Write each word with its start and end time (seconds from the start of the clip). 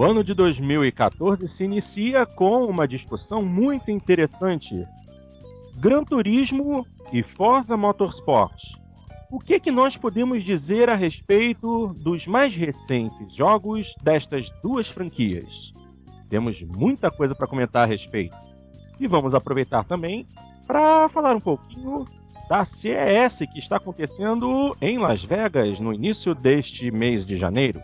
O 0.00 0.02
ano 0.02 0.24
de 0.24 0.32
2014 0.32 1.46
se 1.46 1.62
inicia 1.62 2.24
com 2.24 2.64
uma 2.64 2.88
discussão 2.88 3.44
muito 3.44 3.90
interessante. 3.90 4.88
Gran 5.76 6.04
Turismo 6.04 6.86
e 7.12 7.22
Forza 7.22 7.76
Motorsport. 7.76 8.78
O 9.30 9.38
que, 9.38 9.60
que 9.60 9.70
nós 9.70 9.98
podemos 9.98 10.42
dizer 10.42 10.88
a 10.88 10.94
respeito 10.94 11.88
dos 11.88 12.26
mais 12.26 12.54
recentes 12.54 13.34
jogos 13.34 13.94
destas 14.02 14.48
duas 14.62 14.88
franquias? 14.88 15.70
Temos 16.30 16.62
muita 16.62 17.10
coisa 17.10 17.34
para 17.34 17.46
comentar 17.46 17.82
a 17.82 17.86
respeito. 17.86 18.34
E 18.98 19.06
vamos 19.06 19.34
aproveitar 19.34 19.84
também 19.84 20.26
para 20.66 21.10
falar 21.10 21.36
um 21.36 21.40
pouquinho 21.40 22.06
da 22.48 22.64
CES 22.64 23.40
que 23.52 23.58
está 23.58 23.76
acontecendo 23.76 24.74
em 24.80 24.96
Las 24.96 25.22
Vegas 25.22 25.78
no 25.78 25.92
início 25.92 26.34
deste 26.34 26.90
mês 26.90 27.26
de 27.26 27.36
janeiro. 27.36 27.82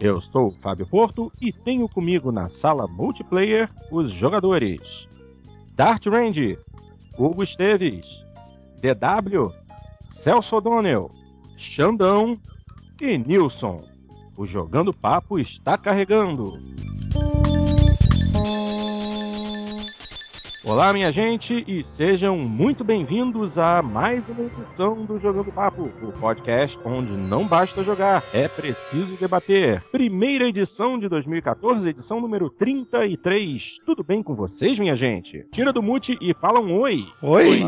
Eu 0.00 0.20
sou 0.20 0.48
o 0.48 0.52
Fábio 0.60 0.86
Porto 0.86 1.32
e 1.40 1.52
tenho 1.52 1.88
comigo 1.88 2.30
na 2.30 2.48
sala 2.48 2.86
multiplayer 2.86 3.68
os 3.90 4.12
jogadores 4.12 5.08
Dart 5.74 6.06
Range, 6.06 6.56
Hugo 7.18 7.42
Esteves, 7.42 8.24
DW, 8.80 9.52
Celso 10.04 10.56
O'Donnell, 10.56 11.10
Xandão 11.56 12.38
e 13.00 13.18
Nilson. 13.18 13.84
O 14.36 14.44
Jogando 14.44 14.92
Papo 14.92 15.38
está 15.38 15.76
carregando. 15.76 16.54
Olá, 20.68 20.92
minha 20.92 21.10
gente, 21.10 21.64
e 21.66 21.82
sejam 21.82 22.36
muito 22.36 22.84
bem-vindos 22.84 23.56
a 23.56 23.80
mais 23.80 24.22
uma 24.28 24.42
edição 24.42 25.06
do 25.06 25.18
Jogando 25.18 25.50
Papo, 25.50 25.90
o 26.02 26.12
podcast 26.12 26.78
onde 26.84 27.14
não 27.14 27.48
basta 27.48 27.82
jogar, 27.82 28.22
é 28.34 28.46
preciso 28.48 29.16
debater. 29.16 29.82
Primeira 29.90 30.46
edição 30.46 30.98
de 30.98 31.08
2014, 31.08 31.88
edição 31.88 32.20
número 32.20 32.50
33. 32.50 33.78
Tudo 33.86 34.04
bem 34.04 34.22
com 34.22 34.34
vocês, 34.34 34.78
minha 34.78 34.94
gente? 34.94 35.46
Tira 35.50 35.72
do 35.72 35.82
mute 35.82 36.18
e 36.20 36.34
fala 36.34 36.60
um 36.60 36.78
oi. 36.80 37.06
Oi. 37.22 37.62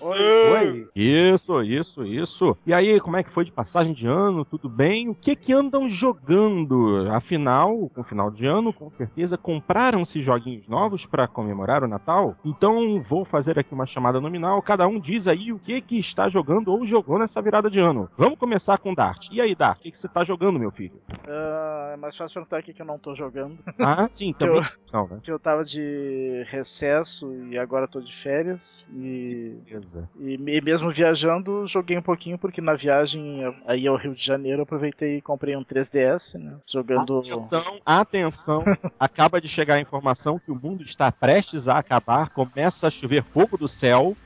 Oi. 0.00 0.18
Oi. 0.52 0.88
Isso, 0.94 1.60
isso, 1.60 2.06
isso. 2.06 2.56
E 2.64 2.72
aí, 2.72 3.00
como 3.00 3.16
é 3.16 3.24
que 3.24 3.32
foi 3.32 3.44
de 3.44 3.50
passagem 3.50 3.92
de 3.92 4.06
ano? 4.06 4.44
Tudo 4.44 4.68
bem? 4.68 5.08
O 5.08 5.14
que 5.14 5.34
que 5.34 5.52
andam 5.52 5.88
jogando? 5.88 7.08
Afinal, 7.10 7.90
com 7.92 8.04
final 8.04 8.30
de 8.30 8.46
ano, 8.46 8.72
com 8.72 8.88
certeza 8.88 9.36
compraram-se 9.36 10.22
joguinhos 10.22 10.68
novos 10.68 11.04
para 11.04 11.26
comemorar 11.26 11.82
o 11.82 11.88
Natal? 11.88 12.36
Então 12.44 13.02
vou 13.02 13.24
fazer 13.24 13.58
aqui 13.58 13.72
uma 13.72 13.86
chamada 13.86 14.20
nominal. 14.20 14.60
Cada 14.60 14.86
um 14.86 15.00
diz 15.00 15.26
aí 15.26 15.52
o 15.52 15.58
que 15.58 15.80
que 15.80 15.98
está 15.98 16.28
jogando 16.28 16.68
ou 16.68 16.86
jogou 16.86 17.18
nessa 17.18 17.40
virada 17.40 17.70
de 17.70 17.80
ano. 17.80 18.10
Vamos 18.16 18.38
começar 18.38 18.78
com 18.78 18.94
Dart. 18.94 19.28
E 19.32 19.40
aí, 19.40 19.54
Dart, 19.54 19.78
o 19.78 19.82
que, 19.82 19.90
que 19.90 19.98
você 19.98 20.06
está 20.06 20.24
jogando, 20.24 20.58
meu 20.58 20.70
filho? 20.70 21.00
Uh, 21.26 21.94
é 21.94 21.96
mais 21.96 22.16
fácil 22.16 22.34
perguntar 22.34 22.58
aqui 22.58 22.74
que 22.74 22.82
eu 22.82 22.86
não 22.86 22.98
tô 22.98 23.14
jogando. 23.14 23.58
Ah, 23.78 24.06
sim, 24.10 24.32
também. 24.38 24.56
eu, 24.56 24.64
não, 24.92 25.08
né? 25.08 25.20
Que 25.22 25.30
eu 25.30 25.38
tava 25.38 25.64
de 25.64 26.44
recesso 26.48 27.32
e 27.50 27.58
agora 27.58 27.88
tô 27.88 28.00
de 28.00 28.14
férias. 28.14 28.86
E, 28.92 29.56
e, 30.20 30.34
e 30.34 30.60
mesmo 30.60 30.90
viajando, 30.90 31.66
joguei 31.66 31.96
um 31.96 32.02
pouquinho, 32.02 32.38
porque 32.38 32.60
na 32.60 32.74
viagem 32.74 33.40
aí 33.66 33.86
ao 33.86 33.96
Rio 33.96 34.14
de 34.14 34.24
Janeiro 34.24 34.62
aproveitei 34.62 35.18
e 35.18 35.22
comprei 35.22 35.56
um 35.56 35.64
3DS, 35.64 36.38
né? 36.38 36.56
Jogando. 36.66 37.18
Atenção, 37.18 37.80
atenção. 37.84 38.64
acaba 38.98 39.40
de 39.40 39.48
chegar 39.48 39.74
a 39.74 39.80
informação 39.80 40.38
que 40.38 40.50
o 40.50 40.60
mundo 40.60 40.82
está 40.82 41.10
prestes 41.10 41.68
a 41.68 41.78
acabar 41.78 42.23
começa 42.26 42.86
a 42.86 42.90
chover 42.90 43.22
fogo 43.22 43.56
do 43.56 43.68
céu. 43.68 44.16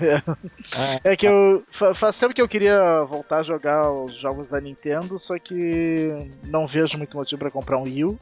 É. 0.00 1.12
é 1.12 1.16
que 1.16 1.26
eu. 1.26 1.62
Faz 1.94 2.18
tempo 2.18 2.34
que 2.34 2.40
eu 2.40 2.48
queria 2.48 3.02
voltar 3.04 3.38
a 3.38 3.42
jogar 3.42 3.90
os 3.90 4.14
jogos 4.14 4.48
da 4.48 4.60
Nintendo, 4.60 5.18
só 5.18 5.38
que 5.38 6.28
não 6.44 6.66
vejo 6.66 6.96
muito 6.96 7.16
motivo 7.16 7.38
para 7.38 7.50
comprar 7.50 7.78
um 7.78 7.82
Wii 7.82 8.04
U. 8.04 8.18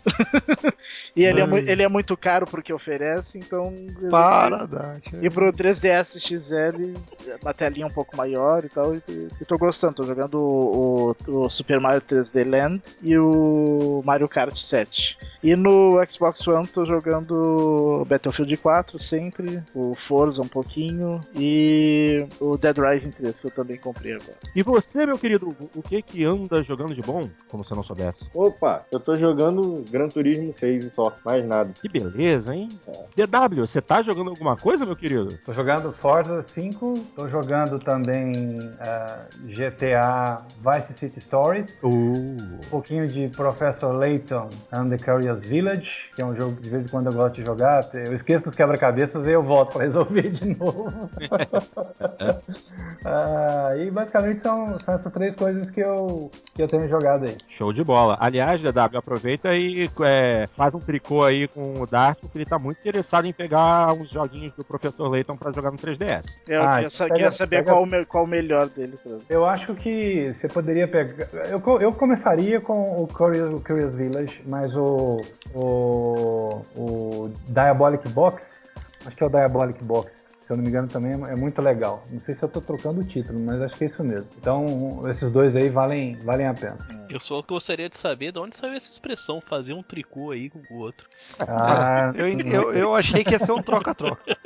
e 1.14 1.24
ele 1.24 1.40
é, 1.40 1.44
ele 1.70 1.82
é, 1.82 1.88
muito 1.88 2.16
caro 2.16 2.46
pro 2.46 2.62
que 2.62 2.72
oferece, 2.72 3.38
então. 3.38 3.74
Para, 4.10 4.66
Dart. 4.66 5.05
E 5.22 5.30
pro 5.30 5.52
3DS 5.52 6.18
XL, 6.18 6.94
uma 7.42 7.55
telinha 7.55 7.86
um 7.86 7.90
pouco 7.90 8.17
maior 8.17 8.64
e 8.64 8.68
tal. 8.68 8.94
E, 8.94 9.02
e 9.40 9.44
tô 9.44 9.56
gostando, 9.56 9.94
tô 9.94 10.05
jogando 10.05 10.39
o, 10.39 11.11
o, 11.27 11.44
o, 11.44 11.50
Super 11.50 11.80
Mario 11.80 12.00
3D 12.00 12.48
Land 12.48 12.83
e 13.02 13.17
o 13.18 14.02
Mario 14.05 14.28
Kart 14.28 14.56
7. 14.56 15.18
E 15.42 15.55
no 15.55 16.05
Xbox 16.08 16.46
One 16.46 16.67
tô 16.67 16.84
jogando 16.84 18.05
Battlefield 18.08 18.56
4 18.56 18.87
sempre, 18.96 19.60
o 19.74 19.92
Forza 19.96 20.40
um 20.40 20.46
pouquinho 20.46 21.20
e 21.34 22.24
o 22.38 22.56
Dead 22.56 22.78
Rising 22.78 23.10
3, 23.10 23.40
que 23.40 23.46
eu 23.48 23.50
também 23.50 23.76
comprei 23.76 24.12
agora. 24.12 24.38
E 24.54 24.62
você, 24.62 25.04
meu 25.04 25.18
querido, 25.18 25.48
o 25.74 25.82
que 25.82 26.00
que 26.00 26.24
anda 26.24 26.62
jogando 26.62 26.94
de 26.94 27.02
bom, 27.02 27.28
como 27.48 27.64
se 27.64 27.74
não 27.74 27.82
soubesse? 27.82 28.28
Opa, 28.32 28.86
eu 28.92 29.00
tô 29.00 29.16
jogando 29.16 29.84
Gran 29.90 30.08
Turismo 30.08 30.54
6 30.54 30.84
e 30.84 30.90
só, 30.90 31.16
mais 31.24 31.44
nada. 31.44 31.72
Que 31.72 31.88
beleza, 31.88 32.54
hein? 32.54 32.68
É. 32.86 33.26
DW, 33.26 33.66
você 33.66 33.80
tá 33.80 34.00
jogando 34.02 34.30
alguma 34.30 34.56
coisa, 34.56 34.86
meu 34.86 34.94
querido? 34.94 35.36
Tô 35.44 35.52
jogando 35.52 35.92
Forza 35.92 36.40
5, 36.42 36.94
tô 37.16 37.28
jogando 37.28 37.78
também 37.78 38.58
uh, 38.58 39.46
GTA 39.46 40.44
Vice 40.64 40.94
City 40.94 41.20
Stories, 41.20 41.80
uh. 41.82 41.88
um 41.88 42.60
pouquinho 42.70 43.08
de 43.08 43.28
Professor 43.28 43.92
Layton 43.92 44.48
and 44.72 44.90
the 44.90 44.98
Curious 44.98 45.40
Village, 45.40 46.10
que 46.14 46.22
é 46.22 46.24
um 46.24 46.36
jogo 46.36 46.56
que 46.56 46.62
de 46.62 46.70
vez 46.70 46.84
em 46.84 46.88
quando 46.88 47.06
eu 47.06 47.12
gosto 47.12 47.36
de 47.36 47.44
jogar. 47.44 47.88
Eu 47.94 48.14
esqueço 48.14 48.44
dos 48.44 48.55
quebra-cabeças 48.78 49.27
e 49.27 49.33
eu 49.33 49.42
volto 49.42 49.72
pra 49.72 49.83
resolver 49.83 50.28
de 50.28 50.56
novo. 50.58 50.92
ah, 53.05 53.70
e 53.77 53.90
basicamente 53.90 54.40
são, 54.40 54.78
são 54.78 54.94
essas 54.94 55.12
três 55.12 55.34
coisas 55.34 55.70
que 55.70 55.80
eu, 55.80 56.30
que 56.55 56.62
eu 56.62 56.68
tenho 56.68 56.86
jogado 56.88 57.27
aí. 57.27 57.36
Show 57.46 57.72
de 57.72 57.83
bola. 57.83 58.17
Aliás, 58.20 58.62
DW, 58.62 58.96
aproveita 58.96 59.55
e 59.55 59.90
é, 60.02 60.46
faz 60.46 60.74
um 60.74 60.78
tricô 60.78 61.24
aí 61.24 61.48
com 61.48 61.80
o 61.80 61.86
Dart, 61.86 62.18
porque 62.20 62.38
ele 62.38 62.46
tá 62.46 62.58
muito 62.58 62.78
interessado 62.78 63.27
em 63.27 63.33
pegar 63.33 63.92
uns 63.92 64.08
joguinhos 64.08 64.52
do 64.52 64.64
Professor 64.64 65.08
Layton 65.08 65.36
para 65.36 65.52
jogar 65.52 65.70
no 65.70 65.78
3DS. 65.78 66.42
Eu 66.46 66.62
ah, 66.62 66.77
queria, 66.77 66.90
pega, 66.90 67.14
queria, 67.14 67.33
saber 67.33 67.56
pega... 67.64 67.72
qual, 67.72 67.84
o, 67.84 68.06
qual 68.06 68.24
o 68.24 68.28
melhor 68.28 68.68
deles. 68.68 69.02
Eu 69.28 69.44
acho 69.44 69.74
que 69.74 70.33
você 70.33 70.48
poderia 70.48 70.86
pegar. 70.86 71.27
Eu, 71.48 71.80
eu 71.80 71.92
começaria 71.92 72.61
com 72.61 73.02
o 73.02 73.06
Curious, 73.06 73.52
o 73.52 73.61
Curious 73.61 73.94
Village, 73.94 74.42
mas 74.46 74.77
o, 74.77 75.20
o, 75.55 76.61
o 76.77 77.30
Diabolic 77.48 78.08
Box. 78.08 78.67
Acho 79.05 79.17
que 79.17 79.23
é 79.23 79.27
o 79.27 79.31
Diabolic 79.31 79.85
Box 79.85 80.29
se 80.48 80.55
eu 80.55 80.57
não 80.57 80.64
me 80.64 80.70
engano, 80.70 80.89
também 80.89 81.13
é 81.13 81.36
muito 81.36 81.61
legal. 81.61 82.03
Não 82.11 82.19
sei 82.19 82.35
se 82.35 82.42
eu 82.42 82.47
estou 82.47 82.63
trocando 82.63 83.03
o 83.03 83.05
título, 83.05 83.39
mas 83.42 83.61
acho 83.61 83.77
que 83.77 83.85
é 83.85 83.86
isso 83.86 84.03
mesmo. 84.03 84.31
Então, 84.39 85.03
esses 85.07 85.31
dois 85.31 85.55
aí 85.55 85.69
valem, 85.69 86.17
valem 86.20 86.47
a 86.47 86.55
pena. 86.55 86.79
Eu 87.11 87.20
só 87.20 87.42
gostaria 87.42 87.86
de 87.86 87.98
saber 87.98 88.33
de 88.33 88.39
onde 88.39 88.57
saiu 88.57 88.73
essa 88.73 88.91
expressão, 88.91 89.42
fazer 89.42 89.75
um 89.75 89.83
tricô 89.83 90.31
aí 90.31 90.48
com 90.48 90.63
o 90.70 90.79
outro. 90.79 91.07
Ah, 91.39 92.13
eu, 92.14 92.29
eu, 92.29 92.73
eu 92.73 92.95
achei 92.95 93.23
que 93.23 93.33
ia 93.33 93.39
ser 93.39 93.53
um 93.53 93.61
troca-troca. 93.61 94.25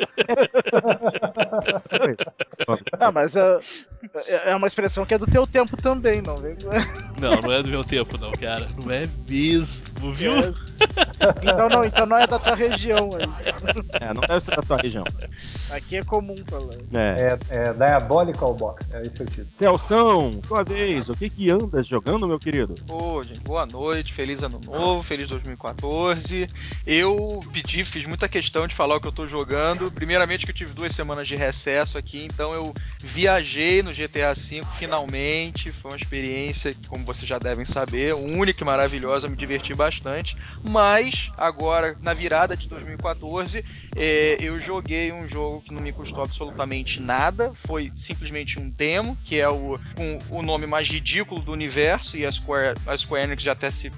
ah, 2.98 3.12
mas 3.12 3.36
é, 3.36 3.60
é 4.46 4.56
uma 4.56 4.66
expressão 4.66 5.06
que 5.06 5.14
é 5.14 5.18
do 5.18 5.26
teu 5.26 5.46
tempo 5.46 5.76
também, 5.76 6.20
não 6.20 6.38
vem? 6.38 6.56
Não, 7.20 7.42
não 7.42 7.52
é 7.52 7.62
do 7.62 7.68
meu 7.68 7.84
tempo, 7.84 8.18
não, 8.18 8.32
cara. 8.32 8.68
Não 8.76 8.90
é 8.90 9.08
mesmo, 9.28 9.91
viu? 10.10 10.34
É. 10.38 10.52
Então 11.42 11.68
não, 11.68 11.84
então 11.84 12.06
não 12.06 12.16
é 12.16 12.26
da 12.26 12.38
tua 12.38 12.54
região 12.54 13.10
aí. 13.14 13.28
É, 14.00 14.12
não 14.12 14.22
deve 14.22 14.40
ser 14.40 14.56
da 14.56 14.62
tua 14.62 14.76
região. 14.76 15.04
Aqui 15.70 15.96
é 15.96 16.04
comum 16.04 16.36
falar. 16.48 16.74
É, 16.92 17.38
é, 17.48 17.56
é 17.56 17.72
Diabolical 17.72 18.54
Box, 18.54 18.86
é 18.92 19.06
esse 19.06 19.20
é 19.20 19.24
o 19.24 19.26
título. 19.26 19.48
Celção, 19.52 20.40
tua 20.46 20.64
vez, 20.64 21.08
o 21.08 21.14
que 21.14 21.30
que 21.30 21.50
andas 21.50 21.86
jogando, 21.86 22.26
meu 22.26 22.40
querido? 22.40 22.76
Ô, 22.88 23.22
gente, 23.22 23.40
boa 23.40 23.64
noite, 23.64 24.12
feliz 24.12 24.42
ano 24.42 24.60
novo, 24.60 25.02
feliz 25.02 25.28
2014. 25.28 26.50
Eu 26.86 27.44
pedi, 27.52 27.84
fiz 27.84 28.04
muita 28.06 28.28
questão 28.28 28.66
de 28.66 28.74
falar 28.74 28.96
o 28.96 29.00
que 29.00 29.06
eu 29.06 29.12
tô 29.12 29.26
jogando. 29.26 29.92
Primeiramente 29.92 30.44
que 30.44 30.50
eu 30.50 30.56
tive 30.56 30.72
duas 30.72 30.92
semanas 30.92 31.28
de 31.28 31.36
recesso 31.36 31.96
aqui, 31.96 32.24
então 32.24 32.52
eu 32.52 32.74
viajei 33.00 33.82
no 33.82 33.92
GTA 33.92 34.34
V 34.34 34.64
finalmente. 34.76 35.70
Foi 35.70 35.92
uma 35.92 35.96
experiência, 35.96 36.74
como 36.88 37.04
vocês 37.04 37.28
já 37.28 37.38
devem 37.38 37.64
saber, 37.64 38.14
única 38.14 38.64
e 38.64 38.66
maravilhosa, 38.66 39.28
me 39.28 39.36
diverti 39.36 39.72
bastante. 39.74 39.91
Mas, 40.62 41.30
agora, 41.36 41.96
na 42.00 42.14
virada 42.14 42.56
de 42.56 42.68
2014, 42.68 43.64
é, 43.96 44.36
eu 44.40 44.58
joguei 44.60 45.12
um 45.12 45.28
jogo 45.28 45.60
que 45.62 45.72
não 45.72 45.80
me 45.80 45.92
custou 45.92 46.22
absolutamente 46.22 47.00
nada, 47.00 47.52
foi 47.54 47.92
simplesmente 47.94 48.58
um 48.58 48.68
demo, 48.70 49.16
que 49.24 49.38
é 49.38 49.48
o, 49.48 49.78
o 50.30 50.42
nome 50.42 50.66
mais 50.66 50.88
ridículo 50.88 51.42
do 51.42 51.52
universo, 51.52 52.16
e 52.16 52.24
a 52.24 52.32
Square, 52.32 52.78
a 52.86 52.96
Square 52.96 53.24
Enix 53.24 53.42
já 53.42 53.52
até 53.52 53.70
se, 53.70 53.92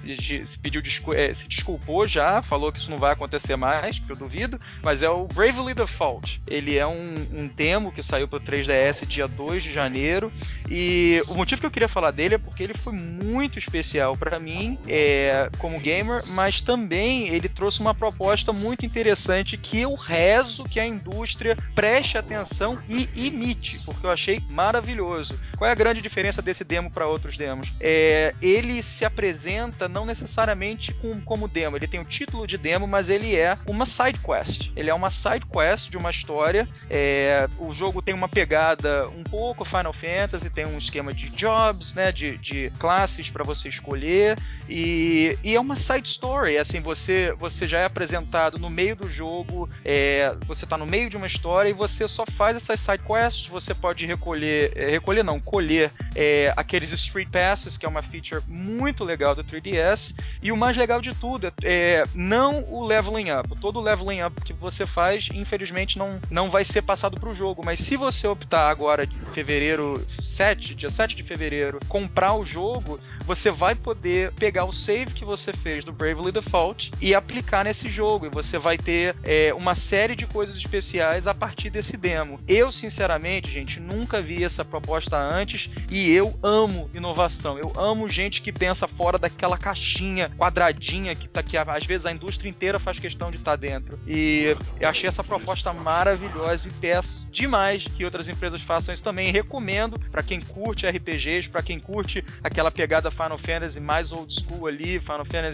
se 0.45 0.59
pediu, 0.59 0.81
é, 1.13 1.33
se 1.33 1.47
desculpou 1.47 2.07
já, 2.07 2.41
falou 2.41 2.71
que 2.71 2.79
isso 2.79 2.89
não 2.89 2.99
vai 2.99 3.13
acontecer 3.13 3.55
mais, 3.55 3.99
porque 3.99 4.13
eu 4.13 4.17
duvido, 4.17 4.59
mas 4.81 5.01
é 5.01 5.09
o 5.09 5.27
Bravely 5.27 5.73
Default. 5.73 6.41
Ele 6.47 6.77
é 6.77 6.85
um, 6.85 7.27
um 7.33 7.47
demo 7.47 7.91
que 7.91 8.03
saiu 8.03 8.27
para 8.27 8.39
3DS 8.39 9.05
dia 9.05 9.27
2 9.27 9.63
de 9.63 9.73
janeiro, 9.73 10.31
e 10.69 11.21
o 11.27 11.35
motivo 11.35 11.61
que 11.61 11.67
eu 11.67 11.71
queria 11.71 11.87
falar 11.87 12.11
dele 12.11 12.35
é 12.35 12.39
porque 12.39 12.63
ele 12.63 12.73
foi 12.73 12.93
muito 12.93 13.59
especial 13.59 14.17
para 14.17 14.39
mim, 14.39 14.77
é, 14.87 15.49
como 15.57 15.79
gamer, 15.85 16.23
mas 16.29 16.61
também 16.61 17.27
ele 17.27 17.47
trouxe 17.47 17.79
uma 17.79 17.93
proposta 17.93 18.51
muito 18.51 18.85
interessante 18.85 19.55
que 19.55 19.79
eu 19.79 19.93
rezo 19.93 20.63
que 20.63 20.79
a 20.79 20.85
indústria 20.85 21.55
preste 21.75 22.17
atenção 22.17 22.81
e 22.89 23.07
imite, 23.13 23.79
porque 23.85 24.07
eu 24.07 24.09
achei 24.09 24.41
maravilhoso. 24.49 25.39
Qual 25.55 25.69
é 25.69 25.71
a 25.71 25.75
grande 25.75 26.01
diferença 26.01 26.41
desse 26.41 26.63
demo 26.63 26.89
para 26.89 27.07
outros 27.07 27.37
demos? 27.37 27.71
É, 27.79 28.33
ele 28.41 28.81
se 28.81 29.05
apresenta 29.05 29.87
não 29.87 30.05
necessariamente 30.05 30.91
com, 30.95 31.21
como 31.21 31.47
demo, 31.47 31.77
ele 31.77 31.87
tem 31.87 31.99
o 31.99 32.05
título 32.05 32.47
de 32.47 32.57
demo, 32.57 32.87
mas 32.87 33.07
ele 33.07 33.35
é 33.35 33.55
uma 33.67 33.85
side 33.85 34.17
quest. 34.19 34.71
Ele 34.75 34.89
é 34.89 34.93
uma 34.93 35.11
side 35.11 35.45
quest 35.45 35.91
de 35.91 35.97
uma 35.97 36.09
história. 36.09 36.67
É, 36.89 37.47
o 37.59 37.71
jogo 37.71 38.01
tem 38.01 38.15
uma 38.15 38.27
pegada 38.27 39.07
um 39.09 39.23
pouco 39.23 39.63
Final 39.63 39.93
Fantasy, 39.93 40.49
tem 40.49 40.65
um 40.65 40.79
esquema 40.79 41.13
de 41.13 41.29
jobs, 41.29 41.93
né, 41.93 42.11
de, 42.11 42.37
de 42.39 42.71
classes 42.79 43.29
para 43.29 43.43
você 43.43 43.69
escolher 43.69 44.37
e, 44.67 45.37
e, 45.43 45.55
é 45.55 45.59
uma 45.59 45.74
side 45.75 46.07
story. 46.07 46.57
Assim, 46.57 46.79
você 46.79 47.33
você 47.37 47.67
já 47.67 47.79
é 47.79 47.85
apresentado 47.85 48.57
no 48.57 48.69
meio 48.69 48.95
do 48.95 49.09
jogo, 49.09 49.69
é, 49.83 50.35
você 50.47 50.65
tá 50.65 50.77
no 50.77 50.85
meio 50.85 51.09
de 51.09 51.17
uma 51.17 51.27
história 51.27 51.69
e 51.69 51.73
você 51.73 52.07
só 52.07 52.25
faz 52.25 52.55
essas 52.55 52.79
side 52.79 53.03
quests. 53.03 53.47
Você 53.47 53.73
pode 53.73 54.05
recolher, 54.05 54.71
é, 54.75 54.89
recolher 54.89 55.23
não, 55.23 55.39
colher 55.39 55.91
é, 56.15 56.53
aqueles 56.55 56.91
street 56.91 57.29
passes, 57.29 57.77
que 57.77 57.85
é 57.85 57.89
uma 57.89 58.01
feature 58.01 58.41
muito 58.47 59.03
legal 59.03 59.35
do 59.35 59.43
3DS. 59.43 60.15
E 60.41 60.51
o 60.51 60.57
mais 60.57 60.77
legal 60.77 61.01
de 61.01 61.13
tudo 61.13 61.47
é, 61.47 61.53
é 61.63 62.05
não 62.13 62.63
o 62.69 62.85
leveling 62.85 63.31
up. 63.31 63.49
Todo 63.59 63.79
o 63.79 63.81
leveling 63.81 64.21
up 64.23 64.41
que 64.41 64.53
você 64.53 64.85
faz, 64.85 65.29
infelizmente, 65.33 65.97
não, 65.97 66.19
não 66.29 66.49
vai 66.49 66.63
ser 66.63 66.81
passado 66.81 67.19
para 67.19 67.29
o 67.29 67.33
jogo. 67.33 67.63
Mas 67.63 67.79
se 67.79 67.97
você 67.97 68.27
optar 68.27 68.69
agora, 68.69 69.07
fevereiro 69.33 70.03
7, 70.07 70.75
dia 70.75 70.89
7 70.89 71.15
de 71.15 71.23
fevereiro, 71.23 71.79
comprar 71.87 72.33
o 72.35 72.45
jogo, 72.45 72.99
você 73.23 73.51
vai 73.51 73.75
poder 73.75 74.31
pegar 74.33 74.65
o 74.65 74.73
save 74.73 75.13
que 75.13 75.25
você 75.25 75.53
fez 75.65 75.83
do 75.83 75.91
Bravely 75.91 76.31
Default 76.31 76.91
e 77.01 77.15
aplicar 77.15 77.65
nesse 77.65 77.89
jogo. 77.89 78.27
E 78.27 78.29
você 78.29 78.59
vai 78.59 78.77
ter 78.77 79.15
é, 79.23 79.51
uma 79.51 79.73
série 79.73 80.15
de 80.15 80.27
coisas 80.27 80.55
especiais 80.55 81.25
a 81.25 81.33
partir 81.33 81.71
desse 81.71 81.97
demo. 81.97 82.39
Eu, 82.47 82.71
sinceramente, 82.71 83.49
gente, 83.49 83.79
nunca 83.79 84.21
vi 84.21 84.43
essa 84.43 84.63
proposta 84.63 85.17
antes 85.17 85.71
e 85.89 86.11
eu 86.11 86.37
amo 86.43 86.87
inovação. 86.93 87.57
Eu 87.57 87.73
amo 87.75 88.07
gente 88.07 88.43
que 88.43 88.51
pensa 88.51 88.87
fora 88.87 89.17
daquela 89.17 89.57
caixinha 89.57 90.29
quadradinha 90.37 91.15
que, 91.15 91.27
tá, 91.27 91.41
que 91.41 91.57
às 91.57 91.83
vezes 91.83 92.05
a 92.05 92.11
indústria 92.11 92.47
inteira 92.47 92.77
faz 92.77 92.99
questão 92.99 93.31
de 93.31 93.37
estar 93.37 93.53
tá 93.53 93.55
dentro. 93.55 93.97
E 94.05 94.55
eu 94.79 94.87
achei 94.87 95.07
essa 95.07 95.23
proposta 95.23 95.73
maravilhosa 95.73 96.67
e 96.67 96.71
peço 96.73 97.27
demais 97.31 97.87
que 97.87 98.05
outras 98.05 98.29
empresas 98.29 98.61
façam 98.61 98.93
isso 98.93 99.03
também. 99.03 99.31
Recomendo 99.31 99.97
para 100.11 100.21
quem 100.21 100.39
curte 100.39 100.85
RPGs, 100.85 101.49
para 101.49 101.63
quem 101.63 101.79
curte 101.79 102.23
aquela 102.43 102.69
pegada 102.69 103.09
Final 103.09 103.39
Fantasy 103.39 103.79
mais 103.79 104.11
old 104.11 104.31
school 104.31 104.67
ali, 104.67 104.99
Final 104.99 105.25
Fantasy 105.25 105.44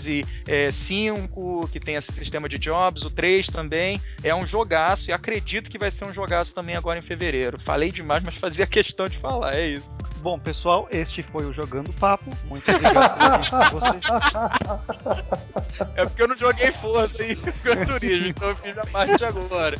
é, 0.47 0.71
5, 0.71 1.69
que 1.71 1.79
tem 1.79 1.95
esse 1.95 2.11
sistema 2.11 2.47
de 2.47 2.57
jobs, 2.57 3.03
o 3.03 3.09
3 3.09 3.47
também. 3.47 4.01
É 4.23 4.33
um 4.33 4.45
jogaço 4.45 5.09
e 5.09 5.13
acredito 5.13 5.69
que 5.69 5.77
vai 5.77 5.91
ser 5.91 6.05
um 6.05 6.13
jogaço 6.13 6.53
também 6.53 6.75
agora 6.75 6.99
em 6.99 7.01
fevereiro. 7.01 7.59
Falei 7.59 7.91
demais, 7.91 8.23
mas 8.23 8.35
fazia 8.35 8.65
questão 8.67 9.07
de 9.07 9.17
falar, 9.17 9.55
é 9.55 9.67
isso. 9.67 10.01
Bom, 10.21 10.37
pessoal, 10.37 10.87
este 10.91 11.23
foi 11.23 11.45
o 11.45 11.53
Jogando 11.53 11.91
Papo. 11.93 12.31
Muito 12.47 12.69
obrigado 12.69 13.49
por 13.49 13.81
vocês. 13.81 14.03
É 15.95 16.05
porque 16.05 16.21
eu 16.21 16.27
não 16.27 16.37
joguei 16.37 16.71
Força 16.71 17.23
em 17.23 17.35
Gran 17.63 17.85
Turismo, 17.85 18.27
então 18.27 18.49
eu 18.49 18.55
fiz 18.55 18.77
a 18.77 18.85
parte 18.85 19.23
agora. 19.23 19.77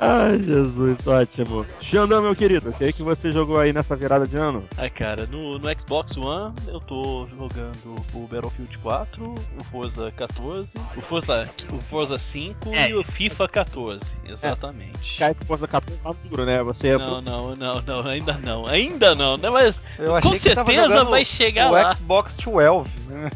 Ai, 0.00 0.42
Jesus, 0.42 1.06
ótimo. 1.06 1.66
Xandão, 1.80 2.22
meu 2.22 2.36
querido, 2.36 2.70
o 2.70 2.72
que, 2.72 2.84
é 2.84 2.92
que 2.92 3.02
você 3.02 3.32
jogou 3.32 3.58
aí 3.58 3.72
nessa 3.72 3.96
virada 3.96 4.26
de 4.26 4.36
ano? 4.36 4.68
Ai, 4.76 4.90
cara, 4.90 5.26
no, 5.26 5.58
no 5.58 5.80
Xbox 5.80 6.16
One 6.16 6.54
eu 6.66 6.80
tô 6.80 7.26
jogando 7.26 7.96
o 8.14 8.26
Battlefield 8.26 8.78
4, 8.78 9.17
o 9.20 9.64
Forza 9.64 10.12
14, 10.12 10.78
o 10.96 11.00
Forza, 11.00 11.48
o 11.70 11.78
Forza 11.78 12.18
5 12.18 12.72
é. 12.72 12.90
e 12.90 12.94
o 12.94 13.02
FIFA 13.02 13.48
14. 13.48 14.16
Exatamente. 14.24 15.18
Cai 15.18 15.34
com 15.34 15.44
o 15.44 15.46
Forza 15.46 15.66
14 15.66 16.00
tá 16.00 16.14
duro, 16.24 16.44
né? 16.44 16.62
Você 16.62 16.88
é 16.88 16.98
não, 16.98 17.20
não, 17.20 17.56
não, 17.56 17.82
não, 17.82 18.06
ainda 18.06 18.34
não. 18.34 18.66
Ainda 18.66 19.14
não, 19.14 19.36
né? 19.36 19.50
Mas 19.50 19.74
com 20.22 20.34
certeza 20.34 21.04
vai 21.04 21.24
chegar 21.24 21.70
o 21.70 21.72
lá. 21.72 21.94
Xbox 21.94 22.34
12. 22.34 22.90
Né? 23.08 23.30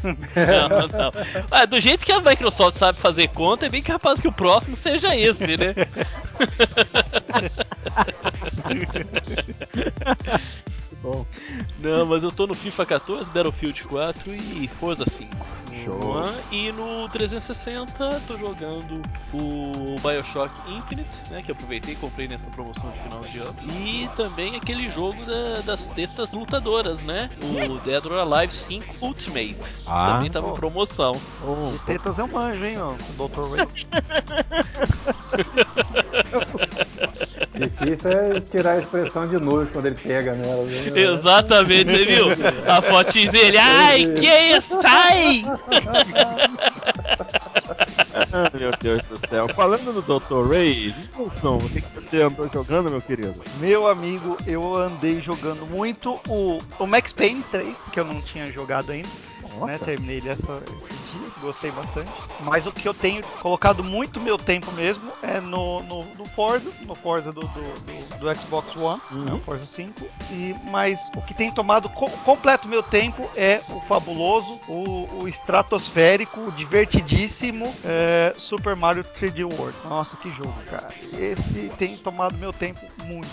Não, 0.69 0.87
não. 0.87 1.11
Ah, 1.51 1.65
do 1.65 1.79
jeito 1.79 2.05
que 2.05 2.11
a 2.11 2.19
Microsoft 2.19 2.77
sabe 2.77 2.97
fazer 2.97 3.27
conta, 3.29 3.65
é 3.65 3.69
bem 3.69 3.81
capaz 3.81 4.21
que 4.21 4.27
o 4.27 4.31
próximo 4.31 4.75
seja 4.75 5.15
esse, 5.15 5.57
né? 5.57 5.73
Bom. 11.03 11.25
Não, 11.79 12.05
mas 12.05 12.23
eu 12.23 12.31
tô 12.31 12.47
no 12.47 12.53
FIFA 12.53 12.85
14, 12.85 13.29
Battlefield 13.29 13.83
4 13.83 14.33
e 14.33 14.69
Forza 14.69 15.05
5. 15.05 15.29
Show. 15.75 16.23
E 16.51 16.71
no 16.71 17.09
360 17.09 18.21
tô 18.27 18.37
jogando 18.37 19.01
o 19.33 19.99
Bioshock 19.99 20.53
Infinite, 20.71 21.23
né? 21.29 21.41
Que 21.41 21.51
eu 21.51 21.55
aproveitei 21.55 21.93
e 21.93 21.97
comprei 21.97 22.27
nessa 22.27 22.47
promoção 22.51 22.89
de 22.91 22.99
final 22.99 23.19
de 23.21 23.39
ano. 23.39 23.55
E 23.79 24.09
também 24.15 24.55
aquele 24.55 24.89
jogo 24.89 25.25
da, 25.25 25.61
das 25.61 25.87
tetas 25.87 26.31
lutadoras, 26.31 27.03
né? 27.03 27.29
O 27.41 27.79
Dead 27.79 28.05
or 28.05 28.19
Alive 28.19 28.53
5 28.53 29.05
Ultimate. 29.05 29.57
Ah, 29.87 30.13
também 30.13 30.31
tava 30.31 30.51
em 30.51 30.53
promoção. 30.53 31.19
Oh, 31.43 31.77
tetas 31.85 32.17
eu 32.17 32.27
manjo, 32.27 32.63
hein, 32.63 32.77
ó, 32.79 32.93
Dr. 33.17 33.41
Ray. 33.49 33.67
Difícil 37.53 38.11
é 38.11 38.39
tirar 38.39 38.71
a 38.71 38.79
expressão 38.79 39.27
de 39.27 39.37
nojo 39.37 39.71
quando 39.71 39.85
ele 39.85 39.95
pega 39.95 40.33
nela. 40.33 40.63
Né? 40.63 40.91
Exatamente, 40.95 41.91
você 41.91 42.05
viu? 42.05 42.27
A 42.67 42.81
fotinha 42.81 43.31
dele. 43.31 43.57
Ai, 43.57 44.05
que 44.13 44.27
isso? 44.27 44.81
Sai! 44.81 45.43
Meu 48.57 48.71
Deus 48.79 49.01
do 49.03 49.27
céu. 49.27 49.47
Falando 49.49 49.93
do 49.93 50.01
Dr. 50.01 50.49
Ray, 50.49 50.93
Wilson, 51.17 51.57
o 51.57 51.69
que, 51.69 51.81
que 51.81 51.95
você 51.95 52.21
andou 52.21 52.47
jogando, 52.47 52.89
meu 52.89 53.01
querido? 53.01 53.41
Meu 53.59 53.87
amigo, 53.87 54.37
eu 54.45 54.75
andei 54.75 55.19
jogando 55.19 55.65
muito 55.65 56.19
o, 56.27 56.59
o 56.79 56.87
Max 56.87 57.13
Payne 57.13 57.43
3, 57.51 57.85
que 57.85 57.99
eu 57.99 58.05
não 58.05 58.21
tinha 58.21 58.51
jogado 58.51 58.91
ainda. 58.91 59.09
Né, 59.61 59.77
terminei 59.77 60.17
ele 60.17 60.29
essa, 60.29 60.61
esses 60.79 61.11
dias, 61.11 61.33
gostei 61.39 61.71
bastante. 61.71 62.11
Mas 62.39 62.65
o 62.65 62.71
que 62.71 62.87
eu 62.87 62.93
tenho 62.93 63.23
colocado 63.41 63.83
muito 63.83 64.19
meu 64.19 64.37
tempo 64.37 64.71
mesmo 64.73 65.11
é 65.21 65.39
no, 65.39 65.81
no, 65.83 66.03
no 66.15 66.25
Forza, 66.25 66.71
no 66.85 66.95
Forza 66.95 67.31
do, 67.31 67.41
do, 67.41 67.47
do, 67.47 68.19
do 68.19 68.41
Xbox 68.41 68.75
One, 68.75 69.01
Uhum. 69.11 69.23
né, 69.25 69.41
Forza 69.45 69.65
5. 69.65 70.05
E, 70.31 70.55
mas 70.69 71.09
o 71.15 71.21
que 71.21 71.33
tem 71.33 71.51
tomado 71.51 71.89
co- 71.89 72.09
completo 72.23 72.67
meu 72.67 72.81
tempo 72.83 73.29
é 73.35 73.61
o 73.69 73.79
fabuloso, 73.81 74.59
o, 74.67 75.21
o 75.21 75.27
estratosférico, 75.27 76.47
o 76.47 76.51
divertidíssimo 76.51 77.73
é, 77.83 78.33
Super 78.37 78.75
Mario 78.75 79.03
3D 79.03 79.43
World. 79.43 79.77
Nossa, 79.87 80.17
que 80.17 80.31
jogo, 80.31 80.53
cara. 80.69 80.89
Esse 81.13 81.69
tem 81.77 81.95
tomado 81.97 82.37
meu 82.37 82.53
tempo 82.53 82.81
muito. 83.05 83.27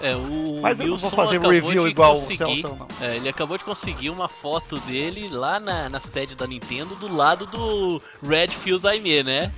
É, 0.00 0.14
o 0.14 0.60
Mas 0.62 0.78
eu 0.80 0.86
não 0.86 0.92
Wilson 0.94 1.08
vou 1.08 1.24
fazer 1.24 1.40
review 1.40 1.88
igual 1.88 2.14
o 2.14 2.16
Celso, 2.18 2.68
não. 2.78 2.86
É, 3.00 3.16
ele 3.16 3.28
acabou 3.28 3.58
de 3.58 3.64
conseguir 3.64 4.10
uma 4.10 4.28
foto 4.28 4.78
dele 4.80 5.28
lá 5.38 5.58
na, 5.58 5.88
na 5.88 6.00
sede 6.00 6.34
da 6.34 6.46
Nintendo, 6.46 6.94
do 6.96 7.14
lado 7.14 7.46
do 7.46 8.02
Red 8.22 8.48
Fuse 8.48 8.86
Aimee, 8.86 9.22
né? 9.22 9.52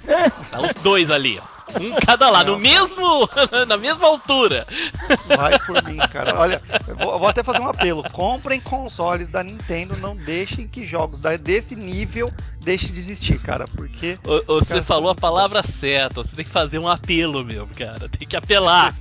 Tá 0.51 0.61
os 0.61 0.75
dois 0.77 1.11
ali, 1.11 1.41
ó. 1.43 1.60
Um 1.81 1.95
cada 2.05 2.31
lado, 2.31 2.53
no 2.53 2.59
mesmo, 2.59 3.29
na 3.67 3.77
mesma 3.77 4.07
altura. 4.07 4.67
Vai 5.27 5.59
por 5.61 5.83
mim, 5.85 5.99
cara. 6.11 6.39
Olha, 6.39 6.63
eu 6.87 6.97
vou, 6.97 7.19
vou 7.19 7.29
até 7.29 7.43
fazer 7.43 7.61
um 7.61 7.69
apelo. 7.69 8.03
Comprem 8.11 8.61
consoles 8.61 9.29
da 9.29 9.43
Nintendo, 9.43 9.97
não 9.97 10.17
deixem 10.17 10.67
que 10.67 10.85
jogos 10.85 11.21
desse 11.41 11.77
nível 11.77 12.33
deixem 12.61 12.93
de 12.93 12.99
existir, 12.99 13.39
cara. 13.41 13.67
Porque 13.67 14.19
ô, 14.25 14.57
Você 14.57 14.75
Cara, 14.75 14.85
falou 14.85 15.11
a 15.11 15.15
palavra 15.15 15.63
certa, 15.63 16.23
você 16.23 16.37
tem 16.37 16.45
que 16.45 16.51
fazer 16.51 16.79
um 16.79 16.89
apelo 16.89 17.45
mesmo, 17.45 17.69
cara. 17.69 18.09
Tem 18.09 18.27
que 18.27 18.37
apelar. 18.37 18.95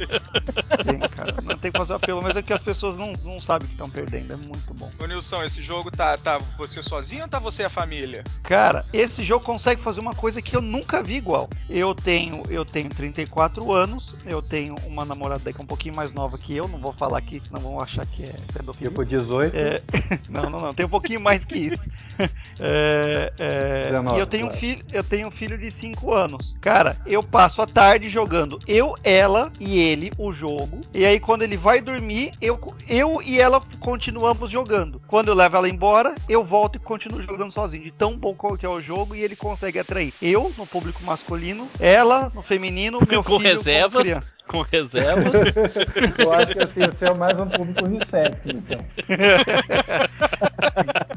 tem, 0.86 1.00
cara. 1.00 1.36
Não 1.42 1.58
tem 1.58 1.72
que 1.72 1.78
fazer 1.78 1.94
um 1.94 1.96
apelo, 1.98 2.22
mas 2.22 2.36
é 2.36 2.42
que 2.42 2.54
as 2.54 2.64
pessoas 2.64 2.98
não, 2.98 3.14
não 3.24 3.40
sabem 3.40 3.68
que 3.68 3.74
estão 3.74 3.90
perdendo. 3.90 4.34
É 4.34 4.38
muito 4.38 4.74
bom. 4.74 4.90
Ô 4.98 5.06
Nilson, 5.06 5.44
esse 5.44 5.62
jogo 5.62 5.92
tá, 5.92 6.18
tá 6.18 6.40
você 6.58 6.82
sozinho 6.82 7.24
ou 7.24 7.30
tá 7.30 7.40
você 7.40 7.64
e 7.64 7.66
a 7.66 7.70
família? 7.70 8.24
Cara, 8.44 8.86
esse 8.94 9.24
jogo 9.24 9.46
consegue 9.46 9.82
fazer 9.82 10.00
uma 10.00 10.16
coisa 10.16 10.42
que 10.42 10.56
eu 10.56 10.62
nunca 10.62 11.04
vi 11.04 11.16
igual. 11.16 11.50
Eu 11.70 11.94
tenho, 11.94 12.44
eu 12.50 12.59
tenho 12.66 12.89
34 12.89 13.72
anos, 13.72 14.16
eu 14.25 14.42
tenho 14.42 14.75
uma 14.86 15.06
namorada 15.06 15.51
que 15.51 15.60
é 15.60 15.63
um 15.63 15.68
pouquinho 15.68 15.96
mais 15.96 16.13
nova 16.13 16.38
que 16.38 16.56
eu, 16.56 16.68
não 16.68 16.80
vou 16.80 16.94
falar 16.94 17.18
aqui, 17.18 17.42
não 17.51 17.60
vão 17.60 17.80
achar 17.80 18.06
que 18.06 18.24
é 18.24 18.34
pedofilia. 18.54 18.89
Tipo 18.89 19.06
18. 19.06 19.56
É, 19.56 19.82
não, 20.30 20.50
não, 20.50 20.62
não, 20.62 20.74
tem 20.74 20.86
um 20.86 20.89
pouquinho 20.89 21.20
mais 21.20 21.46
que 21.46 21.58
isso. 21.58 21.89
É, 22.62 23.32
é, 23.39 23.86
19, 23.86 24.18
e 24.18 24.20
eu 24.20 24.28
tenho 24.28 24.48
um 24.48 24.51
filho, 24.51 24.84
eu 24.92 25.01
tenho 25.01 25.30
um 25.30 25.32
filho 25.32 25.58
de 25.58 25.72
5 25.72 26.13
anos. 26.13 26.58
Cara, 26.60 26.98
eu 27.06 27.24
passo 27.24 27.62
a 27.62 27.66
tarde 27.66 28.10
jogando 28.10 28.60
eu, 28.68 28.96
ela 29.04 29.51
e 29.60 29.80
ele 29.80 30.12
o 30.18 30.32
jogo. 30.32 30.82
E 30.94 31.06
aí 31.06 31.20
quando 31.20 31.44
ele 31.44 31.56
vai 31.56 31.80
dormir, 31.80 32.34
eu, 32.42 32.60
eu 32.89 33.22
e 33.22 33.39
ela 33.39 33.62
continuamos 33.80 34.51
jogando. 34.51 35.01
Quando 35.08 35.30
eu 35.30 35.34
levo 35.34 35.56
ela 35.56 35.70
embora, 35.70 36.16
eu 36.28 36.44
volto 36.44 36.75
e 36.75 36.80
continuo 36.80 37.22
jogando 37.22 37.51
sozinho. 37.51 37.84
De 37.84 37.92
tão 37.92 38.18
bom 38.18 38.34
qual 38.34 38.58
que 38.58 38.66
é 38.66 38.70
o 38.70 38.82
jogo 38.82 39.16
e 39.16 39.22
ele 39.22 39.38
consegue 39.38 39.80
atrair 39.80 40.13
eu 40.22 40.54
no 40.58 40.66
público 40.66 41.04
masculino, 41.04 41.68
ela 41.80 42.32
no 42.34 42.42
feminino, 42.50 43.00
meu 43.08 43.24
Com 43.24 43.39
filho 43.39 43.56
reservas. 43.56 44.01
criança. 44.03 44.36
Com 44.48 44.62
reservas. 44.63 45.53
Eu 46.18 46.34
acho 46.34 46.53
que 46.53 46.63
assim, 46.63 46.82
você 46.82 47.06
é 47.06 47.13
mais 47.13 47.39
um 47.39 47.48
público 47.48 47.86
unissex, 47.86 48.44
Luciano. 48.46 48.86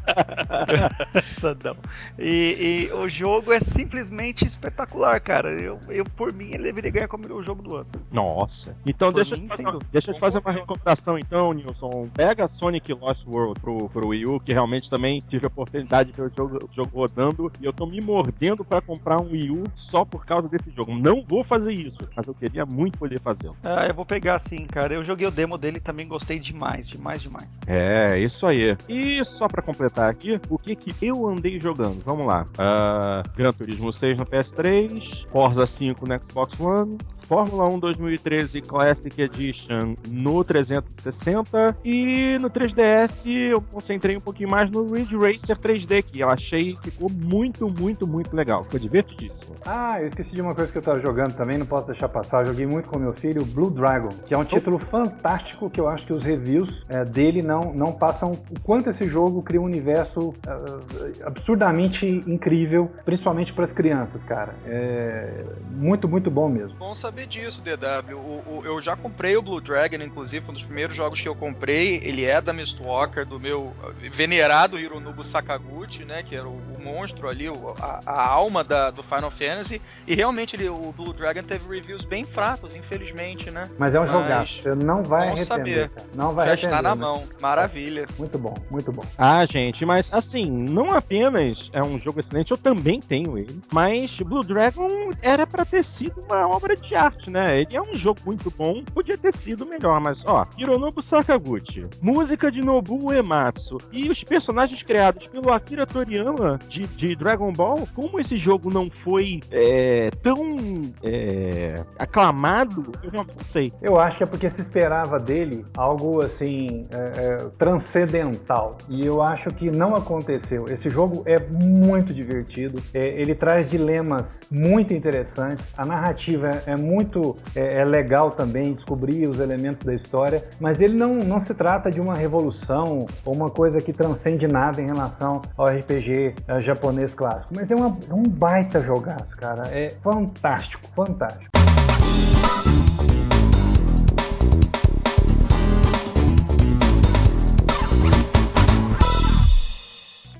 Nossa, 0.66 1.56
não. 1.64 1.76
E, 2.18 2.88
e 2.90 2.92
o 2.94 3.08
jogo 3.08 3.52
é 3.52 3.60
simplesmente 3.60 4.44
espetacular, 4.44 5.20
cara. 5.20 5.50
Eu, 5.50 5.78
eu, 5.88 6.04
por 6.04 6.32
mim, 6.32 6.52
ele 6.52 6.64
deveria 6.64 6.90
ganhar 6.90 7.08
como 7.08 7.22
o 7.34 7.42
jogo 7.42 7.62
do 7.62 7.76
ano. 7.76 7.86
Nossa. 8.10 8.76
Então 8.84 9.10
Por 9.10 9.16
deixa, 9.16 9.36
mim, 9.36 9.44
eu 9.44 9.48
fazer, 9.48 9.78
deixa 9.90 10.10
eu 10.10 10.14
te 10.14 10.20
fazer 10.20 10.38
uma 10.38 10.52
recomendação 10.52 11.18
então, 11.18 11.52
Nilson. 11.52 12.08
Pega 12.14 12.48
Sonic 12.48 12.92
Lost 12.92 13.26
World 13.26 13.60
pro, 13.60 13.88
pro 13.88 14.08
Wii 14.08 14.26
U, 14.26 14.40
que 14.40 14.52
realmente 14.52 14.90
também 14.90 15.20
tive 15.20 15.46
a 15.46 15.48
oportunidade 15.48 16.12
de 16.12 16.16
ver 16.16 16.30
o 16.30 16.32
jogo, 16.34 16.58
o 16.70 16.74
jogo 16.74 16.90
rodando. 16.98 17.50
E 17.60 17.64
eu 17.64 17.72
tô 17.72 17.86
me 17.86 18.00
mordendo 18.00 18.64
pra 18.64 18.80
comprar 18.80 19.20
um 19.20 19.30
Wii 19.30 19.50
U 19.50 19.64
só 19.74 20.04
por 20.04 20.24
causa 20.24 20.48
desse 20.48 20.70
jogo. 20.70 20.94
Não 20.94 21.22
vou 21.22 21.42
fazer 21.44 21.72
isso, 21.72 21.98
mas 22.14 22.26
eu 22.26 22.34
queria 22.34 22.66
muito 22.66 22.98
poder 22.98 23.20
fazê-lo. 23.20 23.56
Ah, 23.62 23.86
eu 23.86 23.94
vou 23.94 24.04
pegar 24.04 24.38
sim, 24.38 24.64
cara. 24.66 24.94
Eu 24.94 25.04
joguei 25.04 25.26
o 25.26 25.30
demo 25.30 25.56
dele 25.56 25.78
e 25.78 25.80
também 25.80 26.06
gostei 26.06 26.38
demais, 26.38 26.86
demais, 26.86 27.22
demais. 27.22 27.60
É, 27.66 28.18
isso 28.18 28.46
aí. 28.46 28.76
E 28.88 29.24
só 29.24 29.48
pra 29.48 29.62
completar 29.62 30.10
aqui, 30.10 30.38
o 30.52 30.58
que 30.58 30.76
que 30.76 30.94
eu 31.00 31.26
andei 31.26 31.58
jogando? 31.58 32.02
Vamos 32.04 32.26
lá. 32.26 32.46
Ah, 32.58 33.22
Gran 33.34 33.52
Turismo 33.52 33.90
6 33.90 34.18
no 34.18 34.26
PS3, 34.26 35.26
Forza 35.30 35.66
5 35.66 36.06
no 36.06 36.22
Xbox 36.22 36.60
One, 36.60 36.98
Fórmula 37.26 37.68
1 37.68 37.78
2013 37.78 38.60
Classic 38.62 39.20
Edition 39.20 39.94
no 40.10 40.44
360 40.44 41.76
e 41.84 42.36
no 42.40 42.50
3DS 42.50 43.26
eu 43.50 43.60
concentrei 43.60 44.16
um 44.16 44.20
pouquinho 44.20 44.50
mais 44.50 44.70
no 44.70 44.92
Ridge 44.92 45.16
Racer 45.16 45.56
3D, 45.56 46.02
que 46.02 46.20
eu 46.20 46.28
achei 46.28 46.76
que 46.76 46.90
ficou 46.90 47.10
muito, 47.10 47.68
muito, 47.68 48.06
muito 48.06 48.34
legal. 48.34 48.64
Ficou 48.64 48.80
divertidíssimo. 48.80 49.54
Ah, 49.64 50.00
eu 50.00 50.06
esqueci 50.06 50.34
de 50.34 50.42
uma 50.42 50.54
coisa 50.54 50.70
que 50.70 50.78
eu 50.78 50.82
tava 50.82 51.00
jogando 51.00 51.34
também, 51.34 51.58
não 51.58 51.66
posso 51.66 51.86
deixar 51.86 52.08
passar. 52.08 52.42
Eu 52.42 52.46
joguei 52.52 52.66
muito 52.66 52.88
com 52.88 52.98
meu 52.98 53.12
filho, 53.12 53.44
Blue 53.44 53.70
Dragon, 53.70 54.10
que 54.26 54.34
é 54.34 54.38
um 54.38 54.44
título 54.44 54.78
fantástico 54.78 55.70
que 55.70 55.80
eu 55.80 55.88
acho 55.88 56.06
que 56.06 56.12
os 56.12 56.22
reviews 56.22 56.84
eh, 56.88 57.04
dele 57.04 57.42
não, 57.42 57.72
não 57.72 57.92
passam 57.92 58.30
o 58.30 58.60
quanto 58.60 58.90
esse 58.90 59.06
jogo 59.06 59.42
cria 59.42 59.60
um 59.60 59.64
universo 59.64 60.34
ah, 60.46 60.80
absurdamente 61.24 62.06
incrível, 62.06 62.90
principalmente 63.04 63.52
para 63.52 63.64
as 63.64 63.72
crianças, 63.72 64.22
cara. 64.24 64.54
É 64.66 65.44
muito, 65.70 66.08
muito 66.08 66.30
bom 66.30 66.48
mesmo. 66.48 66.76
Bom 66.78 66.94
saber 66.94 67.11
disso, 67.22 67.62
DW. 67.62 68.16
O, 68.16 68.58
o- 68.58 68.62
eu 68.64 68.80
já 68.80 68.96
comprei 68.96 69.36
o 69.36 69.42
Blue 69.42 69.60
Dragon, 69.60 69.96
inclusive, 70.02 70.44
foi 70.44 70.52
um 70.52 70.56
dos 70.56 70.64
primeiros 70.66 70.96
jogos 70.96 71.20
que 71.20 71.28
eu 71.28 71.34
comprei. 71.34 71.96
Ele 72.02 72.24
é 72.24 72.40
da 72.40 72.52
Mistwalker, 72.52 73.24
do 73.26 73.38
meu 73.38 73.74
venerado 74.10 74.78
Hironobu 74.78 75.22
Sakaguchi, 75.22 76.04
né? 76.04 76.22
Que 76.22 76.34
era 76.34 76.48
o, 76.48 76.52
o 76.56 76.82
monstro 76.82 77.28
ali, 77.28 77.48
o- 77.48 77.74
a, 77.78 78.00
a 78.06 78.26
alma 78.26 78.64
da- 78.64 78.90
do 78.90 79.02
Final 79.02 79.30
Fantasy. 79.30 79.80
E 80.06 80.14
realmente 80.14 80.56
ele- 80.56 80.68
o 80.68 80.92
Blue 80.92 81.12
Dragon 81.12 81.42
teve 81.42 81.68
reviews 81.68 82.04
bem 82.04 82.24
fracos, 82.24 82.74
infelizmente, 82.74 83.50
né? 83.50 83.70
Mas 83.78 83.94
é 83.94 84.00
um 84.00 84.06
jogaço, 84.06 84.62
você 84.62 84.74
não 84.74 85.02
vai 85.02 85.28
arrepender, 85.28 85.44
saber. 85.46 85.88
cara. 85.90 86.06
Não 86.14 86.32
vai 86.32 86.46
Já 86.46 86.52
arrepender. 86.52 86.76
está 86.76 86.82
na 86.82 86.94
né? 86.94 87.00
mão. 87.00 87.22
Maravilha. 87.40 88.06
Muito 88.18 88.38
bom, 88.38 88.54
muito 88.70 88.90
bom. 88.92 89.04
Ah, 89.18 89.44
gente, 89.46 89.84
mas 89.84 90.10
assim, 90.12 90.50
não 90.50 90.92
apenas 90.92 91.70
é 91.72 91.82
um 91.82 92.00
jogo 92.00 92.20
excelente, 92.20 92.50
eu 92.50 92.56
também 92.56 93.00
tenho 93.00 93.36
ele, 93.38 93.60
mas 93.70 94.18
Blue 94.20 94.42
Dragon 94.42 94.88
era 95.20 95.46
pra 95.46 95.64
ter 95.64 95.84
sido 95.84 96.20
uma 96.28 96.48
obra 96.48 96.74
de 96.76 96.94
né? 97.30 97.60
Ele 97.60 97.76
é 97.76 97.82
um 97.82 97.96
jogo 97.96 98.20
muito 98.24 98.52
bom, 98.56 98.82
podia 98.84 99.18
ter 99.18 99.32
sido 99.32 99.66
melhor, 99.66 100.00
mas 100.00 100.24
ó, 100.24 100.46
Hironobu 100.56 101.02
Sakaguchi, 101.02 101.86
música 102.00 102.50
de 102.50 102.62
Nobuo 102.62 103.06
Uematsu 103.06 103.78
e 103.90 104.08
os 104.08 104.22
personagens 104.22 104.82
criados 104.82 105.26
pelo 105.26 105.52
Akira 105.52 105.86
Toriyama 105.86 106.58
de, 106.68 106.86
de 106.86 107.16
Dragon 107.16 107.52
Ball, 107.52 107.86
como 107.94 108.20
esse 108.20 108.36
jogo 108.36 108.70
não 108.70 108.90
foi 108.90 109.40
é, 109.50 110.10
tão 110.22 110.92
é, 111.02 111.82
aclamado, 111.98 112.92
eu 113.02 113.10
não 113.12 113.26
sei. 113.44 113.72
Eu 113.80 113.98
acho 113.98 114.18
que 114.18 114.24
é 114.24 114.26
porque 114.26 114.48
se 114.48 114.60
esperava 114.60 115.18
dele 115.18 115.64
algo 115.76 116.20
assim 116.22 116.86
é, 116.92 116.96
é, 116.98 117.36
transcendental 117.58 118.76
e 118.88 119.04
eu 119.04 119.22
acho 119.22 119.50
que 119.50 119.70
não 119.70 119.94
aconteceu. 119.94 120.66
Esse 120.68 120.88
jogo 120.88 121.22
é 121.26 121.38
muito 121.38 122.14
divertido, 122.14 122.82
é, 122.94 123.06
ele 123.20 123.34
traz 123.34 123.68
dilemas 123.68 124.42
muito 124.50 124.94
interessantes, 124.94 125.72
a 125.76 125.84
narrativa 125.84 126.48
é, 126.66 126.72
é 126.72 126.76
muito 126.92 127.36
é, 127.56 127.78
é 127.80 127.84
legal 127.84 128.30
também 128.32 128.74
descobrir 128.74 129.26
os 129.26 129.40
elementos 129.40 129.82
da 129.82 129.94
história, 129.94 130.44
mas 130.60 130.80
ele 130.80 130.94
não, 130.96 131.14
não 131.14 131.40
se 131.40 131.54
trata 131.54 131.90
de 131.90 132.00
uma 132.00 132.14
revolução 132.14 133.06
ou 133.24 133.34
uma 133.34 133.50
coisa 133.50 133.80
que 133.80 133.92
transcende 133.92 134.46
nada 134.46 134.80
em 134.80 134.86
relação 134.86 135.40
ao 135.56 135.66
RPG 135.66 136.34
eh, 136.46 136.60
japonês 136.60 137.14
clássico, 137.14 137.54
mas 137.56 137.70
é, 137.70 137.74
uma- 137.74 137.96
é 138.10 138.14
um 138.14 138.22
baita 138.22 138.80
jogaço, 138.80 139.36
cara, 139.36 139.68
é 139.72 139.88
fantástico, 140.02 140.82
fantástico. 140.94 141.50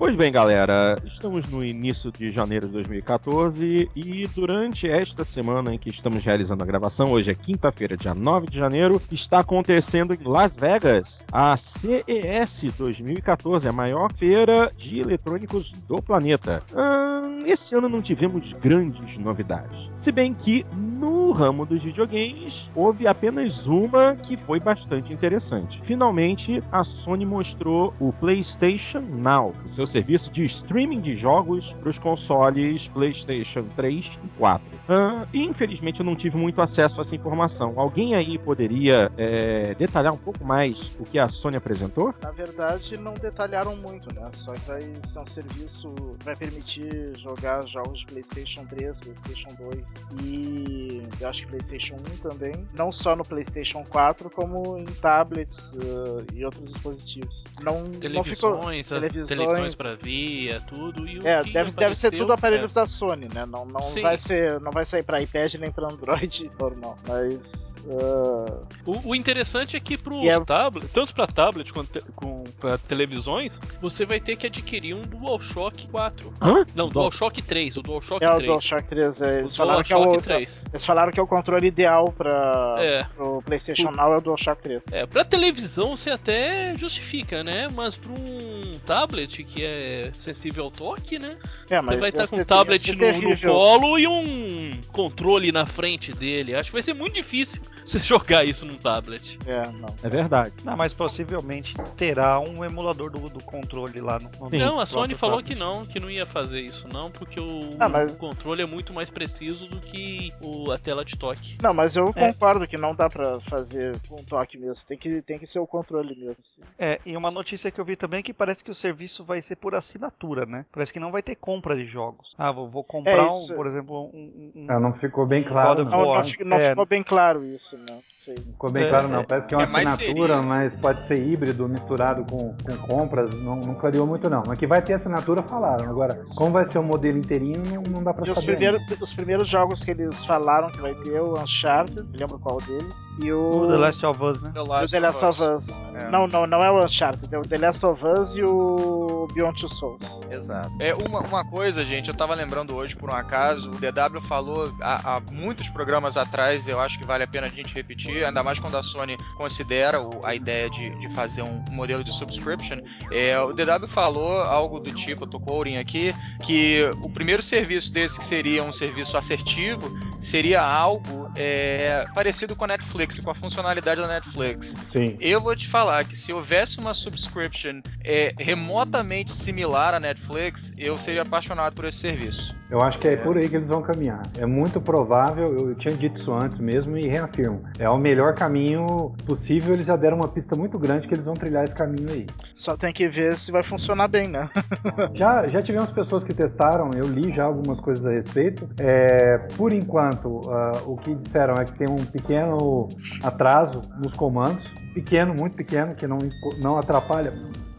Pois 0.03 0.17
bem, 0.17 0.33
galera, 0.33 1.01
estamos 1.05 1.47
no 1.47 1.65
início 1.65 2.11
de 2.11 2.29
janeiro 2.33 2.67
de 2.67 2.73
2014 2.73 3.89
e 3.95 4.27
durante 4.35 4.89
esta 4.89 5.23
semana 5.23 5.73
em 5.73 5.79
que 5.79 5.91
estamos 5.91 6.25
realizando 6.25 6.65
a 6.65 6.67
gravação, 6.67 7.13
hoje 7.13 7.31
é 7.31 7.35
quinta-feira, 7.37 7.97
dia 7.97 8.13
9 8.13 8.49
de 8.49 8.59
janeiro, 8.59 9.01
está 9.13 9.39
acontecendo 9.39 10.13
em 10.13 10.19
Las 10.25 10.57
Vegas 10.57 11.25
a 11.31 11.57
CES 11.57 12.73
2014, 12.77 13.69
a 13.69 13.73
maior 13.73 14.13
feira 14.13 14.73
de 14.77 14.99
eletrônicos 14.99 15.71
do 15.87 16.03
planeta. 16.03 16.65
Ahn, 16.75 17.45
esse 17.47 17.77
ano 17.77 17.89
não 17.89 18.03
tivemos 18.03 18.53
grandes 18.55 19.17
novidades, 19.19 19.89
se 19.95 20.11
bem 20.11 20.35
que 20.35 20.67
no 20.75 21.31
ramo 21.31 21.65
dos 21.65 21.83
videogames 21.83 22.69
houve 22.75 23.07
apenas 23.07 23.67
uma 23.67 24.17
que 24.17 24.37
foi 24.37 24.59
bastante 24.59 25.13
interessante. 25.13 25.81
Finalmente, 25.85 26.63
a 26.73 26.83
Sony 26.83 27.25
mostrou 27.25 27.95
o 28.01 28.13
PlayStation 28.13 29.01
Now, 29.01 29.53
o 29.65 29.69
seu 29.69 29.87
serviço 29.93 30.31
de 30.31 30.45
streaming 30.45 31.01
de 31.01 31.17
jogos 31.17 31.75
para 31.75 31.91
os 31.91 31.99
consoles 31.99 32.89
PlayStation 32.89 33.65
3 33.77 34.19
e 34.25 34.29
4. 34.39 34.67
Ah, 34.89 35.27
infelizmente, 35.35 36.01
eu 36.01 36.07
não 36.07 36.17
tive 36.17 36.37
muito 36.37 36.61
acesso 36.63 36.99
a 36.99 37.03
essa 37.03 37.15
informação. 37.15 37.75
Alguém 37.77 38.15
aí 38.15 38.39
poderia 38.39 39.13
é, 39.17 39.75
detalhar 39.75 40.13
um 40.13 40.17
pouco 40.17 40.45
mais 40.45 40.97
o 40.99 41.05
que 41.05 41.19
a 41.19 41.29
Sony 41.29 41.57
apresentou? 41.57 42.15
Na 42.23 42.31
verdade, 42.31 42.97
não 42.97 43.13
detalharam 43.15 43.77
muito, 43.77 44.13
né? 44.15 44.29
Só 44.33 44.53
que 44.53 44.61
vai 44.67 44.81
ser 45.05 45.19
um 45.19 45.27
serviço 45.27 45.95
que 46.19 46.25
vai 46.25 46.37
permitir 46.37 47.13
jogar 47.19 47.67
jogos 47.67 48.01
de 48.01 48.07
PlayStation 48.07 48.65
3, 48.65 49.01
PlayStation 49.01 49.49
2 49.59 50.07
e 50.25 51.03
eu 51.21 51.29
acho 51.29 51.43
que 51.43 51.49
PlayStation 51.49 51.97
1 51.97 52.29
também. 52.29 52.53
Não 52.77 52.91
só 52.91 53.15
no 53.15 53.25
PlayStation 53.25 53.85
4, 53.85 54.31
como 54.31 54.79
em 54.79 54.85
tablets 54.85 55.75
eh, 55.75 56.25
e 56.35 56.45
outros 56.45 56.65
dispositivos. 56.65 57.45
Não, 57.61 57.83
não 57.83 58.25
ficou. 58.25 58.59
Televisões, 58.59 58.89
televisões. 58.89 59.75
Para 59.83 59.95
via, 59.97 60.61
tudo. 60.61 61.07
E 61.09 61.19
o 61.19 61.27
É, 61.27 61.43
deve, 61.43 61.73
deve 61.73 61.95
ser 61.95 62.11
tudo 62.11 62.33
aparelhos 62.33 62.71
é. 62.73 62.75
da 62.75 62.87
Sony, 62.87 63.29
né? 63.33 63.45
Não, 63.47 63.65
não, 63.65 63.83
Sim. 63.83 64.01
vai 64.03 64.17
ser, 64.19 64.61
não 64.61 64.71
vai 64.71 64.85
sair 64.85 65.03
pra 65.03 65.21
iPad 65.21 65.55
nem 65.55 65.71
pra 65.71 65.87
Android 65.93 66.51
normal. 66.59 66.97
Mas. 67.07 67.77
ah, 67.91 68.59
O, 68.87 69.11
o 69.11 69.15
interessante 69.15 69.77
é 69.77 69.81
que 69.81 69.97
pros 69.97 70.25
E 70.25 70.29
é- 70.29 70.39
tablet, 70.41 70.87
tanto 70.93 71.15
para 71.15 71.27
tablet 71.27 71.73
quanto 71.73 72.01
te- 72.01 72.13
com, 72.15 72.45
para 72.61 72.79
televisões, 72.79 73.61
você 73.81 74.05
vai 74.07 74.21
ter 74.21 74.37
que 74.37 74.47
adquirir 74.47 74.95
um 74.95 75.03
DualShock 75.03 75.89
4. 75.91 76.33
Hã? 76.41 76.65
Não, 76.75 76.89
DualShock 76.89 77.43
3, 77.43 77.77
o 77.77 77.83
DualShock 77.83 78.25
é 78.25 78.29
o 78.29 78.35
3. 78.37 78.47
DualShock 78.47 78.89
3. 78.89 79.21
é, 79.23 79.27
O 79.27 79.31
Eles 79.41 79.57
falaram, 79.57 79.83
que 79.83 79.93
é 79.93 79.97
o, 79.97 80.01
DualShock 80.03 80.23
3. 80.25 80.65
eles 80.73 80.85
falaram 80.87 81.13
que 81.13 81.21
é 81.21 81.23
o 81.23 81.27
controle 81.27 81.67
ideal 81.67 82.13
pra, 82.17 82.75
É. 82.79 83.05
pro 83.17 83.43
PlayStation 83.43 83.91
Now 83.91 84.13
é 84.15 84.17
o 84.17 84.21
DualShock 84.21 84.63
3. 84.63 84.93
É, 84.93 85.07
pra 85.07 85.25
televisão 85.25 85.97
você 85.97 86.11
até 86.11 86.77
justifica, 86.77 87.43
né? 87.43 87.69
Mas 87.69 87.97
pra 87.97 88.13
um 88.13 88.79
tablet 88.85 89.43
que 89.45 89.65
é 89.65 89.72
sensível 90.19 90.65
ao 90.65 90.71
toque, 90.71 91.19
né? 91.19 91.37
É, 91.71 91.81
Você 91.81 91.97
vai 91.97 92.09
estar 92.09 92.27
com 92.29 92.37
um 92.37 92.45
tablet 92.45 92.93
no, 92.95 93.13
no 93.31 93.39
colo 93.41 93.99
e 93.99 94.07
um 94.07 94.81
controle 94.93 95.51
na 95.53 95.67
frente 95.67 96.13
dele. 96.13 96.55
Acho 96.55 96.71
que 96.71 96.75
vai 96.75 96.83
ser 96.83 96.95
muito 96.95 97.15
difícil 97.15 97.63
você 97.87 97.99
jogar 97.99 98.45
isso 98.45 98.67
num 98.67 98.77
tablet. 98.77 99.39
É, 99.47 99.67
não. 99.73 99.95
É 100.03 100.09
verdade. 100.09 100.55
Não, 100.65 100.77
mas 100.77 100.93
possivelmente 100.93 101.75
terá 101.97 102.39
um 102.41 102.65
emulador 102.65 103.11
do, 103.11 103.29
do 103.29 103.43
controle 103.43 104.01
lá 104.01 104.19
no. 104.19 104.31
no 104.41 104.49
Sim. 104.49 104.59
não, 104.59 104.79
a 104.81 104.87
Sony 104.87 105.15
falou 105.15 105.37
tablet. 105.39 105.55
que 105.55 105.59
não, 105.59 105.85
que 105.87 106.01
não 106.01 106.11
ia 106.11 106.27
fazer 106.27 106.61
isso 106.61 106.87
não, 106.89 107.11
porque 107.11 107.41
o, 107.41 107.71
Ah, 107.79 107.89
mas- 107.89 108.13
o 108.13 108.17
controle 108.17 108.63
é 108.63 108.67
muito 108.67 108.93
mais 108.93 109.11
preciso 109.11 109.67
do 109.67 109.81
que 109.81 110.33
o, 110.43 110.71
a 110.73 110.79
tela 110.79 111.05
de 111.05 111.17
toque. 111.17 111.57
Não, 111.63 111.73
mas 111.75 111.97
eu 111.97 112.09
É. 112.09 112.13
concordo 112.33 112.67
que 112.67 112.77
não 112.77 112.95
dá 112.95 113.09
pra 113.09 113.41
fazer 113.41 113.97
com 114.09 114.17
toque 114.17 114.57
mesmo. 114.59 114.85
Tem 114.87 114.97
que, 114.99 115.23
tem 115.23 115.39
que 115.39 115.47
ser 115.47 115.59
o 115.59 115.67
controle 115.67 116.15
mesmo. 116.15 116.43
sim. 116.43 116.63
É, 116.79 117.01
e 117.05 117.17
uma 117.17 117.31
notícia 117.31 117.71
que 117.71 117.81
eu 117.81 117.85
vi 117.85 117.97
também 117.97 118.21
é 118.21 118.23
que 118.23 118.33
parece 118.35 118.63
que 118.65 118.71
o 118.71 118.75
serviço 118.75 119.25
vai 119.25 119.41
ser 119.43 119.57
por 119.63 119.75
assinatura, 119.77 120.45
né? 120.45 120.67
Parece 120.73 120.93
que 120.93 120.99
não 120.99 121.13
vai 121.13 121.23
ter 121.23 121.37
compra 121.37 121.77
de 121.77 121.87
jogos. 121.87 122.35
Ah, 122.37 122.51
vou, 122.51 122.69
vou 122.69 122.83
comprar, 122.83 123.13
É, 123.17 123.23
um, 123.31 123.47
por 123.55 123.65
exemplo, 123.67 124.11
um. 124.13 124.53
um- 124.57 124.67
Ah, 124.69 124.81
não 124.81 124.93
ficou 124.93 125.25
bem 125.25 125.41
um 125.41 125.45
claro. 125.45 125.85
Não. 125.85 125.91
Não, 125.91 126.01
não, 126.15 126.23
não 126.47 126.57
É. 126.57 126.71
ficou 126.71 126.85
bem 126.87 127.03
claro 127.03 127.45
isso. 127.45 127.79
né? 127.79 128.01
Sei. 128.19 128.35
Não 128.45 128.53
ficou 128.53 128.71
bem 128.73 128.85
É, 128.85 128.89
claro, 128.91 129.07
não. 129.09 129.21
é- 129.21 129.25
Parece 129.25 129.47
que 129.47 129.55
é 129.55 129.57
uma 129.57 129.63
é, 129.81 129.85
assinatura, 129.87 130.35
seria. 130.35 130.43
mas 130.43 130.75
pode 130.75 131.03
ser 131.05 131.23
híbrido, 131.25 131.69
misturado 131.69 132.25
com, 132.29 132.55
com 132.57 132.77
compras. 132.89 133.33
Não, 133.35 133.57
não 133.57 133.75
clareou 133.77 134.07
muito, 134.07 134.29
não. 134.29 134.43
Mas 134.47 134.59
que 134.59 134.67
vai 134.67 134.83
ter 134.83 134.95
assinatura, 134.95 135.43
falaram. 135.45 135.89
Agora, 135.89 136.23
como 136.37 136.51
vai 136.51 136.65
ser 136.65 136.79
o 136.79 136.83
modelo 136.83 137.19
inteirinho, 137.19 137.63
não, 137.73 137.83
não 137.83 138.03
dá 138.03 138.13
pra 138.13 138.27
E 138.27 138.31
os 138.31 138.35
saber. 138.39 138.57
primeiros, 138.57 138.83
os 139.01 139.13
primeiros 139.13 139.49
jogos 139.49 139.85
que 139.85 139.93
eles 139.93 140.25
falaram 140.25 140.69
que 140.69 140.81
vai 140.81 140.95
ter 140.97 141.15
é 141.15 141.21
o 141.23 141.33
Uncharted, 141.41 142.03
não 142.03 142.19
lembro 142.19 142.39
qual 142.41 142.59
deles, 142.59 142.95
e 143.23 143.33
o, 143.33 143.49
O 143.49 143.67
The 143.69 143.77
Last 143.77 144.05
of 144.07 144.23
Us, 144.25 144.41
né? 144.43 144.51
The 144.53 144.61
o 144.61 144.67
Last, 144.67 144.91
The 144.91 145.01
Last 145.01 145.25
of 145.25 145.43
Us. 145.43 145.81
É. 145.95 146.11
Não, 146.11 146.27
não, 146.27 146.47
não 146.47 146.59
é 146.63 146.71
o 146.71 146.85
Uncharted, 146.85 147.33
é 147.35 147.39
o 147.39 147.43
The 147.43 147.59
Last 147.59 147.85
of 147.87 148.05
Us 148.05 148.37
e 148.37 148.43
o 148.43 149.27
Beyond 149.35 149.52
Two 149.53 149.69
Souls. 149.69 150.01
Exato. 150.31 150.71
É 150.79 150.95
uma, 150.95 151.21
uma 151.21 151.45
coisa, 151.45 151.85
gente, 151.85 152.09
eu 152.09 152.15
tava 152.15 152.35
lembrando 152.35 152.75
hoje 152.75 152.97
por 152.97 153.11
um 153.11 153.15
acaso, 153.15 153.71
o 153.71 153.75
DW 153.75 154.21
falou 154.21 154.73
há, 154.81 155.17
há 155.17 155.21
muitos 155.31 155.69
programas 155.69 156.17
atrás, 156.17 156.67
eu 156.69 156.81
acho 156.81 156.99
que 156.99 157.07
vale 157.07 157.25
a 157.25 157.27
pena 157.27 157.47
a 157.47 157.51
gente 157.51 157.75
repetir, 157.75 158.25
ainda 158.25 158.43
mais 158.43 158.59
quando 158.59 158.77
a 158.77 158.83
Sony 158.83 159.17
considera 159.37 160.01
o- 160.01 160.25
a 160.25 160.35
ideia 160.35 160.69
de, 160.71 160.91
de 160.99 161.09
fazer 161.15 161.43
um 161.43 161.63
modelo 161.71 162.03
de 162.05 162.13
subscription. 162.13 162.79
É, 163.11 163.39
o 163.41 163.53
DW 163.53 163.87
falou 163.87 164.41
algo 164.43 164.79
do 164.81 164.93
tipo, 164.93 165.25
eu 165.25 165.27
tô 165.29 165.41
quoting 165.41 165.77
aqui, 165.77 166.15
que 166.43 166.89
o 167.03 167.11
primeiro 167.11 167.43
serviço 167.43 167.93
desse 167.93 168.19
que 168.19 168.25
seria 168.25 168.63
um 168.63 168.73
serviço 168.73 169.17
assertivo 169.17 169.91
seria 170.21 170.63
algo 170.63 171.31
é, 171.37 172.07
parecido 172.15 172.55
com 172.55 172.65
a 172.65 172.69
Netflix, 172.69 173.19
com 173.21 173.31
a 173.31 173.35
funcionalidade 173.35 174.01
da 174.01 174.07
Netflix. 174.07 174.77
Sim. 174.87 175.17
Eu 175.21 175.41
vou 175.41 175.57
te 175.57 175.67
falar 175.69 176.05
que 176.05 176.17
se 176.17 176.33
houvesse 176.33 176.79
uma 176.79 176.95
subscription 176.95 177.81
é, 178.05 178.33
remotamente 178.39 179.32
similar 179.33 179.95
à 179.95 180.01
Netflix, 180.01 180.73
eu 180.79 180.97
seria 180.97 181.23
apaixonado 181.23 181.75
por 181.75 181.85
esse 181.85 181.99
serviço. 181.99 182.57
Eu 182.71 182.81
acho 182.81 182.99
que 182.99 183.07
é 183.07 183.17
por 183.17 183.37
aí 183.37 183.49
que 183.49 183.57
eles 183.57 183.69
vão 183.69 183.83
caminhar. 183.83 184.23
É 184.39 184.47
muito 184.47 184.81
provável, 184.81 185.55
eu 185.55 185.75
tinha 185.75 185.95
dito 185.95 186.19
isso 186.19 186.33
antes 186.33 186.59
mesmo 186.59 186.97
e 186.97 187.07
reafirmo. 187.07 187.63
É 187.79 187.89
o 187.89 187.99
melhor 187.99 188.35
caminho 188.35 189.15
possível, 189.27 189.75
eles 189.75 189.87
já 189.87 189.95
deram 189.95 190.17
uma 190.17 190.29
pista 190.29 190.57
muito 190.57 190.79
grande 190.79 191.07
que 191.07 191.13
eles 191.13 191.27
vão 191.27 191.35
trilhar 191.35 191.65
esse 191.65 191.75
caminho 191.75 192.11
aí. 192.11 192.27
Só 192.55 192.75
tem 192.75 192.93
que 192.93 193.09
ver 193.09 193.37
se 193.37 193.53
vai 193.53 193.63
funcionar 193.63 194.09
bem, 194.09 194.29
né? 194.29 194.49
Já, 195.15 195.47
já 195.47 195.63
tivemos 195.63 195.91
pessoas 195.91 196.25
que 196.25 196.33
testaram, 196.33 196.91
eu 196.95 197.07
li 197.07 197.33
já 197.33 197.45
algumas 197.45 197.79
coisas 197.79 198.07
a 198.07 198.11
respeito. 198.11 198.69
É, 198.81 199.39
por 199.57 199.73
enquanto, 199.73 200.41
ah, 200.51 200.73
o 200.87 200.97
que 200.97 201.15
disseram 201.15 201.55
é 201.55 201.65
que 201.65 201.73
tem 201.73 201.89
um 201.89 202.05
pequeno 202.07 202.89
atraso 203.23 203.81
nos 204.03 204.15
comandos, 204.15 204.65
pequeno, 204.95 205.35
muito 205.35 205.57
pequeno, 205.57 205.95
que 205.95 206.07
não, 206.07 206.19
não 206.61 206.79
atrapalha 206.79 207.33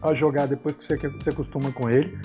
a 0.04 0.14
jogar 0.14 0.46
depois 0.46 0.76
que 0.76 0.84
você, 0.84 0.96
você 0.96 1.30
acostuma 1.30 1.72
com 1.72 1.88
ele. 1.88 2.18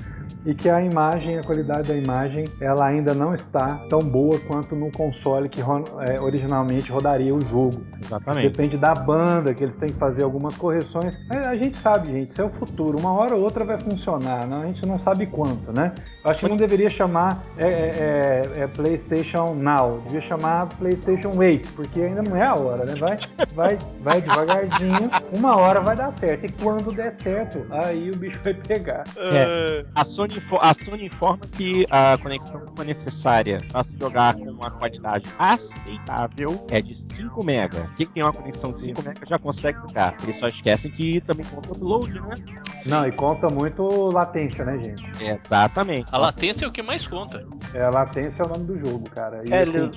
E 0.45 0.53
que 0.53 0.69
a 0.69 0.81
imagem, 0.81 1.37
a 1.37 1.43
qualidade 1.43 1.89
da 1.89 1.95
imagem, 1.95 2.45
ela 2.59 2.85
ainda 2.85 3.13
não 3.13 3.33
está 3.33 3.79
tão 3.89 3.99
boa 3.99 4.39
quanto 4.47 4.75
no 4.75 4.91
console 4.91 5.49
que 5.49 5.61
é, 5.61 6.19
originalmente 6.19 6.91
rodaria 6.91 7.33
o 7.33 7.41
jogo. 7.41 7.81
Exatamente. 8.03 8.49
depende 8.49 8.77
da 8.77 8.93
banda, 8.93 9.53
que 9.53 9.63
eles 9.63 9.77
têm 9.77 9.89
que 9.89 9.97
fazer 9.97 10.23
algumas 10.23 10.55
correções. 10.55 11.19
Mas 11.27 11.45
a 11.45 11.53
gente 11.53 11.77
sabe, 11.77 12.07
gente, 12.07 12.31
isso 12.31 12.41
é 12.41 12.45
o 12.45 12.49
futuro. 12.49 12.97
Uma 12.97 13.11
hora 13.13 13.35
ou 13.35 13.41
outra 13.41 13.65
vai 13.65 13.79
funcionar, 13.79 14.47
né? 14.47 14.63
a 14.63 14.67
gente 14.67 14.85
não 14.85 14.97
sabe 14.97 15.25
quanto, 15.25 15.71
né? 15.71 15.93
Eu 16.23 16.31
acho 16.31 16.39
que 16.39 16.49
não 16.49 16.57
deveria 16.57 16.89
chamar 16.89 17.43
é, 17.57 17.67
é, 17.67 18.41
é, 18.55 18.61
é 18.63 18.67
PlayStation 18.67 19.53
Now, 19.53 20.01
devia 20.05 20.21
chamar 20.21 20.67
PlayStation 20.67 21.31
Wait, 21.35 21.67
porque 21.75 22.01
ainda 22.01 22.21
não 22.21 22.35
é 22.35 22.45
a 22.45 22.53
hora, 22.53 22.85
né? 22.85 22.93
Vai, 22.95 23.17
vai, 23.53 23.77
vai 24.01 24.21
devagarzinho, 24.21 25.09
uma 25.37 25.57
hora 25.57 25.79
vai 25.81 25.95
dar 25.95 26.11
certo. 26.11 26.45
E 26.45 26.49
quando 26.61 26.93
der 26.93 27.11
certo, 27.11 27.65
aí 27.71 28.09
o 28.09 28.15
bicho 28.15 28.39
vai 28.43 28.53
pegar. 28.53 29.03
É, 29.17 29.85
a, 29.95 30.03
Sony, 30.19 30.33
a 30.59 30.73
Sony 30.73 31.05
informa 31.05 31.39
que 31.49 31.85
a 31.89 32.17
conexão 32.17 32.65
que 32.65 32.75
for 32.75 32.85
necessária 32.85 33.61
para 33.71 33.81
se 33.85 33.97
jogar 33.97 34.35
com 34.35 34.49
uma 34.49 34.69
qualidade 34.69 35.29
aceitável 35.37 36.65
é 36.69 36.81
de 36.81 36.93
5 36.93 37.41
MB. 37.41 37.89
Quem 37.95 38.05
tem 38.05 38.23
uma 38.23 38.33
conexão 38.33 38.71
de 38.71 38.81
5 38.81 39.01
MB 39.01 39.19
já 39.25 39.39
consegue 39.39 39.79
jogar. 39.87 40.17
Eles 40.21 40.35
só 40.35 40.49
esquecem 40.49 40.91
que 40.91 41.21
também 41.21 41.45
conta 41.45 41.71
upload, 41.71 42.19
né? 42.19 42.35
Não, 42.87 43.07
e 43.07 43.11
conta 43.13 43.47
muito 43.47 44.09
latência, 44.11 44.65
né, 44.65 44.81
gente? 44.81 45.23
Exatamente. 45.23 46.13
A 46.13 46.17
latência 46.17 46.65
é 46.65 46.67
o 46.67 46.71
que 46.71 46.81
mais 46.81 47.07
conta. 47.07 47.47
É, 47.73 47.83
a 47.83 47.89
latência 47.89 48.43
é 48.43 48.45
o 48.45 48.49
nome 48.49 48.65
do 48.65 48.77
jogo, 48.77 49.09
cara. 49.09 49.41
E, 49.47 49.53
É, 49.53 49.61
assim, 49.61 49.89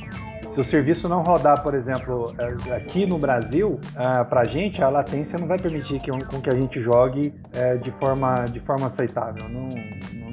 se 0.53 0.61
o 0.61 0.65
serviço 0.65 1.09
não 1.09 1.23
rodar, 1.23 1.63
por 1.63 1.75
exemplo, 1.75 2.27
é, 2.39 2.75
aqui 2.75 3.07
no 3.07 3.19
Brasil, 3.19 3.81
ah, 3.97 4.23
pra 4.23 4.45
gente, 4.45 4.83
a 4.85 4.91
latência 4.91 5.39
não 5.39 5.47
vai 5.47 5.59
permitir 5.59 5.99
que, 5.99 6.11
com 6.11 6.43
que 6.43 6.51
a 6.51 6.55
gente 6.55 6.79
jogue 6.79 7.35
é, 7.55 7.77
de, 7.77 7.91
forma, 7.93 8.35
de 8.45 8.61
forma 8.61 8.87
aceitável. 8.87 9.49
Não, 9.49 9.67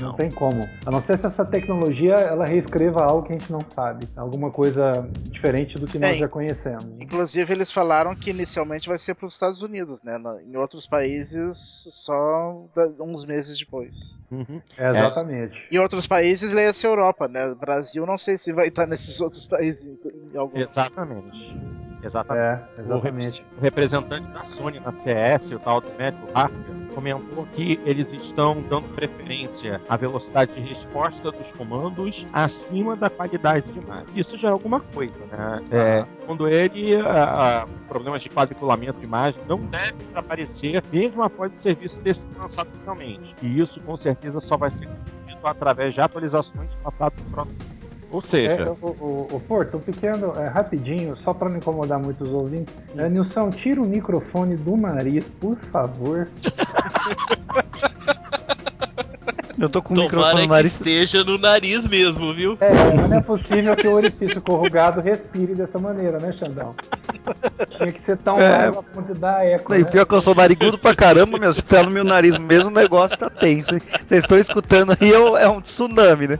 não, 0.01 0.13
tem 0.13 0.29
como. 0.29 0.67
A 0.85 0.91
não 0.91 1.01
ser 1.01 1.17
se 1.17 1.25
essa 1.25 1.45
tecnologia 1.45 2.13
ela 2.13 2.45
reescreva 2.45 3.03
algo 3.03 3.23
que 3.23 3.33
a 3.33 3.37
gente 3.37 3.51
não 3.51 3.65
sabe. 3.65 4.07
Alguma 4.15 4.51
coisa 4.51 5.07
diferente 5.31 5.77
do 5.77 5.85
que 5.85 5.99
nós 5.99 6.11
É, 6.11 6.17
já 6.17 6.27
conhecemos. 6.27 6.85
Inclusive, 6.99 7.51
eles 7.53 7.71
falaram 7.71 8.15
que 8.15 8.29
inicialmente 8.29 8.87
vai 8.87 8.97
ser 8.97 9.15
para 9.15 9.25
os 9.25 9.33
Estados 9.33 9.61
Unidos, 9.61 10.01
né? 10.03 10.19
Em 10.45 10.55
outros 10.55 10.85
países, 10.87 11.57
só 11.91 12.65
uns 12.99 13.25
meses 13.25 13.57
depois. 13.57 14.19
Uhum. 14.31 14.61
É, 14.77 14.89
exatamente. 14.89 15.67
Em 15.71 15.77
outros 15.77 16.07
países, 16.07 16.51
leia-se 16.51 16.85
Europa, 16.85 17.27
né? 17.27 17.53
Brasil, 17.55 18.05
não 18.05 18.17
sei 18.17 18.37
se 18.37 18.53
vai 18.53 18.67
estar 18.67 18.87
nesses 18.87 19.19
outros 19.21 19.45
países 19.45 19.88
em, 19.88 19.97
em 20.33 20.38
alguns. 20.38 20.62
Exatamente. 20.62 21.57
Exatamente. 22.03 22.63
É, 22.77 22.77
O, 22.77 22.81
exatamente. 22.81 23.43
o 23.57 23.62
representante 23.62 24.31
da 24.31 24.43
Sony 24.43 24.79
na 24.79 24.91
CS, 24.91 25.51
o 25.51 25.59
tal 25.59 25.81
do 25.81 25.89
Matthew 25.89 26.27
Parker, 26.33 26.79
comentou 26.95 27.47
que 27.51 27.79
eles 27.85 28.13
estão 28.13 28.62
dando 28.69 28.88
preferência 28.95 29.81
à 29.88 29.95
velocidade 29.95 30.53
de 30.53 30.59
resposta 30.59 31.31
dos 31.31 31.51
comandos 31.51 32.25
acima 32.33 32.95
da 32.95 33.09
qualidade 33.09 33.71
de 33.71 33.79
imagem. 33.79 34.07
Isso 34.15 34.38
já 34.38 34.49
é 34.49 34.51
alguma 34.51 34.79
coisa, 34.79 35.25
né? 35.25 35.63
É, 35.71 36.05
segundo 36.05 36.47
ele, 36.47 36.95
a, 36.95 37.62
a, 37.62 37.67
problemas 37.88 38.21
de 38.21 38.29
quadriculamento 38.29 38.99
de 38.99 39.05
imagem 39.05 39.41
não 39.47 39.59
devem 39.65 40.05
desaparecer 40.07 40.83
mesmo 40.91 41.23
após 41.23 41.53
o 41.53 41.55
serviço 41.55 41.99
ter 41.99 42.13
sido 42.13 42.38
lançado 42.38 42.67
oficialmente. 42.67 43.35
E 43.41 43.59
isso, 43.59 43.79
com 43.81 43.95
certeza, 43.95 44.39
só 44.39 44.57
vai 44.57 44.69
ser 44.69 44.88
conseguido 44.88 45.39
através 45.43 45.93
de 45.93 46.01
atualizações 46.01 46.75
passadas 46.77 47.17
nos 47.23 47.31
próximos 47.31 47.78
Ou 48.12 48.19
É, 48.19 48.24
seja, 48.24 48.72
o, 48.72 48.86
o, 48.88 49.28
o 49.34 49.39
Porto, 49.39 49.78
um 49.78 49.80
pequeno, 49.80 50.34
é, 50.36 50.48
rapidinho, 50.48 51.15
só 51.15 51.34
para 51.34 51.48
não 51.50 51.58
incomodar 51.58 52.00
muito 52.00 52.24
os 52.24 52.30
ouvintes. 52.30 52.76
É, 52.98 53.08
Nilson, 53.08 53.52
tira 53.52 53.80
o 53.82 53.86
microfone 53.86 54.56
do 54.56 54.76
nariz, 54.76 55.30
por 55.30 55.56
favor. 55.56 56.28
Eu 59.62 59.67
tô 59.67 59.82
com 59.82 59.93
o 59.93 59.95
Tomara 59.95 60.08
microfone 60.13 60.41
que 60.43 60.48
no 60.48 60.54
nariz. 60.54 60.72
esteja 60.74 61.24
no 61.26 61.38
nariz 61.38 61.86
mesmo, 61.86 62.34
viu? 62.34 62.58
É, 62.62 62.74
mas 62.74 63.10
não 63.10 63.17
é 63.17 63.22
possível 63.22 63.76
que 63.76 63.86
o 63.88 63.91
orifício 63.93 64.41
corrugado 64.41 65.02
respire 65.02 65.54
dessa 65.54 65.78
maneira, 65.78 66.17
né, 66.17 66.32
Xandão? 66.32 66.74
Tinha 67.78 67.91
que 67.91 68.02
ser 68.02 68.15
tão 68.19 68.39
É. 68.39 68.50
largo 68.50 68.80
a 68.80 68.84
ponto 68.84 69.13
de 69.13 69.19
dar 69.19 69.45
eco. 69.45 69.76
E 69.76 69.80
né? 69.80 69.84
pior 69.84 70.06
que 70.06 70.13
eu 70.15 70.22
sou 70.22 70.34
narigudo 70.34 70.78
pra 70.78 70.95
caramba, 70.95 71.38
meu. 71.38 71.54
Se 71.54 71.62
tá 71.62 71.84
no 71.84 71.91
meu 71.91 72.06
nariz 72.06 72.38
mesmo, 72.38 72.69
o 72.69 72.74
negócio 72.74 73.17
tá 73.17 73.30
tenso. 73.30 73.76
hein? 73.76 73.82
Vocês 74.06 74.24
estão 74.24 74.38
escutando 74.38 74.95
aí, 75.00 75.12
é 75.12 75.19
um- 75.19 75.38
é 75.38 75.50
um 75.50 75.60
tsunami, 75.60 76.28
né? 76.30 76.39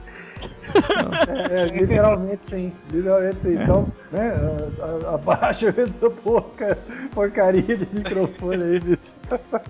É, 1.50 1.64
literalmente 1.66 2.44
sim, 2.44 2.72
literalmente 2.92 3.40
sim. 3.42 3.54
Então, 3.54 3.88
né, 4.12 4.32
abaixa 5.12 5.74
essa 5.76 6.10
porca, 6.10 6.78
porcaria 7.12 7.76
de 7.76 7.86
microfone 7.92 8.62
aí, 8.62 8.80
bicho. 8.80 8.98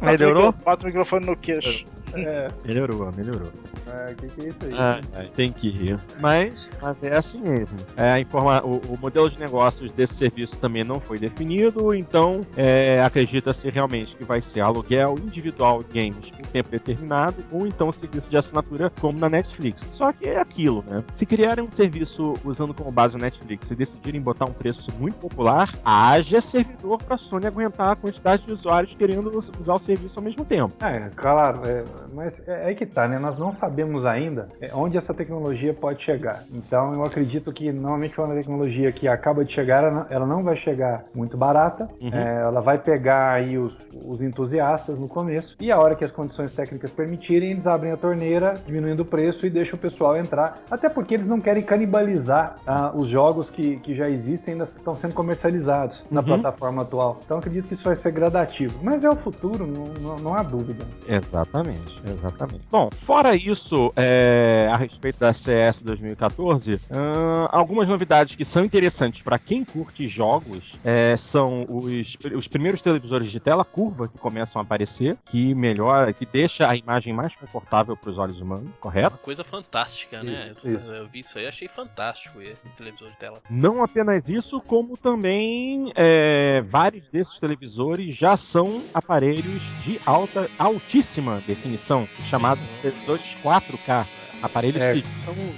Melhorou? 0.02 0.52
Bota 0.52 0.84
o 0.84 0.86
microfone 0.86 1.26
no 1.26 1.36
queixo. 1.36 1.84
É, 2.14 2.48
melhorou, 2.64 3.10
melhorou. 3.16 3.50
é, 3.86 4.14
que 4.14 4.28
que 4.28 4.40
é 4.42 4.48
isso 4.48 4.58
aí? 4.64 4.72
Ah, 4.76 5.00
tem 5.34 5.52
que 5.52 5.70
rir. 5.70 5.98
Mas, 6.20 6.70
mas 6.80 7.02
é 7.02 7.16
assim 7.16 7.40
mesmo. 7.42 7.76
É, 7.96 8.12
a 8.12 8.20
informa 8.20 8.62
o, 8.64 8.76
o 8.92 8.98
modelo 9.00 9.28
de 9.30 9.38
negócios 9.38 9.90
desse 9.92 10.14
serviço 10.14 10.56
também 10.58 10.84
não 10.84 11.00
foi 11.00 11.18
definido, 11.18 11.94
então 11.94 12.46
é, 12.56 13.02
acredita-se 13.02 13.68
realmente 13.70 14.16
que 14.16 14.24
vai 14.24 14.40
ser 14.40 14.60
aluguel 14.60 15.16
individual 15.22 15.82
de 15.82 16.00
games 16.00 16.30
por 16.30 16.46
tempo 16.46 16.68
determinado, 16.70 17.36
ou 17.50 17.66
então 17.66 17.90
serviço 17.92 18.30
de 18.30 18.36
assinatura 18.36 18.90
como 19.00 19.18
na 19.18 19.28
Netflix. 19.28 19.82
Só 19.82 20.12
que 20.12 20.26
é 20.28 20.38
aquilo, 20.40 20.84
né? 20.86 21.02
Se 21.12 21.24
criarem 21.26 21.64
um 21.64 21.70
serviço 21.70 22.34
usando 22.44 22.74
como 22.74 22.90
base 22.90 23.16
o 23.16 23.18
Netflix 23.20 23.70
e 23.70 23.76
decidirem 23.76 24.20
botar 24.20 24.44
um 24.46 24.52
preço 24.52 24.92
muito 24.98 25.14
popular, 25.16 25.70
haja 25.84 26.40
servidor 26.40 27.02
para 27.02 27.14
a 27.14 27.18
Sony 27.18 27.46
aguentar 27.46 27.92
a 27.92 27.96
quantidade 27.96 28.44
de 28.44 28.52
usuários 28.52 28.94
querendo 28.94 29.36
us- 29.36 29.50
usar 29.58 29.74
o 29.74 29.78
serviço 29.78 30.18
ao 30.18 30.24
mesmo 30.24 30.44
tempo. 30.44 30.74
É, 30.84 31.08
claro, 31.14 31.60
é, 31.66 31.84
mas 32.12 32.46
é 32.48 32.66
aí 32.66 32.74
que 32.74 32.86
tá, 32.86 33.06
né? 33.08 33.18
Nós 33.18 33.38
não 33.38 33.52
sabemos 33.52 34.04
ainda 34.06 34.48
é, 34.60 34.70
onde 34.74 34.96
essa 34.96 35.12
tecnologia 35.14 35.72
pode 35.74 36.02
chegar. 36.02 36.44
Então 36.52 36.92
eu 36.92 37.04
acredito 37.04 37.52
que 37.52 37.70
normalmente 37.72 38.20
uma 38.20 38.34
tecnologia 38.34 38.90
que 38.92 39.06
acaba 39.08 39.44
de 39.44 39.52
chegar, 39.52 39.84
ela 40.10 40.26
não- 40.26 40.40
vai 40.42 40.56
chegar 40.56 41.04
muito 41.14 41.36
barata, 41.36 41.88
Uhum. 42.00 42.10
é, 42.12 42.40
ela 42.42 42.60
vai 42.60 42.78
pegar 42.78 43.32
aí 43.32 43.58
os, 43.58 43.90
os 44.04 44.22
entusiastas 44.22 44.98
no 44.98 45.06
começo, 45.08 45.56
e 45.60 45.70
a 45.70 45.78
hora 45.78 45.94
que 45.94 46.04
as 46.04 46.10
condições 46.10 46.54
técnicas 46.54 46.90
permitirem, 46.90 47.50
eles 47.50 47.66
abrem 47.66 47.92
a 47.92 47.96
torneira, 47.96 48.54
diminuindo 48.66 49.00
o 49.00 49.04
preço 49.04 49.46
e 49.46 49.50
deixam 49.50 49.76
o 49.76 49.80
pessoal 49.80 50.16
entrar. 50.16 50.58
Até 50.70 50.88
porque 50.88 51.12
eles 51.14 51.28
não 51.28 51.40
querem 51.40 51.62
canibalizar 51.62 52.54
ah, 52.66 52.90
os 52.94 53.08
jogos 53.08 53.50
que, 53.50 53.76
que 53.80 53.94
já 53.94 54.08
existem 54.08 54.52
e 54.52 54.54
ainda 54.54 54.64
estão 54.64 54.94
sendo 54.96 55.14
comercializados 55.14 56.02
na 56.10 56.20
Uhum. 56.20 56.26
plataforma 56.26 56.82
atual. 56.82 57.18
Então 57.24 57.36
eu 57.36 57.38
acredito 57.40 57.68
que 57.68 57.74
isso 57.74 57.84
vai 57.84 57.96
ser 57.96 58.12
gradativo. 58.12 58.78
Mas 58.82 59.04
é 59.04 59.08
o 59.10 59.16
futuro, 59.16 59.66
não, 59.66 59.84
não- 60.00 60.16
não 60.16 60.34
há 60.34 60.42
dúvida. 60.42 60.84
Exatamente. 61.08 61.99
Exatamente. 62.06 62.64
Bom, 62.70 62.90
fora 62.92 63.34
isso, 63.34 63.92
é, 63.96 64.68
a 64.70 64.76
respeito 64.76 65.18
da 65.18 65.32
CS 65.32 65.82
2014, 65.82 66.80
ahn, 66.90 67.48
algumas 67.50 67.88
novidades 67.88 68.36
que 68.36 68.44
são 68.44 68.64
interessantes 68.64 69.22
para 69.22 69.38
quem 69.38 69.64
curte 69.64 70.06
jogos 70.08 70.78
é, 70.84 71.16
são 71.16 71.66
os, 71.68 72.16
os 72.34 72.48
primeiros 72.48 72.82
televisores 72.82 73.30
de 73.30 73.40
tela 73.40 73.64
curva 73.64 74.08
que 74.08 74.18
começam 74.18 74.60
a 74.60 74.64
aparecer, 74.64 75.16
que 75.24 75.54
melhora, 75.54 76.12
que 76.12 76.26
deixa 76.26 76.68
a 76.68 76.76
imagem 76.76 77.12
mais 77.12 77.34
confortável 77.36 77.96
para 77.96 78.10
os 78.10 78.18
olhos 78.18 78.40
humanos, 78.40 78.70
correto? 78.80 79.16
Uma 79.16 79.18
coisa 79.18 79.44
fantástica, 79.44 80.22
né? 80.22 80.54
Isso, 80.56 80.68
isso. 80.68 80.92
Eu 80.92 81.08
vi 81.08 81.20
isso 81.20 81.38
aí, 81.38 81.46
achei 81.46 81.68
fantástico 81.68 82.40
esse 82.40 82.74
televisor 82.74 83.08
de 83.08 83.16
tela. 83.16 83.38
Não 83.48 83.82
apenas 83.82 84.28
isso, 84.28 84.60
como 84.60 84.96
também 84.96 85.92
é, 85.94 86.62
vários 86.62 87.08
desses 87.08 87.38
televisores 87.38 88.14
já 88.14 88.36
são 88.36 88.82
aparelhos 88.94 89.62
de 89.82 90.00
alta, 90.04 90.48
altíssima 90.58 91.42
definição, 91.46 91.89
chamados 92.20 92.62
televisores 92.82 93.36
4K. 93.42 94.06
Aparelhos 94.42 94.80
É. 94.82 94.94
que 94.94 95.04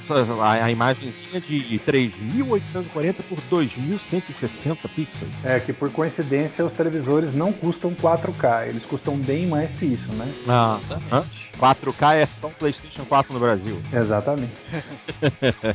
são 0.05 0.43
a, 0.43 0.65
a 0.65 0.71
imagenzinha 0.71 1.41
de 1.41 1.79
3.840 1.87 3.15
por 3.29 3.39
2.160 3.49 4.77
pixels. 4.93 5.31
É 5.45 5.61
que 5.61 5.73
por 5.73 5.91
coincidência 5.93 6.65
os 6.67 6.73
televisores 6.73 7.33
não 7.33 7.53
custam 7.53 7.95
4K, 7.95 8.69
eles 8.69 8.85
custam 8.85 9.17
bem 9.17 9.47
mais 9.47 9.73
que 9.73 9.87
isso, 9.87 10.13
né? 10.15 10.29
Ah, 10.49 10.81
Exatamente. 10.85 11.52
4K 11.59 12.15
é 12.17 12.27
só 12.27 12.49
um 12.49 12.53
PlayStation 12.53 13.05
4 13.05 13.33
no 13.33 13.41
Brasil. 13.41 13.81
Exatamente. 13.93 14.53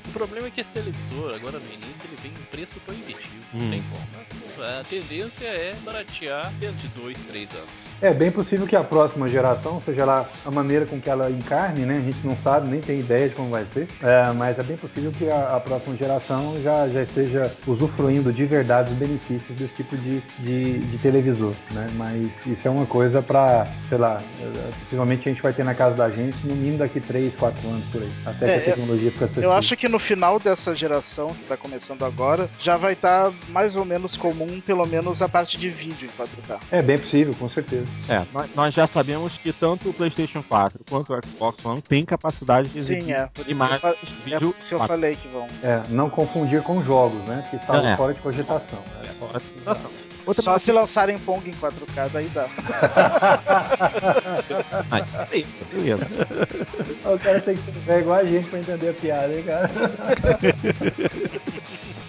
O 0.07 0.11
problema 0.11 0.47
é 0.47 0.51
que 0.51 0.61
esse 0.61 0.71
televisor, 0.71 1.33
agora 1.33 1.59
no 1.59 1.73
início, 1.73 2.05
ele 2.05 2.17
vem 2.21 2.31
em 2.31 2.45
preço 2.45 2.79
proibitivo. 2.81 3.37
Hum. 3.53 3.59
Não 3.59 3.69
tem 3.69 3.83
como. 3.83 4.07
Mas 4.17 4.69
a 4.79 4.83
tendência 4.83 5.45
é 5.45 5.73
baratear 5.85 6.51
dentro 6.53 6.77
de 6.77 6.87
dois, 6.89 7.17
três 7.23 7.53
anos. 7.53 7.85
É 8.01 8.13
bem 8.13 8.31
possível 8.31 8.67
que 8.67 8.75
a 8.75 8.83
próxima 8.83 9.27
geração, 9.29 9.81
seja 9.81 10.05
lá 10.05 10.29
a 10.45 10.51
maneira 10.51 10.85
com 10.85 10.99
que 10.99 11.09
ela 11.09 11.29
encarne, 11.29 11.85
né? 11.85 11.97
A 11.97 12.01
gente 12.01 12.25
não 12.25 12.35
sabe, 12.37 12.67
nem 12.67 12.81
tem 12.81 12.99
ideia 12.99 13.29
de 13.29 13.35
como 13.35 13.49
vai 13.49 13.65
ser. 13.65 13.87
É, 14.01 14.31
mas 14.33 14.59
é 14.59 14.63
bem 14.63 14.77
possível 14.77 15.11
que 15.11 15.29
a, 15.29 15.55
a 15.55 15.59
próxima 15.59 15.95
geração 15.95 16.59
já, 16.61 16.87
já 16.89 17.03
esteja 17.03 17.51
usufruindo 17.65 18.31
de 18.31 18.45
verdade 18.45 18.91
os 18.91 18.97
benefícios 18.97 19.57
desse 19.57 19.73
tipo 19.73 19.95
de, 19.97 20.21
de, 20.39 20.79
de 20.79 20.97
televisor, 20.97 21.53
né? 21.71 21.87
Mas 21.95 22.45
isso 22.45 22.67
é 22.67 22.71
uma 22.71 22.85
coisa 22.85 23.21
para, 23.21 23.67
sei 23.87 23.97
lá, 23.97 24.21
é, 24.41 24.69
possivelmente 24.81 25.29
a 25.29 25.31
gente 25.31 25.41
vai 25.41 25.53
ter 25.53 25.63
na 25.63 25.75
casa 25.77 25.95
da 25.95 26.09
gente 26.09 26.37
no 26.45 26.55
mínimo 26.55 26.79
daqui 26.79 26.99
3, 26.99 27.35
4 27.35 27.67
anos 27.69 27.85
por 27.91 28.01
aí. 28.01 28.09
Até 28.25 28.45
É, 28.45 28.59
que 28.59 28.69
a 28.69 28.73
tecnologia 28.73 29.11
fique 29.11 29.23
acessível. 29.23 29.49
Eu 29.49 29.55
acho 29.55 29.77
que 29.77 29.87
no 29.87 29.99
final 29.99 30.39
dessa 30.39 30.75
geração 30.75 31.27
que 31.27 31.43
tá 31.45 31.55
começando 31.55 32.03
agora, 32.03 32.49
já 32.59 32.75
vai 32.75 32.93
estar 32.93 33.31
mais 33.49 33.75
ou 33.75 33.85
menos 33.85 34.17
comum, 34.17 34.59
pelo 34.59 34.85
menos 34.85 35.21
a 35.21 35.29
parte 35.29 35.57
de 35.57 35.69
vídeo 35.69 36.09
em 36.09 36.21
4K. 36.21 36.59
É 36.71 36.81
bem 36.81 36.97
possível, 36.97 37.33
com 37.37 37.47
certeza. 37.47 37.85
É, 38.09 38.25
nós, 38.33 38.49
nós 38.55 38.73
já 38.73 38.87
sabemos 38.87 39.37
que 39.37 39.53
tanto 39.53 39.89
o 39.89 39.93
PlayStation 39.93 40.43
4 40.43 40.79
quanto 40.89 41.13
o 41.13 41.19
Xbox 41.25 41.63
One 41.65 41.81
tem 41.81 42.03
capacidade 42.03 42.69
de 42.69 42.77
exibir 42.79 43.03
Sim, 43.03 43.11
é. 43.13 43.27
Por 43.33 43.41
isso, 43.41 43.45
que 43.45 43.51
eu, 43.51 43.55
imagens 43.55 43.83
é 43.83 43.95
vídeo 44.25 44.51
por 44.53 44.59
isso 44.59 44.67
que 44.69 44.73
eu 44.75 44.79
4K. 44.79 44.87
falei 44.87 45.15
que 45.15 45.27
vão. 45.27 45.47
É, 45.63 45.81
não 45.89 46.09
confundir 46.09 46.61
com 46.63 46.83
jogos, 46.83 47.21
né? 47.27 47.45
Que 47.49 47.55
estavam 47.57 47.87
É. 47.87 47.95
fora 47.97 48.13
de 48.13 48.19
cogitação. 48.19 48.79
É, 49.03 49.07
fora 49.13 49.39
de 49.39 49.45
situação. 49.45 49.91
Outra 50.27 50.43
Só 50.43 50.59
se 50.59 50.71
lançarem 50.73 51.17
Pong 51.17 51.49
em 51.49 51.53
4K, 51.53 52.09
daí 52.11 52.27
dá. 52.27 52.49
Ah, 54.91 55.27
isso, 55.33 55.63
beleza. 55.65 56.05
O 57.05 57.17
cara 57.17 57.39
tem 57.39 57.55
que 57.55 57.61
ser 57.61 57.99
igual 57.99 58.19
a 58.19 58.25
gente 58.25 58.49
pra 58.49 58.59
entender 58.59 58.89
a 58.89 58.93
piada, 58.93 59.33
hein, 59.33 59.43
cara? 59.43 59.69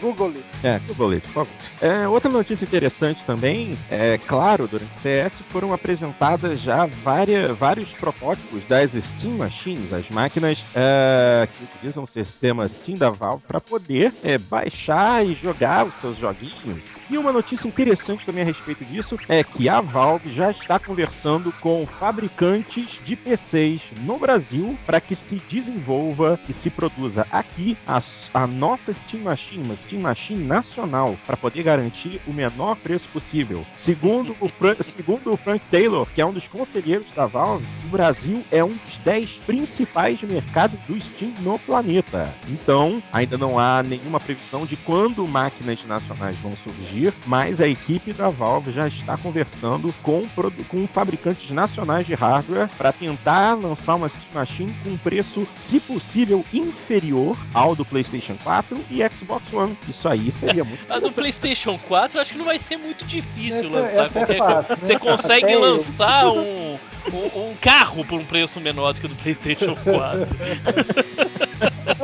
Google 0.00 0.28
it. 0.28 0.44
É, 0.62 0.80
o 0.90 0.94
boleto, 0.94 1.28
por 1.28 1.46
favor. 1.46 1.52
É, 1.80 2.08
outra 2.08 2.30
notícia 2.30 2.64
interessante 2.64 3.24
também, 3.24 3.76
é 3.90 4.18
claro, 4.18 4.66
durante 4.66 4.92
o 4.92 4.96
CS 4.96 5.40
foram 5.48 5.72
apresentadas 5.72 6.60
já 6.60 6.86
várias, 6.86 7.56
vários 7.56 7.92
protótipos 7.94 8.64
das 8.64 8.92
Steam 8.92 9.36
Machines, 9.38 9.92
as 9.92 10.08
máquinas 10.10 10.64
é, 10.74 11.48
que 11.50 11.64
utilizam 11.64 12.04
o 12.04 12.06
sistema 12.06 12.66
Steam 12.68 12.96
da 12.96 13.10
Valve 13.10 13.42
para 13.46 13.60
poder 13.60 14.12
é, 14.24 14.38
baixar 14.38 15.24
e 15.24 15.34
jogar 15.34 15.86
os 15.86 15.94
seus 15.96 16.16
joguinhos. 16.16 17.02
E 17.08 17.18
uma 17.18 17.32
notícia 17.32 17.68
interessante 17.68 18.24
também 18.24 18.42
a 18.42 18.46
respeito 18.46 18.84
disso 18.84 19.16
é 19.28 19.44
que 19.44 19.68
a 19.68 19.80
Valve 19.80 20.30
já 20.30 20.50
está 20.50 20.78
conversando 20.78 21.52
com 21.60 21.86
fabricantes 21.86 23.00
de 23.04 23.14
PCs 23.14 23.92
no 24.00 24.18
Brasil 24.18 24.78
para 24.86 25.00
que 25.00 25.14
se 25.14 25.36
desenvolva 25.48 26.38
e 26.48 26.52
se 26.52 26.70
produza 26.70 27.26
aqui 27.30 27.76
a, 27.86 28.02
a 28.34 28.46
nossa 28.46 28.92
Steam 28.92 29.22
Machine, 29.22 29.35
uma 29.56 29.76
Steam 29.76 30.00
Machine 30.00 30.42
nacional, 30.42 31.16
para 31.26 31.36
poder 31.36 31.62
garantir 31.62 32.20
o 32.26 32.32
menor 32.32 32.76
preço 32.76 33.08
possível. 33.10 33.64
Segundo 33.74 34.34
o, 34.40 34.50
segundo 34.82 35.32
o 35.32 35.36
Frank 35.36 35.64
Taylor, 35.66 36.06
que 36.14 36.20
é 36.20 36.26
um 36.26 36.32
dos 36.32 36.48
conselheiros 36.48 37.10
da 37.12 37.26
Valve, 37.26 37.66
o 37.84 37.88
Brasil 37.88 38.42
é 38.50 38.64
um 38.64 38.74
dos 38.74 38.98
10 39.04 39.40
principais 39.40 40.22
mercados 40.22 40.78
do 40.86 40.98
Steam 41.00 41.32
no 41.40 41.58
planeta. 41.58 42.34
Então, 42.48 43.02
ainda 43.12 43.36
não 43.36 43.58
há 43.58 43.82
nenhuma 43.82 44.18
previsão 44.18 44.64
de 44.64 44.76
quando 44.76 45.26
máquinas 45.28 45.84
nacionais 45.84 46.36
vão 46.38 46.56
surgir, 46.56 47.12
mas 47.26 47.60
a 47.60 47.68
equipe 47.68 48.12
da 48.12 48.30
Valve 48.30 48.72
já 48.72 48.88
está 48.88 49.16
conversando 49.18 49.92
com, 50.02 50.22
com 50.68 50.86
fabricantes 50.86 51.50
nacionais 51.50 52.06
de 52.06 52.14
hardware 52.14 52.70
para 52.78 52.92
tentar 52.92 53.54
lançar 53.54 53.96
uma 53.96 54.08
Steam 54.08 54.34
Machine 54.34 54.76
com 54.82 54.96
preço, 54.96 55.46
se 55.54 55.78
possível, 55.78 56.44
inferior 56.52 57.36
ao 57.52 57.74
do 57.74 57.84
PlayStation 57.84 58.36
4 58.42 58.78
e 58.90 59.06
Xbox 59.08 59.25
One. 59.52 59.76
Isso 59.88 60.08
aí 60.08 60.30
seria 60.32 60.64
muito 60.64 60.90
A 60.92 60.98
do 60.98 61.10
PlayStation 61.12 61.78
4 61.88 62.16
eu 62.18 62.22
acho 62.22 62.32
que 62.32 62.38
não 62.38 62.44
vai 62.46 62.58
ser 62.58 62.76
muito 62.76 63.04
difícil 63.04 63.64
Essa- 63.66 63.68
lançar 63.68 63.90
essa 63.92 64.02
é 64.02 64.08
qualquer 64.08 64.38
fácil, 64.38 64.54
coisa. 64.54 64.68
né? 64.76 64.78
Você 64.82 64.98
consegue 64.98 65.44
Até 65.44 65.54
eu. 65.54 65.60
lançar 65.60 66.26
um, 66.28 66.72
um, 67.12 67.50
um 67.50 67.54
carro 67.60 68.04
por 68.04 68.18
um 68.20 68.24
preço 68.24 68.60
menor 68.60 68.92
do 68.92 69.00
que 69.00 69.06
o 69.06 69.08
do 69.08 69.14
PlayStation 69.16 69.74
4. 69.74 70.26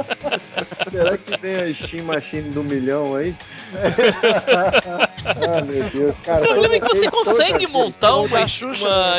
Será 0.92 1.16
que 1.18 1.36
vem 1.38 1.56
a 1.56 1.74
Steam 1.74 2.04
Machine 2.04 2.50
do 2.50 2.62
milhão 2.62 3.16
aí? 3.16 3.34
Ah, 5.24 5.60
meu 5.60 5.84
Deus. 5.84 6.14
Cara, 6.24 6.42
O 6.44 6.48
problema 6.48 6.74
é 6.74 6.80
que 6.80 6.88
você 6.88 7.08
consegue 7.10 7.66
montar 7.68 8.16
uma, 8.16 8.26
uma 8.26 8.46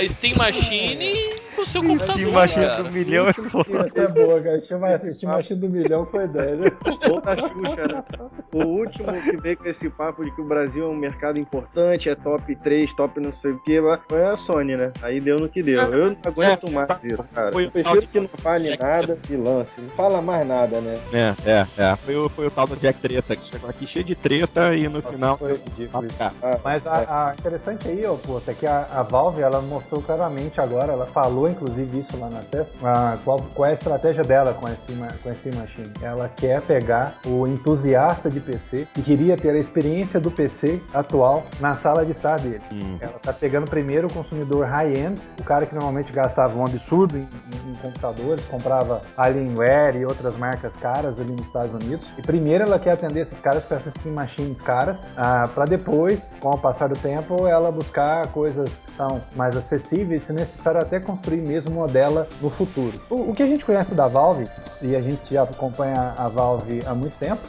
Steam 0.07 0.35
Machine 0.37 1.13
pro 1.55 1.65
seu 1.65 1.81
computador, 1.81 2.15
Steam 2.17 2.31
Machine 2.31 2.65
cara. 2.65 2.83
do 2.83 2.91
milhão 2.91 3.27
é 3.27 3.33
foda. 3.33 3.79
Essa 3.85 4.01
é 4.01 4.07
boa, 4.09 4.41
cara. 4.41 4.57
Estima- 4.57 4.91
Estimativa 4.93 5.59
do 5.59 5.69
milhão 5.69 6.05
foi 6.05 6.27
10. 6.27 6.59
né? 6.59 6.71
Ou 7.09 7.21
da 7.21 7.37
Xuxa, 7.37 7.87
né? 7.87 8.03
O 8.51 8.63
último 8.65 9.13
que 9.21 9.37
veio 9.37 9.57
com 9.57 9.65
esse 9.65 9.89
papo 9.89 10.25
de 10.25 10.31
que 10.31 10.41
o 10.41 10.45
Brasil 10.45 10.83
é 10.85 10.87
um 10.89 10.95
mercado 10.95 11.39
importante, 11.39 12.09
é 12.09 12.15
top 12.15 12.53
3, 12.55 12.93
top 12.93 13.19
não 13.21 13.31
sei 13.31 13.51
o 13.51 13.59
que, 13.59 13.79
foi 14.09 14.23
a 14.25 14.35
Sony, 14.35 14.75
né? 14.75 14.91
Aí 15.01 15.21
deu 15.21 15.37
no 15.37 15.47
que 15.47 15.61
deu. 15.61 15.81
Eu 15.83 16.09
não 16.11 16.17
aguento 16.25 16.69
mais 16.69 16.89
isso, 17.03 17.27
cara. 17.33 17.51
Foi 17.53 17.63
o 17.63 17.67
Eu 17.67 17.71
prefiro 17.71 18.07
que 18.07 18.19
não 18.19 18.27
fale 18.27 18.75
nada 18.77 19.17
e 19.29 19.35
lance. 19.35 19.79
Não 19.79 19.89
fala 19.91 20.21
mais 20.21 20.45
nada, 20.45 20.81
né? 20.81 20.97
É, 21.13 21.33
é, 21.49 21.62
é. 21.77 21.95
Foi 21.97 22.15
o, 22.15 22.29
foi 22.29 22.47
o 22.47 22.51
tal 22.51 22.67
do 22.67 22.75
Jack 22.75 22.99
Treta, 22.99 23.35
que 23.35 23.43
chegou 23.45 23.69
aqui 23.69 23.85
cheio 23.87 24.05
de 24.05 24.15
treta 24.15 24.75
e 24.75 24.87
no 24.87 25.01
final 25.01 25.37
foi 25.37 25.53
ridículo. 25.55 26.07
Ah, 26.19 26.31
Ah, 26.41 26.59
Mas 26.63 26.85
a, 26.87 27.29
a 27.29 27.33
interessante 27.33 27.87
aí, 27.87 28.05
ó, 28.05 28.15
pô, 28.15 28.41
é 28.47 28.53
que 28.53 28.65
a, 28.65 28.87
a 28.91 29.03
Valve 29.03 29.41
ela 29.41 29.61
mostrou 29.61 30.01
claramente 30.01 30.59
agora, 30.61 30.93
ela 30.93 31.05
falou 31.05 31.49
inclusive 31.49 31.99
isso 31.99 32.17
lá 32.17 32.29
na 32.29 32.41
CES, 32.41 32.71
a- 32.83 33.17
qual, 33.23 33.39
qual 33.53 33.67
é 33.67 33.71
a 33.71 33.73
estratégia 33.73 34.23
dela 34.23 34.53
com 34.53 34.65
a, 34.67 34.75
Steam, 34.75 34.99
com 35.21 35.29
a 35.29 35.35
Steam 35.35 35.55
Machine. 35.55 35.91
Ela 36.01 36.29
quer 36.29 36.61
pegar 36.61 37.15
o 37.25 37.47
entusiasta 37.47 38.29
de 38.29 38.39
PC 38.39 38.87
que 38.93 39.01
queria 39.01 39.35
ter 39.37 39.51
a 39.51 39.57
experiência 39.57 40.19
do 40.19 40.29
PC 40.31 40.81
atual 40.93 41.43
na 41.59 41.73
sala 41.75 42.05
de 42.05 42.11
estar 42.11 42.39
dele. 42.39 42.61
hum. 42.71 42.97
Ela 42.99 43.13
tá 43.21 43.33
pegando 43.33 43.67
primeiro 43.67 44.07
o 44.07 44.13
consumidor 44.13 44.65
high-end, 44.65 45.19
o 45.39 45.43
cara 45.43 45.65
que 45.65 45.73
normalmente 45.73 46.11
gastava 46.11 46.55
um 46.57 46.63
absurdo 46.65 47.17
em, 47.17 47.21
em- 47.21 47.71
em 47.71 47.75
computadores, 47.75 48.45
comprava 48.45 49.01
Alienware 49.17 49.95
e 49.97 50.05
outras 50.05 50.35
marcas 50.37 50.75
caras 50.75 51.19
ali 51.19 51.31
nos 51.31 51.49
Estados 51.53 51.73
Unidos. 51.73 52.07
E 52.17 52.21
primeiro 52.21 52.63
ela 52.63 52.79
quer 52.79 52.91
atender 52.91 53.21
esses 53.21 53.39
caras 53.39 53.65
com 53.65 53.75
essas 53.75 53.93
Steam 53.93 54.15
Machines 54.15 54.61
caras, 54.61 55.07
para 55.53 55.65
depois, 55.65 56.35
com 56.39 56.49
o 56.49 56.57
passar 56.57 56.89
do 56.89 56.95
tempo, 56.95 57.47
ela 57.47 57.71
buscar 57.71 58.27
coisas 58.27 58.79
que 58.79 58.89
são 58.89 59.21
mais 59.35 59.55
acessíveis, 59.55 60.23
se 60.23 60.33
necessário 60.33 60.81
até 60.81 60.99
construir 60.99 61.41
mesmo 61.41 61.79
uma 61.79 61.87
dela 61.87 62.27
no 62.41 62.49
futuro. 62.49 62.99
O, 63.09 63.31
o 63.31 63.33
que 63.33 63.43
a 63.43 63.47
gente 63.47 63.63
conhece 63.63 63.93
da 63.93 64.07
Valve, 64.07 64.49
e 64.81 64.95
a 64.95 65.01
gente 65.01 65.33
já 65.33 65.43
acompanha 65.43 66.15
a 66.17 66.27
Valve 66.27 66.79
há 66.85 66.95
muito 66.95 67.17
tempo, 67.17 67.41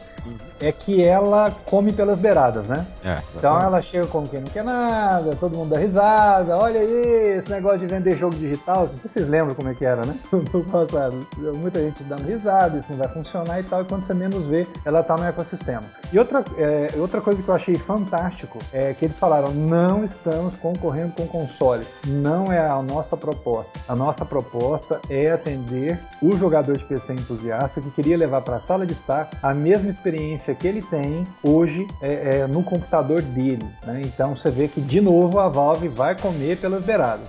é 0.60 0.72
que 0.72 1.06
ela 1.06 1.50
come 1.66 1.92
pelas 1.92 2.18
beiradas, 2.18 2.68
né? 2.68 2.86
É, 3.04 3.16
Então 3.36 3.58
ela 3.58 3.82
chega 3.82 4.06
como 4.06 4.28
quem 4.28 4.40
não 4.40 4.46
quer 4.46 4.64
nada, 4.64 5.30
todo 5.36 5.56
mundo 5.56 5.74
dá 5.74 5.80
risada, 5.80 6.56
olha 6.56 6.80
aí, 6.80 7.36
esse 7.38 7.50
negócio 7.50 7.80
de 7.80 7.86
vender 7.86 8.16
jogo 8.16 8.34
digital, 8.34 8.80
não 8.80 8.86
sei 8.86 8.98
se 9.00 9.08
vocês 9.08 9.28
lembram 9.28 9.54
como 9.54 9.68
é 9.68 9.74
que 9.74 9.84
era, 9.84 10.04
né? 10.04 10.14
No 10.54 10.64
passado. 10.64 11.26
Muita 11.36 11.80
gente 11.80 12.02
dando 12.04 12.22
risada, 12.24 12.78
isso 12.78 12.90
não 12.90 12.98
vai 12.98 13.08
funcionar 13.08 13.60
e 13.60 13.62
tal, 13.64 13.82
e 13.82 13.84
quando 13.84 14.04
você 14.04 14.14
menos 14.14 14.46
vê, 14.46 14.66
ela 14.84 15.02
tá 15.02 15.16
no 15.16 15.24
ecossistema. 15.24 15.82
E 16.12 16.18
outra, 16.18 16.44
é, 16.56 16.88
outra 16.96 17.20
coisa 17.20 17.42
que 17.42 17.48
eu 17.48 17.54
achei 17.54 17.76
fantástico 17.76 18.58
é 18.72 18.94
que 18.94 19.04
eles 19.04 19.18
falaram, 19.18 19.52
não 19.52 20.04
estamos 20.04 20.56
concorrendo 20.56 21.12
com 21.14 21.26
consoles, 21.26 21.98
não 22.06 22.52
é 22.52 22.58
a 22.58 22.80
nossa 22.82 23.16
proposta. 23.16 23.72
A 23.88 23.96
nossa 23.96 24.24
proposta 24.24 25.00
é 25.10 25.32
atender 25.32 25.98
o 26.22 26.36
jogador 26.36 26.76
de 26.76 26.84
PC 26.84 27.14
entusiasta 27.14 27.80
que 27.80 27.90
queria 27.90 28.16
levar 28.16 28.42
para 28.42 28.56
a 28.56 28.60
sala 28.60 28.86
de 28.86 28.92
estar 28.92 29.28
a 29.42 29.52
mesma 29.52 29.90
experiência 29.90 30.13
que 30.54 30.66
ele 30.66 30.82
tem 30.82 31.26
hoje 31.42 31.86
é, 32.00 32.38
é, 32.38 32.46
no 32.46 32.62
computador 32.62 33.22
dele. 33.22 33.66
né? 33.84 34.02
Então 34.04 34.36
você 34.36 34.50
vê 34.50 34.68
que 34.68 34.80
de 34.80 35.00
novo 35.00 35.38
a 35.38 35.48
Valve 35.48 35.88
vai 35.88 36.14
comer 36.14 36.56
pelas 36.58 36.82
beiradas. 36.82 37.26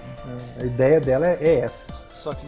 A 0.62 0.65
ideia 0.65 1.00
dela 1.00 1.28
é, 1.28 1.38
é 1.41 1.60
essa. 1.60 1.84
Só 2.26 2.34
que, 2.34 2.44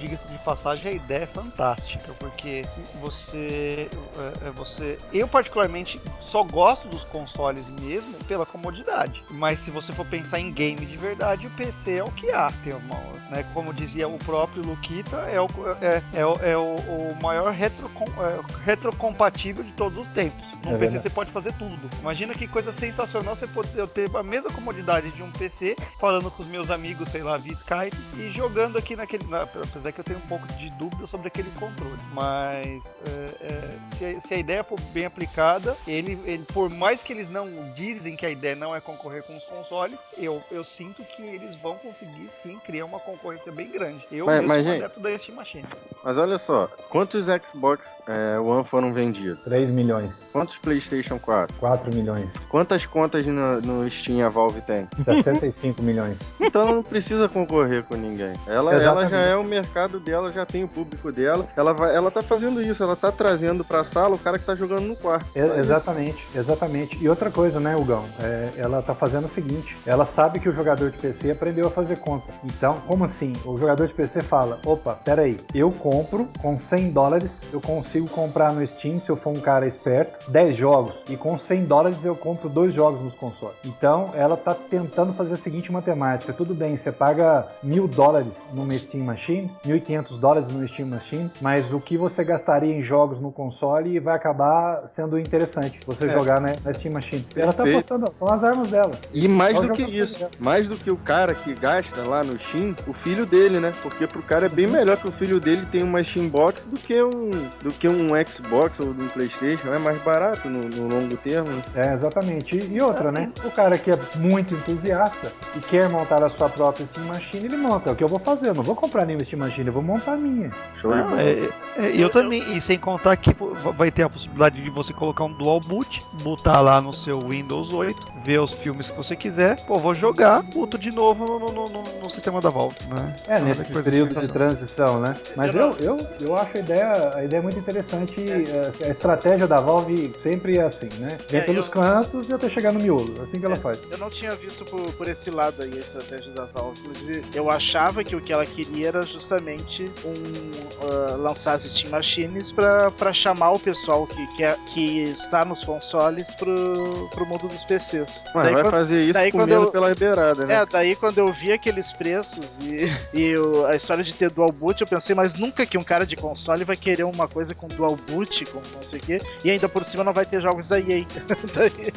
diga-se 0.00 0.26
de 0.26 0.38
passagem, 0.38 0.90
a 0.90 0.92
ideia 0.92 1.22
é 1.22 1.26
fantástica, 1.26 2.12
porque 2.18 2.64
você, 3.00 3.88
é, 4.18 4.48
é, 4.48 4.50
você. 4.50 4.98
Eu, 5.12 5.28
particularmente, 5.28 6.00
só 6.18 6.42
gosto 6.42 6.88
dos 6.88 7.04
consoles 7.04 7.68
mesmo 7.68 8.12
pela 8.24 8.44
comodidade. 8.44 9.22
Mas 9.30 9.60
se 9.60 9.70
você 9.70 9.92
for 9.92 10.04
pensar 10.04 10.40
em 10.40 10.50
game 10.50 10.84
de 10.84 10.96
verdade, 10.96 11.46
o 11.46 11.50
PC 11.50 11.98
é 11.98 12.02
o 12.02 12.10
que 12.10 12.28
há. 12.32 12.50
Tem 12.64 12.72
uma, 12.72 12.98
né, 13.30 13.44
como 13.54 13.72
dizia 13.72 14.08
o 14.08 14.18
próprio 14.18 14.66
Luquita, 14.66 15.16
é 15.30 15.40
o, 15.40 15.46
é, 15.80 16.02
é, 16.12 16.26
o, 16.26 16.32
é 16.42 16.56
o, 16.56 16.74
o 16.74 17.18
maior 17.22 17.52
retrocom, 17.52 18.06
é, 18.18 18.64
retrocompatível 18.64 19.62
de 19.62 19.70
todos 19.74 19.96
os 19.96 20.08
tempos. 20.08 20.44
Num 20.64 20.74
É 20.74 20.78
PC 20.78 20.98
você 20.98 21.10
pode 21.10 21.30
fazer 21.30 21.52
tudo. 21.52 21.88
Imagina 22.00 22.34
que 22.34 22.48
coisa 22.48 22.72
sensacional 22.72 23.36
você 23.36 23.46
poder 23.46 23.78
eu 23.78 23.86
ter 23.86 24.10
a 24.16 24.24
mesma 24.24 24.50
comodidade 24.50 25.08
de 25.12 25.22
um 25.22 25.30
PC, 25.30 25.76
falando 26.00 26.32
com 26.32 26.42
os 26.42 26.48
meus 26.48 26.68
amigos, 26.68 27.10
sei 27.10 27.22
lá, 27.22 27.38
via 27.38 27.52
Skype, 27.52 27.96
e 28.16 28.32
jogando 28.32 28.76
aqui 28.76 28.96
naquele. 29.04 29.24
na- 29.28 29.42
apesar 29.42 29.92
que 29.92 30.00
eu 30.00 30.04
tenho 30.04 30.18
um 30.18 30.22
pouco 30.28 30.46
de 30.54 30.70
dúvida 30.70 31.06
sobre 31.06 31.28
aquele 31.28 31.50
controle. 31.52 31.98
Mas 32.12 32.96
é, 33.06 33.44
é, 33.46 33.70
se, 33.84 34.04
a- 34.04 34.20
se 34.20 34.34
a 34.34 34.36
ideia 34.38 34.64
for 34.64 34.80
bem 34.92 35.04
aplicada, 35.04 35.76
ele, 35.86 36.18
ele, 36.24 36.44
por 36.52 36.68
mais 36.70 37.02
que 37.02 37.12
eles 37.12 37.28
não 37.30 37.46
dizem 37.74 38.16
que 38.16 38.24
a 38.26 38.30
ideia 38.30 38.56
não 38.56 38.74
é 38.74 38.80
concorrer 38.80 39.22
com 39.22 39.36
os 39.36 39.44
consoles, 39.44 40.04
eu, 40.16 40.42
eu 40.50 40.64
sinto 40.64 41.02
que 41.04 41.22
eles 41.22 41.56
vão 41.56 41.76
conseguir 41.76 42.28
sim 42.28 42.58
criar 42.64 42.84
uma 42.86 42.98
concorrência 42.98 43.52
bem 43.52 43.70
grande. 43.70 44.04
Eu 44.10 44.26
Mas- 44.26 44.36
mesmo 44.36 44.48
mas, 44.48 44.62
sou 44.62 44.72
gente- 44.72 44.82
adepto 44.84 45.00
da 45.00 45.18
Steam 45.18 45.36
Machine. 45.36 45.64
Mas 46.02 46.18
olha 46.18 46.38
só, 46.38 46.68
quantos 46.90 47.26
Xbox 47.46 47.92
é, 48.06 48.38
One 48.38 48.64
foram 48.64 48.92
vendidos? 48.92 49.40
3 49.44 49.70
milhões, 49.70 50.30
Quantos 50.32 50.56
PlayStation 50.58 51.18
4? 51.18 51.54
4 51.58 51.94
milhões, 51.94 52.32
Quantas 52.48 52.86
contas 52.86 53.24
no, 53.26 53.60
no 53.60 53.90
Steam 53.90 54.24
a 54.26 54.28
Valve 54.28 54.60
tem? 54.62 54.88
65 54.98 55.82
milhões. 55.82 56.18
Então 56.40 56.62
ela 56.62 56.72
não 56.72 56.82
precisa 56.82 57.28
concorrer 57.28 57.82
com 57.84 57.96
ninguém. 57.96 58.32
Ela, 58.46 58.74
ela 58.84 59.02
Exatamente. 59.02 59.10
já 59.10 59.32
é 59.32 59.36
o 59.36 59.44
mercado 59.44 60.00
dela, 60.00 60.32
já 60.32 60.44
tem 60.46 60.64
o 60.64 60.68
público 60.68 61.10
dela. 61.10 61.46
Ela, 61.56 61.72
vai, 61.72 61.94
ela 61.94 62.10
tá 62.10 62.22
fazendo 62.22 62.60
isso, 62.60 62.82
ela 62.82 62.96
tá 62.96 63.10
trazendo 63.10 63.64
pra 63.64 63.84
sala 63.84 64.14
o 64.14 64.18
cara 64.18 64.38
que 64.38 64.44
tá 64.44 64.54
jogando 64.54 64.86
no 64.86 64.96
quarto. 64.96 65.26
É, 65.34 65.58
exatamente, 65.58 66.26
exatamente. 66.34 66.98
E 67.02 67.08
outra 67.08 67.30
coisa, 67.30 67.60
né, 67.60 67.74
Hugão? 67.76 68.04
É, 68.20 68.50
ela 68.56 68.82
tá 68.82 68.94
fazendo 68.94 69.26
o 69.26 69.28
seguinte: 69.28 69.76
ela 69.86 70.06
sabe 70.06 70.40
que 70.40 70.48
o 70.48 70.52
jogador 70.52 70.90
de 70.90 70.98
PC 70.98 71.30
aprendeu 71.30 71.66
a 71.66 71.70
fazer 71.70 71.96
conta. 71.96 72.32
Então, 72.44 72.80
como 72.86 73.04
assim? 73.04 73.32
O 73.44 73.56
jogador 73.56 73.86
de 73.86 73.94
PC 73.94 74.20
fala: 74.20 74.58
opa, 74.64 74.94
peraí, 75.04 75.38
eu 75.54 75.70
compro 75.70 76.28
com 76.40 76.58
100 76.58 76.90
dólares, 76.90 77.42
eu 77.52 77.60
consigo 77.60 78.08
comprar 78.08 78.52
no 78.52 78.66
Steam, 78.66 79.00
se 79.00 79.10
eu 79.10 79.16
for 79.16 79.30
um 79.30 79.40
cara 79.40 79.66
esperto, 79.66 80.30
10 80.30 80.56
jogos. 80.56 80.94
E 81.08 81.16
com 81.16 81.38
100 81.38 81.64
dólares 81.64 82.04
eu 82.04 82.14
compro 82.14 82.48
dois 82.48 82.74
jogos 82.74 83.02
nos 83.02 83.14
consoles. 83.14 83.56
Então, 83.64 84.12
ela 84.14 84.36
tá 84.36 84.54
tentando 84.54 85.12
fazer 85.12 85.34
a 85.34 85.38
seguinte 85.38 85.72
matemática: 85.72 86.32
tudo 86.32 86.54
bem, 86.54 86.76
você 86.76 86.92
paga 86.92 87.48
mil 87.62 87.88
dólares 87.88 88.44
numa 88.74 88.78
Steam 88.78 89.04
Machine, 89.04 89.50
1.500 89.66 90.18
dólares 90.18 90.48
numa 90.52 90.66
Steam 90.66 90.88
Machine, 90.88 91.30
mas 91.40 91.72
o 91.72 91.80
que 91.80 91.96
você 91.96 92.24
gastaria 92.24 92.74
em 92.74 92.82
jogos 92.82 93.20
no 93.20 93.30
console 93.30 93.98
vai 94.00 94.14
acabar 94.16 94.86
sendo 94.88 95.18
interessante 95.18 95.78
você 95.86 96.06
É. 96.06 96.08
jogar 96.10 96.40
na, 96.40 96.54
na 96.64 96.72
Steam 96.72 96.92
Machine. 96.92 97.24
E 97.36 97.40
ela 97.40 97.52
tá 97.52 97.62
Perfeito. 97.62 97.94
apostando, 97.94 98.18
são 98.18 98.28
as 98.28 98.44
armas 98.44 98.68
dela. 98.70 98.92
E 99.12 99.28
mais 99.28 99.56
É 99.56 99.60
do 99.66 99.72
que 99.72 99.84
que 99.84 99.98
isso, 99.98 100.22
eu 100.24 100.30
mais 100.38 100.68
do 100.68 100.76
que 100.76 100.90
o 100.90 100.96
cara 100.96 101.34
que 101.34 101.54
gasta 101.54 102.02
lá 102.02 102.22
no 102.24 102.38
Steam, 102.40 102.74
o 102.86 102.92
filho 102.92 103.24
dele, 103.26 103.60
né? 103.60 103.72
Porque 103.82 104.06
pro 104.06 104.22
cara 104.22 104.46
é 104.46 104.48
bem 104.48 104.66
melhor 104.66 104.96
que 104.96 105.08
o 105.08 105.12
filho 105.12 105.38
dele 105.40 105.64
tenha 105.70 105.84
uma 105.84 106.02
Steam 106.02 106.28
Box 106.28 106.66
do 106.66 106.78
que 106.78 107.00
um, 107.02 107.30
do 107.62 107.70
que 107.70 107.88
um 107.88 108.08
Xbox 108.26 108.80
ou 108.80 108.88
um 108.88 109.08
Playstation. 109.08 109.72
É 109.72 109.78
mais 109.78 110.00
barato 110.02 110.48
no, 110.48 110.60
no 110.68 110.88
longo 110.88 111.16
termo. 111.16 111.48
É, 111.74 111.92
exatamente. 111.92 112.56
E, 112.56 112.74
e 112.76 112.82
outra, 112.82 113.12
né? 113.12 113.30
O 113.44 113.50
cara 113.50 113.78
que 113.78 113.90
é 113.90 113.98
muito 114.16 114.54
entusiasta 114.54 115.32
e 115.56 115.60
quer 115.60 115.88
montar 115.88 116.22
a 116.22 116.30
sua 116.30 116.48
própria 116.48 116.86
Steam 116.86 117.06
Machine, 117.06 117.46
ele 117.46 117.56
monta. 117.56 117.90
É 117.90 117.92
o 117.92 117.96
que 117.96 118.04
eu 118.04 118.08
vou 118.08 118.18
fazer. 118.18 118.48
Eu 118.48 118.54
não 118.64 118.74
vou 118.74 118.74
comprar 118.76 119.04
nenhuma 119.04 119.22
Steam 119.24 119.38
Machine, 119.40 119.66
eu 119.66 119.72
vou 119.74 119.82
montar 119.82 120.12
a 120.14 120.16
minha. 120.16 120.50
Show 120.80 120.90
de 120.90 120.96
Não, 120.96 121.08
bola. 121.10 121.20
é, 121.22 121.48
é, 121.76 121.90
eu 122.02 122.08
também, 122.08 122.56
e 122.56 122.60
sem 122.60 122.78
contar 122.78 123.14
que 123.16 123.30
vai 123.76 123.90
ter 123.90 124.04
a 124.04 124.08
possibilidade 124.08 124.60
de 124.62 124.70
você 124.70 124.92
colocar 124.94 125.24
um 125.24 125.32
dual 125.32 125.60
boot, 125.60 126.02
botar 126.22 126.60
lá 126.62 126.80
no 126.80 126.92
seu 126.92 127.20
Windows 127.20 127.72
8, 127.74 128.06
ver 128.24 128.40
os 128.40 128.52
filmes 128.52 128.88
que 128.88 128.96
você 128.96 129.14
quiser, 129.14 129.56
pô, 129.66 129.76
vou 129.78 129.94
jogar, 129.94 130.42
boto 130.42 130.78
de 130.78 130.90
novo 130.90 131.26
no, 131.26 131.38
no- 131.52 131.68
no- 131.68 131.82
no 132.02 132.08
sistema 132.10 132.40
da 132.40 132.48
Valve, 132.48 132.76
né? 132.88 133.14
É, 133.28 133.34
Olha 133.34 133.44
nesse 133.44 133.64
período 133.64 133.82
de 134.08 134.14
sensacional. 134.14 134.28
transição, 134.32 135.00
né? 135.00 135.16
Mas 135.36 135.54
Eu 135.54 135.74
eu, 135.78 135.98
eu, 136.20 136.36
acho 136.36 136.56
a 136.56 136.60
ideia, 136.60 137.14
a 137.16 137.24
ideia 137.24 137.42
muito 137.42 137.58
interessante. 137.58 138.14
eh, 138.20 138.70
A 138.86 138.88
estratégia 138.88 139.46
da 139.46 139.58
Valve 139.60 140.14
sempre 140.22 140.56
é 140.56 140.62
assim, 140.62 140.88
né? 140.98 141.18
Vem 141.28 141.40
É, 141.40 141.44
pelos 141.44 141.66
eu- 141.66 141.72
cantos 141.72 142.28
e 142.30 142.32
até 142.32 142.48
chegar 142.48 142.72
no 142.72 142.80
miolo. 142.80 143.16
É 143.20 143.24
assim 143.24 143.38
que 143.38 143.44
ela 143.44 143.54
É. 143.54 143.58
faz. 143.58 143.78
Eu 143.90 143.98
não 143.98 144.08
tinha 144.08 144.30
visto 144.34 144.64
por, 144.64 144.80
por 144.94 145.06
esse 145.08 145.30
lado 145.30 145.62
aí 145.62 145.72
a 145.74 145.78
estratégia 145.80 146.32
da 146.32 146.44
Valve. 146.46 146.80
Inclusive, 146.80 147.24
eu 147.34 147.50
achava 147.50 148.02
que 148.04 148.14
o 148.16 148.20
que 148.20 148.32
ela 148.32 148.46
queria 148.54 148.88
era 148.88 149.02
justamente 149.02 149.90
um, 150.04 150.50
ah, 150.82 151.16
lançar 151.16 151.54
as 151.54 151.62
Steam 151.64 151.90
Machines 151.90 152.52
pra, 152.52 152.90
pra 152.90 153.12
chamar 153.12 153.50
o 153.52 153.58
pessoal 153.58 154.06
que, 154.06 154.26
que, 154.36 154.44
é- 154.44 154.56
que 154.72 155.02
está 155.04 155.44
nos 155.44 155.64
consoles 155.64 156.32
pro, 156.34 157.08
pro 157.12 157.26
mundo 157.26 157.48
dos 157.48 157.64
PCs. 157.64 158.24
Mas 158.34 158.44
Daí 158.44 158.54
vai 158.54 158.62
quando- 158.62 158.70
fazer 158.72 159.00
isso 159.02 159.12
daí 159.14 159.32
comendo 159.32 159.54
eu- 159.54 159.70
pela 159.70 159.94
beirada, 159.94 160.46
né? 160.46 160.54
É, 160.54 160.66
daí 160.66 160.94
quando 160.96 161.18
eu 161.18 161.32
vi 161.32 161.52
aqueles 161.52 161.92
preços 161.92 162.58
e, 162.60 162.84
e 163.12 163.34
a 163.68 163.74
história 163.76 164.02
de 164.04 164.12
ter 164.14 164.30
dual 164.30 164.50
boot, 164.52 164.80
eu 164.80 164.86
pensei, 164.86 165.14
mas 165.14 165.34
nunca 165.34 165.66
que 165.66 165.76
um 165.78 165.82
cara 165.84 166.06
de 166.06 166.16
console 166.16 166.64
vai 166.64 166.76
querer 166.76 167.04
uma 167.04 167.26
coisa 167.28 167.54
com 167.54 167.66
dual 167.68 167.96
boot, 168.08 168.44
com 168.46 168.60
não 168.74 168.82
sei 168.82 168.98
o 168.98 169.02
quê, 169.02 169.20
e 169.44 169.50
ainda 169.50 169.68
por 169.68 169.84
cima 169.84 170.04
não 170.04 170.12
vai 170.12 170.24
ter 170.26 170.40
jogos 170.40 170.68
da 170.68 170.78
EA. 170.78 171.04
daí, 171.54 171.92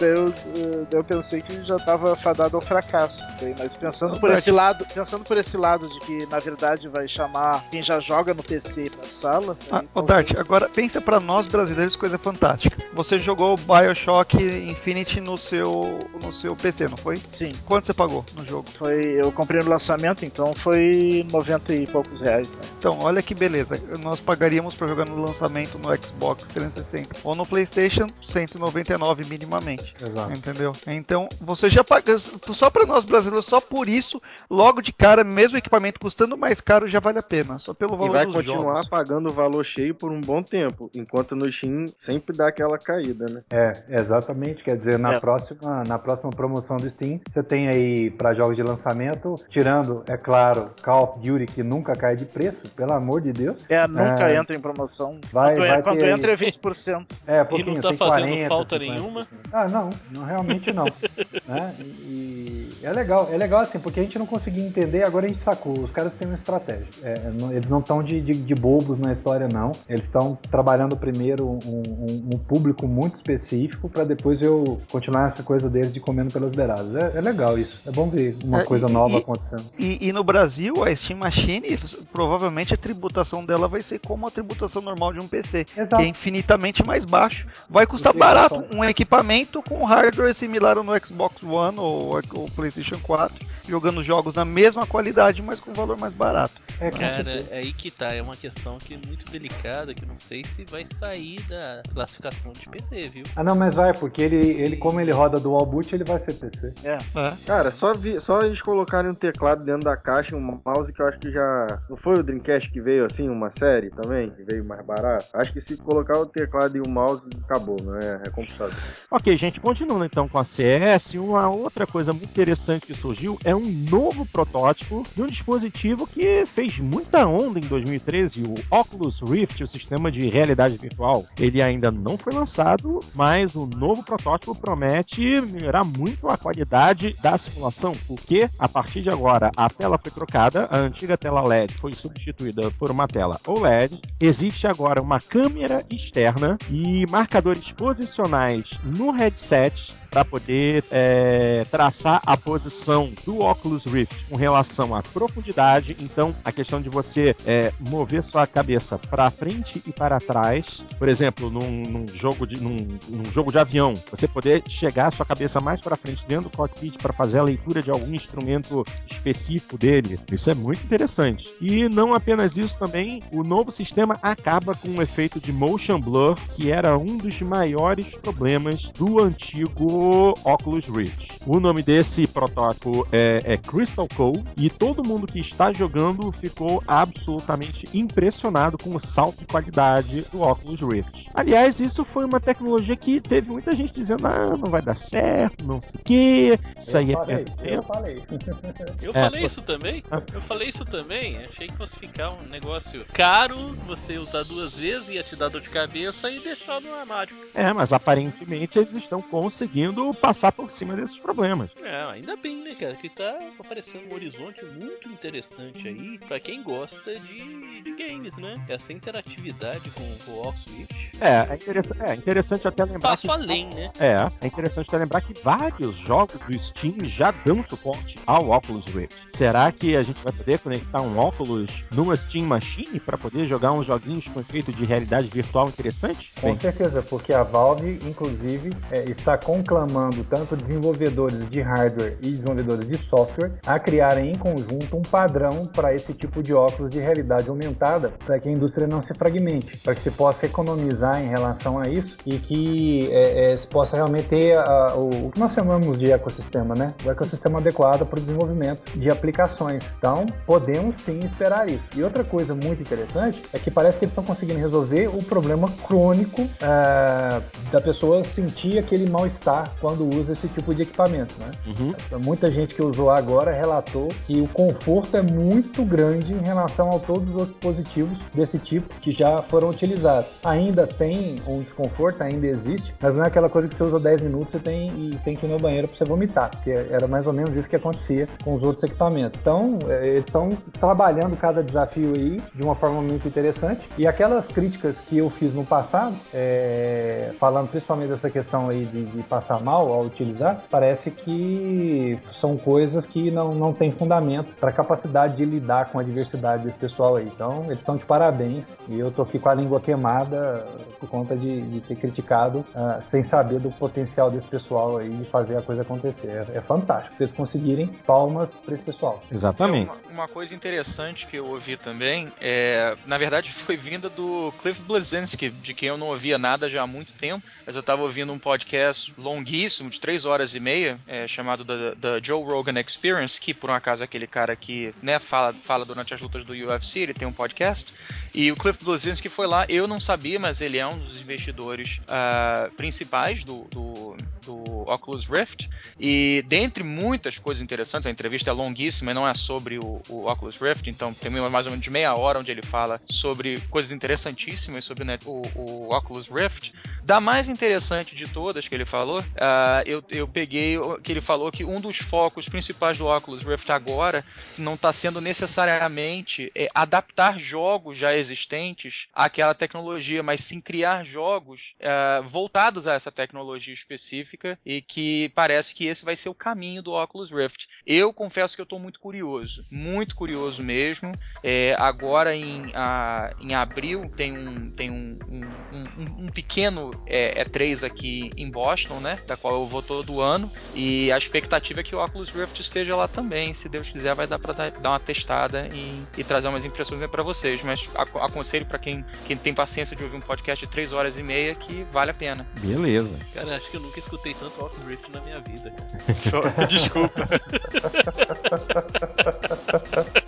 daí 0.00 0.10
eu, 0.10 0.28
eh, 0.28 0.86
eu 0.92 1.04
pensei 1.04 1.40
que 1.42 1.62
já 1.64 1.78
tava 1.78 2.14
fadado 2.16 2.56
ao 2.56 2.62
fracasso. 2.62 3.22
daí, 3.40 3.54
mas 3.58 3.76
pensando 3.76 4.12
Não, 4.14 4.20
por 4.20 4.30
esse 4.30 4.50
lado, 4.50 4.86
pensando 4.92 5.24
por 5.24 5.36
esse 5.36 5.56
lado 5.56 5.81
de 5.88 6.00
que 6.00 6.26
na 6.26 6.38
verdade 6.38 6.88
vai 6.88 7.06
chamar 7.08 7.64
quem 7.70 7.82
já 7.82 8.00
joga 8.00 8.34
no 8.34 8.42
PC 8.42 8.90
pra 8.90 9.04
sala. 9.04 9.56
Ah, 9.70 9.82
ô 9.94 10.02
Dart, 10.02 10.32
agora 10.38 10.68
pensa 10.68 11.00
pra 11.00 11.20
nós 11.20 11.46
brasileiros 11.46 11.96
coisa 11.96 12.18
fantástica. 12.18 12.82
Você 12.94 13.18
jogou 13.18 13.56
Bioshock 13.56 14.36
Infinite 14.36 15.20
no 15.20 15.36
seu, 15.38 15.98
no 16.22 16.30
seu 16.32 16.54
PC, 16.56 16.88
não 16.88 16.96
foi? 16.96 17.20
Sim, 17.30 17.52
Quanto 17.66 17.86
você 17.86 17.94
pagou 17.94 18.24
no 18.36 18.44
jogo? 18.44 18.66
foi. 18.78 19.02
Eu 19.20 19.30
comprei 19.32 19.62
no 19.62 19.70
lançamento, 19.70 20.24
então 20.24 20.54
foi 20.54 21.26
90 21.32 21.74
e 21.74 21.86
poucos 21.86 22.20
reais, 22.20 22.48
né? 22.48 22.60
Então, 22.78 22.98
olha 23.00 23.22
que 23.22 23.34
beleza. 23.34 23.80
Nós 24.00 24.20
pagaríamos 24.20 24.74
pra 24.74 24.88
jogar 24.88 25.04
no 25.04 25.20
lançamento 25.20 25.78
no 25.78 25.88
Xbox 26.02 26.48
360 26.48 27.16
ou 27.24 27.34
no 27.34 27.46
PlayStation 27.46 28.08
199 28.20 29.24
minimamente. 29.24 29.94
Exato. 30.00 30.32
Entendeu? 30.32 30.72
Então, 30.86 31.28
você 31.40 31.70
já 31.70 31.82
paga 31.84 32.16
só 32.18 32.70
pra 32.70 32.84
nós 32.86 33.04
brasileiros, 33.04 33.46
só 33.46 33.60
por 33.60 33.88
isso, 33.88 34.20
logo 34.50 34.80
de 34.80 34.92
cara, 34.92 35.22
mesmo 35.24 35.56
o 35.56 35.58
equipamento 35.72 36.00
custando 36.00 36.36
mais 36.36 36.60
caro 36.60 36.86
já 36.86 37.00
vale 37.00 37.18
a 37.18 37.22
pena, 37.22 37.58
só 37.58 37.72
pelo 37.72 37.94
E 37.94 37.98
valor 37.98 38.12
vai 38.12 38.26
dos 38.26 38.34
continuar 38.34 38.74
jogos. 38.74 38.88
pagando 38.88 39.28
o 39.30 39.32
valor 39.32 39.64
cheio 39.64 39.94
por 39.94 40.12
um 40.12 40.20
bom 40.20 40.42
tempo, 40.42 40.90
enquanto 40.94 41.34
no 41.34 41.50
Steam 41.50 41.86
sempre 41.98 42.36
dá 42.36 42.48
aquela 42.48 42.76
caída, 42.78 43.26
né? 43.26 43.42
É, 43.50 43.98
exatamente. 44.00 44.62
Quer 44.62 44.76
dizer, 44.76 44.98
na, 44.98 45.14
É. 45.14 45.20
próxima, 45.20 45.82
na 45.84 45.98
próxima 45.98 46.30
promoção 46.30 46.76
do 46.76 46.88
Steam, 46.90 47.20
você 47.26 47.42
tem 47.42 47.68
aí 47.68 48.10
para 48.10 48.34
jogos 48.34 48.54
de 48.56 48.62
lançamento, 48.62 49.34
tirando, 49.48 50.02
é 50.06 50.16
claro, 50.16 50.70
Call 50.82 51.04
of 51.04 51.26
Duty, 51.26 51.46
que 51.46 51.62
nunca 51.62 51.94
cai 51.94 52.16
de 52.16 52.26
preço, 52.26 52.68
pelo 52.72 52.92
amor 52.92 53.22
de 53.22 53.32
Deus. 53.32 53.64
É, 53.70 53.86
nunca 53.88 54.28
É. 54.30 54.36
entra 54.36 54.54
em 54.54 54.60
promoção. 54.60 55.18
Vai- 55.32 55.54
quando 55.54 55.64
é- 55.64 55.68
vai 55.70 55.82
quando 55.82 55.96
ter 55.98 56.04
aí. 56.04 56.10
entra 56.12 56.32
é 56.32 56.36
20%. 56.36 57.16
É, 57.26 57.42
pouquinho, 57.44 57.80
tá 57.80 57.88
tem 57.88 57.96
fazendo 57.96 58.26
40, 58.28 58.48
falta 58.48 58.76
50%. 58.78 58.90
nenhuma? 58.90 59.26
Ah, 59.52 59.68
não, 59.68 59.90
não 60.10 60.24
realmente 60.24 60.70
não. 60.72 60.84
né? 60.84 61.74
E 61.80 62.78
é 62.82 62.92
legal, 62.92 63.28
é 63.32 63.36
legal 63.36 63.60
assim, 63.60 63.78
porque 63.78 64.00
a 64.00 64.02
gente 64.02 64.18
não 64.18 64.26
conseguia 64.26 64.66
entender, 64.66 65.02
agora 65.04 65.26
a 65.26 65.28
gente 65.28 65.42
sacou. 65.42 65.61
Os 65.70 65.90
caras 65.90 66.14
têm 66.14 66.26
uma 66.28 66.34
estratégia. 66.36 66.86
É, 67.02 67.30
não- 67.40 67.50
eles 67.52 67.68
não 67.68 67.78
estão 67.80 68.02
de, 68.02 68.20
de, 68.20 68.32
de 68.32 68.54
bobos 68.54 68.98
na 68.98 69.12
história, 69.12 69.48
não. 69.48 69.70
Eles 69.88 70.04
estão 70.04 70.38
trabalhando 70.50 70.96
primeiro 70.96 71.46
um, 71.46 71.58
um- 71.66 72.34
um 72.34 72.38
público 72.38 72.86
muito 72.86 73.14
específico 73.16 73.88
para 73.88 74.04
depois 74.04 74.42
eu 74.42 74.80
continuar 74.90 75.26
essa 75.26 75.42
coisa 75.42 75.68
deles 75.68 75.92
de 75.92 76.00
comendo 76.00 76.32
pelas 76.32 76.52
beiradas. 76.52 76.94
É, 76.94 77.18
é 77.18 77.20
legal 77.20 77.58
isso. 77.58 77.88
É 77.88 77.92
bom 77.92 78.08
ver 78.08 78.36
uma 78.44 78.62
É, 78.62 78.64
coisa 78.64 78.88
e- 78.88 78.92
nova 78.92 79.16
e- 79.16 79.18
acontecendo. 79.18 79.64
E, 79.78 80.08
e 80.08 80.12
no 80.12 80.24
Brasil, 80.24 80.82
a 80.84 80.94
Steam 80.94 81.18
Machine, 81.18 81.78
provavelmente 82.10 82.74
a 82.74 82.76
tributação 82.76 83.44
dela 83.44 83.68
vai 83.68 83.82
ser 83.82 83.98
como 84.00 84.26
a 84.26 84.30
tributação 84.30 84.82
normal 84.82 85.12
de 85.12 85.20
um 85.20 85.28
PC, 85.28 85.64
Exato. 85.76 85.96
que 85.96 86.02
é 86.02 86.06
infinitamente 86.08 86.84
mais 86.84 87.04
baixo. 87.04 87.46
Vai 87.68 87.86
custar 87.86 88.12
barato 88.14 88.62
um 88.70 88.84
equipamento 88.84 89.62
com 89.62 89.82
hardware 89.84 90.34
similar 90.34 90.76
ao 90.78 90.84
no 90.84 90.92
Xbox 91.04 91.42
One 91.42 91.78
ou 91.78 92.18
o 92.18 92.50
PlayStation 92.50 92.98
4, 93.02 93.44
jogando 93.68 94.02
jogos 94.02 94.34
na 94.34 94.44
mesma 94.44 94.86
qualidade, 94.86 95.40
mas 95.42 95.51
com 95.60 95.72
valor 95.72 95.96
mais 95.96 96.12
barato. 96.12 96.60
É, 96.80 96.90
Cara, 96.90 97.42
é 97.50 97.58
aí 97.58 97.72
que 97.72 97.90
tá. 97.90 98.12
É 98.12 98.20
uma 98.20 98.36
questão 98.36 98.76
que 98.76 98.94
é 98.94 98.98
muito 99.06 99.30
delicada, 99.30 99.94
que 99.94 100.02
eu 100.02 100.08
não 100.08 100.16
sei 100.16 100.44
se 100.44 100.64
vai 100.64 100.84
sair 100.84 101.40
da 101.42 101.82
classificação 101.92 102.52
de 102.52 102.68
PC, 102.68 103.08
viu? 103.08 103.24
Ah, 103.36 103.44
não, 103.44 103.54
mas 103.54 103.74
vai, 103.74 103.92
porque 103.94 104.20
ele, 104.20 104.36
ele 104.36 104.76
como 104.76 105.00
ele 105.00 105.12
roda 105.12 105.38
dual 105.38 105.64
boot, 105.64 105.94
ele 105.94 106.04
vai 106.04 106.18
ser 106.18 106.34
PC. 106.34 106.72
É. 106.84 106.98
Cara, 107.46 107.70
só, 107.70 107.94
vi, 107.94 108.20
só 108.20 108.42
eles 108.42 108.60
colocarem 108.60 109.10
um 109.10 109.14
teclado 109.14 109.64
dentro 109.64 109.84
da 109.84 109.96
caixa 109.96 110.34
e 110.34 110.38
um 110.38 110.60
mouse 110.64 110.92
que 110.92 111.00
eu 111.00 111.06
acho 111.06 111.18
que 111.18 111.30
já. 111.30 111.80
Não 111.88 111.96
foi 111.96 112.18
o 112.18 112.22
Dreamcast 112.22 112.70
que 112.70 112.80
veio 112.80 113.04
assim, 113.04 113.28
uma 113.28 113.50
série 113.50 113.90
também? 113.90 114.30
Que 114.30 114.42
veio 114.42 114.64
mais 114.64 114.84
barato? 114.84 115.26
Acho 115.34 115.52
que 115.52 115.60
se 115.60 115.76
colocar 115.76 116.18
o 116.18 116.26
teclado 116.26 116.76
e 116.76 116.80
o 116.80 116.88
mouse, 116.88 117.22
acabou, 117.44 117.80
não 117.80 117.96
é? 117.96 118.22
É 118.24 118.30
computador. 118.30 118.74
Ok, 119.10 119.36
gente, 119.36 119.60
continuando 119.60 120.04
então 120.04 120.28
com 120.28 120.38
a 120.38 120.44
CS, 120.44 121.14
uma 121.14 121.48
outra 121.48 121.86
coisa 121.86 122.12
muito 122.12 122.30
interessante 122.30 122.86
que 122.86 122.94
surgiu 122.94 123.38
é 123.44 123.52
é 123.52 123.54
um 123.54 123.70
novo 123.90 124.24
protótipo 124.24 125.06
de 125.14 125.22
um 125.22 125.28
dispositivo 125.32 126.06
que 126.06 126.44
fez 126.46 126.78
muita 126.78 127.26
onda 127.26 127.58
em 127.58 127.62
2013, 127.62 128.42
o 128.42 128.54
Oculus 128.70 129.20
Rift, 129.20 129.62
o 129.62 129.66
sistema 129.66 130.10
de 130.10 130.28
realidade 130.28 130.76
virtual. 130.76 131.24
Ele 131.38 131.60
ainda 131.60 131.90
não 131.90 132.16
foi 132.16 132.32
lançado, 132.32 133.00
mas 133.14 133.54
o 133.54 133.66
novo 133.66 134.04
protótipo 134.04 134.54
promete 134.54 135.40
melhorar 135.40 135.84
muito 135.84 136.28
a 136.28 136.36
qualidade 136.36 137.16
da 137.22 137.36
simulação, 137.38 137.96
porque 138.06 138.48
a 138.58 138.68
partir 138.68 139.02
de 139.02 139.10
agora 139.10 139.50
a 139.56 139.68
tela 139.68 139.98
foi 139.98 140.12
trocada, 140.12 140.68
a 140.70 140.78
antiga 140.78 141.16
tela 141.16 141.42
LED 141.42 141.74
foi 141.74 141.92
substituída 141.92 142.70
por 142.72 142.90
uma 142.90 143.08
tela 143.08 143.40
OLED. 143.46 144.00
Existe 144.20 144.66
agora 144.66 145.00
uma 145.00 145.20
câmera 145.20 145.84
externa 145.90 146.58
e 146.70 147.06
marcadores 147.10 147.72
posicionais 147.72 148.78
no 148.84 149.10
headset 149.10 150.02
para 150.12 150.24
poder 150.26 150.84
é, 150.90 151.64
traçar 151.70 152.20
a 152.26 152.36
posição 152.36 153.10
do 153.24 153.40
Oculus 153.40 153.86
Rift 153.86 154.14
com 154.28 154.36
relação 154.36 154.94
à 154.94 155.02
profundidade. 155.22 155.96
Então, 156.00 156.34
a 156.44 156.50
questão 156.50 156.80
de 156.80 156.88
você 156.88 157.34
é, 157.46 157.72
mover 157.88 158.24
sua 158.24 158.44
cabeça 158.44 158.98
para 158.98 159.30
frente 159.30 159.80
e 159.86 159.92
para 159.92 160.18
trás, 160.18 160.84
por 160.98 161.08
exemplo, 161.08 161.48
num, 161.48 161.82
num 161.82 162.06
jogo 162.08 162.44
de 162.44 162.60
num, 162.60 162.98
num, 163.08 163.30
jogo 163.30 163.52
de 163.52 163.58
avião, 163.58 163.94
você 164.10 164.26
poder 164.26 164.64
chegar 164.66 165.12
sua 165.12 165.24
cabeça 165.24 165.60
mais 165.60 165.80
para 165.80 165.94
frente 165.94 166.26
dentro 166.26 166.50
do 166.50 166.56
cockpit 166.56 166.98
para 166.98 167.12
fazer 167.12 167.38
a 167.38 167.42
leitura 167.44 167.82
de 167.82 167.90
algum 167.90 168.12
instrumento 168.12 168.84
específico 169.06 169.78
dele. 169.78 170.18
Isso 170.30 170.50
é 170.50 170.54
muito 170.54 170.84
interessante. 170.84 171.52
E 171.60 171.88
não 171.88 172.14
apenas 172.14 172.56
isso 172.56 172.76
também, 172.78 173.22
o 173.30 173.44
novo 173.44 173.70
sistema 173.70 174.18
acaba 174.22 174.74
com 174.74 174.88
um 174.88 175.02
efeito 175.02 175.38
de 175.38 175.52
motion 175.52 176.00
blur 176.00 176.36
que 176.56 176.72
era 176.72 176.98
um 176.98 177.16
dos 177.16 177.40
maiores 177.42 178.16
problemas 178.16 178.90
do 178.90 179.20
antigo 179.20 180.34
Oculus 180.44 180.86
Rift. 180.86 181.38
O 181.46 181.60
nome 181.60 181.82
desse 181.82 182.26
protótipo 182.26 183.06
é, 183.12 183.42
é 183.44 183.56
Crystal 183.56 184.08
Cove 184.16 184.42
e 184.56 184.68
todo 184.68 185.04
mundo 185.04 185.11
que 185.20 185.38
está 185.40 185.72
jogando 185.72 186.30
ficou 186.32 186.82
absolutamente 186.86 187.88
impressionado 187.94 188.76
com 188.78 188.94
o 188.94 189.00
salto 189.00 189.38
de 189.38 189.44
qualidade 189.46 190.22
do 190.32 190.40
Oculus 190.42 190.80
Rift. 190.80 191.30
Aliás, 191.34 191.80
isso 191.80 192.04
foi 192.04 192.24
uma 192.24 192.40
tecnologia 192.40 192.96
que 192.96 193.20
teve 193.20 193.50
muita 193.50 193.74
gente 193.74 193.92
dizendo: 193.92 194.26
ah, 194.26 194.56
não 194.56 194.70
vai 194.70 194.82
dar 194.82 194.96
certo, 194.96 195.64
não 195.64 195.80
sei 195.80 196.00
o 196.00 196.04
quê, 196.04 196.58
isso 196.76 196.96
eu 196.96 197.00
aí 197.00 197.12
falei, 197.12 197.46
é 197.62 197.76
Eu 197.76 197.82
falei. 197.82 198.22
Eu 199.02 199.10
É, 199.10 199.24
falei 199.24 199.40
pô- 199.40 199.46
isso 199.46 199.62
também? 199.62 200.02
Eu 200.32 200.40
falei 200.40 200.68
isso 200.68 200.84
também. 200.84 201.38
Achei 201.44 201.66
que 201.68 201.74
fosse 201.74 201.98
ficar 201.98 202.30
um 202.30 202.42
negócio 202.48 203.04
caro, 203.12 203.56
você 203.86 204.16
usar 204.18 204.42
duas 204.44 204.76
vezes, 204.76 205.08
ia 205.08 205.22
te 205.22 205.34
dar 205.36 205.48
dor 205.48 205.60
de 205.60 205.68
cabeça 205.68 206.30
e 206.30 206.38
deixar 206.40 206.80
no 206.80 206.92
armário. 206.94 207.34
É, 207.54 207.72
mas 207.72 207.92
aparentemente 207.92 208.78
eles 208.78 208.94
estão 208.94 209.20
conseguindo 209.20 210.12
passar 210.14 210.52
por 210.52 210.70
cima 210.70 210.94
desses 210.94 211.18
problemas. 211.18 211.70
É, 211.82 212.02
ainda 212.04 212.36
bem, 212.36 212.56
né, 212.62 212.74
cara? 212.74 212.94
Que 212.94 213.08
tá 213.08 213.38
aparecendo 213.58 214.08
um 214.10 214.14
horizonte 214.14 214.64
muito 214.64 215.01
interessante 215.08 215.88
aí 215.88 216.18
pra 216.26 216.38
quem 216.40 216.62
gosta 216.62 217.18
de, 217.20 217.82
de 217.82 217.92
games, 217.94 218.36
né? 218.36 218.60
Essa 218.68 218.92
interatividade 218.92 219.90
com 219.90 220.02
o 220.02 220.40
Oculus 220.48 220.66
Rift. 220.76 221.12
É, 221.20 221.52
é, 221.52 221.54
interessa- 221.54 221.96
é 222.00 222.14
interessante 222.14 222.66
até 222.68 222.84
lembrar 222.84 223.10
Passo 223.10 223.26
que. 223.26 223.32
além, 223.32 223.66
né? 223.74 223.90
É, 223.98 224.30
é 224.40 224.46
interessante 224.46 224.88
até 224.88 224.98
lembrar 224.98 225.20
que 225.20 225.32
vários 225.42 225.96
jogos 225.96 226.40
do 226.46 226.58
Steam 226.58 227.04
já 227.04 227.30
dão 227.30 227.64
suporte 227.64 228.16
ao 228.26 228.50
Oculus 228.50 228.86
Rift. 228.86 229.14
Será 229.28 229.70
que 229.72 229.96
a 229.96 230.02
gente 230.02 230.22
vai 230.22 230.32
poder 230.32 230.58
conectar 230.58 231.00
um 231.00 231.18
Oculus 231.18 231.84
numa 231.94 232.16
Steam 232.16 232.46
Machine 232.46 232.98
para 233.00 233.16
poder 233.18 233.46
jogar 233.46 233.72
uns 233.72 233.86
joguinhos 233.86 234.26
com 234.28 234.40
efeito 234.40 234.72
de 234.72 234.84
realidade 234.84 235.28
virtual 235.28 235.68
interessante? 235.68 236.32
Com 236.40 236.56
certeza, 236.56 237.02
porque 237.02 237.32
a 237.32 237.42
Valve, 237.42 237.98
inclusive, 238.06 238.72
é, 238.90 239.04
está 239.04 239.36
conclamando 239.38 240.24
tanto 240.24 240.56
desenvolvedores 240.56 241.48
de 241.48 241.60
hardware 241.60 242.16
e 242.20 242.30
desenvolvedores 242.30 242.88
de 242.88 242.96
software 242.98 243.52
a 243.64 243.78
criarem 243.78 244.32
em 244.32 244.36
conjunto 244.36 244.91
um 244.96 245.02
padrão 245.02 245.66
para 245.66 245.94
esse 245.94 246.12
tipo 246.14 246.42
de 246.42 246.52
óculos 246.54 246.92
de 246.92 246.98
realidade 247.00 247.48
aumentada, 247.48 248.12
para 248.24 248.38
que 248.38 248.48
a 248.48 248.52
indústria 248.52 248.86
não 248.86 249.00
se 249.00 249.14
fragmente, 249.14 249.76
para 249.78 249.94
que 249.94 250.00
se 250.00 250.10
possa 250.10 250.46
economizar 250.46 251.22
em 251.22 251.28
relação 251.28 251.78
a 251.78 251.88
isso 251.88 252.16
e 252.26 252.38
que 252.38 253.08
é, 253.10 253.52
é, 253.52 253.56
se 253.56 253.66
possa 253.66 253.96
realmente 253.96 254.28
ter 254.28 254.56
a- 254.58 254.94
o, 254.96 255.26
o 255.26 255.30
que 255.30 255.38
nós 255.40 255.52
chamamos 255.52 255.98
de 255.98 256.10
ecossistema, 256.12 256.74
né? 256.74 256.94
O 257.04 257.10
ecossistema 257.10 257.58
adequado 257.58 258.04
para 258.06 258.18
o 258.18 258.20
desenvolvimento 258.20 258.86
de 258.98 259.10
aplicações. 259.10 259.94
Então, 259.98 260.26
podemos 260.46 260.96
sim 260.96 261.20
esperar 261.20 261.68
isso. 261.68 261.84
E 261.96 262.02
outra 262.02 262.24
coisa 262.24 262.54
muito 262.54 262.80
interessante 262.80 263.42
é 263.52 263.58
que 263.58 263.70
parece 263.70 263.98
que 263.98 264.04
eles 264.04 264.12
estão 264.12 264.24
conseguindo 264.24 264.58
resolver 264.58 265.08
o 265.08 265.22
problema 265.22 265.68
crônico 265.86 266.46
ah, 266.60 267.40
da 267.70 267.80
pessoa 267.80 268.22
sentir 268.24 268.78
aquele 268.78 269.08
mal-estar 269.08 269.70
quando 269.80 270.08
usa 270.16 270.32
esse 270.32 270.48
tipo 270.48 270.74
de 270.74 270.82
equipamento, 270.82 271.34
né? 271.38 271.50
Uhum. 271.66 271.94
Muita 272.24 272.50
gente 272.50 272.74
que 272.74 272.82
usou 272.82 273.10
agora 273.10 273.52
relatou 273.52 274.08
que 274.26 274.40
o 274.40 274.48
conforto 274.48 274.81
é 275.12 275.22
muito 275.22 275.84
grande 275.84 276.32
em 276.32 276.44
relação 276.44 276.88
a 276.90 276.98
todos 276.98 277.28
os 277.30 277.34
outros 277.34 277.50
dispositivos 277.50 278.18
desse 278.34 278.58
tipo 278.58 278.92
que 279.00 279.10
já 279.10 279.40
foram 279.42 279.70
utilizados. 279.70 280.36
Ainda 280.44 280.86
tem 280.86 281.40
um 281.46 281.60
desconforto, 281.60 282.22
ainda 282.22 282.46
existe, 282.46 282.94
mas 283.00 283.14
não 283.14 283.24
é 283.24 283.28
aquela 283.28 283.48
coisa 283.48 283.68
que 283.68 283.74
você 283.74 283.84
usa 283.84 284.00
10 284.00 284.22
minutos 284.22 284.52
tem, 284.62 284.88
e 284.88 285.18
tem 285.24 285.36
que 285.36 285.46
ir 285.46 285.48
no 285.48 285.58
banheiro 285.58 285.88
para 285.88 285.96
você 285.96 286.04
vomitar, 286.04 286.50
porque 286.50 286.70
era 286.70 287.06
mais 287.06 287.26
ou 287.26 287.32
menos 287.32 287.56
isso 287.56 287.68
que 287.68 287.76
acontecia 287.76 288.28
com 288.44 288.54
os 288.54 288.62
outros 288.62 288.84
equipamentos. 288.84 289.38
Então, 289.40 289.78
eh, 289.88 290.08
eles 290.08 290.26
estão 290.26 290.56
trabalhando 290.78 291.36
cada 291.36 291.62
desafio 291.62 292.14
aí 292.14 292.42
de 292.54 292.62
uma 292.62 292.74
forma 292.74 293.00
muito 293.00 293.26
interessante. 293.26 293.88
E 293.96 294.06
aquelas 294.06 294.48
críticas 294.48 295.00
que 295.00 295.18
eu 295.18 295.30
fiz 295.30 295.54
no 295.54 295.64
passado, 295.64 296.14
eh, 296.34 297.32
falando 297.38 297.68
principalmente 297.68 298.08
dessa 298.08 298.30
questão 298.30 298.68
aí 298.68 298.84
de, 298.84 299.04
de 299.04 299.22
passar 299.22 299.60
mal 299.60 299.92
ao 299.92 300.02
utilizar, 300.04 300.64
parece 300.70 301.10
que 301.10 302.18
são 302.32 302.56
coisas 302.56 303.06
que 303.06 303.30
não, 303.30 303.54
não 303.54 303.72
têm 303.72 303.90
fundamento 303.90 304.56
para 304.56 304.71
a 304.72 304.74
capacidade 304.74 305.36
de 305.36 305.44
lidar 305.44 305.90
com 305.90 305.98
a 305.98 306.02
diversidade 306.02 306.64
desse 306.64 306.78
pessoal 306.78 307.16
aí. 307.16 307.26
Então, 307.26 307.64
eles 307.66 307.80
estão 307.80 307.96
de 307.96 308.04
parabéns 308.04 308.78
e 308.88 308.98
eu 308.98 309.10
tô 309.10 309.22
aqui 309.22 309.38
com 309.38 309.48
a 309.48 309.54
língua 309.54 309.80
queimada 309.80 310.64
por 310.98 311.08
conta 311.08 311.36
de, 311.36 311.60
de 311.60 311.80
ter 311.80 311.96
criticado 311.96 312.64
ah, 312.74 313.00
sem 313.00 313.22
saber 313.22 313.60
do 313.60 313.70
potencial 313.70 314.30
desse 314.30 314.46
pessoal 314.46 314.98
aí 314.98 315.10
de 315.10 315.24
fazer 315.26 315.56
a 315.56 315.62
coisa 315.62 315.82
acontecer. 315.82 316.28
É, 316.28 316.58
é 316.58 316.60
fantástico. 316.60 317.14
Se 317.14 317.22
eles 317.22 317.32
conseguirem, 317.32 317.86
palmas 317.86 318.62
para 318.64 318.74
esse 318.74 318.82
pessoal. 318.82 319.22
Exatamente. 319.30 319.90
É, 319.90 319.92
uma, 320.10 320.22
uma 320.22 320.28
coisa 320.28 320.54
interessante 320.54 321.26
que 321.26 321.36
eu 321.36 321.46
ouvi 321.46 321.76
também, 321.76 322.32
é, 322.40 322.96
na 323.06 323.18
verdade 323.18 323.52
foi 323.52 323.76
vinda 323.76 324.08
do 324.08 324.52
Cliff 324.60 324.80
Blazinski, 324.82 325.50
de 325.50 325.74
quem 325.74 325.88
eu 325.88 325.98
não 325.98 326.08
ouvia 326.08 326.38
nada 326.38 326.68
já 326.68 326.82
há 326.82 326.86
muito 326.86 327.12
tempo, 327.12 327.44
mas 327.66 327.74
eu 327.74 327.80
estava 327.80 328.02
ouvindo 328.02 328.32
um 328.32 328.38
podcast 328.38 329.12
longuíssimo, 329.18 329.90
de 329.90 330.00
três 330.00 330.24
horas 330.24 330.54
e 330.54 330.60
meia, 330.60 330.98
é, 331.06 331.26
chamado 331.26 331.64
da, 331.64 331.94
da 331.94 332.20
Joe 332.22 332.42
Rogan 332.42 332.78
Experience, 332.80 333.40
que 333.40 333.52
por 333.52 333.70
um 333.70 333.74
acaso 333.74 334.02
é 334.02 334.04
aquele 334.04 334.26
cara 334.26 334.52
que 334.62 334.94
né, 335.02 335.18
fala, 335.18 335.52
fala 335.52 335.84
durante 335.84 336.14
as 336.14 336.20
lutas 336.20 336.44
do 336.44 336.52
UFC, 336.52 337.00
ele 337.00 337.12
tem 337.12 337.26
um 337.26 337.32
podcast, 337.32 337.92
e 338.32 338.50
o 338.52 338.56
Cliff 338.56 338.82
Blazinski 338.82 339.28
foi 339.28 339.48
lá, 339.48 339.66
eu 339.68 339.88
não 339.88 339.98
sabia, 339.98 340.38
mas 340.38 340.60
ele 340.60 340.78
é 340.78 340.86
um 340.86 340.96
dos 340.96 341.20
investidores 341.20 342.00
ah, 342.08 342.70
principais 342.76 343.42
do, 343.42 343.64
do, 343.64 344.16
do 344.46 344.82
Oculus 344.88 345.26
Rift, 345.26 345.68
e 345.98 346.44
dentre 346.46 346.84
muitas 346.84 347.38
coisas 347.38 347.60
interessantes, 347.60 348.06
a 348.06 348.10
entrevista 348.10 348.50
é 348.50 348.52
longuíssima 348.52 349.10
e 349.10 349.14
não 349.14 349.28
é 349.28 349.34
sobre 349.34 349.78
o, 349.78 350.00
o 350.08 350.30
Oculus 350.30 350.58
Rift, 350.58 350.88
então 350.88 351.12
tem 351.12 351.30
mais 351.32 351.66
ou 351.66 351.72
menos 351.72 351.88
meia 351.88 352.14
hora 352.14 352.38
onde 352.38 352.52
ele 352.52 352.62
fala 352.62 353.00
sobre 353.10 353.60
coisas 353.68 353.90
interessantíssimas 353.90 354.84
sobre 354.84 355.02
né, 355.02 355.18
o, 355.24 355.42
o 355.56 355.92
Oculus 355.92 356.28
Rift. 356.28 356.72
Da 357.02 357.20
mais 357.20 357.48
interessante 357.48 358.14
de 358.14 358.28
todas 358.28 358.68
que 358.68 358.74
ele 358.74 358.84
falou, 358.84 359.24
ah, 359.40 359.82
eu, 359.84 360.04
eu 360.08 360.28
peguei 360.28 360.76
que 361.02 361.10
ele 361.10 361.20
falou 361.20 361.50
que 361.50 361.64
um 361.64 361.80
dos 361.80 361.96
focos 361.96 362.48
principais 362.48 362.96
do 362.96 363.06
Oculus 363.06 363.42
Rift 363.42 363.70
agora 363.72 364.24
não 364.56 364.74
está 364.74 364.92
sendo 364.92 365.20
necessariamente 365.20 366.50
é, 366.56 366.68
adaptar 366.74 367.38
jogos 367.38 367.96
já 367.96 368.14
existentes 368.14 369.08
àquela 369.12 369.54
tecnologia, 369.54 370.22
mas 370.22 370.42
sim 370.44 370.60
criar 370.60 371.04
jogos 371.04 371.74
ah, 371.82 372.20
voltados 372.26 372.86
a 372.86 372.94
essa 372.94 373.10
tecnologia 373.12 373.74
específica 373.74 374.58
e 374.64 374.82
que 374.82 375.30
parece 375.34 375.74
que 375.74 375.86
esse 375.86 376.04
vai 376.04 376.16
ser 376.16 376.28
o 376.28 376.34
caminho 376.34 376.82
do 376.82 376.92
Oculus 376.92 377.30
Rift. 377.30 377.66
Eu 377.86 378.12
confesso 378.12 378.54
que 378.54 378.60
eu 378.60 378.64
estou 378.64 378.78
muito 378.78 379.00
curioso, 379.00 379.64
muito 379.70 380.14
curioso 380.14 380.62
mesmo. 380.62 381.18
É, 381.42 381.74
agora 381.78 382.34
em, 382.34 382.70
a- 382.74 383.30
em 383.38 383.54
abril 383.54 384.10
tem 384.14 384.32
um, 384.32 384.70
tem 384.72 384.90
um, 384.90 385.20
um, 385.28 385.60
um- 385.72 386.26
um 386.26 386.30
pequeno 386.30 386.98
é, 387.06 387.40
E3 387.40 387.82
aqui 387.82 388.30
em 388.36 388.50
Boston, 388.50 389.00
né? 389.00 389.20
Da 389.26 389.36
qual 389.36 389.54
eu 389.54 389.66
vou 389.68 389.82
todo 389.82 390.20
ano. 390.20 390.52
E 390.72 391.10
a 391.12 391.18
expectativa 391.18 391.80
é 391.80 391.82
que 391.84 391.94
o 391.94 392.02
Oculus 392.04 392.30
Rift 392.32 392.58
esteja 392.60 392.96
lá 392.96 393.08
também. 393.08 393.54
Se 393.54 393.68
Deus 393.68 393.88
quiser, 393.90 394.14
vai 394.14 394.26
dar 394.32 394.38
para 394.38 394.52
dar, 394.52 394.70
dar 394.70 394.90
uma 394.90 395.00
testada 395.00 395.68
e, 395.72 396.02
e 396.16 396.24
trazer 396.24 396.48
umas 396.48 396.64
impressões 396.64 397.04
para 397.06 397.22
vocês. 397.22 397.62
Mas 397.62 397.88
aco- 397.94 398.18
aconselho 398.18 398.66
para 398.66 398.78
quem, 398.78 399.04
quem 399.26 399.36
tem 399.36 399.54
paciência 399.54 399.94
de 399.96 400.02
ouvir 400.02 400.16
um 400.16 400.20
podcast 400.20 400.64
de 400.64 400.70
3 400.70 400.92
horas 400.92 401.18
e 401.18 401.22
meia 401.22 401.54
que 401.54 401.84
vale 401.92 402.10
a 402.10 402.14
pena. 402.14 402.46
Beleza. 402.60 403.18
Cara, 403.34 403.56
acho 403.56 403.70
que 403.70 403.76
eu 403.76 403.80
nunca 403.80 403.98
escutei 403.98 404.34
tanto 404.34 404.64
Rift 404.86 405.10
na 405.10 405.20
minha 405.20 405.40
vida. 405.40 405.72
cara. 406.16 406.40
Desculpa. 406.66 407.28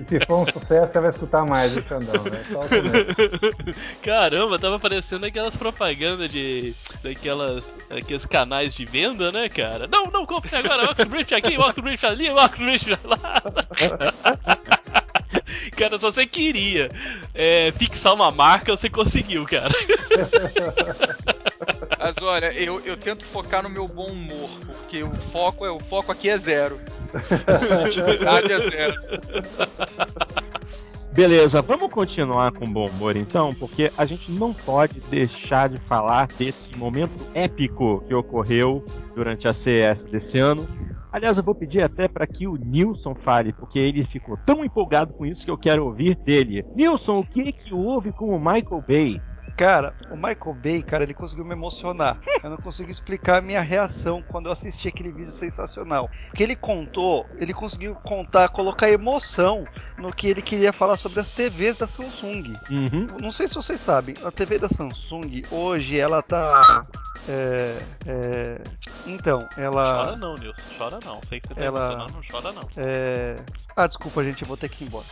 se 0.00 0.24
for 0.24 0.40
um 0.40 0.46
sucesso, 0.46 0.92
você 0.92 1.00
vai 1.00 1.10
escutar 1.10 1.44
mais 1.44 1.76
o 1.76 1.82
Xandão, 1.82 2.22
né? 2.24 2.38
O. 2.54 2.60
Caramba, 4.02 4.58
tava 4.58 4.76
aparecendo 4.76 5.24
aquelas 5.24 5.56
propagandas 5.56 6.30
de. 6.30 6.74
daquelas. 7.02 7.74
aqueles 7.90 8.24
canais 8.26 8.74
de 8.74 8.84
venda, 8.84 9.30
né, 9.30 9.48
cara? 9.48 9.86
Não, 9.86 10.06
não, 10.06 10.26
compre 10.26 10.56
agora, 10.56 10.90
Oxbridge 10.90 11.34
aqui, 11.34 11.58
Oxbridge 11.58 12.06
ali, 12.06 12.30
Oxbridge 12.30 12.98
lá. 13.04 13.42
Cara, 15.76 15.98
só 15.98 16.10
você 16.10 16.26
queria 16.26 16.90
é, 17.34 17.70
fixar 17.72 18.14
uma 18.14 18.30
marca, 18.30 18.76
você 18.76 18.90
conseguiu, 18.90 19.44
cara. 19.44 19.74
Mas 22.08 22.16
olha, 22.22 22.50
eu, 22.58 22.80
eu 22.86 22.96
tento 22.96 23.22
focar 23.22 23.62
no 23.62 23.68
meu 23.68 23.86
bom 23.86 24.06
humor, 24.06 24.48
porque 24.64 25.02
o 25.02 25.14
foco 25.14 25.66
é 25.66 25.70
o 25.70 25.78
foco 25.78 26.10
aqui 26.10 26.30
é 26.30 26.38
zero. 26.38 26.80
A 27.46 27.84
atividade 27.84 28.50
é 28.50 28.58
zero. 28.70 28.94
Beleza, 31.12 31.60
vamos 31.60 31.92
continuar 31.92 32.52
com 32.52 32.72
bom 32.72 32.88
humor 32.88 33.14
então, 33.14 33.54
porque 33.56 33.92
a 33.98 34.06
gente 34.06 34.32
não 34.32 34.54
pode 34.54 35.00
deixar 35.00 35.68
de 35.68 35.78
falar 35.80 36.28
desse 36.28 36.74
momento 36.74 37.26
épico 37.34 38.02
que 38.06 38.14
ocorreu 38.14 38.82
durante 39.14 39.46
a 39.46 39.52
CES 39.52 40.06
desse 40.06 40.38
ano. 40.38 40.66
Aliás, 41.12 41.36
eu 41.36 41.44
vou 41.44 41.54
pedir 41.54 41.82
até 41.82 42.08
para 42.08 42.26
que 42.26 42.48
o 42.48 42.56
Nilson 42.56 43.14
fale, 43.14 43.52
porque 43.52 43.78
ele 43.78 44.02
ficou 44.02 44.38
tão 44.46 44.64
empolgado 44.64 45.12
com 45.12 45.26
isso 45.26 45.44
que 45.44 45.50
eu 45.50 45.58
quero 45.58 45.84
ouvir 45.84 46.16
dele. 46.16 46.64
Nilson, 46.74 47.18
o 47.18 47.26
que 47.26 47.52
que 47.52 47.74
houve 47.74 48.12
com 48.12 48.34
o 48.34 48.38
Michael 48.38 48.82
Bay? 48.86 49.20
Cara, 49.58 49.92
o 50.08 50.14
Michael 50.14 50.54
Bay, 50.54 50.82
cara, 50.84 51.02
ele 51.02 51.12
conseguiu 51.12 51.44
me 51.44 51.50
emocionar. 51.50 52.16
Eu 52.44 52.50
não 52.50 52.56
consigo 52.58 52.92
explicar 52.92 53.38
a 53.38 53.42
minha 53.42 53.60
reação 53.60 54.22
quando 54.22 54.46
eu 54.46 54.52
assisti 54.52 54.86
aquele 54.86 55.10
vídeo 55.10 55.32
sensacional. 55.32 56.08
O 56.32 56.36
que 56.36 56.44
ele 56.44 56.54
contou, 56.54 57.28
ele 57.40 57.52
conseguiu 57.52 57.96
contar, 57.96 58.48
colocar 58.50 58.88
emoção 58.88 59.66
no 59.96 60.14
que 60.14 60.28
ele 60.28 60.42
queria 60.42 60.72
falar 60.72 60.96
sobre 60.96 61.18
as 61.18 61.30
TVs 61.30 61.78
da 61.78 61.88
Samsung. 61.88 62.54
Uhum. 62.70 63.08
Não 63.20 63.32
sei 63.32 63.48
se 63.48 63.56
vocês 63.56 63.80
sabem, 63.80 64.14
a 64.22 64.30
TV 64.30 64.60
da 64.60 64.68
Samsung 64.68 65.42
hoje 65.50 65.98
ela 65.98 66.22
tá. 66.22 66.86
É, 67.28 67.82
é, 68.06 68.60
então, 69.08 69.48
ela. 69.56 70.04
Chora 70.04 70.16
não, 70.16 70.34
Nilson, 70.36 70.62
chora 70.78 70.98
não. 71.04 71.18
Sei 71.28 71.40
que 71.40 71.48
você 71.48 71.54
tá 71.56 71.64
Ela- 71.64 71.80
emocionado, 71.80 72.12
não 72.12 72.20
chora 72.22 72.52
não. 72.52 72.62
É... 72.76 73.36
Ah, 73.74 73.88
desculpa, 73.88 74.22
gente, 74.22 74.42
eu 74.42 74.48
vou 74.48 74.56
ter 74.56 74.68
que 74.68 74.84
ir 74.84 74.86
embora. 74.86 75.04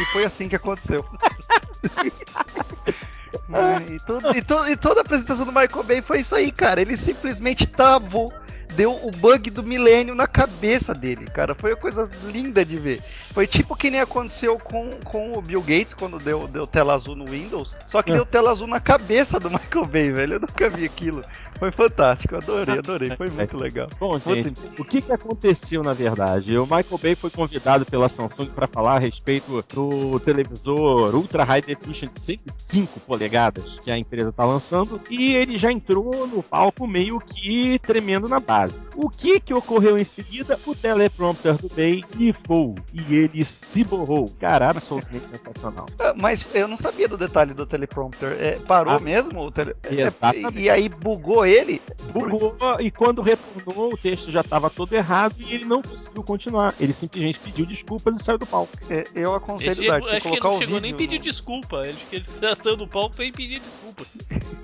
E 0.00 0.04
foi 0.12 0.24
assim 0.24 0.48
que 0.48 0.54
aconteceu. 0.54 1.04
É, 3.52 3.92
e, 3.94 4.00
tudo- 4.00 4.34
e 4.36 4.42
e 4.68 4.76
toda 4.76 5.00
a 5.00 5.02
apresentação 5.02 5.44
do 5.44 5.52
Michael 5.52 5.82
Bay 5.84 6.02
foi 6.02 6.20
isso 6.20 6.34
aí, 6.34 6.50
cara. 6.50 6.80
Ele 6.80 6.96
simplesmente 6.96 7.66
travou, 7.66 8.32
deu 8.78 8.92
o 8.92 9.10
bug 9.10 9.50
do 9.50 9.64
milênio 9.64 10.14
na 10.14 10.28
cabeça 10.28 10.94
dele, 10.94 11.26
cara. 11.26 11.52
Foi 11.52 11.72
uma 11.72 11.76
coisa 11.76 12.08
linda 12.32 12.64
de 12.64 12.78
ver. 12.78 13.02
Foi 13.34 13.44
tipo 13.44 13.74
que 13.74 13.90
nem 13.90 14.00
aconteceu 14.00 14.56
com, 14.56 15.00
com 15.02 15.36
o 15.36 15.42
Bill 15.42 15.60
Gates 15.60 15.94
quando 15.94 16.18
deu, 16.18 16.46
deu 16.46 16.64
tela 16.64 16.94
azul 16.94 17.16
no 17.16 17.26
Windows. 17.26 17.76
Só 17.88 18.02
que 18.04 18.12
deu 18.12 18.24
tela 18.24 18.52
azul 18.52 18.68
na 18.68 18.78
cabeça 18.78 19.40
do 19.40 19.50
Michael 19.50 19.84
Bay, 19.84 20.12
velho. 20.12 20.34
Eu 20.34 20.40
nunca 20.40 20.70
vi 20.70 20.84
aquilo. 20.84 21.24
Foi 21.58 21.72
fantástico, 21.72 22.36
adorei, 22.36 22.78
adorei. 22.78 23.16
Foi 23.16 23.28
muito 23.28 23.56
legal. 23.56 23.88
Bom, 23.98 24.16
gente, 24.18 24.54
o 24.78 24.84
que, 24.84 25.02
que 25.02 25.12
aconteceu 25.12 25.82
na 25.82 25.92
verdade? 25.92 26.56
O 26.56 26.62
Michael 26.62 26.98
Bay 27.02 27.14
foi 27.16 27.30
convidado 27.30 27.84
pela 27.84 28.08
Samsung 28.08 28.46
para 28.46 28.68
falar 28.68 28.94
a 28.94 28.98
respeito 29.00 29.64
do 29.74 30.20
televisor 30.20 31.16
Ultra 31.16 31.42
High 31.42 31.62
Definition 31.62 32.06
de 32.06 32.20
105 32.20 33.00
polegadas 33.00 33.80
que 33.82 33.90
a 33.90 33.98
empresa 33.98 34.28
está 34.28 34.44
lançando 34.44 35.00
e 35.10 35.34
ele 35.34 35.58
já 35.58 35.72
entrou 35.72 36.28
no 36.28 36.44
palco 36.44 36.86
meio 36.86 37.18
que 37.18 37.80
tremendo 37.80 38.28
na 38.28 38.38
base. 38.38 38.67
O 38.96 39.08
que 39.08 39.40
que 39.40 39.54
ocorreu 39.54 39.98
em 39.98 40.04
seguida? 40.04 40.58
O 40.66 40.74
teleprompter 40.74 41.56
do 41.56 41.68
Bay 41.74 42.02
grifou 42.14 42.74
e 42.92 43.14
ele 43.14 43.44
se 43.44 43.84
borrou. 43.84 44.28
Cara, 44.40 44.70
absolutamente 44.70 45.28
sensacional. 45.28 45.86
Ah, 45.98 46.12
Mas 46.16 46.48
eu 46.54 46.66
não 46.68 46.76
sabia 46.76 47.08
do 47.08 47.16
detalhe 47.16 47.54
do 47.54 47.66
teleprompter. 47.66 48.36
É, 48.40 48.58
parou 48.60 48.94
Ah, 48.94 49.00
mesmo 49.00 49.40
o 49.40 49.50
tele... 49.50 49.74
é, 49.84 50.02
exatamente. 50.02 50.58
e 50.58 50.68
aí 50.70 50.88
bugou 50.88 51.44
ele? 51.46 51.80
Bugou 52.12 52.56
e 52.80 52.90
quando 52.90 53.20
retornou 53.22 53.92
o 53.92 53.96
texto 53.96 54.30
já 54.30 54.40
estava 54.40 54.70
todo 54.70 54.92
errado 54.94 55.34
e 55.38 55.54
ele 55.54 55.64
não 55.64 55.82
conseguiu 55.82 56.22
continuar. 56.22 56.74
Ele 56.80 56.92
simplesmente 56.92 57.38
pediu 57.38 57.66
desculpas 57.66 58.18
e 58.20 58.24
saiu 58.24 58.38
do 58.38 58.46
palco. 58.46 58.72
É, 58.90 59.04
eu 59.14 59.34
aconselho 59.34 59.72
Ele 59.72 59.80
o 59.80 59.82
chegou, 59.82 59.92
Dart, 60.00 60.04
você 60.04 60.16
acho 60.16 60.22
que 60.22 60.28
ele 60.28 60.40
colocar 60.40 60.48
não 60.48 60.56
o 60.56 60.58
chegou 60.58 60.74
vídeo. 60.76 60.88
nem 60.88 60.94
pedir 60.96 61.18
no- 61.18 61.22
desculpa. 61.24 61.86
Ele, 61.86 61.98
ele 62.12 62.24
saiu 62.56 62.76
do 62.76 62.86
palco 62.88 63.14
sem 63.14 63.30
pedir 63.32 63.60
desculpa. 63.60 64.04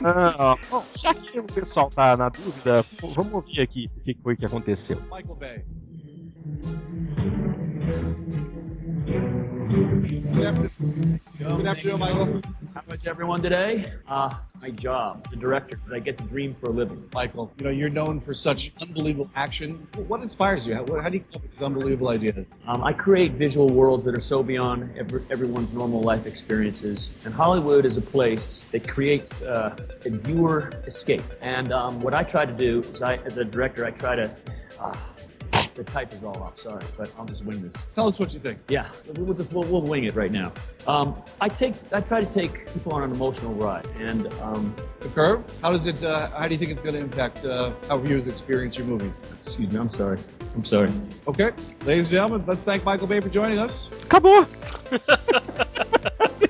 Ah, 0.03 0.57
bom, 0.69 0.85
já 0.97 1.15
que 1.15 1.39
o 1.41 1.45
pessoal 1.45 1.89
tá 1.89 2.17
na 2.17 2.29
dúvida, 2.29 2.85
vamos 3.15 3.33
ouvir 3.35 3.61
aqui 3.61 3.84
o 3.87 4.01
que 4.01 4.17
foi 4.23 4.37
que 4.37 4.47
aconteceu. 4.47 5.01
Michael 5.03 5.37
Bay. 5.37 5.65
Good 11.57 11.67
afternoon, 11.67 11.99
Michael. 11.99 12.43
How 12.75 12.83
is 12.93 13.07
everyone 13.07 13.41
today? 13.41 13.85
Uh, 14.09 14.35
my 14.61 14.71
job 14.71 15.23
as 15.27 15.33
a 15.33 15.37
director, 15.37 15.77
because 15.77 15.93
I 15.93 16.01
get 16.01 16.17
to 16.19 16.25
dream 16.25 16.55
for 16.55 16.67
a 16.67 16.71
living. 16.71 17.09
Michael, 17.15 17.53
you 17.57 17.63
know 17.63 17.71
you're 17.71 17.89
known 17.89 18.19
for 18.19 18.35
such 18.35 18.73
unbelievable 18.83 19.31
action. 19.37 19.87
What 20.09 20.23
inspires 20.23 20.67
you? 20.67 20.75
How, 20.75 20.85
how 21.01 21.09
do 21.09 21.19
you 21.19 21.23
come 21.23 21.37
up 21.37 21.43
with 21.43 21.53
these 21.53 21.63
unbelievable 21.63 22.09
ideas? 22.09 22.59
Um, 22.67 22.83
I 22.83 22.93
create 22.93 23.31
visual 23.31 23.71
worlds 23.71 24.05
that 24.07 24.15
are 24.17 24.21
so 24.21 24.43
beyond 24.43 24.93
every, 24.99 25.23
everyone's 25.31 25.73
normal 25.73 26.03
life 26.03 26.27
experiences. 26.27 27.17
And 27.25 27.33
Hollywood 27.33 27.85
is 27.85 27.97
a 27.97 28.03
place 28.03 28.63
that 28.73 28.89
creates 28.89 29.45
uh, 29.45 29.77
a 30.05 30.11
viewer 30.11 30.73
escape. 30.85 31.23
And 31.43 31.73
um, 31.73 32.01
what 32.01 32.13
I 32.13 32.25
try 32.25 32.45
to 32.45 32.53
do 32.53 32.81
is, 32.81 33.03
I, 33.03 33.19
as 33.19 33.37
a 33.37 33.45
director, 33.45 33.85
I 33.85 33.91
try 33.91 34.17
to. 34.17 34.37
Uh, 34.81 34.97
the 35.75 35.85
type 35.85 36.13
is 36.13 36.23
all 36.23 36.43
off, 36.43 36.59
sorry, 36.59 36.85
but 36.97 37.13
I'll 37.19 37.25
just 37.25 37.45
wing 37.45 37.63
this. 37.63 37.87
Tell 37.87 38.07
us 38.07 38.19
what 38.19 38.33
you 38.33 38.41
think. 38.41 38.59
Yeah, 38.69 38.89
we'll 39.17 39.35
just 39.35 39.53
we'll, 39.53 39.65
we'll 39.65 39.83
wing 39.83 40.05
it 40.05 40.15
right 40.15 40.31
now. 40.31 40.53
Um, 40.87 41.17
I 41.41 41.49
take 41.49 41.75
I 41.93 42.01
try 42.01 42.21
to 42.21 42.31
take 42.31 42.73
people 42.73 42.93
on 42.93 43.03
an 43.03 43.13
emotional 43.13 43.55
ride, 43.55 43.87
and 43.99 44.27
um, 44.43 44.75
The 45.01 45.09
curve. 45.09 45.45
How 45.63 45.71
does 45.71 45.87
it? 45.87 46.03
Uh, 46.03 46.31
how 46.31 46.47
do 46.49 46.55
you 46.55 46.59
think 46.59 46.71
it's 46.71 46.83
going 46.83 46.95
to 46.95 47.01
impact 47.01 47.45
uh, 47.45 47.73
how 47.89 47.99
viewers 47.99 48.27
experience 48.27 48.79
your 48.79 48.87
movies? 48.87 49.23
excuse 49.39 49.71
me, 49.71 49.79
I'm 49.79 49.89
sorry, 49.89 50.19
I'm 50.55 50.65
sorry. 50.65 50.91
Okay, 51.27 51.51
ladies 51.85 52.07
and 52.07 52.17
gentlemen, 52.17 52.45
let's 52.47 52.65
thank 52.65 52.85
Michael 52.85 53.07
Bay 53.07 53.21
for 53.21 53.29
joining 53.29 53.59
us. 53.59 53.91
Acabou! 54.05 54.47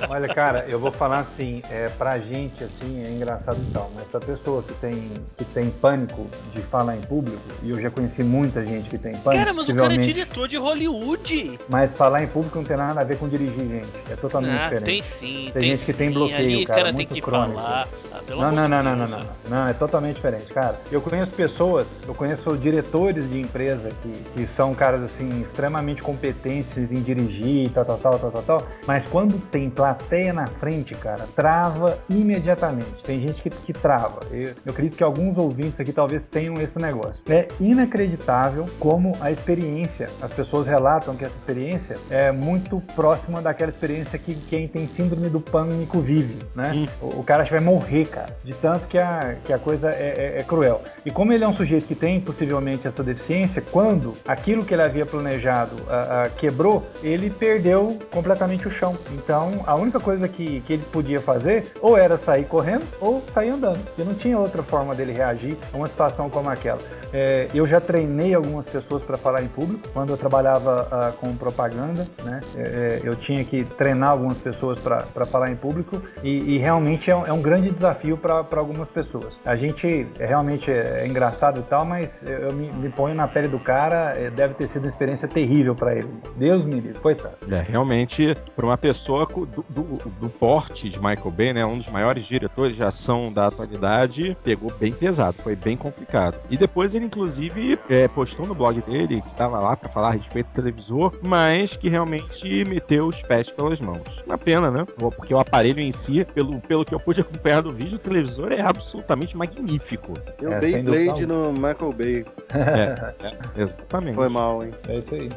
Olha, 0.08 0.28
cara, 0.32 0.66
eu 0.68 0.78
vou 0.78 0.92
falar 0.92 1.18
assim, 1.18 1.62
é, 1.70 1.88
pra 1.88 2.18
gente, 2.18 2.62
assim, 2.62 3.02
é 3.02 3.10
engraçado 3.10 3.60
e 3.60 3.72
tal, 3.72 3.90
mas 3.94 4.04
pra 4.04 4.20
pessoa 4.20 4.62
que 4.62 4.72
tem, 4.74 5.10
que 5.36 5.44
tem 5.46 5.70
pânico 5.70 6.26
de 6.52 6.60
falar 6.62 6.96
em 6.96 7.00
público, 7.00 7.42
e 7.62 7.70
eu 7.70 7.80
já 7.80 7.90
conheci 7.90 8.22
muita 8.22 8.64
gente 8.64 8.88
que 8.88 8.98
tem 8.98 9.13
pânico, 9.16 9.42
Cara, 9.44 9.54
mas 9.54 9.68
o 9.68 9.74
cara 9.74 9.94
é 9.94 9.98
diretor 9.98 10.48
de 10.48 10.56
Hollywood. 10.56 11.58
mas 11.68 11.94
falar 11.94 12.22
em 12.22 12.26
público 12.26 12.56
não 12.58 12.64
tem 12.64 12.76
nada 12.76 13.00
a 13.00 13.04
ver 13.04 13.18
com 13.18 13.28
dirigir, 13.28 13.66
gente, 13.68 13.88
é 14.10 14.16
totalmente 14.16 14.52
Ah, 14.58 14.64
diferente. 14.64 14.84
tem 14.84 15.02
sim, 15.02 15.50
Tem 15.52 15.60
tem, 15.62 15.70
gente 15.76 15.84
que 15.86 15.92
tem 15.92 16.08
sim. 16.08 16.14
bloqueio, 16.14 16.38
Ali, 16.38 16.66
cara, 16.66 16.78
cara 16.80 16.88
tem 16.88 16.94
muito 17.06 17.14
que 17.14 17.20
crônico. 17.20 17.58
falar. 17.60 17.88
Ah, 18.12 18.20
Não, 18.28 18.36
não, 18.52 18.52
não, 18.52 18.68
não, 18.68 18.82
não, 18.82 18.96
Deus, 18.96 19.10
não, 19.10 19.18
né? 19.20 19.26
não, 19.48 19.68
é 19.68 19.72
totalmente 19.72 20.16
diferente, 20.16 20.46
cara. 20.52 20.80
Eu 20.90 21.00
conheço 21.00 21.32
pessoas, 21.34 21.86
eu 22.06 22.14
conheço 22.14 22.56
diretores 22.56 23.28
de 23.30 23.40
empresa 23.40 23.90
que, 24.02 24.12
que 24.34 24.46
são 24.46 24.74
caras 24.74 25.02
assim 25.02 25.40
extremamente 25.42 26.02
competentes 26.02 26.92
em 26.92 27.02
dirigir, 27.02 27.70
tal, 27.70 27.84
tal, 27.84 27.98
tal, 27.98 28.18
tal, 28.18 28.30
tal, 28.30 28.42
tal, 28.42 28.66
mas 28.86 29.06
quando 29.06 29.38
tem 29.50 29.68
plateia 29.70 30.32
na 30.32 30.46
frente, 30.46 30.94
cara, 30.94 31.26
trava 31.34 31.98
imediatamente. 32.08 33.02
Tem 33.04 33.20
gente 33.20 33.42
que, 33.42 33.50
que 33.50 33.72
trava. 33.72 34.20
Eu, 34.30 34.54
eu 34.64 34.72
acredito 34.72 34.96
que 34.96 35.04
alguns 35.04 35.38
ouvintes 35.38 35.78
aqui 35.80 35.92
talvez 35.92 36.28
tenham 36.28 36.54
esse 36.60 36.78
negócio. 36.78 37.20
É 37.28 37.48
inacreditável 37.60 38.66
como 38.78 39.03
a 39.20 39.30
experiência, 39.30 40.08
as 40.22 40.32
pessoas 40.32 40.66
relatam 40.66 41.14
que 41.16 41.24
essa 41.24 41.34
experiência 41.34 41.96
é 42.10 42.32
muito 42.32 42.80
próxima 42.94 43.42
daquela 43.42 43.70
experiência 43.70 44.18
que 44.18 44.34
quem 44.34 44.66
tem 44.68 44.86
síndrome 44.86 45.28
do 45.28 45.40
pânico 45.40 46.00
vive, 46.00 46.38
né? 46.54 46.88
O, 47.00 47.20
o 47.20 47.24
cara 47.24 47.44
vai 47.44 47.60
morrer, 47.60 48.06
cara, 48.06 48.36
de 48.44 48.54
tanto 48.54 48.86
que 48.86 48.98
a, 48.98 49.36
que 49.44 49.52
a 49.52 49.58
coisa 49.58 49.90
é, 49.90 50.34
é- 50.36 50.40
é 50.40 50.42
cruel. 50.42 50.80
E 51.04 51.10
como 51.10 51.32
ele 51.32 51.44
é 51.44 51.48
um 51.48 51.52
sujeito 51.52 51.86
que 51.86 51.94
tem 51.94 52.20
possivelmente 52.20 52.86
essa 52.86 53.02
deficiência, 53.02 53.62
quando 53.62 54.14
aquilo 54.26 54.64
que 54.64 54.74
ele 54.74 54.82
havia 54.82 55.04
planejado 55.04 55.76
ah, 55.88 56.24
ah, 56.24 56.28
quebrou, 56.30 56.82
ele 57.02 57.30
perdeu 57.30 57.98
completamente 58.10 58.66
o 58.66 58.70
chão. 58.70 58.96
Então, 59.12 59.62
a 59.66 59.74
única 59.74 60.00
coisa 60.00 60.28
que, 60.28 60.60
que 60.62 60.72
ele 60.74 60.82
podia 60.92 61.20
fazer 61.20 61.72
ou 61.80 61.96
era 61.96 62.16
sair 62.16 62.44
correndo 62.44 62.84
ou 63.00 63.22
sair 63.32 63.50
andando. 63.50 63.80
E 63.98 64.02
não 64.02 64.14
tinha 64.14 64.38
outra 64.38 64.62
forma 64.62 64.94
dele 64.94 65.12
reagir 65.12 65.56
a 65.72 65.76
uma 65.76 65.88
situação 65.88 66.30
como 66.30 66.48
aquela. 66.48 66.78
É, 67.12 67.48
eu 67.54 67.66
já 67.66 67.80
treinei 67.80 68.34
algumas 68.34 68.66
pessoas 68.66 68.93
para 69.02 69.16
falar 69.16 69.42
em 69.42 69.48
público. 69.48 69.88
Quando 69.92 70.10
eu 70.10 70.16
trabalhava 70.16 70.88
ah, 70.90 71.12
com 71.20 71.34
propaganda, 71.36 72.06
né, 72.24 72.40
é, 72.56 73.00
eu 73.02 73.14
tinha 73.16 73.44
que 73.44 73.64
treinar 73.64 74.10
algumas 74.10 74.38
pessoas 74.38 74.78
para 74.78 75.26
falar 75.26 75.50
em 75.50 75.56
público 75.56 76.00
e, 76.22 76.54
e 76.54 76.58
realmente 76.58 77.10
é 77.10 77.16
um, 77.16 77.26
é 77.26 77.32
um 77.32 77.40
grande 77.42 77.70
desafio 77.70 78.16
para 78.16 78.44
algumas 78.56 78.90
pessoas. 78.90 79.38
A 79.44 79.56
gente 79.56 80.06
é, 80.18 80.26
realmente 80.26 80.70
é, 80.70 81.02
é 81.02 81.06
engraçado 81.06 81.60
e 81.60 81.62
tal, 81.62 81.84
mas 81.84 82.22
eu 82.22 82.52
me, 82.52 82.70
me 82.72 82.88
ponho 82.88 83.14
na 83.14 83.26
pele 83.28 83.48
do 83.48 83.58
cara, 83.58 84.14
é, 84.16 84.30
deve 84.30 84.54
ter 84.54 84.66
sido 84.66 84.82
uma 84.82 84.88
experiência 84.88 85.28
terrível 85.28 85.74
para 85.74 85.94
ele. 85.94 86.08
Deus 86.36 86.64
me 86.64 86.74
livre, 86.74 87.00
coitado. 87.00 87.36
É, 87.50 87.60
realmente, 87.60 88.36
para 88.56 88.66
uma 88.66 88.78
pessoa 88.78 89.26
do, 89.26 89.64
do, 89.68 89.82
do 90.20 90.28
porte 90.28 90.88
de 90.88 90.98
Michael 90.98 91.30
Bay, 91.30 91.52
né, 91.52 91.64
um 91.64 91.78
dos 91.78 91.88
maiores 91.88 92.24
diretores 92.24 92.76
de 92.76 92.84
ação 92.84 93.32
da 93.32 93.46
atualidade, 93.46 94.36
pegou 94.42 94.72
bem 94.78 94.92
pesado, 94.92 95.36
foi 95.42 95.56
bem 95.56 95.76
complicado. 95.76 96.38
E 96.50 96.56
depois 96.56 96.94
ele, 96.94 97.06
inclusive, 97.06 97.78
é, 97.88 98.08
postou 98.08 98.46
no 98.46 98.54
blog 98.54 98.80
dele, 98.86 99.20
que 99.20 99.28
estava 99.28 99.58
lá 99.58 99.76
para 99.76 99.88
falar 99.88 100.08
a 100.08 100.12
respeito 100.12 100.46
do 100.48 100.52
televisor, 100.54 101.12
mas 101.22 101.76
que 101.76 101.88
realmente 101.88 102.64
meteu 102.64 103.06
os 103.06 103.20
pés 103.22 103.50
pelas 103.50 103.80
mãos. 103.80 104.22
Uma 104.26 104.38
pena, 104.38 104.70
né? 104.70 104.84
Porque 105.16 105.34
o 105.34 105.38
aparelho 105.38 105.80
em 105.80 105.92
si, 105.92 106.24
pelo, 106.34 106.60
pelo 106.60 106.84
que 106.84 106.94
eu 106.94 107.00
pude 107.00 107.20
acompanhar 107.20 107.62
do 107.62 107.70
vídeo, 107.70 107.96
o 107.96 107.98
televisor 107.98 108.52
é 108.52 108.60
absolutamente 108.60 109.36
magnífico. 109.36 110.14
E 110.40 110.46
o 110.46 110.52
É, 110.52 110.60
Beyblade 110.60 111.04
dúvida. 111.06 111.26
no 111.26 111.52
Michael 111.52 111.92
Bay. 111.92 112.24
É, 112.54 113.14
é, 113.58 113.62
exatamente. 113.62 114.14
Foi 114.14 114.28
mal, 114.28 114.62
hein? 114.62 114.70
É 114.88 114.98
isso 114.98 115.14
aí. 115.14 115.28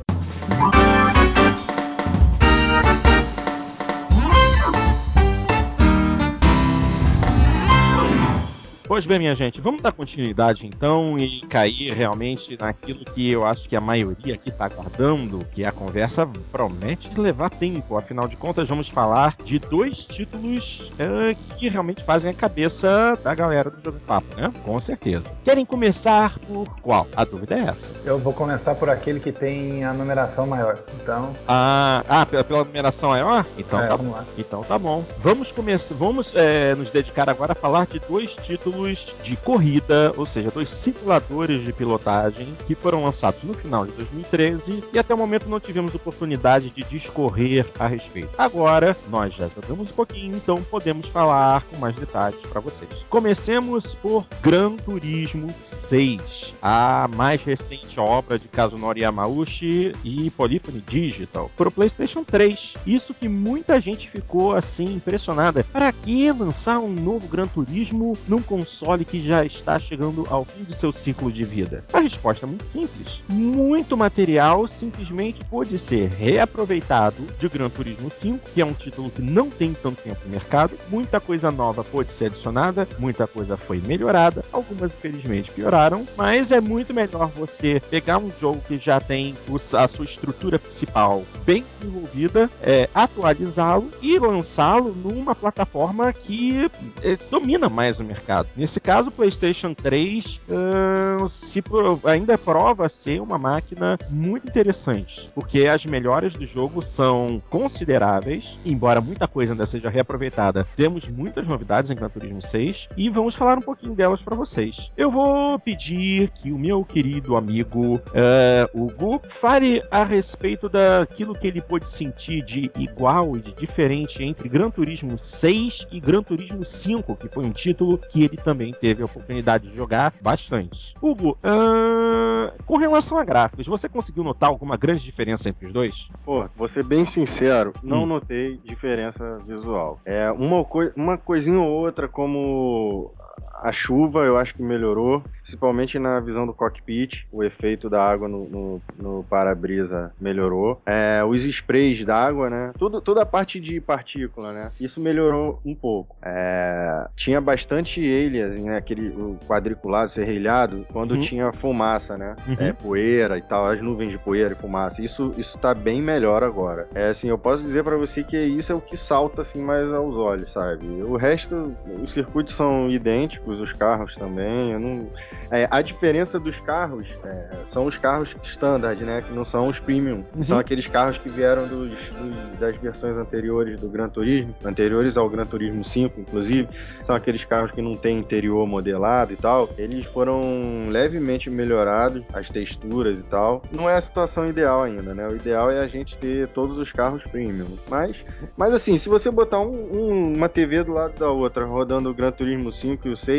Pois 8.88 9.06
bem, 9.06 9.20
minha 9.20 9.36
gente, 9.36 9.60
vamos 9.60 9.82
dar 9.82 9.92
continuidade 9.92 10.66
então 10.66 11.20
e 11.20 11.42
cair 11.42 11.92
realmente 11.92 12.58
naquilo 12.58 13.04
que 13.04 13.30
eu 13.30 13.46
acho 13.46 13.68
que 13.68 13.76
a 13.76 13.82
maioria 13.82 14.36
aqui 14.36 14.48
está 14.48 14.64
aguardando, 14.64 15.46
que 15.52 15.66
a 15.66 15.74
conversa 15.74 16.26
promete 16.54 17.10
levar 17.20 17.50
tempo. 17.50 17.98
Afinal 17.98 18.30
de 18.30 18.38
contas, 18.38 18.70
vamos 18.70 18.88
falar 18.88 19.36
de 19.44 19.60
dois 19.60 20.06
títulos 20.06 20.90
eh, 20.98 21.36
que 21.58 21.68
realmente 21.68 22.02
fazem 22.02 22.32
a 22.32 22.34
cabeça 22.34 23.20
da 23.22 23.36
galera 23.36 23.70
do 23.70 23.84
Jogo 23.84 24.00
Papo, 24.08 24.34
né? 24.38 24.54
Com 24.64 24.80
certeza. 24.80 25.36
Querem 25.44 25.66
começar 25.66 26.40
por 26.48 26.80
qual? 26.80 27.08
A 27.14 27.26
dúvida 27.26 27.56
é 27.56 27.64
essa. 27.64 27.92
Eu 28.06 28.18
vou 28.18 28.32
começar 28.32 28.74
por 28.76 28.90
aquele 28.90 29.20
que 29.20 29.34
tem 29.34 29.84
a 29.84 29.92
numeração 29.92 30.48
maior. 30.48 30.80
Então, 31.04 31.36
Ah, 31.46 32.06
ah 32.08 32.26
pela, 32.26 32.44
pela 32.46 32.64
numeração 32.64 33.10
maior? 33.10 33.46
Então 33.58 33.82
é, 33.82 33.88
tá 33.90 33.96
vamos 33.98 34.14
lá. 34.14 34.24
Então 34.38 34.64
tá 34.64 34.80
bom. 34.80 35.04
Vamos 35.20 35.52
começar. 35.52 35.94
Vamos 35.94 36.34
é, 36.34 36.74
nos 36.74 36.90
dedicar 36.90 37.30
agora 37.30 37.52
a 37.52 37.56
falar 37.56 37.86
de 37.86 38.00
dois 38.00 38.34
títulos 38.38 38.77
de 39.24 39.36
corrida, 39.38 40.14
ou 40.16 40.26
seja, 40.26 40.52
dois 40.52 40.70
simuladores 40.70 41.64
de 41.64 41.74
pilotagem 41.74 42.48
que 42.68 42.76
foram 42.76 43.04
lançados 43.04 43.42
no 43.44 43.54
final 43.54 43.86
de 43.86 43.92
2013 43.94 44.84
e 44.94 45.00
até 45.00 45.14
o 45.14 45.18
momento 45.18 45.50
não 45.50 45.60
tivemos 45.60 45.96
oportunidade 45.96 46.70
de 46.70 46.84
discorrer 46.84 47.66
a 47.80 47.88
respeito. 47.88 48.30
Agora 48.38 48.96
nós 49.10 49.34
já 49.34 49.50
jogamos 49.50 49.92
um 49.92 49.94
pouquinho, 49.96 50.36
então 50.36 50.62
podemos 50.64 51.08
falar 51.08 51.64
com 51.64 51.78
mais 51.78 51.96
detalhes 51.96 52.42
para 52.44 52.62
vocês. 52.62 52.90
Comecemos 53.10 53.96
por 53.96 54.26
Gran 54.42 54.76
Turismo 54.76 55.54
6, 55.64 56.54
a 56.62 57.10
mais 57.16 57.44
recente 57.44 58.00
obra 58.00 58.38
de 58.38 58.48
Kazunori 58.48 59.02
Yamauchi 59.02 59.94
e 60.04 60.30
Polyphony 60.32 60.84
Digital 60.88 61.50
para 61.58 61.70
o 61.70 61.72
PlayStation 61.72 62.24
3. 62.24 62.76
Isso 62.86 63.14
que 63.14 63.28
muita 63.28 63.80
gente 63.80 64.10
ficou 64.10 64.54
assim 64.54 64.94
impressionada. 64.94 65.64
Para 65.72 65.92
que 65.92 66.32
lançar 66.32 66.80
um 66.80 66.94
novo 66.94 67.28
Gran 67.28 67.48
Turismo 67.48 68.18
num 68.28 68.42
console 68.42 68.67
que 69.06 69.22
já 69.22 69.46
está 69.46 69.80
chegando 69.80 70.26
ao 70.30 70.46
fim 70.46 70.64
do 70.64 70.74
seu 70.74 70.92
ciclo 70.92 71.32
de 71.32 71.44
vida? 71.44 71.84
A 71.94 72.00
resposta 72.00 72.46
é 72.46 72.48
muito 72.48 72.66
simples. 72.66 73.22
Muito 73.28 73.96
material 73.96 74.68
simplesmente 74.68 75.44
pôde 75.46 75.78
ser 75.78 76.10
reaproveitado 76.10 77.16
de 77.40 77.50
Gran 77.50 77.70
Turismo 77.70 78.10
5, 78.10 78.52
que 78.54 78.62
é 78.62 78.66
um 78.66 78.74
título 78.74 79.10
que 79.10 79.22
não 79.22 79.50
tem 79.50 79.74
tanto 79.74 80.02
tempo 80.02 80.20
no 80.26 80.32
mercado. 80.32 80.78
Muita 80.90 81.20
coisa 81.20 81.52
nova 81.52 81.84
pôde 81.84 82.12
ser 82.12 82.26
adicionada, 82.26 82.88
muita 83.00 83.26
coisa 83.28 83.58
foi 83.58 83.80
melhorada, 83.80 84.44
algumas 84.52 84.94
infelizmente 84.94 85.52
pioraram, 85.52 86.08
mas 86.16 86.52
é 86.52 86.60
muito 86.60 86.94
melhor 86.94 87.30
você 87.30 87.82
pegar 87.90 88.18
um 88.18 88.32
jogo 88.40 88.62
que 88.68 88.78
já 88.78 89.00
tem 89.00 89.36
a 89.78 89.88
sua 89.88 90.06
estrutura 90.06 90.60
principal 90.60 91.24
bem 91.46 91.64
desenvolvida, 91.64 92.50
é, 92.62 92.90
atualizá-lo 92.94 93.92
e 94.02 94.18
lançá-lo 94.20 94.94
numa 94.94 95.36
plataforma 95.36 96.12
que 96.14 96.70
é, 97.04 97.18
domina 97.30 97.70
mais 97.70 98.00
o 98.00 98.04
mercado. 98.04 98.48
Nesse 98.58 98.80
caso, 98.80 99.10
o 99.10 99.12
PlayStation 99.12 99.74
3 99.74 100.42
ah, 100.50 101.28
se 101.30 101.64
ainda 102.04 102.38
prova 102.38 102.90
ser 102.90 103.22
uma 103.22 103.38
máquina 103.38 103.98
muito 104.10 104.48
interessante, 104.48 105.30
porque 105.36 105.68
as 105.68 105.86
melhores 105.86 106.34
do 106.34 106.46
jogo 106.46 106.82
são 106.82 107.42
consideráveis, 107.50 108.58
embora 108.66 109.02
muita 109.02 109.28
coisa 109.28 109.54
ainda 109.54 109.66
seja 109.66 109.90
reaproveitada. 109.90 110.68
Temos 110.76 111.08
muitas 111.08 111.48
novidades 111.48 111.92
em 111.92 111.96
Gran 111.96 112.10
Turismo 112.10 112.42
6 112.42 112.90
e 112.98 113.10
vamos 113.10 113.36
falar 113.36 113.58
um 113.58 113.62
pouquinho 113.62 113.94
delas 113.94 114.24
para 114.24 114.36
vocês. 114.36 114.92
Eu 114.98 115.12
vou 115.12 115.60
pedir 115.60 116.30
que 116.32 116.52
o 116.52 116.58
meu 116.58 116.84
querido 116.84 117.36
amigo 117.36 118.02
eh, 118.14 118.70
Hugo 118.74 119.22
fale 119.28 119.84
a 119.92 120.04
respeito 120.04 120.70
daquilo 120.70 121.36
que 121.36 121.48
ele 121.48 121.62
pôde 121.62 121.88
sentir 121.88 122.44
de 122.44 122.72
igual 122.76 123.36
e 123.38 123.42
de 123.42 123.54
diferente 123.54 124.24
entre 124.24 124.50
Gran 124.50 124.70
Turismo 124.70 125.18
6 125.18 125.88
e 125.92 126.00
Gran 126.00 126.24
Turismo 126.24 126.66
5, 126.66 127.16
que 127.16 127.28
foi 127.28 127.46
um 127.46 127.52
título 127.52 127.98
que 127.98 128.24
ele 128.24 128.38
também 128.48 128.72
teve 128.72 129.02
a 129.02 129.06
oportunidade 129.06 129.68
de 129.68 129.76
jogar 129.76 130.14
bastante. 130.22 130.94
Hugo, 131.02 131.38
ah, 131.44 132.54
com 132.66 132.78
relação 132.78 133.18
a 133.18 133.26
gráficos, 133.26 133.68
você 133.68 133.90
conseguiu 133.90 134.24
notar 134.24 134.48
alguma 134.48 134.78
grande 134.78 135.04
diferença 135.04 135.50
entre 135.50 135.66
os 135.66 135.74
dois? 135.74 136.08
Pô, 136.24 136.48
vou 136.56 136.66
ser 136.66 136.84
bem 136.84 137.06
sincero, 137.06 137.74
não 137.84 138.04
Hum. 138.04 138.06
notei 138.06 138.58
diferença 138.64 139.38
visual. 139.46 140.00
É 140.06 140.32
uma, 140.32 140.64
coi 140.64 140.94
uma 140.96 141.18
coisinha 141.18 141.60
ou 141.60 141.68
outra, 141.70 142.08
como 142.08 143.14
a 143.62 143.72
chuva, 143.72 144.24
eu 144.26 144.38
acho 144.38 144.54
que 144.54 144.62
melhorou, 144.64 145.24
principalmente 145.42 145.98
na 146.00 146.20
visão 146.20 146.46
do 146.46 146.54
cockpit. 146.54 147.26
O 147.32 147.44
efeito 147.44 147.90
da 147.90 148.04
água 148.04 148.28
no, 148.28 148.48
no- 148.50 148.82
no 148.98 149.24
para-brisa 149.30 150.12
melhorou. 150.20 150.82
É, 150.86 151.24
os 151.24 151.44
sprays 151.44 152.04
d'água, 152.06 152.50
né? 152.50 152.72
Tudo, 152.78 153.02
toda 153.02 153.22
a 153.22 153.26
parte 153.26 153.60
de 153.60 153.80
partícula, 153.82 154.52
né? 154.54 154.72
Isso 154.80 155.00
melhorou 155.02 155.60
um 155.66 155.74
pouco. 155.76 156.16
É, 156.24 157.08
tinha 157.16 157.40
bastante 157.42 158.00
aliasing, 158.00 158.64
né? 158.64 158.78
Aquele 158.78 159.14
quadriculado, 159.48 160.10
serrilhado, 160.10 160.86
quando 160.92 161.12
Uhum. 161.16 161.22
tinha 161.22 161.52
fumaça, 161.52 162.18
né? 162.18 162.36
Uhum. 162.48 162.56
É, 162.60 162.74
poeira 162.74 163.38
e 163.38 163.42
tal, 163.42 163.66
as 163.66 163.82
nuvens 163.82 164.12
de 164.12 164.18
poeira 164.18 164.54
e 164.54 164.56
fumaça. 164.56 165.02
Isso, 165.02 165.34
isso 165.38 165.58
tá 165.58 165.74
bem 165.74 166.02
melhor 166.02 166.44
agora. 166.44 166.88
É 166.94 167.10
assim, 167.10 167.30
eu 167.30 167.38
posso 167.38 167.64
dizer 167.64 167.84
pra 167.84 167.96
você 167.98 168.24
que 168.24 168.38
isso 168.38 168.72
é 168.72 168.76
o 168.76 168.82
que 168.82 168.98
salta 168.98 169.42
assim 169.42 169.62
mais 169.64 169.92
aos 169.92 170.16
olhos, 170.16 170.52
sabe? 170.52 170.86
O 171.04 171.16
resto, 171.16 171.76
os 172.04 172.12
circuitos 172.12 172.54
são 172.54 172.90
idênticos, 172.90 173.57
os 173.60 173.74
carros 173.74 174.16
também. 174.16 174.72
Eu 174.72 174.80
não... 174.80 175.08
É, 175.52 175.68
a 175.72 175.82
diferença 175.82 176.40
dos 176.40 176.60
carros 176.60 177.08
é, 177.24 177.48
são 177.66 177.86
os 177.86 177.98
carros 177.98 178.36
standard, 178.44 179.04
né? 179.04 179.22
Que 179.22 179.34
não 179.34 179.46
são 179.46 179.68
os 179.68 179.80
premium. 179.80 180.24
Uhum. 180.36 180.44
São 180.44 180.60
aqueles 180.60 180.88
carros 180.88 181.18
que 181.18 181.30
vieram 181.30 181.68
dos, 181.68 181.90
dos- 181.94 182.60
das 182.60 182.76
versões 182.78 183.16
anteriores 183.18 183.80
do 183.80 183.88
Gran 183.90 184.10
Turismo, 184.10 184.54
anteriores 184.64 185.18
ao 185.18 185.30
Gran 185.30 185.46
Turismo 185.46 185.84
5, 185.84 186.20
inclusive. 186.22 186.68
São 187.04 187.16
aqueles 187.16 187.44
carros 187.46 187.72
que 187.72 187.82
não 187.82 187.96
tem 187.96 188.18
interior 188.18 188.66
modelado 188.68 189.34
e 189.34 189.36
tal. 189.36 189.70
Eles 189.78 190.06
foram 190.06 190.42
levemente 190.90 191.50
melhorados, 191.50 192.24
as 192.34 192.50
texturas 192.50 193.20
e 193.20 193.24
tal. 193.24 193.62
Não 193.72 193.90
é 193.90 193.96
a 193.96 194.02
situação 194.02 194.48
ideal 194.48 194.84
ainda, 194.84 195.14
né? 195.14 195.28
O 195.28 195.36
ideal 195.36 195.70
é 195.72 195.80
a 195.80 195.88
gente 195.88 196.18
ter 196.18 196.48
todos 196.50 196.78
os 196.78 196.92
carros 196.92 197.24
premium. 197.24 197.68
Mas, 197.90 198.18
mas 198.56 198.74
assim, 198.74 198.98
se 198.98 199.08
você 199.10 199.30
botar 199.32 199.60
um- 199.60 199.88
um- 199.92 200.34
uma 200.36 200.50
TV 200.50 200.84
do 200.84 200.94
lado 200.94 201.14
da 201.18 201.30
outra, 201.30 201.66
rodando 201.66 202.10
o 202.10 202.14
Gran 202.14 202.32
Turismo 202.32 202.72
5 202.72 203.08
e 203.08 203.12
o 203.12 203.18
6, 203.18 203.37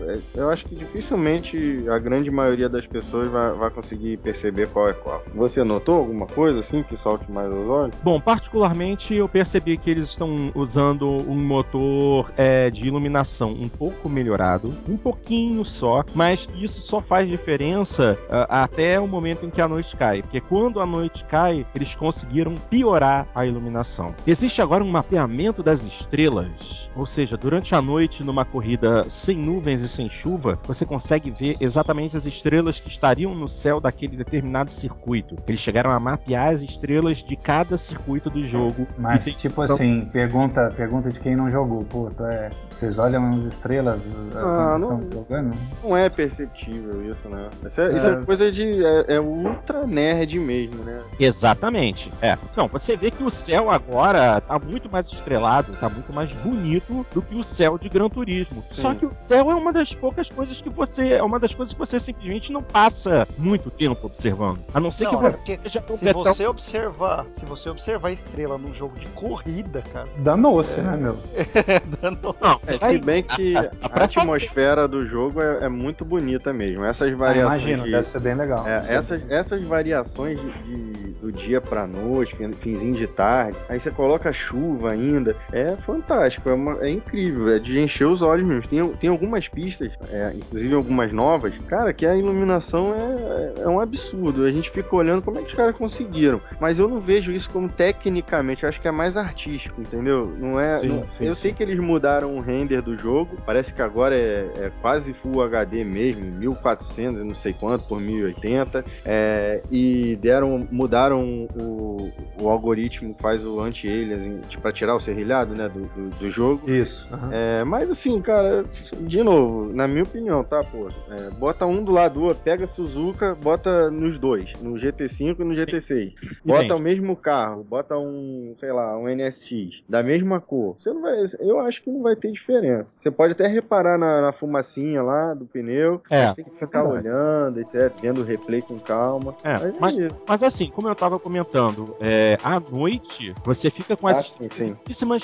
é, 0.00 0.18
eu 0.34 0.50
acho 0.50 0.64
que 0.66 0.74
dificilmente 0.74 1.84
a 1.88 1.98
grande 1.98 2.30
maioria 2.30 2.68
das 2.68 2.86
pessoas 2.86 3.30
vai, 3.30 3.52
vai 3.52 3.70
conseguir 3.70 4.16
perceber 4.18 4.68
qual 4.68 4.88
é 4.88 4.92
qual. 4.92 5.22
Você 5.34 5.62
notou 5.64 5.96
alguma 5.96 6.26
coisa 6.26 6.60
assim 6.60 6.82
que 6.82 6.96
salte 6.96 7.30
mais 7.30 7.50
aos 7.50 7.68
olhos? 7.68 7.96
Bom, 8.02 8.20
particularmente 8.20 9.14
eu 9.14 9.28
percebi 9.28 9.76
que 9.76 9.90
eles 9.90 10.08
estão 10.08 10.50
usando 10.54 11.06
um 11.06 11.36
motor 11.36 12.32
é, 12.36 12.70
de 12.70 12.86
iluminação 12.86 13.50
um 13.50 13.68
pouco 13.68 14.08
melhorado, 14.08 14.74
um 14.88 14.96
pouquinho 14.96 15.64
só, 15.64 16.04
mas 16.14 16.48
isso 16.56 16.82
só 16.82 17.00
faz 17.00 17.28
diferença 17.28 18.18
ah, 18.30 18.64
até 18.64 18.98
o 19.00 19.06
momento 19.06 19.46
em 19.46 19.50
que 19.50 19.60
a 19.60 19.68
noite 19.68 19.96
cai, 19.96 20.22
porque 20.22 20.40
quando 20.40 20.80
a 20.80 20.86
noite 20.86 21.24
cai, 21.24 21.66
eles 21.74 21.94
conseguiram 21.94 22.56
piorar 22.70 23.26
a 23.34 23.46
iluminação. 23.46 24.14
Existe 24.26 24.62
agora 24.62 24.82
um 24.82 24.90
mapeamento 24.90 25.62
das 25.62 25.84
estrelas, 25.84 26.90
ou 26.94 27.06
seja, 27.06 27.36
durante 27.36 27.74
a 27.74 27.82
noite 27.82 28.24
numa 28.24 28.44
corrida 28.44 29.08
sem 29.08 29.35
nuvens 29.36 29.82
e 29.82 29.88
sem 29.88 30.08
chuva, 30.08 30.58
você 30.66 30.84
consegue 30.84 31.30
ver 31.30 31.56
exatamente 31.60 32.16
as 32.16 32.26
estrelas 32.26 32.80
que 32.80 32.88
estariam 32.88 33.34
no 33.34 33.48
céu 33.48 33.80
daquele 33.80 34.16
determinado 34.16 34.70
circuito. 34.72 35.36
Eles 35.46 35.60
chegaram 35.60 35.90
a 35.90 36.00
mapear 36.00 36.48
as 36.52 36.62
estrelas 36.62 37.18
de 37.18 37.36
cada 37.36 37.76
circuito 37.76 38.30
do 38.30 38.42
jogo. 38.42 38.86
Mas, 38.98 39.24
tem- 39.24 39.34
tipo 39.34 39.60
assim, 39.62 40.08
pergunta, 40.12 40.72
pergunta 40.76 41.10
de 41.10 41.20
quem 41.20 41.36
não 41.36 41.50
jogou. 41.50 41.84
Pô, 41.84 42.10
tu 42.16 42.24
é, 42.24 42.50
vocês 42.68 42.98
olham 42.98 43.28
as 43.30 43.44
estrelas 43.44 44.04
uh, 44.06 44.30
Ah, 44.34 44.40
quando 44.78 44.88
não- 44.88 45.02
estão 45.02 45.12
jogando? 45.20 45.56
Não 45.84 45.96
é 45.96 46.08
perceptível 46.08 47.10
isso, 47.10 47.28
né? 47.28 47.48
Isso 47.64 47.80
é, 47.80 47.96
isso 47.96 48.08
é 48.08 48.12
É. 48.12 48.16
coisa 48.24 48.50
de. 48.50 48.84
É, 48.84 49.14
é 49.16 49.20
ultra 49.20 49.86
nerd 49.86 50.38
mesmo, 50.38 50.82
né? 50.84 51.00
Exatamente. 51.18 52.12
É. 52.22 52.36
Não, 52.56 52.66
você 52.68 52.96
vê 52.96 53.10
que 53.10 53.22
o 53.22 53.30
céu 53.30 53.70
agora 53.70 54.40
tá 54.40 54.58
muito 54.58 54.90
mais 54.90 55.06
estrelado, 55.06 55.72
tá 55.78 55.88
muito 55.88 56.12
mais 56.12 56.32
bonito 56.32 57.04
do 57.12 57.20
que 57.20 57.34
o 57.34 57.44
céu 57.44 57.76
de 57.78 57.88
Gran 57.88 58.08
Turismo. 58.08 58.64
Sim. 58.70 58.82
Só 58.82 58.94
que 58.94 59.04
o 59.06 59.10
céu 59.26 59.50
é 59.50 59.54
uma 59.54 59.72
das 59.72 59.92
poucas 59.94 60.30
coisas 60.30 60.60
que 60.60 60.70
você. 60.70 61.14
É 61.14 61.22
uma 61.22 61.38
das 61.38 61.54
coisas 61.54 61.72
que 61.72 61.78
você 61.78 61.98
simplesmente 61.98 62.52
não 62.52 62.62
passa 62.62 63.26
muito 63.38 63.70
tempo 63.70 64.06
observando. 64.06 64.60
A 64.72 64.80
não 64.80 64.90
ser 64.90 65.04
Não, 65.04 65.10
que 65.10 65.16
é 65.16 65.30
você 65.30 65.38
seja 65.64 65.70
se 65.70 65.80
completão- 65.80 66.24
você 66.34 66.46
observar, 66.46 67.26
se 67.32 67.44
você 67.46 67.68
observar 67.70 68.08
a 68.08 68.12
estrela 68.12 68.58
num 68.58 68.72
jogo 68.74 68.98
de 68.98 69.06
corrida, 69.08 69.82
cara, 69.92 70.08
Danou-se, 70.18 70.80
né, 70.80 70.96
meu? 70.96 71.16
dando 72.00 72.34
Não, 72.40 72.52
É, 72.52 72.78
se 72.78 72.98
bem 72.98 73.22
que 73.22 73.54
dá 73.54 73.70
a 73.82 73.88
pra 73.88 74.04
atmosfera 74.04 74.86
do 74.88 75.06
jogo 75.06 75.40
é, 75.42 75.64
é 75.64 75.68
muito 75.68 76.04
bonita 76.04 76.52
mesmo. 76.52 76.84
Essas 76.84 77.12
Ah, 77.12 77.16
variações 77.16 77.62
imagino, 77.62 77.84
de, 77.84 77.90
deve 77.90 78.06
ser 78.06 78.20
bem 78.20 78.34
legal. 78.34 78.66
É, 78.66 78.84
essas, 78.94 79.22
essas 79.30 79.62
variações 79.62 80.38
de, 80.40 80.52
de- 80.62 81.06
do 81.20 81.32
dia 81.32 81.60
pra 81.60 81.86
noite, 81.86 82.34
fin- 82.36 82.52
finzinho 82.52 82.94
de 82.94 83.06
tarde, 83.06 83.56
aí 83.68 83.80
você 83.80 83.90
coloca 83.90 84.32
chuva 84.32 84.90
ainda, 84.90 85.34
é 85.52 85.74
fantástico, 85.76 86.48
é, 86.48 86.52
uma- 86.54 86.78
é 86.84 86.90
incrível, 86.90 87.48
é 87.54 87.58
de 87.58 87.80
encher 87.80 88.06
os 88.06 88.22
olhos 88.22 88.46
mesmo. 88.46 88.68
Tem, 88.68 88.86
tem 88.94 89.10
algumas 89.16 89.48
pistas, 89.48 89.90
é, 90.10 90.32
inclusive 90.36 90.74
algumas 90.74 91.12
novas, 91.12 91.54
cara, 91.66 91.92
que 91.92 92.06
a 92.06 92.14
iluminação 92.16 92.94
é, 92.94 93.62
é 93.62 93.68
um 93.68 93.80
absurdo. 93.80 94.44
A 94.44 94.50
gente 94.52 94.70
fica 94.70 94.94
olhando 94.94 95.22
como 95.22 95.38
é 95.38 95.42
que 95.42 95.48
os 95.48 95.54
caras 95.54 95.74
conseguiram. 95.76 96.40
Mas 96.60 96.78
eu 96.78 96.86
não 96.88 97.00
vejo 97.00 97.32
isso 97.32 97.48
como 97.50 97.68
tecnicamente, 97.68 98.62
eu 98.62 98.68
acho 98.68 98.80
que 98.80 98.88
é 98.88 98.90
mais 98.90 99.16
artístico, 99.16 99.80
entendeu? 99.80 100.34
Não 100.38 100.60
é. 100.60 100.76
Sim, 100.76 100.88
não- 100.88 101.08
sim, 101.08 101.24
eu 101.24 101.34
sim. 101.34 101.42
sei 101.42 101.52
que 101.52 101.62
eles 101.62 101.78
mudaram 101.78 102.36
o 102.36 102.40
render 102.40 102.82
do 102.82 102.96
jogo, 102.96 103.38
parece 103.46 103.72
que 103.72 103.82
agora 103.82 104.14
é, 104.14 104.50
é 104.56 104.72
quase 104.80 105.12
Full 105.12 105.42
HD 105.42 105.82
mesmo, 105.84 106.24
1400 106.38 107.22
e 107.22 107.24
não 107.24 107.34
sei 107.34 107.52
quanto 107.52 107.84
por 107.86 108.00
1080. 108.00 108.84
É, 109.04 109.62
e 109.70 110.16
deram, 110.20 110.66
mudaram 110.70 111.48
o, 111.56 112.12
o 112.38 112.48
algoritmo 112.48 113.14
que 113.14 113.20
faz 113.22 113.46
o 113.46 113.60
anti-aliasing 113.60 114.40
pra 114.60 114.72
tirar 114.72 114.94
o 114.94 115.00
serrilhado 115.00 115.54
né, 115.54 115.68
do, 115.68 115.80
do, 115.86 116.08
do 116.18 116.30
jogo. 116.30 116.70
Isso. 116.70 117.08
aham. 117.12 117.30
É, 117.32 117.64
mas 117.64 117.90
assim, 117.90 118.20
cara, 118.20 118.64
de 119.06 119.22
novo, 119.22 119.72
na 119.72 119.86
minha 119.86 120.02
opinião, 120.02 120.42
tá, 120.44 120.62
pô? 120.64 120.88
é, 121.10 121.30
bota 121.30 121.66
um 121.66 121.82
do 121.82 121.92
lado 121.92 122.14
do 122.14 122.24
outro, 122.24 122.42
pega 122.42 122.66
Suzuka, 122.66 123.34
bota 123.34 123.90
nos 123.90 124.18
dois, 124.18 124.52
no 124.60 124.72
GT5 124.74 125.40
e 125.40 125.44
no 125.44 125.54
GT6. 125.54 126.14
Bota 126.44 126.74
o 126.76 126.80
mesmo 126.80 127.14
carro, 127.16 127.62
bota 127.64 127.96
um, 127.98 128.54
sei 128.58 128.72
lá, 128.72 128.96
um 128.98 129.08
NSX, 129.08 129.82
da 129.88 130.02
mesma 130.02 130.40
cor. 130.40 130.76
Você 130.78 130.92
não 130.92 131.02
vai, 131.02 131.16
eu 131.40 131.60
acho 131.60 131.82
que 131.82 131.90
não 131.90 132.02
vai 132.02 132.16
ter 132.16 132.30
diferença. 132.32 132.96
Você 132.98 133.10
pode 133.10 133.32
até 133.32 133.46
reparar 133.46 133.98
na, 133.98 134.20
na 134.20 134.32
fumacinha 134.32 135.02
lá 135.02 135.34
do 135.34 135.44
pneu, 135.46 136.00
É, 136.10 136.26
mas 136.26 136.34
tem 136.34 136.44
que 136.44 136.50
é 136.50 136.54
ficar 136.54 136.82
verdade. 136.82 137.08
olhando, 137.08 137.60
etc, 137.60 137.92
vendo 138.00 138.20
o 138.20 138.24
replay 138.24 138.62
com 138.62 138.78
calma. 138.78 139.34
É, 139.42 139.58
mas 139.58 139.62
é 139.64 139.72
mas, 139.80 139.98
isso. 139.98 140.24
mas 140.26 140.42
assim, 140.42 140.68
como 140.70 140.88
eu 140.88 140.94
tava 140.94 141.18
comentando, 141.18 141.96
é, 142.00 142.38
à 142.42 142.58
noite 142.60 143.34
você 143.44 143.70
fica 143.70 143.96
com 143.96 144.06
as 144.08 144.18
Ah, 144.18 144.22
sim, 144.48 144.48
sim. 144.48 144.74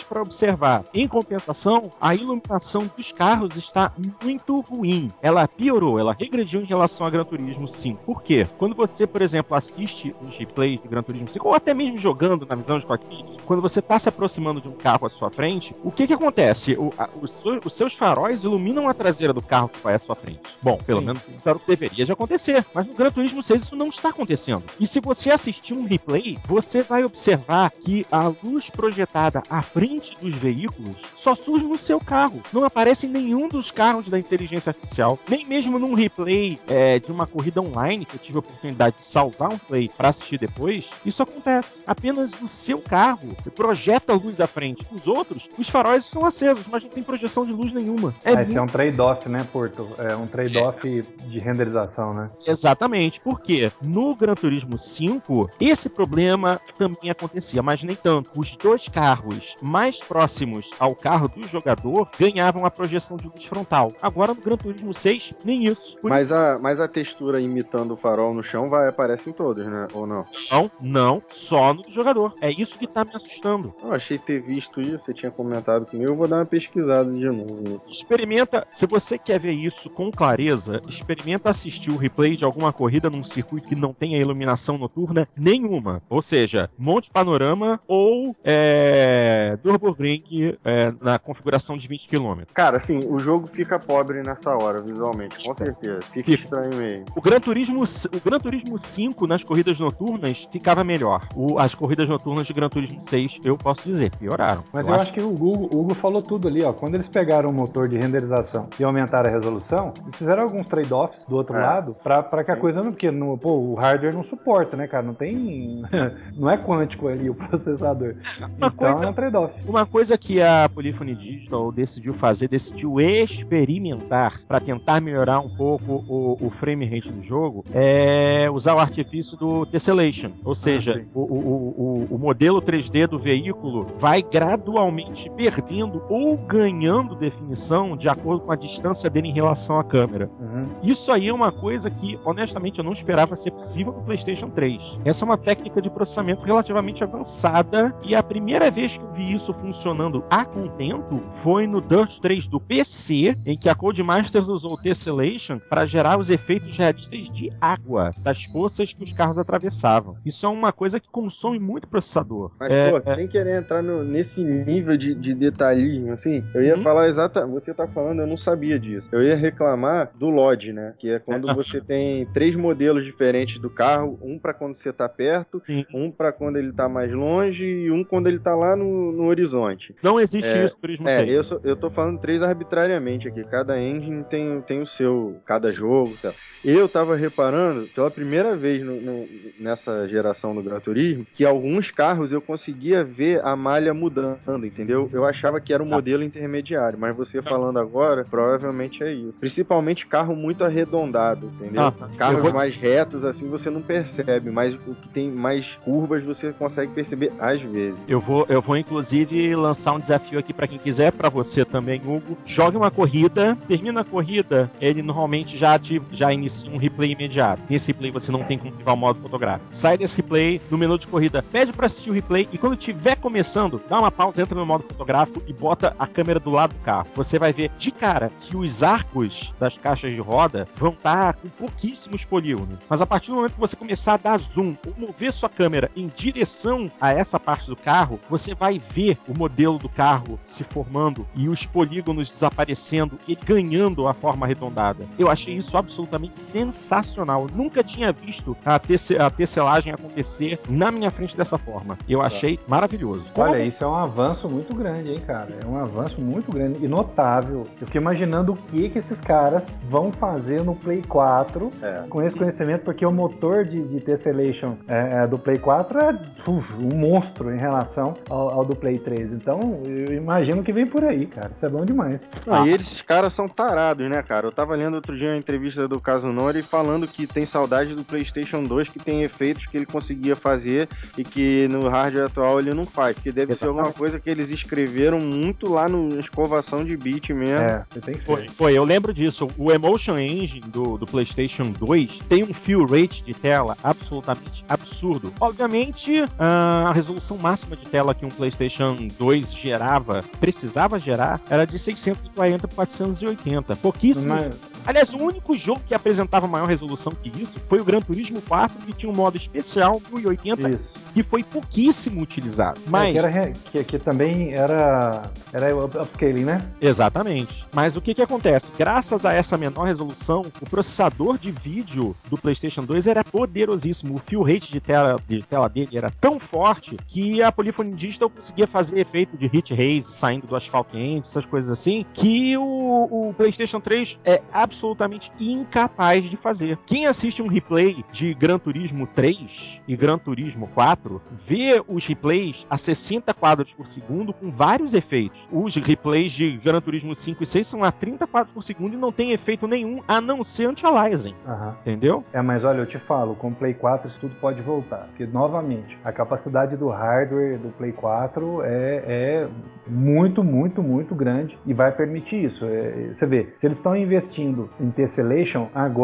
para 0.09 0.23
observar. 0.23 0.85
Em 0.95 1.09
compensação, 1.09 1.91
a 2.01 2.15
iluminação 2.15 2.91
dos 2.97 3.13
carros 3.13 3.53
está 3.73 3.91
muito 4.23 4.61
ruim. 4.61 5.11
Ela 5.23 5.49
piorou, 5.49 5.99
ela 5.99 6.13
regrediu 6.19 6.61
em 6.61 6.65
relação 6.67 7.07
a 7.07 7.11
Gran 7.11 7.25
Turismo 7.25 7.67
5. 7.67 8.03
Por 8.05 8.23
quê? 8.23 8.47
Quando 8.59 8.75
você, 8.77 9.07
por 9.07 9.23
exemplo, 9.23 9.57
assiste 9.57 10.15
os 10.27 10.37
replays 10.37 10.81
do 10.83 10.89
Gran 10.89 11.03
Turismo 11.03 11.27
5, 11.29 11.49
ou 11.49 11.55
até 11.55 11.73
mesmo 11.73 11.99
jogando 11.99 12.47
na 12.47 12.55
visão 12.55 12.79
de 12.79 12.87
cockpit, 12.87 13.39
quando 13.47 13.63
você 13.63 13.79
está 13.81 13.99
se 13.99 14.09
aproximando 14.09 14.61
de 14.61 14.69
um 14.69 14.73
carro 14.73 15.07
à 15.07 15.11
sua 15.11 15.31
frente, 15.31 15.75
o 15.83 15.91
que 15.91 16.07
que 16.07 16.13
acontece? 16.13 16.75
O- 16.79 16.93
a- 16.99 17.09
os, 17.21 17.43
os 17.65 17.73
seus 17.75 17.95
faróis 17.95 18.45
iluminam 18.45 18.89
a 18.89 18.95
traseira 18.95 19.33
do 19.33 19.41
carro 19.43 19.69
que 19.71 19.81
vai 19.83 19.95
à 19.95 19.99
sua 19.99 20.15
frente. 20.15 20.41
Bom, 20.63 20.77
pelo 20.85 21.01
Sim. 21.01 21.07
menos 21.07 21.23
isso 21.35 21.49
era 21.49 21.57
o 21.57 21.61
que 21.61 21.67
deveria 21.67 22.05
de 22.05 22.13
acontecer. 22.13 22.65
Mas 22.75 22.87
no 22.87 22.95
Gran 22.95 23.11
Turismo 23.11 23.43
6 23.43 23.63
isso 23.63 23.77
não 23.77 23.89
está 23.89 24.11
acontecendo. 24.11 24.65
E 24.79 24.87
se 24.87 25.01
você 25.01 25.31
assistir 25.31 25.73
um 25.73 25.85
replay, 25.87 26.39
você 26.47 26.83
vai 26.83 27.05
observar 27.05 27.71
que 27.71 28.05
a 28.13 28.29
luz 28.43 28.69
projetada 28.69 29.43
à 29.49 29.63
frente 29.63 30.15
dos 30.21 30.35
veículos 30.35 30.97
só 31.17 31.35
surge 31.35 31.65
no 31.65 31.79
seu 31.79 31.99
carro. 31.99 32.43
Não 32.53 32.65
aparece 32.65 33.07
em 33.07 33.11
nenhum 33.11 33.49
dos 33.49 33.62
carros 33.71 34.09
da 34.09 34.19
inteligência 34.19 34.71
artificial. 34.71 35.19
Nem 35.29 35.47
mesmo 35.47 35.79
num 35.79 35.95
replay 35.95 36.59
é, 36.67 36.99
de 36.99 37.11
uma 37.11 37.27
corrida 37.27 37.61
online, 37.61 38.05
que 38.05 38.17
eu 38.17 38.21
tive 38.21 38.39
a 38.39 38.41
oportunidade 38.41 38.97
de 38.97 39.05
salvar 39.05 39.51
um 39.51 39.59
play 39.59 39.91
para 39.97 40.09
assistir 40.09 40.39
depois, 40.39 40.91
isso 41.05 41.23
acontece. 41.23 41.81
Apenas 41.87 42.33
no 42.41 42.49
seu 42.49 42.79
carro 42.79 43.37
projeta 43.55 44.15
luz 44.15 44.41
à 44.41 44.47
frente. 44.47 44.87
Os 44.93 45.07
outros, 45.07 45.49
os 45.59 45.69
faróis 45.69 46.05
estão 46.05 46.25
acesos, 46.25 46.67
mas 46.67 46.83
não 46.85 46.91
tem 46.91 47.03
projeção 47.03 47.45
de 47.45 47.53
luz 47.53 47.73
nenhuma. 47.73 48.15
É 48.25 48.33
esse 48.33 48.53
é 48.53 48.59
muito 48.59 48.63
um 48.63 48.67
trade-off, 48.67 49.29
né, 49.29 49.47
Porto? 49.53 49.89
É 49.99 50.17
um 50.17 50.27
trade-off 50.27 51.05
de 51.27 51.39
renderização, 51.39 52.15
né? 52.15 52.31
Exatamente, 52.47 53.21
porque 53.21 53.71
no 53.83 54.15
Gran 54.15 54.35
Turismo 54.35 54.79
5 54.79 55.51
esse 55.61 55.89
problema 55.89 56.61
também 56.79 57.11
acontecia, 57.11 57.63
mas 57.63 57.83
nem 57.83 57.97
tanto. 57.97 58.31
Os 58.37 58.57
dois 58.57 58.89
carros 58.89 59.57
mais 59.61 60.03
próximos 60.03 60.71
ao 60.79 60.95
carro 60.95 61.29
do 61.29 61.47
jogador 61.47 62.11
ganhavam 62.19 62.65
a 62.65 62.71
projeção 62.71 63.17
de 63.17 63.27
luz 63.27 63.45
frontal. 63.53 63.93
Agora 64.01 64.33
no 64.33 64.41
Gran 64.41 64.57
Turismo 64.57 64.95
6, 64.95 65.35
nem 65.45 65.67
isso. 65.67 65.99
Mas 66.03 66.33
a, 66.33 66.59
mas 66.59 66.81
a 66.81 66.89
textura 66.89 67.39
imitando 67.39 67.93
o 67.93 67.97
farol 67.97 68.33
no 68.33 68.43
chão 68.43 68.71
vai 68.71 68.89
aparece 68.89 69.29
em 69.29 69.33
todos, 69.33 69.67
né? 69.67 69.89
Ou 69.93 70.07
não? 70.07 70.25
Não, 70.51 70.71
não, 70.81 71.23
só 71.29 71.75
no 71.75 71.83
do 71.83 71.91
jogador. 71.91 72.35
É 72.41 72.51
isso 72.51 72.79
que 72.79 72.87
tá 72.87 73.05
me 73.05 73.15
assustando. 73.15 73.75
Eu 73.83 73.93
achei 73.93 74.17
ter 74.17 74.41
visto 74.41 74.81
isso, 74.81 75.01
você 75.01 75.13
tinha 75.13 75.31
comentado 75.31 75.85
comigo, 75.85 76.11
eu 76.11 76.17
vou 76.17 76.27
dar 76.27 76.37
uma 76.37 76.47
pesquisada 76.47 77.13
de 77.13 77.27
novo. 77.27 77.83
Experimenta, 77.87 78.67
se 78.73 78.87
você 78.87 79.19
quer 79.19 79.39
ver 79.39 79.53
isso 79.53 79.91
com 79.91 80.11
clareza, 80.11 80.81
experimenta 80.89 81.51
assistir 81.51 81.91
o 81.91 81.97
replay 81.97 82.37
de 82.37 82.45
alguma 82.45 82.73
corrida 82.73 83.11
num 83.11 83.25
circuito 83.25 83.69
que 83.69 83.75
não 83.75 83.93
tenha 83.93 84.19
iluminação 84.19 84.79
noturna 84.79 85.29
nenhuma. 85.37 86.03
Ou 86.09 86.23
seja, 86.23 86.71
Monte 86.79 87.11
Panorama 87.11 87.81
ou 87.87 88.35
é, 88.43 89.59
Nürburgring 89.63 90.57
é, 90.65 90.93
na 91.01 91.19
configuração 91.19 91.77
de 91.77 91.87
20 91.87 92.09
km. 92.09 92.43
Cara, 92.55 92.77
assim, 92.77 93.01
o 93.07 93.19
jogo 93.19 93.32
fica 93.47 93.79
pobre 93.79 94.23
nessa 94.23 94.55
hora, 94.57 94.81
visualmente, 94.81 95.45
com 95.45 95.55
certeza. 95.55 96.01
Fica 96.03 96.25
Fica. 96.25 96.31
estranho 96.33 96.75
mesmo. 96.77 97.05
O 97.15 97.21
Gran 97.21 97.41
Turismo, 97.41 97.83
o 97.83 98.21
Gran 98.25 98.39
Turismo 98.41 98.79
5 98.79 99.27
nas 99.27 99.43
corridas 99.45 99.79
noturnas 99.79 100.49
ficava 100.51 100.83
melhor. 100.85 101.27
O- 101.35 101.59
as 101.59 101.75
corridas 101.75 102.09
noturnas 102.09 102.47
de 102.47 102.53
Gran 102.53 102.69
Turismo 102.69 103.01
6, 103.01 103.41
eu 103.45 103.57
posso 103.57 103.89
dizer, 103.89 104.11
pioraram. 104.17 104.63
Mas 104.73 104.89
eu, 104.89 104.95
acho 104.95 105.13
que 105.13 105.21
o 105.21 105.29
Hugo, 105.33 105.69
o 105.75 105.81
Hugo 105.81 105.95
falou 105.95 106.23
tudo 106.23 106.49
ali, 106.49 106.63
ó. 106.63 106.73
Quando 106.73 106.95
eles 106.95 107.09
pegaram 107.09 107.51
o 107.51 107.53
motor 107.53 107.89
de 107.89 107.97
renderização 107.99 108.69
e 108.79 108.85
aumentaram 108.85 109.29
a 109.29 109.33
resolução, 109.33 109.93
eles 110.03 110.17
fizeram 110.17 110.43
alguns 110.43 110.67
trade-offs 110.67 111.25
do 111.29 111.37
outro 111.37 111.57
É. 111.57 111.61
lado 111.61 111.95
pra, 112.03 112.23
pra 112.23 112.45
que 112.45 112.51
a 112.51 112.57
coisa 112.57 112.83
não. 112.83 112.93
Porque 112.93 113.11
no, 113.11 113.37
pô, 113.39 113.55
o 113.59 113.75
hardware 113.75 114.13
não 114.15 114.23
suporta, 114.23 114.77
né, 114.77 114.87
cara? 114.87 115.03
Não 115.05 115.15
tem. 115.15 115.83
não 116.37 116.49
é 116.51 116.57
quântico 116.57 117.09
ali 117.09 117.29
o 117.31 117.35
processador. 117.35 118.15
Uma 118.39 118.49
então 118.57 118.71
coisa- 118.71 119.05
é 119.05 119.09
um 119.09 119.13
trade-off. 119.13 119.55
Uma 119.67 119.87
coisa 119.87 120.17
que 120.19 120.41
a 120.43 120.69
Polyphony 120.73 121.15
Digital 121.15 121.71
decidiu 121.73 122.13
fazer, 122.15 122.49
decidiu 122.49 123.01
experimentar 123.23 124.41
para 124.47 124.61
tentar 124.61 125.01
melhorar 125.01 125.41
um 125.41 125.49
pouco 125.49 126.05
o, 126.09 126.39
o 126.41 126.51
frame 126.51 126.87
rate 126.87 127.13
do 127.13 127.23
jogo, 127.23 127.65
é 127.73 128.49
usar 128.51 128.75
o 128.75 128.79
artifício 128.79 129.37
do 129.37 129.67
tessellation. 129.67 130.33
Ou 130.45 130.55
seja, 130.55 130.95
sim. 130.95 131.07
o, 131.15 131.21
o, 131.21 132.09
o, 132.11 132.15
o 132.15 132.19
modelo 132.19 132.61
3D 132.61 133.07
do 133.07 133.19
veículo 133.19 133.89
vai 133.99 134.23
gradualmente 134.23 135.31
perdendo 135.31 136.03
ou 136.09 136.37
ganhando 136.37 137.15
definição 137.15 137.97
de 137.97 138.09
acordo 138.09 138.45
com 138.45 138.53
a 138.53 138.57
distância 138.57 139.09
dele 139.09 139.29
em 139.29 139.35
relação 139.35 139.79
à 139.79 139.85
câmera. 139.85 140.31
Uhum. 140.41 140.69
Isso 140.83 141.11
aí 141.13 141.29
é 141.29 141.35
uma 141.35 141.53
coisa 141.53 141.91
que, 141.91 142.19
honestamente, 142.25 142.79
eu 142.79 142.85
não 142.85 142.93
esperava 142.93 143.37
ser 143.37 143.51
possível 143.51 143.93
no 143.93 144.03
PlayStation 144.03 144.51
3. 144.51 145.01
Essa 145.05 145.25
é 145.25 145.27
uma 145.27 145.39
técnica 145.39 145.81
de 145.81 145.91
processamento 145.91 146.43
relativamente 146.43 147.03
avançada 147.03 147.95
e 148.05 148.15
a 148.15 148.23
primeira 148.23 148.71
vez 148.71 148.97
que 148.97 149.05
eu 149.05 149.13
vi 149.13 149.33
isso 149.33 149.53
funcionando 149.53 150.25
a 150.31 150.45
contento 150.45 151.23
foi 151.43 151.67
no 151.67 151.81
Dirt 151.81 152.19
3 152.19 152.47
do 152.47 152.61
PC, 152.61 153.12
em 153.47 153.57
que 153.57 153.69
a 153.69 153.75
Codemasters 153.75 154.49
usou 154.49 154.73
o 154.75 154.77
Tessellation 154.77 155.59
para 155.59 155.85
gerar 155.87 156.19
os 156.19 156.31
efeitos 156.31 156.77
realistas 156.77 157.29
de 157.33 157.51
água 157.61 158.13
das 158.23 158.47
poças 158.47 158.93
que 158.93 159.03
os 159.05 159.13
carros 159.13 159.39
atravessavam. 159.39 160.17
Isso 160.25 160.47
é 160.47 160.49
uma 160.49 160.73
coisa 160.73 160.99
que 161.01 161.09
consome 161.11 161.59
muito 161.59 161.87
processador. 161.89 162.51
Mas, 162.59 162.71
É, 162.71 162.91
pô, 163.01 163.15
sem 163.15 163.27
querer 163.29 163.59
entrar 163.59 163.83
no- 163.83 164.05
nesse 164.05 164.43
nível 164.43 164.97
de, 164.97 165.15
de 165.15 165.35
detalhismo, 165.35 166.13
assim, 166.13 166.45
eu 166.55 166.63
ia 166.63 166.77
Uhum. 166.77 166.83
falar 166.83 167.09
exatamente. 167.09 167.53
Você 167.53 167.75
tá 167.75 167.87
falando, 167.87 168.21
eu 168.21 168.27
não 168.27 168.37
sabia 168.37 168.79
disso. 168.79 169.09
Eu 169.13 169.23
ia 169.23 169.35
reclamar 169.37 170.11
do 170.15 170.29
LOD, 170.31 170.73
né? 170.73 170.95
Que 170.99 171.11
é 171.11 171.19
quando 171.19 171.47
você 171.55 171.81
tem 171.81 172.27
três 172.27 172.55
modelos 172.57 173.05
diferentes 173.05 173.59
do 173.59 173.69
carro: 173.71 174.19
um 174.23 174.39
pra 174.39 174.55
quando 174.55 174.75
você 174.77 174.93
tá 174.93 175.09
perto, 175.09 175.61
Sim. 175.67 175.85
um 175.93 176.11
pra 176.11 176.33
quando 176.33 176.57
ele 176.57 176.73
tá 176.73 176.89
mais 176.89 177.13
longe 177.13 177.65
e 177.65 177.91
um 177.91 178.03
quando 178.05 178.27
ele 178.29 178.39
tá 178.39 178.55
lá 178.55 178.75
no, 178.77 179.13
no 179.13 179.25
horizonte. 179.27 179.95
Não 180.03 180.19
existe 180.21 180.49
É, 180.49 180.65
isso 180.65 180.75
no 180.75 180.81
Turismo 180.81 181.09
É, 181.09 181.19
6. 181.19 181.29
eu, 181.33 181.45
sou- 181.45 181.61
eu 181.65 181.77
tô 181.77 181.91
falando 181.91 182.19
três 182.19 182.43
arbitrariamente 182.43 183.02
aqui. 183.29 183.45
Cada 183.45 183.81
engine 183.81 184.25
tem, 184.25 184.61
tem 184.63 184.81
o 184.81 184.87
seu, 184.87 185.41
cada 185.45 185.71
jogo 185.71 186.17
tal. 186.21 186.33
Eu 186.65 186.89
tava 186.89 187.17
reparando, 187.17 187.89
pela 187.89 188.11
primeira 188.11 188.57
vez 188.57 188.85
no- 188.85 189.01
no- 189.01 189.29
nessa 189.59 190.07
geração 190.09 190.55
do 190.55 190.63
Gran 190.63 190.79
Turismo, 190.79 191.27
que 191.33 191.45
alguns 191.45 191.91
carros 191.91 192.31
eu 192.31 192.41
conseguia 192.41 193.03
ver 193.05 193.45
a 193.45 193.57
malha 193.57 193.93
mudando, 193.93 194.65
entendeu? 194.65 195.11
Eu 195.13 195.25
achava 195.25 195.61
que 195.61 195.73
era 195.73 195.83
um 195.83 195.89
Tá. 195.89 195.97
modelo 195.97 196.23
intermediário, 196.23 196.97
mas 196.99 197.17
você 197.17 197.43
falando 197.43 197.79
agora, 197.81 198.25
provavelmente 198.25 199.03
é 199.03 199.13
isso. 199.13 199.41
Principalmente 199.41 200.07
carro 200.07 200.37
muito 200.37 200.63
arredondado, 200.63 201.53
entendeu? 201.59 201.83
Ah, 201.83 201.95
eu 202.01 202.17
Carros 202.17 202.43
vou- 202.43 202.53
mais 202.53 202.77
retos, 202.77 203.25
assim, 203.25 203.49
você 203.49 203.69
não 203.69 203.83
percebe, 203.83 204.51
mas 204.51 204.75
o 204.87 204.95
que 204.95 205.09
tem 205.09 205.33
mais 205.33 205.77
curvas, 205.85 206.23
você 206.23 206.53
consegue 206.53 206.93
perceber 206.93 207.33
às 207.41 207.61
vezes. 207.61 207.99
Eu 208.07 208.21
vou, 208.21 208.47
eu 208.49 208.63
vou 208.63 208.77
inclusive 208.77 209.55
lançar 209.57 209.93
um 209.95 209.99
desafio 209.99 210.39
aqui 210.39 210.53
pra 210.55 210.69
quem 210.69 210.79
quiser, 210.79 211.11
pra 211.13 211.29
você 211.29 211.65
também, 211.65 212.01
Hugo. 212.05 212.39
Jogue 212.47 212.77
uma 212.77 212.91
corrida, 212.91 213.57
termina 213.67 214.03
a 214.03 214.05
corrida, 214.05 214.71
ele 214.81 215.03
normalmente 215.03 215.59
já 215.59 215.75
ativa, 215.75 216.07
já 216.13 216.33
inicia 216.33 216.52
um 216.69 216.77
replay 216.77 217.13
imediato. 217.13 217.63
Nesse 217.69 217.89
replay 217.89 218.11
você 218.11 218.31
não 218.31 218.43
tem 218.43 218.59
como 218.59 218.75
ativar 218.75 218.95
o 218.95 218.97
modo 218.97 219.21
fotográfico. 219.21 219.75
Sai 219.75 219.97
desse 219.97 220.17
replay, 220.17 220.61
no 220.71 220.79
menu 220.79 220.99
de 220.99 221.07
corrida, 221.07 221.43
pede 221.43 221.73
pra 221.73 221.87
assistir 221.87 222.11
o 222.11 222.13
replay 222.13 222.49
e 222.53 222.59
quando 222.59 222.79
estiver 222.79 223.17
começando, 223.17 223.81
dá 223.89 223.99
uma 223.99 224.11
pausa, 224.11 224.43
entra 224.43 224.59
no 224.59 224.67
modo 224.67 224.85
fotográfico 224.85 225.43
e 225.47 225.53
bota 225.53 225.95
a 225.99 226.07
câmera 226.07 226.39
do 226.39 226.51
lado 226.51 226.75
do 226.75 226.81
carro. 226.81 227.09
Você 227.15 227.39
vai 227.39 227.53
ver 227.53 227.71
de 227.79 227.91
cara 227.91 228.31
que 228.39 228.57
os 228.57 228.83
arcos 228.83 229.53
das 229.59 229.77
caixas 229.79 230.13
de 230.13 230.21
roda 230.21 230.67
vão 230.77 230.91
estar 230.91 231.35
com 231.35 231.49
pouquíssimos 231.49 232.25
polígonos. 232.25 232.79
Mas 232.89 233.01
a 233.01 233.07
partir 233.07 233.31
do 233.31 233.37
momento 233.37 233.55
que 233.55 233.61
você 233.61 233.77
começar 233.77 234.15
a 234.15 234.17
dar 234.17 234.39
zoom 234.39 234.77
ou 234.87 234.95
mover 234.97 235.33
sua 235.33 235.49
câmera 235.49 235.91
em 235.97 236.11
direção 236.15 236.91
a 237.01 237.13
essa 237.13 237.39
parte 237.39 237.67
do 237.67 237.77
carro, 237.77 238.21
você 238.29 238.55
vai 238.55 238.79
ver 238.79 239.19
o 239.29 239.37
modelo 239.37 239.79
do 239.79 239.89
carro 239.89 240.39
se 240.45 240.65
formando 240.65 241.27
e 241.35 241.49
os 241.49 241.67
polígonos 241.67 242.31
desaparecendo 242.31 243.19
e 243.27 243.35
ganhando 243.35 244.07
a 244.07 244.15
forma 244.15 244.47
arredondada. 244.47 245.07
Eu 245.19 245.31
achei 245.31 245.55
isso 245.55 245.77
absolutamente 245.77 246.39
sensacional. 246.43 247.47
Nunca 247.55 247.83
tinha 247.83 248.13
visto 248.13 248.57
a, 248.65 248.79
tece 248.79 249.17
a 249.17 249.31
tecelagem 249.31 249.93
acontecer 249.93 250.59
na 250.69 250.91
minha 250.91 251.11
frente 251.11 251.37
dessa 251.37 251.57
forma. 251.59 251.97
Eu 252.09 252.21
achei 252.21 252.59
maravilhoso. 252.67 253.25
Olha, 253.37 253.53
Como- 253.55 253.65
isso 253.65 253.85
é 253.85 253.87
um 253.87 253.95
avanço 253.95 254.49
muito 254.49 254.75
grande, 254.75 255.13
hein, 255.13 255.23
cara? 255.27 255.49
É 255.63 255.67
um 255.67 255.79
avanço 255.79 256.21
muito 256.21 256.51
grande 256.53 256.85
e 256.85 256.89
notável. 256.89 257.65
Eu 257.81 257.87
fico 257.87 257.97
imaginando 257.97 258.53
o 258.53 258.57
que 258.57 258.89
que 258.89 258.99
esses 258.99 259.21
caras 259.21 259.73
vão 259.89 260.11
fazer 260.13 260.63
no 260.63 260.75
Play 260.75 261.03
4 261.03 261.71
É. 261.83 262.03
com 262.09 262.23
esse 262.23 262.37
conhecimento, 262.37 262.83
porque 262.85 263.05
o 263.07 263.13
motor 263.13 263.65
de, 263.65 263.83
de 263.83 264.01
Tessellation 264.01 264.77
é, 264.89 265.23
é, 265.23 265.27
do 265.27 265.39
Play 265.39 265.59
4 265.59 265.99
é 265.99 266.19
uf, 266.49 266.75
um 266.77 266.97
monstro 266.97 267.53
em 267.55 267.59
relação 267.59 268.15
ao, 268.29 268.51
ao 268.51 268.65
do 268.65 268.75
Play 268.75 268.99
3. 268.99 269.33
Então, 269.33 269.83
eu 269.85 270.15
imagino 270.15 270.63
que 270.63 270.73
vem 270.73 270.87
por 270.87 271.05
aí, 271.05 271.27
cara. 271.27 271.51
Isso 271.55 271.65
é 271.65 271.69
bom 271.69 271.85
demais. 271.85 272.29
Não, 272.47 272.67
e 272.67 272.71
eles, 272.71 272.87
esses 272.87 273.03
caras 273.03 273.33
são 273.33 273.49
tarados, 273.49 274.09
né, 274.09 274.23
cara? 274.23 274.47
Eu 274.47 274.53
tava 274.53 274.75
lendo 274.75 274.95
outro 274.95 275.17
dia 275.17 275.29
uma 275.31 275.37
entrevista 275.37 275.87
do 275.87 276.01
Kazunori 276.33 276.63
falando 276.63 277.07
que 277.07 277.27
tem 277.27 277.45
saudade 277.45 277.95
do 277.95 278.03
PlayStation 278.05 278.65
2, 278.65 278.89
que 278.89 278.99
tem 278.99 279.23
efeitos 279.23 279.67
que 279.67 279.77
ele 279.77 279.87
conseguia 279.87 280.35
fazer 280.35 280.89
e 281.17 281.23
que 281.23 281.69
no 281.69 281.89
hardware 281.89 282.27
atual 282.27 282.59
ele 282.59 282.73
não 282.73 282.85
faz. 282.85 283.15
Porque 283.15 283.31
deve 283.31 283.55
ser 283.55 283.67
alguma 283.67 283.93
coisa 283.93 284.19
que 284.19 284.31
eles 284.31 284.51
escreveram 284.51 285.21
muito 285.21 285.71
lá 285.71 285.89
no 285.89 286.19
escovação 286.19 286.85
de 286.85 286.97
beat 286.97 287.31
mesmo. 287.31 287.55
É, 287.55 287.85
você 287.91 288.01
tem 288.01 288.15
que 288.15 288.21
Foi, 288.21 288.43
ser. 288.43 288.51
foi, 288.51 288.73
eu 288.79 288.85
lembro 288.85 289.13
disso. 289.13 289.49
O 289.59 289.71
Emotion 289.71 290.19
Engine 290.19 290.61
do, 290.67 290.97
do 290.97 291.07
PlayStation 291.07 291.71
2 291.73 292.21
tem 292.29 292.43
um 292.43 292.55
fill 292.55 292.87
rate 292.87 293.23
de 293.23 293.35
tela 293.35 293.77
absolutamente 293.83 294.65
absurdo. 294.69 295.33
Obviamente, 295.41 296.25
ah, 296.39 296.87
a 296.89 296.93
resolução 296.93 297.37
máxima 297.37 297.77
de 297.77 297.85
tela 297.87 298.15
que 298.15 298.25
um 298.25 298.31
PlayStation 298.31 298.97
2 299.19 299.53
gerava, 299.53 300.25
precisava 300.41 300.99
gerar, 300.99 301.41
era 301.51 301.67
de 301.67 301.79
640 301.79 302.69
por 302.69 302.77
480. 302.77 303.77
Pouquíssimo. 303.77 304.35
Mas- 304.35 304.73
Aliás, 304.85 305.13
o 305.15 305.19
único 305.19 305.57
jogo 305.57 305.81
que 305.87 305.95
apresentava 306.23 306.47
maior 306.47 306.67
resolução 306.67 307.13
que 307.13 307.29
isso 307.41 307.61
foi 307.69 307.81
o 307.81 307.85
Gran 307.85 308.01
Turismo 308.01 308.41
4, 308.43 308.79
que 308.87 308.93
tinha 308.93 309.11
um 309.11 309.15
modo 309.15 309.37
especial 309.37 310.01
1080, 310.13 310.71
Isso. 310.71 311.01
que 311.13 311.23
foi 311.23 311.43
pouquíssimo 311.43 312.21
utilizado. 312.21 312.81
É, 312.87 312.91
Mas 312.91 313.13
que, 313.13 313.19
era 313.19 313.53
que, 313.53 313.85
que 313.85 313.99
também 313.99 314.53
era, 314.53 315.23
era 315.53 315.77
up- 315.77 315.99
upscaling, 315.99 316.45
né? 316.45 316.63
Exatamente. 316.81 317.67
Mas 317.73 317.97
o 317.97 318.01
que 318.01 318.15
que 318.15 318.23
acontece? 318.23 318.73
Graças 318.79 319.25
a 319.25 319.33
essa 319.33 319.57
menor 319.59 319.85
resolução, 319.85 320.45
o 320.61 320.69
processador 320.69 321.39
de 321.39 321.51
vídeo 321.51 322.15
do 322.31 322.37
PlayStation 322.39 322.85
2 322.85 323.07
era 323.07 323.25
poderosíssimo. 323.25 324.17
O 324.17 324.19
fill 324.19 324.43
rate 324.43 324.71
de 324.71 324.81
tela, 324.81 325.17
de 325.27 325.43
tela 325.43 325.69
dele 325.69 325.97
era 325.97 326.11
tão 326.21 326.39
forte 326.39 326.97
que 327.07 327.43
a 327.43 327.51
Polyphony 327.51 327.95
Digital 327.95 328.31
conseguia 328.31 328.67
fazer 328.67 328.99
efeito 329.01 329.37
de 329.37 329.47
hit 329.47 329.73
haze 329.73 330.11
saindo 330.13 330.47
do 330.47 330.57
asfalto 330.57 330.93
quente, 330.93 331.29
essas 331.29 331.45
coisas 331.45 331.71
assim, 331.71 332.05
que 332.13 332.57
o, 332.57 333.29
o 333.31 333.35
PlayStation 333.35 333.81
3 333.81 334.19
é 334.25 334.43
absolutamente 334.53 335.33
incapaz 335.41 336.12
de 336.21 336.37
fazer. 336.37 336.79
Quem 336.87 337.07
assiste 337.07 337.43
um 337.43 337.47
replay 337.47 338.05
de 338.13 338.35
Gran 338.35 338.59
Turismo 338.59 339.07
3 339.07 339.81
e 339.87 339.97
Gran 339.97 340.19
Turismo 340.19 340.69
4 340.69 341.21
vê 341.33 341.83
os 341.89 342.07
replays 342.07 342.67
a 342.69 342.77
60 342.77 343.33
quadros 343.35 343.73
por 343.73 343.87
segundo 343.87 344.33
com 344.33 344.51
vários 344.51 344.95
efeitos. 344.95 345.49
Os 345.51 345.77
replays 345.77 346.33
de 346.33 346.57
Gran 346.59 346.81
Turismo 346.81 347.15
5 347.15 347.43
e 347.43 347.47
6 347.47 347.67
são 347.67 347.85
a 347.85 347.93
30 347.93 348.27
quadros 348.27 348.53
por 348.53 348.63
segundo 348.63 348.95
e 348.95 348.99
não 348.99 349.13
tem 349.13 349.33
efeito 349.33 349.67
nenhum 349.67 350.01
a 350.07 350.21
não 350.21 350.45
ser 350.45 350.67
anti-aliasing, 350.67 351.35
Aham. 351.47 351.77
entendeu? 351.83 352.25
É, 352.33 352.43
mas 352.43 352.65
olha, 352.65 352.79
eu 352.79 352.87
te 352.87 352.99
falo, 352.99 353.35
com 353.35 353.49
o 353.49 353.55
Play 353.55 353.75
4 353.75 354.09
isso 354.09 354.21
tudo 354.21 354.35
pode 354.41 354.61
voltar. 354.61 355.07
Porque, 355.09 355.27
novamente, 355.27 355.99
a 356.05 356.13
capacidade 356.13 356.77
do 356.77 356.89
hardware 356.89 357.59
do 357.59 357.71
Play 357.71 357.93
4 357.93 358.63
é, 358.63 359.05
é 359.07 359.49
muito, 359.87 360.45
muito, 360.45 360.83
muito 360.83 361.15
grande 361.15 361.59
e 361.67 361.73
vai 361.73 361.93
permitir 361.93 362.45
isso. 362.45 362.65
É, 362.65 363.09
você 363.13 363.27
vê, 363.27 363.53
se 363.57 363.67
eles 363.67 363.79
estão 363.79 363.97
investindo 363.97 364.71
em 364.81 364.91
Tessellation 364.91 365.69
agora 365.75 366.02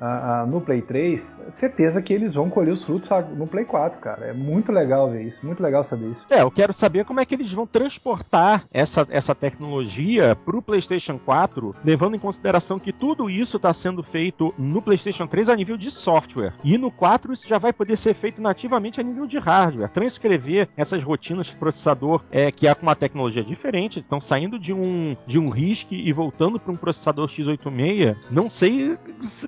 a- 0.00 0.42
a- 0.42 0.46
no 0.46 0.60
Play 0.60 0.82
3, 0.82 1.36
certeza 1.50 2.00
que 2.02 2.12
eles 2.12 2.34
vão 2.34 2.48
colher 2.50 2.72
os 2.72 2.82
frutos 2.84 3.08
no 3.36 3.46
Play 3.46 3.64
4, 3.64 3.98
cara. 4.00 4.26
É 4.26 4.32
muito 4.32 4.70
legal 4.72 5.10
ver 5.10 5.22
isso, 5.22 5.44
muito 5.44 5.62
legal 5.62 5.82
saber 5.84 6.10
isso. 6.12 6.26
É, 6.30 6.42
eu 6.42 6.50
quero 6.50 6.72
saber 6.72 7.04
como 7.04 7.20
é 7.20 7.24
que 7.24 7.34
eles 7.34 7.52
vão 7.52 7.66
transportar 7.66 8.64
essa, 8.72 9.06
essa 9.10 9.34
tecnologia 9.34 10.36
pro 10.44 10.62
PlayStation 10.62 11.18
4, 11.18 11.74
levando 11.84 12.14
em 12.16 12.18
consideração 12.18 12.78
que 12.78 12.92
tudo 12.92 13.28
isso 13.30 13.56
está 13.56 13.72
sendo 13.72 14.02
feito 14.02 14.52
no 14.58 14.80
PlayStation 14.82 15.26
3 15.26 15.48
a 15.48 15.56
nível 15.56 15.76
de 15.76 15.90
software. 15.90 16.52
E 16.64 16.76
no 16.78 16.90
4 16.90 17.32
isso 17.32 17.48
já 17.48 17.58
vai 17.58 17.72
poder 17.72 17.96
ser 17.96 18.14
feito 18.14 18.40
nativamente 18.42 19.00
a 19.00 19.04
nível 19.04 19.26
de 19.26 19.38
hardware. 19.38 19.90
Transcrever 19.90 20.68
essas 20.76 21.02
rotinas 21.02 21.46
de 21.46 21.56
processador 21.56 22.22
é, 22.30 22.50
que 22.50 22.66
é 22.66 22.74
com 22.74 22.82
uma 22.82 22.94
tecnologia 22.96 23.42
diferente, 23.42 24.00
estão 24.00 24.20
saindo 24.20 24.58
de 24.58 24.72
um, 24.72 25.16
de 25.26 25.38
um 25.38 25.48
RISC 25.48 25.92
e 25.92 26.12
voltando 26.12 26.58
para 26.58 26.72
um 26.72 26.76
processador 26.76 27.28
x86. 27.28 28.16
Não 28.30 28.48
sei. 28.48 28.96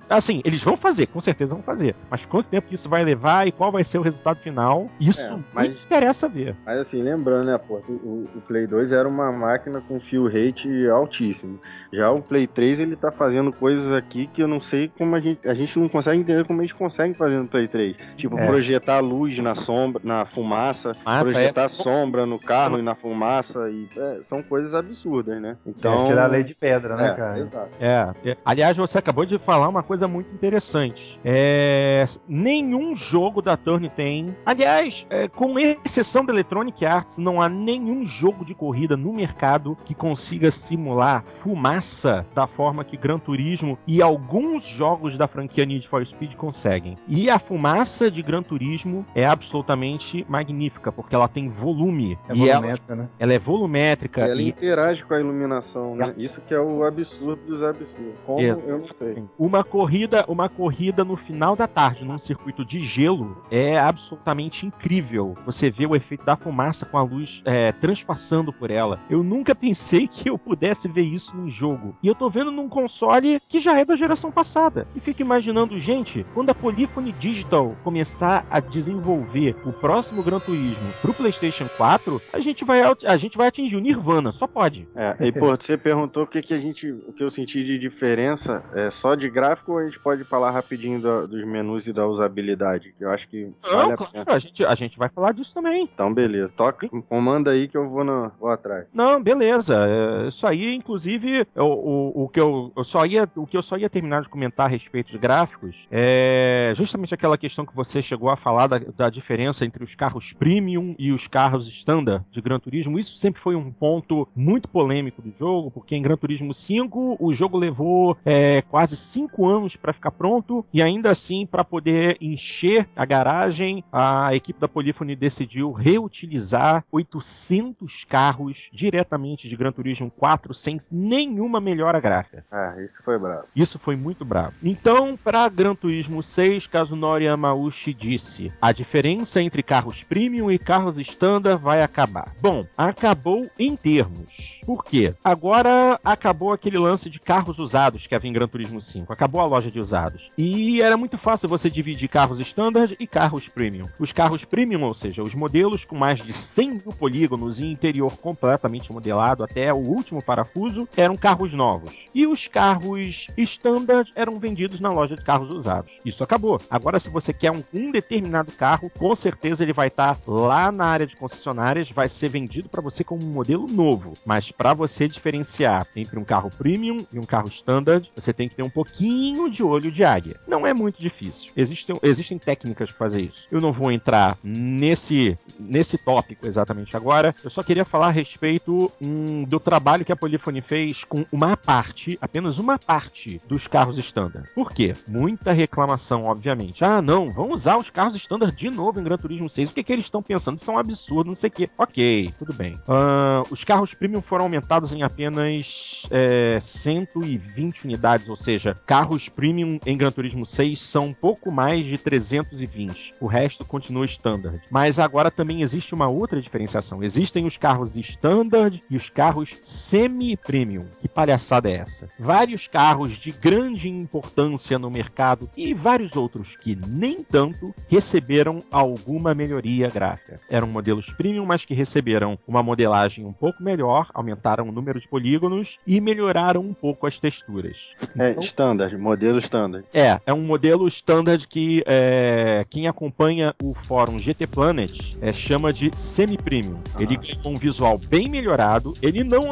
Assim, 0.08 0.40
eles 0.44 0.62
vão 0.62 0.76
fazer, 0.76 1.06
com 1.06 1.20
certeza 1.20 1.54
vão 1.54 1.62
fazer. 1.62 1.94
Mas 2.10 2.24
quanto 2.26 2.48
tempo 2.48 2.72
isso 2.72 2.88
vai 2.88 3.04
levar 3.04 3.46
e 3.46 3.52
qual 3.52 3.70
vai 3.72 3.84
ser 3.84 3.98
o 3.98 4.02
resultado 4.02 4.38
final, 4.40 4.88
isso 5.00 5.20
É, 5.20 5.30
me 5.30 5.44
mas- 5.52 5.68
interessa 5.84 6.28
ver. 6.28 6.56
Mas 6.64 6.78
assim, 6.80 7.02
lembrando, 7.02 7.44
né, 7.46 7.58
pô, 7.58 7.80
o, 7.88 8.28
o 8.34 8.40
Play 8.46 8.66
2 8.66 8.92
era 8.92 9.08
uma 9.08 9.30
máquina 9.32 9.80
com 9.80 9.98
fill 10.00 10.26
rate 10.26 10.88
altíssimo. 10.88 11.58
Já 11.92 12.10
o 12.10 12.22
Play 12.22 12.46
3, 12.46 12.80
ele 12.80 12.96
tá 12.96 13.10
fazendo 13.12 13.52
coisas 13.52 13.92
aqui 13.92 14.26
que 14.26 14.42
eu 14.42 14.48
não 14.48 14.60
sei 14.60 14.90
como 14.96 15.14
a 15.16 15.20
gente. 15.20 15.46
A 15.48 15.54
gente 15.54 15.78
não 15.78 15.88
consegue 15.88 16.20
entender 16.20 16.44
como 16.46 16.60
eles 16.60 16.72
conseguem 16.72 17.14
fazer 17.14 17.36
no 17.36 17.46
Play 17.48 17.68
3. 17.68 17.96
Tipo, 18.16 18.38
É. 18.38 18.46
projetar 18.46 19.00
luz 19.00 19.38
na 19.38 19.54
sombra, 19.54 20.00
na 20.04 20.24
fumaça, 20.26 20.96
Massa, 21.04 21.30
projetar 21.32 21.64
é. 21.64 21.68
sombra 21.68 22.26
no 22.26 22.38
carro 22.38 22.78
e 22.78 22.82
na 22.82 22.94
fumaça. 22.94 23.68
E, 23.70 23.88
é, 23.96 24.18
são 24.22 24.42
coisas 24.42 24.74
absurdas, 24.74 25.40
né? 25.40 25.56
Então. 25.66 26.04
É, 26.04 26.08
tirar 26.08 26.24
a 26.24 26.28
lei 26.28 26.42
de 26.42 26.54
pedra, 26.54 26.96
né, 26.96 27.08
é, 27.08 27.14
cara? 27.14 27.38
Exato. 27.38 27.68
É, 27.80 28.12
é. 28.24 28.36
aliás, 28.44 28.76
você 28.76 28.98
acabou 28.98 29.24
de 29.24 29.38
falar 29.38 29.68
uma 29.70 29.82
coisa 29.82 30.06
muito 30.06 30.32
interessante. 30.34 31.20
É, 31.24 32.04
nenhum 32.28 32.96
jogo 32.96 33.40
da 33.40 33.56
Turn 33.56 33.88
tem. 33.88 34.36
Aliás, 34.44 35.06
é, 35.10 35.28
com 35.28 35.58
exceção 35.58 36.24
da 36.24 36.32
Electronic 36.32 36.84
Arts, 36.84 37.18
não 37.18 37.40
há 37.40 37.48
nenhum 37.48 38.06
jogo 38.06 38.44
de 38.44 38.54
corrida 38.54 38.96
no 38.96 39.12
mercado 39.12 39.76
que 39.84 39.94
consiga 39.94 40.50
simular 40.50 41.24
fumaça 41.24 42.26
da 42.34 42.46
forma 42.46 42.84
que 42.84 42.96
Gran 42.96 43.18
Turismo 43.18 43.78
e 43.86 44.02
alguns 44.02 44.66
jogos 44.66 45.16
da 45.16 45.26
franquia 45.26 45.64
Need 45.64 45.88
for 45.88 46.04
Speed 46.04 46.34
conseguem. 46.34 46.98
E 47.08 47.30
a 47.30 47.38
fumaça 47.38 48.10
de 48.10 48.22
Gran 48.22 48.42
Turismo 48.42 49.06
é 49.14 49.24
absolutamente 49.24 50.24
magnífica, 50.28 50.92
porque 50.92 51.14
ela 51.14 51.28
tem 51.28 51.48
volume. 51.48 52.18
É 52.28 52.34
e 52.34 52.48
ela, 52.48 52.60
volumétrica, 52.60 52.96
né? 52.96 53.08
ela 53.18 53.32
é 53.32 53.38
volumétrica. 53.38 54.20
Ela 54.22 54.42
e 54.42 54.48
interage 54.48 55.04
com 55.04 55.14
a 55.14 55.20
iluminação, 55.20 55.94
né? 55.94 56.14
Isso 56.16 56.46
que 56.46 56.54
é 56.54 56.60
o 56.60 56.84
absurdo 56.84 57.40
dos 57.46 57.62
absurdos. 57.62 58.14
Como 58.24 58.40
eu 58.40 58.54
não 58.54 58.94
sei. 58.94 59.24
Uma 59.38 59.59
corrida, 59.64 60.24
uma 60.28 60.48
corrida 60.48 61.04
no 61.04 61.16
final 61.16 61.54
da 61.56 61.66
tarde 61.66 62.04
num 62.04 62.18
circuito 62.18 62.64
de 62.64 62.82
gelo 62.84 63.42
é 63.50 63.78
absolutamente 63.78 64.66
incrível. 64.66 65.36
Você 65.44 65.70
vê 65.70 65.86
o 65.86 65.96
efeito 65.96 66.24
da 66.24 66.36
fumaça 66.36 66.86
com 66.86 66.98
a 66.98 67.02
luz 67.02 67.42
é, 67.44 67.72
transpassando 67.72 68.52
por 68.52 68.70
ela. 68.70 69.00
Eu 69.08 69.22
nunca 69.22 69.54
pensei 69.54 70.06
que 70.06 70.28
eu 70.28 70.38
pudesse 70.38 70.88
ver 70.88 71.02
isso 71.02 71.36
num 71.36 71.50
jogo. 71.50 71.96
E 72.02 72.08
eu 72.08 72.14
tô 72.14 72.28
vendo 72.28 72.50
num 72.50 72.68
console 72.68 73.40
que 73.48 73.60
já 73.60 73.78
é 73.78 73.84
da 73.84 73.96
geração 73.96 74.30
passada. 74.30 74.86
E 74.94 75.00
fico 75.00 75.22
imaginando, 75.22 75.78
gente, 75.78 76.24
quando 76.34 76.50
a 76.50 76.54
Polyphony 76.54 77.12
Digital 77.12 77.76
começar 77.82 78.46
a 78.50 78.60
desenvolver 78.60 79.56
o 79.64 79.72
próximo 79.72 80.22
Gran 80.22 80.40
Turismo 80.40 80.92
pro 81.00 81.14
PlayStation 81.14 81.68
4, 81.76 82.20
a 82.32 82.40
gente 82.40 82.64
vai 82.64 82.80
a 82.82 83.16
gente 83.16 83.36
vai 83.36 83.48
atingir 83.48 83.76
o 83.76 83.80
Nirvana, 83.80 84.32
só 84.32 84.46
pode. 84.46 84.88
É, 84.94 85.16
e 85.20 85.32
pô, 85.32 85.54
você 85.56 85.76
perguntou 85.76 86.24
o 86.24 86.26
que, 86.26 86.42
que 86.42 86.54
a 86.54 86.58
gente, 86.58 86.90
o 86.90 87.12
que 87.12 87.22
eu 87.22 87.30
senti 87.30 87.64
de 87.64 87.78
diferença 87.78 88.64
é 88.72 88.90
só 88.90 89.14
de 89.14 89.28
gráfico 89.28 89.49
ou 89.70 89.78
a 89.78 89.84
gente 89.84 89.98
pode 89.98 90.24
falar 90.24 90.50
rapidinho 90.50 91.00
do- 91.00 91.26
dos 91.28 91.44
menus 91.46 91.86
e 91.86 91.92
da 91.92 92.06
usabilidade? 92.06 92.94
Que 92.96 93.04
eu 93.04 93.10
acho 93.10 93.28
que 93.28 93.50
Não, 93.62 93.70
vale 93.70 93.92
a 93.92 93.96
claro, 93.96 94.12
pena. 94.12 94.24
a 94.28 94.38
gente, 94.38 94.64
a 94.64 94.74
gente 94.74 94.98
vai 94.98 95.08
falar 95.08 95.32
disso 95.32 95.54
também. 95.54 95.88
Então, 95.92 96.12
beleza. 96.12 96.52
Toca, 96.52 96.88
comanda 97.08 97.50
aí 97.50 97.68
que 97.68 97.76
eu 97.76 97.88
vou, 97.88 98.04
no, 98.04 98.30
vou 98.38 98.48
atrás. 98.50 98.86
Não, 98.92 99.22
beleza. 99.22 99.74
É, 99.86 100.28
Isso 100.28 100.46
aí, 100.46 100.74
inclusive, 100.74 101.46
o, 101.56 101.62
o, 101.62 102.24
o 102.24 102.28
que 102.28 102.40
eu, 102.40 102.72
eu 102.76 102.84
só 102.84 103.04
ia, 103.06 103.28
o 103.36 103.46
que 103.46 103.56
eu 103.56 103.62
só 103.62 103.76
ia 103.76 103.88
terminar 103.90 104.22
de 104.22 104.28
comentar 104.28 104.66
a 104.66 104.68
respeito 104.68 105.10
de 105.12 105.18
gráficos 105.18 105.86
é 105.90 106.72
justamente 106.76 107.14
aquela 107.14 107.36
questão 107.38 107.64
que 107.66 107.74
você 107.74 108.02
chegou 108.02 108.28
a 108.30 108.36
falar 108.36 108.66
da, 108.66 108.78
da 108.78 109.10
diferença 109.10 109.64
entre 109.64 109.82
os 109.84 109.94
carros 109.94 110.32
premium 110.32 110.94
e 110.98 111.12
os 111.12 111.26
carros 111.26 111.68
standard 111.68 112.24
de 112.30 112.40
Gran 112.40 112.58
Turismo. 112.58 112.98
Isso 112.98 113.16
sempre 113.16 113.40
foi 113.40 113.54
um 113.54 113.70
ponto 113.70 114.28
muito 114.34 114.68
polêmico 114.68 115.22
do 115.22 115.32
jogo, 115.32 115.70
porque 115.70 115.94
em 115.96 116.02
Gran 116.02 116.16
Turismo 116.16 116.52
5 116.54 117.16
o 117.18 117.32
jogo 117.34 117.56
levou 117.58 118.16
é, 118.24 118.62
quase 118.62 118.96
5 118.96 119.39
anos 119.46 119.76
para 119.76 119.92
ficar 119.92 120.10
pronto 120.10 120.64
e 120.72 120.82
ainda 120.82 121.10
assim 121.10 121.46
para 121.46 121.64
poder 121.64 122.16
encher 122.20 122.88
a 122.96 123.04
garagem, 123.04 123.84
a 123.92 124.34
equipe 124.34 124.60
da 124.60 124.68
Polyphony 124.68 125.16
decidiu 125.16 125.72
reutilizar 125.72 126.84
800 126.90 128.04
carros 128.04 128.68
diretamente 128.72 129.48
de 129.48 129.56
Gran 129.56 129.72
Turismo 129.72 130.10
4 130.10 130.54
sem 130.54 130.78
nenhuma 130.90 131.60
melhora 131.60 132.00
gráfica. 132.00 132.44
Ah, 132.50 132.74
isso 132.82 133.02
foi 133.02 133.18
bravo. 133.18 133.44
Isso 133.54 133.78
foi 133.78 133.96
muito 133.96 134.24
bravo. 134.24 134.54
Então, 134.62 135.16
para 135.16 135.48
Gran 135.48 135.74
Turismo 135.74 136.22
6, 136.22 136.66
Kazunori 136.66 137.24
Yamauchi 137.24 137.92
disse: 137.94 138.52
a 138.60 138.72
diferença 138.72 139.40
entre 139.42 139.62
carros 139.62 140.02
premium 140.02 140.50
e 140.50 140.58
carros 140.58 140.98
standard 140.98 141.62
vai 141.62 141.82
acabar. 141.82 142.32
Bom, 142.40 142.64
acabou 142.76 143.48
em 143.58 143.76
termos. 143.76 144.60
Por 144.64 144.84
quê? 144.84 145.14
Agora 145.24 145.98
acabou 146.04 146.52
aquele 146.52 146.78
lance 146.78 147.10
de 147.10 147.18
carros 147.20 147.58
usados 147.58 148.06
que 148.06 148.14
havia 148.14 148.30
em 148.30 148.32
Gran 148.32 148.48
Turismo 148.48 148.80
5. 148.80 149.12
Acabou 149.12 149.29
a 149.38 149.46
loja 149.46 149.70
de 149.70 149.78
usados. 149.78 150.30
E 150.36 150.80
era 150.80 150.96
muito 150.96 151.18
fácil 151.18 151.48
você 151.48 151.68
dividir 151.68 152.08
carros 152.08 152.40
standard 152.40 152.96
e 152.98 153.06
carros 153.06 153.48
premium. 153.48 153.88
Os 153.98 154.12
carros 154.12 154.44
premium, 154.44 154.82
ou 154.84 154.94
seja, 154.94 155.22
os 155.22 155.34
modelos 155.34 155.84
com 155.84 155.96
mais 155.96 156.20
de 156.20 156.32
100 156.32 156.70
mil 156.70 156.92
polígonos 156.98 157.60
e 157.60 157.66
interior 157.66 158.16
completamente 158.16 158.92
modelado 158.92 159.44
até 159.44 159.72
o 159.72 159.76
último 159.76 160.22
parafuso, 160.22 160.88
eram 160.96 161.16
carros 161.16 161.52
novos. 161.52 162.08
E 162.14 162.26
os 162.26 162.48
carros 162.48 163.28
standard 163.36 164.10
eram 164.14 164.36
vendidos 164.36 164.80
na 164.80 164.90
loja 164.90 165.16
de 165.16 165.22
carros 165.22 165.50
usados. 165.50 165.92
Isso 166.04 166.24
acabou. 166.24 166.60
Agora, 166.70 166.98
se 166.98 167.10
você 167.10 167.32
quer 167.32 167.52
um, 167.52 167.62
um 167.72 167.92
determinado 167.92 168.50
carro, 168.52 168.90
com 168.98 169.14
certeza 169.14 169.62
ele 169.62 169.72
vai 169.72 169.88
estar 169.88 170.16
lá 170.26 170.72
na 170.72 170.86
área 170.86 171.06
de 171.06 171.16
concessionárias, 171.16 171.90
vai 171.90 172.08
ser 172.08 172.28
vendido 172.28 172.68
para 172.68 172.80
você 172.80 173.04
como 173.04 173.22
um 173.22 173.32
modelo 173.32 173.66
novo. 173.66 174.14
Mas 174.24 174.50
para 174.50 174.72
você 174.72 175.06
diferenciar 175.06 175.86
entre 175.94 176.18
um 176.18 176.24
carro 176.24 176.50
premium 176.56 177.04
e 177.12 177.18
um 177.18 177.22
carro 177.22 177.48
standard, 177.48 178.10
você 178.14 178.32
tem 178.32 178.48
que 178.48 178.56
ter 178.56 178.62
um 178.62 178.70
pouquinho 178.70 179.19
de 179.50 179.62
olho 179.62 179.90
de 179.90 180.04
águia. 180.04 180.36
Não 180.46 180.66
é 180.66 180.72
muito 180.72 181.00
difícil. 181.00 181.52
Existem, 181.56 181.96
existem 182.02 182.38
técnicas 182.38 182.90
para 182.90 182.98
fazer 182.98 183.22
isso. 183.22 183.46
Eu 183.50 183.60
não 183.60 183.72
vou 183.72 183.90
entrar 183.92 184.36
nesse, 184.42 185.38
nesse 185.58 185.98
tópico 185.98 186.46
exatamente 186.46 186.96
agora. 186.96 187.34
Eu 187.42 187.50
só 187.50 187.62
queria 187.62 187.84
falar 187.84 188.08
a 188.08 188.10
respeito 188.10 188.90
hum, 189.00 189.44
do 189.44 189.60
trabalho 189.60 190.04
que 190.04 190.12
a 190.12 190.16
Polyphony 190.16 190.62
fez 190.62 191.04
com 191.04 191.24
uma 191.32 191.56
parte, 191.56 192.18
apenas 192.20 192.58
uma 192.58 192.78
parte 192.78 193.40
dos 193.48 193.66
carros 193.66 193.98
standard. 193.98 194.48
Por 194.54 194.72
quê? 194.72 194.94
Muita 195.08 195.52
reclamação, 195.52 196.24
obviamente. 196.24 196.84
Ah, 196.84 197.02
não, 197.02 197.30
vão 197.30 197.50
usar 197.52 197.76
os 197.76 197.90
carros 197.90 198.16
standard 198.16 198.56
de 198.56 198.70
novo 198.70 199.00
em 199.00 199.04
Gran 199.04 199.16
Turismo 199.16 199.48
6. 199.48 199.70
O 199.70 199.74
que, 199.74 199.82
que 199.82 199.92
eles 199.92 200.06
estão 200.06 200.22
pensando? 200.22 200.58
Isso 200.58 200.70
é 200.70 200.74
um 200.74 200.78
absurdo, 200.78 201.28
não 201.28 201.34
sei 201.34 201.48
o 201.48 201.52
quê. 201.52 201.68
Ok, 201.78 202.32
tudo 202.38 202.52
bem. 202.52 202.78
Ah, 202.88 203.42
os 203.50 203.64
carros 203.64 203.94
premium 203.94 204.20
foram 204.20 204.44
aumentados 204.44 204.92
em 204.92 205.02
apenas 205.02 206.06
é, 206.10 206.58
120 206.60 207.84
unidades, 207.84 208.28
ou 208.28 208.36
seja, 208.36 208.74
carros 208.86 209.09
premium 209.28 209.78
em 209.84 209.96
Gran 209.96 210.10
Turismo 210.10 210.46
6 210.46 210.80
são 210.80 211.12
pouco 211.12 211.50
mais 211.50 211.86
de 211.86 211.98
320. 211.98 213.14
O 213.20 213.26
resto 213.26 213.64
continua 213.64 214.04
standard. 214.04 214.60
Mas 214.70 214.98
agora 214.98 215.30
também 215.30 215.62
existe 215.62 215.94
uma 215.94 216.08
outra 216.08 216.40
diferenciação. 216.40 217.02
Existem 217.02 217.46
os 217.46 217.56
carros 217.56 217.96
standard 217.96 218.82
e 218.88 218.96
os 218.96 219.08
carros 219.08 219.56
semi-premium. 219.62 220.86
Que 220.98 221.08
palhaçada 221.08 221.70
é 221.70 221.74
essa? 221.74 222.08
Vários 222.18 222.66
carros 222.66 223.12
de 223.12 223.32
grande 223.32 223.88
importância 223.88 224.78
no 224.78 224.90
mercado 224.90 225.48
e 225.56 225.74
vários 225.74 226.16
outros 226.16 226.56
que 226.56 226.76
nem 226.86 227.22
tanto 227.22 227.74
receberam 227.88 228.62
alguma 228.70 229.34
melhoria 229.34 229.88
gráfica. 229.88 230.40
Eram 230.48 230.66
modelos 230.66 231.12
premium, 231.12 231.46
mas 231.46 231.64
que 231.64 231.74
receberam 231.74 232.38
uma 232.46 232.62
modelagem 232.62 233.24
um 233.24 233.32
pouco 233.32 233.62
melhor, 233.62 234.08
aumentaram 234.14 234.68
o 234.68 234.72
número 234.72 235.00
de 235.00 235.08
polígonos 235.08 235.78
e 235.86 236.00
melhoraram 236.00 236.60
um 236.60 236.74
pouco 236.74 237.06
as 237.06 237.18
texturas. 237.18 237.94
É, 238.18 238.38
standard, 238.40 238.89
modelo 238.98 239.38
standard. 239.38 239.84
É, 239.92 240.20
é 240.26 240.32
um 240.32 240.42
modelo 240.42 240.86
standard 240.88 241.46
que 241.46 241.82
é, 241.86 242.64
quem 242.68 242.86
acompanha 242.86 243.54
o 243.62 243.74
fórum 243.74 244.18
GT 244.18 244.46
Planet 244.46 245.16
é, 245.20 245.32
chama 245.32 245.72
de 245.72 245.90
semi-premium. 245.96 246.80
Ele 246.98 247.16
ganhou 247.16 247.54
um 247.54 247.58
visual 247.58 247.98
bem 247.98 248.28
melhorado. 248.28 248.96
Ele 249.02 249.24
não, 249.24 249.48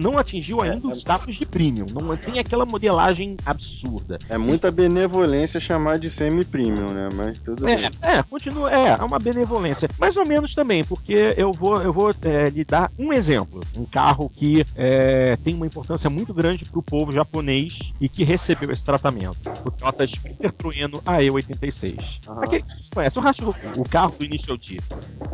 não 0.00 0.18
atingiu 0.18 0.60
ainda 0.60 0.88
o 0.88 0.92
status 0.92 1.36
de 1.36 1.46
premium. 1.46 1.86
Não 1.86 2.16
tem 2.16 2.38
aquela 2.38 2.64
modelagem 2.64 3.36
absurda. 3.44 4.18
É 4.28 4.38
muita 4.38 4.70
benevolência 4.70 5.60
chamar 5.60 5.98
de 5.98 6.10
semi-premium, 6.10 6.90
né? 6.90 7.08
Mas 7.14 7.38
tudo 7.38 7.64
bem. 7.64 7.76
É, 8.02 8.18
é, 8.18 8.22
continua. 8.22 8.72
É, 8.72 8.88
é 8.88 9.04
uma 9.04 9.18
benevolência. 9.18 9.88
Mais 9.98 10.16
ou 10.16 10.24
menos 10.24 10.54
também, 10.54 10.84
porque 10.84 11.34
eu 11.36 11.52
vou, 11.52 11.80
eu 11.80 11.92
vou 11.92 12.14
é, 12.22 12.50
lhe 12.50 12.64
dar 12.64 12.90
um 12.98 13.12
exemplo. 13.12 13.62
Um 13.76 13.84
carro 13.84 14.28
que 14.28 14.66
é, 14.76 15.36
tem 15.42 15.54
uma 15.54 15.66
importância 15.66 16.08
muito 16.08 16.32
grande 16.34 16.64
para 16.64 16.78
o 16.78 16.82
povo 16.82 17.12
japonês 17.12 17.92
e 18.00 18.08
que 18.08 18.24
recebeu 18.24 18.70
esse 18.70 18.81
tratamento. 18.84 19.38
O 19.64 19.70
Toyota 19.70 20.04
Sprinter 20.04 20.52
Trueno 20.52 21.00
AE86. 21.02 22.20
Aquele 22.42 22.62
que 22.62 22.72
a 22.72 22.74
gente 22.74 22.90
conhece, 22.90 23.18
o 23.18 23.26
Hachiroku, 23.26 23.80
o 23.80 23.88
carro 23.88 24.14
do 24.18 24.24
Initial 24.24 24.56
D. 24.56 24.80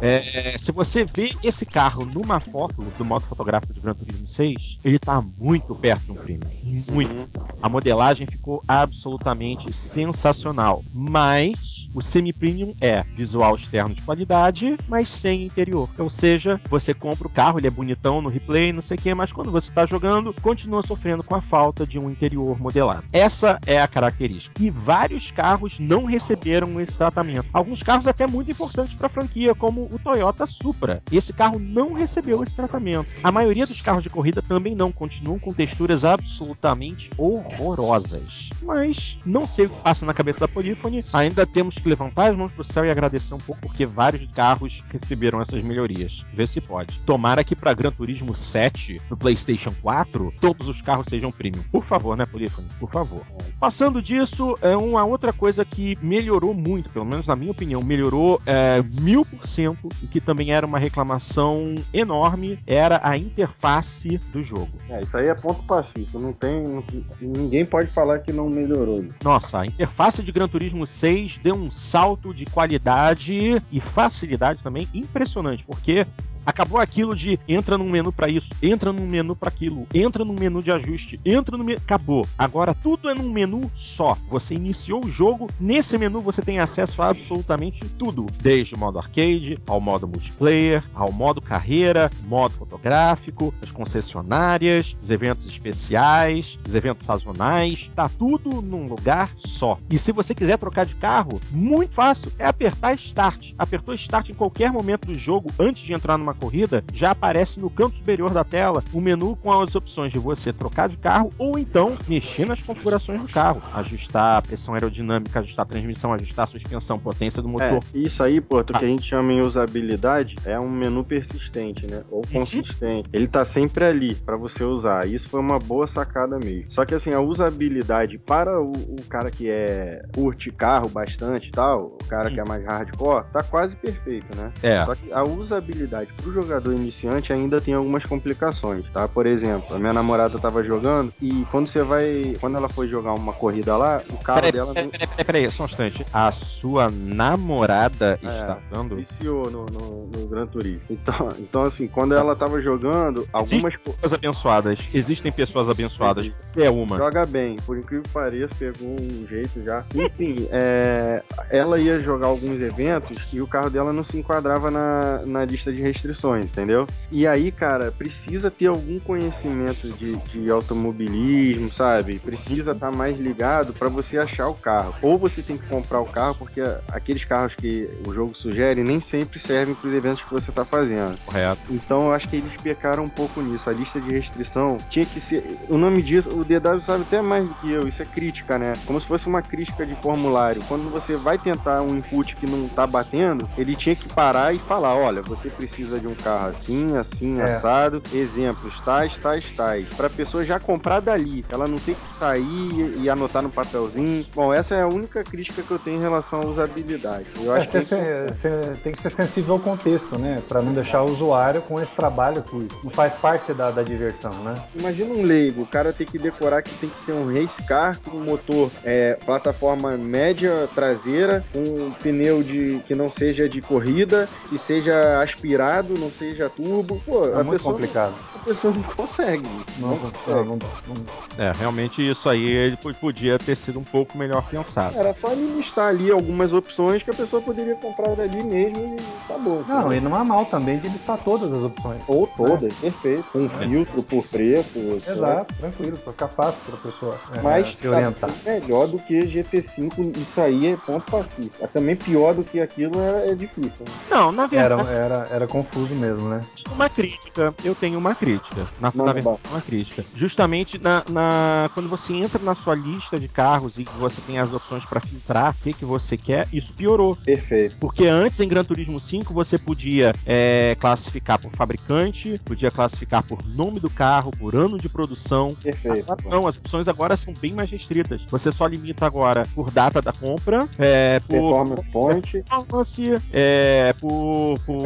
É, 0.00 0.56
se 0.58 0.72
você 0.72 1.04
vê 1.04 1.34
esse 1.42 1.64
carro 1.66 2.04
numa 2.04 2.40
foto 2.40 2.82
do 2.96 3.04
modo 3.04 3.26
fotográfico 3.26 3.72
de 3.72 3.80
Gran 3.80 3.94
Turismo 3.94 4.26
6, 4.26 4.78
ele 4.84 4.98
tá 4.98 5.22
muito 5.38 5.74
perto 5.74 6.04
de 6.04 6.12
um 6.12 6.14
premium. 6.14 6.50
Muito. 6.90 7.28
A 7.62 7.68
modelagem 7.68 8.26
ficou 8.26 8.62
absolutamente 8.66 9.72
sensacional. 9.72 10.82
Mas 10.92 11.77
o 11.98 12.02
semi-premium 12.02 12.72
é 12.80 13.02
visual 13.16 13.56
externo 13.56 13.92
de 13.92 14.02
qualidade, 14.02 14.78
mas 14.86 15.08
sem 15.08 15.44
interior. 15.44 15.90
Ou 15.98 16.08
seja, 16.08 16.60
você 16.70 16.94
compra 16.94 17.26
o 17.26 17.30
carro, 17.30 17.58
ele 17.58 17.66
é 17.66 17.70
bonitão 17.70 18.22
no 18.22 18.28
replay, 18.28 18.72
não 18.72 18.80
sei 18.80 18.96
o 18.96 19.00
que, 19.00 19.12
mas 19.12 19.32
quando 19.32 19.50
você 19.50 19.68
está 19.68 19.84
jogando, 19.84 20.32
continua 20.40 20.86
sofrendo 20.86 21.24
com 21.24 21.34
a 21.34 21.42
falta 21.42 21.84
de 21.84 21.98
um 21.98 22.08
interior 22.08 22.60
modelado. 22.60 23.02
Essa 23.12 23.58
é 23.66 23.80
a 23.80 23.88
característica. 23.88 24.54
E 24.62 24.70
vários 24.70 25.32
carros 25.32 25.80
não 25.80 26.04
receberam 26.04 26.80
esse 26.80 26.96
tratamento. 26.96 27.48
Alguns 27.52 27.82
carros 27.82 28.06
até 28.06 28.28
muito 28.28 28.52
importantes 28.52 28.94
para 28.94 29.08
a 29.08 29.10
franquia, 29.10 29.52
como 29.54 29.88
o 29.92 29.98
Toyota 29.98 30.46
Supra. 30.46 31.02
Esse 31.10 31.32
carro 31.32 31.58
não 31.58 31.94
recebeu 31.94 32.44
esse 32.44 32.54
tratamento. 32.54 33.08
A 33.24 33.32
maioria 33.32 33.66
dos 33.66 33.82
carros 33.82 34.04
de 34.04 34.10
corrida 34.10 34.40
também 34.40 34.76
não, 34.76 34.92
continuam 34.92 35.38
com 35.38 35.52
texturas 35.52 36.04
absolutamente 36.04 37.10
horrorosas. 37.18 38.50
Mas 38.62 39.18
não 39.26 39.48
sei 39.48 39.66
o 39.66 39.70
que 39.70 39.82
passa 39.82 40.06
na 40.06 40.14
cabeça 40.14 40.40
da 40.40 40.48
Polyphony. 40.48 41.04
Ainda 41.12 41.44
temos 41.44 41.74
que 41.74 41.87
levantar 41.88 42.30
as 42.30 42.36
mãos 42.36 42.52
pro 42.52 42.64
céu 42.64 42.84
e 42.84 42.90
agradecer 42.90 43.34
um 43.34 43.38
pouco, 43.38 43.60
porque 43.62 43.84
vários 43.86 44.30
carros 44.32 44.82
receberam 44.90 45.40
essas 45.40 45.62
melhorias. 45.62 46.24
Vê 46.32 46.46
se 46.46 46.60
pode. 46.60 46.98
Tomara 47.00 47.42
que 47.42 47.56
para 47.56 47.72
Gran 47.74 47.90
Turismo 47.90 48.34
7 48.34 49.00
no 49.10 49.16
PlayStation 49.16 49.72
4 49.82 50.32
todos 50.40 50.68
os 50.68 50.80
carros 50.82 51.06
sejam 51.08 51.30
premium. 51.32 51.62
Por 51.70 51.84
favor, 51.84 52.16
né, 52.16 52.26
Polyphony? 52.26 52.68
Por 52.78 52.90
favor. 52.90 53.22
Passando 53.58 54.00
disso, 54.02 54.56
é 54.62 54.76
uma 54.76 55.04
outra 55.04 55.32
coisa 55.32 55.64
que 55.64 55.98
melhorou 56.00 56.54
muito, 56.54 56.90
pelo 56.90 57.04
menos 57.04 57.26
na 57.26 57.34
minha 57.36 57.50
opinião, 57.50 57.82
melhorou 57.82 58.40
é, 58.46 58.82
mil 59.00 59.24
por 59.24 59.46
cento 59.46 59.88
e 60.02 60.06
que 60.06 60.20
também 60.20 60.52
era 60.52 60.66
uma 60.66 60.78
reclamação 60.78 61.76
enorme, 61.92 62.58
era 62.66 63.00
a 63.02 63.16
interface 63.16 64.18
do 64.32 64.42
jogo. 64.42 64.68
É, 64.90 65.02
isso 65.02 65.16
aí 65.16 65.26
é 65.28 65.34
ponto 65.34 65.62
pacífico. 65.64 66.18
Não 66.18 66.32
tem. 66.32 66.62
não- 66.62 66.84
ninguém 67.20 67.64
pode 67.64 67.90
falar 67.90 68.18
que 68.20 68.32
não 68.32 68.48
melhorou. 68.48 69.04
Nossa, 69.22 69.60
a 69.62 69.66
interface 69.66 70.22
de 70.22 70.30
Gran 70.32 70.48
Turismo 70.48 70.86
6 70.86 71.38
deu 71.42 71.54
um 71.54 71.67
salto 71.70 72.32
de 72.34 72.46
qualidade 72.46 73.62
e 73.70 73.80
facilidade 73.80 74.62
também 74.62 74.88
impressionante, 74.92 75.64
porque 75.64 76.06
acabou 76.48 76.80
aquilo 76.80 77.14
de 77.14 77.38
entra 77.46 77.76
num 77.76 77.90
menu 77.90 78.10
pra 78.10 78.26
isso, 78.26 78.48
entra 78.62 78.90
num 78.90 79.06
menu 79.06 79.36
pra 79.36 79.50
aquilo, 79.50 79.86
entra 79.92 80.24
num 80.24 80.32
menu 80.32 80.62
de 80.62 80.72
ajuste, 80.72 81.20
entra 81.22 81.58
no 81.58 81.62
menu, 81.62 81.78
acabou. 81.78 82.26
Agora 82.38 82.72
tudo 82.72 83.10
é 83.10 83.14
num 83.14 83.30
menu 83.30 83.70
só. 83.74 84.16
Você 84.30 84.54
iniciou 84.54 85.04
o 85.04 85.10
jogo, 85.10 85.50
nesse 85.60 85.98
menu 85.98 86.22
você 86.22 86.40
tem 86.40 86.58
acesso 86.58 87.02
a 87.02 87.10
absolutamente 87.10 87.84
tudo, 87.98 88.26
desde 88.40 88.74
o 88.74 88.78
modo 88.78 88.98
arcade, 88.98 89.58
ao 89.66 89.78
modo 89.78 90.08
multiplayer, 90.08 90.82
ao 90.94 91.12
modo 91.12 91.42
carreira, 91.42 92.10
modo 92.26 92.54
fotográfico, 92.54 93.52
as 93.60 93.70
concessionárias, 93.70 94.96
os 95.02 95.10
eventos 95.10 95.46
especiais, 95.46 96.58
os 96.66 96.74
eventos 96.74 97.04
sazonais, 97.04 97.90
tá 97.94 98.08
tudo 98.08 98.62
num 98.62 98.86
lugar 98.86 99.30
só. 99.36 99.78
E 99.90 99.98
se 99.98 100.12
você 100.12 100.34
quiser 100.34 100.56
trocar 100.56 100.86
de 100.86 100.94
carro, 100.94 101.42
muito 101.50 101.92
fácil, 101.92 102.32
é 102.38 102.46
apertar 102.46 102.94
Start. 102.94 103.52
Apertou 103.58 103.94
Start 103.94 104.30
em 104.30 104.34
qualquer 104.34 104.72
momento 104.72 105.06
do 105.06 105.14
jogo, 105.14 105.52
antes 105.58 105.82
de 105.82 105.92
entrar 105.92 106.16
numa 106.16 106.37
corrida, 106.38 106.84
já 106.92 107.10
aparece 107.10 107.60
no 107.60 107.68
canto 107.68 107.96
superior 107.96 108.30
da 108.30 108.44
tela 108.44 108.82
o 108.92 109.00
menu 109.00 109.36
com 109.36 109.52
as 109.52 109.74
opções 109.74 110.12
de 110.12 110.18
você 110.18 110.52
trocar 110.52 110.88
de 110.88 110.96
carro 110.96 111.32
ou 111.38 111.58
então 111.58 111.96
mexer 112.06 112.46
nas 112.46 112.62
configurações 112.62 113.20
do 113.20 113.28
carro, 113.28 113.62
ajustar 113.74 114.38
a 114.38 114.42
pressão 114.42 114.74
aerodinâmica, 114.74 115.40
ajustar 115.40 115.64
a 115.64 115.68
transmissão, 115.68 116.12
ajustar 116.12 116.44
a 116.44 116.46
suspensão, 116.46 116.98
potência 116.98 117.42
do 117.42 117.48
motor. 117.48 117.82
É, 117.94 117.98
isso 117.98 118.22
aí, 118.22 118.40
pô, 118.40 118.60
o 118.60 118.64
que 118.64 118.76
a 118.76 118.88
gente 118.88 119.06
chama 119.06 119.32
em 119.32 119.40
usabilidade 119.40 120.36
é 120.44 120.58
um 120.58 120.70
menu 120.70 121.04
persistente, 121.04 121.86
né? 121.86 122.02
Ou 122.10 122.22
consistente. 122.32 123.08
Ele 123.12 123.26
tá 123.26 123.44
sempre 123.44 123.84
ali 123.84 124.14
pra 124.14 124.36
você 124.36 124.64
usar. 124.64 125.08
Isso 125.08 125.28
foi 125.28 125.40
uma 125.40 125.58
boa 125.58 125.86
sacada 125.86 126.38
mesmo. 126.38 126.70
Só 126.70 126.84
que 126.84 126.94
assim, 126.94 127.12
a 127.12 127.20
usabilidade 127.20 128.18
para 128.18 128.60
o, 128.60 128.72
o 128.72 129.02
cara 129.08 129.30
que 129.30 129.48
é 129.48 130.02
curte 130.14 130.50
carro 130.50 130.88
bastante 130.88 131.48
e 131.48 131.52
tal, 131.52 131.96
o 132.00 132.04
cara 132.06 132.30
que 132.30 132.40
é 132.40 132.44
mais 132.44 132.64
hardcore, 132.64 133.24
tá 133.32 133.42
quase 133.42 133.76
perfeito, 133.76 134.34
né? 134.36 134.52
É. 134.62 134.84
Só 134.84 134.94
que 134.94 135.12
a 135.12 135.22
usabilidade 135.22 136.12
pro 136.14 136.27
jogador 136.32 136.72
iniciante 136.72 137.32
ainda 137.32 137.60
tem 137.60 137.74
algumas 137.74 138.04
complicações, 138.04 138.84
tá? 138.92 139.06
Por 139.08 139.26
exemplo, 139.26 139.76
a 139.76 139.78
minha 139.78 139.92
namorada 139.92 140.38
tava 140.38 140.62
jogando 140.62 141.12
e 141.20 141.46
quando 141.50 141.66
você 141.66 141.82
vai. 141.82 142.36
Quando 142.40 142.56
ela 142.56 142.68
foi 142.68 142.88
jogar 142.88 143.12
uma 143.12 143.32
corrida 143.32 143.76
lá, 143.76 144.02
o 144.10 144.18
carro 144.18 144.40
Peraí, 144.40 144.52
dela. 144.52 144.74
peraí, 144.74 144.88
peraí, 144.88 145.06
peraí, 145.06 145.24
peraí, 145.24 145.50
só 145.50 145.64
um 145.64 145.66
instante. 145.66 146.06
A 146.12 146.30
sua 146.30 146.90
namorada 146.90 148.18
está 148.22 148.58
dando. 148.70 148.96
Viciou 148.96 149.50
no, 149.50 149.66
no, 149.66 150.06
no 150.06 150.26
Gran 150.28 150.46
Turismo. 150.46 150.82
Então, 150.90 151.28
então, 151.38 151.62
assim, 151.64 151.86
quando 151.88 152.14
ela 152.14 152.34
tava 152.34 152.60
jogando, 152.60 153.26
algumas 153.32 153.52
Existem 153.52 153.78
pessoas 153.78 154.12
abençoadas. 154.12 154.78
Existem 154.92 155.32
pessoas 155.32 155.68
abençoadas. 155.68 156.32
Você 156.42 156.64
é 156.64 156.70
uma. 156.70 156.96
Joga 156.96 157.26
bem, 157.26 157.56
por 157.66 157.76
incrível 157.76 158.02
que 158.02 158.10
pareça, 158.10 158.54
pegou 158.54 158.88
um 158.88 159.26
jeito 159.26 159.62
já. 159.62 159.84
Enfim, 159.94 160.48
é, 160.50 161.22
ela 161.50 161.78
ia 161.78 162.00
jogar 162.00 162.26
alguns 162.26 162.60
eventos 162.60 163.32
e 163.32 163.40
o 163.40 163.46
carro 163.46 163.70
dela 163.70 163.92
não 163.92 164.04
se 164.04 164.18
enquadrava 164.18 164.70
na, 164.70 165.22
na 165.26 165.44
lista 165.44 165.72
de 165.72 165.80
restrições, 165.80 166.07
entendeu? 166.42 166.86
E 167.10 167.26
aí, 167.26 167.50
cara, 167.50 167.90
precisa 167.90 168.50
ter 168.50 168.66
algum 168.66 168.98
conhecimento 168.98 169.92
de, 169.92 170.16
de 170.16 170.50
automobilismo, 170.50 171.72
sabe? 171.72 172.18
Precisa 172.18 172.72
estar 172.72 172.90
mais 172.90 173.18
ligado 173.18 173.72
para 173.72 173.88
você 173.88 174.18
achar 174.18 174.48
o 174.48 174.54
carro. 174.54 174.94
Ou 175.02 175.18
você 175.18 175.42
tem 175.42 175.56
que 175.56 175.66
comprar 175.66 176.00
o 176.00 176.06
carro, 176.06 176.34
porque 176.34 176.60
aqueles 176.88 177.24
carros 177.24 177.54
que 177.54 177.88
o 178.06 178.12
jogo 178.12 178.34
sugere 178.34 178.82
nem 178.82 179.00
sempre 179.00 179.38
servem 179.38 179.74
para 179.74 179.88
os 179.88 179.94
eventos 179.94 180.22
que 180.22 180.30
você 180.30 180.52
tá 180.52 180.64
fazendo. 180.64 181.18
Correto. 181.24 181.60
Então 181.70 182.06
eu 182.06 182.12
acho 182.12 182.28
que 182.28 182.36
eles 182.36 182.56
pecaram 182.56 183.04
um 183.04 183.08
pouco 183.08 183.40
nisso. 183.40 183.68
A 183.68 183.72
lista 183.72 184.00
de 184.00 184.10
restrição 184.10 184.78
tinha 184.90 185.04
que 185.04 185.20
ser. 185.20 185.58
O 185.68 185.76
nome 185.76 186.02
disso, 186.02 186.28
o 186.30 186.44
DW 186.44 186.78
sabe 186.80 187.02
até 187.02 187.20
mais 187.20 187.46
do 187.46 187.54
que 187.54 187.70
eu. 187.70 187.86
Isso 187.86 188.02
é 188.02 188.04
crítica, 188.04 188.58
né? 188.58 188.72
Como 188.86 189.00
se 189.00 189.06
fosse 189.06 189.26
uma 189.26 189.42
crítica 189.42 189.84
de 189.86 189.94
formulário. 189.96 190.62
Quando 190.68 190.90
você 190.90 191.16
vai 191.16 191.38
tentar 191.38 191.82
um 191.82 191.96
input 191.96 192.36
que 192.36 192.46
não 192.46 192.68
tá 192.68 192.86
batendo, 192.86 193.48
ele 193.56 193.74
tinha 193.76 193.96
que 193.96 194.08
parar 194.08 194.54
e 194.54 194.58
falar: 194.58 194.94
olha, 194.94 195.22
você 195.22 195.48
precisa 195.50 195.97
de 196.00 196.06
um 196.06 196.14
carro 196.14 196.48
assim, 196.48 196.96
assim, 196.96 197.40
É. 197.40 197.44
assado. 197.44 198.02
Exemplos, 198.12 198.80
tais, 198.80 199.18
tais, 199.18 199.44
tais. 199.56 199.88
Pra 199.96 200.08
pessoa 200.10 200.44
já 200.44 200.58
comprar 200.58 201.00
dali. 201.00 201.44
Ela 201.50 201.66
não 201.68 201.78
ter 201.78 201.94
que 201.94 202.08
sair 202.08 202.94
e 202.98 203.08
anotar 203.08 203.42
no 203.42 203.50
papelzinho. 203.50 204.24
Bom, 204.34 204.52
essa 204.52 204.74
é 204.74 204.82
a 204.82 204.86
única 204.86 205.22
crítica 205.24 205.62
que 205.62 205.70
eu 205.70 205.78
tenho 205.78 205.98
em 205.98 206.00
relação 206.00 206.40
à 206.40 206.46
usabilidade. 206.46 207.26
Eu 207.42 207.54
É, 207.54 207.60
acho 207.60 207.70
você, 207.72 207.96
que. 208.26 208.34
você- 208.34 208.72
tem 208.82 208.92
que 208.92 209.00
ser 209.00 209.10
sensível 209.10 209.54
ao 209.54 209.60
contexto, 209.60 210.18
né? 210.18 210.42
Pra 210.48 210.60
não 210.62 210.72
deixar 210.72 211.02
o 211.02 211.10
usuário 211.10 211.62
com 211.62 211.80
esse 211.80 211.92
trabalho 211.94 212.42
que 212.42 212.68
não 212.84 212.90
faz 212.90 213.14
parte 213.14 213.52
da, 213.52 213.70
da 213.70 213.82
diversão, 213.82 214.32
né? 214.42 214.54
Imagina 214.74 215.12
um 215.14 215.22
leigo, 215.22 215.62
o 215.62 215.66
cara 215.66 215.92
tem 215.92 216.06
que 216.06 216.18
decorar 216.18 216.62
que 216.62 216.74
tem 216.74 216.88
que 216.88 216.98
ser 217.00 217.12
um 217.12 217.26
race 217.32 217.62
car 217.62 217.98
com 218.00 218.16
um 218.18 218.24
motor 218.24 218.70
é, 218.84 219.16
plataforma 219.24 219.96
média 219.96 220.68
traseira, 220.74 221.44
um 221.54 221.90
pneu 221.92 222.42
de 222.42 222.80
que 222.86 222.94
não 222.94 223.10
seja 223.10 223.48
de 223.48 223.60
corrida, 223.60 224.28
que 224.48 224.58
seja 224.58 225.20
aspirado, 225.22 225.87
não 225.98 226.10
seja 226.10 226.48
turbo. 226.48 227.00
Pô, 227.06 227.26
É 227.28 227.32
a 227.32 227.44
muito 227.44 227.50
pessoa, 227.52 227.74
complicado. 227.74 228.14
a 228.34 228.38
pessoa 228.40 228.74
não 228.74 228.82
consegue. 228.82 229.48
Não, 229.78 229.88
Não 229.88 229.96
não, 229.96 230.10
consegue. 230.10 230.48
não- 230.48 230.56
não- 230.56 231.18
É, 231.38 231.52
realmente 231.52 232.06
isso 232.06 232.28
aí 232.28 232.44
ele 232.48 232.76
po- 232.76 232.92
podia 232.94 233.38
ter 233.38 233.54
sido 233.56 233.78
um 233.78 233.84
pouco 233.84 234.18
melhor 234.18 234.42
pensado. 234.50 234.98
Era 234.98 235.14
só 235.14 235.30
ele 235.32 235.46
listar 235.54 235.88
ali 235.88 236.10
algumas 236.10 236.52
opções 236.52 237.02
que 237.02 237.10
a 237.10 237.14
pessoa 237.14 237.40
poderia 237.40 237.76
comprar 237.76 238.14
dali 238.16 238.42
mesmo 238.42 238.76
e 238.78 238.96
acabou. 239.24 239.64
não, 239.68 239.80
entendeu? 239.80 239.92
e 239.98 240.00
não 240.00 240.14
há 240.16 240.24
mal 240.24 240.44
também 240.46 240.78
de 240.78 240.88
listar 240.88 241.18
todas 241.18 241.52
as 241.52 241.62
opções. 241.62 242.02
Ou 242.08 242.26
todas, 242.26 242.74
perfeito. 242.74 243.30
Com 243.32 243.44
um 243.44 243.48
filtro 243.48 244.02
por 244.02 244.26
preço. 244.26 244.78
etc. 244.78 245.08
Exato, 245.10 245.54
tranquilo, 245.54 245.96
pra 245.98 246.12
ficar 246.12 246.28
fácil 246.28 246.60
pra 246.66 246.76
pessoa 246.90 247.20
é, 247.36 247.40
Mas 247.40 247.68
se 247.76 247.82
tá 247.82 247.90
orientar. 247.90 248.30
melhor 248.44 248.88
do 248.88 248.98
que 248.98 249.20
GT5, 249.26 250.16
isso 250.18 250.40
aí 250.40 250.66
é 250.66 250.76
ponto 250.76 251.10
pacífico. 251.10 251.54
É 251.60 251.66
também 251.66 251.94
pior 251.94 252.34
do 252.34 252.42
que 252.42 252.60
aquilo 252.60 253.00
é, 253.00 253.30
é 253.30 253.34
difícil. 253.34 253.84
né? 253.86 253.92
Não, 254.10 254.32
na 254.32 254.48
Era, 254.50 254.76
verdade, 254.76 254.88
era, 254.90 255.28
era 255.30 255.46
confuso 255.46 255.77
mesmo, 255.94 256.28
né? 256.28 256.44
uma 256.72 256.88
crítica. 256.88 257.54
Eu 257.64 257.74
tenho 257.74 257.98
uma 257.98 258.14
crítica. 258.14 258.66
Na, 258.80 258.90
Manda 258.94 259.04
na 259.06 259.12
verdade, 259.12 259.38
uma 259.50 259.60
crítica. 259.60 260.04
Justamente 260.14 260.78
na, 260.78 261.02
na- 261.08 261.70
quando 261.74 261.88
você 261.88 262.12
entra 262.14 262.40
na 262.42 262.54
sua 262.54 262.74
lista 262.74 263.18
de 263.18 263.28
carros 263.28 263.78
e 263.78 263.84
você 263.98 264.20
tem 264.22 264.38
as 264.38 264.52
opções 264.52 264.84
para 264.84 265.00
filtrar 265.00 265.52
o 265.52 265.62
que, 265.62 265.72
que 265.72 265.84
você 265.84 266.16
quer, 266.16 266.46
isso 266.52 266.72
piorou. 266.72 267.16
Perfeito. 267.16 267.76
Porque 267.80 268.06
antes, 268.06 268.38
em 268.40 268.48
Gran 268.48 268.64
Turismo 268.64 269.00
5, 269.00 269.32
você 269.34 269.58
podia 269.58 270.14
é, 270.26 270.76
classificar 270.80 271.38
por 271.38 271.50
fabricante, 271.52 272.40
podia 272.44 272.70
classificar 272.70 273.22
por 273.22 273.44
nome 273.46 273.80
do 273.80 273.90
carro, 273.90 274.30
por 274.30 274.54
ano 274.54 274.78
de 274.78 274.88
produção. 274.88 275.54
Perfeito. 275.62 276.10
Agora 276.10 276.22
não, 276.36 276.46
as 276.46 276.56
opções 276.56 276.88
agora 276.88 277.16
são 277.16 277.34
bem 277.34 277.52
mais 277.52 277.70
restritas. 277.70 278.22
Você 278.30 278.52
só 278.52 278.66
limita 278.66 279.06
agora 279.06 279.46
por 279.54 279.70
data 279.70 280.00
da 280.02 280.12
compra, 280.12 280.68
é, 280.78 281.20
por 281.20 281.28
Performance 281.28 281.90
point, 281.90 282.42
performance, 282.42 283.20
é, 283.32 283.92
por, 284.00 284.58
por- 284.66 284.84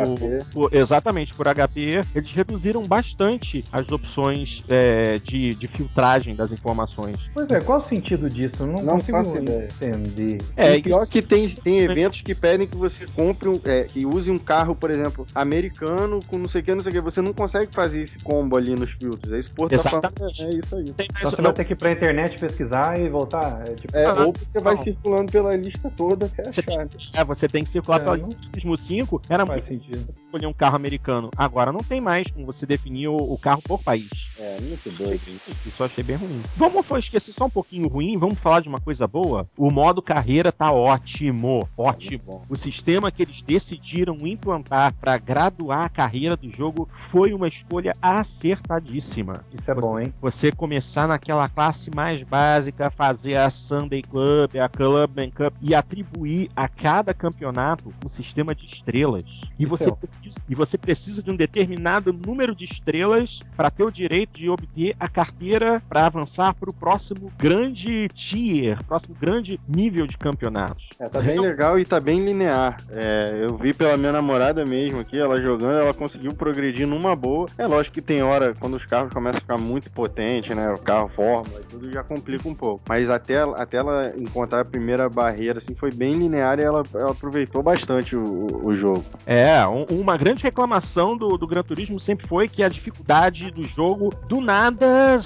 por- 0.53 0.75
exatamente 0.83 1.35
por 1.35 1.47
HP. 1.47 2.05
Eles 2.15 2.31
reduziram 2.33 2.87
bastante 2.87 3.65
as 3.73 3.91
opções 3.91 4.63
é, 4.69 5.19
de, 5.19 5.55
de 5.55 5.67
filtragem 5.69 6.35
das 6.35 6.53
informações. 6.53 7.31
Pois 7.33 7.51
é, 7.51 7.61
qual 7.61 7.79
o 7.79 7.83
sentido 7.83 8.29
disso? 8.29 8.57
Eu 8.61 8.67
não, 8.67 8.83
Não 8.83 8.95
consigo 8.97 9.19
faço 9.19 9.37
ideia. 9.37 9.69
entender. 9.81 10.43
É, 10.57 10.77
e 10.77 10.83
pior 10.83 11.07
que 11.07 11.23
tem, 11.23 11.49
tem 11.49 11.79
eventos 11.81 12.21
que 12.21 12.35
pedem 12.35 12.67
que 12.67 12.77
você 12.77 13.07
compre 13.07 13.49
um, 13.49 13.61
é, 13.65 13.85
que 13.85 14.05
use 14.05 14.31
um 14.31 14.39
carro, 14.39 14.75
por 14.75 14.91
exemplo, 14.91 15.27
americano 15.35 16.21
com 16.27 16.39
não 16.39 16.49
sei 16.49 16.61
o 16.61 16.65
que, 16.65 16.75
não 16.75 16.83
sei 16.83 16.91
o 16.93 16.95
que. 16.97 17.01
Você 17.01 17.21
não 17.21 17.33
consegue 17.33 17.73
fazer 17.73 18.01
esse 18.03 18.19
combo 18.19 18.57
ali 18.57 18.75
nos 18.75 18.91
filtros. 18.91 19.33
É 19.33 19.39
isso, 19.39 19.51
pô, 19.55 19.69
tá 19.69 19.79
falando- 19.79 20.05
Exatamente. 20.05 20.43
É 20.45 20.53
isso 20.55 20.77
aí. 20.77 20.93
Tem 20.93 21.07
Então 21.17 21.31
você 21.31 21.37
não, 21.43 21.45
vai 21.51 21.53
ter 21.55 21.65
que 21.65 21.73
ir 21.73 21.77
pra 21.77 21.93
internet 21.93 22.39
pesquisar 22.39 22.99
e 22.99 23.09
voltar. 23.09 23.67
É, 23.67 23.75
tipo, 23.75 23.97
É, 23.97 24.13
ou 24.13 24.33
você 24.33 24.61
vai 24.61 24.75
não. 24.75 24.83
circulando 24.83 25.31
pela 25.33 25.55
lista 25.57 25.91
toda 25.97 26.27
até 26.27 26.51
você, 26.51 26.63
tem, 26.63 26.79
achar. 26.79 26.89
que- 26.97 27.19
é, 27.19 27.25
você 27.25 27.49
tem 27.49 27.65
que 27.65 27.71
circular 27.71 28.01
É, 28.01 28.05
pela 28.05 28.17
lista 28.17 28.37
Turismo 28.51 28.77
5. 28.77 29.23
Era 29.29 29.47
faz 29.47 29.69
muito 29.69 29.83
sentido. 29.85 30.09
escolher 30.15 30.47
um 30.47 30.53
carro 30.53 30.72
americano. 30.77 31.31
Agora 31.37 31.73
não 31.73 31.81
tem 31.81 32.01
mais 32.01 32.31
como 32.31 32.47
você 32.47 32.67
definir 32.67 33.09
o, 33.09 33.17
o 33.17 33.39
carro 33.39 33.63
por 33.63 33.83
país. 33.83 34.09
É, 34.39 34.61
muito 34.61 34.91
doido. 34.91 35.21
Isso 35.67 35.81
eu 35.83 35.87
achei 35.87 36.03
bem 36.05 36.17
ruim. 36.17 36.43
Vamos 36.57 36.87
esquecer 36.99 37.33
só 37.33 37.47
um 37.47 37.51
pouquinho 37.51 37.89
ruim, 37.89 38.19
vamos 38.19 38.39
falar 38.39 38.61
de 38.61 38.69
uma 38.69 38.81
coisa 38.81 39.07
boa. 39.07 39.47
O 39.57 39.71
modo 39.71 40.03
carreira 40.03 40.51
tá 40.53 40.71
ótimo, 40.73 41.69
ótimo. 41.77 42.45
O 42.49 42.57
sistema 42.57 43.11
que 43.11 43.23
eles 43.23 43.43
decidiram 43.43 44.17
implantar 44.27 44.95
para 45.01 45.17
graduar 45.19 45.85
a 45.85 45.89
carreira 45.89 46.37
do 46.37 46.51
jogo 46.51 46.89
foi 46.93 47.33
uma 47.33 47.49
escolha 47.49 47.93
acertadíssima. 48.01 49.45
Isso 49.53 49.71
é 49.71 49.75
Você- 49.75 49.81
bom, 49.89 49.99
hein? 50.01 50.15
Você 50.21 50.53
começar 50.53 51.09
naquela 51.09 51.49
classe 51.49 51.91
mais 51.95 52.23
básica, 52.23 52.91
fazer 52.91 53.37
a 53.37 53.49
Sunday 53.51 54.03
Club, 54.03 54.57
a 54.57 54.69
Clubman 54.69 55.31
Cup 55.31 55.55
e 55.61 55.75
atribuir 55.75 56.49
a 56.55 56.69
cada 56.69 57.15
campeonato 57.15 57.93
um 58.05 58.09
sistema 58.09 58.55
de 58.55 58.67
estrelas. 58.67 59.23
E 59.59 59.65
você, 59.67 59.85
Então. 59.85 59.97
precisa, 59.97 60.41
e 60.49 60.55
você 60.55 60.62
precisa 60.79 61.23
de 61.23 61.31
um 61.31 61.37
determinado 61.37 62.13
número 62.13 62.55
de 62.55 62.65
estrelas 62.65 63.41
para 63.57 63.71
ter 63.71 63.85
o 63.85 63.91
direito 63.91 64.39
de 64.39 64.49
obter 64.49 64.95
a 64.99 65.09
carteira 65.09 65.83
para 65.89 66.07
avançar 66.07 66.55
para 66.55 66.71
o 66.71 66.75
próximo 66.75 67.31
grande 67.39 68.09
tier, 68.09 68.83
próximo 68.85 69.17
grande 69.21 69.61
nível 69.69 70.07
de 70.07 70.17
campeonatos. 70.17 70.91
É, 70.99 71.09
tá 71.09 71.21
bem 71.21 71.39
legal 71.39 71.79
e 71.79 71.85
tá 71.85 72.01
bem 72.01 72.25
linear. 72.25 72.77
É, 72.91 73.39
eu 73.43 73.57
vi 73.57 73.73
pela 73.75 73.97
minha 73.97 74.13
namorada 74.13 74.65
mesmo 74.65 75.01
aqui, 75.01 75.19
ela 75.19 75.41
jogando, 75.41 75.73
ela 75.81 75.95
conseguiu 75.95 76.33
progredir 76.33 76.87
numa 76.87 77.15
boa. 77.15 77.47
É 77.59 77.67
lógico 77.67 77.95
que 77.95 78.03
tem 78.03 78.23
hora, 78.23 78.55
quando 78.59 78.75
os 78.75 78.85
carros 78.85 79.13
começam 79.13 79.39
a 79.39 79.41
ficar 79.41 79.59
muito 79.59 79.91
potentes, 79.91 80.55
né? 80.57 80.71
O 80.73 80.79
carro 80.79 81.09
fórmula 81.09 81.61
e 81.61 81.65
tudo 81.65 81.91
já 81.91 82.03
complica 82.03 82.49
um 82.49 82.55
pouco. 82.55 82.83
Mas 82.89 83.09
até, 83.11 83.41
até 83.43 83.79
ela 83.79 84.13
encontrar 84.17 84.61
a 84.61 84.65
primeira 84.65 85.09
barreira, 85.09 85.59
assim, 85.59 85.75
foi 85.75 85.91
bem 85.91 86.15
linear 86.15 86.59
e 86.59 86.63
ela, 86.63 86.83
ela 86.95 87.11
aproveitou 87.13 87.63
bastante 87.63 88.17
o, 88.17 88.23
o- 88.23 88.67
o 88.67 88.73
jogo. 88.73 89.05
É, 89.27 89.67
um- 89.67 89.85
uma 90.01 90.17
grande 90.17 90.43
reclamação 90.53 91.17
do, 91.17 91.39
do 91.39 91.47
Gran 91.47 91.63
Turismo 91.63 91.99
sempre 91.99 92.27
foi 92.27 92.47
que 92.47 92.63
a 92.63 92.69
dificuldade 92.69 93.51
do 93.51 93.65
jogo 93.65 94.13
do 94.29 94.41
nada 94.41 95.17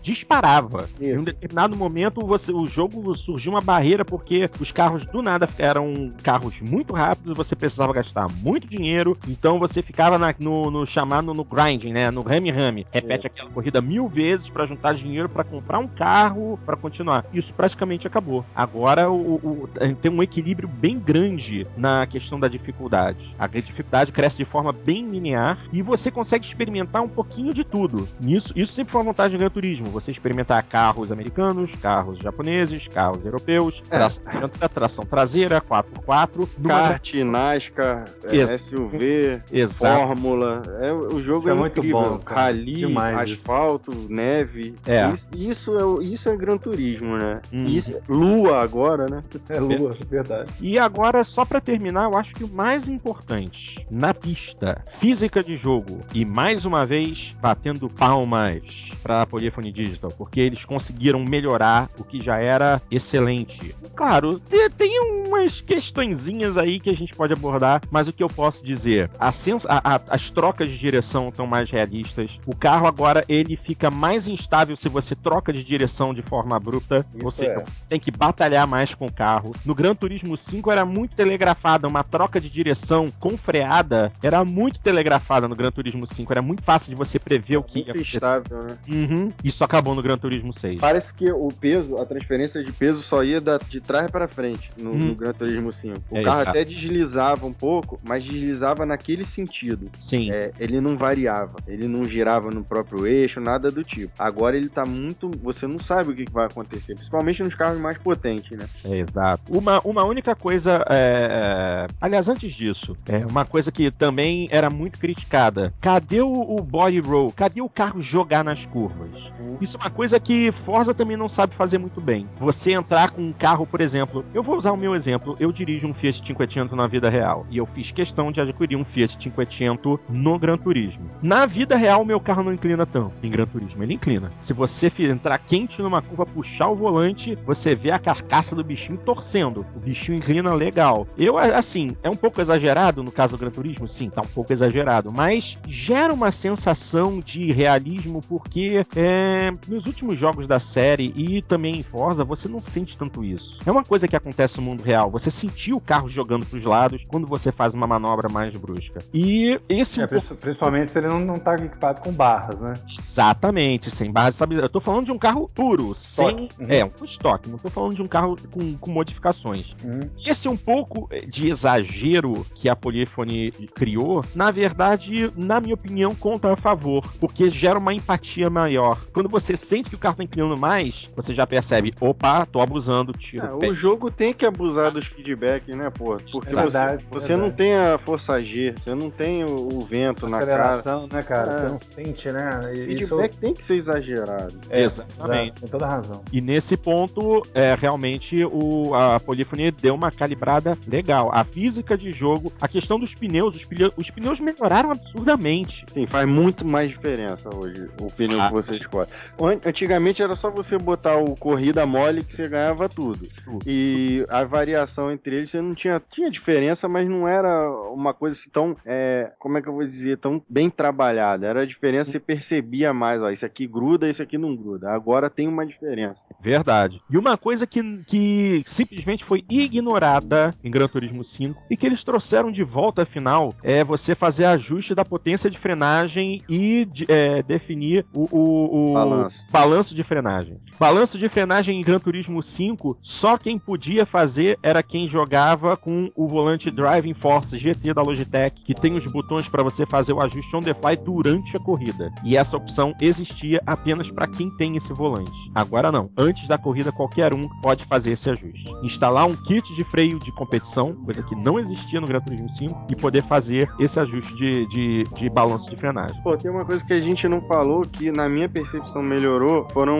disparava. 0.00 0.88
Em 1.00 1.12
um 1.12 1.16
Isso. 1.16 1.24
determinado 1.24 1.76
momento, 1.76 2.24
você, 2.24 2.52
o 2.52 2.66
jogo 2.66 3.12
surgiu 3.16 3.50
uma 3.52 3.60
barreira 3.60 4.04
porque 4.04 4.48
os 4.60 4.70
carros 4.70 5.04
do 5.06 5.20
nada 5.20 5.48
eram 5.58 6.12
carros 6.22 6.60
muito 6.60 6.94
rápidos, 6.94 7.36
você 7.36 7.56
precisava 7.56 7.92
gastar 7.92 8.28
muito 8.28 8.66
dinheiro, 8.68 9.18
então 9.28 9.58
você 9.58 9.82
ficava 9.82 10.16
na- 10.18 10.34
no, 10.38 10.70
no 10.70 10.86
chamado 10.86 11.34
no 11.34 11.44
grinding, 11.44 11.92
né? 11.92 12.10
No 12.10 12.22
rame-rame. 12.22 12.86
Repete 12.92 13.26
aquela 13.26 13.50
corrida 13.50 13.80
mil 13.80 14.08
vezes 14.08 14.48
para 14.48 14.66
juntar 14.66 14.94
dinheiro 14.94 15.28
para 15.28 15.42
comprar 15.42 15.78
um 15.80 15.88
carro 15.88 16.58
para 16.64 16.76
continuar. 16.76 17.24
Isso 17.32 17.52
praticamente 17.52 18.06
acabou. 18.06 18.44
Agora 18.54 19.10
o, 19.10 19.34
o- 19.34 19.68
tem 20.00 20.12
um 20.12 20.22
equilíbrio 20.22 20.68
bem 20.68 20.98
grande 20.98 21.66
na 21.76 22.06
questão 22.06 22.38
da 22.38 22.46
dificuldade. 22.46 23.34
A 23.38 23.46
dificuldade 23.48 24.12
cresce 24.12 24.36
de 24.36 24.44
forma 24.44 24.65
forma 24.66 24.72
bem 24.84 25.08
linear 25.08 25.58
e 25.72 25.80
você 25.82 26.10
consegue 26.10 26.44
experimentar 26.44 27.02
um 27.02 27.08
pouquinho 27.08 27.52
de 27.54 27.64
tudo. 27.64 28.08
Isso, 28.20 28.52
isso 28.56 28.72
sempre 28.72 28.92
foi 28.92 29.00
uma 29.00 29.12
vantagem 29.12 29.36
do 29.36 29.40
Gran 29.40 29.50
Turismo. 29.50 29.90
Você 29.90 30.10
experimentar 30.10 30.62
carros 30.64 31.12
americanos, 31.12 31.74
carros 31.76 32.18
japoneses, 32.18 32.88
carros 32.88 33.24
europeus, 33.24 33.82
É. 33.90 33.96
tração, 33.96 34.30
tração 34.72 35.04
traseira, 35.04 35.60
4x4. 35.60 36.48
numa- 36.58 36.68
Kart, 36.88 37.14
NASCAR, 37.14 38.04
Ex- 38.24 38.50
SUV, 38.62 39.42
Exato. 39.52 40.06
Fórmula. 40.06 40.62
É, 40.80 40.92
o 40.92 41.20
jogo 41.20 41.40
Isso 41.40 41.48
é, 41.48 41.52
é 41.52 41.54
muito 41.54 41.78
incrível. 41.78 42.00
bom, 42.02 42.18
cara. 42.18 42.40
Rally, 42.42 42.74
Demais 42.74 43.30
isso. 43.30 43.40
asfalto, 43.40 43.92
neve. 44.08 44.74
É. 44.86 45.08
Isso, 45.12 45.28
isso 45.36 45.78
é, 45.78 45.84
o- 45.84 46.00
isso 46.02 46.28
é 46.28 46.36
Gran 46.36 46.56
Turismo, 46.58 47.16
né? 47.16 47.40
Uhum. 47.52 47.64
Isso, 47.66 47.98
Lua 48.08 48.62
agora, 48.62 49.06
né? 49.08 49.22
É 49.48 49.58
lua, 49.60 49.92
verdade. 50.10 50.50
E 50.60 50.78
agora, 50.78 51.22
só 51.24 51.44
pra 51.44 51.60
terminar, 51.60 52.10
eu 52.10 52.16
acho 52.16 52.34
que 52.34 52.44
o 52.44 52.50
mais 52.52 52.88
importante 52.88 53.86
na 53.90 54.12
pista, 54.14 54.55
física 54.86 55.42
de 55.42 55.56
jogo 55.56 56.00
e 56.14 56.24
mais 56.24 56.64
uma 56.64 56.86
vez 56.86 57.34
batendo 57.40 57.88
palmas 57.88 58.90
pra 59.02 59.26
Polyphony 59.26 59.70
Digital, 59.70 60.10
porque 60.16 60.40
eles 60.40 60.64
conseguiram 60.64 61.24
melhorar 61.24 61.88
o 61.98 62.04
que 62.04 62.20
já 62.22 62.38
era 62.38 62.80
excelente. 62.90 63.74
Claro, 63.94 64.38
te- 64.40 64.70
tem 64.70 65.00
umas 65.00 65.60
questõezinhas 65.60 66.56
aí 66.56 66.78
que 66.80 66.90
a 66.90 66.96
gente 66.96 67.14
pode 67.14 67.32
abordar, 67.32 67.80
mas 67.90 68.08
o 68.08 68.12
que 68.12 68.22
eu 68.22 68.28
posso 68.28 68.64
dizer, 68.64 69.10
a 69.18 69.28
a- 69.68 69.94
a- 69.96 70.00
as 70.08 70.30
trocas 70.30 70.68
de 70.70 70.78
direção 70.78 71.28
estão 71.28 71.46
mais 71.46 71.70
realistas. 71.70 72.38
O 72.46 72.54
carro 72.56 72.86
agora 72.86 73.24
ele 73.28 73.56
fica 73.56 73.90
mais 73.90 74.28
instável 74.28 74.76
se 74.76 74.88
você 74.88 75.14
troca 75.14 75.52
de 75.52 75.62
direção 75.62 76.12
de 76.14 76.22
forma 76.22 76.56
abrupta, 76.56 77.06
Isso 77.14 77.30
seja, 77.30 77.50
é. 77.52 77.64
você 77.64 77.84
tem 77.86 78.00
que 78.00 78.10
batalhar 78.10 78.66
mais 78.66 78.94
com 78.94 79.06
o 79.06 79.12
carro. 79.12 79.54
No 79.64 79.74
Gran 79.74 79.94
Turismo 79.94 80.36
5 80.36 80.70
era 80.70 80.84
muito 80.84 81.14
telegrafada, 81.14 81.86
uma 81.88 82.02
troca 82.02 82.40
de 82.40 82.48
direção 82.50 83.10
com 83.20 83.36
freada 83.36 84.12
era 84.22 84.44
muito 84.46 84.80
telegrafada 84.80 85.46
no 85.48 85.54
Gran 85.56 85.70
Turismo 85.70 86.06
5, 86.06 86.32
era 86.32 86.40
muito 86.42 86.62
fácil 86.62 86.90
de 86.90 86.94
você 86.96 87.18
prever 87.18 87.56
o 87.56 87.62
que 87.62 87.80
ia 87.80 87.84
Muito 87.86 87.90
acontecer. 87.96 88.16
estável, 88.16 88.62
né? 88.62 88.78
Uhum. 88.88 89.32
Isso 89.44 89.62
acabou 89.64 89.94
no 89.94 90.02
Gran 90.02 90.16
Turismo 90.18 90.52
6. 90.52 90.80
Parece 90.80 91.12
que 91.12 91.30
o 91.30 91.48
peso, 91.48 91.96
a 91.96 92.06
transferência 92.06 92.62
de 92.62 92.72
peso 92.72 93.02
só 93.02 93.22
ia 93.24 93.40
da- 93.40 93.58
de 93.58 93.80
trás 93.80 94.10
para 94.10 94.28
frente 94.28 94.70
no, 94.78 94.92
Hum. 94.92 94.98
no 95.08 95.14
Gran 95.16 95.32
Turismo 95.32 95.72
5. 95.72 96.00
O 96.10 96.16
É, 96.16 96.22
carro 96.22 96.42
até 96.42 96.64
deslizava 96.64 97.46
um 97.46 97.52
pouco, 97.52 97.98
mas 98.06 98.24
deslizava 98.24 98.86
naquele 98.86 99.24
sentido. 99.24 99.90
Sim. 99.98 100.30
É, 100.30 100.52
ele 100.58 100.80
não 100.80 100.96
variava, 100.96 101.58
ele 101.66 101.86
não 101.88 102.04
girava 102.06 102.50
no 102.50 102.64
próprio 102.64 103.06
eixo, 103.06 103.40
nada 103.40 103.70
do 103.70 103.82
tipo. 103.84 104.12
Agora 104.18 104.56
ele 104.56 104.68
tá 104.68 104.86
muito. 104.86 105.30
Você 105.42 105.66
não 105.66 105.78
sabe 105.78 106.10
o 106.12 106.14
que 106.16 106.24
que 106.24 106.32
vai 106.32 106.46
acontecer, 106.46 106.94
principalmente 106.94 107.42
nos 107.42 107.54
carros 107.54 107.80
mais 107.80 107.98
potentes, 107.98 108.56
né? 108.56 108.66
É, 108.84 108.98
exato. 108.98 109.42
Uma, 109.48 109.80
uma 109.84 110.04
única 110.04 110.34
coisa, 110.34 110.84
é, 110.88 111.86
é, 111.88 111.94
aliás, 112.00 112.28
antes 112.28 112.52
disso, 112.52 112.96
é 113.08 113.24
uma 113.26 113.44
coisa 113.44 113.70
que 113.72 113.90
também 113.90 114.35
era 114.50 114.68
muito 114.68 114.98
criticada. 114.98 115.72
Cadê 115.80 116.20
o, 116.20 116.30
o 116.30 116.62
body 116.62 117.00
roll? 117.00 117.32
Cadê 117.32 117.60
o 117.60 117.68
carro 117.68 118.00
jogar 118.00 118.44
nas 118.44 118.66
curvas? 118.66 119.32
Isso 119.60 119.76
é 119.76 119.80
uma 119.80 119.90
coisa 119.90 120.20
que 120.20 120.52
Forza 120.52 120.92
também 120.92 121.16
não 121.16 121.28
sabe 121.28 121.54
fazer 121.54 121.78
muito 121.78 122.00
bem. 122.00 122.28
Você 122.38 122.72
entrar 122.72 123.10
com 123.10 123.22
um 123.22 123.32
carro, 123.32 123.66
por 123.66 123.80
exemplo, 123.80 124.24
eu 124.34 124.42
vou 124.42 124.56
usar 124.56 124.72
o 124.72 124.76
meu 124.76 124.94
exemplo. 124.94 125.36
Eu 125.40 125.50
dirijo 125.50 125.86
um 125.86 125.94
Fiat 125.94 126.22
500 126.22 126.76
na 126.76 126.86
vida 126.86 127.08
real 127.08 127.46
e 127.50 127.56
eu 127.56 127.66
fiz 127.66 127.90
questão 127.90 128.30
de 128.30 128.40
adquirir 128.40 128.76
um 128.76 128.84
Fiat 128.84 129.16
500 129.16 129.98
no 130.08 130.38
Gran 130.38 130.58
Turismo. 130.58 131.10
Na 131.22 131.46
vida 131.46 131.76
real, 131.76 132.04
meu 132.04 132.20
carro 132.20 132.42
não 132.42 132.52
inclina 132.52 132.84
tanto. 132.84 133.12
Em 133.22 133.30
Gran 133.30 133.46
Turismo, 133.46 133.82
ele 133.82 133.94
inclina. 133.94 134.30
Se 134.40 134.52
você 134.52 134.90
entrar 134.98 135.38
quente 135.38 135.80
numa 135.80 136.02
curva, 136.02 136.26
puxar 136.26 136.68
o 136.68 136.76
volante, 136.76 137.36
você 137.46 137.74
vê 137.74 137.90
a 137.90 137.98
carcaça 137.98 138.54
do 138.54 138.64
bichinho 138.64 138.98
torcendo. 138.98 139.64
O 139.74 139.80
bichinho 139.80 140.18
inclina 140.18 140.52
legal. 140.54 141.06
Eu, 141.16 141.38
assim, 141.38 141.96
é 142.02 142.10
um 142.10 142.16
pouco 142.16 142.40
exagerado 142.40 143.02
no 143.02 143.12
caso 143.12 143.36
do 143.36 143.40
Gran 143.40 143.50
Turismo? 143.50 143.86
Sim, 143.86 144.10
tá 144.10 144.22
um 144.26 144.34
pouco 144.34 144.52
exagerado. 144.52 145.10
Mas 145.10 145.56
gera 145.66 146.12
uma 146.12 146.30
sensação 146.30 147.20
de 147.20 147.52
realismo 147.52 148.20
porque 148.28 148.84
é, 148.94 149.52
nos 149.68 149.86
últimos 149.86 150.18
jogos 150.18 150.46
da 150.46 150.60
série 150.60 151.12
e 151.16 151.42
também 151.42 151.76
em 151.78 151.82
Forza, 151.82 152.24
você 152.24 152.48
não 152.48 152.60
sente 152.60 152.96
tanto 152.96 153.24
isso. 153.24 153.60
É 153.64 153.70
uma 153.70 153.84
coisa 153.84 154.06
que 154.06 154.16
acontece 154.16 154.58
no 154.58 154.62
mundo 154.62 154.82
real. 154.82 155.10
Você 155.10 155.30
sentiu 155.30 155.76
o 155.76 155.80
carro 155.80 156.08
jogando 156.08 156.46
pros 156.46 156.64
lados 156.64 157.04
quando 157.08 157.26
você 157.26 157.50
faz 157.50 157.74
uma 157.74 157.86
manobra 157.86 158.28
mais 158.28 158.54
brusca. 158.56 159.00
E 159.12 159.60
esse 159.68 160.00
É, 160.00 160.04
um 160.04 160.08
principalmente 160.08 160.90
se 160.90 160.98
ele 160.98 161.08
não, 161.08 161.20
não 161.20 161.34
tá 161.36 161.54
equipado 161.54 162.00
com 162.00 162.12
barras, 162.12 162.60
né? 162.60 162.74
Exatamente, 162.98 163.90
sem 163.90 164.10
barra 164.10 164.28
de 164.28 164.34
estabilidade. 164.34 164.66
Eu 164.66 164.72
tô 164.72 164.80
falando 164.80 165.06
de 165.06 165.12
um 165.12 165.18
carro 165.18 165.50
puro, 165.54 165.94
sem. 165.94 166.48
Uhum. 166.58 166.66
É, 166.68 166.84
um 166.84 167.04
estoque. 167.04 167.48
Não 167.48 167.58
tô 167.58 167.70
falando 167.70 167.94
de 167.94 168.02
um 168.02 168.08
carro 168.08 168.36
com, 168.50 168.74
com 168.74 168.90
modificações. 168.90 169.74
Uhum. 169.84 170.10
Esse 170.24 170.48
é 170.48 170.50
um 170.50 170.56
pouco 170.56 171.08
de 171.28 171.48
exagero 171.48 172.44
que 172.54 172.68
a 172.68 172.76
Polyphony 172.76 173.50
criou, 173.74 174.15
na 174.34 174.50
verdade, 174.50 175.30
na 175.36 175.60
minha 175.60 175.74
opinião, 175.74 176.14
conta 176.14 176.52
a 176.52 176.56
favor, 176.56 177.04
porque 177.18 177.48
gera 177.48 177.78
uma 177.78 177.94
empatia 177.94 178.48
maior. 178.50 178.98
Quando 179.12 179.28
você 179.28 179.56
sente 179.56 179.88
que 179.90 179.96
o 179.96 179.98
carro 179.98 180.16
tá 180.16 180.24
inclinando 180.24 180.56
mais, 180.56 181.10
você 181.16 181.34
já 181.34 181.46
percebe, 181.46 181.92
opa, 182.00 182.44
tô 182.46 182.60
abusando, 182.60 183.12
tiro 183.12 183.46
É, 183.46 183.52
o 183.52 183.58
pé. 183.58 183.68
o 183.70 183.74
jogo 183.74 184.10
tem 184.10 184.32
que 184.32 184.44
abusar 184.46 184.90
dos 184.90 185.06
feedbacks, 185.06 185.74
né, 185.74 185.90
pô? 185.90 186.16
Porque 186.30 186.50
É 186.50 186.52
você, 186.52 186.56
verdade, 186.62 187.04
você 187.10 187.28
verdade. 187.28 187.50
não 187.50 187.56
tem 187.56 187.74
a 187.76 187.98
força 187.98 188.42
G, 188.42 188.74
você 188.80 188.94
não 188.94 189.10
tem 189.10 189.44
o, 189.44 189.68
o 189.74 189.80
vento 189.84 190.28
na 190.28 190.38
cara. 190.38 190.52
Aceleração, 190.70 191.08
né, 191.12 191.22
cara? 191.22 191.52
É. 191.52 191.58
Você 191.60 191.68
não 191.68 191.78
sente, 191.78 192.32
né? 192.32 192.50
E 192.74 192.94
Isso 192.94 193.08
Feedback 193.16 193.36
tem 193.36 193.54
que 193.54 193.64
ser 193.64 193.76
exagerado. 193.76 194.54
é, 194.70 194.82
Exatamente. 194.82 195.42
exato, 195.44 195.60
Tem 195.60 195.68
toda 195.70 195.86
a 195.86 195.88
razão. 195.88 196.22
E 196.32 196.40
nesse 196.40 196.76
ponto, 196.76 197.42
é, 197.54 197.74
realmente, 197.74 198.44
o, 198.44 198.94
a 198.94 199.18
Polyphony 199.20 199.70
deu 199.70 199.94
uma 199.94 200.10
calibrada 200.10 200.76
legal. 200.86 201.30
A 201.32 201.44
física 201.44 201.96
de 201.96 202.12
jogo, 202.12 202.52
a 202.60 202.68
questão 202.68 202.98
dos 202.98 203.14
pneus, 203.14 203.54
os, 203.56 203.64
pneu- 203.64 203.92
os 203.96 204.05
pneus 204.10 204.40
melhoraram 204.40 204.90
absurdamente. 204.92 205.84
Sim, 205.92 206.06
faz 206.06 206.28
muito 206.28 206.64
mais 206.66 206.88
diferença 206.90 207.48
hoje 207.54 207.88
o 208.00 208.10
pneu 208.10 208.40
Ah. 208.40 208.48
que 208.48 208.52
você 208.54 208.74
escolhe. 208.74 209.08
An- 209.40 209.60
Antigamente 209.66 210.22
era 210.22 210.34
só 210.36 210.50
você 210.50 210.78
botar 210.78 211.16
o 211.16 211.34
corrida 211.36 211.84
mole 211.86 212.22
que 212.24 212.34
você 212.34 212.48
ganhava 212.48 212.88
tudo. 212.88 213.26
Tudo. 213.44 213.58
E 213.66 214.24
a 214.28 214.44
variação 214.44 215.10
entre 215.10 215.36
eles 215.36 215.50
você 215.50 215.60
não 215.60 215.74
tinha, 215.74 216.00
tinha 216.10 216.30
diferença, 216.30 216.88
mas 216.88 217.08
não 217.08 217.26
era 217.28 217.70
uma 217.92 218.12
coisa 218.14 218.36
assim 218.38 218.50
tão, 218.50 218.76
é, 218.84 219.32
como 219.38 219.58
é 219.58 219.62
que 219.62 219.68
eu 219.68 219.72
vou 219.74 219.84
dizer, 219.84 220.18
tão 220.18 220.42
bem 220.48 220.68
trabalhada. 220.70 221.46
Era 221.46 221.62
a 221.62 221.66
diferença, 221.66 222.10
você 222.10 222.20
percebia 222.20 222.92
mais, 222.92 223.20
ó, 223.20 223.30
isso 223.30 223.44
aqui 223.46 223.66
gruda, 223.66 224.08
isso 224.08 224.22
aqui 224.22 224.38
não 224.38 224.54
gruda. 224.56 224.90
Agora 224.92 225.28
tem 225.30 225.48
uma 225.48 225.66
diferença. 225.66 226.24
Verdade. 226.40 227.00
E 227.10 227.16
uma 227.18 227.36
coisa 227.36 227.66
que, 227.66 227.82
que 228.06 228.62
simplesmente 228.66 229.24
foi 229.24 229.44
ignorada 229.48 230.54
em 230.62 230.70
Gran 230.70 230.88
Turismo 230.88 231.24
5 231.24 231.62
e 231.70 231.76
que 231.76 231.86
eles 231.86 232.02
trouxeram 232.04 232.50
de 232.50 232.62
volta, 232.64 233.02
afinal, 233.02 233.54
é 233.62 233.84
você 233.84 233.95
fazer 234.14 234.44
ajuste 234.44 234.94
da 234.94 235.04
potência 235.04 235.50
de 235.50 235.58
frenagem 235.58 236.42
e 236.48 236.84
de- 236.84 237.06
é, 237.08 237.42
definir 237.42 238.04
o, 238.14 238.28
o- 238.30 238.90
o 238.90 238.94
Balanço. 238.94 239.46
balanço 239.50 239.94
de 239.94 240.02
frenagem. 240.02 240.58
Balanço 240.78 241.18
de 241.18 241.28
frenagem 241.28 241.80
em 241.80 241.82
Gran 241.84 241.98
Turismo 241.98 242.42
5, 242.42 242.98
só 243.00 243.36
quem 243.38 243.58
podia 243.58 244.04
fazer 244.06 244.58
era 244.62 244.82
quem 244.82 245.06
jogava 245.06 245.76
com 245.76 246.10
o 246.14 246.26
volante 246.26 246.70
Driving 246.70 247.14
Force 247.14 247.56
GT 247.56 247.94
da 247.94 248.02
Logitech, 248.02 248.64
que 248.64 248.74
tem 248.74 248.96
os 248.96 249.06
botões 249.06 249.48
para 249.48 249.62
você 249.62 249.86
fazer 249.86 250.12
o 250.12 250.20
ajuste 250.22 250.54
on 250.56 250.60
the 250.62 250.74
fly 250.74 250.96
durante 250.96 251.56
a 251.56 251.60
corrida. 251.60 252.12
E 252.24 252.36
essa 252.36 252.56
opção 252.56 252.92
existia 253.00 253.60
apenas 253.66 254.10
para 254.10 254.26
quem 254.26 254.50
tem 254.56 254.76
esse 254.76 254.92
volante. 254.92 255.30
Agora 255.54 255.90
não. 255.92 256.10
Antes 256.16 256.46
da 256.48 256.58
corrida, 256.58 256.92
qualquer 256.92 257.32
um 257.34 257.48
pode 257.62 257.84
fazer 257.84 258.12
esse 258.12 258.28
ajuste. 258.30 258.64
Instalar 258.82 259.26
um 259.26 259.36
kit 259.36 259.74
de 259.74 259.84
freio 259.84 260.18
de 260.18 260.32
competição, 260.32 260.94
coisa 261.04 261.22
que 261.22 261.34
não 261.34 261.58
existia 261.58 262.00
no 262.00 262.06
Gran 262.06 262.20
Turismo 262.20 262.48
5, 262.48 262.86
e 262.90 262.96
poder 262.96 263.22
fazer 263.22 263.68
esse 263.78 263.98
ajuste 264.00 264.34
de, 264.34 264.66
de, 264.66 265.04
de 265.14 265.28
balanço 265.28 265.68
de 265.70 265.76
frenagem. 265.76 266.20
Pô, 266.22 266.36
tem 266.36 266.50
uma 266.50 266.64
coisa 266.64 266.84
que 266.84 266.92
a 266.92 267.00
gente 267.00 267.26
não 267.28 267.40
falou 267.42 267.82
que 267.82 268.10
na 268.10 268.28
minha 268.28 268.48
percepção 268.48 269.02
melhorou, 269.02 269.66
foram 269.72 269.98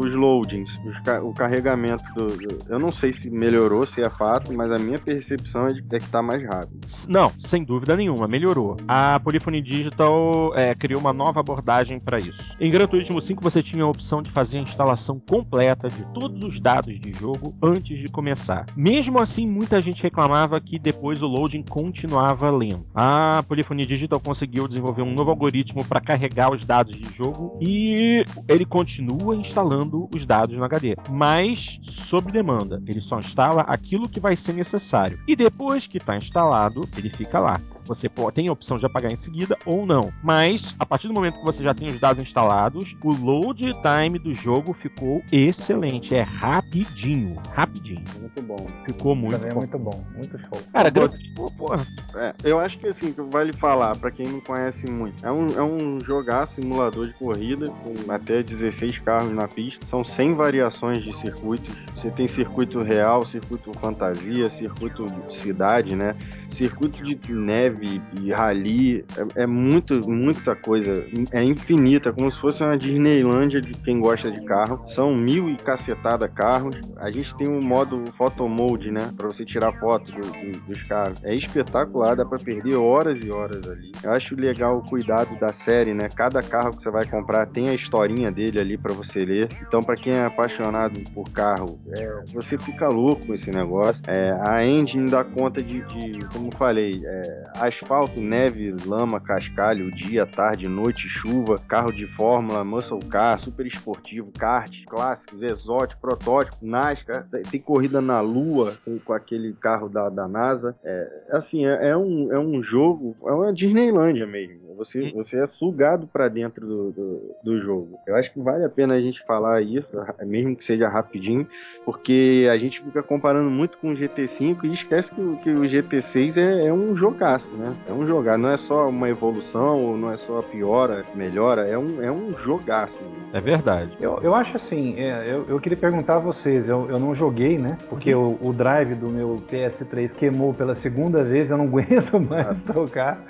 os 0.00 0.14
loadings, 0.14 0.80
os 0.84 0.98
ca- 1.00 1.22
o 1.22 1.32
carregamento 1.32 2.04
do, 2.14 2.26
do- 2.26 2.58
Eu 2.68 2.78
não 2.78 2.90
sei 2.90 3.12
se 3.12 3.30
melhorou, 3.30 3.84
se 3.86 4.02
é 4.02 4.10
fato, 4.10 4.52
mas 4.52 4.70
a 4.70 4.78
minha 4.78 4.98
percepção 4.98 5.66
é, 5.66 5.72
de, 5.72 5.84
é 5.92 5.98
que 5.98 6.08
tá 6.08 6.22
mais 6.22 6.42
rápido. 6.42 6.86
Não, 7.08 7.32
sem 7.38 7.64
dúvida 7.64 7.96
nenhuma, 7.96 8.26
melhorou. 8.28 8.76
A 8.88 9.18
Polyphony 9.20 9.60
Digital 9.62 10.52
é, 10.54 10.74
criou 10.74 11.00
uma 11.00 11.12
nova 11.12 11.40
abordagem 11.40 11.98
para 12.00 12.18
isso. 12.18 12.56
Em 12.60 12.70
Gran 12.70 12.86
Turismo 12.86 13.20
5 13.20 13.42
você 13.42 13.62
tinha 13.62 13.84
a 13.84 13.88
opção 13.88 14.22
de 14.22 14.30
fazer 14.30 14.58
a 14.58 14.62
instalação 14.62 15.18
completa 15.18 15.88
de 15.88 16.02
todos 16.12 16.42
os 16.42 16.60
dados 16.60 16.98
de 17.00 17.12
jogo 17.12 17.54
antes 17.62 17.98
de 17.98 18.08
começar. 18.08 18.66
Mesmo 18.76 19.18
assim, 19.18 19.46
muita 19.46 19.80
gente 19.80 20.02
reclamava 20.02 20.60
que 20.60 20.78
depois 20.78 21.22
o 21.22 21.26
loading 21.26 21.62
continuava 21.62 22.50
lento. 22.50 22.84
A 22.94 23.05
Polyphony 23.46 23.84
Digital 23.84 24.20
conseguiu 24.20 24.66
desenvolver 24.66 25.02
um 25.02 25.14
novo 25.14 25.30
algoritmo 25.30 25.84
para 25.84 26.00
carregar 26.00 26.52
os 26.52 26.64
dados 26.64 26.94
de 26.94 27.14
jogo 27.14 27.58
e 27.60 28.24
ele 28.48 28.64
continua 28.64 29.36
instalando 29.36 30.08
os 30.14 30.24
dados 30.24 30.56
no 30.56 30.64
HD, 30.64 30.96
mas 31.10 31.78
sob 31.82 32.32
demanda. 32.32 32.82
Ele 32.86 33.00
só 33.00 33.18
instala 33.18 33.62
aquilo 33.62 34.08
que 34.08 34.20
vai 34.20 34.36
ser 34.36 34.52
necessário. 34.52 35.18
E 35.26 35.36
depois 35.36 35.86
que 35.86 35.98
está 35.98 36.16
instalado, 36.16 36.88
ele 36.96 37.10
fica 37.10 37.38
lá. 37.38 37.60
Você 37.86 38.08
pô- 38.08 38.30
tem 38.32 38.48
a 38.48 38.52
opção 38.52 38.76
de 38.76 38.84
apagar 38.86 39.10
em 39.12 39.16
seguida 39.16 39.56
ou 39.64 39.86
não. 39.86 40.12
Mas, 40.22 40.74
a 40.78 40.84
partir 40.86 41.08
do 41.08 41.14
momento 41.14 41.38
que 41.38 41.44
você 41.44 41.62
já 41.62 41.74
tem 41.74 41.88
os 41.90 42.00
dados 42.00 42.20
instalados, 42.20 42.96
o 43.02 43.10
load 43.14 43.72
time 43.82 44.18
do 44.18 44.34
jogo 44.34 44.72
ficou 44.72 45.22
excelente. 45.30 46.14
É 46.14 46.22
rapidinho. 46.22 47.36
Rapidinho. 47.52 48.04
Muito 48.20 48.42
bom. 48.42 48.56
Ficou 48.84 49.14
muito 49.14 49.32
Também 49.36 49.50
é 49.50 49.54
bom. 49.54 49.60
muito 49.60 49.78
bom, 49.78 50.04
muito 50.14 50.38
show. 50.38 50.60
Cara, 50.72 50.90
Gran 50.90 51.08
Turismo, 51.08 51.50
porra. 51.52 51.86
É, 52.16 52.32
eu 52.44 52.58
acho 52.58 52.78
que 52.78 52.86
assim, 52.86 53.12
que 53.12 53.20
vale 53.22 53.52
falar, 53.52 53.96
pra 53.96 54.10
quem 54.10 54.26
não 54.26 54.40
conhece 54.40 54.90
muito, 54.90 55.24
é 55.24 55.30
um, 55.30 55.46
é 55.46 55.62
um 55.62 55.98
jogar 56.00 56.46
simulador 56.46 57.06
de 57.06 57.12
corrida, 57.14 57.68
com 57.70 58.10
até 58.10 58.42
16 58.42 58.98
carros 59.00 59.32
na 59.32 59.46
pista, 59.46 59.84
são 59.86 60.02
100 60.04 60.34
variações 60.34 61.02
de 61.04 61.12
circuitos, 61.14 61.74
você 61.94 62.10
tem 62.10 62.26
circuito 62.26 62.82
real, 62.82 63.24
circuito 63.24 63.70
fantasia, 63.78 64.48
circuito 64.48 65.04
de 65.04 65.36
cidade, 65.36 65.94
né, 65.94 66.14
circuito 66.48 67.02
de 67.02 67.32
neve 67.32 67.75
e 68.22 68.30
rally, 68.30 69.04
é, 69.36 69.42
é 69.42 69.46
muito, 69.46 70.08
muita 70.08 70.54
coisa, 70.54 71.04
é 71.32 71.42
infinita, 71.42 72.12
como 72.12 72.30
se 72.30 72.38
fosse 72.38 72.62
uma 72.62 72.76
Disneylândia 72.76 73.60
de 73.60 73.74
quem 73.74 74.00
gosta 74.00 74.30
de 74.30 74.40
carro, 74.42 74.80
são 74.84 75.14
mil 75.14 75.48
e 75.50 75.56
cacetada 75.56 76.28
carros, 76.28 76.76
a 76.98 77.10
gente 77.10 77.34
tem 77.34 77.48
um 77.48 77.60
modo 77.60 78.04
photo 78.12 78.48
mode, 78.48 78.90
né, 78.90 79.10
pra 79.16 79.26
você 79.26 79.44
tirar 79.44 79.72
foto 79.72 80.10
do- 80.12 80.20
do- 80.20 80.60
dos 80.66 80.82
carros, 80.82 81.18
é 81.22 81.34
espetacular, 81.34 82.14
dá 82.16 82.24
pra 82.24 82.38
perder 82.38 82.74
horas 82.76 83.22
e 83.24 83.30
horas 83.30 83.68
ali. 83.68 83.90
Eu 84.02 84.12
acho 84.12 84.34
legal 84.36 84.78
o 84.78 84.82
cuidado 84.82 85.38
da 85.38 85.52
série, 85.52 85.94
né? 85.94 86.08
Cada 86.14 86.42
carro 86.42 86.76
que 86.76 86.82
você 86.82 86.90
vai 86.90 87.04
comprar 87.06 87.46
tem 87.46 87.68
a 87.68 87.74
historinha 87.74 88.30
dele 88.30 88.60
ali 88.60 88.76
pra 88.76 88.92
você 88.92 89.24
ler. 89.24 89.48
Então, 89.66 89.82
pra 89.82 89.96
quem 89.96 90.12
é 90.14 90.24
apaixonado 90.24 91.00
por 91.14 91.30
carro, 91.30 91.78
é, 91.90 92.24
você 92.32 92.56
fica 92.58 92.88
louco 92.88 93.26
com 93.26 93.34
esse 93.34 93.50
negócio. 93.50 94.02
É, 94.06 94.32
a 94.42 94.64
engine 94.66 95.10
dá 95.10 95.24
conta 95.24 95.62
de, 95.62 95.82
de, 95.82 96.18
como 96.32 96.50
falei, 96.56 97.00
é, 97.04 97.44
asfalto, 97.66 98.20
neve, 98.20 98.74
lama, 98.86 99.20
cascalho, 99.20 99.90
dia, 99.90 100.24
tarde, 100.26 100.68
noite, 100.68 101.08
chuva, 101.08 101.58
carro 101.58 101.92
de 101.92 102.06
fórmula, 102.06 102.64
muscle 102.64 103.00
car, 103.08 103.38
super 103.38 103.66
esportivo, 103.66 104.32
kart, 104.32 104.72
clássicos, 104.86 105.42
exótico, 105.42 106.00
protótipo, 106.00 106.58
NASCAR, 106.64 107.26
tem- 107.50 107.60
corrida 107.60 108.00
na 108.00 108.20
lua 108.20 108.76
com, 108.84 108.98
com 108.98 109.12
aquele 109.12 109.52
carro 109.54 109.88
da, 109.88 110.08
da 110.08 110.28
NASA. 110.28 110.76
É, 110.84 111.24
assim, 111.30 111.66
é, 111.66 111.88
é 111.88 111.96
um, 111.96 112.32
é 112.32 112.38
um 112.38 112.62
jogo, 112.62 113.14
é 113.24 113.32
uma 113.32 113.52
Disneylândia 113.52 114.26
mesmo. 114.26 114.65
Você, 114.76 115.10
você 115.12 115.38
é 115.40 115.46
sugado 115.46 116.06
pra 116.06 116.28
dentro 116.28 116.66
do, 116.66 116.90
do, 116.92 117.36
do 117.42 117.60
jogo. 117.60 117.98
Eu 118.06 118.14
acho 118.16 118.32
que 118.32 118.40
vale 118.40 118.64
a 118.64 118.68
pena 118.68 118.94
a 118.94 119.00
gente 119.00 119.24
falar 119.24 119.60
isso, 119.62 119.98
mesmo 120.24 120.54
que 120.56 120.64
seja 120.64 120.88
rapidinho, 120.88 121.46
porque 121.84 122.46
a 122.50 122.56
gente 122.58 122.80
fica 122.82 123.02
comparando 123.02 123.50
muito 123.50 123.78
com 123.78 123.92
o 123.92 123.96
GT5 123.96 124.64
e 124.64 124.72
esquece 124.72 125.12
que, 125.14 125.20
o- 125.20 125.36
que 125.36 125.50
o 125.50 125.62
GT6 125.68 126.36
é, 126.36 126.66
é 126.66 126.72
um 126.72 126.94
jogaço, 126.94 127.56
né? 127.56 127.74
É 127.88 127.92
um 127.92 128.06
jogar, 128.06 128.36
não 128.38 128.48
é 128.50 128.56
só 128.56 128.88
uma 128.88 129.08
evolução, 129.08 129.82
ou 129.82 129.96
não 129.96 130.10
é 130.10 130.16
só 130.16 130.42
piora, 130.42 131.04
melhora, 131.14 131.66
é 131.66 131.78
um, 131.78 132.02
é 132.02 132.10
um 132.12 132.34
jogaço. 132.36 133.02
né? 133.02 133.10
É 133.32 133.40
verdade. 133.40 133.96
Eu, 134.00 134.18
eu 134.22 134.34
acho 134.34 134.56
assim, 134.56 134.94
é, 134.98 135.24
eu, 135.32 135.46
eu 135.48 135.58
queria 135.60 135.78
perguntar 135.78 136.16
a 136.16 136.20
vocês, 136.20 136.68
eu, 136.68 136.88
eu 136.90 136.98
não 136.98 137.14
joguei, 137.14 137.58
né? 137.58 137.78
Porque 137.88 138.14
o, 138.14 138.36
o 138.40 138.52
drive 138.52 138.94
do 138.94 139.08
meu 139.08 139.42
PS3 139.50 140.12
queimou 140.12 140.52
pela 140.54 140.74
segunda 140.74 141.22
vez, 141.24 141.50
eu 141.50 141.56
não 141.56 141.64
aguento 141.68 142.20
mais 142.20 142.62
tocar. 142.62 143.24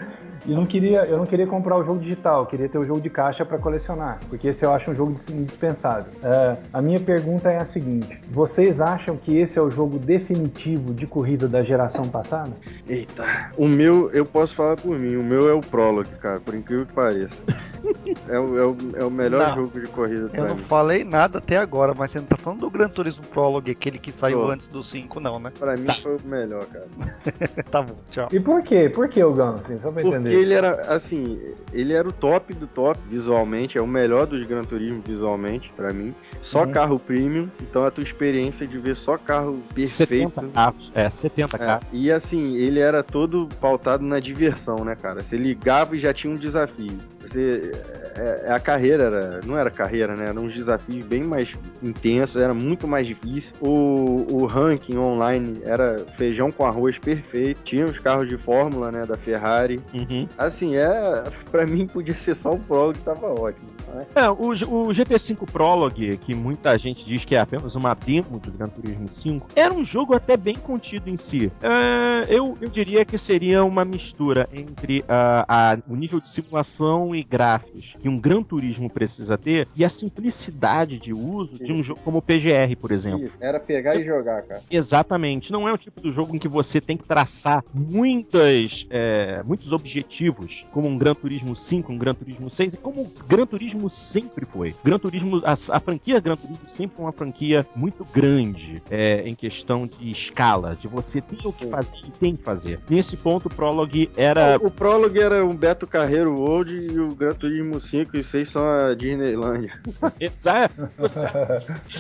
E 0.47 0.53
não 0.55 0.65
queria, 0.65 1.05
eu 1.07 1.19
não 1.19 1.27
queria 1.27 1.47
comprar 1.47 1.77
o 1.77 1.83
jogo 1.83 1.99
digital, 1.99 2.43
eu 2.43 2.47
queria 2.47 2.69
ter 2.69 2.79
o 2.79 2.85
jogo 2.85 3.01
de 3.01 3.11
caixa 3.11 3.45
para 3.45 3.59
colecionar, 3.59 4.19
porque 4.29 4.49
esse 4.49 4.65
eu 4.65 4.73
acho 4.73 4.91
um 4.91 4.95
jogo 4.95 5.13
dis- 5.13 5.29
indispensável. 5.31 6.07
É, 6.23 6.57
a 6.73 6.81
minha 6.81 7.01
pergunta 7.01 7.51
é 7.51 7.59
a 7.59 7.65
seguinte: 7.65 8.21
vocês 8.31 8.81
acham 8.81 9.17
que 9.17 9.37
esse 9.37 9.59
é 9.59 9.63
o 9.63 9.69
jogo 9.71 9.99
definitivo 9.99 10.95
de 10.95 11.07
corrida 11.07 11.49
da 11.49 11.63
geração 11.63 12.09
passada? 12.09 12.53
Eita, 12.89 13.25
o 13.57 13.67
meu, 13.67 14.11
eu 14.13 14.25
posso 14.25 14.55
falar 14.55 14.77
por 14.77 14.97
mim, 14.97 15.17
o 15.17 15.23
meu 15.25 15.49
é 15.49 15.53
o 15.53 15.61
Prologue, 15.61 16.11
cara, 16.21 16.39
por 16.41 16.55
incrível 16.55 16.87
que 16.87 16.93
pareça. 16.93 17.43
é, 18.29 18.39
o, 18.39 18.59
é, 18.59 18.67
o, 18.67 18.77
é 18.97 19.05
o 19.05 19.11
melhor 19.11 19.49
Não, 19.49 19.55
jogo 19.63 19.81
de 19.81 19.87
corrida 19.89 20.29
Eu 20.35 20.45
não 20.45 20.57
mim. 20.57 20.61
falei 20.61 21.05
nada 21.05 21.39
até 21.39 21.57
agora, 21.57 21.95
mas 21.97 22.11
você 22.11 22.19
não 22.19 22.27
tá 22.27 22.37
falando 22.37 22.61
do 22.61 22.71
Gran 22.71 22.89
Turismo 22.89 23.25
Prologue, 23.27 23.71
aquele 23.73 23.99
que 23.99 24.11
saiu 24.11 24.43
Tô. 24.45 24.51
antes 24.51 24.69
do 24.69 24.83
5, 24.83 25.21
não, 25.21 25.39
né? 25.39 25.53
Pra 25.59 25.77
mim 25.77 25.89
foi 25.91 26.17
o 26.17 26.21
melhor, 26.25 26.65
cara. 26.67 26.87
tá 27.71 27.83
bom, 27.83 27.95
tchau. 28.11 28.29
E 28.33 28.41
por 28.41 28.63
quê? 28.63 28.89
Por 28.89 29.09
que 29.09 29.23
o 29.23 29.33
Gão, 29.33 29.55
assim, 29.55 29.77
só 29.79 29.91
pra 29.93 30.03
Porque 30.03 30.09
entender? 30.17 30.36
Ele 30.39 30.55
era, 30.55 30.83
assim, 30.95 31.41
ele 31.73 31.93
era 31.93 32.09
o 32.09 32.13
top 32.13 32.53
do 32.55 32.67
top 32.67 32.99
visualmente, 33.09 33.77
é 33.79 33.83
o 33.83 33.87
melhor 33.87 34.27
dos 34.27 34.45
Gran 34.47 34.63
Turismo 34.63 35.03
visualmente, 35.07 35.73
pra 35.77 35.93
mim. 35.93 36.15
Só 36.41 36.65
Uhum. 36.65 36.73
carro 36.73 36.99
premium, 36.99 37.49
então 37.61 37.85
a 37.85 37.91
tua 37.91 38.05
experiência 38.05 38.67
de 38.67 38.79
ver 38.79 38.95
só 38.97 39.17
carro 39.19 39.63
perfeito. 39.75 40.33
70 40.33 40.43
carros. 40.53 40.93
É, 40.95 41.09
70 41.11 41.57
É, 41.57 41.59
carros. 41.59 41.87
e 41.93 42.11
assim, 42.11 42.57
ele 42.57 42.81
era 42.81 43.03
todo 43.03 43.49
pautado 43.61 44.05
na 44.05 44.21
diversão, 44.21 44.85
né, 44.85 44.95
cara? 44.95 45.23
Você 45.23 45.37
ligava 45.37 45.97
e 45.97 46.01
já 46.01 46.13
tinha 46.13 46.33
um 46.33 46.37
desafio. 46.37 46.99
Você. 47.27 47.73
é- 48.17 48.43
é- 48.47 48.53
a 48.53 48.59
carreira 48.61 49.05
era. 49.05 49.41
Não 49.45 49.57
era 49.59 49.71
carreira, 49.71 50.15
né? 50.17 50.27
Eram 50.29 50.45
uns 50.45 50.55
desafios 50.55 51.05
bem 51.07 51.23
mais 51.23 51.53
intensos, 51.83 52.37
era 52.41 52.55
muito 52.55 52.87
mais 52.89 53.07
difícil. 53.07 53.55
O, 53.61 54.27
o 54.31 54.47
ranking 54.47 54.97
online 54.97 55.61
era 55.65 56.05
feijão 56.17 56.51
com 56.51 56.65
arroz 56.65 56.99
perfeito. 56.99 57.61
Tinha 57.63 57.87
os 57.87 57.99
carros 57.99 58.29
de 58.29 58.37
Fórmula, 58.37 58.91
né? 58.91 59.05
Da 59.05 59.17
Ferrari. 59.17 59.81
Uhum. 59.93 60.29
Assim, 60.39 60.77
é. 60.77 61.25
Pra 61.51 61.67
mim 61.67 61.87
podia 61.87 62.15
ser 62.15 62.35
só 62.35 62.53
o 62.53 62.59
Prologue, 62.59 62.99
tava 63.01 63.27
ótimo. 63.29 63.69
né? 63.95 64.07
É, 64.15 64.29
o, 64.29 64.35
o 64.51 64.89
GT5 64.89 65.47
Prologue, 65.51 66.17
que 66.19 66.35
muita 66.35 66.77
gente 66.79 67.05
diz 67.05 67.25
que 67.25 67.35
é 67.35 67.41
apenas 67.41 67.75
uma 67.75 67.95
demo 67.95 68.39
do 68.39 68.51
Gran 68.53 68.69
Turismo 68.69 69.09
5, 69.09 69.49
era 69.55 69.73
um 69.73 69.85
jogo 69.85 70.15
até 70.15 70.37
bem 70.37 70.57
contido 70.57 71.09
em 71.09 71.17
si. 71.17 71.51
É, 71.63 72.27
eu, 72.29 72.57
eu 72.61 72.69
diria 72.69 73.05
que 73.05 73.17
seria 73.19 73.65
uma 73.65 73.85
mistura 73.85 74.49
entre 74.53 75.05
a- 75.09 75.79
o 75.89 75.95
nível 75.97 76.21
de 76.21 76.29
simulação 76.29 77.15
e 77.17 77.23
gráficos 77.23 77.97
que 78.01 78.09
um 78.09 78.19
Gran 78.19 78.43
Turismo 78.43 78.89
precisa 78.91 79.37
ter 79.39 79.67
e 79.75 79.85
a 79.85 79.89
simplicidade 79.89 80.99
de 80.99 81.13
uso 81.13 81.59
de 81.59 81.73
um 81.73 81.83
jogo 81.83 82.01
como 82.05 82.19
o 82.19 82.23
PGR, 82.23 82.77
por 82.81 82.91
exemplo. 82.93 83.25
Isso, 83.25 83.37
era 83.41 83.59
pegar 83.59 83.91
Cê- 83.93 84.03
e 84.03 84.05
jogar, 84.05 84.43
cara. 84.43 84.63
Exatamente. 84.71 85.53
Não 85.53 85.69
é 85.69 85.73
o 85.73 85.79
tipo 85.79 86.01
do 86.01 86.11
jogo 86.11 86.35
em 86.35 86.39
que 86.39 86.49
você 86.49 86.81
tem 86.81 86.97
que 86.97 87.05
traçar 87.05 87.65
muitas, 87.73 88.87
é, 88.91 89.43
muitos 89.45 89.73
objetivos, 89.73 90.67
como 90.73 90.89
um 90.89 90.97
Gran 90.99 91.15
Turismo 91.15 91.55
5, 91.57 91.93
um 91.93 91.99
Gran 91.99 92.15
Turismo 92.15 92.49
6, 92.51 92.75
e 92.75 92.79
como 92.79 93.03
o 93.03 93.13
Gran 93.27 93.47
Turismo 93.47 93.89
sempre 93.91 94.45
foi. 94.45 94.75
Gran 94.85 94.99
Turismo, 94.99 95.43
a, 95.45 95.53
a 95.53 95.81
franquia 95.81 96.21
Gran 96.21 96.37
Turismo 96.37 96.69
sempre 96.69 96.97
foi 96.97 97.05
uma 97.05 97.13
franquia 97.13 97.67
muito 97.75 98.05
grande 98.13 98.83
é, 98.91 99.23
em 99.27 99.35
questão 99.35 99.87
de 99.87 100.11
escala, 100.11 100.77
de 100.77 100.89
você 100.89 101.21
ter 101.21 101.47
o 101.47 101.53
que 101.53 101.65
Sim. 101.65 101.71
fazer 101.71 101.97
e 102.07 102.11
tem 102.11 102.37
que 102.37 102.43
fazer. 102.43 102.81
Nesse 102.89 103.17
ponto, 103.17 103.47
o 103.47 103.51
Prologue 103.55 104.11
era. 104.17 104.57
O 104.61 104.71
Prologue 104.71 105.21
era 105.21 105.45
um 105.45 105.55
Beto 105.55 105.87
Carreiro 105.87 106.35
World 106.35 106.75
e 106.75 107.01
o 107.01 107.06
Gran 107.15 107.33
Turismo 107.33 107.79
5 107.81 108.17
e 108.17 108.23
6 108.23 108.49
são 108.49 108.65
a 108.69 108.95
Disneylândia. 108.95 109.73
Exa- 110.21 110.71
você- 110.99 111.27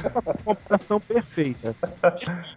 essa 0.05 0.23
comparação 0.23 1.01
perfeita. 1.01 1.75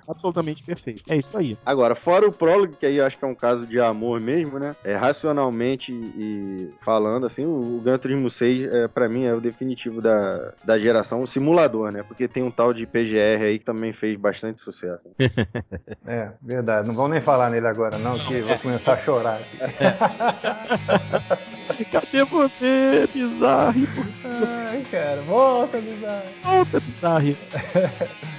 Absolutamente 0.08 0.64
perfeita. 0.64 1.02
É 1.10 1.18
isso 1.18 1.38
aí. 1.38 1.58
Agora, 1.66 1.96
fora 1.96 2.28
o 2.28 2.32
prólogo, 2.32 2.76
que 2.76 2.86
aí 2.86 2.98
eu 2.98 3.06
acho 3.06 3.18
que 3.18 3.26
é 3.26 3.28
um 3.28 3.36
caso 3.36 3.66
de 3.68 3.80
amor 3.80 4.20
mesmo, 4.20 4.58
né? 4.60 4.76
É, 4.84 4.96
racionalmente 4.96 5.92
e 5.92 6.70
falando, 6.84 7.26
assim, 7.26 7.46
o, 7.46 7.78
o 7.78 7.82
Gran 7.82 7.98
Turismo 7.98 8.30
6, 8.30 8.72
é, 8.74 8.88
pra 8.88 9.08
mim, 9.10 9.26
é 9.26 9.34
o 9.34 9.42
definitivo 9.42 10.02
da, 10.02 10.54
da 10.64 10.78
geração, 10.80 11.22
o 11.22 11.28
simulador, 11.28 11.92
né? 11.92 12.04
Porque 12.04 12.28
tem 12.28 12.44
um 12.44 12.52
tal 12.52 12.74
de 12.74 12.86
PGR 12.86 13.44
aí 13.44 13.60
que 13.60 13.66
também 13.66 13.92
fez 13.94 14.18
bastante 14.18 14.62
sucesso. 14.62 15.02
É, 16.08 16.32
verdade. 16.42 16.88
Não 16.88 16.96
vamos 16.96 17.12
nem 17.12 17.22
falar 17.22 17.50
nele 17.52 17.68
agora, 17.68 17.98
não, 18.00 18.14
que 18.14 18.34
eu 18.34 18.44
vou 18.44 18.58
começar 18.60 18.94
a 18.94 18.98
chorar. 18.98 19.42
aqui. 19.42 19.58
Cadê 21.86 22.26
você, 22.40 23.10
Bizarre? 23.14 23.88
Ai, 24.70 24.86
cara, 24.90 25.22
volta, 25.22 25.78
bizarro. 25.80 26.24
Volta, 26.44 26.80
Bizarre. 26.80 27.38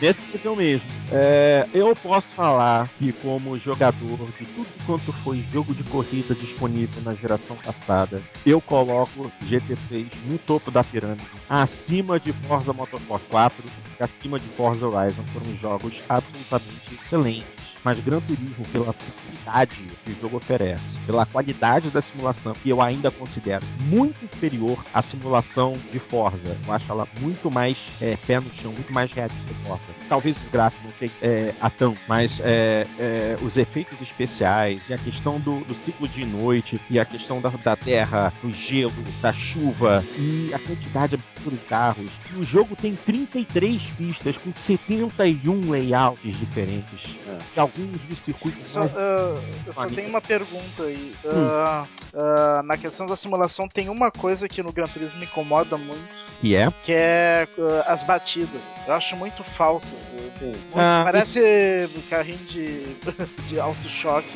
Desse 0.01 0.27
nível 0.33 0.57
mesmo. 0.57 0.89
É, 1.13 1.67
eu 1.75 1.95
posso 1.97 2.29
falar 2.29 2.89
que, 2.99 3.13
como 3.13 3.59
jogador 3.59 4.19
de 4.39 4.47
tudo 4.47 4.69
quanto 4.87 5.13
foi 5.13 5.45
jogo 5.53 5.75
de 5.75 5.85
corrida 5.85 6.35
disponível 6.35 7.03
na 7.03 7.15
geração 7.15 7.57
passada, 7.57 8.23
eu 8.47 8.61
coloco 8.61 9.31
GT6 9.45 10.07
no 10.27 10.39
topo 10.39 10.71
da 10.71 10.83
pirâmide, 10.83 11.23
acima 11.49 12.19
de 12.19 12.33
Forza 12.33 12.73
Motorsport 12.73 13.23
4 13.29 13.65
e 13.99 14.03
acima 14.03 14.39
de 14.39 14.47
Forza 14.49 14.89
Horizon. 14.89 15.25
Foram 15.33 15.57
jogos 15.57 16.01
absolutamente 16.09 16.95
excelentes. 16.95 17.60
Mas 17.85 17.99
Gran 18.01 18.21
Turismo, 18.21 18.65
pela 18.73 18.95
qualidade 18.95 19.85
que 20.05 20.13
o 20.13 20.21
jogo 20.21 20.37
oferece, 20.37 20.99
pela 21.01 21.25
qualidade 21.27 21.91
da 21.91 22.01
simulação, 22.01 22.53
que 22.53 22.71
eu 22.71 22.81
ainda 22.81 23.11
considero 23.11 23.65
muito 23.81 24.25
inferior 24.25 24.85
à 24.93 25.03
simulação 25.03 25.75
de 25.93 25.99
Forza. 25.99 26.57
Eu 26.67 26.73
acho 26.73 26.91
ela 26.91 27.09
muito 27.21 27.51
mais 27.51 27.91
é, 28.01 28.17
pé 28.27 28.41
no 28.41 28.51
chão, 28.55 28.73
muito 28.73 28.93
mais 28.93 29.13
realista 29.13 29.53
que 29.53 29.67
Forza. 29.67 29.83
Talvez 30.09 30.37
o 30.37 30.51
gráfico 30.51 30.85
não 30.85 30.93
chegue 30.97 31.13
é, 31.23 31.55
a 31.61 31.71
tão, 31.71 31.97
mas 32.09 32.41
é, 32.41 32.87
é, 32.99 33.37
os 33.43 33.57
efeitos 33.57 34.01
especiais 34.01 34.89
e 34.89 34.95
a 34.95 34.99
questão 34.99 35.39
do, 35.41 35.61
do 35.65 35.75
ciclo 35.75 36.09
de 36.09 36.25
noite 36.25 36.81
e 36.91 36.99
a 36.99 37.05
questão 37.05 37.41
da, 37.41 37.51
da 37.51 37.77
terra, 37.77 38.33
do 38.43 38.53
gelo, 38.53 38.93
da 39.21 39.33
chuva 39.33 40.05
e 40.19 40.53
a 40.53 40.59
quantidade 40.59 41.15
absurda 41.15 41.57
de 41.57 41.65
carros. 41.65 42.13
E 42.35 42.39
o 42.39 42.45
jogo 42.45 42.77
tem 42.77 42.95
33 42.95 43.83
pistas 43.91 44.37
com 44.37 44.53
71 44.53 45.71
layouts 45.71 46.39
diferentes. 46.39 47.17
É. 47.27 47.39
Alguns 47.77 48.03
dos 48.05 48.19
circuitos 48.19 48.71
Só, 48.71 48.81
mais. 48.81 48.97
ah, 48.97 49.41
eu 49.67 49.73
só 49.73 49.87
tenho 49.87 50.09
uma 50.09 50.21
pergunta 50.21 50.83
aí. 50.85 51.13
Hum. 51.25 51.29
Ah, 51.51 51.87
ah, 52.15 52.63
na 52.65 52.77
questão 52.77 53.07
da 53.07 53.17
simulação, 53.17 53.69
tem 53.69 53.89
uma 53.89 54.11
coisa 54.11 54.49
que 54.49 54.63
no 54.63 54.73
Gran 54.73 54.87
Turismo 54.87 55.19
me 55.19 55.25
incomoda 55.27 55.77
muito, 55.77 56.05
Que 56.41 56.57
é. 56.57 56.69
que 56.85 56.93
é 56.93 57.47
ah, 57.87 57.93
as 57.93 58.03
batidas. 58.03 58.61
Eu 58.87 58.95
acho 58.95 59.17
muito 59.17 59.45
falsas. 59.45 59.99
Muito- 60.41 60.59
Ah, 60.75 61.03
parece 61.05 61.89
carrinho 62.09 62.39
de, 62.47 62.81
de 63.49 63.61
auto-choque. 63.61 64.29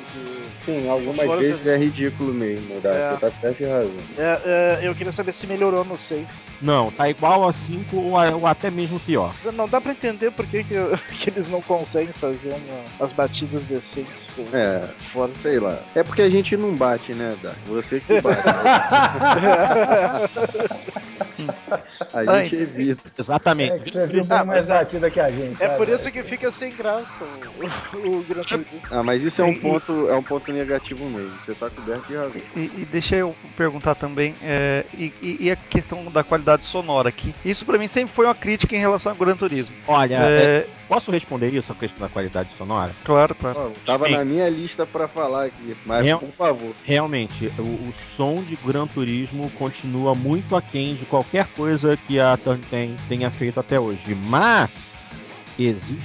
Sim, 0.65 0.89
algumas 0.89 1.17
Forza- 1.27 1.43
vezes 1.43 1.67
é 1.67 1.77
ridículo 1.77 2.33
mesmo, 2.33 2.81
Dá, 2.81 2.91
É. 2.91 3.11
você 3.11 3.21
tá 3.21 3.29
certo 3.41 3.59
de 3.59 3.65
razão. 3.65 3.93
É, 4.17 4.41
é, 4.83 4.89
eu 4.89 4.95
queria 4.95 5.13
saber 5.13 5.33
se 5.35 5.47
melhorou 5.47 5.85
no 5.85 5.99
6. 5.99 6.47
Não, 6.63 6.91
tá 6.91 7.07
igual 7.09 7.43
ao 7.45 7.53
5 7.53 7.97
ou, 7.99 8.17
a- 8.19 8.31
ou 8.31 8.47
até 8.47 8.71
mesmo 8.71 8.99
pior. 9.01 9.35
Não 9.53 9.69
dá 9.69 9.79
pra 9.79 9.93
entender 9.93 10.31
por 10.31 10.47
que, 10.47 10.65
que, 10.65 10.75
que 11.21 11.29
eles 11.31 11.49
não 11.49 11.61
conseguem 11.61 12.15
fazer 12.15 12.49
uma- 12.55 12.85
as 13.05 13.13
batidas 13.13 13.24
decentes 13.29 14.31
com 14.37 14.45
É, 14.57 14.89
Forza. 15.13 15.35
sei 15.41 15.59
lá. 15.59 15.79
É 15.95 16.03
porque 16.03 16.23
a 16.23 16.31
gente 16.31 16.57
não 16.57 16.75
bate, 16.75 17.13
né, 17.15 17.37
Dá? 17.43 17.53
Você 17.67 18.01
que 18.01 18.21
bate. 18.21 18.43
a 22.13 22.43
gente 22.43 22.57
evita. 22.57 23.03
Exatamente. 23.19 23.73
É 23.73 23.79
que 23.79 23.91
você 23.93 24.07
viu 24.07 24.25
bem 24.25 24.39
Ah, 24.39 24.45
mais 24.45 24.69
é- 24.69 24.73
batida 24.75 25.11
que 25.11 25.21
a 25.21 25.31
gente. 25.31 25.63
É 25.63 25.67
sabe? 25.67 25.79
por 25.79 25.89
isso 25.89 26.11
que 26.11 26.23
fica 26.23 26.51
sem 26.51 26.71
graça 26.75 27.25
o, 27.25 27.99
o, 27.99 28.19
o 28.19 28.23
Gran 28.23 28.43
Turismo. 28.43 28.67
Ah, 28.91 29.03
mas 29.03 29.23
isso 29.23 29.41
é 29.41 29.45
um 29.45 29.51
E- 29.51 29.61
ponto, 29.61 30.09
é 30.09 30.17
um 30.17 30.23
ponto 30.23 30.53
negativo 30.53 31.05
mesmo. 31.09 31.33
Você 31.45 31.55
tá 31.55 31.71
coberto 31.71 32.07
de 32.07 32.17
razão. 32.17 32.33
E, 32.57 32.83
e 32.83 32.87
deixa 32.87 33.17
eu 33.17 33.35
perguntar 33.57 33.95
também, 33.95 34.35
é, 34.43 34.85
e, 34.97 35.13
e- 35.41 35.51
a 35.51 35.57
questão 35.57 36.05
da 36.11 36.23
qualidade 36.25 36.65
sonora 36.65 37.09
aqui. 37.09 37.35
Isso 37.45 37.65
pra 37.65 37.79
mim 37.79 37.87
sempre 37.87 38.13
foi 38.15 38.27
uma 38.27 38.35
crítica 38.35 38.75
em 38.75 38.79
relação 38.81 39.13
ao 39.13 39.19
Gran 39.19 39.37
Turismo. 39.37 39.75
Olha, 39.87 40.17
é, 40.17 40.45
É, 40.45 40.67
posso 40.89 41.11
responder 41.11 41.53
isso, 41.53 41.73
a 41.73 41.75
questão 41.75 42.01
da 42.01 42.09
qualidade 42.09 42.53
sonora? 42.53 42.95
claro, 43.05 43.14
claro. 43.35 43.37
Ó, 43.57 43.71
tava 43.87 44.05
Bem. 44.07 44.17
na 44.17 44.25
minha 44.25 44.49
lista 44.49 44.85
pra 44.87 45.07
falar 45.07 45.45
aqui, 45.47 45.77
mas 45.87 46.05
Real- 46.05 46.19
por 46.19 46.33
favor. 46.33 46.75
Realmente, 46.85 47.47
o, 47.59 47.63
o 47.63 47.93
som 48.17 48.43
de 48.43 48.57
Gran 48.57 48.87
Turismo 48.87 49.49
continua 49.59 50.15
muito 50.15 50.57
aquém 50.57 50.95
de 50.95 51.05
qualquer 51.05 51.47
coisa 51.49 51.97
que 51.97 52.19
a 52.19 52.37
Turn-10 52.37 52.97
tenha 53.09 53.31
feito 53.31 53.61
até 53.61 53.79
hoje. 53.79 54.15
Mas 54.15 55.47
existe 55.59 56.05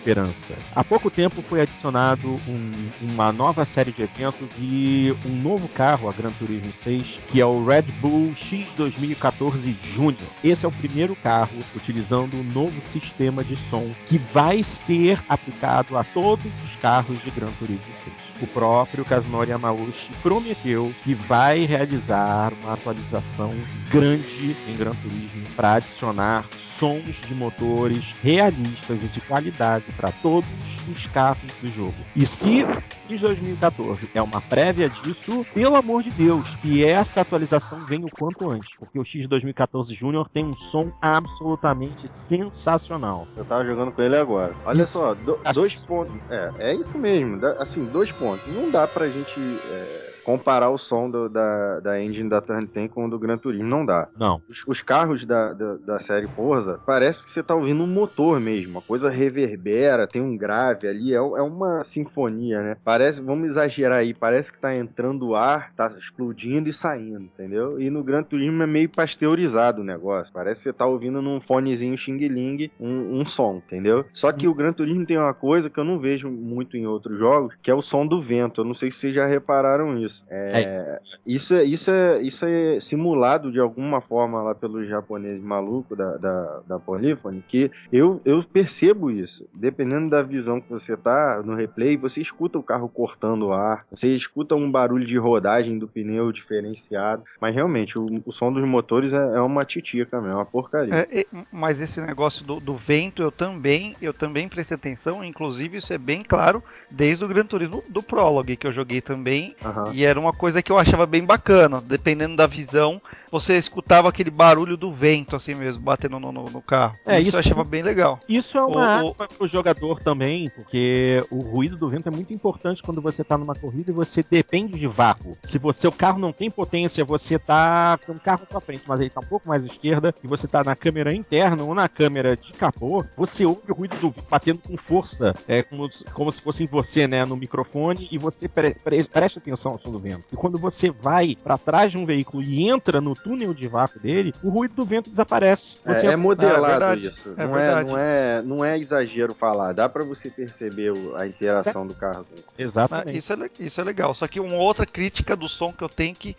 esperança. 0.00 0.54
Há 0.74 0.82
pouco 0.82 1.10
tempo 1.10 1.42
foi 1.42 1.60
adicionado 1.60 2.36
um- 2.48 2.70
uma 3.02 3.30
nova 3.32 3.64
série 3.64 3.92
de 3.92 4.02
eventos 4.02 4.48
e 4.58 5.14
um 5.26 5.42
novo 5.42 5.68
carro, 5.68 6.08
a 6.08 6.12
Gran 6.12 6.30
Turismo 6.30 6.72
6, 6.74 7.20
que 7.28 7.40
é 7.40 7.44
o 7.46 7.64
Red 7.64 7.82
Bull 8.00 8.34
X 8.34 8.66
2014 8.76 9.76
Junior. 9.94 10.16
Esse 10.42 10.64
é 10.64 10.68
o 10.68 10.72
primeiro 10.72 11.14
carro 11.16 11.50
utilizando 11.76 12.34
um 12.36 12.42
novo 12.44 12.80
sistema 12.80 13.44
de 13.44 13.56
som 13.56 13.90
que 14.06 14.18
vai 14.32 14.62
ser 14.64 15.22
aplicado 15.28 15.96
a 15.98 16.04
todos 16.04 16.50
os 16.64 16.76
carros 16.76 17.22
de 17.22 17.30
Gran 17.30 17.50
Turismo 17.58 17.92
6. 17.92 18.14
O 18.40 18.46
próprio 18.46 19.04
Kazunori 19.04 19.50
Yamauchi 19.50 20.10
prometeu 20.22 20.92
que 21.04 21.14
vai 21.14 21.66
realizar 21.66 22.52
uma 22.62 22.72
atualização 22.72 23.52
grande 23.90 24.56
em 24.66 24.76
Gran 24.76 24.94
Turismo 24.94 25.44
para 25.54 25.74
adicionar 25.74 26.46
sons 26.58 27.20
de 27.26 27.34
motores 27.34 28.14
realistas 28.22 29.04
e 29.04 29.08
de 29.08 29.20
qualidade 29.20 29.84
para 29.92 30.10
todos 30.22 30.48
os 30.88 31.06
carros 31.08 31.52
do 31.60 31.68
jogo. 31.70 31.94
E 32.14 32.24
se 32.26 32.62
o 32.64 32.68
X 32.88 33.20
2014 33.20 34.08
é 34.14 34.22
uma 34.22 34.40
prévia 34.40 34.88
disso, 34.88 35.44
pelo 35.54 35.76
amor 35.76 36.02
de 36.02 36.10
Deus, 36.10 36.54
que 36.56 36.84
essa 36.84 37.20
atualização 37.20 37.80
venha 37.84 38.06
o 38.06 38.10
quanto 38.10 38.48
antes, 38.48 38.74
porque 38.76 38.98
o 38.98 39.04
X 39.04 39.26
2014 39.26 39.94
Junior 39.94 40.28
tem 40.28 40.44
um 40.44 40.56
som 40.56 40.90
absolutamente 41.00 42.08
sensacional. 42.08 43.26
Eu 43.36 43.44
tava 43.44 43.64
jogando 43.64 43.92
com 43.92 44.02
ele 44.02 44.16
agora. 44.16 44.54
Olha 44.64 44.86
só, 44.86 45.14
do- 45.14 45.40
dois 45.54 45.74
pontos. 45.86 46.14
É, 46.28 46.50
é 46.58 46.74
isso 46.74 46.98
mesmo. 46.98 47.40
Assim, 47.58 47.84
dois 47.86 48.10
pontos. 48.12 48.46
Não 48.52 48.70
dá 48.70 48.86
pra 48.86 49.08
gente 49.08 49.40
é, 49.64 50.09
comparar 50.30 50.70
o 50.70 50.78
som 50.78 51.10
do- 51.10 51.28
da, 51.28 51.80
da 51.80 52.02
engine 52.02 52.28
da 52.28 52.40
Turn 52.40 52.66
10 52.66 52.90
com 52.90 53.06
o 53.06 53.10
do 53.10 53.18
Gran 53.18 53.36
Turismo. 53.36 53.66
Não 53.68 53.84
dá. 53.84 54.08
Não. 54.18 54.40
Os, 54.48 54.62
os 54.66 54.82
carros 54.82 55.24
da, 55.24 55.52
da, 55.52 55.74
da 55.76 55.98
série 55.98 56.28
Forza, 56.28 56.80
parece 56.86 57.24
que 57.24 57.30
você 57.30 57.42
tá 57.42 57.54
ouvindo 57.54 57.82
um 57.82 57.86
motor 57.86 58.38
mesmo. 58.40 58.78
A 58.78 58.82
coisa 58.82 59.08
reverbera, 59.10 60.06
tem 60.06 60.22
um 60.22 60.36
grave 60.36 60.86
ali. 60.88 61.12
É, 61.12 61.16
é 61.16 61.20
uma 61.42 61.82
sinfonia, 61.84 62.62
né? 62.62 62.76
Parece, 62.84 63.20
vamos 63.22 63.48
exagerar 63.48 63.98
aí, 63.98 64.14
parece 64.14 64.52
que 64.52 64.58
tá 64.58 64.74
entrando 64.74 65.34
ar, 65.34 65.72
tá 65.74 65.86
explodindo 65.98 66.68
e 66.68 66.72
saindo, 66.72 67.22
entendeu? 67.24 67.80
E 67.80 67.90
no 67.90 68.02
Gran 68.02 68.22
Turismo 68.22 68.62
é 68.62 68.66
meio 68.66 68.88
pasteurizado 68.88 69.80
o 69.82 69.84
negócio. 69.84 70.32
Parece 70.32 70.60
que 70.60 70.64
você 70.64 70.72
tá 70.72 70.86
ouvindo 70.86 71.20
num 71.20 71.40
fonezinho 71.40 71.96
Xing 71.96 72.16
Ling 72.28 72.70
um, 72.78 73.20
um 73.20 73.24
som, 73.24 73.56
entendeu? 73.56 74.04
Só 74.12 74.32
que 74.32 74.46
o 74.48 74.54
Gran 74.54 74.72
Turismo 74.72 75.04
tem 75.06 75.18
uma 75.18 75.34
coisa 75.34 75.68
que 75.70 75.78
eu 75.78 75.84
não 75.84 75.98
vejo 75.98 76.30
muito 76.30 76.76
em 76.76 76.86
outros 76.86 77.18
jogos, 77.18 77.54
que 77.62 77.70
é 77.70 77.74
o 77.74 77.82
som 77.82 78.06
do 78.06 78.20
vento. 78.20 78.60
Eu 78.60 78.64
não 78.64 78.74
sei 78.74 78.90
se 78.90 78.98
vocês 78.98 79.14
já 79.14 79.26
repararam 79.26 79.98
isso. 79.98 80.19
É, 80.28 81.00
isso, 81.26 81.54
é, 81.54 81.64
isso, 81.64 81.90
é, 81.90 82.22
isso 82.22 82.46
é 82.46 82.80
simulado 82.80 83.50
de 83.50 83.58
alguma 83.58 84.00
forma 84.00 84.42
lá 84.42 84.54
pelos 84.54 84.88
japoneses 84.88 85.42
malucos 85.42 85.96
da, 85.96 86.16
da, 86.16 86.60
da 86.66 86.78
Polyphony, 86.78 87.42
que 87.46 87.70
eu, 87.92 88.20
eu 88.24 88.42
percebo 88.42 89.10
isso. 89.10 89.46
Dependendo 89.52 90.10
da 90.10 90.22
visão 90.22 90.60
que 90.60 90.70
você 90.70 90.96
tá 90.96 91.42
no 91.44 91.54
replay, 91.54 91.96
você 91.96 92.20
escuta 92.20 92.58
o 92.58 92.62
carro 92.62 92.88
cortando 92.88 93.48
o 93.48 93.52
ar, 93.52 93.86
você 93.90 94.14
escuta 94.14 94.54
um 94.54 94.70
barulho 94.70 95.06
de 95.06 95.16
rodagem 95.16 95.78
do 95.78 95.88
pneu 95.88 96.32
diferenciado, 96.32 97.24
mas 97.40 97.54
realmente 97.54 97.98
o, 97.98 98.06
o 98.24 98.32
som 98.32 98.52
dos 98.52 98.64
motores 98.66 99.12
é, 99.12 99.16
é 99.16 99.40
uma 99.40 99.64
titica 99.64 100.20
mesmo, 100.20 100.32
é 100.32 100.36
uma 100.36 100.46
porcaria. 100.46 100.94
É, 100.94 101.20
é, 101.20 101.26
mas 101.52 101.80
esse 101.80 102.00
negócio 102.00 102.44
do, 102.44 102.60
do 102.60 102.74
vento 102.74 103.22
eu 103.22 103.30
também 103.30 103.94
eu 104.00 104.12
também 104.12 104.48
prestei 104.48 104.76
atenção, 104.76 105.24
inclusive 105.24 105.78
isso 105.78 105.92
é 105.92 105.98
bem 105.98 106.22
claro 106.22 106.62
desde 106.90 107.24
o 107.24 107.28
Gran 107.28 107.44
Turismo 107.44 107.82
do 107.88 108.02
Prologue 108.02 108.56
que 108.56 108.66
eu 108.66 108.72
joguei 108.72 109.00
também 109.00 109.54
Aham. 109.64 109.92
e 109.94 109.99
era 110.04 110.18
uma 110.18 110.32
coisa 110.32 110.62
que 110.62 110.70
eu 110.72 110.78
achava 110.78 111.06
bem 111.06 111.24
bacana, 111.24 111.80
dependendo 111.80 112.36
da 112.36 112.46
visão, 112.46 113.00
você 113.30 113.56
escutava 113.56 114.08
aquele 114.08 114.30
barulho 114.30 114.76
do 114.76 114.90
vento 114.90 115.36
assim 115.36 115.54
mesmo 115.54 115.82
batendo 115.82 116.18
no, 116.20 116.30
no- 116.32 116.50
no 116.50 116.62
carro. 116.62 116.98
É, 117.06 117.18
isso, 117.18 117.28
isso- 117.28 117.36
eu 117.36 117.40
achava 117.40 117.64
bem 117.64 117.82
legal. 117.82 118.20
Isso 118.28 118.56
é 118.58 118.62
uma 118.62 118.70
O- 118.70 118.78
o- 118.78 118.80
arma 118.80 119.14
para 119.28 119.44
o 119.44 119.48
jogador 119.48 120.00
também, 120.00 120.48
porque 120.50 121.24
o 121.30 121.40
ruído 121.40 121.76
do 121.76 121.88
vento 121.88 122.08
é 122.08 122.10
muito 122.10 122.32
importante 122.32 122.82
quando 122.82 123.00
você 123.02 123.22
está 123.22 123.36
numa 123.38 123.54
corrida 123.54 123.90
e 123.90 123.94
você 123.94 124.24
depende 124.28 124.78
de 124.78 124.86
vácuo. 124.86 125.36
Se 125.44 125.58
você 125.58 125.86
o 125.88 125.92
carro 125.92 126.18
não 126.18 126.32
tem 126.32 126.50
potência, 126.50 127.04
você 127.04 127.38
tá 127.38 127.98
com 128.06 128.12
o 128.12 128.20
carro 128.20 128.46
para 128.46 128.60
frente, 128.60 128.82
mas 128.86 129.00
ele 129.00 129.10
tá 129.10 129.20
um 129.20 129.26
pouco 129.26 129.48
mais 129.48 129.64
à 129.64 129.66
esquerda 129.66 130.14
e 130.22 130.26
você 130.26 130.46
tá 130.46 130.62
na 130.64 130.76
câmera 130.76 131.14
interna 131.14 131.62
ou 131.62 131.74
na 131.74 131.88
câmera 131.88 132.36
de 132.36 132.52
capô, 132.52 133.04
você 133.16 133.44
ouve 133.44 133.70
o 133.70 133.74
ruído 133.74 133.96
do 133.96 134.10
vento 134.10 134.24
batendo 134.30 134.60
com 134.60 134.76
força, 134.76 135.34
é 135.48 135.62
como, 135.62 135.88
como 136.12 136.30
se 136.32 136.40
fosse 136.40 136.64
em 136.64 136.66
você, 136.66 137.06
né, 137.08 137.24
no 137.24 137.36
microfone 137.36 138.08
e 138.10 138.18
você 138.18 138.48
pre, 138.48 138.74
pre, 138.74 139.02
presta 139.04 139.38
atenção 139.38 139.72
ao 139.72 139.78
do 139.90 139.98
vento. 139.98 140.24
E 140.32 140.36
quando 140.36 140.58
você 140.58 140.90
vai 140.90 141.36
para 141.42 141.58
trás 141.58 141.92
de 141.92 141.98
um 141.98 142.06
veículo 142.06 142.42
e 142.42 142.68
entra 142.68 143.00
no 143.00 143.14
túnel 143.14 143.52
de 143.54 143.66
vácuo 143.68 143.98
dele, 144.00 144.32
o 144.42 144.48
ruído 144.48 144.74
do 144.74 144.84
vento 144.84 145.10
desaparece. 145.10 145.76
Você 145.84 146.06
É, 146.06 146.12
é 146.12 146.16
modelado 146.16 146.64
Ah, 146.64 146.68
é 146.68 146.70
verdade. 146.70 147.06
isso. 147.06 147.34
É 147.36 147.46
não, 147.46 147.58
é, 147.58 147.84
não, 147.84 147.98
é, 147.98 148.42
não 148.42 148.64
é 148.64 148.78
exagero 148.78 149.34
falar. 149.34 149.72
Dá 149.72 149.88
pra 149.88 150.04
você 150.04 150.30
perceber 150.30 150.92
a 151.16 151.26
interação 151.26 151.86
do 151.86 151.94
carro. 151.94 152.26
Ah, 152.30 152.42
Exatamente. 152.58 153.16
isso, 153.16 153.32
é, 153.32 153.50
isso 153.58 153.80
é 153.80 153.84
legal. 153.84 154.14
Só 154.14 154.26
que 154.26 154.40
uma 154.40 154.56
outra 154.56 154.86
crítica 154.86 155.34
do 155.36 155.48
som 155.48 155.72
que 155.72 155.82
eu 155.82 155.88
tenho 155.88 156.14
que 156.14 156.36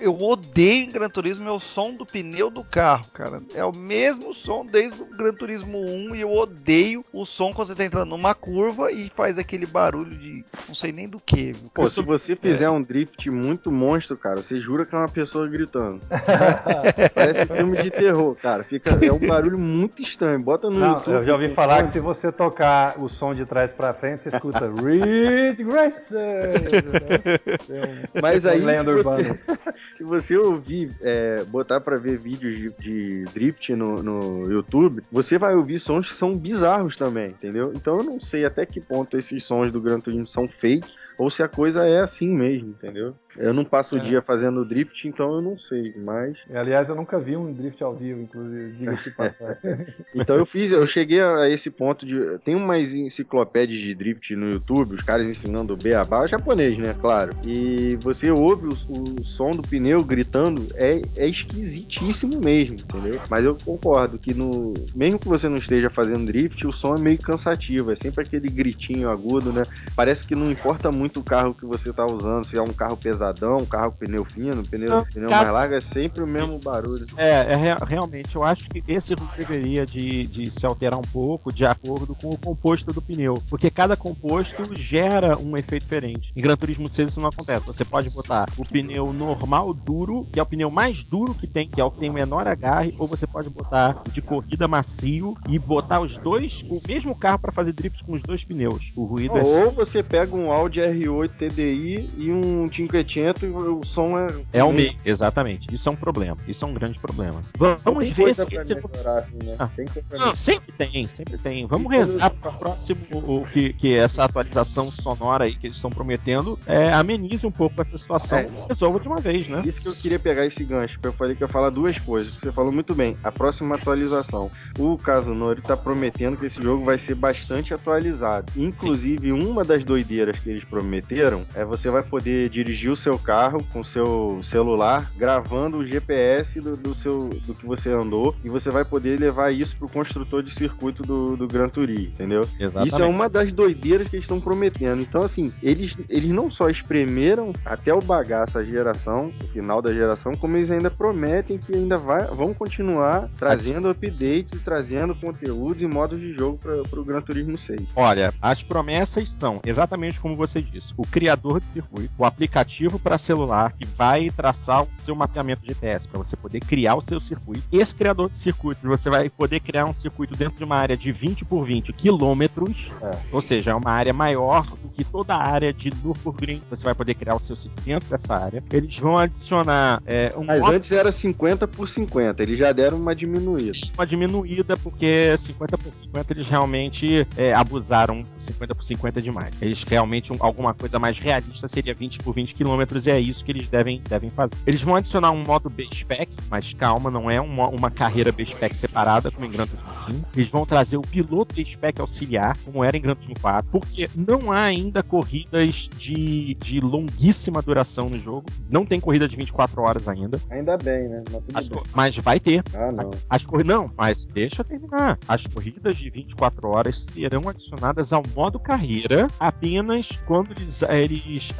eu 0.00 0.16
odeio 0.20 0.84
em 0.84 0.90
Gran 0.90 1.08
Turismo 1.08 1.48
é 1.48 1.52
o 1.52 1.60
som 1.60 1.94
do 1.94 2.04
pneu 2.06 2.50
do 2.50 2.64
carro, 2.64 3.06
cara. 3.12 3.42
É 3.54 3.64
o 3.64 3.74
mesmo 3.74 4.32
som 4.34 4.64
desde 4.64 5.00
o 5.02 5.06
Gran 5.06 5.32
Turismo 5.32 5.78
1 5.78 6.14
e 6.14 6.20
eu 6.20 6.32
odeio 6.32 7.04
o 7.12 7.24
som 7.24 7.52
quando 7.52 7.68
você 7.68 7.74
tá 7.74 7.84
entrando 7.84 8.08
numa 8.08 8.34
curva 8.34 8.90
e 8.92 9.08
faz 9.08 9.38
aquele 9.38 9.66
barulho 9.66 10.16
de 10.16 10.44
não 10.66 10.74
sei 10.74 10.92
nem 10.92 11.08
do 11.08 11.18
que. 11.18 11.54
Pô, 11.74 11.88
se 11.88 12.00
você 12.02 12.34
fizer 12.36 12.68
um 12.70 12.82
drift 12.90 13.30
muito 13.30 13.70
monstro, 13.70 14.16
cara, 14.16 14.42
você 14.42 14.58
jura 14.58 14.84
que 14.84 14.92
é 14.92 14.98
uma 14.98 15.08
pessoa 15.08 15.46
gritando. 15.46 16.00
Parece 17.14 17.46
filme 17.46 17.80
de 17.80 17.88
terror, 17.88 18.34
cara. 18.34 18.64
Fica, 18.64 18.98
é 19.00 19.12
um 19.12 19.20
barulho 19.20 19.56
muito 19.56 20.02
estranho. 20.02 20.42
Bota 20.42 20.68
no 20.68 20.80
Não, 20.80 20.94
YouTube. 20.94 21.14
eu 21.14 21.24
já 21.24 21.32
ouvi 21.34 21.46
tem 21.46 21.54
falar 21.54 21.84
que 21.84 21.92
se 21.92 22.00
você 22.00 22.32
tocar 22.32 22.96
o 22.98 23.08
som 23.08 23.32
de 23.32 23.44
trás 23.44 23.72
pra 23.72 23.92
frente, 23.92 24.22
você 24.22 24.30
escuta 24.30 24.72
Reed 24.82 25.62
Grace. 25.62 26.14
Mas 28.20 28.44
aí, 28.44 28.60
se 28.60 28.84
você, 28.84 29.38
se 29.96 30.02
você 30.02 30.36
ouvir, 30.36 30.90
é, 31.00 31.44
botar 31.44 31.80
pra 31.80 31.96
ver 31.96 32.18
vídeos 32.18 32.56
de, 32.56 32.72
de 32.80 33.22
drift 33.32 33.72
no, 33.76 34.02
no 34.02 34.50
YouTube, 34.50 35.00
você 35.12 35.38
vai 35.38 35.54
ouvir 35.54 35.78
sons 35.78 36.10
que 36.10 36.16
são 36.16 36.36
bizarros 36.36 36.96
também, 36.96 37.28
entendeu? 37.28 37.70
Então 37.72 37.98
eu 37.98 38.04
não 38.04 38.18
sei 38.18 38.44
até 38.44 38.66
que 38.66 38.80
ponto 38.80 39.16
esses 39.16 39.44
sons 39.44 39.70
do 39.70 39.80
Gran 39.80 40.00
Turismo 40.00 40.26
são 40.26 40.48
fakes 40.48 40.98
ou 41.20 41.30
se 41.30 41.42
a 41.42 41.48
coisa 41.48 41.86
é 41.86 42.00
assim 42.00 42.30
mesmo. 42.30 42.74
Entendeu? 42.82 43.14
Eu 43.36 43.52
não 43.52 43.64
passo 43.64 43.94
o 43.96 43.98
É. 43.98 44.02
dia 44.02 44.22
fazendo 44.22 44.64
drift, 44.64 45.06
então 45.06 45.34
eu 45.34 45.42
não 45.42 45.56
sei, 45.58 45.92
mas. 46.02 46.38
E, 46.48 46.56
Aliás, 46.56 46.88
eu 46.88 46.94
nunca 46.94 47.18
vi 47.18 47.36
um 47.36 47.52
drift 47.52 47.82
ao 47.82 47.94
vivo, 47.94 48.20
inclusive, 48.22 48.72
diga-se. 48.72 49.12
Então 50.14 50.36
eu 50.36 50.46
fiz, 50.46 50.70
eu 50.72 50.86
cheguei 50.86 51.20
a 51.20 51.48
esse 51.48 51.70
ponto 51.70 52.04
de. 52.06 52.38
Tem 52.44 52.54
umas 52.54 52.92
enciclopédias 52.92 53.80
de 53.80 53.94
drift 53.94 54.34
no 54.34 54.50
YouTube, 54.50 54.94
os 54.94 55.02
caras 55.02 55.26
ensinando 55.26 55.74
o 55.74 55.76
beabá, 55.76 56.26
japonês, 56.26 56.76
né? 56.78 56.94
Claro. 57.00 57.32
E 57.44 57.96
você 58.02 58.30
ouve 58.30 58.66
o, 58.66 58.72
o 58.88 59.24
som 59.24 59.52
do 59.52 59.62
pneu 59.62 60.02
gritando, 60.04 60.68
é, 60.74 61.00
é 61.16 61.26
esquisitíssimo 61.26 62.40
mesmo, 62.40 62.76
entendeu? 62.76 63.20
Mas 63.28 63.44
eu 63.44 63.56
concordo 63.64 64.18
que 64.18 64.34
no. 64.34 64.74
Mesmo 64.94 65.18
que 65.18 65.28
você 65.28 65.48
não 65.48 65.58
esteja 65.58 65.90
fazendo 65.90 66.26
drift, 66.26 66.66
o 66.66 66.72
som 66.72 66.96
é 66.96 66.98
meio 66.98 67.18
cansativo. 67.18 67.90
É 67.90 67.94
sempre 67.94 68.24
aquele 68.24 68.48
gritinho 68.48 69.08
agudo, 69.10 69.52
né? 69.52 69.64
Parece 69.94 70.24
que 70.24 70.34
não 70.34 70.50
importa 70.50 70.90
muito 70.90 71.20
o 71.20 71.24
carro 71.24 71.54
que 71.54 71.64
você 71.66 71.92
tá 71.92 72.06
usando, 72.06 72.44
se 72.44 72.56
é 72.56 72.62
um 72.62 72.69
carro 72.74 72.96
pesadão, 72.96 73.58
um 73.58 73.66
carro 73.66 73.92
com 73.92 73.98
pneu 73.98 74.24
fino, 74.24 74.64
pneu, 74.64 74.90
Não, 74.90 75.04
pneu 75.04 75.28
cara- 75.28 75.42
mais 75.42 75.54
largo, 75.54 75.74
é 75.74 75.80
sempre 75.80 76.22
o 76.22 76.26
mesmo 76.26 76.58
barulho. 76.58 77.06
É, 77.16 77.52
é 77.52 77.56
rea- 77.56 77.78
realmente, 77.86 78.36
eu 78.36 78.44
acho 78.44 78.68
que 78.68 78.82
esse 78.88 79.14
deveria 79.36 79.86
de, 79.86 80.26
de 80.26 80.50
se 80.50 80.64
alterar 80.66 80.98
um 80.98 81.02
pouco 81.02 81.52
de 81.52 81.64
acordo 81.66 82.14
com 82.14 82.30
o 82.32 82.38
composto 82.38 82.92
do 82.92 83.00
pneu. 83.02 83.42
Porque 83.48 83.70
cada 83.70 83.96
composto 83.96 84.68
gera 84.76 85.36
um 85.38 85.56
efeito 85.56 85.82
diferente. 85.84 86.32
Em 86.36 86.40
Gran 86.40 86.56
Turismo 86.56 86.88
6 86.88 87.10
isso 87.10 87.20
não 87.20 87.28
acontece. 87.28 87.66
Você 87.66 87.84
pode 87.84 88.10
botar 88.10 88.48
o 88.56 88.64
pneu 88.64 89.12
normal 89.12 89.72
duro, 89.74 90.26
que 90.32 90.38
é 90.38 90.42
o 90.42 90.46
pneu 90.46 90.70
mais 90.70 91.02
duro 91.04 91.34
que 91.34 91.46
tem, 91.46 91.68
que 91.68 91.80
é 91.80 91.84
o 91.84 91.90
que 91.90 91.98
tem 91.98 92.10
o 92.10 92.12
menor 92.12 92.46
agarre, 92.46 92.94
ou 92.98 93.06
você 93.06 93.26
pode 93.26 93.50
botar 93.50 93.96
de 94.12 94.20
corrida 94.22 94.66
macio 94.68 95.36
e 95.48 95.58
botar 95.58 96.00
os 96.00 96.16
dois, 96.18 96.64
o 96.68 96.80
mesmo 96.86 97.14
carro 97.14 97.38
para 97.38 97.52
fazer 97.52 97.72
drift 97.72 98.04
com 98.04 98.12
os 98.12 98.22
dois 98.22 98.44
pneus. 98.44 98.92
O 98.96 99.04
ruído 99.04 99.36
é 99.38 99.42
Ou 99.42 99.70
você 99.70 100.02
pega 100.02 100.34
um 100.36 100.50
Audi 100.52 100.80
R8 100.80 101.30
TDI 101.38 102.10
e 102.18 102.32
um 102.32 102.59
500 102.68 103.42
e 103.42 103.46
o 103.46 103.80
som 103.84 104.18
é. 104.18 104.28
É 104.52 104.64
o 104.64 104.72
mesmo, 104.72 104.98
exatamente. 105.04 105.72
Isso 105.72 105.88
é 105.88 105.92
um 105.92 105.96
problema. 105.96 106.36
Isso 106.46 106.64
é 106.64 106.68
um 106.68 106.74
grande 106.74 106.98
problema. 106.98 107.42
Vamos 107.56 108.04
Tem 108.04 108.12
ver 108.12 108.34
se 108.34 108.42
esse 108.54 108.74
melhorar, 108.74 109.18
assim, 109.18 109.38
né? 109.42 109.56
Ah. 109.58 109.68
Tem 109.68 109.86
Não, 110.12 110.34
sempre 110.34 110.72
tem, 110.72 111.06
sempre 111.06 111.38
tem. 111.38 111.66
Vamos 111.66 111.92
E 111.92 111.96
rezar 111.96 112.30
para 112.30 112.50
o 112.50 112.54
próximo 112.58 113.00
o 113.12 113.46
que, 113.46 113.72
que 113.72 113.96
essa 113.96 114.24
atualização 114.24 114.90
sonora 114.90 115.44
aí 115.44 115.54
que 115.54 115.66
eles 115.66 115.76
estão 115.76 115.90
prometendo 115.90 116.58
é, 116.66 116.92
amenize 116.92 117.46
um 117.46 117.50
pouco 117.50 117.80
essa 117.80 117.96
situação 117.96 118.38
É. 118.38 118.42
e 118.44 118.68
resolva 118.68 119.00
de 119.00 119.08
uma 119.08 119.20
vez, 119.20 119.48
né? 119.48 119.62
Isso 119.64 119.80
que 119.80 119.88
eu 119.88 119.94
queria 119.94 120.18
pegar 120.18 120.44
esse 120.44 120.64
gancho, 120.64 120.94
porque 120.94 121.08
eu 121.08 121.12
falei 121.12 121.34
que 121.34 121.42
eu 121.42 121.46
ia 121.46 121.52
falar 121.52 121.70
duas 121.70 121.98
coisas. 121.98 122.34
que 122.34 122.40
Você 122.40 122.52
falou 122.52 122.72
muito 122.72 122.94
bem. 122.94 123.16
A 123.22 123.32
próxima 123.32 123.76
atualização. 123.76 124.50
O 124.78 124.96
Kazunori 124.98 125.62
tá 125.62 125.76
prometendo 125.76 126.36
que 126.36 126.46
esse 126.46 126.62
jogo 126.62 126.84
vai 126.84 126.98
ser 126.98 127.14
bastante 127.14 127.72
atualizado. 127.72 128.52
Inclusive, 128.56 129.32
uma 129.32 129.64
das 129.64 129.84
doideiras 129.84 130.38
que 130.38 130.50
eles 130.50 130.64
prometeram 130.64 131.42
é 131.54 131.64
você 131.64 131.90
vai 131.90 132.02
poder 132.02 132.49
dirigir 132.50 132.90
o 132.90 132.96
seu 132.96 133.18
carro 133.18 133.64
com 133.72 133.82
seu 133.84 134.40
celular, 134.42 135.10
gravando 135.16 135.78
o 135.78 135.86
GPS 135.86 136.60
do, 136.60 136.76
do 136.76 136.94
seu 136.94 137.30
do 137.46 137.54
que 137.54 137.66
você 137.66 137.90
andou, 137.90 138.34
e 138.44 138.48
você 138.48 138.70
vai 138.70 138.84
poder 138.84 139.18
levar 139.18 139.50
isso 139.50 139.76
pro 139.76 139.88
construtor 139.88 140.42
de 140.42 140.52
circuito 140.52 141.02
do, 141.02 141.36
do 141.36 141.46
Gran 141.48 141.68
Turismo, 141.68 142.12
entendeu? 142.14 142.48
Exatamente. 142.58 142.92
Isso 142.92 143.02
é 143.02 143.06
uma 143.06 143.28
das 143.28 143.52
doideiras 143.52 144.08
que 144.08 144.16
eles 144.16 144.24
estão 144.24 144.40
prometendo. 144.40 145.00
Então, 145.00 145.22
assim, 145.22 145.52
eles, 145.62 145.96
eles 146.08 146.30
não 146.30 146.50
só 146.50 146.68
espremeram 146.68 147.52
até 147.64 147.94
o 147.94 148.00
bagaço 148.00 148.58
a 148.58 148.64
geração, 148.64 149.32
o 149.42 149.48
final 149.48 149.80
da 149.80 149.92
geração, 149.92 150.36
como 150.36 150.56
eles 150.56 150.70
ainda 150.70 150.90
prometem 150.90 151.58
que 151.58 151.74
ainda 151.74 151.98
vai, 151.98 152.26
vão 152.26 152.52
continuar 152.52 153.28
trazendo 153.36 153.88
updates 153.88 154.60
trazendo 154.64 155.14
conteúdos 155.14 155.82
e 155.82 155.86
modos 155.86 156.20
de 156.20 156.32
jogo 156.32 156.58
para 156.58 157.00
o 157.00 157.04
Gran 157.04 157.20
Turismo 157.20 157.56
6. 157.56 157.90
Olha, 157.96 158.32
as 158.40 158.62
promessas 158.62 159.30
são 159.30 159.60
exatamente 159.64 160.20
como 160.20 160.36
você 160.36 160.62
disse: 160.62 160.92
o 160.96 161.06
criador 161.06 161.60
de 161.60 161.68
circuito, 161.68 162.10
o 162.16 162.24
aplicativo 162.44 162.98
para 162.98 163.18
celular 163.18 163.70
que 163.72 163.84
vai 163.84 164.30
traçar 164.30 164.82
o 164.82 164.88
seu 164.92 165.14
mapeamento 165.14 165.64
GPS 165.66 166.08
para 166.08 166.18
você 166.18 166.36
poder 166.36 166.60
criar 166.60 166.94
o 166.94 167.00
seu 167.02 167.20
circuito. 167.20 167.62
Esse 167.70 167.94
criador 167.94 168.30
de 168.30 168.38
circuito, 168.38 168.86
você 168.88 169.10
vai 169.10 169.28
poder 169.28 169.60
criar 169.60 169.84
um 169.84 169.92
circuito 169.92 170.34
dentro 170.34 170.56
de 170.56 170.64
uma 170.64 170.76
área 170.76 170.96
de 170.96 171.12
20 171.12 171.44
por 171.44 171.64
20 171.66 171.92
quilômetros, 171.92 172.92
É. 173.02 173.18
ou 173.30 173.42
seja, 173.42 173.72
é 173.72 173.74
uma 173.74 173.90
área 173.90 174.12
maior 174.14 174.64
do 174.64 174.88
que 174.88 175.04
toda 175.04 175.34
a 175.34 175.42
área 175.46 175.70
de 175.72 175.92
Nürburgring. 176.02 176.62
Você 176.70 176.82
vai 176.82 176.94
poder 176.94 177.12
criar 177.14 177.34
o 177.34 177.40
seu 177.40 177.54
circuito 177.54 177.84
dentro 177.84 178.08
dessa 178.08 178.34
área. 178.36 178.64
Eles 178.72 178.96
vão 178.98 179.18
adicionar 179.18 180.02
é, 180.06 180.32
um 180.34 180.44
Mas 180.44 180.60
modo- 180.62 180.72
antes 180.76 180.92
era 180.92 181.12
50 181.12 181.68
por 181.68 181.86
50, 181.88 182.42
eles 182.42 182.58
já 182.58 182.72
deram 182.72 182.96
uma 182.98 183.14
diminuída. 183.14 183.72
uma 183.94 184.06
diminuída, 184.06 184.76
porque 184.78 185.36
50 185.36 185.76
por 185.76 185.92
50 185.92 186.32
eles 186.32 186.48
realmente 186.48 187.26
é, 187.36 187.52
abusaram 187.52 188.24
50 188.38 188.74
por 188.74 188.82
50 188.82 189.18
é 189.18 189.22
demais. 189.22 189.52
Eles 189.60 189.82
realmente, 189.82 190.32
um- 190.32 190.36
alguma 190.40 190.72
coisa 190.72 190.98
mais 190.98 191.18
realista 191.18 191.68
seria 191.68 191.92
20 191.94 192.19
por 192.22 192.34
20 192.34 192.54
quilômetros 192.54 193.06
e 193.06 193.10
é 193.10 193.18
isso 193.18 193.44
que 193.44 193.52
eles 193.52 193.68
devem, 193.68 194.02
devem 194.08 194.30
fazer. 194.30 194.56
Eles 194.66 194.82
vão 194.82 194.96
adicionar 194.96 195.30
um 195.30 195.44
modo 195.44 195.68
B-Spec, 195.70 196.36
mas 196.50 196.74
calma, 196.74 197.10
não 197.10 197.30
é 197.30 197.40
uma, 197.40 197.68
uma 197.68 197.90
carreira 197.90 198.32
B-Spec 198.32 198.76
separada, 198.76 199.30
como 199.30 199.46
em 199.46 199.50
Gran 199.50 199.66
Turismo 199.66 199.94
5. 199.94 200.28
Eles 200.34 200.48
vão 200.50 200.64
trazer 200.66 200.96
o 200.96 201.02
piloto 201.02 201.54
B-Spec 201.54 202.00
auxiliar, 202.00 202.56
como 202.64 202.84
era 202.84 202.96
em 202.96 203.00
Gran 203.00 203.14
Turismo 203.14 203.40
4, 203.40 203.70
porque 203.70 204.08
não 204.14 204.52
há 204.52 204.62
ainda 204.62 205.02
corridas 205.02 205.88
de, 205.96 206.54
de 206.54 206.80
longuíssima 206.80 207.62
duração 207.62 208.08
no 208.08 208.18
jogo. 208.18 208.46
Não 208.68 208.84
tem 208.84 209.00
corrida 209.00 209.28
de 209.28 209.36
24 209.36 209.82
horas 209.82 210.08
ainda. 210.08 210.40
Ainda 210.50 210.76
bem, 210.76 211.08
né? 211.08 211.22
Mas 211.30 211.42
As 211.54 211.68
bem. 211.68 211.82
mas 211.94 212.16
vai 212.16 212.40
ter. 212.40 212.62
Ah, 212.74 212.92
não. 212.92 213.10
As 213.28 213.44
corridas. 213.44 213.74
Não, 213.74 213.90
mas 213.96 214.24
deixa 214.24 214.60
eu 214.60 214.64
terminar. 214.64 215.18
As 215.26 215.46
corridas 215.46 215.96
de 215.96 216.10
24 216.10 216.68
horas 216.68 216.98
serão 216.98 217.48
adicionadas 217.48 218.12
ao 218.12 218.22
modo 218.34 218.58
carreira 218.58 219.28
apenas 219.38 220.10
quando 220.26 220.52
eles, 220.52 220.82
eles 220.82 221.52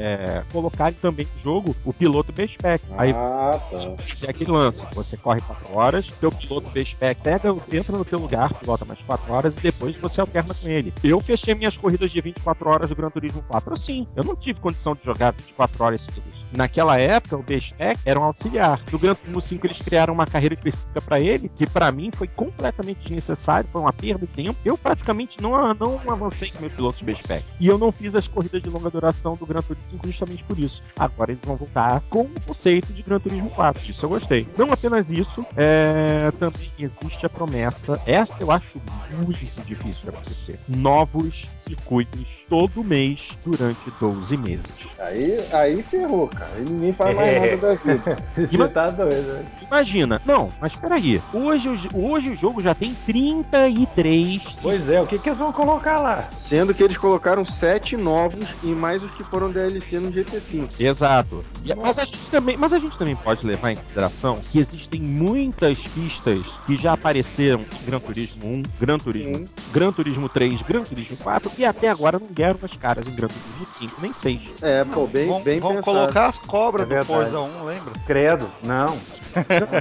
eh, 0.00 0.44
colocarem 0.52 0.98
também 1.00 1.26
no 1.34 1.40
jogo 1.40 1.76
o 1.84 1.92
piloto 1.92 2.32
B-Spec. 2.32 2.82
Aí 2.96 3.12
Ah, 3.12 3.60
você 3.70 3.88
tá. 3.90 3.96
fizer 4.02 4.30
aquele 4.30 4.50
lance. 4.50 4.84
Você 4.94 5.16
corre 5.16 5.40
4 5.40 5.76
horas, 5.76 6.10
teu 6.20 6.30
piloto 6.30 6.70
B-Spec 6.70 7.20
pega, 7.22 7.54
entra 7.72 7.96
no 7.96 8.04
teu 8.04 8.18
lugar, 8.18 8.52
pilota 8.54 8.84
mais 8.84 9.02
4 9.02 9.32
horas 9.32 9.56
e 9.58 9.60
depois 9.60 9.96
você 9.96 10.20
alterna 10.20 10.54
com 10.54 10.68
ele. 10.68 10.92
Eu 11.02 11.20
fechei 11.20 11.54
minhas 11.54 11.76
corridas 11.76 12.10
de 12.10 12.20
24 12.20 12.68
horas 12.68 12.90
do 12.90 12.96
Gran 12.96 13.10
Turismo 13.10 13.42
4 13.48 13.74
assim. 13.74 14.06
Eu 14.16 14.24
não 14.24 14.36
tive 14.36 14.60
condição 14.60 14.94
de 14.94 15.04
jogar 15.04 15.32
24 15.32 15.84
horas 15.84 16.02
seguidas. 16.02 16.44
Naquela 16.52 16.98
época, 16.98 17.36
o 17.36 17.42
B-Spec 17.42 18.00
era 18.04 18.18
um 18.18 18.24
auxiliar. 18.24 18.80
No 18.90 18.98
Gran 18.98 19.14
Turismo 19.14 19.40
5, 19.40 19.66
eles 19.66 19.80
criaram 19.82 20.14
uma 20.14 20.26
carreira 20.26 20.54
específica 20.54 21.00
pra 21.00 21.20
ele, 21.20 21.50
que 21.54 21.66
pra 21.66 21.90
mim 21.90 22.10
foi 22.12 22.28
completamente 22.28 23.00
desnecessário, 23.04 23.68
foi 23.70 23.80
uma 23.80 23.92
perda 23.92 24.26
de 24.26 24.32
tempo. 24.32 24.58
Eu 24.64 24.76
praticamente 24.78 25.40
não, 25.40 25.74
não 25.74 26.00
avancei 26.10 26.50
com 26.50 26.60
meus 26.60 26.72
pilotos 26.72 27.02
B-Spec. 27.02 27.44
E 27.60 27.66
eu 27.66 27.78
não 27.78 27.90
fiz 27.92 28.14
as 28.14 28.28
corridas 28.28 28.62
de 28.62 28.68
longa 28.70 28.90
duração 28.90 29.36
do 29.36 29.46
Gran 29.46 29.62
Turismo 29.62 29.83
5 29.84 30.06
justamente 30.06 30.42
por 30.44 30.58
isso. 30.58 30.82
Agora 30.98 31.30
eles 31.32 31.42
vão 31.44 31.56
voltar 31.56 32.00
com 32.10 32.22
o 32.22 32.40
conceito 32.46 32.92
de 32.92 33.02
Gran 33.02 33.18
Turismo 33.20 33.50
4. 33.50 33.90
Isso 33.90 34.04
eu 34.04 34.08
gostei. 34.10 34.46
Não 34.56 34.72
apenas 34.72 35.10
isso, 35.10 35.44
é, 35.56 36.30
também 36.38 36.70
existe 36.78 37.24
a 37.26 37.28
promessa. 37.28 38.00
Essa 38.06 38.42
eu 38.42 38.50
acho 38.50 38.80
muito 39.12 39.62
difícil 39.64 40.02
de 40.02 40.08
acontecer. 40.08 40.58
Novos 40.68 41.48
circuitos 41.54 42.44
todo 42.48 42.82
mês 42.84 43.30
durante 43.44 43.90
12 44.00 44.36
meses. 44.36 44.64
Aí, 44.98 45.38
aí 45.52 45.82
ferrou, 45.82 46.28
cara. 46.28 46.50
Aí 46.56 46.64
ninguém 46.64 46.92
faz 46.92 47.16
mais 47.16 47.40
nada 47.40 47.56
da 47.56 47.74
vida. 47.74 48.16
Você 48.36 48.68
tá 48.68 48.86
doido, 48.88 49.32
né? 49.34 49.44
Imagina. 49.66 50.20
Não, 50.24 50.52
mas 50.60 50.74
peraí. 50.76 51.20
Hoje, 51.32 51.68
o- 51.68 52.10
hoje 52.10 52.30
o 52.30 52.34
jogo 52.34 52.60
já 52.60 52.74
tem 52.74 52.94
33 53.06 54.58
Pois 54.62 54.88
é, 54.88 55.00
o 55.00 55.06
que, 55.06 55.18
que 55.18 55.28
eles 55.28 55.38
vão 55.38 55.52
colocar 55.52 55.98
lá? 56.00 56.28
Sendo 56.32 56.74
que 56.74 56.82
eles 56.82 56.96
colocaram 56.96 57.44
sete 57.44 57.96
novos 57.96 58.46
e 58.62 58.68
mais 58.68 59.02
os 59.02 59.10
que 59.12 59.24
foram 59.24 59.50
DLC 59.50 59.73
no 60.00 60.12
GT5. 60.12 60.68
Exato. 60.78 61.44
E- 61.64 61.74
mas, 61.74 61.98
a 61.98 62.04
gente 62.04 62.30
também, 62.30 62.56
mas 62.56 62.72
a 62.72 62.78
gente 62.78 62.96
também 62.98 63.16
pode 63.16 63.46
levar 63.46 63.72
em 63.72 63.76
consideração 63.76 64.40
que 64.50 64.58
existem 64.58 65.00
muitas 65.00 65.78
pistas 65.88 66.60
que 66.66 66.76
já 66.76 66.92
apareceram 66.92 67.60
em 67.60 67.86
Gran 67.86 68.00
Turismo 68.00 68.46
1, 68.46 68.62
Gran 68.80 68.98
Turismo, 68.98 69.36
Sim. 69.36 69.48
Gran 69.72 69.92
Turismo 69.92 70.28
3, 70.28 70.62
Gran 70.62 70.82
Turismo 70.82 71.16
4 71.16 71.50
e 71.58 71.64
até 71.64 71.88
agora 71.88 72.18
não 72.18 72.26
deram 72.28 72.58
as 72.62 72.74
caras 72.74 73.06
em 73.08 73.14
Gran 73.14 73.28
Turismo 73.28 73.66
5 73.66 74.00
nem 74.00 74.12
6. 74.12 74.42
É, 74.62 74.84
pô, 74.84 75.06
bem, 75.06 75.26
vão 75.28 75.42
bem 75.42 75.60
vão 75.60 75.76
pensado. 75.76 75.96
colocar 75.96 76.26
as 76.26 76.38
cobras 76.38 76.90
É 76.90 76.98
do. 77.00 77.04
Forza 77.04 77.40
1, 77.40 77.64
lembra? 77.64 77.92
Credo, 78.06 78.48
não. 78.62 78.96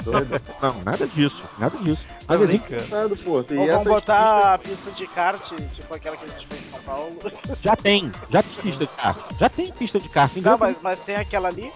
Doido. 0.04 0.42
Não, 0.62 0.82
nada 0.84 1.06
disso, 1.06 1.44
nada 1.60 1.78
disso. 1.78 2.06
Mas 2.28 2.42
existe, 2.42 2.68
brincando. 2.68 3.16
Pô. 3.18 3.40
E 3.42 3.56
vão 3.56 3.64
essas 3.66 3.84
botar 3.84 4.54
a 4.54 4.58
pista 4.58 4.92
de 4.92 5.08
kart, 5.08 5.42
tipo 5.74 5.94
aquela 5.94 6.16
que 6.18 6.26
a 6.26 6.28
gente 6.28 6.48
fez 6.48 6.68
em 6.68 6.72
São 6.72 6.80
Paulo. 6.82 7.18
já 7.62 7.76
tem, 7.76 8.12
já 8.30 8.44
tem 8.44 8.62
pista 8.62 8.86
de 8.86 8.92
kart, 8.92 9.18
já 9.40 9.50
tem 9.50 9.72
pista 9.72 10.00
de 10.00 10.10
kart. 10.10 10.36
Em 10.38 10.42
Não, 10.42 10.58
mas, 10.58 10.78
mas 10.82 11.02
tem 11.02 11.16
aquela 11.16 11.50
ali. 11.50 11.72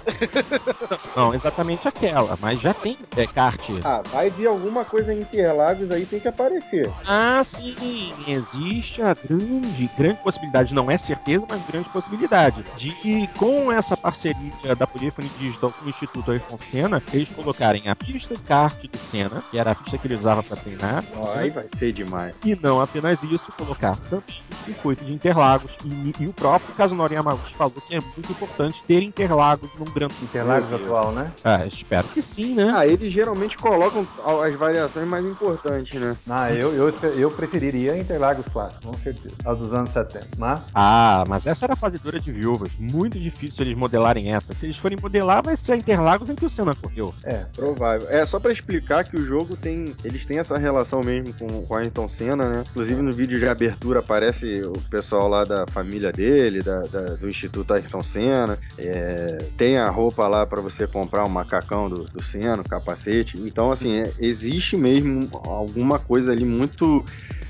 Não, 1.16 1.34
exatamente 1.34 1.88
aquela, 1.88 2.38
mas 2.40 2.60
já 2.60 2.74
tem 2.74 2.98
é, 3.16 3.26
kart. 3.26 3.70
Ah, 3.84 4.02
vai 4.12 4.30
vir 4.30 4.48
alguma 4.48 4.86
coisa 4.86 5.14
em 5.14 5.22
Interlagos 5.22 5.92
aí, 5.92 6.06
tem 6.06 6.20
que 6.20 6.28
aparecer. 6.28 6.90
Ah, 7.08 7.42
sim, 7.44 8.14
existe 8.28 9.02
a 9.02 9.14
grande, 9.14 9.90
grande 9.98 10.22
possibilidade, 10.22 10.74
não 10.74 10.90
é 10.90 10.98
certeza, 10.98 11.46
mas 11.50 11.66
grande 11.66 11.90
possibilidade, 11.90 12.64
de 12.76 13.28
com 13.38 13.72
essa 13.72 13.96
parceria 13.96 14.76
da 14.78 14.88
Polyphony 14.88 15.30
Digital 15.38 15.72
com 15.72 15.86
o 15.86 15.90
Instituto 15.90 16.32
Ayrton 16.32 16.58
Senna, 16.58 17.04
eles 17.14 17.30
colocarem 17.30 17.88
a 17.88 17.96
pista 17.96 18.36
de 18.36 18.44
kart 18.44 18.76
do 18.88 18.98
Senna, 18.98 19.44
que 19.50 19.58
era 19.58 19.72
a 19.72 19.76
pista 19.76 19.98
que 19.98 20.08
ele 20.08 20.16
para 20.44 20.56
treinar, 20.58 21.04
Aí 21.36 21.50
vai 21.50 21.66
ser 21.68 21.92
demais. 21.92 22.34
e 22.44 22.56
não 22.56 22.82
apenas 22.82 23.24
isso, 23.24 23.52
colocar 23.58 23.96
também 24.10 24.24
o 24.52 24.56
circuito 24.56 25.04
de 25.04 25.14
Interlagos. 25.14 25.78
E, 25.84 26.14
e 26.24 26.28
o 26.28 26.34
próprio 26.34 26.74
Kazunori 26.76 27.16
Yamauchi 27.16 27.56
falou 27.56 27.74
que 27.86 27.96
é 27.96 28.00
muito 28.00 28.32
importante 28.32 28.84
ter 28.88 29.02
Interlagos 29.04 29.70
num 29.78 29.86
Gran 29.86 30.08
Turismo. 30.08 30.26
Interlagos 30.28 30.74
atual, 30.74 31.12
né? 31.12 31.32
Ah, 31.44 31.66
espero 31.66 32.08
que 32.10 32.22
sim, 32.22 32.54
né? 32.56 32.72
Ah, 32.76 32.86
eles 32.88 33.12
geralmente 33.12 33.58
colocam 33.58 34.06
as 34.44 34.54
variações 34.56 35.08
mais 35.08 35.26
importantes, 35.26 36.00
né? 36.00 36.16
Ah, 36.30 36.52
eu, 36.54 36.74
eu, 36.74 36.90
eu 37.18 37.32
preferiria 37.32 37.98
Interlagos 37.98 38.48
clássico, 38.48 38.88
com 38.88 38.98
certeza. 38.98 39.36
A 39.46 39.54
dos 39.54 39.74
anos 39.74 39.92
70. 39.92 40.28
Mas, 40.38 40.64
Ah, 40.74 41.24
mas 41.28 41.46
essa 41.48 41.66
era 41.66 41.74
a 41.74 41.78
fazedora 41.78 42.20
de 42.20 42.32
viúvas. 42.32 42.74
Muito 42.78 43.20
difícil 43.20 43.64
eles 43.66 43.78
modelarem 43.78 44.34
essa. 44.34 44.54
Se 44.54 44.66
eles 44.66 44.78
forem 44.78 44.98
modelar, 45.02 45.44
vai 45.44 45.56
ser 45.56 45.74
a 45.74 45.78
Interlagos 45.78 46.30
em 46.30 46.36
que 46.36 46.46
o 46.46 46.50
Senna 46.50 46.76
correu. 46.76 47.14
é. 47.24 47.46
Provável. 47.56 48.08
É, 48.10 48.26
só 48.26 48.40
pra 48.40 48.52
explicar 48.52 49.04
que 49.04 49.16
o 49.18 49.26
jogo 49.26 49.56
tem. 49.58 49.96
Eles 50.04 50.26
têm 50.28 50.40
essa 50.40 50.58
relação 50.58 51.02
mesmo 51.02 51.34
com, 51.34 51.66
com 51.66 51.76
Ayrton 51.76 52.08
Senna, 52.10 52.50
né? 52.50 52.64
Inclusive 52.70 53.02
no 53.02 53.14
vídeo 53.14 53.40
de 53.40 53.48
abertura 53.48 54.00
aparece 54.00 54.62
o 54.64 54.74
pessoal 54.90 55.28
lá 55.28 55.46
da 55.46 55.66
família 55.68 56.12
dele, 56.12 56.62
da, 56.62 56.82
da- 56.88 57.16
do 57.16 57.30
Instituto 57.30 57.74
Ayrton 57.74 58.04
Senna. 58.04 58.60
É, 58.78 59.38
tem 59.58 59.78
a 59.78 59.90
roupa 59.90 60.28
lá 60.28 60.46
pra 60.46 60.62
você 60.62 60.86
comprar 60.86 61.24
o 61.26 61.30
macacão 61.30 61.90
do, 61.90 62.04
do 62.04 62.22
Senna, 62.22 62.62
o 62.62 62.68
capacete. 62.70 63.38
Então, 63.38 63.72
assim, 63.72 64.02
é- 64.02 64.12
existe 64.20 64.76
mesmo 64.76 65.30
alguma 65.46 65.98
coisa 65.98 66.32
ali 66.32 66.46
muito. 66.46 67.06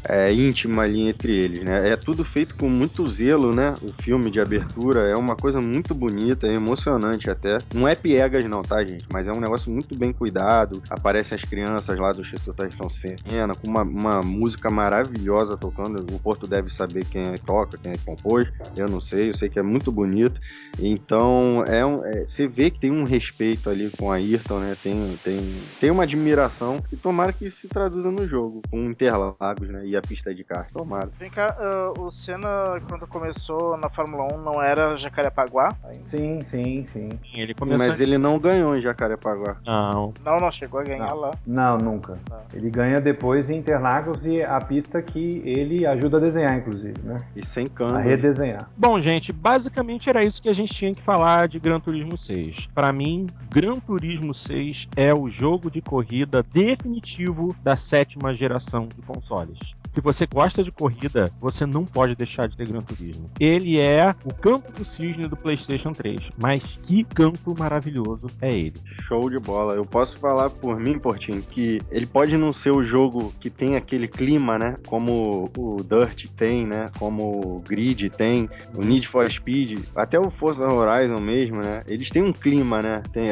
É, 0.07 0.31
íntima 0.33 0.83
ali 0.83 1.01
entre 1.07 1.33
eles, 1.35 1.63
né? 1.63 1.89
É 1.89 1.95
tudo 1.97 2.23
feito 2.23 2.55
com 2.55 2.69
muito 2.69 3.07
zelo, 3.07 3.53
né? 3.53 3.75
O 3.81 3.91
filme 3.91 4.31
de 4.31 4.39
abertura 4.39 5.01
é 5.01 5.15
uma 5.15 5.35
coisa 5.35 5.59
muito 5.61 5.93
bonita, 5.93 6.47
é 6.47 6.53
emocionante 6.53 7.29
até. 7.29 7.59
Não 7.73 7.87
é 7.87 7.95
piegas 7.95 8.45
não, 8.49 8.61
tá, 8.61 8.83
gente? 8.83 9.05
Mas 9.11 9.27
é 9.27 9.33
um 9.33 9.39
negócio 9.39 9.71
muito 9.71 9.95
bem 9.95 10.13
cuidado. 10.13 10.81
Aparecem 10.89 11.35
as 11.35 11.43
crianças 11.43 11.99
lá 11.99 12.13
do 12.13 12.21
Instituto 12.21 12.61
Ayrton 12.61 12.89
Senna 12.89 13.55
com 13.55 13.67
uma, 13.67 13.83
uma 13.83 14.23
música 14.23 14.69
maravilhosa 14.71 15.57
tocando. 15.57 16.05
O 16.13 16.19
Porto 16.19 16.47
deve 16.47 16.69
saber 16.69 17.05
quem 17.05 17.33
é 17.33 17.37
toca, 17.37 17.77
quem 17.77 17.91
é 17.93 17.97
compôs. 17.97 18.47
Eu 18.75 18.87
não 18.87 19.01
sei, 19.01 19.29
eu 19.29 19.33
sei 19.33 19.49
que 19.49 19.59
é 19.59 19.63
muito 19.63 19.91
bonito. 19.91 20.39
Então, 20.79 21.63
é 21.67 21.85
um, 21.85 22.03
é- 22.05 22.25
você 22.25 22.47
vê 22.47 22.69
que 22.71 22.79
tem 22.79 22.91
um 22.91 23.03
respeito 23.03 23.69
ali 23.69 23.89
com 23.97 24.11
a 24.11 24.15
Ayrton, 24.15 24.59
né? 24.59 24.75
Tem, 24.81 25.17
tem, 25.23 25.39
tem 25.79 25.91
uma 25.91 26.03
admiração 26.03 26.81
e 26.91 26.97
tomara 26.97 27.33
que 27.33 27.49
se 27.49 27.67
traduza 27.67 28.11
no 28.11 28.27
jogo, 28.27 28.61
com 28.69 28.89
Interlagos, 28.89 29.69
né? 29.69 29.85
E 29.85 29.96
a 29.97 30.01
pista 30.01 30.33
de 30.33 30.43
kart, 30.43 30.69
tomara. 30.71 31.09
Vem 31.19 31.29
cá, 31.29 31.55
ah, 31.59 31.93
o 31.99 32.09
Senna, 32.09 32.81
quando 32.87 33.07
começou 33.07 33.77
na 33.77 33.89
Fórmula 33.89 34.27
1, 34.33 34.37
não 34.41 34.61
era 34.61 34.95
Jacarepaguá? 34.97 35.75
ainda? 35.83 35.99
Sim, 36.05 36.39
sim, 36.41 36.85
sim. 36.85 37.03
Sim, 37.03 37.19
ele 37.35 37.53
começou. 37.53 37.87
Mas 37.87 37.99
ele 37.99 38.17
não 38.17 38.39
ganhou 38.39 38.75
em 38.75 38.81
Jacarepaguá. 38.81 39.57
Não. 39.65 40.13
Não, 40.23 40.37
não 40.39 40.51
chegou 40.51 40.79
a 40.79 40.83
ganhar 40.83 41.09
Não. 41.09 41.15
lá. 41.17 41.31
Não, 41.45 41.77
nunca. 41.77 42.17
Não. 42.29 42.39
Ele 42.53 42.69
ganha 42.69 42.99
depois 43.01 43.49
em 43.49 43.57
Interlagos 43.57 44.25
e 44.25 44.43
a 44.43 44.59
pista 44.59 45.01
que 45.01 45.41
ele 45.45 45.85
ajuda 45.85 46.17
a 46.17 46.19
desenhar, 46.19 46.55
inclusive, 46.57 46.95
né? 47.03 47.17
E 47.35 47.45
sem 47.45 47.65
A 47.65 47.69
câmbio. 47.69 47.97
redesenhar. 48.01 48.69
Bom, 48.77 48.99
gente, 48.99 49.31
basicamente 49.33 50.09
era 50.09 50.23
isso 50.23 50.41
que 50.41 50.49
a 50.49 50.53
gente 50.53 50.73
tinha 50.73 50.93
que 50.93 51.01
falar 51.01 51.47
de 51.47 51.59
Gran 51.59 51.79
Turismo 51.79 52.17
6. 52.17 52.67
Pra 52.73 52.91
mim, 52.93 53.27
Gran 53.49 53.75
Turismo 53.79 54.33
6 54.33 54.87
é 54.95 55.13
o 55.13 55.27
jogo 55.29 55.69
de 55.71 55.81
corrida 55.81 56.43
definitivo 56.53 57.55
da 57.63 57.75
sétima 57.75 58.33
geração 58.33 58.87
de 58.87 59.01
consoles. 59.01 59.59
Se 59.97 60.01
você 60.01 60.27
gosta 60.27 60.63
de 60.63 60.71
corrida, 60.71 61.31
você 61.41 61.65
não 61.65 61.83
pode 61.83 62.15
deixar 62.15 62.47
de 62.47 62.55
ter 62.55 62.67
Gran 62.67 62.83
Turismo. 62.83 63.31
Ele 63.39 63.79
é 63.79 64.13
o 64.23 64.31
campo 64.31 64.71
do 64.71 64.85
cisne 64.85 65.27
do 65.27 65.35
PlayStation 65.35 65.91
3, 65.91 66.29
mas 66.39 66.79
que 66.83 67.03
campo 67.03 67.55
maravilhoso 67.57 68.27
é 68.39 68.55
ele. 68.55 68.75
Show 69.01 69.27
de 69.27 69.39
bola. 69.39 69.73
Eu 69.73 69.83
posso 69.83 70.19
falar 70.19 70.51
por 70.51 70.79
mim, 70.79 70.99
Portinho, 70.99 71.41
que 71.41 71.81
ele 71.89 72.05
pode 72.05 72.37
não 72.37 72.53
ser 72.53 72.69
o 72.69 72.83
jogo 72.83 73.33
que 73.39 73.49
tem 73.49 73.75
aquele 73.75 74.07
clima, 74.07 74.59
né? 74.59 74.77
Como 74.85 75.49
o 75.57 75.77
Dirt 75.81 76.27
tem, 76.35 76.67
né? 76.67 76.91
Como 76.99 77.55
o 77.55 77.63
Grid 77.67 78.11
tem, 78.11 78.47
o 78.75 78.83
Need 78.83 79.07
for 79.07 79.27
Speed, 79.27 79.83
até 79.95 80.19
o 80.19 80.29
Forza 80.29 80.71
Horizon 80.71 81.19
mesmo, 81.19 81.63
né? 81.63 81.81
Eles 81.87 82.11
têm 82.11 82.21
um 82.21 82.31
clima, 82.31 82.83
né? 82.83 83.01
Tem, 83.11 83.29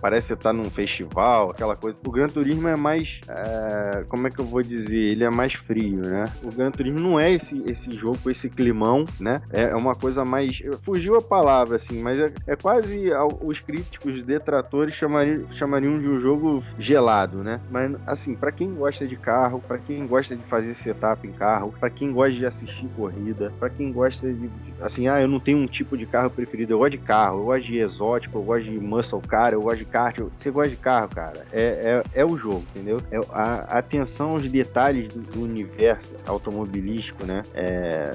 parece 0.00 0.28
você 0.28 0.36
tá 0.36 0.50
num 0.50 0.70
festival, 0.70 1.50
aquela 1.50 1.76
coisa. 1.76 1.98
O 2.06 2.10
Gran 2.10 2.28
Turismo 2.28 2.68
é 2.68 2.76
mais. 2.76 3.20
é, 3.28 4.04
como 4.08 4.26
é 4.26 4.30
que 4.30 4.38
eu 4.38 4.46
vou 4.46 4.62
dizer? 4.62 4.96
Ele 4.96 5.22
é 5.22 5.28
mais 5.28 5.52
frio, 5.52 6.05
né? 6.08 6.30
O 6.42 6.54
Gran 6.54 6.70
Turismo 6.70 7.00
não 7.00 7.18
é 7.18 7.30
esse, 7.30 7.62
esse 7.66 7.90
jogo 7.90 8.18
com 8.22 8.30
esse 8.30 8.48
climão, 8.48 9.04
né? 9.20 9.42
É, 9.50 9.70
é 9.70 9.74
uma 9.74 9.94
coisa 9.94 10.24
mais. 10.24 10.62
Fugiu 10.80 11.16
a 11.16 11.22
palavra, 11.22 11.76
assim, 11.76 12.02
mas 12.02 12.18
é, 12.18 12.32
é 12.46 12.56
quase. 12.56 13.06
Os 13.42 13.60
críticos, 13.60 14.16
os 14.16 14.22
detratores 14.22 14.94
chamariam, 14.94 15.46
chamariam 15.52 15.98
de 16.00 16.08
um 16.08 16.20
jogo 16.20 16.62
gelado, 16.78 17.42
né? 17.42 17.60
Mas, 17.70 17.94
assim, 18.06 18.34
pra 18.34 18.52
quem 18.52 18.74
gosta 18.74 19.06
de 19.06 19.16
carro, 19.16 19.60
pra 19.66 19.78
quem 19.78 20.06
gosta 20.06 20.36
de 20.36 20.42
fazer 20.44 20.74
setup 20.74 21.26
em 21.26 21.32
carro, 21.32 21.74
pra 21.78 21.90
quem 21.90 22.12
gosta 22.12 22.32
de 22.32 22.46
assistir 22.46 22.88
corrida, 22.88 23.52
pra 23.58 23.68
quem 23.68 23.92
gosta 23.92 24.32
de. 24.32 24.50
Assim, 24.80 25.08
ah, 25.08 25.20
eu 25.20 25.28
não 25.28 25.40
tenho 25.40 25.58
um 25.58 25.66
tipo 25.66 25.96
de 25.96 26.06
carro 26.06 26.30
preferido, 26.30 26.74
eu 26.74 26.78
gosto 26.78 26.92
de 26.92 26.98
carro, 26.98 27.40
eu 27.40 27.44
gosto 27.46 27.66
de 27.66 27.76
exótico, 27.78 28.38
eu 28.38 28.42
gosto 28.42 28.64
de 28.64 28.78
muscle 28.78 29.20
car, 29.20 29.52
eu 29.52 29.62
gosto 29.62 29.78
de 29.78 29.84
kart. 29.84 30.18
Você 30.36 30.50
gosta 30.50 30.70
de 30.70 30.76
carro, 30.76 31.08
cara? 31.08 31.46
É, 31.52 32.02
é, 32.14 32.20
é 32.20 32.24
o 32.24 32.36
jogo, 32.36 32.64
entendeu? 32.74 32.98
É 33.10 33.18
a 33.32 33.78
atenção 33.78 34.30
aos 34.30 34.50
detalhes 34.50 35.12
do, 35.12 35.20
do 35.20 35.42
universo 35.42 35.95
automobilístico, 36.26 37.24
né? 37.24 37.42
É, 37.54 38.12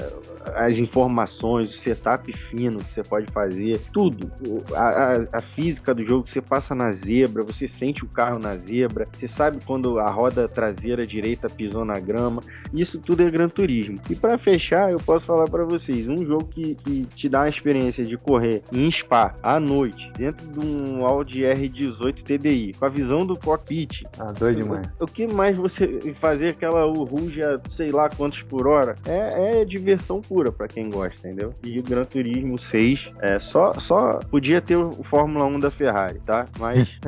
as 0.55 0.77
informações, 0.77 1.67
o 1.67 1.77
setup 1.77 2.31
fino 2.33 2.79
que 2.79 2.91
você 2.91 3.03
pode 3.03 3.31
fazer, 3.31 3.79
tudo. 3.93 4.31
O- 4.47 4.61
A, 4.75 5.15
a- 5.17 5.27
a 5.33 5.41
física 5.41 5.93
do 5.93 6.03
jogo, 6.05 6.27
você 6.27 6.41
passa 6.41 6.73
na 6.73 6.91
zebra, 6.91 7.43
você 7.43 7.67
sente 7.67 8.03
o 8.03 8.07
carro 8.07 8.39
na 8.39 8.55
zebra, 8.55 9.07
você 9.11 9.27
sabe 9.27 9.59
quando 9.65 9.99
a 9.99 10.09
roda 10.09 10.47
traseira 10.47 11.05
direita 11.05 11.49
pisou 11.49 11.83
na 11.85 11.99
grama. 11.99 12.41
Isso 12.73 12.99
tudo 12.99 13.21
é 13.23 13.29
Gran 13.29 13.49
Turismo. 13.49 13.99
E 14.09 14.15
pra 14.15 14.37
fechar, 14.37 14.91
eu 14.91 14.99
posso 14.99 15.25
falar 15.25 15.45
pra 15.49 15.63
vocês, 15.65 16.07
um 16.07 16.25
jogo 16.25 16.45
que, 16.45 16.75
que 16.75 17.05
te 17.05 17.27
dá 17.29 17.43
a 17.43 17.49
experiência 17.49 18.05
de 18.05 18.17
correr 18.17 18.61
em 18.71 18.89
Spa 18.89 19.35
à 19.43 19.59
noite, 19.59 20.11
dentro 20.17 20.47
de 20.47 20.59
um 20.59 21.05
Audi 21.05 21.41
R18 21.41 22.21
TDI, 22.23 22.73
com 22.77 22.85
a 22.85 22.89
visão 22.89 23.25
do 23.25 23.37
cockpit, 23.37 24.03
Ah, 24.19 24.31
doido 24.31 24.59
demais. 24.63 24.87
o 24.99 25.05
que 25.05 25.27
mais 25.27 25.57
você 25.57 25.99
fazer 26.13 26.49
aquela 26.49 26.83
ruja, 26.85 27.59
sei 27.69 27.91
lá 27.91 28.09
quantos 28.09 28.41
por 28.43 28.67
hora, 28.67 28.95
é, 29.05 29.61
é 29.61 29.65
diversão 29.65 30.21
pura 30.31 30.49
pra 30.49 30.65
quem 30.65 30.89
gosta, 30.89 31.27
entendeu? 31.27 31.53
E 31.61 31.77
o 31.77 31.83
Gran 31.83 32.05
Turismo 32.05 32.57
6 32.57 33.11
é 33.19 33.37
só, 33.37 33.73
só 33.73 34.21
podia 34.29 34.61
ter 34.61 34.77
o 34.77 35.03
Fórmula 35.03 35.43
1 35.43 35.59
da 35.59 35.69
Ferrari, 35.69 36.21
tá? 36.25 36.47
Mas 36.57 36.97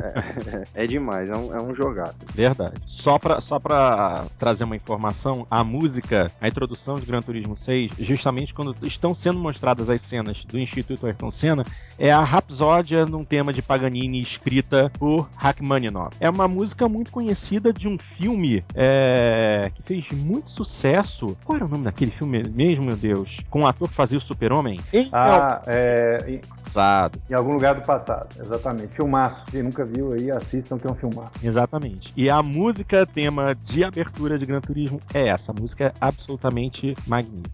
é, 0.76 0.84
é 0.84 0.86
demais, 0.86 1.30
é 1.30 1.38
um, 1.38 1.56
é 1.56 1.62
um 1.62 1.74
jogado. 1.74 2.16
Verdade. 2.34 2.74
Só 2.86 3.18
pra, 3.18 3.40
só 3.40 3.60
pra 3.60 4.26
trazer 4.38 4.66
uma 4.66 4.76
informação, 4.76 5.48
a 5.50 5.64
música, 5.64 6.30
a 6.42 6.50
introdução 6.50 7.00
de 7.00 7.06
Gran 7.06 7.22
Turismo 7.22 7.56
6, 7.56 7.94
justamente 7.98 8.54
quando 8.54 8.76
estão 8.86 9.16
sendo 9.16 9.40
mostradas 9.40 9.90
as 9.90 10.02
cenas 10.02 10.44
do 10.44 10.60
Instituto 10.60 11.06
Ayrton 11.06 11.32
Senna, 11.32 11.66
é 11.98 12.12
a 12.12 12.22
Rapsódia 12.22 13.06
num 13.06 13.24
tema 13.24 13.54
de 13.54 13.62
Paganini 13.62 14.22
escrita 14.22 14.92
por 15.00 15.30
Rachmaninoff. 15.38 16.18
É 16.20 16.30
uma 16.30 16.50
música 16.50 16.90
muito 16.90 17.10
conhecida 17.10 17.72
de 17.72 17.88
um 17.88 17.98
filme 17.98 18.66
é, 18.76 19.72
que 19.74 19.82
fez 19.82 20.12
muito 20.12 20.52
sucesso. 20.52 21.38
Qual 21.46 21.56
era 21.56 21.66
o 21.66 21.70
nome 21.70 21.86
daquele 21.86 22.12
filme 22.12 22.44
mesmo, 22.44 22.84
meu 22.84 22.98
Deus? 22.98 23.13
Com 23.50 23.62
o 23.64 23.68
ator 23.68 23.88
que 23.88 23.94
fazia 23.96 24.18
o 24.18 24.22
Super-Homem? 24.22 24.80
Em 24.92 25.10
Ah, 25.12 25.62
é, 25.68 26.26
em, 26.30 26.38
Passado. 26.40 27.20
em 27.30 27.34
algum 27.34 27.54
lugar 27.54 27.76
do 27.76 27.82
passado, 27.82 28.28
exatamente. 28.42 28.96
Filmaço. 28.96 29.44
Quem 29.52 29.64
nunca 29.64 29.86
viu 29.86 30.14
aí, 30.14 30.32
assistam 30.32 30.78
que 30.78 30.88
é 30.88 30.92
um 30.92 30.96
filmaço. 30.96 31.32
Exatamente. 31.44 32.12
E 32.16 32.30
a 32.30 32.42
música 32.42 33.06
tema 33.06 33.56
de 33.56 33.84
abertura 33.84 34.38
de 34.38 34.46
Gran 34.46 34.62
Turismo 34.62 35.02
é 35.14 35.28
essa. 35.28 35.52
A 35.52 35.56
música 35.60 35.86
é 35.86 35.94
absolutamente 36.02 36.96
magnífica. 37.08 37.52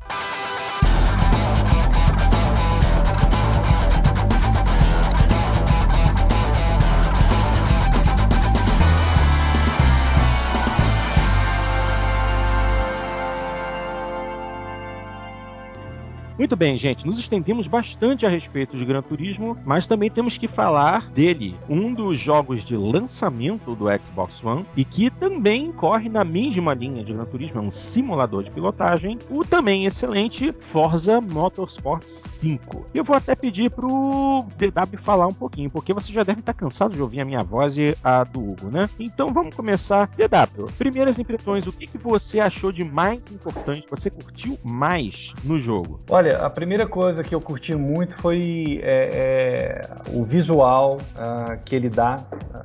Muito 16.40 16.56
bem, 16.56 16.78
gente, 16.78 17.06
nos 17.06 17.20
estendemos 17.20 17.68
bastante 17.68 18.26
a 18.26 18.30
respeito 18.30 18.78
de 18.78 18.86
Gran 18.86 19.02
Turismo, 19.02 19.58
mas 19.66 19.86
também 19.86 20.10
temos 20.10 20.38
que 20.38 20.48
falar 20.48 21.12
dele, 21.12 21.54
um 21.68 21.94
dos 21.94 22.18
jogos 22.18 22.64
de 22.64 22.78
lançamento 22.78 23.76
do 23.76 23.88
Xbox 24.02 24.42
One 24.42 24.66
e 24.74 24.86
que 24.86 25.10
também 25.10 25.70
corre 25.70 26.08
na 26.08 26.24
mesma 26.24 26.74
linha 26.74 27.04
de 27.04 27.12
Gran 27.12 27.26
Turismo, 27.26 27.60
é 27.60 27.62
um 27.62 27.70
simulador 27.70 28.42
de 28.42 28.52
pilotagem, 28.52 29.20
o 29.30 29.44
também 29.44 29.84
excelente 29.84 30.56
Forza 30.58 31.20
Motorsport 31.20 32.08
5. 32.08 32.86
Eu 32.94 33.04
vou 33.04 33.18
até 33.18 33.36
pedir 33.36 33.70
pro 33.70 34.46
DW 34.58 34.98
falar 34.98 35.28
um 35.28 35.34
pouquinho, 35.34 35.70
porque 35.70 35.94
você 35.94 36.14
já 36.14 36.24
deve 36.24 36.40
estar 36.40 36.54
cansado 36.54 36.96
de 36.96 37.02
ouvir 37.02 37.20
a 37.20 37.26
minha 37.26 37.44
voz 37.44 37.78
e 37.78 37.98
a 38.02 38.24
do 38.24 38.40
Hugo, 38.40 38.70
né? 38.72 38.90
Então 38.98 39.34
vamos 39.34 39.54
começar. 39.54 40.10
DW, 40.16 40.68
primeiras 40.78 41.20
impressões, 41.20 41.68
o 41.68 41.74
que, 41.74 41.86
que 41.86 41.98
você 41.98 42.40
achou 42.40 42.72
de 42.72 42.86
mais 42.86 43.30
importante, 43.30 43.86
você 43.90 44.10
curtiu 44.10 44.58
mais 44.64 45.34
no 45.44 45.60
jogo? 45.60 46.00
Olha, 46.10 46.29
Olha, 46.30 46.46
a 46.46 46.50
primeira 46.50 46.86
coisa 46.88 47.24
que 47.24 47.34
eu 47.34 47.42
curti 47.42 47.76
muito 47.76 48.16
foi 48.16 48.80
é, 48.84 48.94
é, 48.94 49.82
o 50.14 50.24
visual 50.24 51.00
ah, 51.18 51.58
que 51.66 51.76
ele 51.76 51.90
dá. 51.90 52.18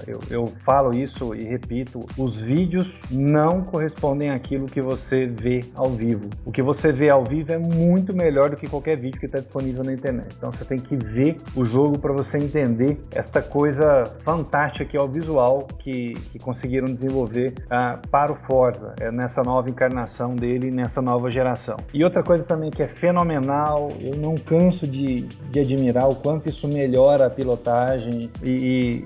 Eu, 0.06 0.20
eu 0.30 0.46
falo 0.46 0.94
isso 0.94 1.34
e 1.34 1.44
repito: 1.44 2.04
os 2.18 2.36
vídeos 2.36 3.00
não 3.10 3.62
correspondem 3.62 4.30
àquilo 4.30 4.66
que 4.66 4.82
você 4.82 5.26
vê 5.26 5.60
ao 5.74 5.88
vivo. 5.88 6.28
O 6.44 6.52
que 6.52 6.62
você 6.62 6.92
vê 6.92 7.08
ao 7.08 7.24
vivo 7.24 7.52
é 7.52 7.58
muito 7.58 8.14
melhor 8.14 8.50
do 8.50 8.56
que 8.56 8.68
qualquer 8.68 8.96
vídeo 8.96 9.18
que 9.18 9.26
está 9.26 9.40
disponível 9.40 9.82
na 9.82 9.92
internet. 9.94 10.34
Então 10.36 10.52
você 10.52 10.64
tem 10.64 10.78
que 10.78 10.96
ver 10.96 11.40
o 11.56 11.64
jogo 11.64 11.98
para 11.98 12.12
você 12.12 12.36
entender 12.36 13.00
esta 13.14 13.40
coisa 13.40 14.04
fantástica 14.20 14.84
que 14.84 14.96
é 14.96 15.00
o 15.00 15.08
visual 15.08 15.66
que, 15.78 16.14
que 16.32 16.38
conseguiram 16.38 16.86
desenvolver 16.92 17.54
ah, 17.70 17.98
para 18.10 18.32
o 18.32 18.36
Forza, 18.36 18.94
é, 19.00 19.10
nessa 19.10 19.42
nova 19.42 19.70
encarnação 19.70 20.34
dele, 20.34 20.70
nessa 20.70 21.00
nova 21.00 21.30
geração. 21.30 21.76
E 21.94 22.04
outra 22.04 22.22
coisa 22.22 22.44
também 22.44 22.70
que 22.70 22.82
é 22.82 22.86
fenomenal, 22.86 23.53
eu 24.00 24.16
não 24.16 24.34
canso 24.34 24.86
de, 24.86 25.22
de 25.50 25.60
admirar 25.60 26.08
o 26.08 26.16
quanto 26.16 26.48
isso 26.48 26.66
melhora 26.68 27.26
a 27.26 27.30
pilotagem 27.30 28.30
e, 28.42 28.50
e- 28.50 29.02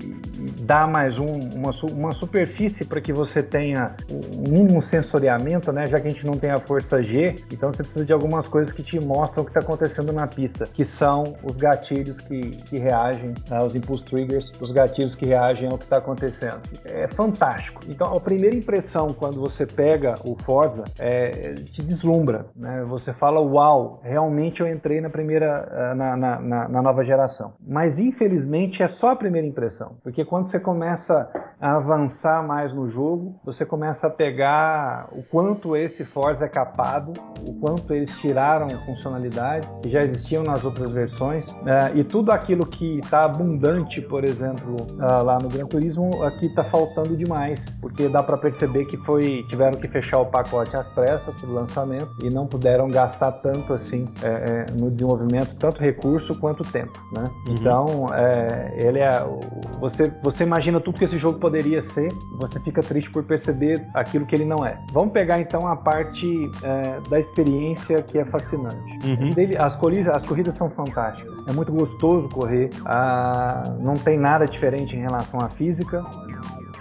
dá 0.61 0.87
mais 0.87 1.17
um- 1.19 1.39
uma, 1.55 1.71
uma 1.91 2.11
superfície 2.11 2.85
para 2.85 3.01
que 3.01 3.11
você 3.13 3.41
tenha 3.43 3.95
um 4.37 4.49
mínimo 4.51 4.81
sensoriamento, 4.81 5.71
né? 5.71 5.85
Já 5.87 5.99
que 5.99 6.07
a 6.07 6.09
gente 6.09 6.25
não 6.25 6.37
tem 6.37 6.51
a 6.51 6.57
força 6.57 7.01
G, 7.03 7.35
então 7.51 7.71
você 7.71 7.83
precisa 7.83 8.05
de 8.05 8.13
algumas 8.13 8.47
coisas 8.47 8.73
que 8.73 8.81
te 8.83 8.99
mostram 8.99 9.43
o 9.43 9.45
que 9.45 9.51
está 9.51 9.59
acontecendo 9.61 10.11
na 10.13 10.27
pista, 10.27 10.65
que 10.65 10.85
são 10.85 11.23
os 11.43 11.55
gatilhos 11.57 12.21
que, 12.21 12.39
que 12.51 12.77
reagem, 12.77 13.33
né, 13.49 13.57
os 13.63 13.75
impulse 13.75 14.05
triggers, 14.05 14.51
os 14.59 14.71
gatilhos 14.71 15.15
que 15.15 15.25
reagem 15.25 15.69
ao 15.69 15.77
que 15.77 15.83
está 15.85 15.97
acontecendo. 15.97 16.61
É 16.85 17.07
fantástico. 17.07 17.81
Então, 17.87 18.15
a 18.15 18.19
primeira 18.19 18.55
impressão 18.55 19.13
quando 19.13 19.39
você 19.39 19.65
pega 19.65 20.15
o 20.23 20.35
Forza 20.43 20.83
é, 20.97 21.53
te 21.53 21.81
deslumbra, 21.83 22.45
né? 22.55 22.83
Você 22.87 23.13
fala, 23.13 23.39
uau, 23.41 23.99
realmente 24.03 24.38
eu 24.61 24.67
entrei 24.67 25.01
na 25.01 25.09
primeira, 25.09 25.67
eh, 25.71 25.93
na, 25.95 26.15
na- 26.17 26.39
na- 26.69 26.81
nova 26.81 27.03
geração. 27.03 27.53
Mas 27.65 27.99
infelizmente 27.99 28.81
é 28.81 28.87
só 28.87 29.11
a 29.11 29.15
primeira 29.15 29.45
impressão, 29.47 29.97
porque 30.03 30.23
quando 30.25 30.47
você 30.49 30.59
começa 30.59 31.29
a 31.59 31.75
avançar 31.75 32.45
mais 32.45 32.71
no 32.73 32.87
jogo, 32.89 33.35
você 33.43 33.65
começa 33.65 34.07
a 34.07 34.09
pegar 34.09 35.09
o 35.11 35.21
quanto 35.23 35.75
esse 35.75 36.05
Forza 36.05 36.45
é 36.45 36.49
capado, 36.49 37.13
o 37.47 37.53
quanto 37.59 37.93
eles 37.93 38.17
tiraram 38.19 38.67
funcionalidades 38.85 39.79
que 39.79 39.89
já 39.89 40.01
existiam 40.03 40.43
nas 40.43 40.63
outras 40.63 40.91
versões, 40.91 41.55
eh, 41.65 41.91
e 41.95 42.03
tudo 42.03 42.31
aquilo 42.31 42.65
que 42.65 42.99
está 42.99 43.25
abundante, 43.25 44.01
por 44.01 44.23
exemplo, 44.23 44.75
ah, 44.99 45.21
lá 45.21 45.37
no 45.41 45.49
Gran 45.49 45.65
Turismo, 45.65 46.23
aqui 46.23 46.45
está 46.47 46.63
faltando 46.63 47.15
demais, 47.17 47.77
porque 47.81 48.07
dá 48.07 48.21
para 48.23 48.37
perceber 48.37 48.85
que 48.85 48.97
foi 48.97 49.43
tiveram 49.49 49.79
que 49.79 49.87
fechar 49.87 50.19
o 50.19 50.25
pacote 50.25 50.75
às 50.75 50.87
pressas 50.89 51.35
para 51.35 51.49
o 51.49 51.53
lançamento 51.53 52.09
e 52.23 52.29
não 52.33 52.45
puderam 52.47 52.87
gastar 52.89 53.31
tanto 53.33 53.73
assim 53.73 54.07
eh, 54.29 54.65
eh, 54.69 54.73
no 54.79 54.91
desenvolvimento, 54.91 55.55
tanto 55.55 55.81
recurso 55.81 56.37
quanto 56.39 56.63
tempo, 56.63 56.99
né? 57.15 57.23
Então, 57.47 58.13
é, 58.13 58.75
ele 58.77 58.99
é 58.99 59.09
você 59.79 60.11
você 60.21 60.43
imagina 60.43 60.79
tudo 60.79 60.97
que 60.97 61.05
esse 61.05 61.17
jogo 61.17 61.39
poderia 61.39 61.81
ser, 61.81 62.11
você 62.39 62.59
fica 62.59 62.81
triste 62.81 63.09
por 63.11 63.23
perceber 63.23 63.85
aquilo 63.93 64.25
que 64.25 64.35
ele 64.35 64.45
não 64.45 64.65
é. 64.65 64.79
Vamos 64.91 65.11
pegar 65.13 65.39
então 65.39 65.67
a 65.67 65.75
parte 65.75 66.27
é, 66.63 67.09
da 67.09 67.19
experiência 67.19 68.01
que 68.01 68.17
é 68.17 68.25
fascinante. 68.25 68.99
Uhum. 69.05 69.31
Dele- 69.31 69.57
as, 69.57 69.75
corridas, 69.75 70.15
as 70.15 70.25
corridas 70.25 70.55
são 70.55 70.69
fantásticas. 70.69 71.43
É 71.47 71.51
muito 71.53 71.71
gostoso 71.71 72.29
correr. 72.29 72.69
Ah, 72.85 73.63
não 73.79 73.93
tem 73.93 74.17
nada 74.17 74.45
diferente 74.45 74.95
em 74.95 75.01
relação 75.01 75.39
à 75.41 75.49
física 75.49 76.03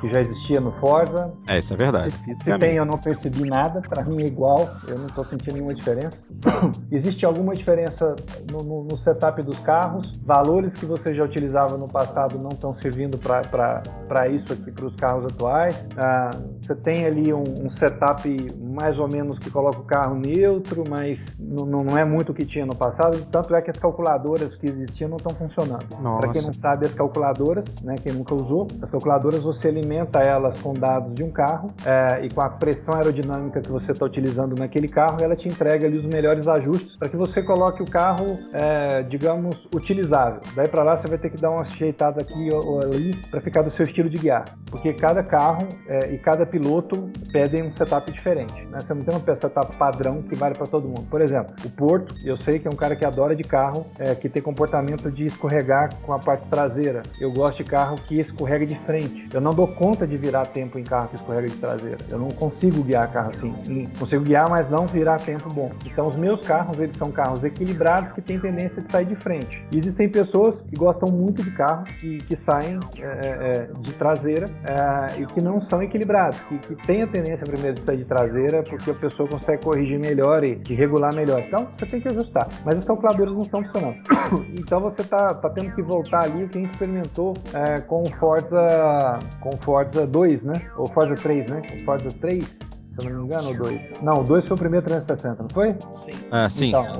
que 0.00 0.08
já 0.08 0.20
existia 0.20 0.60
no 0.60 0.70
Forza. 0.72 1.32
É, 1.48 1.58
isso 1.58 1.72
é 1.74 1.76
verdade. 1.76 2.14
Se, 2.36 2.44
se 2.44 2.50
é 2.52 2.58
tem, 2.58 2.74
eu 2.76 2.84
não 2.84 2.98
percebi 2.98 3.48
nada. 3.48 3.80
Pra 3.80 4.04
mim 4.04 4.22
é 4.22 4.26
igual. 4.26 4.68
Eu 4.88 4.98
não 4.98 5.06
tô 5.06 5.24
sentindo 5.24 5.54
nenhuma 5.54 5.74
diferença. 5.74 6.24
Existe 6.90 7.24
alguma 7.26 7.54
diferença 7.54 8.14
no, 8.50 8.62
no- 8.62 8.84
no 8.84 8.96
setup 8.96 9.42
dos 9.42 9.58
carros? 9.60 10.18
Valores 10.24 10.74
que 10.74 10.86
você 10.86 11.14
já 11.14 11.24
utilizava 11.24 11.76
no 11.76 11.88
passado 11.88 12.38
não 12.38 12.50
estão 12.50 12.72
servindo 12.72 13.18
para 13.18 14.28
isso 14.28 14.52
aqui, 14.52 14.70
para 14.70 14.86
os 14.86 14.94
carros 14.96 15.24
atuais. 15.24 15.88
Ah, 15.96 16.30
você 16.60 16.74
tem 16.74 17.04
ali 17.06 17.32
um, 17.32 17.44
um 17.64 17.70
setup 17.70 18.28
mais 18.60 18.98
ou 18.98 19.08
menos 19.08 19.38
que 19.38 19.50
coloca 19.50 19.78
o 19.80 19.84
carro 19.84 20.14
neutro, 20.14 20.84
mas 20.88 21.36
não, 21.38 21.98
é 21.98 22.04
muito 22.04 22.30
o 22.32 22.34
que 22.34 22.44
tinha 22.46 22.64
no 22.64 22.74
passado. 22.76 23.18
Tanto 23.30 23.54
é 23.54 23.60
que 23.62 23.70
as 23.70 23.78
calculadoras 23.78 24.54
que 24.54 24.66
existiam 24.66 25.08
não 25.08 25.16
estão 25.16 25.34
funcionando. 25.34 25.86
Para 26.18 26.28
quem 26.32 26.42
não 26.42 26.52
sabe, 26.52 26.86
as 26.86 26.94
calculadoras, 26.94 27.80
né, 27.82 27.96
quem 28.02 28.12
nunca 28.12 28.34
usou, 28.34 28.66
as 28.80 28.90
calculadoras 28.90 29.42
você 29.42 29.70
alimenta 29.88 30.20
elas 30.20 30.60
com 30.60 30.74
dados 30.74 31.14
de 31.14 31.24
um 31.24 31.30
carro 31.30 31.72
é, 31.84 32.24
e 32.24 32.30
com 32.30 32.42
a 32.42 32.48
pressão 32.50 32.94
aerodinâmica 32.94 33.60
que 33.60 33.70
você 33.70 33.92
está 33.92 34.04
utilizando 34.04 34.54
naquele 34.58 34.86
carro, 34.86 35.16
ela 35.22 35.34
te 35.34 35.48
entrega 35.48 35.86
ali 35.86 35.96
os 35.96 36.06
melhores 36.06 36.46
ajustes 36.46 36.96
para 36.96 37.08
que 37.08 37.16
você 37.16 37.42
coloque 37.42 37.82
o 37.82 37.86
carro, 37.86 38.38
é, 38.52 39.02
digamos, 39.02 39.66
utilizável. 39.74 40.40
Daí 40.54 40.68
para 40.68 40.82
lá 40.82 40.96
você 40.96 41.08
vai 41.08 41.16
ter 41.16 41.30
que 41.30 41.40
dar 41.40 41.50
uma 41.50 41.62
ajeitada 41.62 42.20
aqui 42.20 42.50
ou 42.52 42.80
ali 42.80 43.16
para 43.30 43.40
ficar 43.40 43.62
do 43.62 43.70
seu 43.70 43.84
estilo 43.84 44.08
de 44.08 44.18
guiar, 44.18 44.44
porque 44.66 44.92
cada 44.92 45.22
carro 45.22 45.66
é, 45.88 46.12
e 46.12 46.18
cada 46.18 46.44
piloto 46.44 47.10
pedem 47.32 47.62
um 47.62 47.70
setup 47.70 48.10
diferente. 48.12 48.54
Né? 48.66 48.78
Você 48.78 48.92
não 48.92 49.02
tem 49.02 49.16
um 49.16 49.34
setup 49.34 49.74
padrão 49.76 50.22
que 50.22 50.34
vale 50.34 50.54
para 50.54 50.66
todo 50.66 50.86
mundo. 50.86 51.06
Por 51.08 51.20
exemplo, 51.20 51.54
o 51.64 51.70
Porto, 51.70 52.14
eu 52.24 52.36
sei 52.36 52.58
que 52.58 52.68
é 52.68 52.70
um 52.70 52.76
cara 52.76 52.94
que 52.94 53.04
adora 53.04 53.34
de 53.34 53.44
carro, 53.44 53.86
é, 53.98 54.14
que 54.14 54.28
tem 54.28 54.42
comportamento 54.42 55.10
de 55.10 55.26
escorregar 55.26 55.94
com 56.02 56.12
a 56.12 56.18
parte 56.18 56.48
traseira. 56.48 57.02
Eu 57.20 57.32
gosto 57.32 57.62
de 57.62 57.70
carro 57.70 57.96
que 57.96 58.20
escorrega 58.20 58.66
de 58.66 58.76
frente. 58.80 59.28
Eu 59.32 59.40
não 59.40 59.52
dou 59.52 59.68
conta 59.78 60.06
de 60.06 60.18
virar 60.18 60.46
tempo 60.46 60.78
em 60.78 60.82
carro 60.82 61.08
que 61.08 61.14
escorrega 61.14 61.46
de 61.46 61.56
traseira. 61.56 61.98
Eu 62.10 62.18
não 62.18 62.28
consigo 62.28 62.82
guiar 62.82 63.10
carro 63.12 63.30
assim. 63.30 63.54
Consigo 63.96 64.24
guiar, 64.24 64.50
mas 64.50 64.68
não 64.68 64.86
virar 64.86 65.18
tempo 65.18 65.48
bom. 65.54 65.70
Então 65.86 66.06
os 66.06 66.16
meus 66.16 66.40
carros, 66.40 66.80
eles 66.80 66.96
são 66.96 67.12
carros 67.12 67.44
equilibrados 67.44 68.12
que 68.12 68.20
têm 68.20 68.40
tendência 68.40 68.82
de 68.82 68.88
sair 68.88 69.06
de 69.06 69.14
frente. 69.14 69.64
E 69.72 69.78
existem 69.78 70.08
pessoas 70.08 70.62
que 70.62 70.74
gostam 70.74 71.10
muito 71.10 71.42
de 71.44 71.50
carros 71.52 71.88
que, 71.92 72.18
que 72.18 72.34
saem 72.34 72.80
é, 72.98 73.04
é, 73.04 73.70
de 73.78 73.92
traseira 73.92 74.46
é, 74.64 75.20
e 75.20 75.26
que 75.26 75.40
não 75.40 75.60
são 75.60 75.80
equilibrados, 75.80 76.42
que, 76.42 76.58
que 76.58 76.74
têm 76.86 77.02
a 77.02 77.06
tendência 77.06 77.46
primeiro 77.46 77.76
de 77.76 77.82
sair 77.82 77.98
de 77.98 78.04
traseira 78.04 78.64
porque 78.64 78.90
a 78.90 78.94
pessoa 78.94 79.28
consegue 79.28 79.62
corrigir 79.62 80.00
melhor 80.00 80.42
e, 80.42 80.60
regular 80.74 81.14
melhor. 81.14 81.40
Então 81.40 81.68
você 81.76 81.86
tem 81.86 82.00
que 82.00 82.08
ajustar. 82.08 82.48
Mas 82.64 82.78
os 82.78 82.84
calculadores 82.84 83.32
não 83.32 83.42
estão 83.42 83.62
funcionando. 83.62 83.98
então 84.58 84.80
você 84.80 85.04
tá, 85.04 85.34
tá 85.34 85.48
tendo 85.50 85.72
que 85.72 85.82
voltar 85.82 86.24
ali 86.24 86.44
o 86.44 86.48
que 86.48 86.58
a 86.58 86.60
gente 86.60 86.70
experimentou 86.70 87.34
é, 87.54 87.80
com 87.80 88.02
o 88.02 88.12
Forza 88.14 89.18
com 89.40 89.50
o 89.50 89.58
Forza 89.68 90.06
2, 90.06 90.44
né? 90.44 90.70
Ou 90.78 90.86
Forza 90.86 91.14
3, 91.14 91.48
né? 91.48 91.62
Forza 91.84 92.10
3, 92.10 92.77
se 93.02 93.08
eu 93.08 93.12
não 93.12 93.20
me 93.20 93.26
engano, 93.26 93.48
ou 93.48 93.54
2. 93.56 94.02
Não, 94.02 94.14
o 94.14 94.24
2 94.24 94.46
foi 94.48 94.56
o 94.56 94.58
primeiro 94.58 94.84
360, 94.84 95.42
não 95.42 95.48
foi? 95.50 95.76
Sim. 95.92 96.12
Ah, 96.30 96.48
sim. 96.48 96.68
Então, 96.68 96.82
sim. 96.82 96.92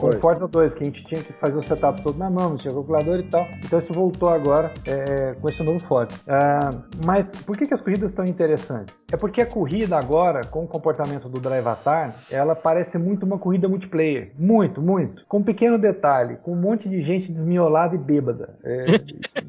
o, 0.00 0.08
o. 0.08 0.20
Forza 0.20 0.48
2, 0.48 0.74
que 0.74 0.82
a 0.82 0.86
gente 0.86 1.04
tinha 1.04 1.22
que 1.22 1.32
fazer 1.32 1.58
o 1.58 1.62
setup 1.62 2.02
todo 2.02 2.18
na 2.18 2.30
mão, 2.30 2.50
não 2.50 2.56
tinha 2.56 2.72
calculador 2.72 3.18
e 3.18 3.22
tal. 3.24 3.46
Então 3.64 3.78
isso 3.78 3.92
voltou 3.92 4.28
agora 4.28 4.72
é, 4.86 5.34
com 5.34 5.48
esse 5.48 5.62
novo 5.62 5.78
Forza. 5.78 6.14
Ah, 6.26 6.70
mas 7.04 7.34
por 7.36 7.56
que, 7.56 7.66
que 7.66 7.74
as 7.74 7.80
corridas 7.80 8.10
estão 8.10 8.24
interessantes? 8.24 9.04
É 9.12 9.16
porque 9.16 9.42
a 9.42 9.46
corrida 9.46 9.96
agora, 9.96 10.40
com 10.42 10.64
o 10.64 10.66
comportamento 10.68 11.28
do 11.28 11.40
Drive 11.40 11.64
Avatar, 11.64 12.14
ela 12.30 12.54
parece 12.54 12.98
muito 12.98 13.24
uma 13.24 13.38
corrida 13.38 13.68
multiplayer. 13.68 14.32
Muito, 14.38 14.80
muito. 14.80 15.24
Com 15.26 15.38
um 15.38 15.42
pequeno 15.42 15.78
detalhe, 15.78 16.36
com 16.42 16.52
um 16.52 16.56
monte 16.56 16.88
de 16.88 17.00
gente 17.00 17.30
desmiolada 17.30 17.94
e 17.94 17.98
bêbada. 17.98 18.56
É, 18.64 18.84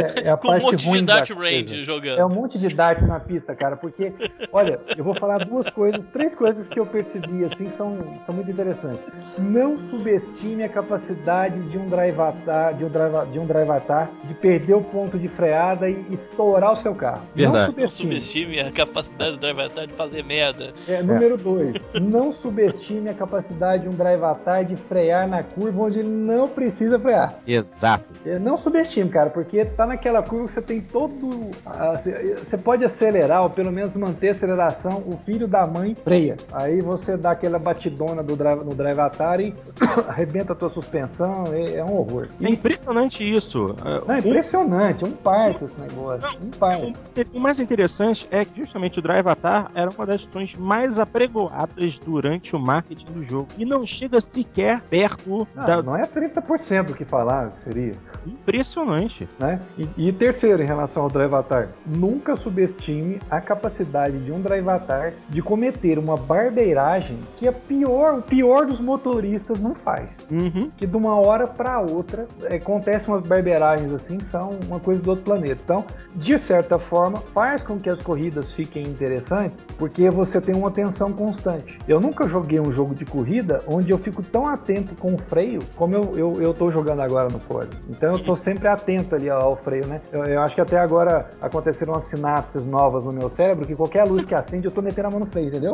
é- 0.00 0.28
é 0.28 0.30
a 0.30 0.36
Com 0.36 0.48
um 0.48 0.50
parte 0.50 0.62
monte 0.64 0.76
de 0.76 0.86
ruim 0.88 1.04
da 1.04 1.16
Dart. 1.16 1.30
Range 1.30 1.84
jogando. 1.84 2.18
É 2.18 2.24
um 2.24 2.28
monte 2.28 2.58
de 2.58 2.68
dart 2.68 3.00
na 3.02 3.20
pista, 3.20 3.54
cara, 3.54 3.76
porque, 3.76 4.12
olha, 4.58 4.80
eu 4.96 5.04
vou 5.04 5.14
falar 5.14 5.38
duas 5.44 5.68
coisas, 5.70 6.06
três 6.06 6.34
coisas 6.34 6.68
que 6.68 6.78
eu 6.78 6.86
percebi, 6.86 7.44
assim, 7.44 7.66
que 7.66 7.72
são, 7.72 7.96
são 8.20 8.34
muito 8.34 8.50
interessantes. 8.50 9.06
Não 9.38 9.76
subestime 9.76 10.64
a 10.64 10.68
capacidade 10.68 11.60
de 11.68 11.78
um 11.78 11.88
drivatar, 11.88 12.74
de 12.74 12.84
um 12.84 12.88
driva, 12.88 13.26
de 13.30 13.38
um 13.38 13.46
drivatar 13.46 14.10
de 14.24 14.34
perder 14.34 14.74
o 14.74 14.82
ponto 14.82 15.18
de 15.18 15.28
freada 15.28 15.88
e 15.88 16.04
estourar 16.10 16.72
o 16.72 16.76
seu 16.76 16.94
carro. 16.94 17.22
Verdade. 17.34 17.58
Não 17.58 17.58
Não 17.58 17.66
subestime. 17.66 18.20
subestime 18.20 18.60
a 18.60 18.70
capacidade 18.72 19.32
do 19.32 19.38
Drive 19.38 19.60
Attack 19.60 19.86
de 19.88 19.92
fazer 19.94 20.24
merda. 20.24 20.72
É, 20.88 21.02
número 21.02 21.36
dois, 21.36 21.90
não 22.00 22.30
subestime 22.32 23.08
a 23.08 23.14
capacidade 23.14 23.82
de 23.84 23.88
um 23.88 23.92
drivatar 23.92 24.64
de 24.64 24.76
frear 24.76 25.28
na 25.28 25.42
curva 25.42 25.82
onde 25.82 26.00
ele 26.00 26.08
não 26.08 26.48
precisa 26.48 26.98
frear. 26.98 27.38
Exato. 27.46 28.04
É, 28.26 28.38
Não 28.38 28.56
subestime, 28.56 29.08
cara, 29.10 29.30
porque 29.30 29.64
tá 29.64 29.86
naquela 29.86 30.22
curva 30.22 30.46
que 30.46 30.52
você 30.54 30.62
tem 30.62 30.80
todo. 30.80 31.50
ah, 31.66 31.94
Você 32.42 32.56
pode 32.58 32.84
acelerar, 32.84 33.42
ou 33.42 33.50
pelo 33.50 33.70
menos 33.72 33.94
manter 33.94 34.34
aceleração, 34.38 35.02
o 35.06 35.18
filho 35.24 35.46
da 35.48 35.66
mãe 35.66 35.94
freia. 35.94 36.36
Aí 36.52 36.80
você 36.80 37.16
dá 37.16 37.32
aquela 37.32 37.58
batidona 37.58 38.22
do 38.22 38.36
drive, 38.36 38.64
no 38.64 38.74
drive 38.74 38.98
atar 39.00 39.40
e 39.40 39.54
arrebenta 40.08 40.52
a 40.52 40.56
tua 40.56 40.68
suspensão, 40.68 41.44
é, 41.52 41.76
é 41.76 41.84
um 41.84 41.96
horror. 41.96 42.28
É 42.40 42.44
E, 42.48 42.52
impressionante 42.52 43.22
isso. 43.24 43.74
Ah, 43.84 44.00
não, 44.06 44.14
é 44.14 44.18
impressionante, 44.18 45.04
um 45.04 45.12
parto 45.12 45.64
esse 45.64 45.78
negócio. 45.80 46.28
Um 46.42 46.50
parto. 46.50 46.92
O 47.34 47.40
mais 47.40 47.58
interessante 47.60 48.26
é 48.30 48.44
que 48.44 48.60
justamente 48.60 48.98
o 48.98 49.02
Drive 49.02 49.18
Avatar 49.18 49.70
era 49.74 49.90
uma 49.90 50.06
das 50.06 50.22
funções 50.22 50.54
mais 50.54 50.98
apregoadas 50.98 51.98
durante 51.98 52.54
o 52.54 52.58
marketing 52.58 53.12
do 53.12 53.24
jogo. 53.24 53.48
E 53.58 53.64
não 53.64 53.84
chega 53.86 54.20
sequer 54.20 54.80
perto 54.82 55.46
Não, 55.54 55.64
da. 55.64 55.82
não 55.82 55.96
é 55.96 56.06
30% 56.06 56.84
do 56.84 56.94
que 56.94 57.04
falaram 57.04 57.50
que 57.50 57.58
seria. 57.58 57.94
Impressionante. 58.26 59.28
né? 59.38 59.60
E, 59.76 60.08
e 60.08 60.12
terceiro, 60.12 60.62
em 60.62 60.66
relação 60.66 61.02
ao 61.02 61.08
Drivatar, 61.10 61.68
nunca 61.86 62.36
subestime 62.36 63.18
a 63.30 63.40
capacidade 63.40 64.18
de 64.18 64.27
um 64.32 64.40
Drivatar 64.40 65.14
de 65.28 65.42
cometer 65.42 65.98
uma 65.98 66.16
barbeiragem 66.16 67.18
que 67.36 67.46
é 67.46 67.52
pior, 67.52 68.18
o 68.18 68.22
pior 68.22 68.66
dos 68.66 68.80
motoristas 68.80 69.60
não 69.60 69.74
faz. 69.74 70.26
Uhum. 70.30 70.70
Que 70.76 70.86
de 70.86 70.96
uma 70.96 71.16
hora 71.16 71.46
para 71.46 71.80
outra 71.80 72.26
é, 72.44 72.56
acontecem 72.56 73.12
umas 73.12 73.26
barbeiragens 73.26 73.92
assim 73.92 74.18
que 74.18 74.26
são 74.26 74.50
uma 74.66 74.80
coisa 74.80 75.00
do 75.00 75.10
outro 75.10 75.24
planeta. 75.24 75.60
Então, 75.62 75.84
de 76.14 76.38
certa 76.38 76.78
forma, 76.78 77.20
faz 77.32 77.62
com 77.62 77.78
que 77.78 77.88
as 77.88 78.00
corridas 78.00 78.52
fiquem 78.52 78.84
interessantes, 78.84 79.66
porque 79.76 80.10
você 80.10 80.40
tem 80.40 80.54
uma 80.54 80.68
atenção 80.68 81.12
constante. 81.12 81.78
Eu 81.86 82.00
nunca 82.00 82.26
joguei 82.26 82.60
um 82.60 82.70
jogo 82.70 82.94
de 82.94 83.04
corrida 83.04 83.62
onde 83.66 83.92
eu 83.92 83.98
fico 83.98 84.22
tão 84.22 84.46
atento 84.46 84.94
com 84.96 85.14
o 85.14 85.18
freio 85.18 85.62
como 85.76 85.94
eu, 85.94 86.18
eu, 86.18 86.42
eu 86.42 86.54
tô 86.54 86.70
jogando 86.70 87.00
agora 87.00 87.28
no 87.28 87.38
Ford. 87.38 87.68
Então 87.88 88.12
eu 88.12 88.18
tô 88.18 88.34
sempre 88.34 88.68
atento 88.68 89.14
ali 89.14 89.28
ao 89.30 89.56
freio, 89.56 89.86
né? 89.86 90.00
Eu, 90.12 90.24
eu 90.24 90.42
acho 90.42 90.54
que 90.54 90.60
até 90.60 90.78
agora 90.78 91.28
aconteceram 91.40 91.94
umas 91.94 92.04
sinapses 92.04 92.64
novas 92.64 93.04
no 93.04 93.12
meu 93.12 93.28
cérebro 93.28 93.66
que 93.66 93.74
qualquer 93.74 94.04
luz 94.04 94.17
que 94.24 94.34
acende 94.34 94.66
eu 94.66 94.70
tô 94.72 94.80
metendo 94.82 95.08
a 95.08 95.10
mão 95.10 95.20
no 95.20 95.26
freio, 95.26 95.48
entendeu? 95.48 95.72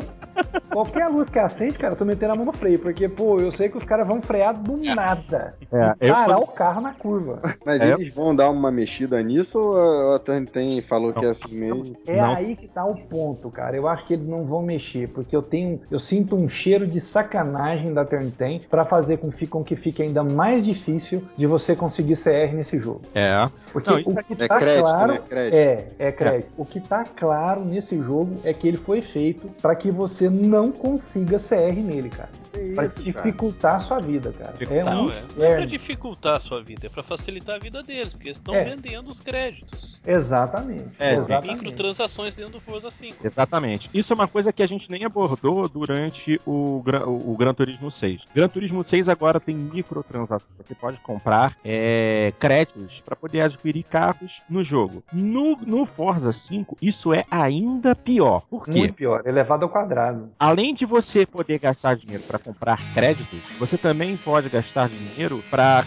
Qualquer 0.70 1.08
luz 1.08 1.28
que 1.28 1.38
acende, 1.38 1.78
cara, 1.78 1.92
eu 1.94 1.96
tô 1.98 2.04
metendo 2.04 2.32
a 2.32 2.36
mão 2.36 2.44
no 2.46 2.52
freio, 2.52 2.78
porque, 2.80 3.08
pô, 3.08 3.38
eu 3.38 3.52
sei 3.52 3.68
que 3.68 3.76
os 3.76 3.84
caras 3.84 4.06
vão 4.06 4.20
frear 4.20 4.54
do 4.60 4.76
nada. 4.94 5.54
É, 5.72 5.94
e 6.04 6.08
eu- 6.08 6.14
parar 6.14 6.38
o 6.38 6.46
carro 6.46 6.80
na 6.80 6.92
curva. 6.92 7.40
Mas 7.64 7.80
É. 7.80 7.92
eles 7.92 8.12
vão 8.12 8.34
dar 8.34 8.50
uma 8.50 8.70
mexida 8.70 9.22
nisso 9.22 9.58
ou 9.58 10.14
a 10.14 10.18
Turn 10.18 10.46
tem 10.46 10.82
falou 10.82 11.12
que 11.12 11.24
é 11.24 11.28
assim 11.28 11.54
mesmo? 11.54 11.86
É 12.06 12.20
Não. 12.20 12.34
aí 12.34 12.56
que 12.56 12.66
tá 12.66 12.84
o 12.84 12.96
ponto, 12.96 13.50
cara. 13.50 13.76
Eu 13.76 13.86
acho 13.86 14.04
que 14.04 14.14
eles 14.14 14.26
não 14.26 14.44
vão 14.44 14.62
mexer, 14.62 15.08
porque 15.08 15.34
eu 15.34 15.42
tenho, 15.42 15.80
eu 15.90 15.98
sinto 15.98 16.34
um 16.36 16.48
cheiro 16.48 16.86
de 16.86 17.00
sacanagem 17.00 17.92
da 17.94 18.04
Turn 18.04 18.26
10 18.36 18.66
para 18.66 18.84
fazer 18.84 19.18
com, 19.18 19.30
com 19.48 19.62
que 19.64 19.76
fique 19.76 20.02
ainda 20.02 20.24
mais 20.24 20.64
difícil 20.64 21.22
de 21.36 21.46
você 21.46 21.76
conseguir 21.76 22.16
CR 22.16 22.52
nesse 22.54 22.78
jogo. 22.78 23.02
É. 23.14 23.48
Porque 23.72 23.90
Não, 23.90 23.98
o 23.98 24.02
que 24.24 24.32
É 24.42 24.48
tá 24.48 24.58
crédito, 24.58 24.80
claro 24.82 25.12
né? 25.12 25.20
Crédito. 25.28 25.54
é, 25.54 25.86
é 25.98 26.12
crédito. 26.12 26.48
O 26.56 26.64
que 26.64 26.80
tá 26.80 27.04
claro 27.04 27.64
nesse 27.64 27.96
jogo 28.00 28.33
é 28.42 28.52
que 28.52 28.66
ele 28.66 28.76
foi 28.76 29.00
feito 29.00 29.48
para 29.60 29.74
que 29.76 29.90
você 29.90 30.28
não 30.28 30.72
consiga 30.72 31.38
CR 31.38 31.76
nele, 31.76 32.08
cara. 32.08 32.43
Pra 32.74 32.84
isso, 32.86 32.94
cara? 32.94 33.04
dificultar 33.04 33.74
a 33.76 33.80
sua 33.80 34.00
vida, 34.00 34.32
cara. 34.38 34.54
É 34.60 34.84
Não, 34.84 35.06
um 35.06 35.10
é, 35.10 35.22
não 35.36 35.44
é 35.44 35.56
pra 35.56 35.64
dificultar 35.66 36.36
a 36.36 36.40
sua 36.40 36.62
vida, 36.62 36.86
é 36.86 36.88
pra 36.90 37.02
facilitar 37.02 37.56
a 37.56 37.58
vida 37.58 37.82
deles, 37.82 38.14
porque 38.14 38.28
eles 38.28 38.38
estão 38.38 38.54
É. 38.54 38.64
vendendo 38.64 39.08
os 39.08 39.20
créditos. 39.20 40.00
Exatamente. 40.06 40.90
É, 40.98 41.14
exatamente. 41.14 41.54
Microtransações 41.54 42.34
dentro 42.36 42.52
do 42.52 42.60
Forza 42.60 42.90
5. 42.90 43.26
Exatamente. 43.26 43.90
Isso 43.92 44.12
é 44.12 44.14
uma 44.14 44.28
coisa 44.28 44.52
que 44.52 44.62
a 44.62 44.66
gente 44.66 44.90
nem 44.90 45.04
abordou 45.04 45.68
durante 45.68 46.40
o, 46.46 46.82
Gran- 46.84 47.06
o, 47.06 47.32
o 47.32 47.36
Gran 47.36 47.54
Turismo 47.54 47.90
6. 47.90 48.22
Gran 48.34 48.48
Turismo 48.48 48.82
6 48.84 49.08
agora 49.08 49.38
tem 49.40 49.54
microtransações. 49.54 50.52
Você 50.62 50.74
pode 50.74 50.98
comprar 51.00 51.56
é, 51.64 52.32
créditos 52.38 53.00
para 53.00 53.16
poder 53.16 53.40
adquirir 53.42 53.82
carros 53.84 54.42
no 54.48 54.62
jogo. 54.64 55.02
No, 55.12 55.56
no 55.66 55.84
Forza 55.86 56.32
5, 56.32 56.76
isso 56.80 57.12
é 57.12 57.24
ainda 57.30 57.94
pior. 57.94 58.42
Por 58.50 58.64
quê? 58.66 58.78
Muito 58.78 58.94
pior, 58.94 59.22
elevado 59.26 59.64
ao 59.64 59.68
quadrado. 59.70 60.30
Além 60.38 60.74
de 60.74 60.84
você 60.86 61.26
poder 61.26 61.58
gastar 61.58 61.96
dinheiro 61.96 62.22
para 62.24 62.38
comprar 62.44 62.78
créditos, 62.92 63.42
você 63.58 63.78
também 63.78 64.16
pode 64.16 64.48
gastar 64.48 64.88
dinheiro 64.88 65.42
para 65.50 65.84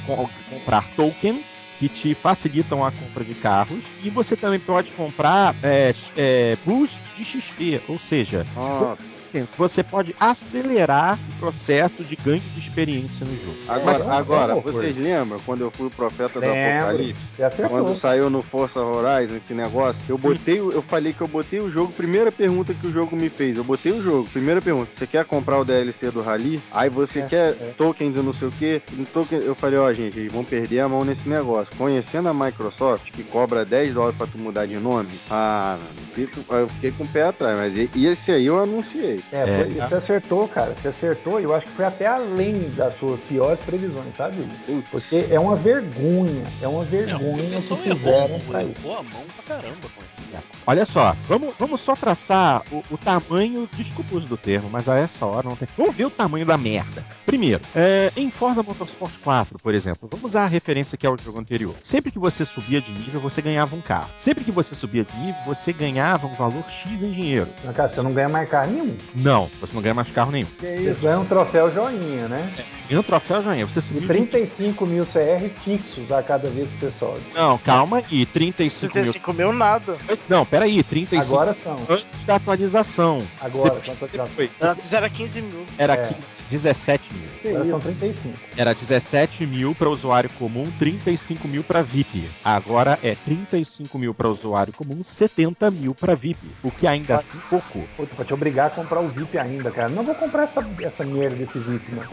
comprar 0.49 0.89
tokens 0.89 1.71
que 1.77 1.87
te 1.87 2.15
facilitam 2.15 2.83
a 2.83 2.91
compra 2.91 3.23
de 3.23 3.35
carros 3.35 3.85
e 4.03 4.09
você 4.09 4.35
também 4.35 4.59
pode 4.59 4.91
comprar 4.91 5.55
é, 5.61 5.93
é, 6.15 6.55
boost 6.65 7.13
de 7.13 7.23
XP, 7.23 7.81
ou 7.87 7.99
seja, 7.99 8.45
Nossa. 8.55 9.16
Você 9.57 9.83
pode 9.83 10.15
acelerar 10.19 11.19
o 11.35 11.39
processo 11.39 12.03
de 12.03 12.15
ganho 12.15 12.41
de 12.53 12.59
experiência 12.59 13.25
no 13.25 13.35
jogo. 13.37 13.57
Agora, 13.67 13.97
é 13.97 14.03
um 14.03 14.11
agora 14.11 14.55
horror. 14.55 14.71
vocês 14.73 14.97
lembram 14.97 15.39
quando 15.45 15.61
eu 15.61 15.71
fui 15.71 15.87
o 15.87 15.89
profeta 15.89 16.39
do 16.39 16.45
Lembro. 16.45 16.77
Apocalipse? 16.77 17.21
Você 17.35 17.43
acertou. 17.43 17.77
Quando 17.77 17.95
saiu 17.95 18.29
no 18.29 18.41
Força 18.41 18.79
Horizon 18.79 19.35
esse 19.35 19.53
negócio, 19.53 20.01
eu 20.07 20.17
botei, 20.17 20.59
eu 20.59 20.81
falei 20.81 21.13
que 21.13 21.21
eu 21.21 21.27
botei 21.27 21.59
o 21.59 21.69
jogo. 21.69 21.91
Primeira 21.93 22.31
pergunta 22.31 22.73
que 22.73 22.87
o 22.87 22.91
jogo 22.91 23.15
me 23.15 23.29
fez, 23.29 23.57
eu 23.57 23.63
botei 23.63 23.91
o 23.91 24.01
jogo. 24.01 24.27
Primeira 24.29 24.61
pergunta, 24.61 24.91
você 24.95 25.07
quer 25.07 25.25
comprar 25.25 25.59
o 25.59 25.65
DLC 25.65 26.11
do 26.11 26.21
Rally? 26.21 26.61
Aí 26.71 26.89
você 26.89 27.19
É, 27.19 27.25
quer 27.25 27.49
é. 27.51 27.73
token 27.77 28.11
do 28.11 28.23
não 28.23 28.33
sei 28.33 28.47
o 28.47 28.51
quê? 28.51 28.81
Token, 29.13 29.39
eu 29.39 29.55
falei, 29.55 29.79
ó, 29.79 29.91
gente, 29.93 30.17
eles 30.19 30.31
vão 30.31 30.43
perder 30.43 30.79
a 30.81 30.89
mão 30.89 31.03
nesse 31.03 31.27
negócio. 31.27 31.73
Conhecendo 31.77 32.29
a 32.29 32.33
Microsoft, 32.33 33.11
que 33.11 33.23
cobra 33.23 33.65
10 33.65 33.93
dólares 33.93 34.17
pra 34.17 34.27
tu 34.27 34.37
mudar 34.37 34.65
de 34.65 34.77
nome, 34.77 35.09
ah, 35.29 35.77
eu 36.17 36.67
fiquei 36.69 36.91
com 36.91 37.03
o 37.03 37.07
pé 37.07 37.23
atrás. 37.23 37.57
Mas 37.57 37.77
esse 37.95 38.31
aí 38.31 38.45
eu 38.45 38.59
anunciei. 38.61 39.16
É, 39.31 39.41
É, 39.41 39.45
foi- 39.65 39.73
tá. 39.75 39.87
você 39.87 39.95
acertou, 39.95 40.47
cara. 40.47 40.73
Você 40.75 40.87
acertou 40.89 41.39
e 41.39 41.43
eu 41.43 41.53
acho 41.55 41.65
que 41.65 41.71
foi 41.73 41.85
até 41.85 42.07
além 42.07 42.69
das 42.71 42.97
suas 42.97 43.19
piores 43.21 43.59
previsões, 43.59 44.15
sabe? 44.15 44.47
Porque 44.91 45.27
é 45.29 45.39
uma 45.39 45.55
vergonha, 45.55 46.43
é 46.61 46.67
uma 46.67 46.81
É, 46.81 46.85
o 46.85 46.85
vergonha 46.85 47.61
que 47.61 47.75
fizeram 47.77 48.39
pra 48.39 48.59
a 48.59 48.63
mão 49.03 49.23
pra 49.35 49.55
caramba 49.55 49.77
com 49.95 50.01
isso. 50.09 50.17
Olha 50.65 50.85
só, 50.85 51.15
vamos, 51.23 51.53
vamos 51.57 51.79
só 51.81 51.93
traçar 51.93 52.61
o, 52.71 52.81
o 52.91 52.97
tamanho, 52.97 53.69
desculpa 53.73 54.13
o 54.13 54.17
uso 54.17 54.27
do 54.27 54.37
termo, 54.37 54.69
mas 54.69 54.89
a 54.89 54.97
essa 54.97 55.25
hora 55.25 55.47
não 55.47 55.55
tem. 55.55 55.67
Vamos 55.77 55.95
ver 55.95 56.05
o 56.05 56.09
tamanho 56.09 56.45
da 56.45 56.57
merda. 56.57 57.05
Primeiro, 57.25 57.61
é, 57.75 58.11
em 58.15 58.29
Forza 58.31 58.61
Motorsport 58.63 59.13
4, 59.23 59.57
por 59.59 59.73
exemplo, 59.73 60.07
vamos 60.11 60.25
usar 60.31 60.43
a 60.43 60.47
referência 60.47 60.97
que 60.97 61.05
é 61.05 61.09
o 61.09 61.17
jogo 61.17 61.39
anterior. 61.39 61.73
Sempre 61.83 62.11
que 62.11 62.19
você 62.19 62.43
subia 62.43 62.81
de 62.81 62.91
nível, 62.91 63.19
você 63.21 63.41
ganhava 63.41 63.75
um 63.75 63.81
carro. 63.81 64.09
Sempre 64.17 64.43
que 64.43 64.51
você 64.51 64.75
subia 64.75 65.03
de 65.03 65.15
nível, 65.19 65.35
você 65.45 65.71
ganhava 65.71 66.27
um 66.27 66.33
valor 66.33 66.63
X 66.69 67.03
em 67.03 67.11
dinheiro. 67.11 67.47
Mas, 67.65 67.75
Cara, 67.75 67.89
você 67.89 68.01
não 68.01 68.11
ganha 68.11 68.29
mais 68.29 68.49
carro 68.49 68.71
nenhum. 68.71 68.97
Não, 69.15 69.49
você 69.59 69.73
não 69.75 69.81
ganha 69.81 69.93
mais 69.93 70.09
carro 70.11 70.31
nenhum. 70.31 70.47
Você 70.59 70.95
ganha 71.01 71.19
um 71.19 71.25
troféu 71.25 71.71
joinha, 71.71 72.27
né? 72.27 72.51
Você 72.55 72.87
ganha 72.87 72.99
um 72.99 73.03
troféu 73.03 73.41
é. 73.41 73.67
Você 73.67 73.79
E 73.79 73.81
subiu 73.81 74.01
de 74.01 74.07
35 74.07 74.85
mil 74.85 75.05
CR 75.05 75.49
fixos 75.63 76.11
a 76.11 76.21
cada 76.21 76.49
vez 76.49 76.69
que 76.69 76.77
você 76.77 76.91
sobe. 76.91 77.19
Não, 77.33 77.57
calma 77.57 78.03
aí, 78.09 78.25
35 78.25 78.93
mil. 78.93 79.03
35 79.03 79.33
mil 79.33 79.53
nada. 79.53 79.97
Não, 80.29 80.45
peraí, 80.45 80.83
35 80.83 81.35
Agora 81.35 81.55
são. 81.63 81.75
antes 81.89 82.23
da 82.25 82.35
atualização. 82.35 83.21
Agora, 83.39 83.79
quanto 83.85 84.15
já 84.15 84.25
Foi, 84.25 84.49
Antes 84.61 84.91
era 84.93 85.09
15 85.09 85.41
mil. 85.41 85.65
era 85.77 85.93
É. 85.93 85.97
15, 85.97 86.15
17 86.49 87.09
mil. 87.13 87.51
Agora 87.51 87.65
são 87.69 87.79
35. 87.79 88.37
Era 88.55 88.73
17 88.73 89.45
mil 89.45 89.73
para 89.75 89.89
usuário 89.89 90.29
comum, 90.37 90.69
35 90.77 91.47
mil 91.47 91.63
para 91.63 91.81
VIP. 91.81 92.29
Agora 92.43 92.97
é 93.03 93.15
35 93.15 93.97
mil 93.97 94.13
para 94.13 94.27
usuário 94.27 94.73
comum, 94.73 95.03
70 95.03 95.69
mil 95.71 95.93
para 95.95 96.15
VIP. 96.15 96.39
O 96.63 96.71
que 96.71 96.87
ainda 96.87 97.15
assim 97.15 97.37
pouco. 97.49 97.83
Puta, 97.95 98.15
pra 98.15 98.25
te 98.25 98.33
obrigar 98.33 98.67
a 98.67 98.69
comprar 98.69 98.96
o 98.99 99.09
VIP 99.09 99.37
ainda, 99.37 99.71
cara. 99.71 99.89
Não 99.89 100.03
vou 100.03 100.15
comprar 100.15 100.43
essa, 100.43 100.65
essa 100.81 101.03
merda 101.03 101.35
desse 101.35 101.59
VIP, 101.59 101.91
não. 101.93 102.03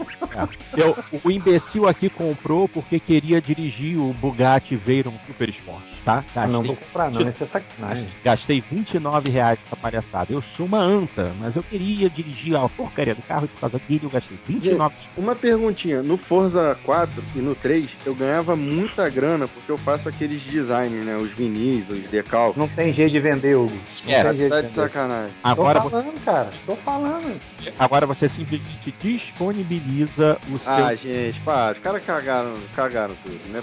Eu, 0.75 0.95
o 1.23 1.31
imbecil 1.31 1.87
aqui 1.87 2.09
comprou 2.09 2.67
porque 2.67 2.99
queria 2.99 3.41
dirigir 3.41 3.97
o 3.97 4.13
Bugatti 4.13 4.75
Veyron 4.75 5.13
Super 5.25 5.49
Sport, 5.49 5.83
tá? 6.03 6.23
Ah, 6.35 6.47
não 6.47 6.61
Gastei 6.61 6.67
vou 6.67 6.75
comprar, 6.75 7.11
não. 7.11 7.29
Isso 7.29 7.43
é 7.43 7.47
sacanagem. 7.47 8.07
Gastei 8.23 8.61
29 8.61 9.29
reais 9.31 9.59
nessa 9.59 9.75
palhaçada. 9.75 10.33
Eu 10.33 10.41
sou 10.41 10.65
uma 10.65 10.79
anta, 10.79 11.33
mas 11.39 11.55
eu 11.55 11.63
queria 11.63 12.09
dirigir 12.09 12.55
a 12.55 12.67
porcaria 12.67 13.15
do 13.15 13.21
carro 13.21 13.45
e 13.45 13.47
por 13.47 13.59
causa 13.59 13.79
dele 13.87 14.01
eu 14.03 14.09
gastei 14.09 14.37
29 14.47 14.95
Uma 15.17 15.35
perguntinha, 15.35 16.01
no 16.01 16.17
Forza 16.17 16.77
4 16.83 17.23
e 17.35 17.39
no 17.39 17.55
3, 17.55 17.89
eu 18.05 18.13
ganhava 18.15 18.55
muita 18.55 19.09
grana 19.09 19.47
porque 19.47 19.71
eu 19.71 19.77
faço 19.77 20.09
aqueles 20.09 20.41
designs, 20.41 21.05
né? 21.05 21.15
Os 21.15 21.29
vinis, 21.31 21.89
os 21.89 21.99
decalques. 22.09 22.57
Não 22.57 22.67
tem 22.67 22.91
jeito 22.91 23.11
de 23.11 23.19
vender, 23.19 23.55
Hugo. 23.55 23.71
Não 24.05 24.33
jeito 24.33 24.49
Tá 24.49 24.61
de 24.61 24.67
de 24.67 24.73
sacanagem. 24.73 25.33
Agora, 25.43 25.81
Tô 25.81 25.89
falando, 25.89 26.19
cara. 26.23 26.49
Tô 26.65 26.74
falando. 26.75 27.39
você, 27.45 27.73
agora 27.79 28.05
você 28.05 28.27
simplesmente 28.29 28.93
disponibiliza 28.99 30.37
o 30.53 30.57
seu. 30.57 30.85
Ah, 30.85 30.95
gente, 30.95 31.39
para. 31.41 31.73
Os 31.73 31.79
caras 31.79 32.03
cagaram, 32.03 32.53
cagaram 32.75 33.15
tudo, 33.23 33.39
né? 33.51 33.61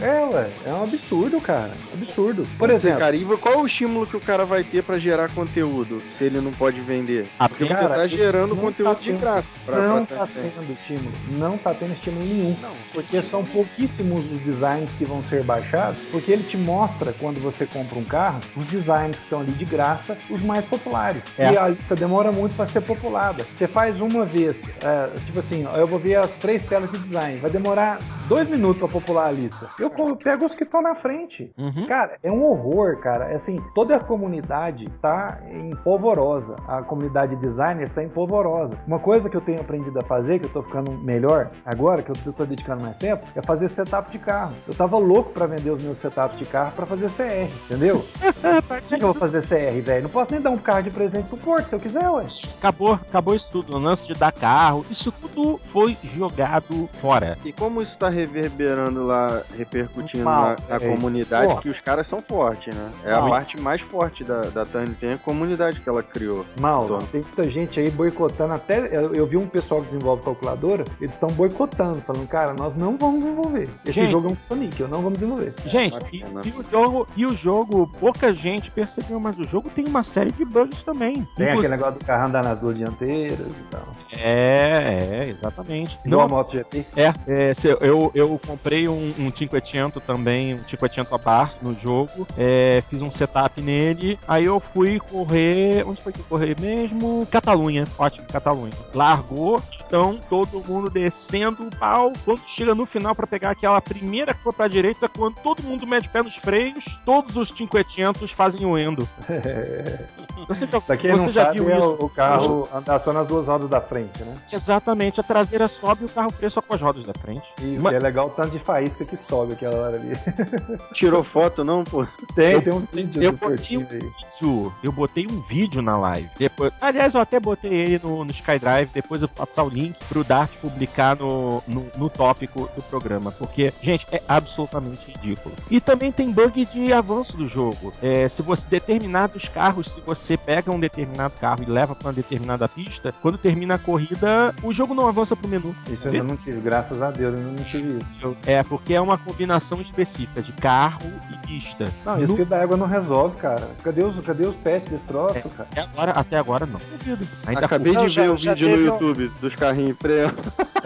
É, 0.00 0.24
ué. 0.34 0.50
É 0.66 0.72
um 0.72 0.82
absurdo, 0.84 1.40
cara. 1.40 1.72
Absurdo. 1.92 2.46
Por 2.58 2.70
exemplo, 2.70 2.98
Cara, 3.00 3.16
e 3.16 3.24
qual 3.24 3.54
é 3.54 3.58
o 3.58 3.66
estímulo 3.66 4.06
que 4.06 4.16
o 4.16 4.20
cara 4.20 4.44
vai 4.44 4.62
ter 4.64 4.82
pra 4.82 4.98
gerar 4.98 5.30
conteúdo 5.30 6.00
se 6.16 6.24
ele 6.24 6.40
não 6.40 6.52
pode 6.52 6.80
vender? 6.80 7.28
Ah, 7.38 7.48
Porque 7.48 7.66
cara, 7.66 7.88
você 7.88 7.94
tá 7.94 8.06
gerando 8.06 8.54
não 8.54 8.62
conteúdo 8.62 8.94
tá 8.94 9.00
de 9.00 9.06
tendo- 9.10 9.20
graça. 9.20 9.48
Pra, 9.64 9.88
não 9.88 10.04
pra 10.04 10.16
tá 10.18 10.26
tendo 10.34 10.72
estímulo. 10.72 11.12
Não 11.30 11.58
tá 11.58 11.74
tendo 11.74 11.92
estímulo 11.92 12.24
nenhum. 12.24 12.56
Porque 12.92 13.22
são 13.22 13.44
pouquíssimos 13.44 14.20
os 14.30 14.40
designs 14.42 14.90
que 14.98 15.04
vão 15.04 15.22
ser 15.22 15.42
baixados, 15.44 15.98
porque 16.10 16.32
ele 16.32 16.42
te 16.42 16.56
mostra, 16.56 17.12
quando 17.18 17.40
você 17.40 17.66
compra 17.66 17.98
um 17.98 18.04
carro, 18.04 18.40
os 18.56 18.66
designs 18.66 19.16
que 19.18 19.22
estão 19.24 19.40
ali 19.40 19.52
de 19.52 19.64
graça, 19.64 20.16
os 20.30 20.42
mais 20.42 20.64
populares. 20.64 21.22
É. 21.38 21.52
E 21.52 21.58
a 21.58 21.68
lista 21.68 21.94
demora 21.94 22.27
muito 22.32 22.54
para 22.54 22.66
ser 22.66 22.80
populada. 22.80 23.46
Você 23.52 23.66
faz 23.66 24.00
uma 24.00 24.24
vez, 24.24 24.62
é, 24.82 25.18
tipo 25.26 25.38
assim, 25.38 25.66
eu 25.76 25.86
vou 25.86 25.98
ver 25.98 26.16
as 26.16 26.30
três 26.32 26.64
telas 26.64 26.90
de 26.90 26.98
design, 26.98 27.38
vai 27.38 27.50
demorar 27.50 27.98
dois 28.28 28.48
minutos 28.48 28.78
para 28.78 28.88
popular 28.88 29.28
a 29.28 29.32
lista. 29.32 29.68
Eu 29.78 29.90
pego 30.16 30.44
os 30.44 30.54
que 30.54 30.64
estão 30.64 30.82
na 30.82 30.94
frente. 30.94 31.50
Uhum. 31.56 31.86
Cara, 31.86 32.18
é 32.22 32.30
um 32.30 32.44
horror, 32.44 32.98
cara. 32.98 33.32
É 33.32 33.36
assim, 33.36 33.58
toda 33.74 33.96
a 33.96 34.00
comunidade 34.00 34.88
tá 35.00 35.38
em 35.50 35.74
polvorosa. 35.76 36.56
A 36.68 36.82
comunidade 36.82 37.34
de 37.34 37.40
designers 37.40 37.90
tá 37.90 38.02
em 38.02 38.08
polvorosa. 38.08 38.76
Uma 38.86 38.98
coisa 38.98 39.30
que 39.30 39.36
eu 39.36 39.40
tenho 39.40 39.60
aprendido 39.60 39.98
a 39.98 40.02
fazer, 40.02 40.38
que 40.38 40.46
eu 40.46 40.52
tô 40.52 40.62
ficando 40.62 40.92
melhor 40.92 41.50
agora, 41.64 42.02
que 42.02 42.10
eu 42.10 42.32
tô 42.32 42.44
dedicando 42.44 42.82
mais 42.82 42.98
tempo, 42.98 43.26
é 43.34 43.42
fazer 43.42 43.68
setup 43.68 44.10
de 44.10 44.18
carro. 44.18 44.52
Eu 44.66 44.74
tava 44.74 44.98
louco 44.98 45.30
pra 45.30 45.46
vender 45.46 45.70
os 45.70 45.82
meus 45.82 45.98
setups 45.98 46.38
de 46.38 46.44
carro 46.44 46.72
pra 46.72 46.86
fazer 46.86 47.08
CR, 47.08 47.50
entendeu? 47.64 48.04
Como 48.68 48.74
é 48.74 48.98
que 48.98 49.04
eu 49.04 49.12
vou 49.12 49.14
fazer 49.14 49.42
CR, 49.42 49.80
velho? 49.82 50.02
Não 50.02 50.10
posso 50.10 50.32
nem 50.32 50.40
dar 50.40 50.50
um 50.50 50.58
carro 50.58 50.82
de 50.82 50.90
presente 50.90 51.28
pro 51.28 51.38
Porto, 51.38 51.68
se 51.68 51.74
eu 51.74 51.80
quiser, 51.80 52.08
ué. 52.10 52.17
Acabou, 52.58 52.92
acabou 52.94 53.34
isso 53.34 53.50
tudo. 53.50 53.76
O 53.76 53.78
lance 53.78 54.06
de 54.06 54.14
dar 54.14 54.32
carro, 54.32 54.84
isso 54.90 55.12
tudo 55.12 55.60
foi 55.72 55.96
jogado 56.16 56.88
fora. 57.00 57.38
E 57.44 57.52
como 57.52 57.82
isso 57.82 57.96
tá 57.98 58.08
reverberando 58.08 59.04
lá, 59.06 59.42
repercutindo 59.56 60.24
Mal, 60.24 60.56
na, 60.68 60.78
na 60.78 60.84
é. 60.86 60.94
comunidade, 60.94 61.46
Porra. 61.48 61.62
que 61.62 61.68
os 61.68 61.80
caras 61.80 62.06
são 62.06 62.20
fortes, 62.26 62.74
né? 62.74 62.90
É 63.04 63.12
a 63.12 63.22
parte 63.22 63.60
mais 63.60 63.80
forte 63.80 64.24
da, 64.24 64.40
da 64.42 64.64
Tiny 64.64 64.94
Tem, 64.94 65.12
a 65.14 65.18
comunidade 65.18 65.80
que 65.80 65.88
ela 65.88 66.02
criou. 66.02 66.44
Mal, 66.60 66.86
Tom. 66.86 66.98
tem 66.98 67.22
muita 67.22 67.48
gente 67.50 67.78
aí 67.80 67.90
boicotando. 67.90 68.54
Até 68.54 68.78
eu, 68.96 69.12
eu 69.14 69.26
vi 69.26 69.36
um 69.36 69.48
pessoal 69.48 69.80
que 69.80 69.86
desenvolve 69.88 70.22
calculadora, 70.24 70.84
eles 71.00 71.12
estão 71.12 71.28
boicotando, 71.30 72.00
falando, 72.02 72.26
cara, 72.28 72.54
nós 72.54 72.74
não 72.76 72.96
vamos 72.96 73.20
desenvolver. 73.22 73.68
Esse 73.84 74.00
Gente. 74.00 74.10
jogo 74.10 74.28
é 74.28 74.32
um 74.32 74.36
Sonic, 74.42 74.80
eu 74.80 74.88
não 74.88 75.02
vamos 75.02 75.18
desenvolver. 75.18 75.54
Gente, 75.66 75.96
uma 76.24 76.42
e, 76.44 76.48
e 76.48 76.52
o 76.52 76.64
jogo, 76.70 77.08
e 77.16 77.26
o 77.26 77.34
jogo, 77.34 77.90
pouca 78.00 78.34
gente 78.34 78.70
percebeu, 78.70 79.18
mas 79.20 79.38
o 79.38 79.44
jogo 79.44 79.68
tem 79.70 79.86
uma 79.86 80.02
série 80.02 80.30
de 80.32 80.44
bugs 80.44 80.82
também. 80.82 81.14
Tem 81.14 81.22
Inclusive- 81.24 81.52
aquele 81.52 81.68
negócio 81.68 81.98
do 81.98 82.04
carro 82.08 82.26
andar 82.26 82.42
nas 82.42 82.58
duas 82.58 82.74
dianteiras 82.74 83.38
e 83.38 83.64
tal. 83.70 83.82
É, 84.18 84.98
é, 85.12 85.28
exatamente. 85.28 85.98
Igual 86.06 86.24
a 86.24 86.28
Não, 86.28 86.36
MotoGP. 86.36 86.86
é, 86.96 87.12
é, 87.28 87.52
eu, 87.82 88.10
eu 88.14 88.40
comprei 88.46 88.88
um, 88.88 89.14
um 89.18 89.30
500 89.30 90.02
também, 90.02 90.54
um 90.54 90.62
500 90.62 91.20
bar 91.20 91.52
no 91.60 91.78
jogo, 91.78 92.26
é, 92.38 92.82
fiz 92.88 93.02
um 93.02 93.10
setup 93.10 93.60
nele, 93.60 94.18
aí 94.26 94.46
eu 94.46 94.58
fui 94.58 94.98
correr, 94.98 95.84
onde 95.86 96.02
foi 96.02 96.12
que 96.12 96.20
eu 96.20 96.24
corri 96.24 96.56
mesmo? 96.58 97.28
Catalunha, 97.30 97.84
ótimo, 97.98 98.26
Catalunha. 98.26 98.72
Largou, 98.94 99.60
então 99.86 100.18
todo 100.30 100.64
mundo 100.64 100.88
descendo 100.88 101.66
o 101.66 101.76
pau, 101.76 102.12
quando 102.24 102.40
chega 102.46 102.74
no 102.74 102.86
final 102.86 103.14
pra 103.14 103.26
pegar 103.26 103.50
aquela 103.50 103.80
primeira 103.82 104.32
curva 104.32 104.54
pra 104.54 104.68
direita, 104.68 105.10
quando 105.10 105.34
todo 105.42 105.62
mundo 105.62 105.86
mete 105.86 106.08
o 106.08 106.10
pé 106.10 106.22
nos 106.22 106.36
freios, 106.36 106.84
todos 107.04 107.36
os 107.36 107.50
500 107.50 108.30
fazem 108.30 108.64
o 108.64 108.78
endo. 108.78 109.06
Você 110.46 110.66
já, 110.66 110.78
você 110.80 111.30
já 111.30 111.50
viu 111.50 111.68
é 111.68 111.76
isso? 111.76 111.97
O, 111.98 112.08
carro 112.08 112.68
andar 112.74 112.98
só 112.98 113.12
nas 113.12 113.26
duas 113.26 113.46
rodas 113.46 113.68
da 113.68 113.80
frente, 113.80 114.22
né? 114.22 114.36
Exatamente, 114.52 115.20
a 115.20 115.22
traseira 115.22 115.68
sobe 115.68 116.02
e 116.02 116.06
o 116.06 116.08
carro 116.08 116.32
preso 116.32 116.54
só 116.54 116.62
com 116.62 116.74
as 116.74 116.80
rodas 116.80 117.04
da 117.04 117.12
frente. 117.14 117.46
Isso, 117.60 117.80
Mas- 117.82 117.92
e 117.92 117.96
é 117.96 117.98
legal 117.98 118.26
o 118.28 118.30
tanto 118.30 118.50
de 118.50 118.58
faísca 118.58 119.04
que 119.04 119.16
sobe 119.16 119.52
aquela 119.54 119.76
hora 119.76 119.96
ali. 119.96 120.12
Tirou 120.92 121.22
foto, 121.22 121.64
não, 121.64 121.84
pô? 121.84 122.06
Tem, 122.34 122.52
Eu- 122.52 122.62
tem 122.62 122.72
um 122.72 122.86
vídeo 122.92 123.22
Eu 123.22 123.32
do 123.32 123.38
botei 123.38 123.76
um 123.78 123.84
vídeo, 123.84 124.72
eu 124.82 124.92
botei 124.92 125.26
um 125.30 125.40
vídeo 125.42 125.82
na 125.82 125.96
live. 125.96 126.30
Depois, 126.38 126.72
aliás, 126.80 127.14
eu 127.14 127.20
até 127.20 127.38
botei 127.40 127.72
ele 127.72 128.00
no, 128.02 128.24
no 128.24 128.30
SkyDrive, 128.30 128.90
depois 128.92 129.22
eu 129.22 129.28
vou 129.28 129.36
passar 129.36 129.64
o 129.64 129.68
link 129.68 129.96
pro 130.08 130.24
Dart 130.24 130.50
publicar 130.60 131.16
no, 131.16 131.62
no, 131.66 131.86
no 131.96 132.10
tópico 132.10 132.68
do 132.74 132.82
programa, 132.82 133.32
porque, 133.32 133.72
gente, 133.82 134.06
é 134.12 134.22
absolutamente 134.28 135.10
ridículo. 135.10 135.54
E 135.70 135.80
também 135.80 136.10
tem 136.12 136.30
bug 136.30 136.64
de 136.66 136.92
avanço 136.92 137.36
do 137.36 137.46
jogo. 137.46 137.92
É, 138.02 138.28
se 138.28 138.42
você 138.42 138.66
determinados 138.68 139.48
carros, 139.48 139.92
se 139.94 140.00
você 140.00 140.36
pega 140.36 140.70
um 140.74 140.80
determinado 140.80 141.34
carro 141.40 141.62
e 141.62 141.70
leva 141.70 141.87
para 141.94 142.08
uma 142.08 142.12
determinada 142.12 142.68
pista, 142.68 143.14
quando 143.22 143.38
termina 143.38 143.74
a 143.74 143.78
corrida, 143.78 144.54
o 144.62 144.72
jogo 144.72 144.94
não 144.94 145.08
avança 145.08 145.34
pro 145.36 145.48
menu. 145.48 145.74
Isso 145.90 146.06
eu 146.08 146.12
ainda 146.12 146.26
não 146.26 146.36
tive, 146.36 146.60
graças 146.60 147.00
a 147.02 147.10
Deus, 147.10 147.32
eu 147.32 147.38
ainda 147.38 147.58
não 147.58 147.64
tive 147.64 147.82
isso. 147.82 148.36
É, 148.46 148.62
porque 148.62 148.94
é 148.94 149.00
uma 149.00 149.16
combinação 149.18 149.80
específica 149.80 150.42
de 150.42 150.52
carro 150.52 151.00
e 151.32 151.46
pista. 151.46 151.86
Não, 152.04 152.22
esse 152.22 152.32
No- 152.32 152.44
da 152.46 152.62
água 152.62 152.76
não 152.76 152.86
resolve, 152.86 153.36
cara. 153.36 153.68
Cadê 153.82 154.04
os, 154.04 154.18
cadê 154.20 154.46
os 154.46 154.56
pets 154.56 154.88
desse 154.88 155.04
troço, 155.04 155.34
cara? 155.50 155.68
até 155.70 155.80
agora, 155.82 156.10
até 156.12 156.38
agora 156.38 156.66
não. 156.66 156.80
Duvido. 156.98 157.26
Ainda 157.46 157.66
Acabei 157.66 157.92
Não, 157.92 158.06
de 158.06 158.14
ver 158.20 158.30
o 158.30 158.36
já 158.36 158.54
vídeo 158.54 158.68
no 158.70 158.76
um- 158.76 158.86
YouTube 158.86 159.30
dos 159.40 159.54
carrinhos 159.54 159.96
freio. 159.98 160.32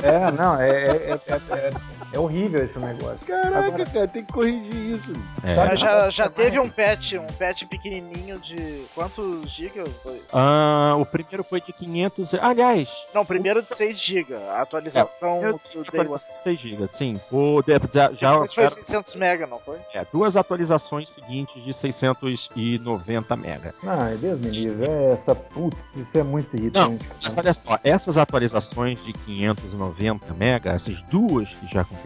É, 0.02 0.32
não, 0.32 0.60
é, 0.60 0.70
é, 0.72 1.20
é, 1.28 1.70
é- 2.12 2.16
é 2.16 2.18
horrível 2.20 2.64
esse 2.64 2.78
negócio. 2.78 3.18
Caraca, 3.26 3.58
Agora- 3.66 3.84
cara, 3.86 4.08
tem 4.08 4.24
que 4.24 4.32
corrigir 4.32 4.74
isso. 4.96 5.12
É. 5.44 5.54
Sabe- 5.54 5.68
Mas 5.70 5.80
já, 5.80 6.10
já 6.10 6.30
teve 6.30 6.58
um 6.58 6.68
patch, 6.68 7.12
um 7.14 7.26
patch 7.38 7.64
pequenininho 7.64 8.38
de 8.40 8.82
quantos 8.94 9.50
gigas 9.50 9.88
foi? 10.02 10.20
Ah, 10.32 10.94
o 10.98 11.06
primeiro 11.06 11.42
foi 11.44 11.60
de 11.60 11.72
500. 11.72 12.34
Aliás, 12.34 12.88
Não, 13.14 13.24
primeiro 13.24 13.62
de 13.62 13.68
6 13.68 13.98
GB, 13.98 14.34
a 14.34 14.62
atualização 14.62 15.42
eu 15.42 15.52
do 15.74 15.90
Day 15.90 16.06
One. 16.06 16.18
6 16.36 16.60
GB, 16.60 16.86
sim. 16.86 17.20
O 17.30 17.62
de- 17.62 17.72
já, 17.92 18.12
já 18.12 18.34
foi 18.46 18.64
já- 18.64 18.70
600 18.70 19.14
MB, 19.14 19.46
não 19.46 19.58
foi? 19.58 19.78
é, 19.94 20.04
duas 20.12 20.36
atualizações 20.36 21.08
seguintes 21.10 21.62
de 21.64 21.72
690 21.72 23.34
MB. 23.36 23.72
Não, 23.82 24.06
é 24.06 24.14
Deus 24.16 24.40
me 24.40 24.50
livre. 24.50 24.88
É 24.90 25.12
essa, 25.12 25.34
putz, 25.34 25.96
isso 25.96 26.18
é 26.18 26.22
muito 26.22 26.54
irritante. 26.56 27.06
Mas 27.22 27.36
olha 27.36 27.54
só, 27.54 27.78
essas 27.84 28.18
atualizações 28.18 29.04
de 29.04 29.12
590 29.12 30.32
MB, 30.34 30.68
essas 30.68 31.02
duas 31.02 31.48
que 31.54 31.66
já 31.66 31.82
aconteceram, 31.82 32.01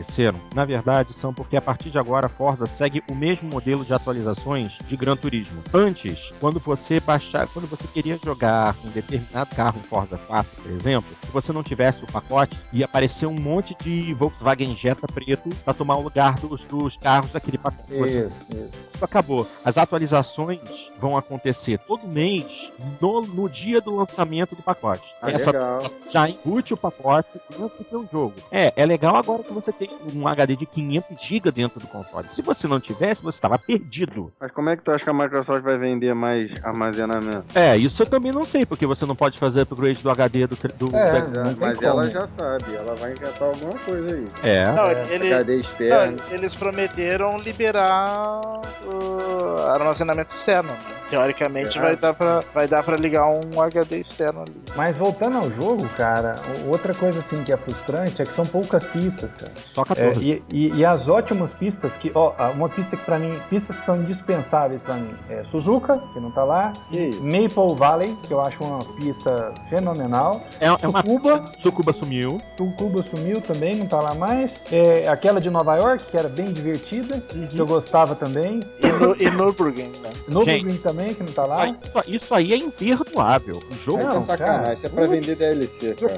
na 0.54 0.64
verdade 0.64 1.12
são 1.12 1.32
porque 1.32 1.56
a 1.56 1.60
partir 1.60 1.90
de 1.90 1.98
agora 1.98 2.26
a 2.26 2.30
Forza 2.30 2.66
segue 2.66 3.02
o 3.10 3.14
mesmo 3.14 3.48
modelo 3.48 3.84
de 3.84 3.92
atualizações 3.92 4.78
de 4.86 4.96
Gran 4.96 5.16
Turismo. 5.16 5.62
Antes, 5.72 6.32
quando 6.40 6.58
você 6.58 7.00
baixar, 7.00 7.46
quando 7.48 7.66
você 7.66 7.86
queria 7.88 8.18
jogar 8.22 8.74
um 8.84 8.90
determinado 8.90 9.54
carro 9.54 9.78
em 9.78 9.88
Forza 9.88 10.18
4, 10.18 10.62
por 10.62 10.70
exemplo, 10.70 11.16
se 11.22 11.30
você 11.30 11.52
não 11.52 11.62
tivesse 11.62 12.04
o 12.04 12.06
pacote, 12.06 12.56
ia 12.72 12.84
aparecer 12.84 13.26
um 13.26 13.34
monte 13.34 13.76
de 13.82 14.12
Volkswagen 14.14 14.74
Jetta 14.76 15.06
preto 15.06 15.48
para 15.64 15.74
tomar 15.74 15.96
o 15.96 16.02
lugar 16.02 16.34
dos, 16.36 16.62
dos 16.64 16.96
carros 16.96 17.32
daquele 17.32 17.58
pacote. 17.58 17.94
Você 17.94 18.26
Isso, 18.26 18.46
isso. 18.50 18.90
isso 18.94 19.04
acabou. 19.04 19.46
As 19.64 19.78
atualizações 19.78 20.90
vão 20.98 21.16
acontecer 21.16 21.78
todo 21.78 22.06
mês 22.06 22.72
no, 23.00 23.20
no 23.22 23.48
dia 23.48 23.80
do 23.80 23.94
lançamento 23.94 24.54
do 24.54 24.62
pacote. 24.62 25.14
Ah, 25.20 25.30
Essa 25.30 25.50
legal. 25.52 25.82
já 26.10 26.28
embute 26.28 26.74
o 26.74 26.76
pacote 26.76 27.40
dentro 27.50 27.84
do 27.90 28.08
jogo. 28.10 28.34
É, 28.50 28.72
é 28.76 28.86
legal 28.86 29.16
agora 29.16 29.42
que 29.42 29.52
você 29.52 29.72
tem 29.72 29.85
um 30.14 30.26
HD 30.26 30.56
de 30.56 30.66
500 30.66 31.20
GB 31.22 31.50
dentro 31.50 31.80
do 31.80 31.86
console. 31.86 32.28
Se 32.28 32.42
você 32.42 32.66
não 32.66 32.80
tivesse, 32.80 33.22
você 33.22 33.36
estava 33.36 33.58
perdido. 33.58 34.32
Mas 34.40 34.50
como 34.52 34.70
é 34.70 34.76
que 34.76 34.82
tu 34.82 34.90
acha 34.90 35.04
que 35.04 35.10
a 35.10 35.14
Microsoft 35.14 35.62
vai 35.62 35.78
vender 35.78 36.14
mais 36.14 36.52
armazenamento? 36.64 37.46
É, 37.54 37.76
isso 37.76 38.02
eu 38.02 38.06
também 38.06 38.32
não 38.32 38.44
sei, 38.44 38.64
porque 38.66 38.86
você 38.86 39.04
não 39.06 39.14
pode 39.16 39.38
fazer 39.38 39.62
upgrade 39.62 40.02
do 40.02 40.10
HD 40.10 40.46
do... 40.46 40.56
do 40.56 40.96
É. 40.96 41.20
do- 41.20 41.34
Já- 41.34 41.44
Não 41.44 41.54
tem 41.54 41.56
mas 41.68 41.76
como. 41.78 41.88
ela 41.88 42.10
já 42.10 42.26
sabe, 42.26 42.74
ela 42.74 42.94
vai 42.96 43.12
inventar 43.12 43.42
alguma 43.48 43.74
coisa 43.80 44.14
aí. 44.14 44.26
é. 44.42 44.72
Não, 44.72 44.86
É. 44.86 45.06
ele, 45.14 45.32
HD 45.32 45.52
não, 45.54 45.60
externo. 45.60 46.18
eles 46.30 46.54
prometeram 46.54 47.38
liberar 47.38 48.40
o 48.84 49.62
armazenamento 49.70 50.34
externo. 50.34 50.70
né? 50.72 50.78
Teoricamente 51.08 51.74
Será? 51.74 51.84
vai 51.84 51.96
dar, 51.96 52.14
pra, 52.14 52.42
vai 52.52 52.66
dar 52.66 52.82
pra 52.82 52.96
ligar 52.96 53.26
um 53.28 53.60
HD 53.62 54.00
externo 54.00 54.40
ali. 54.42 54.52
Mas 54.74 54.96
voltando 54.96 55.38
ao 55.38 55.48
jogo, 55.52 55.88
cara, 55.96 56.34
outra 56.66 56.92
coisa 56.94 57.20
assim 57.20 57.44
que 57.44 57.52
é 57.52 57.56
frustrante 57.56 58.20
é 58.20 58.24
que 58.24 58.32
são 58.32 58.44
poucas 58.44 58.84
pistas, 58.84 59.32
cara. 59.36 59.52
Só 59.76 59.82
É, 59.82 59.84
14. 59.84 60.42
e, 60.50 60.56
e- 60.68 60.74
e 60.76 60.84
as 60.86 61.06
ótimas 61.06 61.52
pistas 61.52 61.98
que, 61.98 62.10
ó, 62.14 62.32
uma 62.52 62.66
pista 62.66 62.96
que 62.96 63.04
pra 63.04 63.18
mim, 63.18 63.38
pistas 63.50 63.76
que 63.76 63.84
são 63.84 64.00
indispensáveis 64.00 64.80
pra 64.80 64.94
mim 64.94 65.08
é 65.28 65.44
Suzuka, 65.44 65.98
que 66.14 66.18
não 66.18 66.30
tá 66.30 66.44
lá, 66.44 66.72
E 66.90 67.10
Maple 67.16 67.76
Valley, 67.76 68.14
que 68.26 68.32
eu 68.32 68.40
acho 68.40 68.64
uma 68.64 68.82
pista 68.96 69.52
fenomenal, 69.68 70.40
É, 70.60 70.66
é 70.68 70.88
uma 70.88 71.02
Sucuba. 71.02 71.46
Sucuba 71.62 71.92
sumiu. 71.92 72.40
Sucuba 72.56 73.02
sumiu 73.02 73.42
também, 73.42 73.74
não 73.76 73.86
tá 73.86 74.00
lá 74.00 74.14
mais, 74.14 74.62
é, 74.72 75.06
aquela 75.08 75.42
de 75.42 75.50
Nova 75.50 75.76
York, 75.76 76.04
que 76.06 76.16
era 76.16 76.28
bem 76.30 76.50
divertida, 76.54 77.22
Uhum. 77.34 77.46
que 77.46 77.58
eu 77.58 77.66
gostava 77.66 78.14
também, 78.14 78.64
E, 78.82 78.86
no, 78.86 79.14
e 79.20 79.30
Nürburgring, 79.30 79.92
né? 80.00 80.10
Nürburgring 80.26 80.78
também, 80.78 81.12
que 81.12 81.22
não 81.22 81.32
tá 81.32 81.42
Isso 81.42 81.50
lá. 81.50 81.62
aí, 81.64 81.76
isso, 81.84 82.00
isso 82.14 82.34
aí 82.34 82.52
é 82.54 82.56
imperdoável. 82.56 83.62
O 83.70 83.74
jogo 83.74 83.98
Essa 84.00 84.14
Não, 84.14 84.18
é 84.18 84.24
sacanagem, 84.24 84.74
isso 84.74 84.86
é 84.86 84.88
pra 84.88 85.04
vender 85.06 85.36
DLC, 85.36 85.94
cara. 85.94 86.12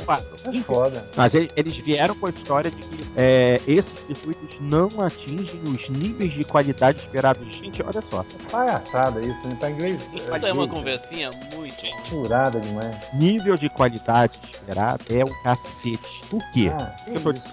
É 0.54 0.60
foda. 0.62 1.04
Mas 1.16 1.34
ele- 1.34 1.50
eles 1.56 1.76
vieram 1.78 2.14
com 2.14 2.26
a 2.26 2.30
história 2.30 2.70
de 2.70 2.76
que 2.76 2.98
é, 3.48 3.60
esses 3.66 4.00
circuitos 4.00 4.56
não 4.60 4.88
atingem 5.00 5.60
os 5.62 5.88
níveis 5.88 6.34
de 6.34 6.44
qualidade 6.44 6.98
esperados. 6.98 7.46
Gente, 7.48 7.82
olha 7.82 8.02
só. 8.02 8.24
Palhaçada 8.50 9.20
isso, 9.22 9.48
né? 9.48 9.56
Tá 9.58 9.70
em 9.70 9.74
inglês. 9.74 10.06
Isso 10.12 10.46
é 10.46 10.52
uma 10.52 10.68
conversinha 10.68 11.30
muito. 11.54 11.86
Furada 12.04 12.60
demais. 12.60 12.96
Nível 13.14 13.56
de 13.56 13.70
qualidade 13.70 14.38
esperado 14.44 15.02
é 15.10 15.24
o 15.24 15.42
cacete. 15.42 16.22
Por 16.28 16.42
quê? 16.50 16.70
Ah, 16.78 16.94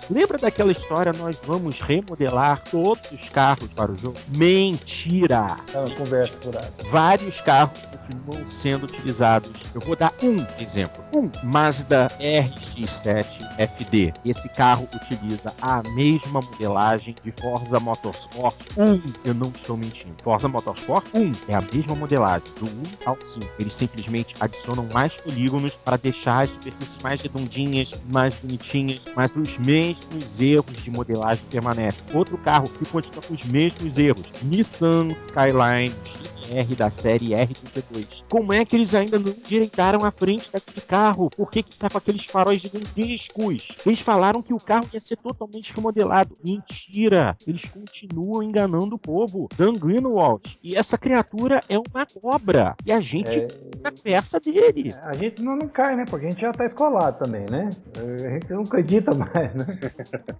Lembra 0.10 0.38
daquela 0.38 0.72
história, 0.72 1.14
nós 1.14 1.40
vamos 1.46 1.80
remodelar 1.80 2.62
todos 2.70 3.10
os 3.12 3.30
carros 3.30 3.70
para 3.74 3.92
o 3.92 3.98
jogo? 3.98 4.18
Mentira! 4.28 5.48
É 5.74 5.78
uma 5.80 5.90
conversa 5.92 6.38
furada. 6.42 6.74
Vários 6.92 7.40
carros 7.40 7.86
continuam 7.86 8.48
sendo 8.48 8.86
utilizados. 8.86 9.52
Eu 9.74 9.80
vou 9.82 9.96
dar 9.96 10.14
um 10.22 10.46
exemplo. 10.60 11.04
Um 11.14 11.30
Mazda 11.44 12.08
RX-7 12.20 13.26
FD. 13.58 14.14
Esse 14.26 14.50
carro 14.50 14.88
utiliza 14.94 15.54
a 15.62 15.82
mesma 15.92 16.42
modelagem 16.42 17.16
de 17.24 17.32
Forza 17.32 17.80
Motorsport 17.80 18.56
1. 18.78 19.02
Eu 19.24 19.34
não 19.34 19.48
estou 19.48 19.78
mentindo. 19.78 20.16
Forza 20.24 20.48
Motorsport 20.48 21.06
1 21.14 21.32
é 21.48 21.56
a 21.56 21.62
mesma 21.62 21.96
modelagem, 21.96 22.48
do 22.60 22.66
1 22.66 22.84
ao 23.06 23.18
5. 23.20 23.46
Eles 23.60 23.74
simplesmente 23.74 24.36
adicionam 24.40 24.88
mais 24.94 25.16
polígonos 25.16 25.76
para 25.76 25.98
deixar 25.98 26.44
as 26.44 26.52
superfícies 26.52 27.02
mais 27.02 27.22
redondinhas, 27.22 27.94
mais 28.12 28.36
bonitinhas, 28.36 29.06
mas 29.16 29.36
os 29.36 29.58
mesmos 29.60 30.40
erros 30.40 30.84
de 30.84 30.92
modelagem 30.92 31.44
permanecem. 31.50 32.08
Outro 32.14 32.38
carro 32.38 32.68
que 32.68 32.86
continua 32.86 33.22
com 33.22 33.34
os 33.34 33.44
mesmos 33.46 33.98
erros. 33.98 34.32
Nissan 34.44 35.12
Skyline 35.12 35.94
R 36.52 36.76
da 36.76 36.90
série 36.90 37.30
R32. 37.30 38.24
Como 38.30 38.54
é 38.54 38.64
que 38.66 38.76
eles 38.76 38.94
ainda 38.96 39.18
não 39.20 39.30
endireitaram 39.32 40.04
a 40.04 40.12
frente 40.12 40.52
daquele 40.52 40.82
carro? 40.82 41.30
Por 41.30 41.50
que 41.50 41.64
que 41.64 41.78
tá 41.78 41.90
com 41.90 41.98
aqueles 41.98 42.26
faróis 42.26 42.62
gigantescos? 42.62 43.70
Eles 43.86 44.00
falaram 44.00 44.42
que 44.42 44.54
o 44.54 44.60
carro 44.60 44.88
ia 44.94 45.00
ser 45.02 45.18
totalmente 45.18 45.74
remodelado. 45.74 46.38
Mentira! 46.44 47.36
Eles 47.48 47.66
continuam 47.66 48.44
enganando 48.44 48.96
o 48.96 49.00
povo. 49.00 49.48
Dan 49.58 49.76
Greenwald. 49.76 50.58
E 50.64 50.76
essa 50.76 50.98
criatura 50.98 51.62
é 51.70 51.78
uma 51.78 52.06
cobra. 52.06 52.76
E 52.86 52.92
a 52.92 53.00
gente 53.00 53.40
É, 53.40 53.48
na 53.84 53.92
peça 53.92 54.40
dele. 54.40 54.94
a 55.04 55.14
gente 55.14 55.42
não, 55.42 55.56
não 55.56 55.68
cai, 55.68 55.96
né? 55.96 56.06
Porque 56.10 56.26
a 56.26 56.30
gente 56.30 56.42
já 56.42 56.52
tá 56.52 56.66
escolado 56.66 57.24
também, 57.24 57.46
né? 57.50 57.70
A 57.98 58.30
gente 58.30 58.52
não 58.52 58.62
acredita 58.62 59.14
mais, 59.14 59.54
né? 59.56 59.66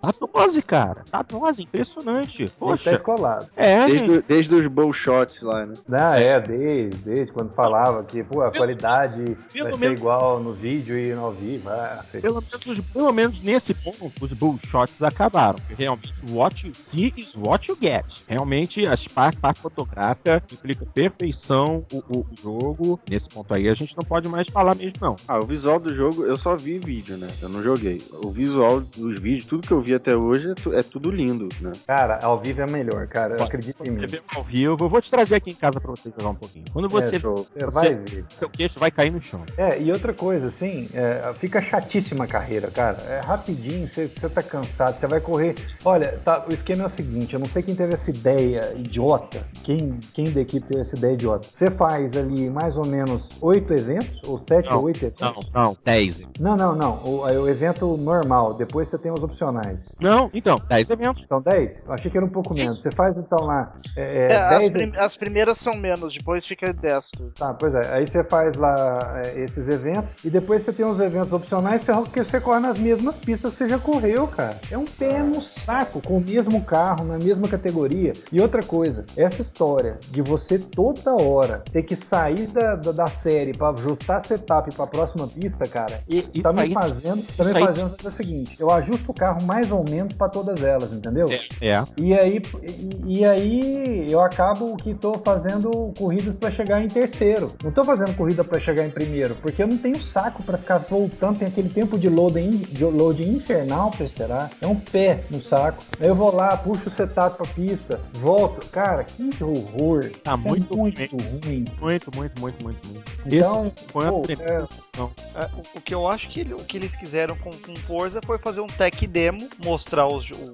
Tá 0.02 0.14
dose, 0.34 0.62
cara. 0.62 1.04
Tá 1.10 1.22
dose. 1.22 1.64
Impressionante. 1.64 2.44
A 2.44 2.46
gente 2.46 2.52
tá 2.52 2.60
Poxa. 2.60 2.92
escolado. 2.94 3.48
É, 3.56 3.88
gente. 3.90 4.08
Desde, 4.08 4.22
desde 4.28 4.56
os 4.56 4.68
bullshots 4.68 5.42
lá, 5.42 5.66
né? 5.66 5.74
Não, 5.98 6.14
é, 6.14 6.40
desde, 6.40 6.98
desde 7.00 7.32
quando 7.32 7.52
falava 7.54 8.04
que 8.04 8.24
pô, 8.24 8.42
a 8.42 8.52
qualidade 8.52 9.24
pelo 9.54 9.64
vai 9.70 9.74
ser 9.74 9.80
menos- 9.80 10.00
igual 10.00 10.40
no 10.40 10.52
vídeo 10.52 10.98
e 10.98 11.14
no 11.14 11.26
ao 11.26 11.32
vivo. 11.32 11.70
Ah, 11.70 12.04
Pelo 12.22 12.42
menos, 12.42 12.82
pelo 12.92 13.12
menos 13.14 13.42
nesse 13.42 13.74
ponto, 13.74 14.12
os 14.22 14.34
bullshots 14.34 15.02
acabaram. 15.02 15.60
Realmente, 15.78 16.14
what 16.30 16.66
you 16.68 16.74
see 16.74 17.14
is 17.16 17.34
what 17.36 17.70
you 17.70 17.78
get. 17.82 18.06
Realmente, 18.28 18.86
as 18.86 19.08
parte, 19.08 19.40
parte 19.40 19.60
fotográfica 19.62 20.42
implica 20.52 20.86
perfeição 20.94 21.86
o, 21.92 21.98
o 22.10 22.26
jogo. 22.42 23.00
Nesse 23.10 23.30
ponto 23.30 23.54
aí, 23.54 23.70
a 23.70 23.74
gente 23.74 23.96
não 23.96 24.04
pode 24.04 24.28
mais 24.28 24.48
falar 24.48 24.76
mesmo, 24.76 24.94
não. 25.02 25.16
Ah, 25.28 25.40
o 25.40 25.46
visual 25.46 25.80
do 25.80 25.94
jogo, 25.96 26.26
eu 26.26 26.38
só 26.38 26.56
vi 26.56 26.78
vídeo, 26.80 27.18
né? 27.18 27.30
Eu 27.42 27.50
não 27.50 27.64
joguei. 27.64 28.02
O 28.22 28.30
visual 28.30 28.82
dos 28.82 29.20
vídeos, 29.20 29.46
tudo 29.46 29.68
que 29.68 29.74
eu 29.74 29.82
vi 29.82 29.94
até 29.94 30.16
hoje 30.16 30.52
é, 30.52 30.54
tu- 30.56 30.74
é 30.74 30.84
tudo 30.84 31.10
lindo, 31.10 31.48
né? 31.62 31.72
Cara, 31.88 32.20
ao 32.22 32.40
vivo 32.40 32.62
é 32.62 32.66
melhor, 32.70 33.08
cara. 33.08 33.38
Eu 33.38 33.44
acredito 33.44 33.84
em 33.84 33.90
Você 33.90 34.02
mim. 34.02 34.08
vê 34.08 34.22
ao 34.36 34.44
vivo, 34.44 34.84
eu 34.86 34.90
vou 34.90 35.02
te 35.02 35.10
trazer 35.10 35.36
aqui 35.36 35.52
em 35.52 35.56
casa 35.56 35.80
pra 35.86 35.96
você 35.96 36.12
jogar 36.18 36.30
um 36.30 36.36
pouquinho. 36.36 36.66
Quando 36.72 36.90
você, 36.90 37.16
É, 37.16 37.20
show. 37.20 37.36
Você 37.54 37.66
você- 37.66 37.76
vai 37.76 37.96
ver. 37.96 38.26
seu 38.30 38.50
queixo 38.50 38.80
vai 38.80 38.92
cair 38.92 39.12
no 39.12 39.22
chão. 39.22 39.44
É, 39.58 39.80
e 39.82 39.92
outra 39.92 40.14
coisa, 40.14 40.48
assim, 40.48 40.90
é, 40.94 41.34
fica 41.38 41.62
chatíssima 41.62 42.26
a 42.26 42.28
carreira, 42.28 42.70
cara. 42.72 42.98
É 43.10 43.20
rapidinho, 43.20 43.88
você 43.88 44.08
você 44.08 44.30
tá 44.30 44.42
cansado, 44.44 44.98
você 44.98 45.08
vai 45.08 45.20
correr. 45.20 45.56
Olha, 45.84 46.20
tá, 46.24 46.46
o 46.48 46.54
esquema 46.54 46.84
é 46.84 46.86
o 46.86 46.90
seguinte: 46.90 47.34
eu 47.34 47.40
não 47.40 47.48
sei 47.48 47.62
quem 47.64 47.76
teve 47.76 47.94
essa 47.94 48.10
ideia 48.10 48.74
idiota, 48.76 49.46
quem, 49.64 50.00
quem 50.14 50.32
da 50.32 50.42
equipe 50.42 50.66
teve 50.68 50.82
essa 50.82 50.96
ideia 50.96 51.14
idiota. 51.14 51.48
Você 51.52 51.70
faz 51.70 52.16
ali 52.16 52.50
mais 52.50 52.78
ou 52.78 52.86
menos 52.86 53.38
oito 53.42 53.74
eventos, 53.74 54.22
ou 54.26 54.38
sete 54.38 54.72
ou 54.72 54.84
oito 54.84 54.98
eventos. 55.06 55.22
Não, 55.54 55.64
não, 55.64 55.78
10. 55.84 56.24
Não, 56.40 56.56
não, 56.56 56.76
não. 56.76 57.04
O, 57.04 57.28
é 57.28 57.38
o 57.38 57.48
evento 57.48 57.98
normal, 57.98 58.54
depois 58.54 58.88
você 58.88 58.98
tem 58.98 59.12
os 59.12 59.24
opcionais. 59.24 59.96
Não, 60.00 60.30
então, 60.34 60.62
10 60.68 60.90
eventos. 60.90 61.26
10? 61.44 61.86
Eu 61.88 61.94
achei 61.94 62.10
que 62.10 62.18
era 62.18 62.26
um 62.26 62.30
pouco 62.32 62.54
menos. 62.54 62.82
Você 62.82 62.92
faz 62.92 63.18
então 63.18 63.40
lá 63.46 63.76
é, 63.96 64.28
É, 64.32 64.38
as, 64.38 64.60
10 64.60 64.74
prim- 64.74 64.94
as 64.98 65.16
primeiras 65.16 65.58
são 65.58 65.75
menos, 65.76 66.14
depois 66.14 66.46
fica 66.46 66.74
10 66.74 67.12
tudo. 67.12 67.32
Tá, 67.32 67.54
pois 67.54 67.74
é. 67.74 67.94
Aí 67.94 68.06
você 68.06 68.24
faz 68.24 68.56
lá 68.56 69.22
é, 69.24 69.40
esses 69.42 69.68
eventos 69.70 70.16
e 70.24 70.30
depois 70.30 70.64
você 70.64 70.74
tem 70.74 70.86
os 70.86 71.00
eventos 71.00 71.34
opcionais 71.34 71.84
que 72.12 72.24
você 72.24 72.40
corre 72.40 72.60
nas 72.60 72.78
mesmas 72.78 73.16
pistas 73.18 73.52
que 73.52 73.58
você 73.58 73.70
já 73.70 73.80
correu, 73.80 74.28
cara. 74.28 74.58
É 74.72 74.78
um 74.78 74.86
pé 74.86 75.20
no 75.20 75.42
saco, 75.42 76.02
com 76.02 76.18
o 76.18 76.22
mesmo 76.22 76.64
carro, 76.64 77.06
na 77.06 77.18
mesma 77.18 77.48
categoria. 77.48 78.14
E 78.32 78.42
outra 78.42 78.64
coisa, 78.64 79.06
essa 79.16 79.42
história 79.42 79.98
de 80.12 80.22
você 80.22 80.58
toda 80.60 81.14
hora 81.16 81.64
ter 81.72 81.84
que 81.84 81.96
sair 81.96 82.48
da, 82.48 82.76
da, 82.76 82.92
da 82.92 83.08
série 83.08 83.54
pra 83.54 83.70
ajustar 83.70 84.22
setup 84.22 84.74
pra 84.74 84.88
próxima 84.88 85.28
pista, 85.28 85.68
cara, 85.68 86.02
e, 86.08 86.20
Isso 86.20 86.42
tá 86.42 86.54
me 86.54 86.74
fazendo, 86.74 87.24
tá 87.36 87.44
me 87.44 87.54
fazendo 87.54 87.96
fazer 87.98 88.08
o 88.08 88.12
seguinte: 88.12 88.56
eu 88.60 88.72
ajusto 88.72 89.12
o 89.12 89.14
carro 89.14 89.44
mais 89.44 89.72
ou 89.72 89.84
menos 89.88 90.14
pra 90.14 90.30
todas 90.30 90.62
elas, 90.62 90.94
entendeu? 90.94 91.26
É. 91.62 91.84
E 91.98 92.14
aí, 92.14 92.42
e, 92.64 93.20
e 93.20 93.26
aí 93.26 94.12
eu 94.12 94.22
acabo 94.22 94.76
que 94.78 94.94
tô 94.94 95.14
fazendo 95.14 95.65
corridas 95.98 96.36
pra 96.36 96.50
chegar 96.52 96.82
em 96.84 96.88
terceiro. 96.88 97.52
Não 97.64 97.72
tô 97.72 97.84
fazendo 97.84 98.16
corrida 98.16 98.44
pra 98.44 98.60
chegar 98.60 98.86
em 98.86 98.90
primeiro, 98.92 99.36
porque 99.36 99.62
eu 99.64 99.68
não 99.68 99.78
tenho 99.78 100.02
saco 100.02 100.44
pra 100.44 100.58
ficar 100.58 100.78
voltando, 100.80 101.40
tem 101.40 101.48
aquele 101.48 101.70
tempo 101.70 101.98
de 101.98 102.10
loading, 102.10 102.58
de 102.58 102.84
loading 102.84 103.36
infernal 103.36 103.92
pra 103.92 104.06
esperar. 104.06 104.50
É 104.62 104.68
um 104.68 104.76
pé 104.76 105.24
no 105.30 105.42
saco. 105.42 105.84
Aí 106.00 106.08
eu 106.08 106.16
vou 106.16 106.34
lá, 106.34 106.56
puxo 106.58 106.90
o 106.90 106.92
setup 106.92 107.38
pra 107.38 107.46
pista, 107.48 108.00
volto. 108.14 108.66
Cara, 108.70 109.04
que 109.04 109.30
horror. 109.44 110.10
Tá 110.24 110.36
Isso 110.36 110.46
é 110.48 110.50
muito 110.50 110.78
muito 110.78 110.98
bem. 110.98 111.08
ruim. 111.44 111.66
Muito, 111.80 112.12
muito, 112.16 112.40
muito, 112.42 112.64
muito, 112.64 112.88
muito. 112.88 113.04
Então, 113.26 113.72
Esse 113.76 113.88
foi 113.90 114.08
pô, 114.08 114.22
tremenda 114.22 114.52
é- 114.52 114.66
sensação. 114.66 115.12
É, 115.36 115.46
o, 115.46 115.78
o 115.78 115.82
que 115.82 115.94
eu 115.94 116.08
acho 116.08 116.30
que, 116.30 116.40
ele- 116.42 116.54
o 116.54 116.58
que 116.64 116.78
eles 116.78 116.96
quiseram 116.96 117.36
com, 117.38 117.50
com 117.52 117.76
Forza 117.78 118.20
foi 118.26 118.38
fazer 118.38 118.62
um 118.62 118.68
tech 118.68 119.06
demo, 119.08 119.48
mostrar 119.64 120.08
os, 120.08 120.30
o- 120.32 120.54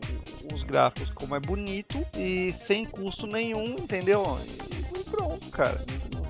os 0.53 0.63
gráficos 0.63 1.09
como 1.11 1.35
é 1.35 1.39
bonito 1.39 2.05
e 2.17 2.51
sem 2.51 2.85
custo 2.85 3.27
nenhum, 3.27 3.77
entendeu? 3.79 4.25
E, 4.69 5.03
pronto, 5.03 5.49
cara. 5.49 5.83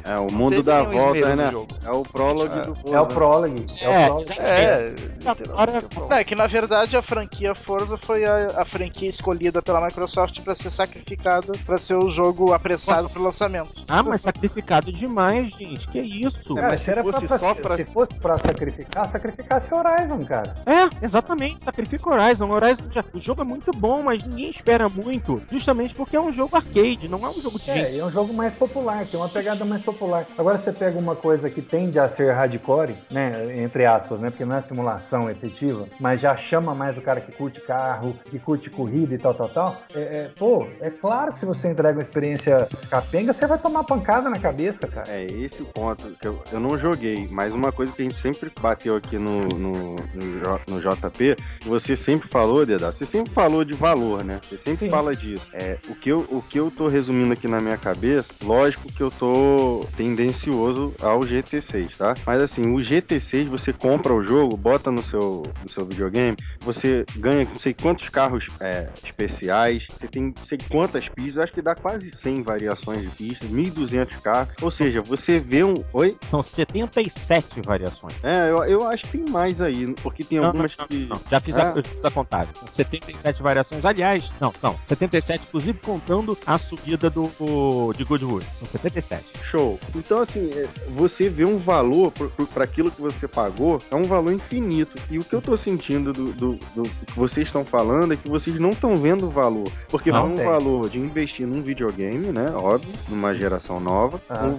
É, 0.03 0.18
o 0.18 0.31
mundo 0.31 0.64
dá 0.64 0.81
esmero 0.81 0.98
volta, 0.98 1.35
né? 1.35 1.52
É 1.84 1.90
o 1.90 2.03
prólogo 2.03 2.53
É. 2.53 2.66
do 2.66 2.70
É 2.70 2.72
o 2.72 2.76
Forza. 2.76 3.06
prólogo. 3.08 3.56
É, 3.82 3.86
É, 3.86 4.10
o 4.12 4.16
prólogo. 4.16 4.34
É, 4.38 4.74
Agora- 4.76 4.90
literalmente. 4.99 5.86
é. 5.86 5.99
Não, 6.10 6.18
é 6.18 6.24
que 6.24 6.36
na 6.36 6.48
verdade 6.48 6.95
a 6.98 7.02
franquia 7.02 7.56
Forza 7.56 7.98
foi 7.98 8.26
a, 8.26 8.48
a 8.58 8.66
franquia 8.66 9.10
escolhida 9.10 9.62
pela 9.62 9.82
Microsoft 9.82 10.41
pra 10.41 10.53
ser 10.56 10.70
sacrificada 10.70 11.53
pra 11.66 11.78
ser 11.78 11.95
o 11.95 12.10
jogo 12.10 12.53
apressado 12.53 13.10
pro 13.10 13.22
lançamento. 13.24 13.84
Ah, 13.88 14.03
mas 14.03 14.22
sacrificado 14.22 14.91
demais, 14.91 15.53
gente. 15.53 15.88
Que 15.88 15.99
isso? 15.99 16.58
É, 16.58 16.62
mas 16.62 16.82
se 16.82 16.91
era 16.91 17.03
fosse 17.03 17.28
pra, 17.28 17.38
só 17.40 17.56
pra- 17.56 17.78
Se 17.78 17.91
fosse 17.94 18.20
pra 18.20 18.38
sacrificar, 18.38 19.08
sacrificasse 19.08 19.74
Horizon, 19.74 20.24
cara. 20.26 20.56
É, 20.66 21.06
exatamente. 21.06 21.64
Sacrifica 21.64 22.10
Horizon. 22.10 22.49
Horizon 22.52 22.84
já, 22.91 23.03
o 23.14 23.20
jogo 23.20 23.41
é 23.41 23.45
muito 23.45 23.72
bom, 23.72 24.03
mas 24.03 24.24
ninguém 24.24 24.49
espera 24.49 24.88
muito. 24.90 25.41
Justamente 25.52 25.95
porque 25.95 26.16
é 26.16 26.22
um 26.22 26.32
jogo 26.34 26.56
arcade, 26.56 27.08
não 27.08 27.26
é 27.26 27.30
um 27.30 27.41
jogo 27.41 27.60
de 27.60 27.70
É, 27.72 27.76
gente. 27.76 27.95
e 27.95 27.99
é 27.99 28.06
um 28.06 28.12
jogo 28.12 28.34
mais 28.34 28.53
popular, 28.53 29.06
tem 29.06 29.20
uma 29.20 29.30
pegada 29.30 29.66
mais 29.66 29.82
popular. 29.82 30.26
Agora 30.38 30.58
você 30.58 30.72
pega 30.72 30.98
uma 30.99 31.16
coisa 31.16 31.49
que 31.49 31.62
tende 31.72 31.98
a 31.98 32.07
ser 32.10 32.34
hardcore, 32.34 32.93
né, 33.10 33.64
entre 33.64 33.85
aspas, 33.85 34.19
né, 34.19 34.30
porque 34.30 34.43
não 34.43 34.57
é 34.57 34.61
simulação 34.61 35.30
efetiva, 35.30 35.88
mas 35.99 36.19
já 36.19 36.35
chama 36.35 36.76
mais 36.76 36.98
o 36.98 37.02
cara 37.02 37.22
que 37.22 37.31
curte 37.31 37.61
carro, 37.61 38.14
que 38.30 38.38
curte 38.38 38.69
corrida 38.69 39.15
e 39.15 39.18
tal, 39.18 39.34
tal, 39.34 39.49
tal. 39.49 39.77
É, 39.95 40.02
é, 40.02 40.31
pô, 40.38 40.68
é 40.81 40.89
claro 40.89 41.31
que 41.31 41.39
se 41.39 41.45
você 41.45 41.69
entrega 41.69 41.95
uma 41.95 42.02
experiência 42.02 42.68
capenga, 42.89 43.31
você 43.31 43.48
vai 43.48 43.57
tomar 43.57 43.85
pancada 43.85 44.30
na 44.30 44.38
cabeça, 44.38 44.85
cara. 44.85 45.10
É 45.10 45.26
esse 45.26 45.61
o 45.61 45.65
ponto 45.65 46.10
que 46.19 46.27
eu, 46.27 46.43
eu 46.52 46.60
não 46.60 46.77
joguei, 46.77 47.27
mas 47.31 47.53
uma 47.53 47.72
coisa 47.72 47.93
que 47.93 48.02
a 48.02 48.06
gente 48.06 48.18
sempre 48.18 48.52
bateu 48.60 48.98
aqui 48.98 49.18
no, 49.18 49.39
no, 49.39 49.72
no, 49.95 50.60
no 50.68 50.81
JP, 50.81 51.38
você 51.65 51.95
sempre 51.95 52.27
falou, 52.27 52.65
Dedá, 52.65 52.91
você 52.91 53.06
sempre 53.06 53.31
falou 53.31 53.64
de 53.64 53.73
valor, 53.73 54.26
né? 54.26 54.39
Você 54.43 54.57
sempre 54.57 54.85
Sim. 54.85 54.89
fala 54.89 55.15
disso. 55.15 55.49
É, 55.53 55.77
o, 55.88 55.95
que 55.95 56.10
eu, 56.10 56.26
o 56.30 56.41
que 56.41 56.60
eu 56.60 56.69
tô 56.69 56.89
resumindo 56.89 57.31
aqui 57.31 57.48
na 57.48 57.61
minha 57.61 57.77
cabeça, 57.77 58.34
lógico 58.43 58.91
que 58.91 59.02
eu 59.02 59.10
tô 59.10 59.85
tendencioso 59.95 60.93
ao 61.02 61.26
GT6, 61.62 61.98
tá? 61.98 62.16
Mas 62.26 62.42
assim, 62.42 62.74
o 62.74 62.78
GT6 62.78 63.46
você 63.46 63.72
compra 63.72 64.14
o 64.14 64.24
jogo, 64.24 64.58
bota 64.58 64.92
no 64.92 65.04
seu, 65.04 65.44
no 65.62 65.70
seu 65.70 65.86
videogame, 65.86 66.36
você 66.60 67.06
ganha 67.16 67.46
não 67.46 67.56
sei 67.56 67.74
quantos 67.74 68.10
carros 68.10 68.48
é, 68.60 68.90
especiais, 69.04 69.86
você 69.90 70.08
tem 70.08 70.34
não 70.36 70.46
sei 70.46 70.58
quantas 70.70 71.08
pistas, 71.08 71.44
acho 71.44 71.54
que 71.54 71.62
dá 71.62 71.76
quase 71.76 72.12
100 72.12 72.42
variações 72.42 73.04
de 73.04 73.10
pistas, 73.10 73.50
1.200 73.50 74.22
carros, 74.22 74.54
ou 74.62 74.72
seja, 74.72 75.02
você 75.02 75.38
vê 75.40 75.64
um... 75.64 75.84
Oi? 75.94 76.18
São 76.26 76.42
77 76.42 77.62
variações. 77.62 78.16
É, 78.24 78.50
eu, 78.50 78.64
eu 78.66 78.88
acho 78.88 79.06
que 79.06 79.18
tem 79.18 79.30
mais 79.30 79.62
aí, 79.62 79.94
porque 80.02 80.24
tem 80.24 80.40
Não, 80.40 80.48
algumas 80.48 80.76
não, 80.76 80.88
que... 80.88 81.06
Não, 81.06 81.22
já 81.30 81.40
fiz, 81.40 81.58
É? 81.58 81.62
a, 81.62 81.74
eu 81.76 81.84
fiz 81.84 82.04
a 82.04 82.12
contagem. 82.12 82.54
São 82.54 82.68
77 82.68 83.42
variações. 83.42 83.86
Aliás, 83.86 84.34
não, 84.40 84.54
são 84.58 84.78
77, 84.86 85.46
inclusive 85.48 85.80
contando 85.80 86.38
a 86.46 86.58
subida 86.58 87.10
do, 87.10 87.94
de 87.96 88.04
Goodwood. 88.04 88.46
São 88.52 88.68
77. 88.68 89.24
Show. 89.44 89.80
Então, 89.96 90.20
assim, 90.20 90.50
é, 90.54 90.68
você 90.90 91.30
vê 91.30 91.46
um 91.46 91.51
valor 91.57 92.11
para 92.53 92.64
aquilo 92.64 92.91
que 92.91 93.02
você 93.02 93.28
pagou, 93.28 93.78
é 93.90 93.95
um 93.95 94.03
valor 94.03 94.34
infinito. 94.34 94.98
E 95.10 95.18
o 95.18 95.23
que 95.23 95.34
eu 95.34 95.41
tô 95.41 95.56
sentindo 95.56 96.11
do, 96.11 96.32
do- 96.34 96.60
do 96.76 96.84
que 96.84 97.14
vocês 97.15 97.48
estão 97.48 97.64
falando 97.64 98.14
é 98.14 98.18
que 98.18 98.28
vocês 98.28 98.60
não 98.60 98.72
estão 98.72 98.95
vendo 98.98 99.28
o 99.28 99.30
valor. 99.30 99.72
Porque 99.90 100.11
Não 100.11 100.23
vai 100.23 100.32
um 100.32 100.36
tem. 100.36 100.45
valor 100.45 100.90
de 100.90 100.99
investir 100.99 101.48
num 101.48 101.61
videogame, 101.61 102.28
né? 102.28 102.52
Óbvio, 102.56 102.94
numa 103.07 103.34
geração 103.34 103.80
nova. 103.80 104.19
Ah. 104.30 104.45
Um 104.45 104.57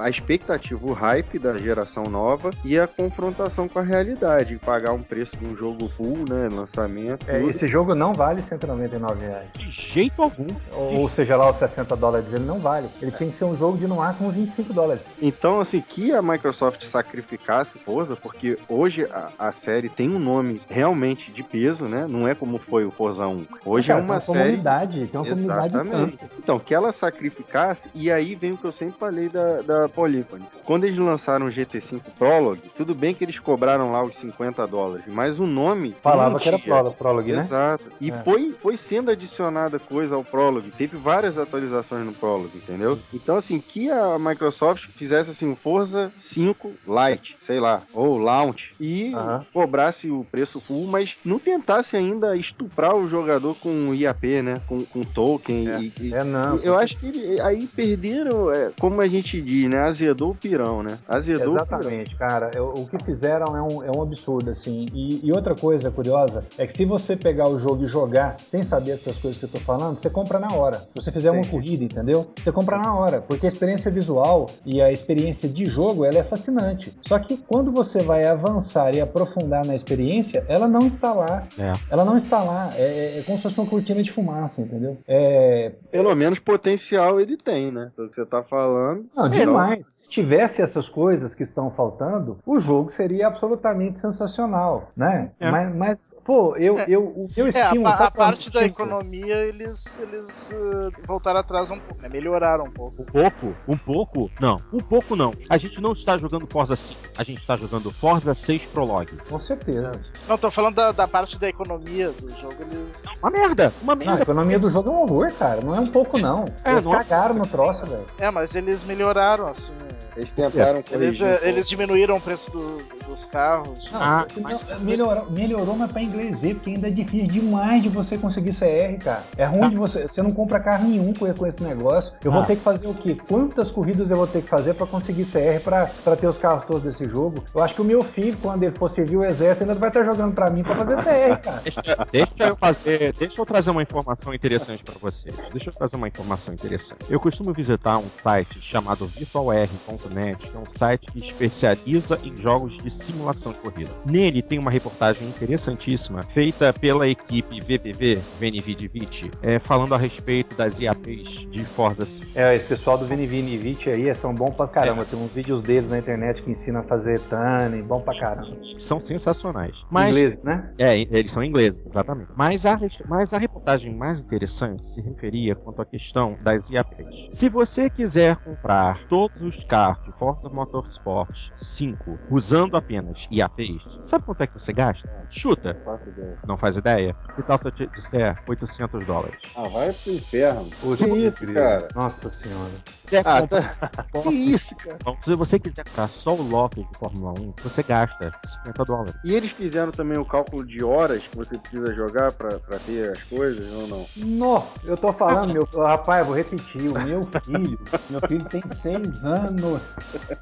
a 0.00 0.08
expectativa, 0.10 0.84
o 0.86 0.92
hype 0.92 1.38
da 1.38 1.56
geração 1.56 2.04
nova 2.04 2.50
e 2.64 2.78
a 2.78 2.86
confrontação 2.86 3.68
com 3.68 3.78
a 3.78 3.82
realidade. 3.82 4.58
Pagar 4.64 4.92
um 4.92 5.02
preço 5.02 5.36
de 5.36 5.46
um 5.46 5.56
jogo 5.56 5.88
full, 5.96 6.24
né? 6.28 6.48
Lançamento. 6.48 7.28
É, 7.28 7.42
esse 7.44 7.66
jogo 7.66 7.94
não 7.94 8.12
vale 8.12 8.42
199 8.42 9.24
reais. 9.24 9.52
De 9.54 9.70
jeito 9.70 10.22
algum. 10.22 10.48
Ou 10.72 11.08
seja 11.08 11.36
lá, 11.36 11.48
os 11.50 11.56
60 11.56 11.96
dólares 11.96 12.32
ele 12.32 12.44
não 12.44 12.58
vale. 12.58 12.88
Ele 13.00 13.10
tinha 13.10 13.28
que 13.30 13.34
ser 13.36 13.44
um 13.44 13.56
jogo 13.56 13.78
de 13.78 13.86
no 13.86 13.96
máximo 13.96 14.30
20 14.30 14.40
25 14.40 14.72
dólares. 14.72 15.10
Então, 15.20 15.60
assim, 15.60 15.80
que 15.80 16.12
a 16.12 16.20
Microsoft 16.30 16.82
sacrificasse 16.84 17.78
Forza, 17.78 18.16
porque 18.16 18.58
hoje 18.68 19.04
a, 19.04 19.30
a 19.38 19.52
série 19.52 19.88
tem 19.88 20.08
um 20.08 20.18
nome 20.18 20.60
realmente 20.68 21.30
de 21.30 21.42
peso, 21.42 21.86
né? 21.86 22.06
Não 22.08 22.26
é 22.28 22.34
como 22.34 22.58
foi 22.58 22.84
o 22.84 22.90
Forza 22.90 23.26
1. 23.26 23.46
Hoje 23.64 23.88
Cara, 23.88 24.00
é 24.00 24.02
uma 24.02 24.06
tem 24.06 24.14
uma 24.14 24.20
série. 24.20 24.44
comunidade, 24.50 25.06
tem 25.06 25.20
uma 25.20 25.26
comunidade 25.26 25.74
Exatamente. 25.74 26.16
tanto. 26.18 26.32
Então, 26.38 26.58
que 26.58 26.74
ela 26.74 26.92
sacrificasse, 26.92 27.88
e 27.94 28.10
aí 28.10 28.34
vem 28.34 28.52
o 28.52 28.56
que 28.56 28.64
eu 28.64 28.72
sempre 28.72 28.98
falei 28.98 29.28
da, 29.28 29.62
da 29.62 29.88
Polyphony. 29.88 30.44
Quando 30.64 30.84
eles 30.84 30.98
lançaram 30.98 31.46
o 31.46 31.50
GT5 31.50 32.00
Prologue, 32.18 32.62
tudo 32.76 32.94
bem 32.94 33.14
que 33.14 33.24
eles 33.24 33.38
cobraram 33.38 33.92
lá 33.92 34.02
os 34.02 34.16
50 34.16 34.66
dólares, 34.66 35.04
mas 35.08 35.38
o 35.40 35.46
nome. 35.46 35.94
Falava 36.02 36.38
que 36.38 36.48
era 36.48 36.58
tinha. 36.58 36.74
prolo- 36.74 36.92
Prologue, 36.92 37.32
né? 37.32 37.38
Exato. 37.38 37.88
E 38.00 38.10
É. 38.10 38.22
foi, 38.22 38.54
foi 38.58 38.76
sendo 38.76 39.10
adicionada 39.10 39.78
coisa 39.78 40.14
ao 40.14 40.24
Prologue. 40.24 40.70
Teve 40.70 40.96
várias 40.96 41.38
atualizações 41.38 42.04
no 42.04 42.12
Prologue, 42.12 42.56
entendeu? 42.56 42.98
Então, 43.12 43.36
assim, 43.36 43.58
que 43.60 43.90
a 43.90 44.18
Microsoft 44.18 44.88
fizesse 44.90 45.30
assim, 45.30 45.54
Forza 45.54 46.12
5 46.20 46.74
Lite, 46.86 47.34
sei 47.38 47.58
lá, 47.60 47.82
ou 47.92 48.18
Launch, 48.18 48.74
e 48.78 49.12
Aham. 49.14 49.44
cobrasse 49.52 50.10
o 50.10 50.24
preço 50.24 50.60
full, 50.60 50.86
mas 50.86 51.16
não 51.24 51.38
tentasse 51.38 51.96
ainda 51.96 52.36
estuprar 52.36 52.94
o 52.94 53.08
jogador 53.08 53.54
com 53.56 53.94
IAP, 53.94 54.42
né? 54.42 54.60
Com, 54.66 54.84
com 54.84 55.02
token. 55.04 55.68
e- 55.80 55.92
e- 56.00 56.14
É, 56.14 56.22
não. 56.22 56.56
eu 56.58 56.76
acho 56.76 56.98
que 56.98 57.06
ele- 57.08 57.40
aí 57.40 57.66
perderam, 57.66 58.50
é, 58.52 58.70
como 58.78 59.00
a 59.00 59.06
gente 59.08 59.40
diz, 59.40 59.68
né? 59.68 59.78
Azedou 59.80 60.30
o 60.30 60.34
pirão, 60.34 60.82
né? 60.82 60.98
Azedou. 61.08 61.54
Exatamente, 61.54 62.14
cara. 62.16 62.50
Eu- 62.54 62.72
o 62.76 62.86
que 62.86 62.98
fizeram 63.04 63.56
é 63.56 63.62
um, 63.62 63.82
é 63.82 63.90
um 63.90 64.02
absurdo, 64.02 64.50
assim. 64.50 64.86
E, 64.92 65.26
e 65.26 65.32
outra 65.32 65.54
coisa 65.54 65.90
curiosa 65.90 66.44
é 66.58 66.66
que 66.66 66.72
se 66.72 66.84
você 66.84 67.16
pegar 67.16 67.48
o 67.48 67.58
jogo 67.58 67.84
e 67.84 67.86
jogar 67.86 68.36
sem 68.38 68.62
saber 68.62 68.92
essas 68.92 69.18
coisas 69.18 69.38
que 69.38 69.46
eu 69.46 69.50
tô 69.50 69.58
falando, 69.60 69.96
você 69.98 70.10
compra 70.10 70.38
na 70.38 70.52
hora. 70.54 70.78
Se 70.80 70.94
você 70.94 71.10
fizer 71.10 71.30
uma 71.30 71.46
corrida, 71.46 71.84
entendeu? 71.84 72.32
Você 72.38 72.52
compra 72.52 72.78
na 72.78 72.94
hora, 72.94 73.20
porque 73.20 73.46
a 73.46 73.48
experiência 73.48 73.90
visual 73.90 74.46
e 74.64 74.80
a 74.80 74.90
experiência 74.92 75.48
de 75.48 75.66
jogo, 75.66 76.04
ela 76.10 76.18
é 76.18 76.24
fascinante. 76.24 76.96
Só 77.00 77.18
que 77.18 77.36
quando 77.36 77.70
você 77.72 78.02
vai 78.02 78.24
avançar 78.26 78.94
e 78.94 79.00
aprofundar 79.00 79.64
na 79.64 79.74
experiência, 79.74 80.44
ela 80.48 80.68
não 80.68 80.86
está 80.86 81.12
lá. 81.12 81.46
É. 81.58 81.72
Ela 81.90 82.04
não 82.04 82.16
está 82.16 82.42
lá. 82.42 82.70
É, 82.76 82.82
é- 82.82 83.18
é 83.18 83.22
como 83.22 83.36
se 83.38 83.42
fosse 83.44 83.58
uma 83.60 83.66
cortina 83.68 84.02
de 84.02 84.10
fumaça, 84.10 84.60
entendeu? 84.60 84.98
É, 85.06 85.72
Pelo 85.90 86.14
menos 86.14 86.38
potencial 86.38 87.20
ele 87.20 87.36
tem, 87.36 87.70
né? 87.70 87.90
Pelo 87.96 88.08
que 88.08 88.16
você 88.16 88.26
tá 88.26 88.42
falando. 88.42 89.06
Não, 89.14 89.26
Então, 89.26 89.38
demais. 89.38 89.86
Se 89.86 90.08
tivesse 90.08 90.62
essas 90.62 90.88
coisas 90.88 91.34
que 91.34 91.42
estão 91.42 91.70
faltando, 91.70 92.38
o 92.44 92.58
jogo 92.58 92.90
seria 92.90 93.26
absolutamente 93.26 93.98
sensacional, 94.00 94.90
né? 94.96 95.30
É. 95.40 95.50
Mas, 95.50 95.74
mas, 95.74 96.14
pô, 96.24 96.56
eu, 96.56 96.76
eu, 96.88 97.02
o 97.04 97.28
meu 97.36 97.46
É, 97.48 97.62
a, 97.62 97.70
a 97.70 98.06
é 98.06 98.10
parte 98.10 98.50
da 98.52 98.64
economia 98.64 99.36
eles, 99.36 99.98
eles 100.00 100.50
eh, 100.52 100.88
voltaram 101.06 101.40
atrás 101.40 101.70
um 101.70 101.78
pouco, 101.78 102.02
né? 102.02 102.08
Melhoraram 102.08 102.64
um 102.64 102.70
pouco. 102.70 103.02
Um 103.02 103.04
pouco? 103.06 103.54
Um 103.68 103.76
pouco? 103.76 104.30
Não, 104.40 104.60
um 104.72 104.80
pouco 104.80 105.16
não. 105.16 105.34
A 105.48 105.56
gente 105.56 105.80
não 105.80 105.94
está 106.00 106.18
jogando 106.18 106.46
Forza 106.46 106.74
5, 106.76 106.98
a 107.16 107.22
gente 107.22 107.38
está 107.38 107.56
jogando 107.56 107.90
Forza 107.92 108.34
6 108.34 108.66
Prologue. 108.66 109.16
Com 109.28 109.38
certeza. 109.38 109.98
Não, 110.28 110.36
tô 110.36 110.50
falando 110.50 110.74
da, 110.76 110.92
da 110.92 111.06
parte 111.08 111.38
da 111.38 111.48
economia 111.48 112.10
do 112.10 112.28
jogo, 112.40 112.54
eles. 112.60 113.02
Uma 113.22 113.30
merda, 113.30 113.72
uma 113.82 113.94
Não, 113.94 114.02
a 114.02 114.06
merda. 114.06 114.22
economia 114.22 114.58
do 114.58 114.70
jogo 114.70 114.88
é 114.90 114.92
um 114.92 115.02
horror, 115.02 115.32
cara. 115.38 115.60
Não 115.62 115.74
é 115.74 115.80
um 115.80 115.86
pouco, 115.86 116.18
não. 116.18 116.44
É, 116.64 116.72
Eles 116.72 116.84
não 116.84 116.94
é- 116.94 116.98
cagaram 116.98 117.34
no 117.36 117.46
troço, 117.46 117.86
velho. 117.86 118.04
É, 118.18 118.30
mas 118.30 118.54
eles 118.54 118.84
melhoraram, 118.84 119.46
assim. 119.48 119.72
Eles 120.16 120.32
tentaram 120.32 120.78
Eles, 120.78 120.88
corrigir. 120.90 121.24
um 121.26 121.30
eh, 121.30 121.38
eles 121.44 121.68
diminuíram 121.68 122.16
o 122.16 122.20
preço 122.20 122.50
do- 122.50 122.78
dos 123.06 123.28
carros. 123.28 123.88
Não, 123.92 124.00
Ah, 124.02 124.26
não, 124.36 124.80
melhorou, 124.80 125.30
melhorou, 125.30 125.76
mas 125.76 125.90
pra 125.92 126.02
inglês 126.02 126.40
ver, 126.40 126.54
porque 126.56 126.70
ainda 126.70 126.88
é 126.88 126.90
difícil 126.90 127.28
demais 127.28 127.82
de 127.82 127.88
você 127.88 128.18
conseguir 128.18 128.52
CR, 128.52 128.98
cara. 129.02 129.22
É 129.36 129.44
ruim 129.44 129.70
de 129.70 129.76
você. 129.76 130.02
Você 130.08 130.20
não 130.20 130.32
compra 130.32 130.58
carro 130.60 130.88
nenhum 130.88 131.12
com, 131.14 131.32
com 131.32 131.46
esse 131.46 131.62
negócio. 131.62 132.12
Eu 132.24 132.32
vou 132.32 132.42
Ah. 132.42 132.44
ter 132.44 132.56
que 132.56 132.62
fazer 132.62 132.88
o 132.88 132.94
quê? 132.94 133.16
Quantas 133.28 133.70
corridas 133.70 134.10
eu 134.10 134.16
vou 134.16 134.26
ter 134.26 134.42
que 134.42 134.48
fazer 134.48 134.74
pra 134.74 134.86
conseguir 134.86 135.24
CR 135.24 135.60
pra, 135.62 135.89
pra 136.04 136.16
ter 136.16 136.26
os 136.26 136.38
carros 136.38 136.64
todos 136.64 136.82
desse 136.82 137.08
jogo? 137.08 137.42
Eu 137.54 137.62
acho 137.62 137.74
que 137.74 137.82
o 137.82 137.84
meu 137.84 138.02
filho, 138.02 138.36
quando 138.40 138.62
ele 138.62 138.72
for 138.72 138.88
servir 138.88 139.16
o 139.16 139.24
exército, 139.24 139.64
ainda 139.64 139.74
vai 139.78 139.88
estar 139.88 140.04
jogando 140.04 140.34
pra 140.34 140.50
mim 140.50 140.62
pra 140.62 140.74
fazer 140.76 140.96
CR, 141.02 141.40
cara. 141.42 141.60
Deixa, 141.62 141.82
deixa 142.12 142.44
eu 142.44 142.56
fazer, 142.56 143.12
deixa 143.12 143.40
eu 143.40 143.46
trazer 143.46 143.70
uma 143.70 143.82
informação 143.82 144.34
interessante 144.34 144.82
para 144.82 144.94
vocês. 145.00 145.34
Deixa 145.52 145.70
eu 145.70 145.74
trazer 145.74 145.96
uma 145.96 146.08
informação 146.08 146.54
interessante. 146.54 147.04
Eu 147.08 147.20
costumo 147.20 147.52
visitar 147.52 147.98
um 147.98 148.08
site 148.14 148.60
chamado 148.60 149.06
virtualr.net, 149.06 150.38
que 150.38 150.56
é 150.56 150.60
um 150.60 150.64
site 150.64 151.06
que 151.10 151.18
especializa 151.18 152.18
em 152.22 152.36
jogos 152.36 152.78
de 152.78 152.90
simulação 152.90 153.52
de 153.52 153.58
corrida. 153.58 153.90
Nele 154.06 154.42
tem 154.42 154.58
uma 154.58 154.70
reportagem 154.70 155.26
interessantíssima 155.28 156.22
feita 156.22 156.72
pela 156.72 157.08
equipe 157.08 157.60
VPV, 157.60 158.20
VNV 158.38 158.88
Vici, 158.92 159.30
é, 159.42 159.58
falando 159.58 159.94
a 159.94 159.98
respeito 159.98 160.56
das 160.56 160.80
IAPs 160.80 161.46
de 161.50 161.64
Forza 161.64 162.04
5. 162.04 162.38
É, 162.38 162.56
esse 162.56 162.66
pessoal 162.66 162.98
do 162.98 163.06
Vite 163.06 163.90
aí 163.90 164.14
são 164.14 164.34
bons 164.34 164.54
pra 164.54 164.66
caramba. 164.66 165.04
Tem 165.04 165.18
uns 165.18 165.32
vídeos 165.32 165.62
deles 165.70 165.88
na 165.88 165.98
internet 165.98 166.42
que 166.42 166.50
ensinam 166.50 166.80
a 166.80 166.82
fazer 166.82 167.20
tuning, 167.28 167.82
bom 167.84 168.00
pra 168.02 168.12
caramba. 168.18 168.56
São 168.76 168.98
sensacionais. 168.98 169.84
Mas 169.88 170.08
Ingleses, 170.16 170.42
né? 170.42 170.68
É, 170.76 170.98
eles 170.98 171.30
são 171.30 171.44
ingleses, 171.44 171.86
exatamente. 171.86 172.30
Mas 172.34 172.66
a, 172.66 172.76
mas 173.06 173.32
a 173.32 173.38
reportagem 173.38 173.94
mais 173.94 174.20
interessante 174.20 174.84
se 174.86 175.00
referia 175.00 175.54
quanto 175.54 175.80
à 175.80 175.86
questão 175.86 176.36
das 176.40 176.68
IAPs. 176.70 177.28
Se 177.32 177.48
você 177.48 177.88
quiser 177.88 178.36
comprar 178.36 179.04
todos 179.06 179.42
os 179.42 179.62
carros 179.64 180.02
de 180.04 180.12
Forza 180.18 180.48
Motorsport 180.48 181.30
5 181.54 182.18
usando 182.28 182.76
apenas 182.76 183.26
IAPs, 183.30 184.00
sabe 184.02 184.24
quanto 184.24 184.40
é 184.42 184.46
que 184.48 184.54
você 184.54 184.72
gasta? 184.72 185.08
Chuta, 185.28 185.74
Não 185.74 185.84
faço 185.84 186.08
ideia. 186.08 186.36
não 186.48 186.56
faz 186.56 186.76
ideia? 186.76 187.16
Que 187.36 187.42
tal 187.44 187.58
se 187.58 187.68
eu 187.68 187.72
te 187.72 187.86
disser 187.94 188.36
800 188.48 189.06
dólares? 189.06 189.36
Ah, 189.54 189.68
vai 189.68 189.92
pro 189.92 190.12
inferno. 190.12 190.68
Putz, 190.80 191.02
que 191.04 191.10
isso, 191.10 191.46
cara? 191.54 191.88
Nossa 191.94 192.28
senhora. 192.28 192.72
Se 192.96 193.04
quiser 193.04 193.22
Ah, 193.24 193.40
comprar- 193.42 193.76
tá. 193.78 194.20
Que 194.22 194.28
isso, 194.30 194.74
cara? 194.76 194.96
Então, 195.00 195.16
se 195.22 195.34
você 195.34 195.58
quiser 195.60 195.84
comprar 195.84 196.08
só 196.08 196.34
o 196.34 196.42
Lotus 196.42 196.86
de 196.88 196.98
Fórmula 196.98 197.34
1, 197.38 197.54
você 197.62 197.82
gasta 197.82 198.32
50 198.44 198.84
dólares. 198.84 199.14
E 199.24 199.34
eles 199.34 199.50
fizeram 199.50 199.92
também 199.92 200.18
o 200.18 200.24
cálculo 200.24 200.64
de 200.66 200.82
horas 200.82 201.26
que 201.26 201.36
você 201.36 201.56
precisa 201.58 201.94
jogar 201.94 202.32
pra, 202.32 202.58
pra 202.58 202.78
ter 202.78 203.12
as 203.12 203.22
coisas 203.24 203.70
ou 203.72 203.86
não? 203.86 204.06
Nó, 204.16 204.62
eu 204.84 204.96
tô 204.96 205.12
falando, 205.12 205.52
meu. 205.54 205.68
Rapaz, 205.74 206.20
eu 206.20 206.26
vou 206.26 206.34
repetir. 206.34 206.80
O 206.90 207.00
meu 207.00 207.22
filho, 207.44 207.78
meu 208.08 208.20
filho 208.20 208.44
tem 208.44 208.62
seis 208.68 209.24
anos. 209.24 209.82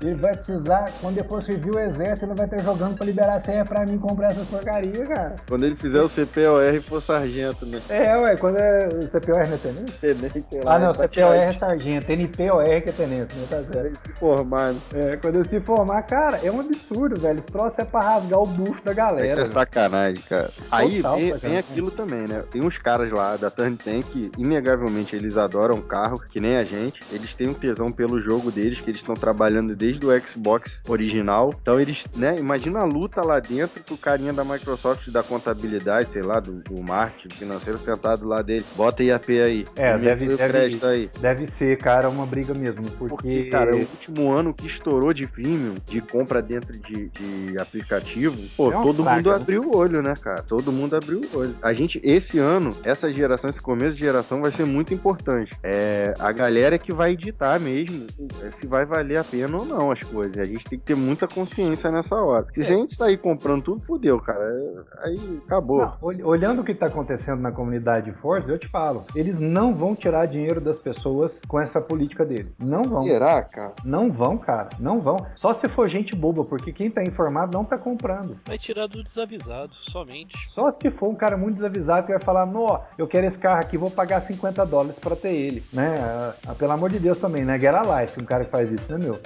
Ele 0.00 0.14
vai 0.14 0.34
precisar, 0.34 0.90
quando 1.00 1.18
ele 1.18 1.28
for 1.28 1.42
servir 1.42 1.74
o 1.74 1.78
exército, 1.78 2.26
ele 2.26 2.34
vai 2.34 2.46
estar 2.46 2.58
jogando 2.58 2.96
pra 2.96 3.06
liberar 3.06 3.34
a 3.34 3.38
senha 3.38 3.64
pra 3.64 3.84
mim 3.84 3.98
comprar 3.98 4.32
essas 4.32 4.46
porcarias, 4.48 5.08
cara. 5.08 5.34
Quando 5.48 5.64
ele 5.64 5.76
fizer 5.76 6.02
o 6.02 6.08
CPOR 6.08 6.62
e 6.74 6.80
for 6.80 7.00
sargento, 7.00 7.66
né? 7.66 7.80
É, 7.88 8.16
ué, 8.16 8.36
quando 8.36 8.56
é 8.58 8.88
CPOR 8.88 9.46
não 9.46 9.54
é 9.54 9.58
tenente? 9.58 9.92
Tenente, 9.92 10.44
sei 10.48 10.62
lá. 10.62 10.74
Ah, 10.74 10.78
não, 10.78 10.92
vai 10.92 11.08
CPOR 11.08 11.34
é 11.34 11.52
sargento, 11.52 12.12
NPOR 12.12 12.64
que 12.64 12.88
é 12.88 12.92
tenente, 12.92 13.34
né? 13.34 13.46
Tá 13.48 13.62
certo. 13.64 13.96
se 13.96 14.12
formar, 14.14 14.72
né? 14.72 14.80
É, 14.94 15.07
quando 15.16 15.36
ele 15.36 15.44
se 15.48 15.60
formar, 15.60 16.02
cara, 16.02 16.38
é 16.42 16.50
um 16.50 16.60
absurdo, 16.60 17.20
velho. 17.20 17.38
Esse 17.38 17.48
troço 17.50 17.80
é 17.80 17.84
pra 17.84 18.00
rasgar 18.00 18.40
o 18.40 18.46
bucho 18.46 18.82
da 18.84 18.92
galera. 18.92 19.24
Isso 19.26 19.34
é 19.34 19.36
velho. 19.38 19.46
sacanagem, 19.48 20.22
cara. 20.28 20.48
Aí 20.70 20.96
Total 20.96 21.16
vem, 21.16 21.24
sacanagem. 21.32 21.48
vem 21.50 21.58
aquilo 21.58 21.90
também, 21.90 22.26
né? 22.28 22.44
Tem 22.50 22.62
uns 22.64 22.78
caras 22.78 23.10
lá 23.10 23.36
da 23.36 23.50
Turn 23.50 23.76
Tank 23.76 24.04
que, 24.10 24.30
inegavelmente, 24.38 25.14
eles 25.16 25.36
adoram 25.36 25.80
carro, 25.80 26.20
que 26.30 26.40
nem 26.40 26.56
a 26.56 26.64
gente. 26.64 27.02
Eles 27.12 27.34
têm 27.34 27.48
um 27.48 27.54
tesão 27.54 27.90
pelo 27.92 28.20
jogo 28.20 28.50
deles, 28.50 28.80
que 28.80 28.90
eles 28.90 29.00
estão 29.00 29.14
trabalhando 29.14 29.74
desde 29.76 30.04
o 30.04 30.26
Xbox 30.26 30.82
original. 30.88 31.54
Então 31.60 31.80
eles, 31.80 32.04
né? 32.14 32.36
Imagina 32.38 32.80
a 32.80 32.84
luta 32.84 33.22
lá 33.22 33.38
dentro 33.40 33.82
pro 33.84 33.96
carinha 33.96 34.32
da 34.32 34.44
Microsoft 34.44 35.08
da 35.10 35.22
contabilidade, 35.22 36.10
sei 36.12 36.22
lá, 36.22 36.40
do, 36.40 36.54
do 36.62 36.82
marketing 36.82 37.34
financeiro 37.34 37.78
sentado 37.78 38.26
lá 38.26 38.42
dele. 38.42 38.64
Bota 38.76 39.02
IAP 39.02 39.28
aí. 39.40 39.64
É, 39.76 39.96
deve- 39.98 40.26
deve- 40.26 40.36
crédito 40.36 40.86
aí. 40.86 41.10
Deve 41.20 41.46
ser, 41.46 41.78
cara, 41.78 42.08
uma 42.08 42.26
briga 42.26 42.54
mesmo, 42.54 42.90
porque... 42.92 43.08
Porque, 43.18 43.44
cara, 43.50 43.74
o 43.74 43.80
último 43.80 44.32
ano 44.32 44.54
que 44.54 44.66
estourou 44.66 44.97
de 45.12 45.26
freemium, 45.26 45.76
de 45.86 46.00
compra 46.00 46.40
dentro 46.42 46.76
de, 46.78 47.08
de 47.08 47.58
aplicativo, 47.58 48.36
pô, 48.56 48.70
É 48.72 48.82
todo 48.82 49.02
praga, 49.02 49.16
mundo 49.16 49.30
né? 49.30 49.36
abriu 49.36 49.62
o 49.62 49.76
olho, 49.76 50.02
né, 50.02 50.14
cara? 50.20 50.42
Todo 50.42 50.70
mundo 50.72 50.94
abriu 50.96 51.20
o 51.32 51.38
olho. 51.38 51.56
A 51.62 51.72
gente, 51.72 52.00
esse 52.04 52.38
ano, 52.38 52.72
essa 52.84 53.12
geração, 53.12 53.48
esse 53.50 53.60
começo 53.60 53.96
de 53.96 54.02
geração 54.02 54.40
vai 54.42 54.50
ser 54.50 54.64
muito 54.66 54.92
importante. 54.94 55.56
É 55.62 56.14
a 56.18 56.32
galera 56.32 56.78
que 56.78 56.92
vai 56.92 57.12
editar 57.12 57.58
mesmo 57.58 58.06
é, 58.42 58.50
se 58.50 58.66
vai 58.66 58.84
valer 58.84 59.16
a 59.18 59.24
pena 59.24 59.56
ou 59.58 59.64
não 59.64 59.90
as 59.90 60.02
coisas. 60.02 60.36
E 60.36 60.40
a 60.40 60.44
gente 60.44 60.64
tem 60.64 60.78
que 60.78 60.84
ter 60.84 60.94
muita 60.94 61.26
consciência 61.26 61.90
nessa 61.90 62.16
hora. 62.16 62.46
Se 62.54 62.60
a 62.60 62.76
gente 62.76 62.94
sair 62.94 63.16
comprando 63.16 63.62
tudo, 63.62 63.80
fudeu, 63.82 64.20
cara. 64.20 64.38
É- 64.44 64.78
Aí 65.08 65.40
acabou. 65.46 65.78
Não, 65.80 65.92
ol- 66.00 66.26
olhando 66.26 66.60
o 66.62 66.64
que 66.64 66.72
está 66.72 66.86
acontecendo 66.86 67.40
na 67.40 67.52
comunidade 67.52 68.12
Forza, 68.20 68.50
eu 68.52 68.58
te 68.58 68.68
falo, 68.68 69.04
eles 69.14 69.38
não 69.40 69.74
vão 69.74 69.94
tirar 69.94 70.26
dinheiro 70.26 70.60
das 70.60 70.78
pessoas 70.78 71.40
com 71.46 71.58
essa 71.60 71.80
política 71.80 72.24
deles. 72.24 72.56
Não 72.58 72.84
vão. 72.84 73.02
Será, 73.02 73.42
cara? 73.42 73.72
Não 73.84 74.10
vão, 74.10 74.36
cara. 74.38 74.70
Não 74.78 74.87
vão. 74.96 75.26
Só 75.36 75.52
se 75.52 75.68
for 75.68 75.88
gente 75.88 76.14
boba, 76.14 76.44
porque 76.44 76.72
quem 76.72 76.90
tá 76.90 77.02
informado 77.02 77.52
não 77.52 77.64
tá 77.64 77.76
comprando. 77.76 78.38
Vai 78.46 78.56
tirar 78.56 78.86
do 78.86 79.02
desavisado, 79.02 79.74
somente. 79.74 80.36
Só 80.48 80.70
se 80.70 80.90
for 80.90 81.08
um 81.08 81.14
cara 81.14 81.36
muito 81.36 81.56
desavisado 81.56 82.06
que 82.06 82.12
vai 82.12 82.22
falar, 82.22 82.46
nó, 82.46 82.80
eu 82.96 83.06
quero 83.06 83.26
esse 83.26 83.38
carro 83.38 83.60
aqui, 83.60 83.76
vou 83.76 83.90
pagar 83.90 84.20
50 84.20 84.64
dólares 84.64 84.98
pra 84.98 85.14
ter 85.14 85.34
ele, 85.34 85.62
né? 85.72 85.98
Ah, 86.00 86.34
ah, 86.48 86.54
pelo 86.54 86.72
amor 86.72 86.90
de 86.90 86.98
Deus 86.98 87.18
também, 87.18 87.44
né? 87.44 87.58
Get 87.58 87.74
a 87.74 88.00
life, 88.00 88.20
um 88.20 88.24
cara 88.24 88.44
que 88.44 88.50
faz 88.50 88.72
isso, 88.72 88.90
né, 88.90 88.98
meu. 89.04 89.18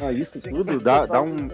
Ah, 0.00 0.12
isso 0.12 0.38
tudo 0.40 0.80
dá, 0.80 1.02
é 1.02 1.06
dá 1.06 1.22
um. 1.22 1.48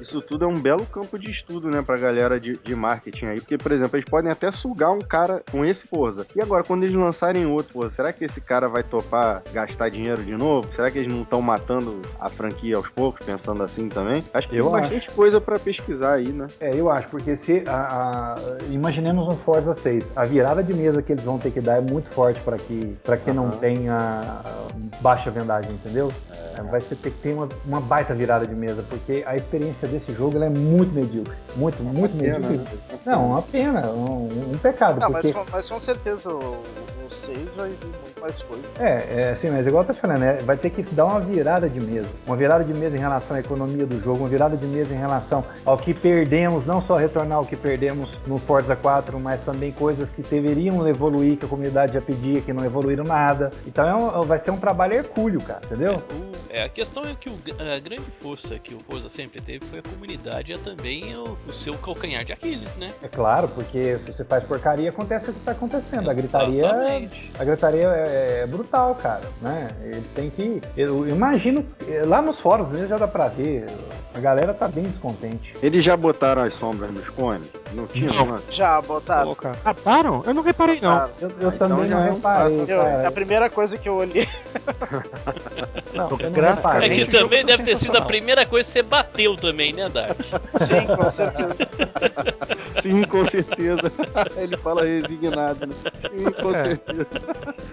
Isso 0.00 0.20
tudo 0.20 0.44
é 0.44 0.48
um 0.48 0.60
belo 0.60 0.84
campo 0.86 1.18
de 1.18 1.30
estudo, 1.30 1.70
né, 1.70 1.82
pra 1.82 1.96
galera 1.96 2.40
de, 2.40 2.56
de 2.58 2.74
marketing 2.74 3.26
aí. 3.26 3.40
Porque, 3.40 3.58
por 3.58 3.72
exemplo, 3.72 3.96
eles 3.96 4.08
podem 4.08 4.30
até 4.30 4.50
sugar 4.50 4.90
um 4.90 5.00
cara 5.00 5.42
com 5.50 5.64
esse 5.64 5.86
Forza. 5.86 6.26
E 6.34 6.40
agora, 6.40 6.64
quando 6.64 6.82
eles 6.82 6.94
lançarem 6.94 7.46
outro 7.46 7.74
Forza, 7.74 7.94
será 7.94 8.12
que 8.12 8.24
esse 8.24 8.40
cara 8.40 8.68
vai 8.68 8.82
topar 8.82 9.42
gastar 9.52 9.88
dinheiro 9.88 10.22
de 10.22 10.36
novo? 10.36 10.72
Será 10.72 10.90
que 10.90 10.98
eles 10.98 11.12
não 11.12 11.22
estão 11.22 11.40
matando 11.40 12.02
a 12.18 12.28
franquia 12.28 12.76
aos 12.76 12.88
poucos, 12.88 13.03
pensando 13.12 13.62
assim 13.62 13.88
também? 13.88 14.24
Acho 14.32 14.48
que 14.48 14.56
Eu 14.56 14.64
tem 14.70 14.72
bastante 14.80 15.10
coisa 15.10 15.40
pra 15.40 15.58
pesquisar 15.58 16.14
aí, 16.14 16.28
né? 16.28 16.46
É, 16.60 16.74
eu 16.74 16.90
acho, 16.90 17.08
porque 17.08 17.36
se. 17.36 17.62
A, 17.66 18.34
a- 18.34 18.64
imaginemos 18.70 19.28
um 19.28 19.34
Forza 19.36 19.74
6. 19.74 20.12
A 20.16 20.24
virada 20.24 20.62
de 20.62 20.72
mesa 20.74 21.02
que 21.02 21.12
eles 21.12 21.24
vão 21.24 21.38
ter 21.38 21.50
que 21.50 21.60
dar 21.60 21.76
é 21.76 21.80
muito 21.80 22.08
forte 22.08 22.40
para 22.40 22.56
que, 22.56 22.96
pra 23.04 23.16
que 23.16 23.32
não 23.32 23.50
tenha 23.50 23.94
ah, 23.94 24.68
baixa 25.00 25.30
vendagem, 25.30 25.72
entendeu? 25.72 26.12
É, 26.58 26.62
Vai 26.62 26.80
ser, 26.80 26.96
ter 26.96 27.10
que 27.10 27.18
ter 27.18 27.34
uma, 27.34 27.48
uma 27.64 27.80
baita 27.80 28.14
virada 28.14 28.46
de 28.46 28.54
mesa, 28.54 28.82
porque 28.88 29.22
a 29.26 29.36
experiência 29.36 29.86
desse 29.86 30.12
jogo 30.12 30.36
ela 30.36 30.46
é 30.46 30.48
muito 30.48 30.92
medíocre. 30.94 31.32
Muito, 31.56 31.82
muito 31.82 32.16
pena, 32.16 32.38
medíocre. 32.38 32.76
né? 32.90 32.98
Não, 33.04 33.26
uma 33.28 33.42
pena, 33.42 33.86
um, 33.90 34.28
um 34.52 34.58
pecado. 34.58 35.00
Não, 35.00 35.10
mas, 35.10 35.22
porque... 35.22 35.38
com- 35.38 35.46
mas 35.52 35.68
com 35.68 35.78
certeza 35.80 36.30
o, 36.30 36.38
o 37.06 37.10
6 37.10 37.54
vai 37.56 37.68
vir 37.70 37.76
muito 38.02 38.20
mais 38.20 38.40
coisa. 38.42 38.62
É, 38.80 39.22
é 39.22 39.28
assim, 39.30 39.50
mas 39.50 39.66
igual 39.66 39.82
eu 39.82 39.88
tô 39.88 39.94
falando, 39.94 40.20
né, 40.20 40.38
vai 40.42 40.56
ter 40.56 40.70
que 40.70 40.82
dar 40.94 41.04
uma 41.04 41.20
virada 41.20 41.68
de 41.68 41.80
mesa. 41.80 42.08
Uma 42.26 42.36
virada 42.36 42.64
de 42.64 42.72
mesa 42.72 42.93
em 42.94 42.98
relação 43.00 43.36
à 43.36 43.40
economia 43.40 43.84
do 43.86 43.98
jogo, 44.00 44.20
uma 44.20 44.28
virada 44.28 44.56
de 44.56 44.66
mesa 44.66 44.94
em 44.94 44.98
relação 44.98 45.44
ao 45.64 45.76
que 45.76 45.92
perdemos, 45.92 46.64
não 46.66 46.80
só 46.80 46.96
retornar 46.96 47.40
o 47.40 47.46
que 47.46 47.56
perdemos 47.56 48.16
no 48.26 48.38
Forza 48.38 48.74
4, 48.76 49.18
mas 49.20 49.42
também 49.42 49.72
coisas 49.72 50.10
que 50.10 50.22
deveriam 50.22 50.86
evoluir, 50.88 51.36
que 51.36 51.44
a 51.44 51.48
comunidade 51.48 51.94
já 51.94 52.00
pedia, 52.00 52.40
que 52.40 52.52
não 52.52 52.64
evoluíram 52.64 53.04
nada. 53.04 53.50
Então 53.66 53.86
é 53.86 53.94
um- 53.94 54.22
vai 54.22 54.38
ser 54.38 54.50
um 54.50 54.56
trabalho 54.56 54.94
hercúleo, 54.94 55.40
cara, 55.40 55.60
entendeu? 55.64 55.96
O- 56.10 56.32
é, 56.50 56.64
a 56.64 56.68
questão 56.68 57.04
é 57.04 57.14
que 57.14 57.28
o- 57.28 57.38
a 57.58 57.78
grande 57.80 58.02
força 58.10 58.58
que 58.58 58.74
o 58.74 58.80
Forza 58.80 59.08
sempre 59.08 59.40
teve 59.40 59.64
foi 59.66 59.78
a 59.80 59.82
comunidade 59.82 60.52
e 60.52 60.54
é 60.54 60.58
também 60.58 61.16
o, 61.16 61.36
o 61.48 61.52
seu 61.52 61.74
calcanhar 61.78 62.24
de 62.24 62.32
Aquiles, 62.32 62.76
né? 62.76 62.92
É 63.02 63.08
claro, 63.08 63.48
porque 63.48 63.98
se 63.98 64.12
você 64.12 64.24
faz 64.24 64.44
porcaria, 64.44 64.90
acontece 64.90 65.30
o 65.30 65.32
que 65.32 65.40
tá 65.40 65.52
acontecendo. 65.52 66.10
A 66.10 66.14
gritaria, 66.14 66.58
Exatamente. 66.64 67.32
a 67.38 67.44
gritaria 67.44 67.86
é, 67.88 68.40
é 68.42 68.46
brutal, 68.46 68.94
cara, 68.94 69.22
né? 69.40 69.70
Eles 69.84 70.10
têm 70.10 70.30
que. 70.30 70.60
Eu 70.76 71.08
imagino, 71.08 71.64
lá 72.06 72.20
nos 72.20 72.38
fóruns 72.40 72.68
mesmo 72.68 72.83
já 72.86 72.98
dá 72.98 73.06
pra 73.08 73.28
ver, 73.28 73.66
a 74.14 74.20
galera 74.20 74.52
tá 74.54 74.68
bem 74.68 74.84
descontente. 74.84 75.54
Eles 75.62 75.84
já 75.84 75.96
botaram 75.96 76.42
as 76.42 76.54
sombras 76.54 76.90
nos 76.92 77.08
cones? 77.10 77.50
Não 77.72 77.86
tinha, 77.86 78.12
Não. 78.12 78.26
não? 78.26 78.40
Já 78.50 78.80
botaram. 78.80 79.22
Colocar. 79.24 79.56
Mataram? 79.64 80.22
Eu 80.26 80.34
não 80.34 80.42
reparei, 80.42 80.80
não. 80.80 80.92
botaram. 80.92 81.10
Eu, 81.20 81.30
eu 81.40 81.48
Ah, 81.50 81.52
então 81.54 81.68
também 81.68 81.88
já 81.88 81.96
não 81.96 82.04
é 82.06 82.10
reparei. 82.10 82.64
Eu- 82.68 83.06
a 83.08 83.10
primeira 83.10 83.50
coisa 83.50 83.76
que 83.78 83.88
eu 83.88 83.94
olhei. 83.96 84.26
Não, 85.94 86.10
Eu 86.10 86.18
não 86.18 86.82
É 86.82 86.88
que 86.88 87.04
também 87.06 87.40
tá 87.42 87.46
deve 87.48 87.62
ter 87.62 87.76
sido 87.76 87.96
a 87.96 88.02
primeira 88.02 88.44
coisa 88.44 88.66
que 88.66 88.72
você 88.72 88.82
bateu 88.82 89.36
também, 89.36 89.72
né, 89.72 89.88
Dark? 89.88 90.18
Sim, 90.66 90.86
com 90.96 91.10
certeza. 91.10 91.56
Sim, 92.82 93.02
com 93.04 93.24
certeza. 93.24 93.92
Ele 94.36 94.56
fala 94.56 94.82
resignado, 94.84 95.66
né? 95.66 95.74
Sim, 95.96 96.24
com 96.42 96.50
É. 96.50 96.64
certeza. 96.64 97.06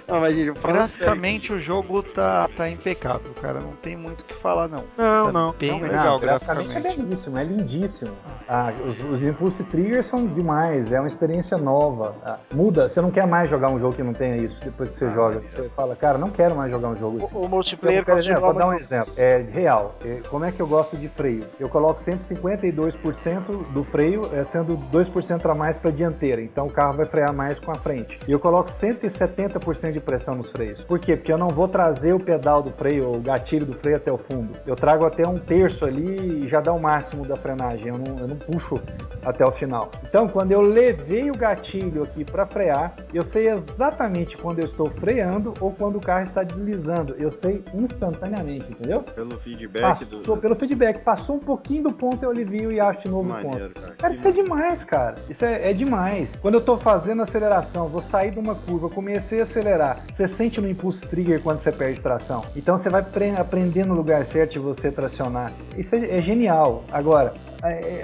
Não, 0.07 0.19
mas, 0.21 0.35
gente, 0.35 0.51
Graficamente 0.61 1.51
o 1.53 1.59
jogo 1.59 2.03
tá, 2.03 2.47
tá 2.55 2.69
impecável, 2.69 3.33
cara. 3.41 3.59
Não 3.59 3.71
tem 3.73 3.95
muito 3.95 4.21
o 4.21 4.25
que 4.25 4.33
falar, 4.35 4.67
não. 4.67 4.83
Não, 5.01 5.25
Tá 5.25 5.31
não. 5.31 5.53
bem 5.53 5.71
Não, 5.71 5.79
legal 5.79 6.19
graficamente 6.19 6.69
graficamente. 6.69 6.99
é 7.01 7.03
belíssimo, 7.03 7.37
é 7.39 7.43
lindíssimo. 7.43 8.11
Ah, 8.47 8.71
os, 8.87 8.99
os 9.03 9.23
Impulse 9.23 9.63
Triggers 9.63 10.05
são 10.05 10.25
demais, 10.27 10.91
é 10.91 10.99
uma 10.99 11.07
experiência 11.07 11.57
nova. 11.57 12.15
Ah, 12.25 12.37
muda, 12.53 12.87
você 12.87 13.01
não 13.01 13.09
quer 13.11 13.25
mais 13.25 13.49
jogar 13.49 13.69
um 13.71 13.79
jogo 13.79 13.95
que 13.95 14.03
não 14.03 14.13
tenha 14.13 14.37
isso 14.37 14.59
depois 14.63 14.91
que 14.91 14.97
você 14.97 15.09
joga. 15.11 15.41
Você 15.45 15.69
fala, 15.69 15.95
cara, 15.95 16.17
não 16.17 16.29
quero 16.29 16.55
mais 16.55 16.71
jogar 16.71 16.89
um 16.89 16.95
jogo 16.95 17.17
assim. 17.23 17.35
O, 17.35 17.41
o 17.45 17.49
multiplayer 17.49 18.05
por 18.05 18.17
exemplo, 18.17 18.41
vou 18.41 18.53
dar 18.53 18.67
um 18.67 18.73
exemplo. 18.73 19.13
É 19.17 19.37
real. 19.51 19.95
É, 20.05 20.21
Como 20.29 20.45
é 20.45 20.51
que 20.51 20.61
eu 20.61 20.67
gosto 20.67 20.95
de 20.97 21.07
freio? 21.07 21.45
Eu 21.59 21.67
coloco 21.69 21.99
152% 21.99 23.71
do 23.73 23.83
freio, 23.83 24.29
é, 24.33 24.43
sendo 24.43 24.77
2% 24.91 25.49
a 25.49 25.55
mais 25.55 25.77
para 25.77 25.91
dianteira. 25.91 26.41
Então 26.41 26.67
o 26.67 26.71
carro 26.71 26.93
vai 26.93 27.05
frear 27.05 27.33
mais 27.33 27.59
com 27.59 27.71
a 27.71 27.75
frente. 27.75 28.19
E 28.27 28.31
eu 28.31 28.39
coloco 28.39 28.69
170% 28.69 29.91
de 29.91 29.99
pressão 29.99 30.35
nos 30.35 30.49
freios. 30.51 30.83
Por 30.83 30.99
quê? 30.99 31.15
Porque 31.15 31.31
eu 31.31 31.37
não 31.37 31.49
vou 31.49 31.67
trazer 31.67 32.13
o 32.13 32.19
pedal 32.19 32.61
do 32.61 32.71
freio, 32.71 33.07
ou 33.07 33.15
o 33.17 33.19
gatilho 33.21 33.65
do 33.65 33.73
freio 33.73 33.97
até 33.97 34.11
o 34.11 34.17
fundo. 34.17 34.49
Eu 34.65 34.75
trago 34.81 35.05
até 35.05 35.25
um 35.27 35.37
terço 35.37 35.85
ali 35.85 36.43
e 36.43 36.47
já 36.47 36.59
dá 36.59 36.73
o 36.73 36.79
máximo 36.81 37.23
da 37.25 37.35
frenagem. 37.37 37.87
Eu 37.87 37.97
não, 37.97 38.17
eu 38.17 38.27
não 38.27 38.35
puxo 38.35 38.81
até 39.23 39.45
o 39.45 39.51
final. 39.51 39.91
Então, 40.03 40.27
quando 40.27 40.51
eu 40.51 40.61
levei 40.61 41.29
o 41.29 41.37
gatilho 41.37 42.01
aqui 42.03 42.25
para 42.25 42.45
frear, 42.47 42.95
eu 43.13 43.21
sei 43.23 43.47
exatamente 43.49 44.35
quando 44.37 44.59
eu 44.59 44.65
estou 44.65 44.89
freando 44.89 45.53
ou 45.61 45.71
quando 45.71 45.97
o 45.97 46.01
carro 46.01 46.23
está 46.23 46.43
deslizando. 46.43 47.15
Eu 47.19 47.29
sei 47.29 47.63
instantaneamente, 47.73 48.71
entendeu? 48.71 49.03
pelo 49.03 49.37
feedback 49.39 49.81
Passou 49.81 50.35
do. 50.35 50.41
pelo 50.41 50.55
feedback, 50.55 51.03
passou 51.03 51.35
um 51.35 51.39
pouquinho 51.39 51.83
do 51.83 51.91
ponto, 51.93 52.23
eu 52.23 52.31
alivio 52.31 52.71
e 52.71 52.79
acho 52.79 53.01
de 53.01 53.09
novo 53.09 53.29
o 53.29 53.33
ponto. 53.35 53.47
Maneiro, 53.49 53.73
cara. 53.73 53.93
Cara, 53.97 54.13
isso 54.13 54.27
é 54.27 54.31
demais, 54.31 54.83
cara. 54.83 55.15
Isso 55.29 55.45
é, 55.45 55.69
é 55.69 55.73
demais. 55.73 56.35
Quando 56.41 56.55
eu 56.55 56.61
tô 56.61 56.75
fazendo 56.77 57.21
aceleração, 57.21 57.87
vou 57.87 58.01
sair 58.01 58.31
de 58.31 58.39
uma 58.39 58.55
curva, 58.55 58.89
comecei 58.89 59.39
a 59.39 59.43
acelerar. 59.43 59.99
Você 60.09 60.27
sente 60.27 60.59
no 60.59 60.67
impulso 60.67 61.07
trigger 61.07 61.41
quando 61.41 61.59
você 61.59 61.71
perde 61.71 61.99
tração. 62.01 62.43
Então 62.55 62.77
você 62.77 62.89
vai 62.89 63.03
pre- 63.03 63.35
aprender 63.35 63.85
no 63.85 63.93
lugar 63.93 64.25
certo 64.25 64.53
você 64.73 64.91
tracionar. 64.91 65.51
Isso 65.77 65.95
é, 65.95 66.17
é 66.17 66.21
genial. 66.21 66.83
Agora, 66.91 67.33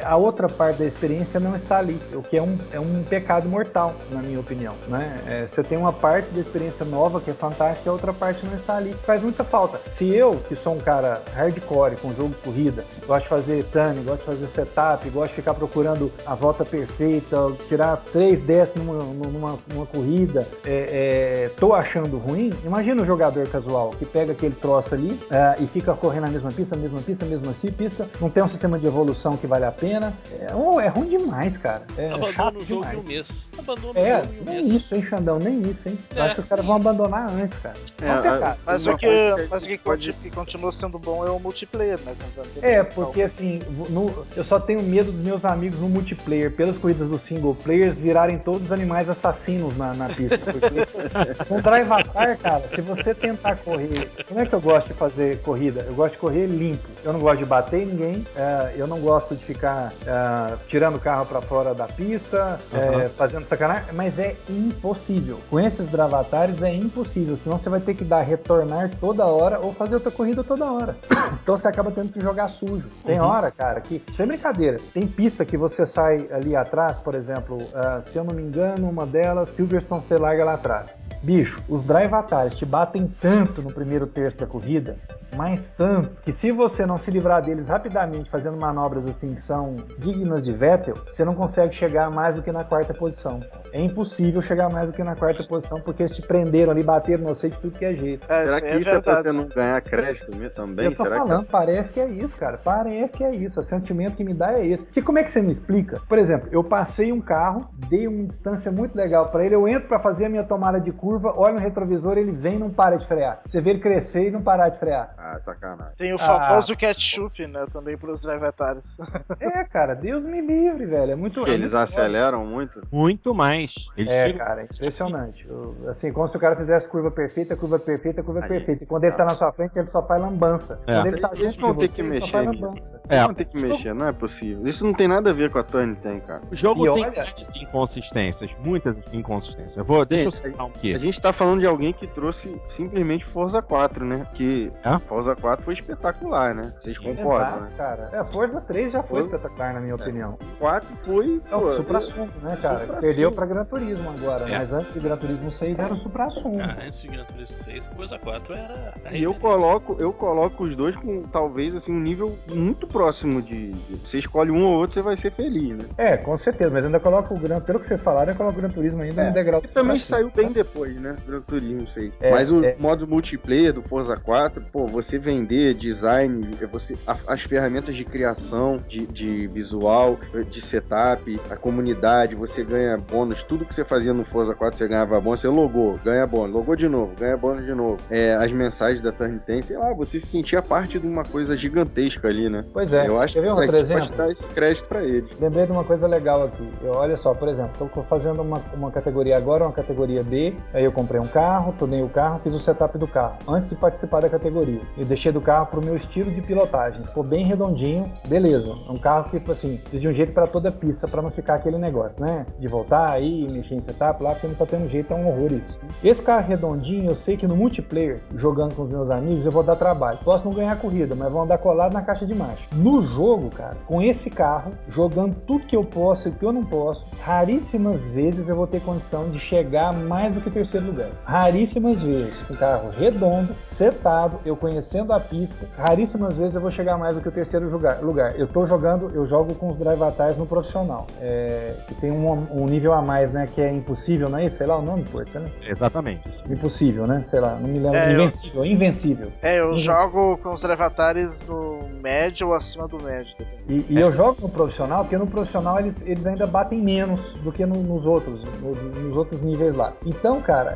a, 0.03 0.15
outra 0.15 0.47
parte 0.47 0.79
da 0.79 0.85
experiência 0.85 1.39
não 1.39 1.55
está 1.55 1.79
ali, 1.79 1.99
o 2.13 2.21
que 2.21 2.37
é 2.37 2.41
um, 2.41 2.57
é 2.71 2.79
um 2.79 3.03
pecado 3.03 3.49
mortal, 3.49 3.95
na 4.11 4.21
minha 4.21 4.39
opinião. 4.39 4.75
Né? 4.87 5.19
É, 5.27 5.47
você 5.47 5.63
tem 5.63 5.77
uma 5.77 5.93
parte 5.93 6.29
da 6.31 6.39
experiência 6.39 6.85
nova 6.85 7.19
que 7.19 7.31
é 7.31 7.33
fantástica, 7.33 7.89
a 7.89 7.93
outra 7.93 8.13
parte 8.13 8.45
não 8.45 8.55
está 8.55 8.77
ali. 8.77 8.93
Faz 9.05 9.21
muita 9.21 9.43
falta. 9.43 9.79
Se 9.89 10.07
eu, 10.13 10.35
que 10.47 10.55
sou 10.55 10.75
um 10.75 10.79
cara 10.79 11.21
hardcore 11.33 11.95
com 11.97 12.13
jogo 12.13 12.29
de 12.29 12.37
corrida, 12.37 12.85
gosto 13.05 13.23
de 13.23 13.29
fazer 13.29 13.65
turn, 13.65 14.01
gosto 14.03 14.19
de 14.19 14.25
fazer 14.25 14.47
setup, 14.47 15.09
gosto 15.09 15.29
de 15.29 15.35
ficar 15.35 15.53
procurando 15.53 16.11
a 16.25 16.35
volta 16.35 16.63
perfeita, 16.63 17.37
tirar 17.67 17.97
três 18.11 18.41
décimos 18.41 19.03
numa, 19.03 19.27
numa, 19.27 19.59
numa 19.73 19.85
corrida, 19.85 20.47
é, 20.65 21.47
é, 21.47 21.51
tô 21.59 21.73
achando 21.73 22.17
ruim, 22.17 22.53
imagina 22.63 23.01
o 23.01 23.05
jogador 23.05 23.47
casual 23.47 23.91
que 23.97 24.05
pega 24.05 24.33
aquele 24.33 24.55
troço 24.55 24.93
ali 24.93 25.19
é, 25.31 25.55
e 25.59 25.67
fica 25.67 25.93
correndo 25.93 26.23
na 26.23 26.29
mesma 26.29 26.51
pista, 26.51 26.75
mesma 26.75 27.01
pista, 27.01 27.25
mesma 27.25 27.53
pista, 27.53 28.07
não 28.21 28.29
tem 28.29 28.43
um 28.43 28.47
sistema 28.47 28.77
de 28.77 28.85
evolução 28.85 29.35
que 29.35 29.46
vale 29.47 29.65
a 29.65 29.71
pena. 29.71 30.13
É, 30.39 30.53
oh, 30.53 30.79
é 30.79 30.87
ruim 30.87 31.07
demais, 31.09 31.57
cara. 31.57 31.83
É 31.97 32.07
Abandona 32.07 32.33
chato 32.33 32.57
o 32.57 32.65
jogo 32.65 32.81
demais. 32.81 32.97
em 32.97 33.01
um 33.01 33.03
mês. 33.07 33.51
Abandona 33.57 33.99
É, 33.99 34.17
o 34.17 34.21
jogo 34.21 34.33
em 34.33 34.41
um 34.41 34.43
nem 34.45 34.55
mês. 34.55 34.67
isso, 34.67 34.95
hein, 34.95 35.03
Xandão? 35.03 35.39
Nem 35.39 35.61
isso, 35.69 35.89
hein? 35.89 35.97
Eu 36.15 36.21
É, 36.21 36.25
acho 36.25 36.35
que 36.35 36.39
os 36.41 36.45
caras 36.45 36.65
vão 36.65 36.75
abandonar 36.75 37.29
antes, 37.31 37.57
cara. 37.59 37.75
É. 38.01 38.55
Mas 38.65 38.85
o 38.87 38.97
que, 38.97 39.07
que 39.07 39.47
mas 39.49 39.63
o 39.63 39.67
que, 39.67 39.77
pode- 39.77 40.13
que 40.13 40.29
continua 40.29 40.71
sendo 40.71 40.99
bom 40.99 41.25
é 41.25 41.29
o 41.31 41.39
multiplayer, 41.39 41.99
né? 42.05 42.13
É, 42.61 42.83
porque 42.83 43.21
assim, 43.21 43.61
no- 43.89 44.25
eu 44.35 44.43
só 44.43 44.59
tenho 44.59 44.81
medo 44.83 45.11
dos 45.11 45.21
meus 45.23 45.45
amigos 45.45 45.79
no 45.79 45.87
multiplayer, 45.89 46.51
pelas 46.51 46.77
corridas 46.77 47.07
dos 47.09 47.21
single 47.21 47.55
players, 47.55 47.95
virarem 47.97 48.37
todos 48.37 48.71
animais 48.71 49.09
assassinos 49.09 49.75
na, 49.77 49.93
na 49.93 50.07
pista. 50.09 50.37
Porque 50.37 50.67
com 51.47 51.61
Drive 51.61 51.91
Atar, 51.91 52.37
cara, 52.37 52.67
se 52.67 52.81
você 52.81 53.13
tentar 53.13 53.55
correr. 53.57 54.09
Como 54.27 54.39
é 54.39 54.45
que 54.45 54.53
eu 54.53 54.61
gosto 54.61 54.87
de 54.87 54.93
fazer 54.93 55.39
corrida? 55.41 55.85
Eu 55.87 55.93
gosto 55.93 56.13
de 56.13 56.17
correr 56.19 56.45
limpo. 56.47 56.87
Eu 57.03 57.13
não 57.13 57.19
gosto 57.19 57.37
de 57.39 57.45
bater 57.45 57.81
em 57.83 57.85
ninguém, 57.85 58.25
é, 58.35 58.73
eu 58.75 58.87
não 58.87 58.99
gosto 58.99 59.35
de 59.37 59.45
ficar 59.45 59.93
é, 60.05 60.55
tirando 60.67 60.95
o 60.95 60.99
carro 60.99 61.25
para 61.25 61.41
fora 61.41 61.73
da 61.73 61.87
pista, 61.87 62.59
é, 62.73 63.09
fazendo 63.09 63.45
sacanagem, 63.45 63.93
mas 63.93 64.19
é 64.19 64.35
impossível. 64.49 65.39
Com 65.49 65.59
esses 65.59 65.87
Dravatares 65.87 66.61
é 66.61 66.73
impossível, 66.73 67.35
senão 67.35 67.57
você 67.57 67.69
vai 67.69 67.79
ter 67.79 67.93
que 67.93 68.03
dar 68.03 68.21
retornar 68.21 68.91
toda 68.99 69.25
hora 69.25 69.59
ou 69.59 69.73
fazer 69.73 69.95
outra 69.95 70.11
corrida 70.11 70.43
toda 70.43 70.71
hora. 70.71 70.95
Então 71.43 71.57
você 71.57 71.67
acaba 71.67 71.91
tendo 71.91 72.11
que 72.11 72.21
jogar 72.21 72.47
sujo. 72.47 72.87
Tem 73.05 73.19
hora, 73.19 73.51
cara, 73.51 73.81
que, 73.81 74.01
sem 74.11 74.25
brincadeira, 74.25 74.79
tem 74.93 75.05
pista 75.05 75.45
que 75.45 75.57
você 75.57 75.85
sai 75.85 76.27
ali 76.31 76.55
atrás, 76.55 76.99
por 76.99 77.15
exemplo, 77.15 77.57
ah, 77.73 77.99
se 78.01 78.17
eu 78.17 78.23
não 78.23 78.33
me 78.33 78.41
engano, 78.41 78.89
uma 78.89 79.05
delas, 79.05 79.49
Silverstone 79.49 80.01
você 80.01 80.17
larga 80.17 80.45
lá 80.45 80.53
atrás. 80.53 80.97
Bicho, 81.21 81.61
os 81.67 81.83
Dravatares 81.83 82.55
te 82.55 82.65
batem 82.65 83.13
tanto 83.21 83.61
no 83.61 83.71
primeiro 83.71 84.07
terço 84.07 84.37
da 84.37 84.47
corrida, 84.47 84.97
mas 85.35 85.69
tanto, 85.69 86.09
que 86.23 86.31
se 86.31 86.51
você 86.51 86.85
não 86.85 86.97
se 86.97 87.11
livrar 87.11 87.41
deles 87.43 87.67
rapidamente, 87.67 88.29
fazendo 88.29 88.57
manobras 88.57 89.07
assim 89.07 89.26
que 89.33 89.41
são 89.41 89.75
dignas 89.97 90.41
de 90.43 90.51
Vettel, 90.53 90.95
você 91.05 91.23
não 91.25 91.33
consegue 91.35 91.73
chegar 91.75 92.09
mais 92.09 92.35
do 92.35 92.41
que 92.41 92.51
na 92.51 92.63
quarta 92.63 92.93
posição. 92.93 93.39
É 93.71 93.81
impossível 93.81 94.41
chegar 94.41 94.69
mais 94.69 94.91
do 94.91 94.95
que 94.95 95.03
na 95.03 95.15
quarta 95.15 95.43
posição, 95.43 95.79
porque 95.81 96.03
eles 96.03 96.11
te 96.15 96.21
prenderam 96.21 96.71
ali, 96.71 96.83
bateram 96.83 97.23
no 97.23 97.35
sei 97.35 97.49
de 97.49 97.57
tudo 97.57 97.77
que 97.77 97.85
é 97.85 97.93
jeito. 97.93 98.31
É, 98.31 98.45
Será 98.45 98.61
que 98.61 98.67
aí 98.67 98.81
isso 98.81 98.89
é 98.89 98.99
pra 99.01 99.13
verdade. 99.15 99.35
você 99.35 99.41
não 99.43 99.47
ganhar 99.49 99.81
crédito 99.81 100.31
mesmo 100.35 100.49
também? 100.51 100.85
eu 100.85 100.95
tô 100.95 101.03
Será 101.03 101.17
falando, 101.17 101.45
parece 101.45 101.91
que 101.93 101.99
é 101.99 102.07
isso, 102.07 102.37
cara. 102.37 102.57
Parece 102.57 103.15
que 103.15 103.23
é 103.23 103.33
isso. 103.35 103.59
O 103.59 103.63
sentimento 103.63 104.15
que 104.15 104.23
me 104.23 104.33
dá 104.33 104.53
é 104.53 104.65
esse. 104.65 104.83
Porque 104.85 105.01
como 105.01 105.19
é 105.19 105.23
que 105.23 105.31
você 105.31 105.41
me 105.41 105.51
explica? 105.51 106.01
Por 106.07 106.17
exemplo, 106.17 106.47
eu 106.51 106.63
passei 106.63 107.11
um 107.11 107.21
carro, 107.21 107.69
dei 107.89 108.07
uma 108.07 108.23
distância 108.25 108.71
muito 108.71 108.95
legal 108.95 109.29
pra 109.29 109.45
ele, 109.45 109.55
eu 109.55 109.67
entro 109.67 109.87
pra 109.87 109.99
fazer 109.99 110.25
a 110.25 110.29
minha 110.29 110.43
tomada 110.43 110.79
de 110.79 110.91
curva, 110.91 111.33
olho 111.37 111.55
no 111.55 111.59
retrovisor, 111.59 112.17
ele 112.17 112.31
vem 112.31 112.55
e 112.55 112.59
não 112.59 112.69
para 112.69 112.95
de 112.97 113.05
frear. 113.07 113.41
Você 113.45 113.59
vê 113.61 113.71
ele 113.71 113.79
crescer 113.79 114.27
e 114.27 114.31
não 114.31 114.41
parar 114.41 114.69
de 114.69 114.77
frear. 114.79 115.07
que... 115.15 115.21
Ah, 115.21 115.39
sacanagem. 115.39 115.93
Tem 115.97 116.13
o 116.13 116.15
Ah. 116.15 116.19
famoso 116.19 116.75
ketchup, 116.75 117.45
né? 117.47 117.65
Também 117.71 117.97
pros 117.97 118.21
drivetares. 118.21 118.97
É, 119.39 119.63
cara, 119.65 119.93
Deus 119.93 120.25
me 120.25 120.41
livre, 120.41 120.85
velho. 120.85 121.11
É 121.11 121.15
muito. 121.15 121.39
é 121.45 121.49
Eles 121.49 121.71
muito 121.73 121.77
aceleram 121.77 122.45
muito. 122.45 122.81
Muito 122.91 123.33
mais. 123.33 123.73
Eles 123.97 124.11
É, 124.11 124.33
cara, 124.33 124.61
é 124.61 124.63
impressionante. 124.65 125.45
Eu- 125.47 125.75
Assim, 125.87 126.11
como 126.11 126.27
se 126.27 126.35
o 126.35 126.39
cara 126.39 126.55
fizesse 126.55 126.87
curva 126.87 127.09
perfeita, 127.11 127.55
curva 127.55 127.79
perfeita, 127.79 128.21
curva 128.23 128.41
Aí, 128.41 128.47
perfeita. 128.47 128.83
E 128.83 128.87
quando 128.87 129.03
ele 129.05 129.15
tá 129.15 129.23
na 129.25 129.35
sua 129.35 129.51
frente, 129.51 129.77
ele 129.77 129.87
só 129.87 130.01
faz 130.05 130.21
lambança. 130.21 130.79
É. 130.87 130.95
Quando 130.95 131.05
ele 131.07 131.19
tá 131.21 131.29
Eles 131.33 131.55
junto 131.55 131.61
vão 131.61 131.73
de 131.73 131.79
ter 131.79 131.87
você, 131.87 132.01
que 132.01 132.07
ele 132.07 132.13
só 132.13 132.19
mexer 132.21 132.31
faz 132.31 132.47
nisso. 132.49 132.61
lambança. 132.65 133.01
É. 133.09 133.15
Eles 133.15 133.25
vão 133.25 133.33
ter 133.33 133.45
que 133.45 133.57
mexer, 133.57 133.93
não 133.93 134.07
é 134.07 134.11
possível. 134.11 134.67
Isso 134.67 134.85
não 134.85 134.93
tem 134.93 135.07
nada 135.07 135.29
a 135.29 135.33
ver 135.33 135.49
com 135.49 135.59
a 135.59 135.63
Turn 135.63 135.95
tem, 135.95 136.19
cara. 136.19 136.41
O 136.51 136.55
jogo 136.55 136.85
E 136.87 136.91
tem 136.93 137.03
olha- 137.03 137.11
muitas 137.23 137.55
inconsistências, 137.55 138.55
muitas 138.63 139.13
inconsistências. 139.13 139.77
Eu 139.77 139.85
vou, 139.85 140.05
deixa 140.05 140.25
eu 140.25 140.31
Gente, 140.31 140.43
citar 140.51 140.65
um 140.65 140.69
aqui. 140.69 140.93
A 140.93 140.97
gente 140.97 141.21
tá 141.21 141.31
falando 141.31 141.59
de 141.61 141.67
alguém 141.67 141.93
que 141.93 142.07
trouxe 142.07 142.59
simplesmente 142.67 143.25
Forza 143.25 143.61
4, 143.61 144.05
né? 144.05 144.27
Que 144.33 144.71
É? 144.83 144.97
Forza 144.99 145.35
4 145.35 145.63
foi 145.63 145.73
espetacular, 145.73 146.53
né? 146.53 146.73
Vocês 146.77 146.95
Sim. 146.97 147.15
concordam, 147.15 147.47
Exato, 147.47 147.63
né? 147.63 147.71
cara. 147.77 148.09
É, 148.13 148.17
a 148.17 148.23
Forza 148.23 148.61
3 148.61 148.91
já 148.91 148.96
foi 149.03 149.17
Foi. 149.21 149.25
espetacular, 149.25 149.73
na 149.73 149.79
minha 149.79 149.95
opinião. 149.95 150.37
4 150.59 150.87
foi. 151.05 151.41
É 151.51 151.55
o 151.55 151.73
supra-sumo, 151.73 152.29
né, 152.41 152.57
cara? 152.61 152.79
supra-sumo. 152.79 153.01
Perdeu 153.01 153.31
pra 153.31 153.45
Gran 153.45 153.65
Turismo 153.65 154.09
agora, 154.09 154.49
É. 154.49 154.57
mas 154.57 154.73
antes 154.73 154.93
do 154.93 155.01
Gran 155.01 155.17
Turismo 155.17 155.51
6 155.51 155.79
era 155.79 155.93
o 155.93 155.97
supra-sumo. 155.97 156.59
Ah, 156.61 156.77
antes 156.85 157.01
de 157.01 157.07
Gran 157.07 157.25
Turismo 157.25 157.57
6, 157.57 157.87
Forza 157.95 158.17
4 158.19 158.53
era. 158.53 158.93
E 159.11 159.23
eu 159.23 159.33
coloco, 159.33 159.95
eu 159.99 160.11
coloco 160.13 160.63
os 160.63 160.75
dois 160.75 160.95
com 160.95 161.23
talvez 161.23 161.75
assim 161.75 161.91
um 161.91 161.99
nível 161.99 162.37
muito 162.53 162.87
próximo 162.87 163.41
de. 163.41 163.71
de- 163.73 163.97
Você 163.97 164.19
escolhe 164.19 164.51
um 164.51 164.63
ou 164.63 164.77
outro, 164.77 164.93
você 164.93 165.01
vai 165.01 165.15
ser 165.17 165.31
feliz, 165.31 165.75
né? 165.77 165.85
É, 165.97 166.17
com 166.17 166.37
certeza, 166.37 166.69
mas 166.71 166.85
ainda 166.85 166.99
coloco 166.99 167.33
o 167.33 167.39
Gran, 167.39 167.55
pelo 167.55 167.79
que 167.79 167.87
vocês 167.87 168.01
falaram, 168.01 168.31
eu 168.31 168.37
coloco 168.37 168.57
o 168.57 168.61
Gran 168.61 168.69
Turismo 168.69 169.01
ainda 169.01 169.25
no 169.25 169.33
degrau 169.33 169.61
Que 169.61 169.71
também 169.71 169.99
saiu 169.99 170.31
bem 170.33 170.51
depois, 170.51 170.99
né? 170.99 171.15
Gran 171.27 171.41
Turismo, 171.41 171.87
sei. 171.87 172.11
É, 172.19 172.31
Mas 172.31 172.51
o 172.51 172.63
é. 172.63 172.75
modo 172.79 173.07
multiplayer 173.07 173.73
do 173.73 173.81
Forza 173.81 174.15
4, 174.17 174.63
pô, 174.71 174.85
você 174.87 175.17
vender 175.19 175.73
design, 175.73 176.49
você, 176.71 176.97
a- 177.05 177.15
as 177.27 177.41
ferramentas 177.41 177.95
de 177.95 178.03
criação, 178.05 178.81
de, 178.87 179.05
de 179.07 179.47
visual, 179.47 180.17
de 180.49 180.61
setup, 180.61 181.39
a 181.49 181.55
comunidade, 181.55 182.35
você 182.35 182.63
ganha 182.63 182.97
bônus, 182.97 183.43
tudo 183.43 183.65
que 183.65 183.73
você 183.73 183.83
fazia 183.83 184.13
no 184.13 184.25
Forza 184.25 184.53
4 184.55 184.77
você 184.77 184.87
ganhava 184.87 185.19
bônus, 185.19 185.41
você 185.41 185.47
logou, 185.47 185.99
ganha 186.03 186.25
bônus, 186.25 186.55
logou 186.55 186.75
de 186.75 186.87
novo, 186.87 187.13
ganha 187.19 187.37
bônus 187.37 187.65
de 187.65 187.73
novo. 187.73 187.97
É, 188.09 188.35
as 188.35 188.51
mensagens 188.51 189.01
da 189.01 189.11
Turn 189.11 189.39
10, 189.45 189.65
sei 189.65 189.77
lá, 189.77 189.93
você 189.93 190.19
se 190.19 190.27
sentia 190.27 190.61
parte 190.61 190.99
de 190.99 191.07
uma 191.07 191.23
coisa 191.23 191.55
gigantesca 191.55 192.27
ali, 192.27 192.49
né? 192.49 192.65
Pois 192.73 192.93
é, 192.93 193.07
Eu 193.07 193.19
acho 193.19 193.33
que 193.33 193.39
um 193.39 193.57
aqui 193.57 193.65
pode 193.65 193.77
exemplo? 193.77 194.15
dar 194.15 194.29
esse 194.29 194.47
crédito 194.47 194.87
pra 194.87 195.03
eles. 195.03 195.29
Lembrei 195.39 195.65
de 195.65 195.71
uma 195.71 195.83
coisa 195.83 196.07
legal 196.07 196.43
aqui. 196.43 196.67
Eu, 196.81 196.91
olha 196.91 197.17
só, 197.17 197.33
por 197.33 197.47
exemplo, 197.47 197.85
estou 197.85 198.03
fazendo 198.03 198.41
uma, 198.41 198.61
uma 198.73 198.91
categoria 198.91 199.37
agora, 199.37 199.65
uma 199.65 199.73
categoria 199.73 200.23
B. 200.23 200.55
Aí 200.73 200.83
eu 200.83 200.91
comprei 200.91 201.19
um 201.19 201.27
carro, 201.27 201.73
tunei 201.77 202.01
o 202.01 202.09
carro, 202.09 202.39
fiz 202.43 202.53
o 202.53 202.59
setup 202.59 202.97
do 202.97 203.07
carro 203.07 203.37
antes 203.47 203.69
de 203.69 203.75
participar 203.75 204.21
da 204.21 204.29
categoria. 204.29 204.81
Eu 204.97 205.05
deixei 205.05 205.31
do 205.31 205.41
carro 205.41 205.67
pro 205.67 205.83
meu 205.83 205.95
estilo 205.95 206.31
de 206.31 206.41
pilotagem. 206.41 207.03
Ficou 207.03 207.23
bem 207.23 207.45
redondinho, 207.45 208.11
beleza. 208.27 208.73
É 208.87 208.91
um 208.91 208.97
carro 208.97 209.25
que, 209.25 209.39
tipo 209.39 209.51
assim, 209.51 209.79
de 209.91 210.07
um 210.07 210.11
jeito 210.11 210.33
para 210.33 210.47
toda 210.47 210.71
pista, 210.71 211.07
para 211.07 211.21
não 211.21 211.31
ficar 211.31 211.55
aquele 211.55 211.77
negócio, 211.77 212.21
né? 212.21 212.45
De 212.59 212.67
voltar 212.67 213.09
aí, 213.11 213.47
mexer 213.51 213.75
em 213.75 213.81
setup 213.81 214.21
lá, 214.21 214.31
porque 214.31 214.47
não 214.47 214.55
tá 214.55 214.65
tendo 214.65 214.89
jeito, 214.89 215.13
é 215.13 215.15
um 215.15 215.27
horror 215.27 215.53
isso. 215.53 215.79
Esse 216.03 216.21
carro 216.21 216.47
redondinho, 216.47 217.09
eu 217.09 217.15
sei 217.15 217.37
que 217.37 217.47
no 217.47 217.55
multiplayer, 217.55 218.21
jogando 218.35 218.75
com 218.75 218.83
os 218.83 218.89
meus 218.89 219.09
amigos, 219.09 219.45
eu 219.45 219.51
vou 219.51 219.63
dar 219.63 219.75
trabalho. 219.75 220.19
Posso 220.23 220.45
não 220.47 220.53
ganhar 220.53 220.77
corrida, 220.77 221.15
mas 221.15 221.31
vou 221.31 221.41
andar 221.41 221.57
colado 221.57 221.93
na 221.93 222.01
caixa 222.01 222.25
de 222.25 222.35
marcha. 222.35 222.67
No 222.73 223.01
jogo, 223.01 223.49
cara, 223.49 223.77
com 223.85 224.01
esse 224.01 224.29
carro, 224.29 224.71
jogando 224.89 225.35
tudo 225.45 225.65
que 225.65 225.75
eu 225.75 225.83
posso 225.83 226.29
e 226.29 226.31
que 226.31 226.45
eu 226.45 226.51
não 226.51 226.65
posso, 226.65 227.07
raríssimas 227.21 228.07
vezes 228.07 228.49
eu 228.49 228.55
vou 228.55 228.67
ter 228.67 228.81
condição 228.81 229.29
de 229.29 229.39
chegar 229.39 229.93
mais 229.93 230.33
do 230.33 230.41
que 230.41 230.49
terceiro 230.49 230.87
lugar. 230.87 231.09
Raríssimas 231.23 232.01
vezes. 232.01 232.45
Um 232.49 232.55
carro 232.55 232.89
redondo, 232.89 233.55
setado, 233.63 234.39
eu 234.45 234.55
conhecendo 234.55 235.13
a 235.13 235.19
pista, 235.19 235.67
raríssimas 235.77 236.37
vezes 236.37 236.55
eu 236.55 236.61
vou 236.61 236.71
chegar 236.71 236.97
mais 236.97 237.15
do 237.15 237.21
que 237.21 237.29
o 237.29 237.31
terceiro 237.31 237.69
lugar. 237.69 238.01
lugar. 238.01 238.37
Eu 238.39 238.47
tô 238.47 238.65
jogando, 238.67 239.11
eu 239.15 239.25
jogo 239.25 239.55
com 239.55 239.69
os 239.69 239.77
drive 239.77 240.01
atais 240.03 240.37
no 240.37 240.45
profissional. 240.45 241.07
É, 241.19 241.73
que 241.87 241.95
tem 241.95 242.11
um, 242.11 242.29
um 242.51 242.65
nível 242.65 242.93
a 242.93 243.01
mais, 243.01 243.31
né? 243.31 243.47
Que 243.53 243.61
é 243.61 243.71
impossível, 243.71 244.29
não 244.29 244.37
é 244.37 244.45
isso? 244.45 244.57
Sei 244.57 244.67
lá 244.67 244.77
o 244.77 244.81
nome, 244.81 245.03
Porto, 245.03 245.39
né? 245.39 245.47
Exatamente. 245.67 246.27
isso. 246.29 246.43
Impossível, 246.51 247.07
né? 247.07 247.23
Sei 247.23 247.39
lá, 247.39 247.55
não 247.55 247.69
me 247.69 247.79
lembro. 247.79 247.97
É, 247.97 248.09
eu- 248.09 248.15
invencível, 248.15 248.65
invencível. 248.65 249.31
É, 249.41 249.59
eu 249.59 249.73
Isso. 249.73 249.83
jogo 249.83 250.37
com 250.37 250.51
os 250.51 250.61
Drevatares 250.61 251.41
no 251.47 251.79
médio 252.01 252.49
ou 252.49 252.53
acima 252.53 252.87
do 252.87 253.01
médio. 253.01 253.35
também. 253.37 253.53
E, 253.89 253.93
e 253.93 253.99
eu 253.99 254.11
jogo 254.11 254.37
no 254.41 254.49
profissional, 254.49 255.03
porque 255.03 255.17
no 255.17 255.27
profissional 255.27 255.79
eles, 255.79 256.01
eles 256.05 256.27
ainda 256.27 256.45
batem 256.45 256.81
menos 256.81 257.33
do 257.43 257.51
que 257.51 257.65
no- 257.65 257.81
nos 257.83 258.05
outros, 258.05 258.43
no- 258.61 258.73
nos 259.01 259.15
outros 259.15 259.41
níveis 259.41 259.75
lá. 259.75 259.93
Então, 260.05 260.41
cara, 260.41 260.71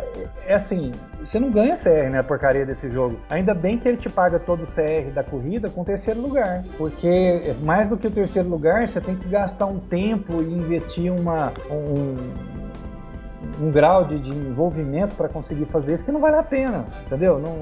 é, 0.45 0.51
é 0.51 0.53
assim, 0.55 0.91
você 1.23 1.39
não 1.39 1.51
ganha 1.51 1.75
CR, 1.75 2.09
né, 2.09 2.19
a 2.19 2.23
porcaria 2.23 2.65
desse 2.65 2.89
jogo. 2.89 3.19
Ainda 3.29 3.53
bem 3.53 3.77
que 3.77 3.87
ele 3.87 3.97
te 3.97 4.09
paga 4.09 4.39
todo 4.39 4.63
o 4.63 4.65
CR 4.65 5.11
da 5.13 5.23
corrida 5.23 5.69
com 5.69 5.81
o 5.81 5.85
terceiro 5.85 6.21
lugar. 6.21 6.63
Porque 6.77 7.55
mais 7.61 7.89
do 7.89 7.97
que 7.97 8.07
o 8.07 8.11
terceiro 8.11 8.49
lugar, 8.49 8.87
você 8.87 8.99
tem 8.99 9.15
que 9.15 9.27
gastar 9.29 9.67
um 9.67 9.79
tempo 9.79 10.41
e 10.41 10.53
investir 10.53 11.11
uma, 11.11 11.53
um, 11.69 13.65
um 13.65 13.71
grau 13.71 14.05
de, 14.05 14.19
de 14.19 14.31
envolvimento 14.31 15.15
para 15.15 15.29
conseguir 15.29 15.65
fazer 15.65 15.93
isso 15.95 16.05
que 16.05 16.11
não 16.11 16.19
vale 16.19 16.37
a 16.37 16.43
pena, 16.43 16.85
entendeu? 17.05 17.39
Não, 17.39 17.55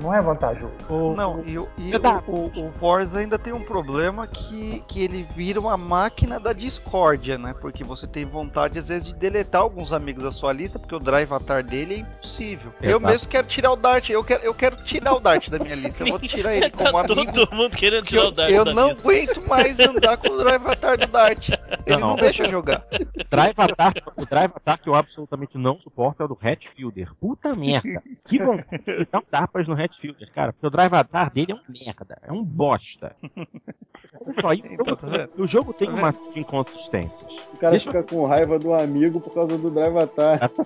não 0.00 0.14
é 0.14 0.20
vantajoso. 0.22 0.72
Não, 1.16 1.42
e, 1.44 1.58
o- 1.58 1.68
e 1.76 1.90
o, 1.94 2.00
o, 2.32 2.68
o 2.68 2.72
Forza 2.72 3.18
ainda 3.18 3.38
tem 3.38 3.52
um 3.52 3.62
problema 3.64 4.26
que, 4.26 4.82
que 4.86 5.02
ele 5.02 5.26
vira 5.34 5.58
uma 5.60 5.76
máquina 5.76 6.38
da 6.38 6.52
discórdia, 6.52 7.36
né? 7.38 7.54
Porque 7.60 7.82
você 7.84 8.06
tem 8.06 8.24
vontade, 8.24 8.78
às 8.78 8.88
vezes, 8.88 9.04
de 9.04 9.14
deletar 9.14 9.62
alguns 9.62 9.92
amigos 9.92 10.22
da 10.22 10.30
sua 10.32 10.52
lista, 10.52 10.78
porque 10.78 10.94
o 10.94 10.98
drive 11.00 11.28
avatar 11.32 11.62
dele 11.62 11.94
é 11.94 11.98
impossível. 11.98 12.72
Eu 12.80 12.90
Exato. 12.98 13.06
mesmo 13.06 13.28
quero 13.28 13.46
tirar 13.46 13.72
o 13.72 13.76
Dart, 13.76 14.08
eu 14.10 14.22
quero, 14.24 14.44
eu 14.44 14.54
quero 14.54 14.76
tirar 14.84 15.14
o 15.14 15.20
Dart 15.20 15.48
da 15.48 15.58
minha 15.58 15.74
lista. 15.74 16.04
Eu 16.04 16.08
vou 16.10 16.18
tirar 16.18 16.54
ele 16.54 16.70
como 16.70 16.92
Tá 17.08 17.12
amigo. 17.12 17.32
todo 17.32 17.54
mundo 17.56 17.76
querendo 17.76 18.02
que 18.04 18.08
tirar 18.10 18.22
eu, 18.22 18.28
o 18.28 18.32
Dart 18.32 18.50
eu 18.52 18.64
da 18.64 18.74
não 18.74 18.88
lista. 18.88 19.00
aguento 19.08 19.48
mais 19.48 19.80
andar 19.80 20.16
com 20.16 20.28
o 20.28 20.38
drive 20.38 20.62
avatar 20.64 20.98
do 20.98 21.06
Dart. 21.06 21.48
Ele 21.86 21.96
não, 21.96 22.08
Não. 22.10 22.16
deixa 22.16 22.44
eu 22.44 22.50
jogar. 22.50 22.84
Drive 23.30 23.54
Attack, 23.56 24.02
o 24.16 24.26
Drive 24.26 24.52
Attack 24.54 24.82
que 24.82 24.88
eu 24.88 24.94
absolutamente 24.94 25.56
não 25.58 25.76
suporto 25.80 26.22
é 26.22 26.24
o 26.24 26.28
do 26.28 26.38
Hatfielder. 26.40 27.12
Puta 27.20 27.54
merda. 27.54 28.02
Que 28.26 28.38
vontade 28.38 28.84
de 28.84 29.04
dar 29.10 29.18
um 29.18 29.22
tapas 29.22 29.66
no 29.88 29.94
Hatfielder, 29.94 30.32
cara. 30.32 30.52
Porque 30.52 30.66
o 30.66 30.70
Drive 30.70 30.92
Attack 30.94 31.34
dele 31.34 31.52
é 31.52 31.54
um 31.54 31.60
merda. 31.86 32.18
É 32.22 32.32
um 32.32 32.42
bosta. 32.44 33.16
Olha 34.26 34.34
só, 34.40 34.52
e 34.54 34.60
o 34.60 34.66
Então, 34.66 34.84
jogo- 34.86 34.96
tá 34.96 35.06
vendo? 35.08 35.30
o 35.38 35.46
jogo 35.46 35.72
tem 35.72 35.88
Tá 35.88 35.94
umas 35.94 36.28
inconsistências. 36.36 37.36
O 37.54 37.58
cara 37.58 37.70
Deixa 37.72 37.88
eu- 37.88 37.92
fica 37.92 38.04
com 38.04 38.24
raiva 38.26 38.58
do 38.58 38.72
amigo 38.74 39.20
por 39.20 39.32
causa 39.32 39.56
do 39.56 39.70
Drive 39.70 39.96
Attack. 39.96 40.48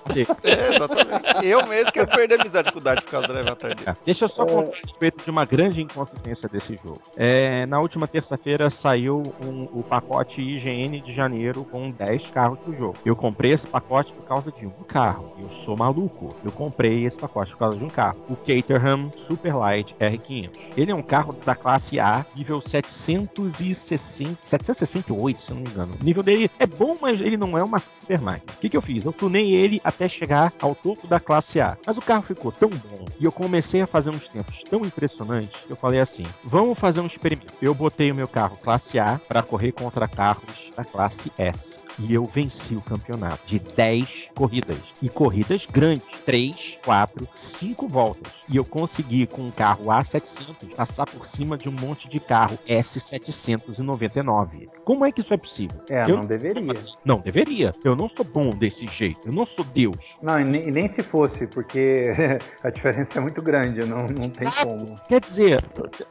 É, 0.44 0.74
exatamente. 0.74 1.46
Eu 1.46 1.66
mesmo 1.66 1.92
quero 1.92 2.08
perder 2.10 2.38
a 2.38 2.42
amizade 2.42 2.72
com 2.72 2.78
o 2.78 2.82
Dart 2.82 3.02
por 3.04 3.10
causa 3.10 3.26
do 3.26 3.32
drive 3.32 3.46
avatar 3.48 3.74
dele. 3.74 3.90
É, 3.90 3.94
Deixa 4.04 4.24
eu 4.24 4.28
só 4.28 4.44
contar 4.44 4.72
a 4.72 4.74
respeito 4.86 5.24
de 5.24 5.30
uma 5.30 5.44
grande 5.44 5.80
inconsistência 5.80 6.48
desse 6.48 6.76
jogo. 6.82 7.00
É, 7.16 7.64
na 7.66 7.80
última 7.80 8.06
terça-feira 8.06 8.68
saiu 8.70 9.22
um- 9.40 9.68
o 9.72 9.82
pacote 9.82 10.40
IGN 10.42 11.00
de 11.00 11.12
janeiro 11.14 11.64
com 11.64 11.90
10 11.90 12.28
carros 12.30 12.58
do 12.60 12.74
jogo. 12.76 12.96
Eu 13.04 13.14
comprei 13.16 13.52
esse 13.52 13.66
pacote 13.66 14.12
por 14.12 14.24
causa 14.24 14.50
de 14.52 14.66
um 14.66 14.70
carro. 14.70 15.32
Eu 15.40 15.48
sou 15.50 15.76
maluco. 15.76 16.28
Eu 16.44 16.52
comprei 16.52 17.06
esse 17.06 17.18
pacote 17.18 17.52
por 17.52 17.58
causa 17.58 17.78
de 17.78 17.84
um 17.84 17.88
carro. 17.88 18.18
O 18.28 18.36
Caterham 18.36 19.10
Superlight 19.18 19.94
R500. 19.96 20.50
Ele 20.76 20.90
é 20.90 20.94
um 20.94 21.02
carro 21.02 21.32
da 21.44 21.54
classe 21.54 21.98
A, 21.98 22.24
nível 22.34 22.60
760, 22.60 24.38
768, 24.42 25.42
se 25.42 25.52
não 25.52 25.60
me 25.60 25.68
engano. 25.68 25.96
O 26.00 26.04
nível 26.04 26.22
dele 26.22 26.50
é 26.58 26.66
bom, 26.66 26.96
mas 27.00 27.20
ele 27.20 27.36
não 27.36 27.56
é 27.56 27.62
uma 27.62 27.78
super 27.78 28.20
máquina. 28.20 28.52
O 28.56 28.60
que, 28.60 28.68
que 28.68 28.76
eu 28.76 28.82
fiz? 28.82 29.04
Eu 29.04 29.12
tunei 29.12 29.54
ele 29.54 29.80
até 29.84 30.08
chegar 30.08 30.52
ao 30.60 30.74
topo 30.74 31.06
da 31.06 31.20
classe 31.20 31.60
A. 31.60 31.76
Mas 31.86 31.96
o 31.96 32.02
carro 32.02 32.22
ficou 32.22 32.52
tão 32.52 32.68
bom 32.68 33.04
e 33.18 33.24
eu 33.24 33.32
comecei 33.32 33.82
a 33.82 33.86
fazer 33.86 34.10
uns 34.10 34.28
tempos 34.28 34.62
tão 34.62 34.84
impressionantes 34.84 35.64
que 35.64 35.72
eu 35.72 35.76
falei 35.76 36.00
assim: 36.00 36.24
vamos 36.42 36.78
fazer 36.78 37.00
um 37.00 37.06
experimento. 37.06 37.54
Eu 37.60 37.74
botei 37.74 38.10
o 38.10 38.14
meu 38.14 38.28
carro 38.28 38.56
classe 38.56 38.98
A 38.98 39.20
para 39.28 39.42
correr 39.42 39.72
contra 39.72 40.08
carros 40.08 40.72
da 40.76 40.84
classe 40.84 41.32
S. 41.38 41.78
E 41.98 42.14
eu 42.14 42.24
venci 42.24 42.74
o 42.74 42.80
campeonato 42.80 43.46
de 43.46 43.58
10 43.58 44.30
corridas. 44.34 44.94
E 45.00 45.08
corridas 45.08 45.66
grandes: 45.70 46.02
3, 46.24 46.78
4, 46.84 47.28
5 47.34 47.88
voltas. 47.88 48.32
E 48.48 48.56
eu 48.56 48.64
consegui, 48.64 49.01
com 49.26 49.42
um 49.42 49.50
carro 49.50 49.86
A700, 49.86 50.74
passar 50.74 51.06
por 51.06 51.26
cima 51.26 51.56
de 51.56 51.68
um 51.68 51.72
monte 51.72 52.08
de 52.08 52.20
carro 52.20 52.58
S799. 52.66 54.68
Como 54.84 55.04
é 55.04 55.12
que 55.12 55.20
isso 55.20 55.34
é 55.34 55.36
possível? 55.36 55.80
É, 55.88 56.02
Eu 56.02 56.16
não 56.16 56.24
deveria. 56.24 56.72
assim. 56.72 56.92
Não 57.04 57.18
deveria. 57.18 57.72
Eu 57.84 57.96
não 57.96 58.08
sou 58.08 58.24
bom 58.24 58.50
desse 58.50 58.86
jeito. 58.86 59.28
Eu 59.28 59.32
não 59.32 59.46
sou 59.46 59.64
Deus. 59.64 60.16
Não, 60.22 60.40
e 60.40 60.44
nem, 60.44 60.68
e 60.68 60.70
nem 60.70 60.88
se 60.88 61.02
fosse, 61.02 61.46
porque 61.46 62.12
a 62.62 62.70
diferença 62.70 63.18
é 63.18 63.22
muito 63.22 63.42
grande, 63.42 63.84
não, 63.84 64.08
não 64.08 64.28
tem 64.28 64.50
como. 64.62 64.98
Quer 65.08 65.20
dizer, 65.20 65.62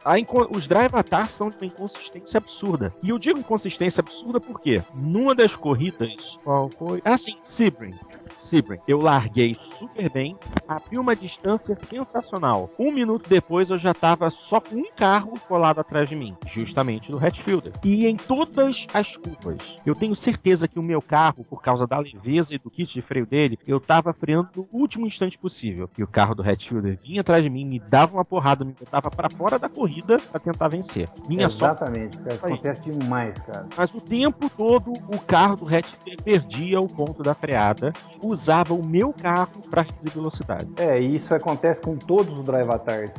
a 0.04 0.14
os 0.50 0.66
drive 0.66 0.86
avatars 0.86 1.34
são 1.34 1.50
de 1.50 1.56
uma 1.56 1.66
inconsistência 1.66 2.38
absurda. 2.38 2.94
E 3.02 3.10
eu 3.10 3.18
digo 3.18 3.38
inconsistência 3.38 4.00
absurda 4.00 4.40
porque 4.40 4.82
numa 4.94 5.34
das 5.34 5.56
corridas, 5.56 6.38
qual 6.44 6.70
foi? 6.70 7.00
Ah, 7.04 7.18
sim, 7.18 7.36
Sebring. 7.42 7.94
Sebring. 8.36 8.80
Eu 8.86 9.00
larguei 9.00 9.54
super 9.54 10.10
bem, 10.10 10.36
abri 10.66 10.98
uma 10.98 11.14
distância 11.14 11.74
sensacional. 11.74 12.70
Um 12.82 12.90
minuto 12.90 13.30
depois 13.30 13.70
eu 13.70 13.78
já 13.78 13.94
tava 13.94 14.28
só 14.28 14.60
com 14.60 14.74
um 14.74 14.90
carro 14.96 15.38
colado 15.46 15.78
atrás 15.78 16.08
de 16.08 16.16
mim, 16.16 16.36
justamente 16.44 17.12
do 17.12 17.24
Hatfielder. 17.24 17.72
E 17.84 18.08
em 18.08 18.16
todas 18.16 18.88
as 18.92 19.16
curvas, 19.16 19.78
eu 19.86 19.94
tenho 19.94 20.16
certeza 20.16 20.66
que 20.66 20.80
o 20.80 20.82
meu 20.82 21.00
carro, 21.00 21.44
por 21.44 21.62
causa 21.62 21.86
da 21.86 22.00
leveza 22.00 22.52
e 22.52 22.58
do 22.58 22.68
kit 22.68 22.92
de 22.92 23.00
freio 23.00 23.24
dele, 23.24 23.56
eu 23.68 23.78
tava 23.78 24.12
freando 24.12 24.48
no 24.56 24.68
último 24.72 25.06
instante 25.06 25.38
possível. 25.38 25.88
E 25.96 26.02
o 26.02 26.08
carro 26.08 26.34
do 26.34 26.42
Hatfielder 26.42 26.98
vinha 27.00 27.20
atrás 27.20 27.44
de 27.44 27.50
mim, 27.50 27.64
me 27.64 27.78
dava 27.78 28.14
uma 28.14 28.24
porrada, 28.24 28.64
me 28.64 28.72
botava 28.72 29.08
para 29.12 29.30
fora 29.30 29.60
da 29.60 29.68
corrida 29.68 30.18
para 30.18 30.40
tentar 30.40 30.66
vencer. 30.66 31.08
Minha 31.28 31.46
Exatamente, 31.46 32.18
sorte. 32.18 32.36
isso 32.36 32.46
acontece 32.46 32.90
demais, 32.90 33.40
cara. 33.42 33.68
Mas 33.76 33.94
o 33.94 34.00
tempo 34.00 34.50
todo 34.50 34.92
o 35.06 35.20
carro 35.20 35.54
do 35.54 35.72
Hatfielder 35.72 36.20
perdia 36.24 36.80
o 36.80 36.88
ponto 36.88 37.22
da 37.22 37.32
freada, 37.32 37.92
usava 38.20 38.74
o 38.74 38.84
meu 38.84 39.12
carro 39.12 39.62
para 39.70 39.82
reduzir 39.82 40.10
velocidade. 40.10 40.68
É, 40.76 41.00
e 41.00 41.14
isso 41.14 41.32
acontece 41.32 41.80
com 41.80 41.96
todos 41.96 42.36
os 42.36 42.42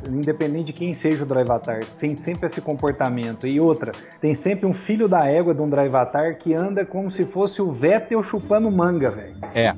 independente 0.07 0.65
de 0.65 0.73
quem 0.73 0.93
seja 0.93 1.23
o 1.23 1.27
drivatar, 1.27 1.83
tem 1.99 2.15
sempre 2.15 2.47
esse 2.47 2.61
comportamento. 2.61 3.47
E 3.47 3.59
outra, 3.59 3.91
tem 4.21 4.33
sempre 4.35 4.65
um 4.65 4.73
filho 4.73 5.07
da 5.07 5.27
égua 5.27 5.53
de 5.53 5.61
um 5.61 5.69
drivatar 5.69 6.37
que 6.37 6.53
anda 6.53 6.85
como 6.85 7.09
se 7.11 7.25
fosse 7.25 7.61
o 7.61 7.71
Vettel 7.71 8.23
chupando 8.23 8.69
manga, 8.71 9.11
velho. 9.11 9.35
É. 9.53 9.75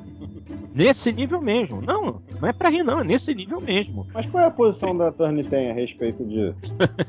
Nesse 0.74 1.10
nível 1.12 1.40
mesmo. 1.40 1.80
Não, 1.82 2.20
não 2.40 2.48
é 2.48 2.52
pra 2.52 2.68
rir, 2.68 2.82
não, 2.82 3.00
é 3.00 3.04
nesse 3.04 3.34
nível 3.34 3.60
mesmo. 3.60 4.06
Mas 4.12 4.26
qual 4.26 4.44
é 4.44 4.46
a 4.46 4.50
posição 4.50 4.96
da 4.96 5.10
Turn 5.10 5.42
tem 5.44 5.70
a 5.70 5.74
respeito 5.74 6.24
disso? 6.24 6.54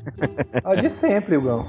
A 0.64 0.74
de 0.74 0.88
sempre, 0.88 1.36
Hugão. 1.36 1.64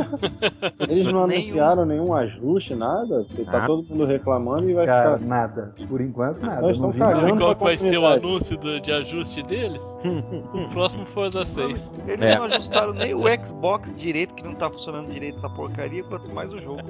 Eles 0.88 1.06
não 1.12 1.26
Nenhum. 1.26 1.40
anunciaram 1.42 1.84
nenhum 1.86 2.14
ajuste, 2.14 2.74
nada? 2.74 3.24
Porque 3.26 3.44
tá 3.44 3.52
Nada. 3.52 3.66
todo 3.66 3.88
mundo 3.88 4.04
reclamando 4.04 4.68
e 4.68 4.74
vai 4.74 4.86
Cara, 4.86 5.02
ficar 5.04 5.14
assim. 5.16 5.26
nada. 5.28 5.74
Por 5.88 6.00
enquanto, 6.00 6.40
nada. 6.40 6.60
Nós 6.62 6.80
Não 6.80 6.92
cagando. 6.92 7.36
qual 7.38 7.56
que 7.56 7.64
vai 7.64 7.78
ser 7.78 7.98
o 7.98 8.06
anúncio 8.06 8.56
do- 8.58 8.80
de 8.80 8.92
ajuste 8.92 9.42
deles? 9.42 10.00
o 10.54 10.68
próximo 10.72 11.04
Forza 11.06 11.44
6. 11.44 12.00
Eles 12.06 12.20
É. 12.30 12.36
não 12.36 12.44
ajustaram 12.44 12.92
nem 12.92 13.14
o 13.14 13.22
Xbox 13.44 13.94
direito, 13.94 14.34
que 14.34 14.44
não 14.44 14.54
tá 14.54 14.70
funcionando 14.70 15.10
direito 15.10 15.36
essa 15.36 15.48
porcaria, 15.50 16.04
quanto 16.04 16.32
mais 16.34 16.52
o 16.52 16.60
jogo. 16.60 16.82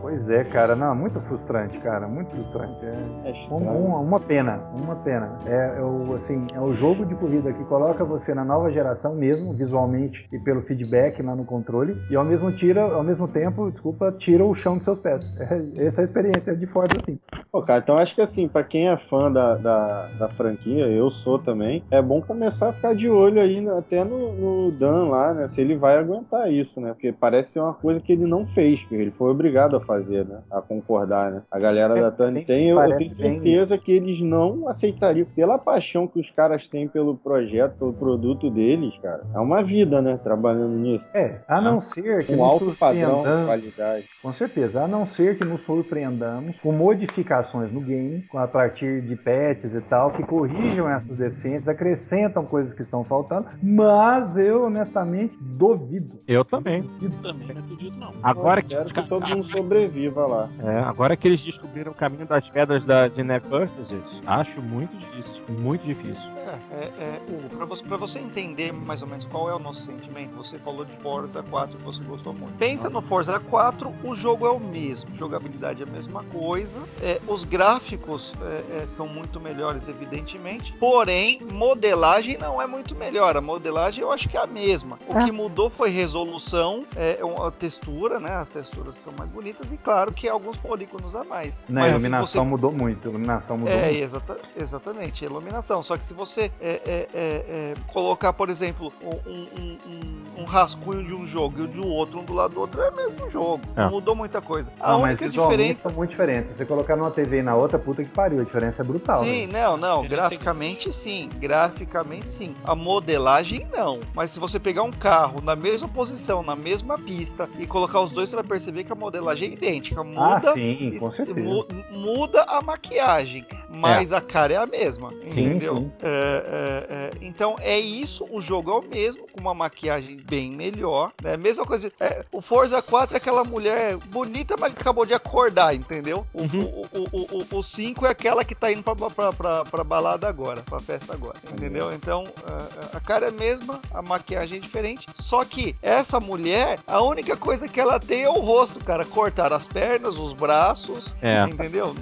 Pois 0.00 0.30
é, 0.30 0.44
cara. 0.44 0.74
Não, 0.76 0.94
muito 0.94 1.20
frustrante, 1.20 1.78
cara. 1.78 2.06
Muito 2.08 2.30
frustrante. 2.30 2.78
É 2.84 3.17
É 3.24 3.30
um- 3.50 3.86
uma, 3.88 3.98
uma 3.98 4.20
pena, 4.20 4.60
uma 4.74 4.96
pena. 4.96 5.38
É, 5.46 5.78
é 5.78 5.82
o, 5.82 6.14
assim, 6.14 6.46
é 6.54 6.60
o 6.60 6.72
jogo 6.72 7.04
de 7.04 7.14
corrida 7.16 7.52
que 7.52 7.64
coloca 7.64 8.04
você 8.04 8.34
na 8.34 8.44
nova 8.44 8.70
geração 8.70 9.14
mesmo, 9.14 9.52
visualmente 9.52 10.26
e 10.32 10.38
pelo 10.38 10.62
feedback 10.62 11.22
lá 11.22 11.34
no 11.34 11.44
controle, 11.44 11.92
e 12.10 12.16
ao 12.16 12.24
mesmo, 12.24 12.50
tira, 12.52 12.82
ao 12.82 13.02
mesmo 13.02 13.26
tempo, 13.28 13.70
desculpa, 13.70 14.12
tira 14.12 14.44
o 14.44 14.54
chão 14.54 14.74
dos 14.74 14.84
seus 14.84 14.98
pés. 14.98 15.34
É, 15.38 15.86
essa 15.86 16.00
é 16.00 16.02
a 16.02 16.04
experiência 16.04 16.56
de 16.56 16.66
Ford, 16.66 16.90
assim. 16.94 17.18
Pô, 17.50 17.62
cara, 17.62 17.80
então 17.82 17.96
acho 17.96 18.14
que 18.14 18.20
assim, 18.20 18.46
pra 18.46 18.62
quem 18.62 18.88
é 18.88 18.96
fã 18.96 19.32
da, 19.32 19.56
da, 19.56 20.06
da 20.18 20.28
franquia, 20.28 20.86
eu 20.86 21.10
sou 21.10 21.38
também, 21.38 21.82
é 21.90 22.02
bom 22.02 22.20
começar 22.20 22.68
a 22.68 22.72
ficar 22.74 22.94
de 22.94 23.08
olho 23.08 23.40
aí 23.40 23.66
até 23.70 24.04
no, 24.04 24.32
no 24.68 24.72
Dan 24.72 25.08
lá, 25.08 25.32
né? 25.32 25.48
Se 25.48 25.60
ele 25.60 25.74
vai 25.74 25.96
aguentar 25.96 26.52
isso, 26.52 26.78
né? 26.80 26.92
Porque 26.92 27.10
parece 27.10 27.52
ser 27.52 27.60
uma 27.60 27.72
coisa 27.72 28.00
que 28.00 28.12
ele 28.12 28.26
não 28.26 28.44
fez, 28.44 28.84
que 28.86 28.94
ele 28.94 29.10
foi 29.10 29.30
obrigado 29.30 29.76
a 29.76 29.80
fazer, 29.80 30.26
né? 30.26 30.40
A 30.50 30.60
concordar, 30.60 31.30
né? 31.32 31.42
A 31.50 31.58
galera 31.58 31.94
da 31.96 32.10
Turn 32.10 32.34
Bem- 32.34 32.44
tem, 32.44 32.68
eu, 32.68 32.78
eu 32.80 32.96
tenho 32.98 33.07
certeza 33.08 33.76
que 33.78 33.92
eles 33.92 34.20
não 34.20 34.68
aceitariam, 34.68 35.26
pela 35.34 35.58
paixão 35.58 36.06
que 36.06 36.20
os 36.20 36.30
caras 36.30 36.68
têm 36.68 36.86
pelo 36.88 37.16
projeto, 37.16 37.76
pelo 37.78 37.92
produto 37.92 38.50
deles, 38.50 38.94
cara. 39.02 39.24
É 39.34 39.38
uma 39.38 39.62
vida, 39.62 40.00
né? 40.02 40.18
Trabalhando 40.22 40.76
nisso. 40.76 41.10
É, 41.14 41.40
a 41.48 41.60
não 41.60 41.80
ser 41.80 42.24
que 42.24 42.32
Um 42.32 42.38
nos 42.38 42.46
alto 42.46 42.76
padrão 42.78 43.22
de 43.22 43.44
qualidade. 43.46 44.06
com 44.22 44.32
certeza, 44.32 44.82
a 44.84 44.88
não 44.88 45.04
ser 45.04 45.36
que 45.38 45.44
nos 45.44 45.60
surpreendamos 45.62 46.58
com 46.60 46.72
modificações 46.72 47.72
no 47.72 47.80
game, 47.80 48.22
com- 48.28 48.38
a 48.38 48.46
partir 48.48 49.00
de 49.02 49.16
patches 49.16 49.74
e 49.74 49.80
tal, 49.80 50.10
que 50.10 50.22
corrijam 50.22 50.88
essas 50.88 51.16
deficiências, 51.16 51.68
acrescentam 51.68 52.44
coisas 52.44 52.74
que 52.74 52.82
estão 52.82 53.02
faltando, 53.04 53.46
mas 53.62 54.36
eu 54.36 54.64
honestamente 54.64 55.36
duvido. 55.40 56.18
Eu 56.26 56.44
também. 56.44 56.82
Também 57.22 57.48
não 57.54 57.62
acredito, 57.64 57.96
não. 57.96 58.12
Agora 58.22 58.62
que, 58.62 58.68
Quero 58.68 58.92
que 58.92 59.08
todo 59.08 59.26
mundo 59.28 59.44
sobreviva 59.44 60.26
lá. 60.26 60.48
é, 60.64 60.78
agora 60.80 61.16
que 61.16 61.26
eles 61.28 61.44
descobriram 61.44 61.92
o 61.92 61.94
caminho 61.94 62.26
das 62.26 62.48
pedras 62.48 62.84
das 63.02 63.42
purchases, 63.42 64.22
acho 64.26 64.62
muito 64.62 64.96
difícil. 64.96 65.42
Muito 65.48 65.84
difícil. 65.84 66.28
É, 66.48 66.58
é, 66.70 66.90
é, 66.98 67.20
Hugo, 67.28 67.78
pra 67.86 67.96
você, 67.96 68.18
entender 68.18 68.72
mais 68.72 69.02
ou 69.02 69.08
menos 69.08 69.24
qual 69.24 69.48
é 69.48 69.54
o 69.54 69.58
nosso 69.58 69.82
sentimento, 69.82 70.34
você 70.34 70.58
falou 70.58 70.84
de 70.84 70.92
Forza 70.96 71.42
4 71.42 71.76
que 71.78 71.84
você 71.84 72.02
gostou 72.04 72.34
muito. 72.34 72.56
Pensa 72.56 72.88
no 72.88 73.02
Forza 73.02 73.38
4, 73.38 73.94
o 74.02 74.14
jogo 74.14 74.46
é 74.46 74.50
o 74.50 74.58
mesmo, 74.58 75.14
jogabilidade 75.16 75.82
é 75.82 75.86
a 75.86 75.90
mesma 75.90 76.24
coisa, 76.24 76.78
é, 77.02 77.20
os 77.26 77.44
gráficos 77.44 78.34
é, 78.40 78.82
é, 78.82 78.86
são 78.86 79.06
muito 79.06 79.40
melhores, 79.40 79.88
evidentemente, 79.88 80.72
porém, 80.74 81.40
modelagem 81.52 82.38
não 82.38 82.60
é 82.60 82.66
muito 82.66 82.94
melhor. 82.94 83.36
A 83.36 83.40
modelagem 83.40 84.02
eu 84.02 84.10
acho 84.10 84.28
que 84.28 84.36
é 84.36 84.40
a 84.40 84.46
mesma. 84.46 84.98
O 85.06 85.24
que 85.24 85.32
mudou 85.32 85.68
foi 85.68 85.90
resolução, 85.90 86.86
é, 86.96 87.18
a 87.46 87.50
textura, 87.50 88.18
né? 88.18 88.30
As 88.30 88.50
texturas 88.50 88.96
estão 88.96 89.12
mais 89.12 89.30
bonitas 89.30 89.72
e, 89.72 89.76
claro, 89.76 90.12
que 90.12 90.28
alguns 90.28 90.56
polígonos 90.56 91.14
a 91.14 91.24
mais. 91.24 91.60
Na 91.68 91.82
Mas 91.82 91.90
se 91.90 91.94
iluminação 91.96 92.44
você 92.44 92.48
mudou 92.48 92.72
muito, 92.72 92.87
a 93.06 93.08
iluminação 93.08 93.58
mudou 93.58 93.74
é, 93.74 93.86
muito. 93.86 93.98
exata- 94.02 94.38
exatamente, 94.56 95.24
iluminação. 95.24 95.82
Só 95.82 95.96
que 95.96 96.04
se 96.06 96.14
você 96.14 96.50
é, 96.60 96.68
é, 96.68 96.80
é, 96.86 97.08
é, 97.14 97.74
colocar, 97.88 98.32
por 98.32 98.48
exemplo, 98.48 98.92
um, 99.02 99.30
um- 99.30 99.78
um- 99.86 100.42
um 100.42 100.44
rascunho 100.44 101.04
de 101.04 101.14
um 101.14 101.26
jogo 101.26 101.58
e 101.60 101.62
o 101.62 101.66
de 101.68 101.80
outro, 101.80 102.20
um 102.20 102.24
do 102.24 102.32
lado 102.32 102.54
do 102.54 102.60
outro, 102.60 102.80
é 102.80 102.90
o 102.90 102.96
mesmo 102.96 103.28
jogo. 103.28 103.62
É. 103.76 103.82
Não 103.82 103.90
mudou 103.90 104.14
muita 104.14 104.40
coisa. 104.40 104.72
A 104.80 104.94
Ah, 104.94 104.98
mas 104.98 105.02
única 105.10 105.26
visualmente 105.26 105.56
diferença. 105.58 105.82
são 105.82 105.92
muito 105.92 106.10
diferentes. 106.10 106.52
Se 106.52 106.58
você 106.58 106.64
colocar 106.64 106.96
numa 106.96 107.10
TV 107.10 107.38
e 107.38 107.42
na 107.42 107.54
outra, 107.56 107.78
puta 107.78 108.02
que 108.04 108.10
pariu, 108.10 108.40
a 108.40 108.44
diferença 108.44 108.82
é 108.82 108.84
brutal. 108.84 109.22
Sim, 109.24 109.46
né? 109.48 109.60
não, 109.62 109.76
não. 109.76 110.04
É 110.04 110.08
Graficamente 110.08 110.92
sim. 110.92 111.28
Graficamente 111.38 112.30
sim. 112.30 112.54
A 112.64 112.74
modelagem 112.74 113.66
não. 113.76 114.00
Mas 114.14 114.30
se 114.30 114.38
você 114.38 114.58
pegar 114.60 114.82
um 114.82 114.90
carro 114.90 115.40
na 115.42 115.56
mesma 115.56 115.88
posição, 115.88 116.42
na 116.42 116.54
mesma 116.56 116.98
pista 116.98 117.48
e 117.58 117.66
colocar 117.66 118.00
os 118.00 118.10
dois, 118.12 118.28
você 118.28 118.36
vai 118.36 118.44
perceber 118.44 118.84
que 118.84 118.92
a 118.92 118.94
modelagem 118.94 119.50
é 119.50 119.52
idêntica. 119.54 120.00
Ah, 120.00 120.04
Muda. 120.04 120.52
sim, 120.52 120.96
com 120.98 121.10
certeza. 121.10 121.40
mu- 121.40 121.66
muda 121.90 122.42
a 122.42 122.62
maquiagem, 122.78 123.44
mas 123.68 124.12
a 124.12 124.20
cara 124.20 124.52
é 124.54 124.56
a 124.56 124.66
mesma, 124.66 125.10
Sim, 125.26 125.42
entendeu? 125.42 125.76
sim. 125.76 125.92
É, 126.02 126.06
é, 126.08 126.94
é, 126.94 127.10
então 127.26 127.56
é 127.60 127.78
isso, 127.78 128.26
o 128.30 128.40
jogo 128.40 128.70
é 128.70 128.74
o 128.74 128.82
mesmo, 128.82 129.26
com 129.28 129.40
uma 129.40 129.54
maquiagem 129.54 130.16
bem 130.28 130.50
melhor, 130.50 131.12
né? 131.22 131.36
Mesma 131.36 131.64
coisa, 131.66 131.92
é, 132.00 132.24
o 132.32 132.40
Forza 132.40 132.80
4 132.80 133.14
é 133.14 133.18
aquela 133.18 133.44
mulher 133.44 133.96
bonita, 133.96 134.56
mas 134.58 134.72
que 134.72 134.80
acabou 134.80 135.04
de 135.04 135.12
acordar, 135.14 135.74
entendeu? 135.74 136.26
O, 136.32 136.42
o, 136.42 136.86
o, 136.92 137.46
o, 137.52 137.58
o 137.58 137.62
5 137.62 138.06
é 138.06 138.10
aquela 138.10 138.44
que 138.44 138.54
tá 138.54 138.72
indo 138.72 138.82
pra, 138.82 138.94
pra, 138.94 139.32
pra, 139.32 139.64
pra 139.64 139.84
balada 139.84 140.28
agora, 140.28 140.62
pra 140.62 140.78
festa 140.78 141.12
agora, 141.12 141.36
entendeu? 141.52 141.92
Então 141.92 142.26
é, 142.26 142.96
a 142.96 143.00
cara 143.00 143.26
é 143.26 143.28
a 143.28 143.32
mesma, 143.32 143.80
a 143.92 144.00
maquiagem 144.02 144.58
é 144.58 144.60
diferente, 144.60 145.06
só 145.14 145.44
que 145.44 145.76
essa 145.82 146.20
mulher, 146.20 146.78
a 146.86 147.02
única 147.02 147.36
coisa 147.36 147.68
que 147.68 147.80
ela 147.80 147.98
tem 147.98 148.22
é 148.22 148.30
o 148.30 148.40
rosto, 148.40 148.82
cara, 148.82 149.04
cortar 149.04 149.52
as 149.52 149.66
pernas, 149.66 150.16
os 150.18 150.32
braços, 150.32 151.14
É. 151.20 151.42
entendeu? 151.44 151.94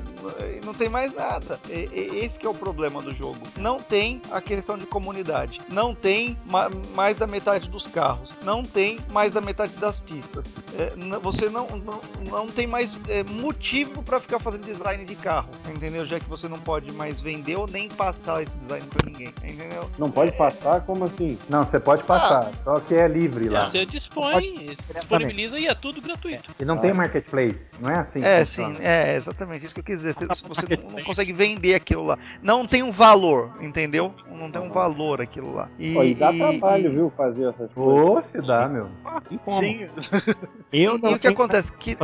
Não 0.67 0.75
tem 0.75 0.89
mais 0.89 1.15
nada. 1.15 1.61
E- 1.71 1.89
e- 1.93 2.25
Esse 2.25 2.39
que 2.39 2.45
é 2.47 2.49
o 2.51 2.55
problema 2.55 3.01
do 3.01 3.15
jogo. 3.15 3.39
Não 3.57 3.81
tem 3.81 4.21
a 4.33 4.41
questão 4.41 4.77
de 4.77 4.85
comunidade. 4.85 5.61
Não 5.69 5.95
tem 5.95 6.37
ma- 6.45 6.69
mais 6.95 7.15
da 7.17 7.27
metade 7.27 7.69
dos 7.71 7.87
carros. 7.87 8.35
Não 8.43 8.65
tem 8.65 8.99
mais 9.11 9.33
da 9.33 9.41
metade 9.41 9.75
das 9.77 10.01
pistas. 10.01 10.47
É, 10.79 10.93
você 11.21 11.49
não, 11.49 11.67
não, 11.79 12.01
não 12.25 12.47
tem 12.49 12.67
mais 12.67 12.99
é, 13.09 13.23
motivo 13.25 14.03
para 14.03 14.19
ficar 14.21 14.39
fazendo 14.41 14.65
design 14.65 15.05
de 15.05 15.15
carro. 15.15 15.49
Entendeu? 15.69 16.05
Já 16.05 16.19
que 16.19 16.29
você 16.29 16.49
não 16.49 16.59
pode 16.59 16.93
mais 16.93 17.21
vender 17.21 17.57
ou 17.57 17.67
nem 17.69 17.89
passar 17.89 18.43
esse 18.43 18.59
design 18.59 18.87
para 18.89 19.09
ninguém. 19.09 19.29
Entendeu? 19.45 19.89
Não 19.99 20.11
pode 20.11 20.33
passar? 20.37 20.81
Como 20.81 21.05
assim? 21.05 21.39
Não, 21.49 21.65
você 21.65 21.79
pode 21.79 22.03
passar, 22.05 22.51
só 22.57 22.81
que 22.81 22.95
é 22.95 23.07
livre 23.07 23.49
lá. 23.49 23.67
você 23.67 23.87
dispõe, 23.87 24.67
disponibiliza 24.95 25.59
e 25.59 25.67
é 25.69 25.75
tudo 25.75 26.01
gratuito. 26.03 26.51
E 26.59 26.65
não 26.65 26.77
tem 26.79 26.93
marketplace, 26.93 27.75
não 27.81 27.91
é 27.91 27.99
assim? 27.99 28.23
É, 28.25 28.45
sim, 28.45 28.77
é 28.81 29.15
exatamente 29.15 29.65
isso 29.65 29.75
que 29.75 29.81
eu 29.81 29.85
quis 29.85 30.01
dizer. 30.01 30.15
Você, 30.15 30.27
você 30.57 30.67
não, 30.83 30.91
não 30.91 31.03
consegue 31.05 31.33
vender 31.33 31.75
aquilo 31.75 32.05
lá. 32.05 32.19
Não 32.43 32.67
tem 32.67 32.83
um 32.83 32.93
valor, 32.93 33.53
entendeu? 33.61 34.15
Não 34.31 34.51
tem 34.51 34.61
um 34.61 34.71
valor 34.71 35.21
aquilo 35.21 35.53
lá. 35.55 35.69
E, 35.79 35.95
Pô, 35.95 36.03
e 36.03 36.15
dá 36.15 36.33
e- 36.33 36.39
trabalho, 36.39 36.87
e- 36.87 36.95
viu, 36.95 37.13
fazer 37.17 37.49
essas 37.49 37.71
coisas. 37.73 38.11
Ô, 38.11 38.23
se 38.23 38.47
dá, 38.47 38.69
meu. 38.69 38.89
Ah, 39.05 39.21
e 39.31 39.39
como? 39.39 39.59
Sim, 39.59 39.87
Eu 40.73 40.97
E, 40.97 41.03
não 41.03 41.11
e 41.13 41.15
o 41.15 41.19
que 41.19 41.29
acontece? 41.29 41.73
Que, 41.73 41.97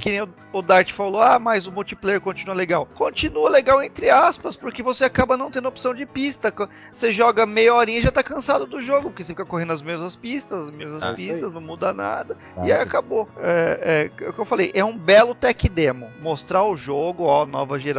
que 0.00 0.10
nem 0.10 0.28
o, 0.52 0.62
Dart 0.62 0.92
falou, 0.92 1.22
ah, 1.22 1.38
mas 1.38 1.66
o 1.66 1.72
multiplayer 1.72 2.20
continua 2.20 2.54
legal. 2.54 2.86
Continua 2.86 3.48
legal 3.48 3.82
entre 3.82 4.10
aspas, 4.10 4.56
porque 4.56 4.82
você 4.82 5.04
acaba 5.04 5.36
não 5.36 5.50
tendo 5.50 5.68
opção 5.68 5.94
de 5.94 6.04
pista. 6.04 6.52
Você 6.92 7.12
joga 7.12 7.46
meia 7.46 7.74
horinha 7.74 7.98
e 7.98 8.02
já 8.02 8.10
tá 8.10 8.22
cansado 8.22 8.66
do 8.66 8.80
jogo, 8.82 9.04
porque 9.10 9.22
você 9.22 9.32
fica 9.32 9.44
correndo 9.44 9.72
as 9.72 9.82
mesmas 9.82 10.16
pistas, 10.16 10.64
as 10.64 10.70
mesmas 10.70 11.02
Ah, 11.02 11.12
pistas, 11.14 11.52
não 11.52 11.60
muda 11.60 11.92
nada. 11.92 12.36
Ah, 12.56 12.66
e 12.66 12.72
aí 12.72 12.80
acabou. 12.80 13.28
É, 13.38 14.10
é, 14.20 14.24
é 14.24 14.28
o 14.28 14.32
que 14.32 14.38
eu 14.40 14.44
falei, 14.44 14.70
é 14.74 14.84
um 14.84 14.96
belo 14.96 15.34
tech 15.34 15.68
demo. 15.68 16.10
Mostrar 16.20 16.64
o 16.64 16.76
jogo, 16.76 17.24
ó, 17.24 17.46
nova 17.46 17.78
geração, 17.78 17.97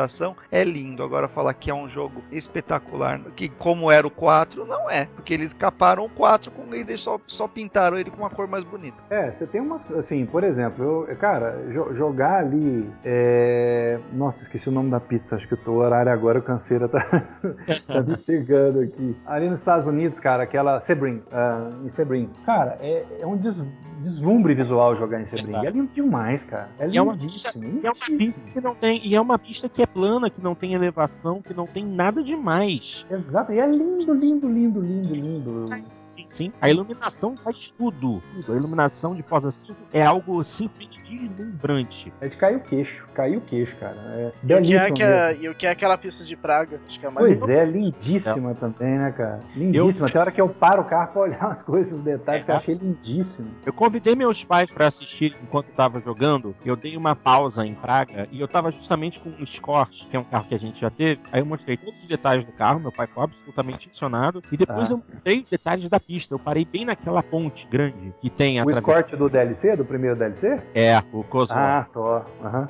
é 0.51 0.63
lindo. 0.63 1.03
Agora 1.03 1.27
falar 1.27 1.53
que 1.53 1.69
é 1.69 1.73
um 1.73 1.87
jogo 1.89 2.23
espetacular, 2.31 3.19
que 3.35 3.49
como 3.49 3.91
era 3.91 4.05
o 4.05 4.11
4, 4.11 4.65
não 4.65 4.89
é. 4.89 5.05
Porque 5.15 5.33
eles 5.33 5.53
caparam 5.53 6.05
o 6.05 6.09
4 6.09 6.51
com 6.51 6.73
ele 6.73 6.97
só, 6.97 7.19
só 7.27 7.47
pintaram 7.47 7.97
ele 7.97 8.09
com 8.11 8.17
uma 8.17 8.29
cor 8.29 8.47
mais 8.47 8.63
bonita. 8.63 9.03
É, 9.09 9.31
você 9.31 9.45
tem 9.47 9.61
umas. 9.61 9.89
Assim, 9.91 10.25
por 10.25 10.43
exemplo, 10.43 11.05
eu, 11.07 11.15
cara, 11.17 11.57
jo- 11.71 11.93
jogar 11.95 12.39
ali. 12.39 12.89
é, 13.03 13.99
Nossa, 14.13 14.41
esqueci 14.43 14.69
o 14.69 14.71
nome 14.71 14.89
da 14.91 14.99
pista, 14.99 15.35
acho 15.35 15.47
que 15.47 15.69
o 15.69 15.73
horário 15.73 16.11
agora, 16.11 16.39
o 16.39 16.41
canseira 16.41 16.87
tá, 16.87 16.99
tá 17.87 18.01
me 18.01 18.17
pegando 18.17 18.79
aqui. 18.81 19.15
Ali 19.25 19.49
nos 19.49 19.59
Estados 19.59 19.87
Unidos, 19.87 20.19
cara, 20.19 20.43
aquela 20.43 20.79
Sebring, 20.79 21.23
ah, 21.31 21.69
em 21.83 21.89
Sebring. 21.89 22.29
Cara, 22.45 22.77
é, 22.81 23.21
é 23.21 23.27
um 23.27 23.35
des- 23.37 23.65
deslumbre 23.99 24.53
visual 24.53 24.95
jogar 24.95 25.21
em 25.21 25.25
Sebring. 25.25 25.65
É 25.65 25.69
lindo 25.69 25.91
demais, 25.93 26.43
cara. 26.43 26.69
É 26.79 26.87
E 26.87 26.97
é 26.97 27.01
uma 27.01 27.15
pista, 27.17 27.51
lindíssimo. 27.55 27.81
e 27.83 27.85
é 27.87 27.91
uma 27.91 28.17
pista 28.17 28.41
que 28.51 28.61
não 28.61 28.75
tem, 28.75 29.01
e 29.07 29.15
é 29.15 29.21
uma 29.21 29.39
pista 29.39 29.69
que 29.69 29.81
é 29.81 29.85
plana, 29.85 30.29
que 30.29 30.41
não 30.41 30.55
tem 30.55 30.73
elevação, 30.73 31.41
que 31.41 31.53
não 31.53 31.65
tem 31.65 31.85
nada 31.85 32.23
demais. 32.23 33.05
Exato, 33.09 33.51
e 33.51 33.59
é 33.59 33.67
lindo, 33.67 34.13
lindo, 34.13 34.47
lindo, 34.49 34.81
lindo, 34.81 35.13
lindo. 35.13 35.69
Sim, 35.87 36.25
sim. 36.27 36.53
A 36.61 36.69
iluminação 36.69 37.35
faz 37.37 37.73
tudo. 37.77 38.21
A 38.47 38.51
iluminação 38.51 39.15
de 39.15 39.23
Forza 39.23 39.51
5 39.51 39.75
é 39.93 40.03
algo 40.05 40.43
simplesmente 40.43 41.01
deslumbrante. 41.03 42.13
É 42.21 42.27
de 42.27 42.37
cair 42.37 42.57
o 42.57 42.59
queixo, 42.61 43.07
caiu 43.13 43.39
o 43.39 43.41
queixo, 43.41 43.75
cara. 43.77 43.97
É 44.15 44.25
E 44.25 44.29
o, 44.29 44.31
que 44.31 44.45
belíssimo 44.47 44.79
é 44.79 44.91
que 44.91 45.03
é, 45.03 45.37
e 45.39 45.49
o 45.49 45.55
que 45.55 45.65
é 45.67 45.71
aquela 45.71 45.97
pista 45.97 46.23
de 46.23 46.35
Praga? 46.35 46.79
Acho 46.87 46.99
que 46.99 47.05
é 47.05 47.09
mais 47.09 47.39
Pois 47.39 47.49
é, 47.49 47.65
lindíssima 47.65 48.53
também, 48.55 48.97
né, 48.97 49.11
cara? 49.11 49.39
Lindíssima. 49.55 50.09
Tem 50.09 50.21
hora 50.21 50.31
que 50.31 50.41
eu 50.41 50.49
paro 50.49 50.81
o 50.81 50.85
carro 50.85 51.11
pra 51.11 51.21
olhar 51.23 51.45
as 51.45 51.61
coisas, 51.61 51.93
os 51.93 52.01
detalhes, 52.01 52.43
que 52.43 52.51
eu 52.51 52.55
achei 52.55 52.75
lindíssimo. 52.75 53.49
Eu 53.65 53.73
convidei 53.89 54.15
meus 54.15 54.43
pais 54.43 54.69
para 54.71 54.85
assistir 54.85 55.35
enquanto 55.41 55.69
eu 55.69 55.73
tava 55.73 55.99
jogando. 55.99 56.55
Eu 56.63 56.75
dei 56.75 56.95
uma 56.95 57.15
pausa 57.15 57.65
em 57.65 57.73
Praga 57.73 58.27
e 58.31 58.39
eu 58.39 58.47
tava 58.47 58.71
justamente 58.71 59.19
com 59.19 59.29
um 59.29 59.43
Escort, 59.43 60.05
que 60.07 60.15
é 60.15 60.19
um 60.19 60.23
carro 60.23 60.45
que 60.47 60.53
a 60.53 60.59
gente 60.59 60.79
já 60.79 60.91
teve. 60.91 61.19
Aí 61.31 61.41
eu 61.41 61.45
mostrei 61.45 61.75
todos 61.75 61.99
os 61.99 62.07
detalhes 62.07 62.45
do 62.45 62.51
carro, 62.51 62.79
meu 62.79 62.91
pai 62.91 63.07
ficou 63.07 63.23
absolutamente 63.23 63.87
impressionado. 63.87 64.43
E 64.51 64.57
depois 64.57 64.91
Ah. 64.91 64.93
eu 64.93 64.97
mostrei 64.97 65.39
os 65.41 65.49
detalhes 65.49 65.89
da 65.89 65.99
pista. 65.99 66.35
Eu 66.35 66.39
parei 66.39 66.63
bem 66.65 66.85
naquela 66.85 67.23
ponte 67.23 67.67
grande 67.67 68.13
que 68.19 68.29
tem 68.29 68.59
a 68.59 68.63
O 68.63 68.69
Escort 68.69 69.11
do 69.15 69.27
DLC, 69.27 69.75
do 69.75 69.83
primeiro 69.83 70.15
DLC? 70.15 70.61
É, 70.75 71.01
o 71.11 71.23
Cosworth. 71.23 71.59
Ah, 71.59 71.83
só. 71.83 72.25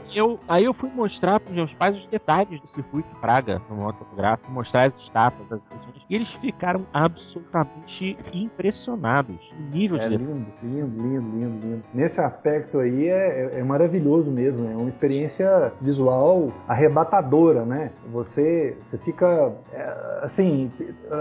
E 0.09 0.17
eu, 0.17 0.39
aí 0.47 0.63
eu 0.63 0.73
fui 0.73 0.89
mostrar 0.89 1.41
para 1.41 1.51
meus 1.53 1.73
pais 1.73 1.97
os 1.97 2.05
detalhes 2.05 2.61
do 2.61 2.67
circuito 2.67 3.09
de 3.13 3.19
Praga 3.19 3.61
no 3.69 3.75
motográfico, 3.75 4.49
mostrar 4.49 4.83
as 4.83 4.97
estátuas, 4.97 5.51
as 5.51 5.61
estações. 5.61 5.95
E 6.09 6.15
eles 6.15 6.31
ficaram 6.31 6.85
absolutamente 6.93 8.15
impressionados. 8.33 9.51
O 9.51 9.61
nível 9.75 9.97
É 9.97 10.07
de 10.07 10.17
lindo, 10.17 10.29
lindo, 10.29 10.47
lindo, 10.63 11.01
lindo, 11.17 11.67
lindo. 11.67 11.83
Nesse 11.93 12.19
aspecto 12.21 12.79
aí 12.79 13.07
é, 13.07 13.51
é- 13.55 13.59
é 13.59 13.63
maravilhoso 13.63 14.31
mesmo, 14.31 14.69
é 14.69 14.75
uma 14.75 14.87
experiência 14.89 15.71
visual 15.81 16.51
arrebatadora, 16.67 17.63
né? 17.65 17.91
Você, 18.11 18.75
você 18.81 18.97
fica, 18.97 19.51
é, 19.73 20.19
assim, 20.21 20.71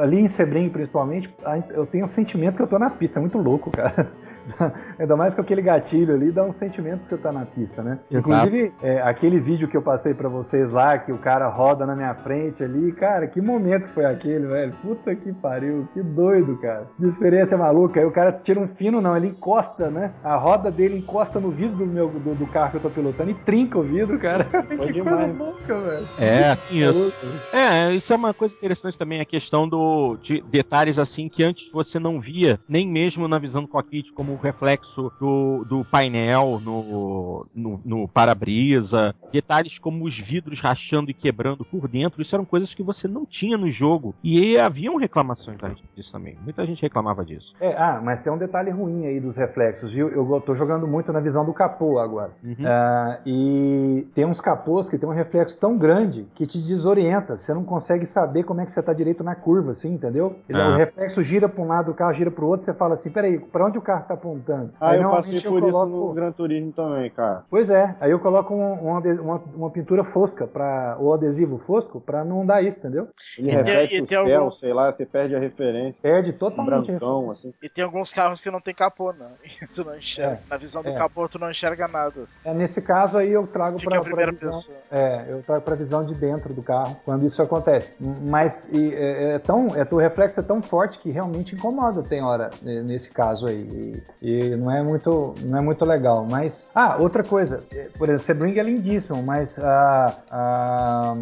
ali 0.03 0.19
em 0.21 0.29
Sebring 0.29 0.69
principalmente, 0.71 1.33
eu 1.71 1.87
tenho 1.87 2.05
o 2.05 2.09
sentimento 2.09 2.57
que 2.57 2.63
eu 2.63 2.67
tô 2.67 2.79
na 2.79 2.91
pista, 2.91 3.19
é 3.19 3.21
muito 3.21 3.39
louco, 3.39 3.71
cara. 3.71 4.09
Ainda 4.99 5.15
mais 5.15 5.35
com 5.35 5.43
aquele 5.43 5.61
gatilho 5.61 6.15
ali, 6.15 6.31
dá 6.33 6.43
um 6.43 6.51
sentimento 6.51 7.01
que 7.01 7.07
você 7.07 7.19
tá 7.19 7.31
na 7.31 7.45
pista, 7.45 7.83
né? 7.83 7.99
Exato. 8.11 8.47
Inclusive, 8.47 8.73
é, 8.83 9.01
aquele 9.03 9.39
vídeo 9.39 9.69
que 9.69 9.77
eu 9.77 9.83
passei 9.83 10.15
pra 10.15 10.29
vocês 10.29 10.71
lá, 10.71 10.99
que 10.99 11.13
o 11.13 11.19
cara 11.19 11.47
roda 11.49 11.85
na 11.85 11.95
minha 11.95 12.15
frente 12.15 12.65
ali, 12.65 12.93
cara, 12.93 13.27
que 13.27 13.41
momento 13.41 13.89
que 13.89 13.95
foi 13.95 14.07
aquele, 14.07 14.47
velho? 14.47 14.73
Puta 14.83 15.15
que 15.15 15.33
pariu, 15.35 15.87
que 15.93 16.03
doido, 16.03 16.57
cara. 16.59 16.87
Que 16.97 17.07
experiência 17.07 17.59
maluca. 17.59 18.01
Aí 18.01 18.07
o 18.07 18.11
cara 18.11 18.33
tira 18.33 18.59
um 18.59 18.67
fino, 18.67 19.01
não, 19.03 19.15
ele 19.17 19.29
encosta, 19.29 19.78
né? 19.87 20.13
A 20.23 20.37
roda 20.37 20.71
dele 20.71 20.99
encosta 20.99 21.39
no 21.39 21.51
vidro 21.51 21.77
do, 21.79 21.87
meu, 21.87 22.09
do, 22.09 22.35
do 22.35 22.47
carro 22.47 22.73
que 22.73 22.77
eu 22.77 22.81
tô 22.81 22.91
pilotando 22.91 23.31
e 23.31 23.35
trinca 23.35 23.79
o 23.79 23.83
vidro, 23.83 24.19
cara. 24.19 24.45
que 24.45 24.77
coisa 24.77 24.93
demais. 24.93 25.39
louca, 25.39 25.81
velho. 25.81 26.09
É, 26.19 26.59
isso. 26.71 27.13
É, 27.53 27.93
isso 27.95 28.13
é 28.13 28.17
uma 28.17 28.35
coisa 28.35 28.55
interessante 28.55 28.99
também, 28.99 29.21
a 29.21 29.25
questão 29.25 29.69
do, 29.69 30.17
de 30.21 30.41
detalhes 30.43 30.99
assim 30.99 31.29
que 31.29 31.43
antes 31.43 31.71
você 31.71 31.99
não 31.99 32.21
via, 32.21 32.59
nem 32.69 32.89
mesmo 32.89 33.29
na 33.29 33.39
visão 33.39 33.63
do 33.63 33.69
cockpit, 33.69 34.13
como 34.13 34.33
o 34.33 34.37
reflexo 34.37 35.13
do, 35.21 35.65
do 35.65 35.85
painel 35.85 36.61
no, 36.65 37.47
no, 37.55 37.81
no 37.85 38.09
para-brisa, 38.09 39.15
detalhes 39.33 39.79
como 39.79 40.05
os 40.05 40.19
vidros 40.19 40.61
rachando 40.61 41.11
e 41.11 41.15
quebrando 41.15 41.65
por 41.65 41.89
dentro, 41.89 42.23
isso 42.23 42.35
eram 42.35 42.45
coisas 42.45 42.75
que 42.75 42.83
você 42.83 43.07
não 43.07 43.25
tinha 43.25 43.57
no 43.57 43.71
jogo. 43.71 44.15
E 44.23 44.39
aí 44.39 44.59
haviam 44.59 44.97
reclamações 44.97 45.63
a 45.63 45.69
respeito 45.69 45.95
disso 45.95 46.13
também. 46.13 46.37
Muita 46.43 46.65
gente 46.67 46.83
reclamava 46.83 47.25
disso. 47.25 47.55
É, 47.61 47.75
ah, 47.75 48.01
mas 48.05 48.21
tem 48.21 48.33
um 48.33 48.39
detalhe 48.39 48.71
ruim 48.71 49.07
aí 49.07 49.21
dos 49.21 49.37
reflexos, 49.37 49.68
viu? 49.73 50.09
Eu 50.09 50.41
tô 50.41 50.55
jogando 50.55 50.87
muito 50.87 51.13
na 51.13 51.21
visão 51.21 51.45
do 51.45 51.53
capô 51.53 51.99
agora. 51.99 52.31
Uhum. 52.43 52.57
Ah, 52.67 53.19
e 53.27 54.07
tem 54.15 54.25
uns 54.25 54.41
capôs 54.41 54.89
que 54.89 54.99
tem 54.99 55.09
um 55.09 55.13
reflexo 55.13 55.59
tão 55.59 55.77
grande 55.77 56.27
que 56.35 56.47
te 56.47 56.59
desorienta. 56.59 57.37
Você 57.37 57.53
não 57.55 57.65
consegue 57.65 58.07
saber 58.07 58.45
como 58.45 58.61
é 58.61 58.65
que 58.65 58.71
você 58.71 58.83
tá 58.83 58.93
direito 58.93 59.23
na 59.23 59.35
curva, 59.35 59.71
assim, 59.73 59.93
entendeu? 59.95 60.37
Ele- 60.49 60.61
Ah. 60.61 60.69
O 60.69 60.73
reflexo 60.75 61.23
gira 61.23 61.49
para 61.49 61.63
um 61.63 61.67
lado, 61.67 61.91
o 61.91 61.95
carro 61.95 62.13
gira 62.13 62.31
para 62.31 62.45
o 62.45 62.49
outro, 62.49 62.65
você 62.65 62.75
fala 62.75 62.95
assim, 62.95 63.11
peraí, 63.11 63.39
para 63.39 63.67
onde 63.67 63.79
o 63.79 63.83
carro 63.83 64.05
tá 64.07 64.15
apontando? 64.15 64.73
Ah, 64.81 64.95
eu 64.97 65.03
normalmente 65.03 65.35
passei 65.35 65.51
por 65.51 65.63
isso 65.69 65.73
coloco- 65.79 66.07
no 66.09 66.13
Gran 66.15 66.33
Turismo 66.33 66.73
também, 66.73 67.11
cara. 67.11 67.45
Pois 67.51 67.71
é, 67.71 67.95
aí 68.01 68.11
eu 68.11 68.19
coloco 68.19 68.55
um- 68.55 68.87
um 68.89 68.97
ade- 68.97 69.21
uma, 69.21 69.43
uma 69.55 69.71
pintura 69.71 70.05
fosca, 70.05 70.47
pra, 70.47 70.97
ou 70.99 71.13
adesivo 71.15 71.59
fosco, 71.59 72.01
pra 72.01 72.25
não 72.25 72.45
dar 72.45 72.63
isso, 72.63 72.79
entendeu? 72.81 73.09
Ele 73.39 73.49
E 73.51 73.53
reflete 73.53 73.95
o 74.03 74.07
tem 74.07 74.19
céu, 74.27 74.39
algum- 74.41 74.51
sei 74.51 74.73
lá, 74.73 74.91
você 74.91 75.05
perde 75.07 75.35
a 75.35 75.39
referência. 75.39 76.01
Perde 76.03 76.33
totalmente 76.33 76.91
a 76.91 76.93
brancão, 76.93 77.21
referência. 77.23 77.49
assim. 77.51 77.55
E 77.63 77.69
tem 77.69 77.85
alguns 77.85 78.13
carros 78.13 78.43
que 78.43 78.51
não 78.51 78.61
tem 78.61 78.75
capô, 78.75 79.13
né? 79.13 79.27
Tu 79.75 79.85
não 79.85 79.97
enxerga. 79.97 80.35
É, 80.35 80.51
Na 80.51 80.57
visão 80.57 80.83
do 80.83 80.89
é. 80.91 80.95
capô, 80.95 81.29
tu 81.29 81.39
não 81.39 81.51
enxerga 81.51 81.89
nada. 81.89 82.23
assim. 82.23 82.41
É, 82.45 82.55
nesse 82.55 82.83
caso 82.83 83.19
aí 83.19 83.33
eu 83.33 83.47
trago 83.47 83.81
para 83.83 83.99
a 83.99 84.03
primeira 84.03 84.33
visão. 84.33 84.53
pessoa. 84.53 84.77
É, 84.91 85.27
eu 85.31 85.43
trago 85.43 85.63
para 85.63 85.75
visão 85.75 86.03
de 86.03 86.15
dentro 86.15 86.55
do 86.55 86.63
carro 86.63 87.01
quando 87.05 87.27
isso 87.27 87.43
acontece. 87.43 87.97
Mas 88.25 88.69
e, 88.73 88.95
é, 88.95 89.35
é 89.35 89.39
tão, 89.39 89.75
é, 89.75 89.87
o 89.91 89.97
reflexo 89.97 90.41
é 90.41 90.43
tão 90.43 90.63
forte 90.63 90.99
que 90.99 91.11
realmente 91.11 91.55
incomoda 91.55 92.03
tem 92.03 92.23
hora 92.23 92.51
é, 92.65 92.81
nesse 92.83 93.11
caso 93.11 93.47
aí. 93.47 94.03
E, 94.23 94.31
e 94.31 94.57
não 94.57 94.71
é 94.71 94.83
muito, 94.83 95.35
não 95.43 95.59
é 95.59 95.61
muito 95.61 95.85
legal. 95.85 96.27
Mas 96.29 96.71
ah, 96.75 96.97
outra 96.99 97.23
coisa, 97.23 97.61
é, 97.73 97.89
por 97.97 98.09
exemplo, 98.09 98.25
Sebring 98.25 98.59
é 98.59 98.63
lindíssimo, 98.63 99.23
mas 99.23 99.59
a, 99.59 100.15
a 100.31 101.13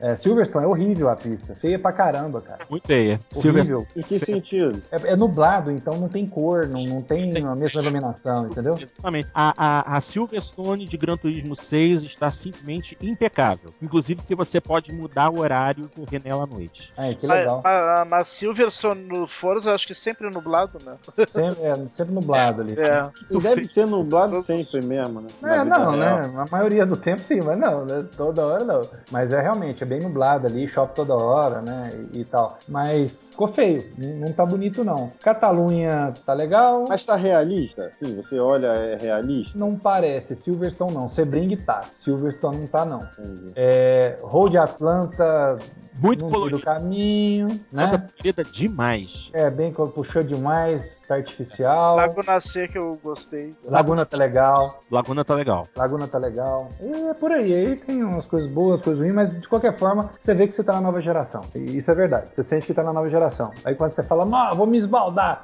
é, 0.00 0.14
Silverstone 0.14 0.64
é 0.64 0.68
horrível 0.68 1.08
a 1.08 1.16
pista, 1.16 1.54
feia 1.54 1.78
pra 1.78 1.92
caramba, 1.92 2.40
cara. 2.40 2.58
Muito 2.70 2.86
feia. 2.86 3.18
Horrível. 3.34 3.86
Em 3.96 4.02
que 4.02 4.18
sentido? 4.18 4.82
É, 4.90 5.12
é 5.12 5.16
nublado, 5.16 5.70
então 5.70 5.96
não 5.96 6.08
tem 6.08 6.26
cor, 6.26 6.66
não, 6.66 6.82
não 6.84 7.02
tem 7.02 7.32
a 7.44 7.54
mesma 7.54 7.75
iluminação, 7.80 8.46
entendeu? 8.46 8.74
Exatamente. 8.80 9.28
A, 9.34 9.54
a, 9.56 9.96
a 9.96 10.00
Silverstone 10.00 10.86
de 10.86 10.96
Gran 10.96 11.16
Turismo 11.16 11.54
6 11.56 12.02
está 12.04 12.30
simplesmente 12.30 12.96
impecável. 13.00 13.72
Inclusive 13.82 14.22
que 14.22 14.34
você 14.34 14.60
pode 14.60 14.92
mudar 14.92 15.30
o 15.30 15.38
horário 15.38 15.90
do 15.94 16.04
René 16.04 16.30
à 16.32 16.46
noite. 16.46 16.92
Ai, 16.96 17.14
que 17.14 17.26
Mas, 17.26 17.38
legal. 17.40 17.60
mas, 17.64 18.08
mas 18.08 18.28
Silverstone 18.28 19.02
no 19.02 19.26
Forza, 19.26 19.74
acho 19.74 19.86
que 19.86 19.94
sempre 19.94 20.26
é 20.26 20.30
nublado, 20.30 20.78
né? 20.84 20.96
Sempre, 21.26 21.62
é, 21.64 21.74
sempre 21.90 22.14
nublado 22.14 22.62
ali. 22.62 22.74
É. 22.78 23.08
E 23.30 23.38
deve 23.38 23.66
ser 23.66 23.86
nublado 23.86 24.32
Todos- 24.42 24.46
sempre 24.46 24.86
mesmo, 24.86 25.20
né? 25.20 25.28
Na 25.40 25.54
É, 25.56 25.64
não, 25.64 25.90
real. 25.92 26.20
né? 26.20 26.44
A 26.46 26.50
maioria 26.50 26.84
do 26.86 26.96
tempo 26.96 27.20
sim, 27.22 27.40
mas 27.44 27.58
não, 27.58 27.84
né? 27.84 28.04
Toda 28.16 28.44
hora 28.44 28.64
não. 28.64 28.80
Mas 29.10 29.32
é 29.32 29.40
realmente, 29.40 29.82
é 29.82 29.86
bem 29.86 30.00
nublado 30.00 30.46
ali, 30.46 30.66
chove 30.68 30.92
toda 30.94 31.14
hora, 31.14 31.60
né? 31.62 31.88
E, 32.12 32.20
e 32.20 32.24
tal. 32.24 32.58
Mas 32.68 33.28
ficou 33.30 33.48
feio, 33.48 33.84
não, 33.98 34.26
não 34.26 34.32
tá 34.32 34.44
bonito 34.44 34.82
não. 34.84 35.12
Catalunha 35.22 36.12
tá 36.24 36.32
legal, 36.32 36.84
Mas 36.88 37.04
tá 37.04 37.14
realista? 37.16 37.55
Sim, 37.92 38.14
você 38.16 38.38
olha, 38.38 38.66
é 38.68 38.96
realista? 38.96 39.58
não 39.58 39.76
parece. 39.76 40.36
Silverstone 40.36 40.92
não. 40.94 41.08
Sebring 41.08 41.56
tá. 41.56 41.82
Silverstone 41.82 42.58
não 42.58 42.66
tá 42.66 42.84
não. 42.84 43.06
É, 43.54 44.18
Road 44.22 44.56
Atlanta 44.58 45.56
Muito 46.00 46.24
no 46.24 46.30
meio 46.30 46.50
do 46.50 46.60
colorido. 46.60 46.62
caminho, 46.62 47.48
Santa 47.68 47.98
né? 47.98 48.44
Demais. 48.52 49.30
É, 49.32 49.50
bem 49.50 49.72
co- 49.72 49.88
puxou 49.88 50.22
demais, 50.22 51.04
tá 51.08 51.14
artificial. 51.14 51.96
Laguna 51.96 52.40
Seca 52.40 52.78
eu 52.78 52.98
gostei. 53.02 53.50
Laguna 53.64 54.04
tá 54.04 54.16
legal. 54.16 54.68
Laguna 54.90 55.24
tá 55.24 55.34
legal. 55.34 55.66
Laguna 55.76 56.06
tá 56.08 56.18
legal. 56.18 56.68
E 56.82 56.88
é 57.08 57.14
por 57.14 57.32
aí. 57.32 57.54
Aí 57.54 57.76
tem 57.76 58.02
umas 58.02 58.26
coisas 58.26 58.50
boas, 58.52 58.80
coisas 58.80 59.00
ruins, 59.00 59.14
mas 59.14 59.40
de 59.40 59.48
qualquer 59.48 59.76
forma, 59.78 60.10
você 60.20 60.34
vê 60.34 60.46
que 60.46 60.52
você 60.52 60.62
tá 60.64 60.74
na 60.74 60.80
nova 60.80 61.00
geração. 61.00 61.42
E 61.54 61.76
isso 61.76 61.90
é 61.90 61.94
verdade. 61.94 62.34
Você 62.34 62.42
sente 62.42 62.66
que 62.66 62.74
tá 62.74 62.82
na 62.82 62.92
nova 62.92 63.08
geração. 63.08 63.52
Aí 63.64 63.74
quando 63.74 63.92
você 63.92 64.02
fala, 64.02 64.24
não, 64.24 64.54
vou 64.56 64.66
me 64.66 64.76
esbaldar, 64.78 65.42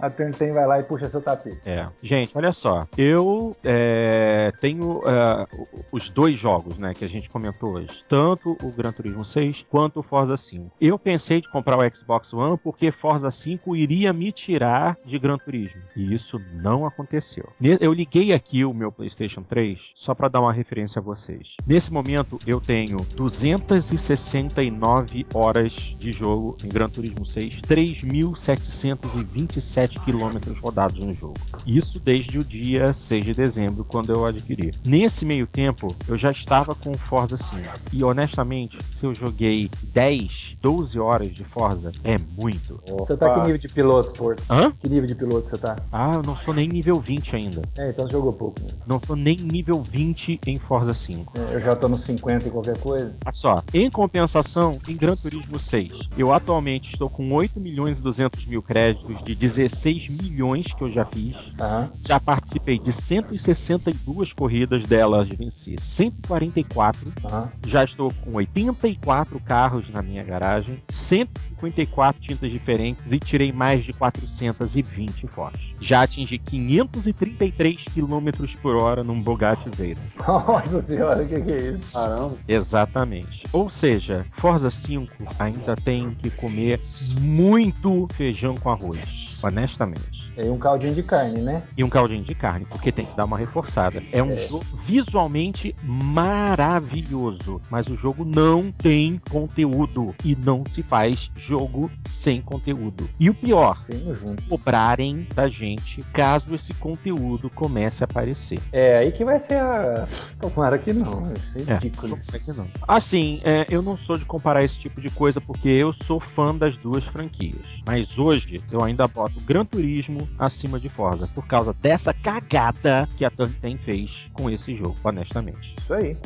a 0.00 0.08
10 0.08 0.38
vai 0.54 0.66
lá 0.66 0.80
e 0.80 0.82
puxa 0.82 1.08
seu 1.08 1.20
tapete. 1.20 1.60
É. 1.66 1.86
Gente, 2.02 2.36
olha 2.36 2.52
só. 2.52 2.86
Eu 2.96 3.54
é, 3.64 4.52
tenho 4.60 5.02
é, 5.06 5.46
os 5.92 6.08
dois 6.10 6.38
jogos, 6.38 6.78
né, 6.78 6.94
que 6.94 7.04
a 7.04 7.08
gente 7.08 7.28
comentou 7.28 7.74
hoje. 7.74 8.04
Tanto 8.08 8.56
o 8.62 8.72
Gran 8.72 8.92
Turismo 8.92 9.24
6 9.24 9.66
quanto 9.68 9.98
o 10.00 10.02
Forza 10.02 10.36
5. 10.36 10.72
Eu 10.80 10.98
pensei 10.98 11.40
de 11.40 11.48
comprar 11.50 11.78
o 11.78 11.94
Xbox 11.94 12.32
One 12.32 12.58
porque 12.58 12.90
Forza 12.90 13.30
5 13.30 13.76
iria 13.76 14.12
me 14.12 14.32
tirar 14.32 14.96
de 15.04 15.16
Gran 15.18 15.38
Turismo. 15.38 15.82
E 15.94 16.14
isso 16.14 16.40
não 16.54 16.86
aconteceu. 16.86 17.48
Eu 17.80 17.92
liguei 17.92 18.32
aqui 18.32 18.64
o 18.64 18.72
meu 18.72 18.90
PlayStation 18.90 19.42
3 19.42 19.92
só 19.94 20.14
para 20.14 20.28
dar 20.28 20.40
uma 20.40 20.52
referência 20.52 21.00
a 21.00 21.02
vocês. 21.02 21.56
Nesse 21.66 21.92
momento 21.92 22.38
eu 22.46 22.60
tenho 22.60 22.98
269 23.16 25.26
horas 25.32 25.96
de 25.98 26.12
jogo 26.12 26.56
em 26.62 26.68
Gran 26.68 26.88
Turismo 26.88 27.26
6, 27.26 27.62
3.727 27.62 29.89
107 29.90 30.00
quilômetros 30.00 30.58
rodados 30.60 31.00
no 31.00 31.12
jogo. 31.12 31.36
Isso 31.66 31.98
desde 31.98 32.38
o 32.38 32.44
dia 32.44 32.92
6 32.92 33.24
de 33.24 33.34
dezembro, 33.34 33.84
quando 33.84 34.12
eu 34.12 34.24
adquiri. 34.24 34.72
Nesse 34.84 35.24
meio 35.24 35.46
tempo, 35.46 35.94
eu 36.06 36.16
já 36.16 36.30
estava 36.30 36.74
com 36.74 36.92
o 36.92 36.98
Forza 36.98 37.36
5. 37.36 37.62
E 37.92 38.04
honestamente, 38.04 38.78
se 38.90 39.04
eu 39.04 39.14
joguei 39.14 39.70
10, 39.82 40.58
12 40.62 41.00
horas 41.00 41.34
de 41.34 41.44
Forza, 41.44 41.92
é 42.04 42.18
muito. 42.18 42.80
Você 42.86 43.16
tá 43.16 43.34
que 43.34 43.40
nível 43.40 43.58
de 43.58 43.68
piloto, 43.68 44.12
Porto? 44.12 44.42
Hã? 44.48 44.72
Que 44.72 44.88
nível 44.88 45.06
de 45.06 45.14
piloto 45.14 45.48
você 45.48 45.58
tá? 45.58 45.76
Ah, 45.92 46.14
eu 46.14 46.22
não 46.22 46.36
sou 46.36 46.54
nem 46.54 46.68
nível 46.68 47.00
20 47.00 47.36
ainda. 47.36 47.62
É, 47.76 47.90
então 47.90 48.06
você 48.06 48.12
jogou 48.12 48.32
pouco. 48.32 48.60
Né? 48.60 48.72
Não 48.86 49.00
sou 49.04 49.16
nem 49.16 49.36
nível 49.36 49.82
20 49.82 50.40
em 50.46 50.58
Forza 50.58 50.94
5. 50.94 51.38
É, 51.38 51.54
eu 51.54 51.60
já 51.60 51.74
tô 51.74 51.88
no 51.88 51.98
50 51.98 52.48
e 52.48 52.50
qualquer 52.50 52.78
coisa. 52.78 53.14
Olha 53.24 53.32
só, 53.32 53.62
em 53.72 53.90
compensação, 53.90 54.78
em 54.86 54.96
Gran 54.96 55.16
Turismo 55.16 55.58
6, 55.58 56.10
eu 56.16 56.32
atualmente 56.32 56.92
estou 56.92 57.08
com 57.08 57.32
8 57.32 57.58
milhões 57.58 57.98
e 57.98 58.02
200 58.02 58.46
mil 58.46 58.62
créditos 58.62 59.22
de 59.24 59.34
16 59.34 59.79
milhões 59.84 60.72
que 60.72 60.82
eu 60.82 60.88
já 60.88 61.04
fiz. 61.04 61.36
Aham. 61.58 61.90
Já 62.06 62.20
participei 62.20 62.78
de 62.78 62.92
162 62.92 64.32
corridas 64.32 64.84
delas, 64.84 65.28
venci 65.28 65.76
144. 65.78 67.12
Aham. 67.24 67.50
Já 67.66 67.84
estou 67.84 68.12
com 68.12 68.34
84 68.34 69.40
carros 69.40 69.88
na 69.90 70.02
minha 70.02 70.22
garagem, 70.22 70.82
154 70.88 72.20
tintas 72.20 72.50
diferentes 72.50 73.12
e 73.12 73.18
tirei 73.18 73.52
mais 73.52 73.84
de 73.84 73.92
420 73.92 75.26
fotos. 75.28 75.74
Já 75.80 76.02
atingi 76.02 76.38
533 76.38 77.84
km 77.94 78.30
por 78.60 78.76
hora 78.76 79.02
num 79.02 79.22
Bugatti 79.22 79.68
Veyron. 79.70 80.00
Nossa 80.26 80.80
senhora, 80.80 81.22
o 81.22 81.28
que, 81.28 81.40
que 81.40 81.50
é 81.50 81.70
isso? 81.72 81.92
Caramba. 81.92 82.36
Exatamente. 82.46 83.46
Ou 83.52 83.70
seja, 83.70 84.26
Forza 84.32 84.70
5 84.70 85.12
ainda 85.38 85.76
tem 85.76 86.14
que 86.14 86.30
comer 86.30 86.80
muito 87.18 88.08
feijão 88.12 88.56
com 88.56 88.70
arroz, 88.70 89.29
honestamente. 89.42 90.19
É 90.36 90.50
um 90.50 90.58
caldinho 90.58 90.94
de 90.94 91.02
carne, 91.02 91.40
né? 91.40 91.62
E 91.76 91.84
um 91.84 91.88
caldinho 91.88 92.22
de 92.24 92.34
carne, 92.34 92.64
porque 92.66 92.92
tem 92.92 93.04
que 93.06 93.16
dar 93.16 93.24
uma 93.24 93.36
reforçada. 93.36 94.02
É 94.12 94.22
um 94.22 94.36
jogo 94.36 94.64
visualmente 94.86 95.74
maravilhoso, 95.82 97.60
mas 97.70 97.86
o 97.88 97.96
jogo 97.96 98.24
não 98.24 98.70
tem 98.70 99.20
conteúdo 99.30 100.14
e 100.24 100.34
não 100.36 100.64
se 100.66 100.82
faz 100.82 101.30
jogo 101.36 101.90
sem 102.06 102.40
conteúdo. 102.40 103.08
E 103.18 103.28
o 103.28 103.34
pior, 103.34 103.76
Sim, 103.76 104.14
cobrarem 104.48 105.26
da 105.34 105.48
gente 105.48 106.02
caso 106.12 106.54
esse 106.54 106.72
conteúdo 106.74 107.50
comece 107.50 108.04
a 108.04 108.06
aparecer. 108.06 108.60
É 108.72 108.98
aí 108.98 109.12
que 109.12 109.24
vai 109.24 109.38
ser 109.40 109.56
a. 109.60 110.06
Tomara 110.38 110.78
que 110.78 110.92
não. 110.92 111.26
É 111.26 111.60
É, 111.60 111.74
ridículo. 111.74 112.18
sei 112.22 112.40
que 112.40 112.52
não. 112.52 112.66
Assim, 112.86 113.40
é, 113.44 113.66
eu 113.68 113.82
não 113.82 113.96
sou 113.96 114.16
de 114.16 114.24
comparar 114.24 114.62
esse 114.64 114.78
tipo 114.78 115.00
de 115.00 115.10
coisa 115.10 115.40
porque 115.40 115.68
eu 115.68 115.92
sou 115.92 116.20
fã 116.20 116.54
das 116.54 116.76
duas 116.76 117.04
franquias. 117.04 117.82
Mas 117.84 118.18
hoje 118.18 118.60
eu 118.70 118.82
ainda 118.82 119.06
boto 119.06 119.40
Gran 119.40 119.64
Turismo 119.64 120.19
acima 120.38 120.78
de 120.78 120.88
Forza 120.88 121.28
por 121.28 121.46
causa 121.46 121.72
dessa 121.74 122.12
cagada 122.12 123.08
que 123.16 123.24
a 123.24 123.30
Turn 123.30 123.52
fez 123.78 124.30
com 124.32 124.50
esse 124.50 124.76
jogo, 124.76 124.96
honestamente. 125.04 125.74
Isso 125.78 125.94
aí. 125.94 126.16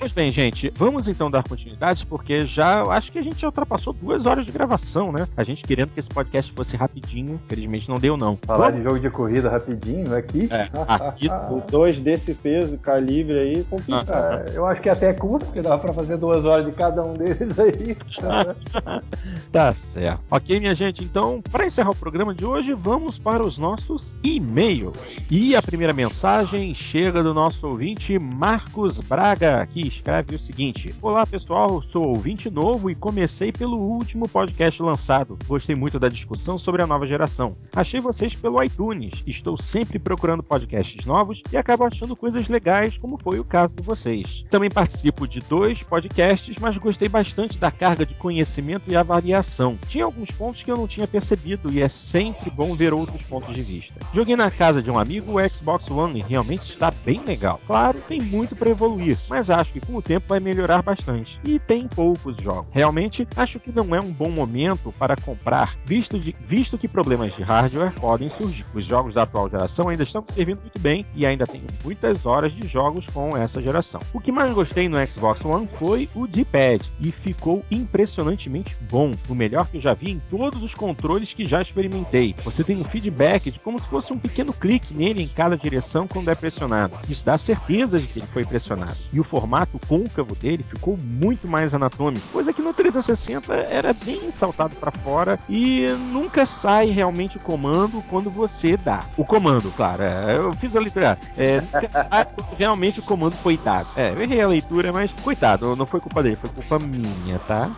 Pois 0.00 0.12
bem, 0.12 0.32
gente, 0.32 0.72
vamos 0.74 1.08
então 1.08 1.30
dar 1.30 1.42
continuidade, 1.46 2.06
porque 2.06 2.42
já 2.46 2.82
acho 2.84 3.12
que 3.12 3.18
a 3.18 3.22
gente 3.22 3.38
já 3.38 3.48
ultrapassou 3.48 3.92
duas 3.92 4.24
horas 4.24 4.46
de 4.46 4.50
gravação, 4.50 5.12
né? 5.12 5.28
A 5.36 5.44
gente 5.44 5.62
querendo 5.62 5.90
que 5.90 6.00
esse 6.00 6.08
podcast 6.08 6.50
fosse 6.52 6.74
rapidinho, 6.74 7.38
felizmente 7.46 7.86
não 7.86 7.98
deu, 7.98 8.16
não. 8.16 8.38
Falar 8.46 8.68
Vamos- 8.70 8.78
de 8.80 8.84
jogo 8.86 8.98
de 8.98 9.10
corrida 9.10 9.50
rapidinho 9.50 10.16
aqui. 10.16 10.48
É, 10.50 10.70
aqui 10.88 11.28
Os 11.52 11.62
dois 11.70 11.98
desse 12.00 12.32
peso, 12.32 12.78
calibre 12.78 13.38
aí, 13.40 13.62
complica. 13.64 14.46
É, 14.46 14.56
eu 14.56 14.64
acho 14.64 14.80
que 14.80 14.88
até 14.88 15.10
é 15.10 15.12
curto, 15.12 15.44
porque 15.44 15.60
dava 15.60 15.78
pra 15.78 15.92
fazer 15.92 16.16
duas 16.16 16.46
horas 16.46 16.64
de 16.64 16.72
cada 16.72 17.04
um 17.04 17.12
deles 17.12 17.58
aí. 17.58 17.94
Tá 19.52 19.74
certo. 19.74 20.20
Ok, 20.30 20.60
minha 20.60 20.74
gente, 20.74 21.02
então, 21.04 21.42
para 21.42 21.66
encerrar 21.66 21.90
o 21.90 21.94
programa 21.94 22.32
de 22.34 22.44
hoje, 22.46 22.72
vamos 22.72 23.18
para 23.18 23.42
os 23.42 23.58
nossos 23.58 24.16
e-mails. 24.22 24.94
E 25.30 25.54
a 25.56 25.60
primeira 25.62 25.92
mensagem 25.92 26.72
chega 26.72 27.22
do 27.22 27.34
nosso 27.34 27.66
ouvinte 27.66 28.16
Marcos 28.18 29.00
Braga, 29.00 29.66
que 29.66 29.89
escreve 29.90 30.34
o 30.34 30.38
seguinte: 30.38 30.94
Olá 31.02 31.26
pessoal, 31.26 31.82
sou 31.82 32.06
ouvinte 32.06 32.48
novo 32.48 32.88
e 32.88 32.94
comecei 32.94 33.52
pelo 33.52 33.76
último 33.76 34.28
podcast 34.28 34.82
lançado. 34.82 35.38
Gostei 35.46 35.74
muito 35.74 35.98
da 35.98 36.08
discussão 36.08 36.56
sobre 36.56 36.80
a 36.80 36.86
nova 36.86 37.06
geração. 37.06 37.56
Achei 37.72 38.00
vocês 38.00 38.34
pelo 38.34 38.62
iTunes. 38.62 39.22
Estou 39.26 39.56
sempre 39.56 39.98
procurando 39.98 40.42
podcasts 40.42 41.04
novos 41.04 41.42
e 41.52 41.56
acabo 41.56 41.84
achando 41.84 42.16
coisas 42.16 42.48
legais, 42.48 42.96
como 42.96 43.18
foi 43.20 43.38
o 43.38 43.44
caso 43.44 43.74
de 43.74 43.82
vocês. 43.82 44.44
Também 44.50 44.70
participo 44.70 45.26
de 45.26 45.40
dois 45.40 45.82
podcasts, 45.82 46.56
mas 46.58 46.78
gostei 46.78 47.08
bastante 47.08 47.58
da 47.58 47.70
carga 47.70 48.06
de 48.06 48.14
conhecimento 48.14 48.90
e 48.90 48.96
avaliação. 48.96 49.78
Tinha 49.88 50.04
alguns 50.04 50.30
pontos 50.30 50.62
que 50.62 50.70
eu 50.70 50.76
não 50.76 50.86
tinha 50.86 51.06
percebido 51.06 51.70
e 51.70 51.82
é 51.82 51.88
sempre 51.88 52.50
bom 52.50 52.74
ver 52.76 52.94
outros 52.94 53.22
pontos 53.22 53.54
de 53.54 53.62
vista. 53.62 53.94
Joguei 54.14 54.36
na 54.36 54.50
casa 54.50 54.80
de 54.82 54.90
um 54.90 54.98
amigo 54.98 55.38
o 55.38 55.48
Xbox 55.48 55.90
One 55.90 56.20
e 56.20 56.22
realmente 56.22 56.62
está 56.62 56.90
bem 56.90 57.20
legal. 57.20 57.60
Claro, 57.66 58.00
tem 58.06 58.20
muito 58.20 58.54
para 58.54 58.70
evoluir, 58.70 59.18
mas 59.28 59.50
acho 59.50 59.72
que 59.72 59.79
com 59.80 59.96
o 59.96 60.02
tempo 60.02 60.26
vai 60.28 60.40
melhorar 60.40 60.82
bastante. 60.82 61.40
E 61.44 61.58
tem 61.58 61.88
poucos 61.88 62.36
jogos. 62.36 62.66
Realmente, 62.72 63.26
acho 63.36 63.58
que 63.58 63.72
não 63.72 63.94
é 63.94 64.00
um 64.00 64.12
bom 64.12 64.30
momento 64.30 64.92
para 64.98 65.16
comprar, 65.16 65.76
visto, 65.84 66.18
de- 66.18 66.34
visto 66.40 66.78
que 66.78 66.88
problemas 66.88 67.34
de 67.34 67.42
hardware 67.42 67.92
podem 67.92 68.28
surgir. 68.30 68.64
Os 68.74 68.84
jogos 68.84 69.14
da 69.14 69.22
atual 69.22 69.48
geração 69.50 69.88
ainda 69.88 70.02
estão 70.02 70.24
servindo 70.26 70.60
muito 70.60 70.78
bem 70.78 71.04
e 71.14 71.24
ainda 71.26 71.46
tenho 71.46 71.64
muitas 71.84 72.26
horas 72.26 72.52
de 72.52 72.66
jogos 72.66 73.06
com 73.06 73.36
essa 73.36 73.60
geração. 73.60 74.00
O 74.12 74.20
que 74.20 74.32
mais 74.32 74.52
gostei 74.52 74.88
no 74.88 74.96
Xbox 75.10 75.44
One 75.44 75.66
foi 75.66 76.08
o 76.14 76.26
D-pad 76.26 76.90
e 77.00 77.10
ficou 77.12 77.64
impressionantemente 77.70 78.76
bom, 78.90 79.14
o 79.28 79.34
melhor 79.34 79.66
que 79.68 79.76
eu 79.76 79.80
já 79.80 79.94
vi 79.94 80.10
em 80.10 80.18
todos 80.30 80.62
os 80.62 80.74
controles 80.74 81.32
que 81.32 81.44
já 81.44 81.60
experimentei. 81.60 82.34
Você 82.44 82.64
tem 82.64 82.76
um 82.76 82.84
feedback 82.84 83.50
de 83.50 83.58
como 83.60 83.78
se 83.80 83.86
fosse 83.88 84.12
um 84.12 84.18
pequeno 84.18 84.52
clique 84.52 84.94
nele 84.94 85.22
em 85.22 85.28
cada 85.28 85.56
direção 85.56 86.06
quando 86.08 86.28
é 86.30 86.34
pressionado. 86.34 86.96
Isso 87.08 87.24
dá 87.24 87.36
certeza 87.38 87.98
de 88.00 88.06
que 88.06 88.18
ele 88.18 88.26
foi 88.26 88.44
pressionado. 88.44 88.96
E 89.12 89.20
o 89.20 89.24
formato 89.24 89.69
côncavo 89.78 90.34
dele 90.34 90.62
ficou 90.62 90.96
muito 90.96 91.46
mais 91.46 91.74
anatômico, 91.74 92.26
coisa 92.32 92.52
que 92.52 92.62
no 92.62 92.72
360 92.72 93.54
era 93.54 93.92
bem 93.92 94.30
saltado 94.30 94.74
para 94.76 94.90
fora 94.90 95.38
e 95.48 95.86
nunca 96.12 96.44
sai 96.46 96.90
realmente 96.90 97.36
o 97.36 97.40
comando 97.40 98.02
quando 98.08 98.30
você 98.30 98.76
dá. 98.76 99.04
O 99.16 99.24
comando, 99.24 99.72
claro, 99.76 100.02
é, 100.02 100.36
eu 100.36 100.52
fiz 100.54 100.74
a 100.74 100.80
leitura. 100.80 101.18
É, 101.36 101.60
nunca 101.60 101.88
sai 101.92 102.24
quando 102.24 102.56
realmente 102.56 103.00
o 103.00 103.02
comando 103.02 103.36
foi 103.36 103.56
dado. 103.56 103.88
É, 103.96 104.12
eu 104.12 104.22
errei 104.22 104.40
a 104.40 104.48
leitura, 104.48 104.92
mas 104.92 105.12
coitado, 105.12 105.76
não 105.76 105.86
foi 105.86 106.00
culpa 106.00 106.22
dele, 106.22 106.36
foi 106.36 106.50
culpa 106.50 106.78
minha, 106.78 107.38
tá? 107.38 107.70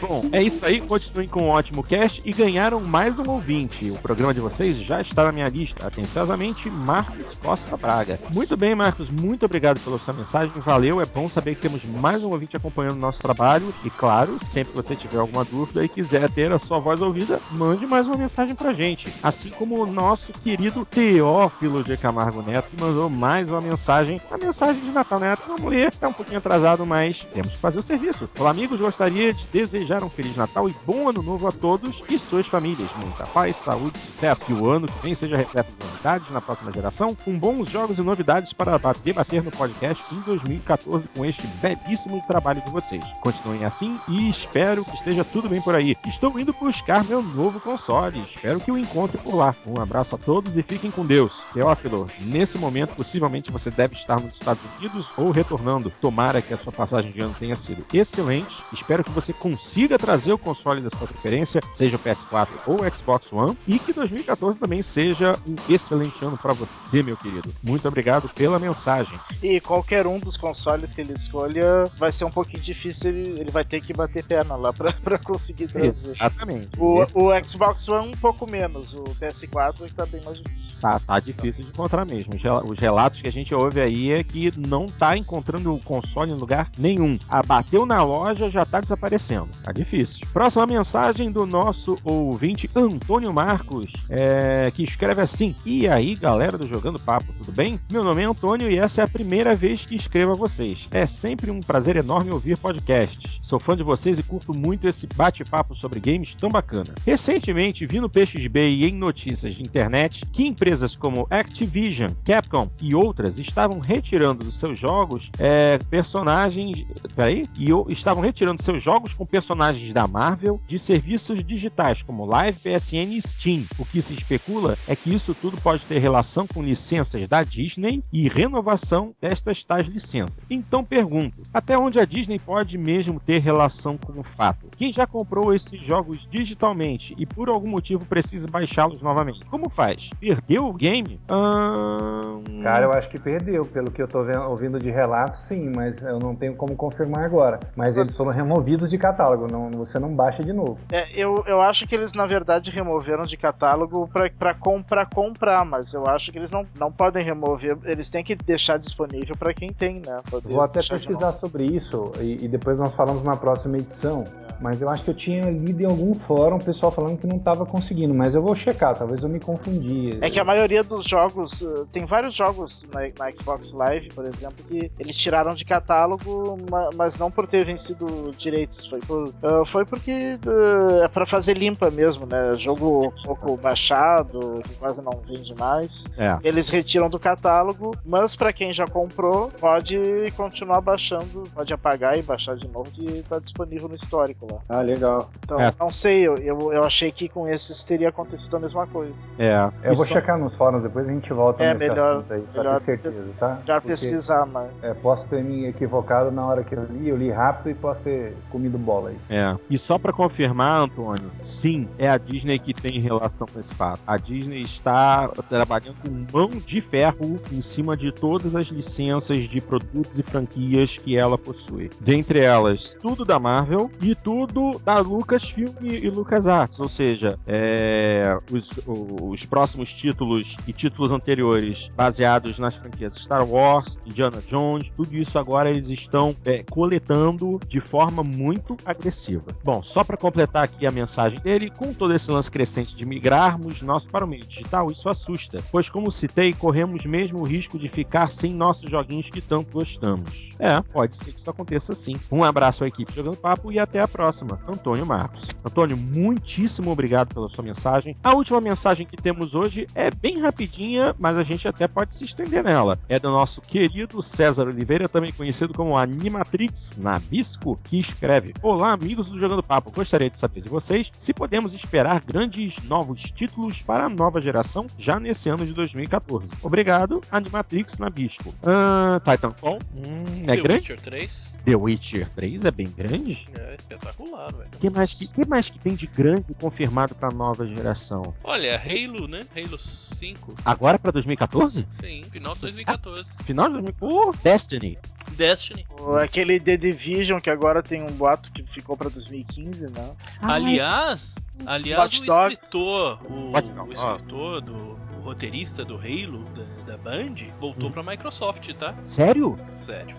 Bom, 0.00 0.24
é 0.32 0.42
isso 0.42 0.64
aí. 0.64 0.80
Continuem 0.80 1.28
com 1.28 1.44
um 1.44 1.48
ótimo 1.48 1.82
cast 1.82 2.20
e 2.24 2.32
ganharam 2.32 2.80
mais 2.80 3.18
um 3.18 3.30
ouvinte. 3.30 3.90
O 3.90 3.98
programa 3.98 4.34
de 4.34 4.40
vocês 4.40 4.76
já 4.76 5.00
está 5.00 5.24
na 5.24 5.32
minha 5.32 5.48
lista. 5.48 5.86
Atenciosamente, 5.86 6.68
Marcos 6.68 7.34
Costa 7.36 7.76
Braga. 7.76 8.18
Muito 8.32 8.56
bem, 8.56 8.74
Marcos. 8.74 9.08
Muito 9.08 9.46
obrigado 9.46 9.80
pela 9.80 9.98
sua 9.98 10.12
mensagem. 10.12 10.52
Valeu. 10.60 11.00
É 11.00 11.06
bom 11.06 11.28
saber 11.28 11.54
que 11.54 11.62
temos 11.62 11.84
mais 11.84 12.24
um 12.24 12.30
ouvinte 12.30 12.56
acompanhando 12.56 12.96
o 12.96 13.00
nosso 13.00 13.20
trabalho. 13.20 13.72
E 13.84 13.90
claro, 13.90 14.38
sempre 14.44 14.72
que 14.72 14.76
você 14.76 14.96
tiver 14.96 15.18
alguma 15.18 15.44
dúvida 15.44 15.84
e 15.84 15.88
quiser 15.88 16.28
ter 16.30 16.52
a 16.52 16.58
sua 16.58 16.78
voz 16.78 17.00
ouvida, 17.00 17.40
mande 17.52 17.86
mais 17.86 18.06
uma 18.06 18.16
mensagem 18.16 18.54
pra 18.54 18.72
gente. 18.72 19.12
Assim 19.22 19.50
como 19.50 19.80
o 19.80 19.86
nosso 19.86 20.32
querido 20.32 20.84
Teófilo 20.84 21.82
de 21.82 21.96
Camargo 21.96 22.42
Neto, 22.42 22.70
que 22.70 22.80
mandou 22.80 23.08
mais 23.08 23.50
uma 23.50 23.60
mensagem. 23.60 24.20
A 24.30 24.36
mensagem 24.36 24.82
de 24.82 24.90
Natal 24.90 25.20
Neto. 25.20 25.42
Vamos 25.46 25.70
ler. 25.70 25.92
Tá 25.94 26.08
um 26.08 26.12
pouquinho 26.12 26.38
atrasado, 26.38 26.84
mas 26.84 27.26
temos 27.32 27.52
que 27.52 27.58
fazer 27.58 27.78
o 27.78 27.82
serviço. 27.82 28.28
Olá, 28.38 28.50
amigos. 28.50 28.80
Gostaria 28.80 29.32
de 29.32 29.46
desejar 29.46 29.75
um 29.76 30.08
Feliz 30.08 30.34
Natal 30.36 30.68
e 30.70 30.74
bom 30.86 31.08
Ano 31.10 31.22
Novo 31.22 31.46
a 31.46 31.52
todos 31.52 32.02
e 32.08 32.18
suas 32.18 32.46
famílias. 32.46 32.90
Muita 32.96 33.26
paz, 33.26 33.56
saúde, 33.56 33.98
sucesso. 33.98 34.40
Que 34.40 34.52
o 34.54 34.70
ano 34.70 34.86
que 34.86 35.02
vem 35.02 35.14
seja 35.14 35.36
repleto 35.36 35.70
de 35.70 35.84
novidades 35.84 36.30
na 36.30 36.40
próxima 36.40 36.72
geração, 36.72 37.14
com 37.14 37.38
bons 37.38 37.68
jogos 37.68 37.98
e 37.98 38.02
novidades 38.02 38.54
para 38.54 38.78
debater 39.04 39.42
no 39.42 39.50
podcast 39.50 40.14
em 40.14 40.20
2014 40.20 41.08
com 41.08 41.26
este 41.26 41.46
belíssimo 41.60 42.22
trabalho 42.26 42.62
de 42.62 42.70
vocês. 42.70 43.04
Continuem 43.20 43.66
assim 43.66 44.00
e 44.08 44.30
espero 44.30 44.82
que 44.82 44.94
esteja 44.94 45.24
tudo 45.24 45.48
bem 45.48 45.60
por 45.60 45.74
aí. 45.74 45.94
Estou 46.06 46.38
indo 46.38 46.54
buscar 46.54 47.04
meu 47.04 47.22
novo 47.22 47.60
console. 47.60 48.22
Espero 48.22 48.60
que 48.60 48.72
o 48.72 48.78
encontre 48.78 49.18
por 49.18 49.34
lá. 49.34 49.54
Um 49.66 49.80
abraço 49.80 50.14
a 50.14 50.18
todos 50.18 50.56
e 50.56 50.62
fiquem 50.62 50.90
com 50.90 51.04
Deus. 51.04 51.42
Teófilo, 51.52 52.08
nesse 52.20 52.56
momento, 52.56 52.96
possivelmente 52.96 53.52
você 53.52 53.70
deve 53.70 53.94
estar 53.94 54.18
nos 54.20 54.34
Estados 54.34 54.62
Unidos 54.78 55.08
ou 55.18 55.30
retornando. 55.30 55.92
Tomara 56.00 56.40
que 56.40 56.54
a 56.54 56.58
sua 56.58 56.72
passagem 56.72 57.12
de 57.12 57.20
ano 57.20 57.34
tenha 57.38 57.56
sido 57.56 57.84
excelente. 57.92 58.64
Espero 58.72 59.04
que 59.04 59.10
você 59.10 59.34
consiga 59.34 59.65
consiga 59.66 59.98
trazer 59.98 60.32
o 60.32 60.38
console 60.38 60.80
da 60.80 60.88
sua 60.90 61.08
preferência, 61.08 61.60
seja 61.72 61.96
o 61.96 61.98
PS4 61.98 62.46
ou 62.66 62.80
o 62.82 62.94
Xbox 62.94 63.32
One, 63.32 63.58
e 63.66 63.80
que 63.80 63.92
2014 63.92 64.60
também 64.60 64.80
seja 64.80 65.36
um 65.46 65.56
excelente 65.68 66.24
ano 66.24 66.38
para 66.38 66.52
você, 66.52 67.02
meu 67.02 67.16
querido. 67.16 67.52
Muito 67.64 67.86
obrigado 67.88 68.28
pela 68.28 68.60
mensagem. 68.60 69.18
E 69.42 69.60
qualquer 69.60 70.06
um 70.06 70.20
dos 70.20 70.36
consoles 70.36 70.92
que 70.92 71.00
ele 71.00 71.14
escolha 71.14 71.90
vai 71.98 72.12
ser 72.12 72.24
um 72.24 72.30
pouquinho 72.30 72.62
difícil, 72.62 73.10
ele, 73.10 73.40
ele 73.40 73.50
vai 73.50 73.64
ter 73.64 73.80
que 73.80 73.92
bater 73.92 74.24
perna 74.24 74.54
lá 74.54 74.72
pra 74.72 74.92
conseguir 75.18 75.66
trazer. 75.66 76.12
Exatamente. 76.14 76.68
O, 76.78 77.02
Esse- 77.02 77.18
o 77.18 77.28
Xbox 77.46 77.88
One 77.88 78.12
um 78.12 78.16
pouco 78.16 78.48
menos, 78.48 78.94
o 78.94 79.02
PS4 79.20 79.74
é 79.84 79.88
que 79.88 79.94
tá 79.94 80.06
bem 80.06 80.22
mais 80.22 80.38
difícil. 80.38 80.74
Tá, 80.80 81.00
tá 81.00 81.18
difícil 81.18 81.64
de 81.64 81.70
encontrar 81.70 82.04
mesmo. 82.04 82.36
Os 82.36 82.42
rela- 82.42 82.64
Os 82.64 82.78
relatos 82.78 83.20
que 83.20 83.26
a 83.26 83.32
gente 83.32 83.52
ouve 83.52 83.80
aí 83.80 84.12
é 84.12 84.22
que 84.22 84.52
não 84.56 84.88
tá 84.88 85.16
encontrando 85.16 85.74
o 85.74 85.80
console 85.80 86.30
em 86.30 86.36
lugar 86.36 86.70
nenhum. 86.78 87.18
A 87.28 87.42
bateu 87.42 87.84
na 87.84 88.00
loja, 88.04 88.48
já 88.48 88.64
tá 88.64 88.80
desaparecendo. 88.80 89.55
Tá 89.62 89.72
difícil. 89.72 90.26
Próxima 90.32 90.64
mensagem 90.64 91.30
do 91.30 91.44
nosso 91.44 91.98
ouvinte 92.04 92.70
Antônio 92.72 93.32
Marcos, 93.32 93.92
é, 94.08 94.70
que 94.72 94.84
escreve 94.84 95.20
assim: 95.20 95.56
E 95.64 95.88
aí, 95.88 96.14
galera 96.14 96.56
do 96.56 96.68
Jogando 96.68 97.00
Papo, 97.00 97.32
tudo 97.32 97.50
bem? 97.50 97.80
Meu 97.90 98.04
nome 98.04 98.22
é 98.22 98.26
Antônio 98.26 98.70
e 98.70 98.78
essa 98.78 99.00
é 99.00 99.04
a 99.04 99.08
primeira 99.08 99.56
vez 99.56 99.84
que 99.84 99.96
escrevo 99.96 100.32
a 100.32 100.36
vocês. 100.36 100.86
É 100.92 101.04
sempre 101.04 101.50
um 101.50 101.60
prazer 101.60 101.96
enorme 101.96 102.30
ouvir 102.30 102.56
podcasts. 102.56 103.40
Sou 103.42 103.58
fã 103.58 103.76
de 103.76 103.82
vocês 103.82 104.18
e 104.18 104.22
curto 104.22 104.54
muito 104.54 104.86
esse 104.86 105.06
bate-papo 105.06 105.74
sobre 105.74 105.98
games 105.98 106.34
tão 106.34 106.48
bacana. 106.48 106.94
Recentemente 107.04 107.86
vi 107.86 107.98
no 107.98 108.08
PXB 108.08 108.68
e 108.68 108.84
em 108.84 108.94
notícias 108.94 109.54
de 109.54 109.64
internet 109.64 110.24
que 110.26 110.46
empresas 110.46 110.94
como 110.94 111.26
Activision, 111.28 112.12
Capcom 112.24 112.70
e 112.80 112.94
outras 112.94 113.38
estavam 113.38 113.80
retirando 113.80 114.44
dos 114.44 114.60
seus 114.60 114.78
jogos 114.78 115.30
é, 115.38 115.78
personagens. 115.90 116.84
Peraí? 117.16 117.48
E 117.56 117.68
estavam 117.90 118.22
retirando 118.22 118.62
seus 118.62 118.80
jogos 118.80 119.12
com 119.12 119.26
personagens 119.26 119.45
da 119.92 120.06
Marvel 120.08 120.60
de 120.66 120.78
serviços 120.78 121.42
digitais 121.44 122.02
como 122.02 122.26
Live, 122.26 122.58
PSN 122.58 123.12
e 123.12 123.22
Steam. 123.22 123.64
O 123.78 123.84
que 123.84 124.02
se 124.02 124.12
especula 124.12 124.76
é 124.88 124.96
que 124.96 125.14
isso 125.14 125.34
tudo 125.34 125.60
pode 125.60 125.86
ter 125.86 125.98
relação 125.98 126.46
com 126.46 126.62
licenças 126.62 127.26
da 127.28 127.42
Disney 127.44 128.02
e 128.12 128.28
renovação 128.28 129.14
destas 129.20 129.62
tais 129.62 129.86
licenças. 129.86 130.40
Então 130.50 130.84
pergunto: 130.84 131.42
até 131.52 131.78
onde 131.78 132.00
a 132.00 132.04
Disney 132.04 132.38
pode 132.38 132.76
mesmo 132.76 133.20
ter 133.20 133.38
relação 133.38 133.96
com 133.96 134.18
o 134.18 134.24
fato? 134.24 134.66
Quem 134.76 134.92
já 134.92 135.06
comprou 135.06 135.54
esses 135.54 135.80
jogos 135.80 136.26
digitalmente 136.28 137.14
e 137.16 137.24
por 137.24 137.48
algum 137.48 137.68
motivo 137.68 138.04
precisa 138.04 138.48
baixá-los 138.48 139.00
novamente, 139.00 139.46
como 139.46 139.68
faz? 139.68 140.10
Perdeu 140.20 140.66
o 140.66 140.72
game? 140.72 141.20
Ahn, 141.28 142.42
Cara, 142.62 142.86
eu 142.86 142.92
acho 142.92 143.08
que 143.08 143.20
perdeu, 143.20 143.62
pelo 143.62 143.90
que 143.90 144.02
eu 144.02 144.08
tô 144.08 144.24
ouvindo 144.48 144.78
de 144.78 144.90
relatos, 144.90 145.40
sim, 145.40 145.70
mas 145.74 146.02
eu 146.02 146.18
não 146.18 146.34
tenho 146.34 146.54
como 146.54 146.74
confirmar 146.74 147.24
agora. 147.24 147.60
Mas 147.76 147.96
eles 147.96 148.16
foram 148.16 148.30
removidos 148.30 148.88
de 148.88 148.98
catálogo, 148.98 149.35
não, 149.40 149.70
você 149.70 149.98
não 149.98 150.14
baixa 150.14 150.42
de 150.42 150.52
novo. 150.52 150.78
É, 150.90 151.08
eu, 151.14 151.44
eu 151.46 151.60
acho 151.60 151.86
que 151.86 151.94
eles, 151.94 152.12
na 152.12 152.26
verdade, 152.26 152.70
removeram 152.70 153.24
de 153.24 153.36
catálogo 153.36 154.08
pra, 154.08 154.30
pra, 154.30 154.54
com, 154.54 154.82
pra 154.82 155.04
comprar, 155.04 155.64
mas 155.64 155.92
eu 155.92 156.06
acho 156.06 156.32
que 156.32 156.38
eles 156.38 156.50
não, 156.50 156.66
não 156.78 156.90
podem 156.90 157.22
remover, 157.22 157.76
eles 157.84 158.08
têm 158.08 158.24
que 158.24 158.34
deixar 158.34 158.78
disponível 158.78 159.36
pra 159.36 159.52
quem 159.52 159.72
tem, 159.72 160.00
né? 160.04 160.20
Poder 160.30 160.48
Vou 160.48 160.62
até 160.62 160.80
pesquisar 160.82 161.32
sobre 161.32 161.64
isso 161.64 162.12
e, 162.20 162.44
e 162.44 162.48
depois 162.48 162.78
nós 162.78 162.94
falamos 162.94 163.22
na 163.22 163.36
próxima 163.36 163.76
edição. 163.76 164.24
Mas 164.60 164.80
eu 164.82 164.88
acho 164.88 165.04
que 165.04 165.10
eu 165.10 165.14
tinha 165.14 165.50
lido 165.50 165.82
em 165.82 165.86
algum 165.86 166.14
fórum 166.14 166.56
o 166.56 166.64
pessoal 166.64 166.90
falando 166.90 167.18
que 167.18 167.26
não 167.26 167.36
estava 167.36 167.66
conseguindo, 167.66 168.14
mas 168.14 168.34
eu 168.34 168.42
vou 168.42 168.54
checar, 168.54 168.96
talvez 168.96 169.22
eu 169.22 169.28
me 169.28 169.38
confundi. 169.40 170.18
É 170.20 170.30
que 170.30 170.40
a 170.40 170.44
maioria 170.44 170.82
dos 170.82 171.04
jogos, 171.04 171.62
eh, 171.62 171.84
tem 171.92 172.04
vários 172.06 172.34
jogos 172.34 172.86
na, 172.92 173.00
na 173.18 173.34
Xbox 173.34 173.72
Live, 173.72 174.08
por 174.14 174.24
exemplo, 174.24 174.64
que 174.66 174.90
eles 174.98 175.16
tiraram 175.16 175.54
de 175.54 175.64
catálogo, 175.64 176.56
ma- 176.70 176.90
mas 176.94 177.16
não 177.18 177.30
por 177.30 177.46
ter 177.46 177.64
vencido 177.64 178.30
direitos, 178.36 178.86
foi 178.86 179.00
por 179.00 179.32
ah, 179.42 179.62
foi 179.66 179.84
porque 179.84 180.10
eh, 180.10 181.04
é 181.04 181.08
pra 181.08 181.26
fazer 181.26 181.54
limpa 181.56 181.90
mesmo, 181.90 182.26
né? 182.26 182.54
Jogo 182.54 183.06
um 183.08 183.22
pouco 183.24 183.56
baixado, 183.56 184.60
que 184.66 184.74
quase 184.76 185.02
não 185.02 185.20
vende 185.26 185.54
mais. 185.54 186.06
É. 186.16 186.36
Eles 186.42 186.68
retiram 186.68 187.08
do 187.08 187.18
catálogo, 187.18 187.92
mas 188.04 188.34
pra 188.36 188.52
quem 188.52 188.72
já 188.72 188.86
comprou, 188.86 189.50
pode 189.60 190.32
continuar 190.36 190.80
baixando, 190.80 191.42
pode 191.54 191.72
apagar 191.72 192.18
e 192.18 192.22
baixar 192.22 192.56
de 192.56 192.68
novo 192.68 192.90
que 192.90 193.22
tá 193.28 193.38
disponível 193.38 193.88
no 193.88 193.94
histórico 193.94 194.45
lá. 194.50 194.58
Ah, 194.68 194.80
legal. 194.80 195.30
Então, 195.44 195.60
É. 195.60 195.72
não 195.78 195.90
sei, 195.90 196.26
eu, 196.26 196.36
eu, 196.36 196.72
eu 196.72 196.84
achei 196.84 197.10
que 197.12 197.28
com 197.28 197.46
esses 197.48 197.84
teria 197.84 198.08
acontecido 198.08 198.56
a 198.56 198.60
mesma 198.60 198.86
coisa. 198.86 199.34
É. 199.38 199.68
Eu 199.82 199.94
vou 199.94 200.06
checar 200.06 200.38
nos 200.38 200.54
fóruns, 200.54 200.82
depois 200.82 201.08
a 201.08 201.12
gente 201.12 201.32
volta 201.32 201.62
É, 201.62 201.72
nesse 201.72 201.88
melhor- 201.88 202.16
assunto 202.18 202.32
aí, 202.34 202.42
pra 202.42 202.62
melhor 202.62 202.74
ter 202.78 202.80
certeza, 202.84 203.24
tá? 203.38 203.58
Já 203.66 203.74
Porque, 203.74 203.88
pesquisar, 203.88 204.46
mas. 204.46 204.70
é, 204.82 204.94
posso 204.94 205.26
ter 205.28 205.42
me 205.42 205.66
equivocado 205.66 206.30
na 206.30 206.46
hora 206.46 206.62
que 206.64 206.74
eu 206.74 206.84
li, 206.84 207.08
eu 207.08 207.16
li 207.16 207.30
rápido 207.30 207.70
e 207.70 207.74
posso 207.74 208.00
ter 208.02 208.36
comido 208.50 208.78
bola 208.78 209.10
aí. 209.10 209.16
É. 209.30 209.56
E 209.70 209.78
só 209.78 209.98
pra 209.98 210.12
confirmar, 210.12 210.82
Antônio, 210.82 211.30
sim, 211.40 211.88
é 211.98 212.08
a 212.08 212.18
Disney 212.18 212.58
que 212.58 212.72
tem 212.74 212.98
relação 213.00 213.46
com 213.52 213.58
esse 213.58 213.74
fato. 213.74 214.00
A 214.06 214.16
Disney 214.16 214.62
está 214.62 215.28
trabalhando 215.48 215.96
com 216.02 216.36
mão 216.36 216.50
de 216.50 216.80
ferro 216.80 217.40
em 217.52 217.60
cima 217.60 217.96
de 217.96 218.12
todas 218.12 218.54
as 218.56 218.66
licenças 218.66 219.44
de 219.44 219.60
produtos 219.60 220.18
e 220.18 220.22
franquias 220.22 220.96
que 220.96 221.16
ela 221.16 221.36
possui. 221.38 221.90
Dentre 222.00 222.40
elas, 222.40 222.94
tudo 223.00 223.24
da 223.24 223.38
Marvel 223.38 223.90
e 224.00 224.14
tudo 224.14 224.35
da 224.84 224.98
Lucasfilm 224.98 225.74
e 225.80 226.10
LucasArts, 226.10 226.80
ou 226.80 226.88
seja, 226.88 227.38
é, 227.46 228.36
os, 228.52 228.80
os 228.86 229.44
próximos 229.46 229.92
títulos 229.92 230.56
e 230.66 230.72
títulos 230.72 231.12
anteriores 231.12 231.88
baseados 231.96 232.58
nas 232.58 232.74
franquias 232.74 233.14
Star 233.14 233.48
Wars, 233.48 233.98
Indiana 234.04 234.42
Jones, 234.46 234.92
tudo 234.96 235.16
isso 235.16 235.38
agora 235.38 235.70
eles 235.70 235.90
estão 235.90 236.34
é, 236.44 236.64
coletando 236.68 237.60
de 237.66 237.80
forma 237.80 238.22
muito 238.22 238.76
agressiva. 238.84 239.56
Bom, 239.64 239.82
só 239.82 240.02
para 240.02 240.16
completar 240.16 240.64
aqui 240.64 240.86
a 240.86 240.90
mensagem 240.90 241.40
dele, 241.40 241.70
com 241.70 241.94
todo 241.94 242.12
esse 242.12 242.30
lance 242.30 242.50
crescente 242.50 242.94
de 242.94 243.06
migrarmos 243.06 243.82
nosso 243.82 244.10
para 244.10 244.24
o 244.24 244.28
meio 244.28 244.44
digital, 244.44 244.90
isso 244.90 245.08
assusta, 245.08 245.62
pois 245.70 245.88
como 245.88 246.10
citei, 246.10 246.52
corremos 246.52 247.06
mesmo 247.06 247.40
o 247.40 247.44
risco 247.44 247.78
de 247.78 247.88
ficar 247.88 248.30
sem 248.30 248.52
nossos 248.52 248.90
joguinhos 248.90 249.30
que 249.30 249.40
tanto 249.40 249.70
gostamos. 249.70 250.50
É, 250.58 250.80
pode 250.80 251.16
ser 251.16 251.32
que 251.32 251.40
isso 251.40 251.50
aconteça 251.50 251.94
sim. 251.94 252.16
Um 252.30 252.42
abraço 252.42 252.84
à 252.84 252.86
equipe 252.86 253.14
Jogando 253.14 253.36
Papo 253.36 253.70
e 253.70 253.78
até 253.78 254.00
a 254.00 254.08
próxima. 254.08 254.25
Antônio 254.68 255.06
Marcos. 255.06 255.46
Antônio, 255.64 255.96
muitíssimo 255.96 256.90
obrigado 256.90 257.32
pela 257.34 257.48
sua 257.48 257.64
mensagem. 257.64 258.16
A 258.22 258.34
última 258.34 258.60
mensagem 258.60 259.06
que 259.06 259.16
temos 259.16 259.54
hoje 259.54 259.86
é 259.94 260.10
bem 260.10 260.40
rapidinha, 260.40 261.14
mas 261.18 261.38
a 261.38 261.42
gente 261.42 261.66
até 261.68 261.86
pode 261.88 262.12
se 262.12 262.24
estender 262.24 262.62
nela. 262.62 262.98
É 263.08 263.18
do 263.18 263.30
nosso 263.30 263.60
querido 263.60 264.20
César 264.22 264.66
Oliveira, 264.66 265.08
também 265.08 265.32
conhecido 265.32 265.72
como 265.74 265.96
Animatrix 265.96 266.96
Nabisco, 266.96 267.78
que 267.84 267.98
escreve: 267.98 268.54
Olá, 268.62 268.92
amigos 268.92 269.28
do 269.28 269.38
Jogando 269.38 269.62
Papo. 269.62 269.90
Gostaria 269.90 270.30
de 270.30 270.36
saber 270.36 270.60
de 270.60 270.68
vocês 270.68 271.10
se 271.18 271.32
podemos 271.32 271.72
esperar 271.74 272.20
grandes 272.20 272.82
novos 272.84 273.22
títulos 273.30 273.82
para 273.82 274.06
a 274.06 274.08
nova 274.08 274.40
geração 274.40 274.86
já 274.98 275.18
nesse 275.20 275.48
ano 275.48 275.66
de 275.66 275.72
2014. 275.72 276.52
Obrigado, 276.62 277.20
Animatrix 277.30 277.98
Nabisco. 277.98 278.54
Ah, 278.64 279.20
Titanfall? 279.24 279.78
Hum, 279.94 280.24
é 280.42 280.56
The 280.56 280.62
grande? 280.62 280.80
Witcher 280.92 281.00
3 281.00 281.58
The 281.64 281.76
Witcher 281.76 282.28
3 282.34 282.64
é 282.64 282.70
bem 282.70 282.86
grande? 282.96 283.48
é 283.56 283.74
espetacular, 283.74 284.14
velho. 284.24 284.68
O 284.74 284.78
que 284.78 284.90
mais 284.90 285.12
que, 285.14 285.26
que 285.26 285.46
mais 285.46 285.68
que 285.70 285.78
tem 285.78 285.94
de 285.94 286.06
grande 286.06 286.54
confirmado 286.60 287.14
para 287.14 287.28
a 287.28 287.32
nova 287.32 287.66
geração? 287.66 288.34
Olha, 288.44 288.76
Halo, 288.80 289.28
né? 289.28 289.40
Halo 289.54 289.78
5. 289.78 290.54
Agora 290.64 290.98
para 290.98 291.10
2014? 291.12 291.86
Sim, 291.90 292.22
final 292.30 292.54
de 292.54 292.60
2014. 292.62 293.42
Final 293.44 293.66
de 293.66 293.72
2014? 293.74 294.38
Destiny. 294.42 294.98
Destiny. 295.32 295.86
O- 296.00 296.14
Aquele 296.16 296.58
The 296.60 296.76
Division 296.76 297.38
que 297.40 297.50
agora 297.50 297.82
tem 297.82 298.02
um 298.02 298.10
boato 298.12 298.50
que 298.52 298.62
ficou 298.64 298.96
pra 298.96 299.08
2015, 299.08 299.88
né? 299.90 300.14
Aliás, 300.40 301.54
aliás, 301.66 302.00
Watch 302.00 302.22
o 302.22 302.26
Dogs. 302.26 302.52
escritor, 302.54 303.18
o, 303.28 303.52
o 303.52 303.92
escritor 303.92 304.60
do 304.60 304.96
o 305.16 305.20
roteirista 305.26 305.84
do 305.84 305.96
Halo 305.96 306.44
da, 306.54 306.92
da 306.92 306.96
Band 306.98 307.34
voltou 307.60 307.90
pra 307.90 308.00
Microsoft, 308.02 308.72
tá? 308.74 308.94
Sério? 309.02 309.58
Sério. 309.66 310.16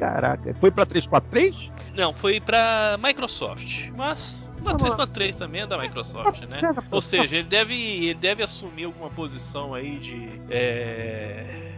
Caraca. 0.00 0.54
Foi 0.54 0.70
pra 0.70 0.86
343? 0.86 1.70
Não, 1.94 2.10
foi 2.10 2.40
pra 2.40 2.98
Microsoft, 3.02 3.90
mas 3.94 4.50
uma 4.58 4.74
343 4.74 5.36
também 5.36 5.60
é 5.60 5.66
da 5.66 5.76
Microsoft, 5.76 6.40
né? 6.46 6.56
Ou 6.90 7.02
seja, 7.02 7.36
ele 7.36 7.46
deve, 7.46 7.74
ele 7.74 8.14
deve 8.14 8.42
assumir 8.42 8.84
alguma 8.84 9.10
posição 9.10 9.74
aí 9.74 9.98
de 9.98 10.26
é, 10.48 11.74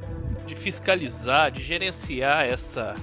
de 0.46 0.54
fiscalizar, 0.54 1.50
de 1.50 1.64
gerenciar 1.64 2.44
essa 2.44 2.94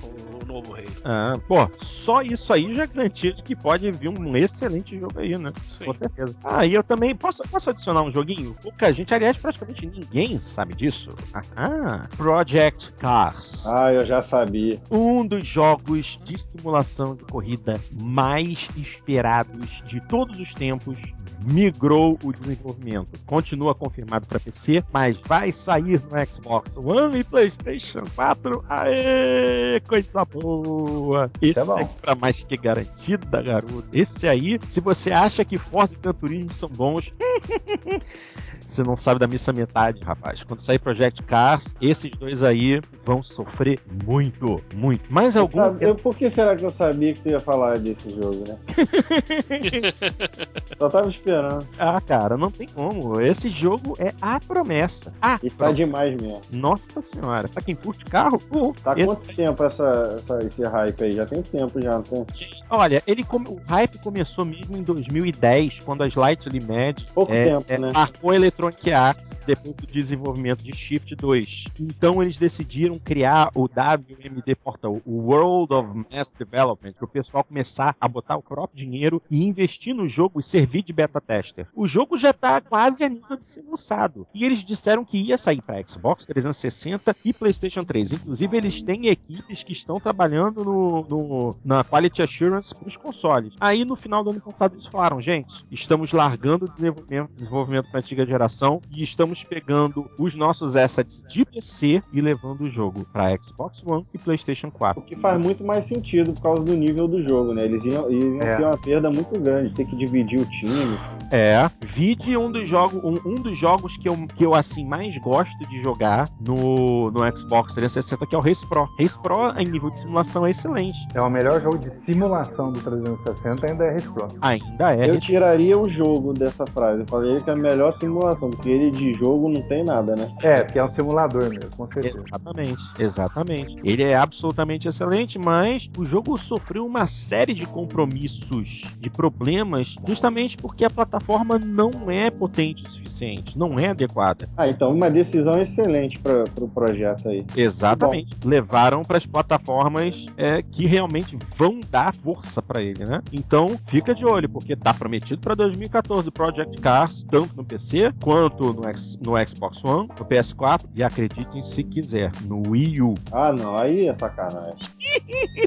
novo 0.49 0.73
rei. 0.73 0.87
Ah, 1.03 1.39
pô, 1.47 1.69
só 1.77 2.21
isso 2.21 2.51
aí 2.51 2.73
já 2.73 2.83
é 2.83 2.87
garantia 2.87 3.31
de 3.31 3.43
que 3.43 3.55
pode 3.55 3.89
vir 3.91 4.09
um 4.09 4.35
excelente 4.35 4.97
jogo 4.97 5.19
aí, 5.19 5.37
né? 5.37 5.53
Sim. 5.67 5.85
Com 5.85 5.93
certeza. 5.93 6.35
Ah, 6.43 6.65
e 6.65 6.73
eu 6.73 6.83
também 6.83 7.15
posso, 7.15 7.43
posso 7.43 7.69
adicionar 7.69 8.01
um 8.01 8.11
joguinho? 8.11 8.55
Pouca 8.61 8.91
gente, 8.91 9.13
aliás, 9.13 9.37
praticamente 9.37 9.85
ninguém 9.85 10.39
sabe 10.39 10.73
disso. 10.73 11.13
Ah, 11.55 12.07
Project 12.17 12.91
Cars. 12.93 13.65
Ah, 13.67 13.93
eu 13.93 14.03
já 14.05 14.21
sabia. 14.21 14.81
um 14.89 15.25
dos 15.25 15.47
jogos 15.47 16.19
de 16.23 16.37
simulação 16.37 17.15
de 17.15 17.23
corrida 17.25 17.79
mais 18.01 18.69
esperados 18.75 19.81
de 19.85 20.01
todos 20.01 20.39
os 20.39 20.53
tempos 20.53 20.99
migrou 21.41 22.17
o 22.23 22.33
desenvolvimento. 22.33 23.19
Continua 23.25 23.73
confirmado 23.75 24.25
para 24.27 24.39
PC, 24.39 24.83
mas 24.91 25.17
vai 25.19 25.51
sair 25.51 26.01
no 26.01 26.25
Xbox 26.31 26.75
One 26.77 27.19
e 27.19 27.23
PlayStation 27.23 28.03
4. 28.15 28.65
Aê, 28.67 29.79
coisa 29.87 30.25
boa. 30.25 30.38
Boa. 30.39 31.31
Esse 31.41 31.59
é 31.59 31.85
pra 32.01 32.15
mais 32.15 32.43
que 32.43 32.57
garantida, 32.57 33.41
garoto. 33.41 33.85
Esse 33.93 34.27
aí, 34.27 34.59
se 34.67 34.79
você 34.81 35.11
acha 35.11 35.45
que 35.45 35.57
Forza 35.57 35.95
e 35.95 35.99
Gran 35.99 36.13
Turismo 36.13 36.53
são 36.53 36.69
bons, 36.69 37.13
você 38.65 38.83
não 38.83 38.95
sabe 38.95 39.19
da 39.19 39.27
missa 39.27 39.51
metade, 39.51 40.01
rapaz. 40.03 40.43
Quando 40.43 40.59
sair 40.59 40.79
Project 40.79 41.23
Cars, 41.23 41.75
esses 41.81 42.11
dois 42.11 42.43
aí 42.43 42.79
vão 43.03 43.23
sofrer 43.23 43.79
muito, 44.05 44.61
muito. 44.75 45.11
Mais 45.11 45.35
algum? 45.35 45.53
Sabe, 45.53 45.85
eu, 45.85 45.95
por 45.95 46.15
que 46.15 46.29
será 46.29 46.55
que 46.55 46.63
eu 46.65 46.71
sabia 46.71 47.13
que 47.13 47.21
tu 47.21 47.29
ia 47.29 47.39
falar 47.39 47.79
desse 47.79 48.09
jogo, 48.09 48.43
né? 48.47 48.57
Só 50.77 50.89
tava 50.89 51.09
esperando. 51.09 51.67
Ah, 51.77 51.99
cara, 52.01 52.37
não 52.37 52.51
tem 52.51 52.67
como. 52.67 53.19
Esse 53.19 53.49
jogo 53.49 53.95
é 53.99 54.13
a 54.21 54.39
promessa. 54.39 55.13
Ah, 55.21 55.39
E 55.43 55.49
tá 55.49 55.71
demais 55.71 56.15
mesmo. 56.19 56.41
nossa 56.51 57.01
senhora. 57.01 57.47
Pra 57.47 57.61
quem 57.61 57.75
curte 57.75 58.05
carro, 58.05 58.39
pô, 58.39 58.73
Tá 58.83 58.93
esse- 58.95 59.05
quanto 59.05 59.35
tempo 59.35 59.63
essa, 59.63 60.15
essa- 60.29 60.45
esse 60.45 60.63
hype 60.63 61.03
aí? 61.03 61.11
Já 61.13 61.25
tem 61.25 61.41
tempo 61.41 61.81
já, 61.81 62.01
tem? 62.01 62.25
Olha, 62.69 63.01
ele 63.07 63.25
o 63.29 63.59
hype 63.67 63.97
começou 63.99 64.45
mesmo 64.45 64.77
em 64.77 64.83
2010, 64.83 65.79
quando 65.79 66.03
a 66.03 66.07
Slightly 66.07 66.59
Mad 66.59 67.03
Pouco 67.13 67.31
é, 67.33 67.43
tempo, 67.43 67.65
é, 67.67 67.77
né? 67.77 67.91
marcou 67.93 68.31
a 68.31 68.35
Electronic 68.35 68.91
Arts 68.91 69.41
depois 69.45 69.75
do 69.75 69.87
desenvolvimento 69.87 70.63
de 70.63 70.75
Shift 70.75 71.15
2. 71.15 71.65
Então 71.79 72.21
eles 72.21 72.37
decidiram 72.37 72.97
criar 72.99 73.49
o 73.55 73.67
WMD 73.67 74.55
Portal, 74.55 75.01
o 75.05 75.17
World 75.31 75.73
of 75.73 76.05
Mass 76.11 76.33
Development, 76.33 76.93
para 76.93 77.05
o 77.05 77.07
pessoal 77.07 77.43
começar 77.43 77.95
a 77.99 78.07
botar 78.07 78.37
o 78.37 78.41
próprio 78.43 78.77
dinheiro 78.77 79.21
e 79.29 79.45
investir 79.45 79.93
no 79.93 80.07
jogo 80.07 80.39
e 80.39 80.43
servir 80.43 80.81
de 80.83 80.93
beta 80.93 81.21
tester. 81.21 81.67
O 81.75 81.87
jogo 81.87 82.17
já 82.17 82.33
tá 82.33 82.61
quase 82.61 83.03
a 83.03 83.09
nível 83.09 83.37
de 83.37 83.45
ser 83.45 83.63
lançado. 83.67 84.27
E 84.33 84.45
eles 84.45 84.63
disseram 84.63 85.03
que 85.05 85.17
ia 85.17 85.37
sair 85.37 85.61
para 85.61 85.85
Xbox 85.85 86.25
360 86.25 87.15
e 87.23 87.33
PlayStation 87.33 87.83
3. 87.83 88.13
Inclusive, 88.13 88.57
eles 88.57 88.81
têm 88.81 89.07
equipes 89.07 89.63
que 89.63 89.71
estão 89.73 89.99
trabalhando 89.99 90.18
no, 90.27 91.05
no- 91.09 91.55
na 91.63 91.83
Quality 91.83 92.21
Assurance 92.23 92.73
para 92.75 92.87
os 92.87 92.97
consoles. 92.97 93.55
Aí, 93.59 93.85
no 93.85 93.95
final 93.95 94.23
do 94.23 94.31
ano 94.31 94.41
passado, 94.41 94.73
eles 94.73 94.85
falaram: 94.85 95.21
gente, 95.21 95.65
estamos 95.71 96.11
largando 96.11 96.65
o 96.65 96.69
desenvolvimento, 96.69 97.29
desenvolvimento 97.33 97.89
para 97.89 97.99
a 97.99 98.01
antiga 98.01 98.25
geração 98.25 98.81
e 98.91 99.03
estamos 99.03 99.43
pegando 99.43 100.09
os 100.19 100.35
nossos 100.35 100.75
assets 100.75 101.23
de 101.29 101.45
PC 101.45 102.01
e 102.11 102.21
levando 102.21 102.61
o 102.61 102.69
jogo 102.69 103.05
para 103.11 103.35
Xbox 103.41 103.83
One 103.85 104.05
e 104.13 104.17
PlayStation 104.17 104.69
4. 104.71 105.01
O 105.01 105.05
que 105.05 105.15
faz 105.15 105.39
muito 105.39 105.63
mais 105.63 105.85
sentido 105.85 106.33
por 106.33 106.41
causa 106.41 106.63
do 106.63 106.75
nível 106.75 107.07
do 107.07 107.21
jogo, 107.27 107.53
né? 107.53 107.63
Eles 107.63 107.83
iam, 107.85 108.09
iam 108.11 108.41
É. 108.41 108.55
ter 108.57 108.63
uma 108.63 108.77
perda 108.77 109.09
muito 109.09 109.39
grande, 109.39 109.73
ter 109.73 109.85
que 109.85 109.95
dividir 109.95 110.39
o 110.39 110.45
time. 110.45 110.97
É, 111.31 111.69
vide 111.85 112.35
um 112.35 112.51
dos 112.51 112.67
jogos, 112.67 113.01
um, 113.03 113.19
um 113.25 113.41
dos 113.41 113.57
jogos 113.57 113.95
que 113.97 114.09
eu, 114.09 114.17
que 114.35 114.43
eu 114.45 114.53
assim 114.55 114.85
mais 114.85 115.15
gosto 115.19 115.57
de 115.69 115.81
jogar 115.81 116.27
no, 116.39 117.11
no 117.11 117.19
Xbox 117.37 117.73
360, 117.75 118.25
que 118.25 118.35
é 118.35 118.37
o 118.37 118.41
Race 118.41 118.65
Pro. 118.67 118.89
Race 118.99 119.17
Pro 119.21 119.51
em 119.57 119.65
nível 119.67 119.89
de 119.89 119.97
simulação 120.09 120.45
é 120.45 120.49
excelente. 120.49 121.07
É 121.13 121.21
o 121.21 121.29
melhor 121.29 121.61
jogo 121.61 121.77
de 121.77 121.89
simulação 121.89 122.71
do 122.71 122.79
360 122.81 123.71
ainda 123.71 123.85
é 123.85 123.99
Pro. 123.99 124.27
Ainda 124.41 124.95
é. 124.95 125.09
Eu 125.09 125.17
tiraria 125.19 125.77
o 125.77 125.87
jogo 125.87 126.33
dessa 126.33 126.65
frase. 126.65 127.01
Eu 127.01 127.07
falei 127.07 127.37
que 127.37 127.49
é 127.49 127.53
a 127.53 127.55
melhor 127.55 127.91
simulação, 127.93 128.49
porque 128.49 128.69
ele 128.69 128.89
de 128.89 129.13
jogo 129.13 129.49
não 129.49 129.61
tem 129.61 129.83
nada, 129.83 130.15
né? 130.15 130.31
É, 130.41 130.63
porque 130.63 130.79
é 130.79 130.83
um 130.83 130.87
simulador 130.87 131.47
mesmo, 131.49 131.69
com 131.77 131.85
certeza. 131.85 132.23
Exatamente, 132.25 132.81
exatamente. 132.97 133.77
Ele 133.83 134.03
é 134.03 134.15
absolutamente 134.15 134.87
excelente, 134.87 135.37
mas 135.37 135.89
o 135.97 136.03
jogo 136.03 136.37
sofreu 136.37 136.85
uma 136.85 137.05
série 137.05 137.53
de 137.53 137.67
compromissos, 137.67 138.87
de 138.99 139.09
problemas, 139.09 139.95
justamente 140.07 140.57
porque 140.57 140.85
a 140.85 140.89
plataforma 140.89 141.59
não 141.59 142.09
é 142.09 142.31
potente 142.31 142.83
o 142.83 142.89
suficiente, 142.89 143.57
não 143.57 143.77
é 143.77 143.89
adequada. 143.89 144.49
Ah, 144.57 144.67
então 144.67 144.91
uma 144.91 145.09
decisão 145.09 145.59
excelente 145.59 146.17
para 146.19 146.43
o 146.43 146.49
pro 146.49 146.67
projeto 146.67 147.29
aí. 147.29 147.45
Exatamente. 147.55 148.35
Levaram 148.45 149.03
para 149.03 149.17
as 149.17 149.25
plataformas 149.25 149.98
é, 150.37 150.61
que 150.61 150.85
realmente 150.85 151.37
vão 151.57 151.81
dar 151.89 152.13
força 152.13 152.61
para 152.61 152.81
ele, 152.81 153.05
né? 153.05 153.21
Então, 153.31 153.79
fica 153.87 154.13
de 154.15 154.25
olho, 154.25 154.47
porque 154.49 154.75
tá 154.75 154.93
prometido 154.93 155.41
para 155.41 155.55
2014 155.55 156.29
o 156.29 156.31
Project 156.31 156.79
Cars, 156.79 157.25
tanto 157.29 157.55
no 157.55 157.63
PC 157.65 158.11
quanto 158.21 158.73
no, 158.73 158.87
X- 158.87 159.17
no 159.21 159.33
Xbox 159.47 159.83
One, 159.83 160.07
no 160.07 160.25
PS4 160.25 160.85
e 160.95 161.03
acreditem 161.03 161.61
se 161.63 161.83
quiser, 161.83 162.31
no 162.43 162.61
Wii 162.69 163.01
U. 163.01 163.13
Ah, 163.31 163.51
não, 163.53 163.77
aí 163.77 164.07
é 164.07 164.13
sacanagem. 164.13 164.75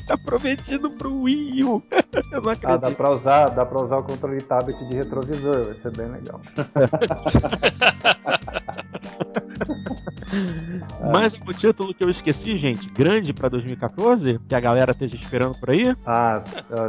Tá 0.07 0.17
prometido 0.19 0.91
pro 0.91 1.23
Wii 1.23 1.65
U. 1.65 1.83
Eu 2.33 2.43
não 2.43 2.51
Ah, 2.51 2.55
dá 2.57 2.73
acredito. 2.77 2.97
pra 2.97 3.11
usar, 3.13 3.49
dá 3.51 3.65
pra 3.65 3.81
usar 3.83 3.99
o 3.99 4.03
controle 4.03 4.41
tablet 4.43 4.77
de 4.89 4.97
retrovisor, 4.97 5.65
vai 5.65 5.77
ser 5.77 5.97
bem 5.97 6.11
legal. 6.11 6.41
Mas 11.13 11.35
o 11.47 11.53
título 11.53 11.95
que 11.95 12.03
eu 12.05 12.11
esqueci, 12.11 12.57
gente, 12.57 12.89
grande 12.91 13.33
pra 13.33 13.49
2014, 13.49 14.41
que 14.49 14.55
a 14.55 14.61
galera 14.61 14.93
esteja 14.93 15.17
esperando 15.17 15.59
por 15.59 15.71
aí, 15.71 15.95
Ah, 16.07 16.43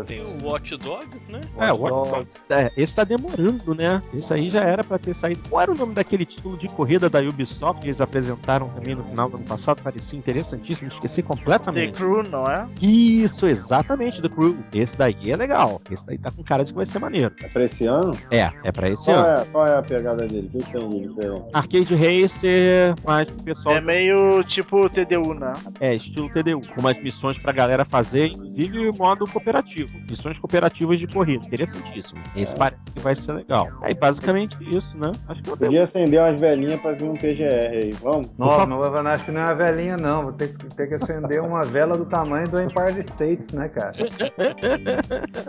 Tem 0.05 0.22
o 0.22 0.45
Watch 0.45 0.75
Dogs, 0.77 1.31
né? 1.31 1.41
é 1.57 1.72
o 1.72 1.77
Watch 1.77 1.93
Watch 2.09 2.11
Dogs. 2.11 2.45
É, 2.49 2.72
esse 2.77 2.95
tá 2.95 3.03
demorando, 3.03 3.73
né? 3.75 4.01
Esse 4.13 4.33
aí 4.33 4.49
já 4.49 4.61
era 4.63 4.83
pra 4.83 4.97
ter 4.97 5.13
saído. 5.13 5.41
Qual 5.49 5.61
era 5.61 5.72
o 5.72 5.75
nome 5.77 5.93
daquele 5.93 6.25
título 6.25 6.57
de 6.57 6.67
corrida 6.69 7.09
da 7.09 7.19
Ubisoft 7.19 7.81
que 7.81 7.88
eles 7.88 8.01
apresentaram 8.01 8.69
também 8.69 8.95
no 8.95 9.03
final 9.03 9.30
do 9.30 9.38
ano 9.38 9.45
passado? 9.45 9.81
Parecia 9.81 10.17
interessantíssimo, 10.17 10.88
esqueci 10.89 11.22
The 11.22 11.27
completamente. 11.27 11.97
Crew, 11.97 12.23
não 12.23 12.43
é? 12.45 12.67
Isso, 12.81 13.47
exatamente, 13.47 14.22
The 14.22 14.30
Crew. 14.30 14.57
Esse 14.73 14.97
daí 14.97 15.15
é 15.31 15.35
legal. 15.35 15.81
Esse 15.89 16.05
daí 16.07 16.17
tá 16.17 16.31
com 16.31 16.43
cara 16.43 16.63
de 16.63 16.72
que 16.72 16.77
vai 16.77 16.85
ser 16.85 16.99
maneiro. 16.99 17.33
É 17.41 17.47
pra 17.47 17.63
esse 17.65 17.85
ano? 17.85 18.11
É, 18.31 18.51
é 18.63 18.72
pra 18.72 18.89
esse 18.89 19.05
Qual 19.05 19.17
ano. 19.17 19.39
é, 19.41 19.45
qual 19.45 19.67
é 19.67 19.77
a 19.77 19.81
pegada 19.81 20.25
dele? 20.27 20.49
O 20.53 20.57
que 20.59 21.22
tem? 21.22 21.43
Arcade 21.53 21.95
Racer, 21.95 22.95
mas 23.05 23.32
pessoal 23.43 23.75
É 23.75 23.81
meio 23.81 24.43
tipo 24.43 24.89
TDU, 24.89 25.33
né? 25.33 25.53
É, 25.79 25.95
estilo 25.95 26.29
TDU, 26.29 26.61
com 26.61 26.81
umas 26.81 26.99
missões 27.01 27.37
pra 27.37 27.51
galera 27.51 27.85
fazer, 27.85 28.27
inclusive 28.27 28.91
modo 28.97 29.25
cooperativo. 29.27 29.99
Missões 30.09 30.39
cooperativas 30.39 30.99
de 30.99 31.07
corrida, 31.07 31.45
interessantíssimo. 31.45 32.21
Esse 32.35 32.55
parece 32.55 32.91
que 32.91 32.99
vai 32.99 33.15
ser 33.15 33.33
legal. 33.33 33.69
Aí, 33.81 33.93
basicamente 33.93 34.57
isso, 34.75 34.97
né? 34.97 35.11
Acho 35.27 35.43
que 35.43 35.49
eu 35.49 35.57
tenho. 35.57 35.69
Podia 35.71 35.83
acender 35.83 36.19
umas 36.19 36.39
velhinhas 36.39 36.79
pra 36.81 36.91
vir 36.93 37.09
um 37.09 37.15
PGR 37.15 37.77
aí, 37.77 37.91
vamos? 38.01 38.29
Não, 38.37 38.65
não, 38.65 39.07
acho 39.07 39.25
que 39.25 39.31
não 39.31 39.41
é 39.41 39.45
uma 39.45 39.55
velhinha, 39.55 39.97
não. 39.97 40.23
Vou 40.23 40.33
ter, 40.33 40.49
que- 40.55 40.67
ter 40.75 40.87
que 40.87 40.93
acender 40.95 41.41
uma 41.41 41.63
vela 41.63 41.97
do 41.97 42.05
tamanho 42.05 42.47
do 42.47 42.61
Empire 42.61 42.99
State, 42.99 43.55
né, 43.55 43.67
cara? 43.69 43.93
É. 43.97 45.33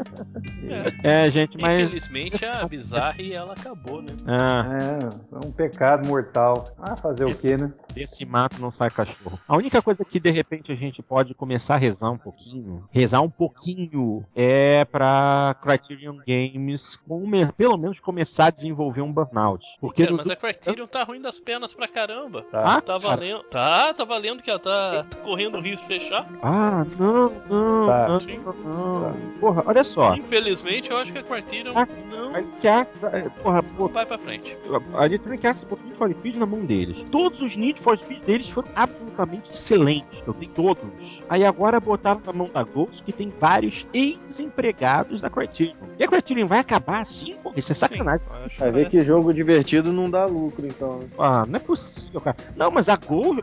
É, 1.02 1.30
gente, 1.30 1.58
mas. 1.60 1.82
Infelizmente 1.88 2.44
a 2.46 2.66
Bizarre 2.66 3.32
ela 3.32 3.52
acabou, 3.52 4.00
né? 4.00 4.08
Ah, 4.26 4.66
É, 4.80 5.34
é 5.36 5.46
um 5.46 5.52
pecado 5.52 6.06
mortal. 6.08 6.64
Ah, 6.80 6.96
fazer 6.96 7.24
o 7.24 7.34
quê, 7.34 7.56
né? 7.56 7.72
Desse 7.92 8.24
mato 8.24 8.60
não 8.60 8.70
sai 8.70 8.90
cachorro. 8.90 9.38
A 9.46 9.56
única 9.56 9.80
coisa 9.82 10.04
que 10.04 10.18
de 10.20 10.30
repente 10.30 10.72
a 10.72 10.74
gente 10.74 11.02
pode 11.02 11.34
começar 11.34 11.74
a 11.74 11.78
rezar 11.78 12.10
um 12.10 12.18
pouquinho, 12.18 12.88
rezar 12.90 13.20
um 13.20 13.30
pouquinho, 13.30 14.24
é 14.34 14.84
pra 14.84 15.56
Criterion 15.62 16.18
Games, 16.26 16.96
come- 17.08 17.52
pelo 17.52 17.76
menos 17.76 18.00
começar 18.00 18.46
a 18.46 18.50
desenvolver 18.50 19.00
um 19.02 19.12
burnout. 19.12 19.64
Porque 19.80 20.04
Cara, 20.04 20.16
mas 20.16 20.30
a 20.30 20.36
Criterion 20.36 20.86
tá 20.86 21.02
ruim 21.04 21.20
das 21.20 21.38
pernas 21.40 21.72
pra 21.74 21.88
caramba. 21.88 22.42
Tá. 22.50 22.76
Ah, 22.76 22.80
Tá 22.80 22.98
valendo. 22.98 23.42
Tá, 23.44 23.94
tá 23.94 24.04
valendo 24.04 24.42
que 24.42 24.50
ela 24.50 24.58
tá, 24.58 25.04
tá 25.04 25.18
correndo 25.18 25.58
o 25.58 25.60
risco 25.60 25.82
de 25.82 25.86
fechar. 25.86 26.28
Ah, 26.42 26.84
não, 26.98 27.32
não, 27.48 27.86
Tá. 27.86 28.08
não, 28.08 28.54
não. 28.54 29.14
Porra, 29.40 29.62
olha 29.66 29.84
só. 29.84 30.14
Infelizmente, 30.16 30.90
eu 30.90 30.96
acho 30.96 31.12
que 31.12 31.18
a 31.18 31.22
Criterion 31.22 31.72
Ah, 31.76 31.86
não 32.10 32.34
A 32.34 32.38
Electronic 32.40 32.68
Arts, 32.68 33.02
é, 33.04 33.28
porra, 33.42 33.62
pô, 33.62 33.88
vai 33.88 34.04
pra 34.06 34.18
frente. 34.18 34.56
a 34.94 35.06
Electronic 35.06 35.46
Arts 35.46 35.64
botou 35.64 35.90
for 35.92 36.12
Speed 36.14 36.36
na 36.36 36.46
mão 36.46 36.64
deles. 36.64 37.04
Todos 37.10 37.40
os 37.40 37.56
Need 37.64 37.80
for 37.80 37.96
Speed 37.96 38.24
deles 38.24 38.50
foram 38.50 38.68
absolutamente 38.74 39.52
excelentes. 39.52 40.22
Eu 40.26 40.34
tenho 40.34 40.52
todos. 40.52 41.22
Aí 41.30 41.44
agora 41.44 41.80
botaram 41.80 42.20
na 42.24 42.32
mão 42.32 42.50
da 42.52 42.62
Ghost, 42.62 43.02
que 43.02 43.12
tem 43.12 43.32
vários 43.40 43.86
ex-empregados 43.94 45.22
da 45.22 45.30
Criterion. 45.30 45.74
E 45.98 46.04
a 46.04 46.08
Criterion 46.08 46.46
vai 46.46 46.58
acabar 46.58 47.00
assim? 47.00 47.36
Pô, 47.42 47.52
isso 47.56 47.72
é 47.72 47.74
sacanagem. 47.74 48.26
Sim, 48.48 48.64
Vai 48.64 48.70
ver 48.72 48.88
que 48.90 49.02
jogo 49.02 49.32
divertido 49.32 49.92
não 49.92 50.10
dá 50.10 50.26
lucro, 50.26 50.66
então. 50.66 51.00
Ah, 51.18 51.46
não 51.46 51.56
é 51.56 51.58
possível, 51.58 52.20
cara. 52.20 52.36
Não, 52.54 52.70
mas 52.70 52.88
a 52.88 52.96
Ghost, 52.96 53.40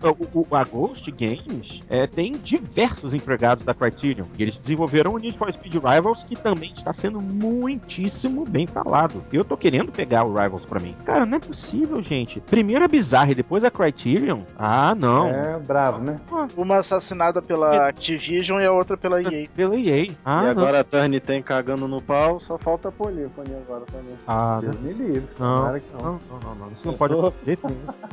a 0.52 0.64
Ghost 0.64 1.12
Games 1.12 1.82
é, 1.90 2.06
tem 2.06 2.34
diversos 2.34 3.14
empregados 3.14 3.66
da 3.66 3.74
Criterion. 3.74 4.26
E 4.38 4.44
eles 4.44 4.58
desenvolveram 4.60 5.14
o 5.14 5.18
Need 5.18 5.38
for 5.38 5.52
Speed 5.52 5.74
Rivals, 5.74 6.24
que 6.24 6.36
também 6.36 6.72
está 6.72 6.94
sendo 6.94 7.20
muitíssimo 7.20 8.46
bem 8.46 8.68
falado. 8.68 9.24
Eu 9.34 9.44
tô 9.44 9.58
querendo 9.58 9.92
pegar 9.92 10.24
o 10.26 10.34
Rivals 10.34 10.66
pra 10.66 10.80
mim. 10.80 10.96
Cara, 11.06 11.26
não 11.26 11.38
é 11.38 11.40
possível, 11.40 12.02
gente. 12.04 12.40
Primeiro 12.42 12.86
a 12.86 12.88
Bizarre 12.88 13.32
e 13.32 13.36
depois 13.36 13.64
a 13.64 13.72
Criterion? 13.72 14.11
Ah, 14.58 14.96
não. 14.96 15.28
É 15.30 15.60
bravo, 15.60 16.02
né? 16.04 16.20
Uma 16.56 16.78
assassinada 16.78 17.42
pela 17.42 17.88
Activision 17.88 18.60
e 18.60 18.66
a 18.66 18.72
outra 18.72 18.98
pela 18.98 19.22
EA. 19.22 19.48
Pela 19.56 19.76
EA. 19.76 20.12
Ah, 20.26 20.42
e 20.42 20.44
não. 20.44 20.50
agora 20.52 20.80
a 20.80 20.84
Turn 20.84 21.20
tem 21.20 21.42
cagando 21.42 21.88
no 21.88 22.02
pau, 22.02 22.40
só 22.40 22.58
falta 22.58 22.90
a 22.90 22.92
Polífone 22.92 23.56
agora 23.66 23.84
também. 23.92 24.16
Ah, 24.28 24.60
não. 24.62 24.72
Deus 24.72 25.00
me 25.00 25.06
livre. 25.08 25.30
Não, 25.40 25.56
não. 25.58 25.72
não, 25.72 25.80
não, 26.02 26.40
não, 26.44 26.56
não. 26.56 26.72
Isso 26.72 26.88
não 26.88 26.94
pode 26.94 27.14
acontecer. 27.14 27.60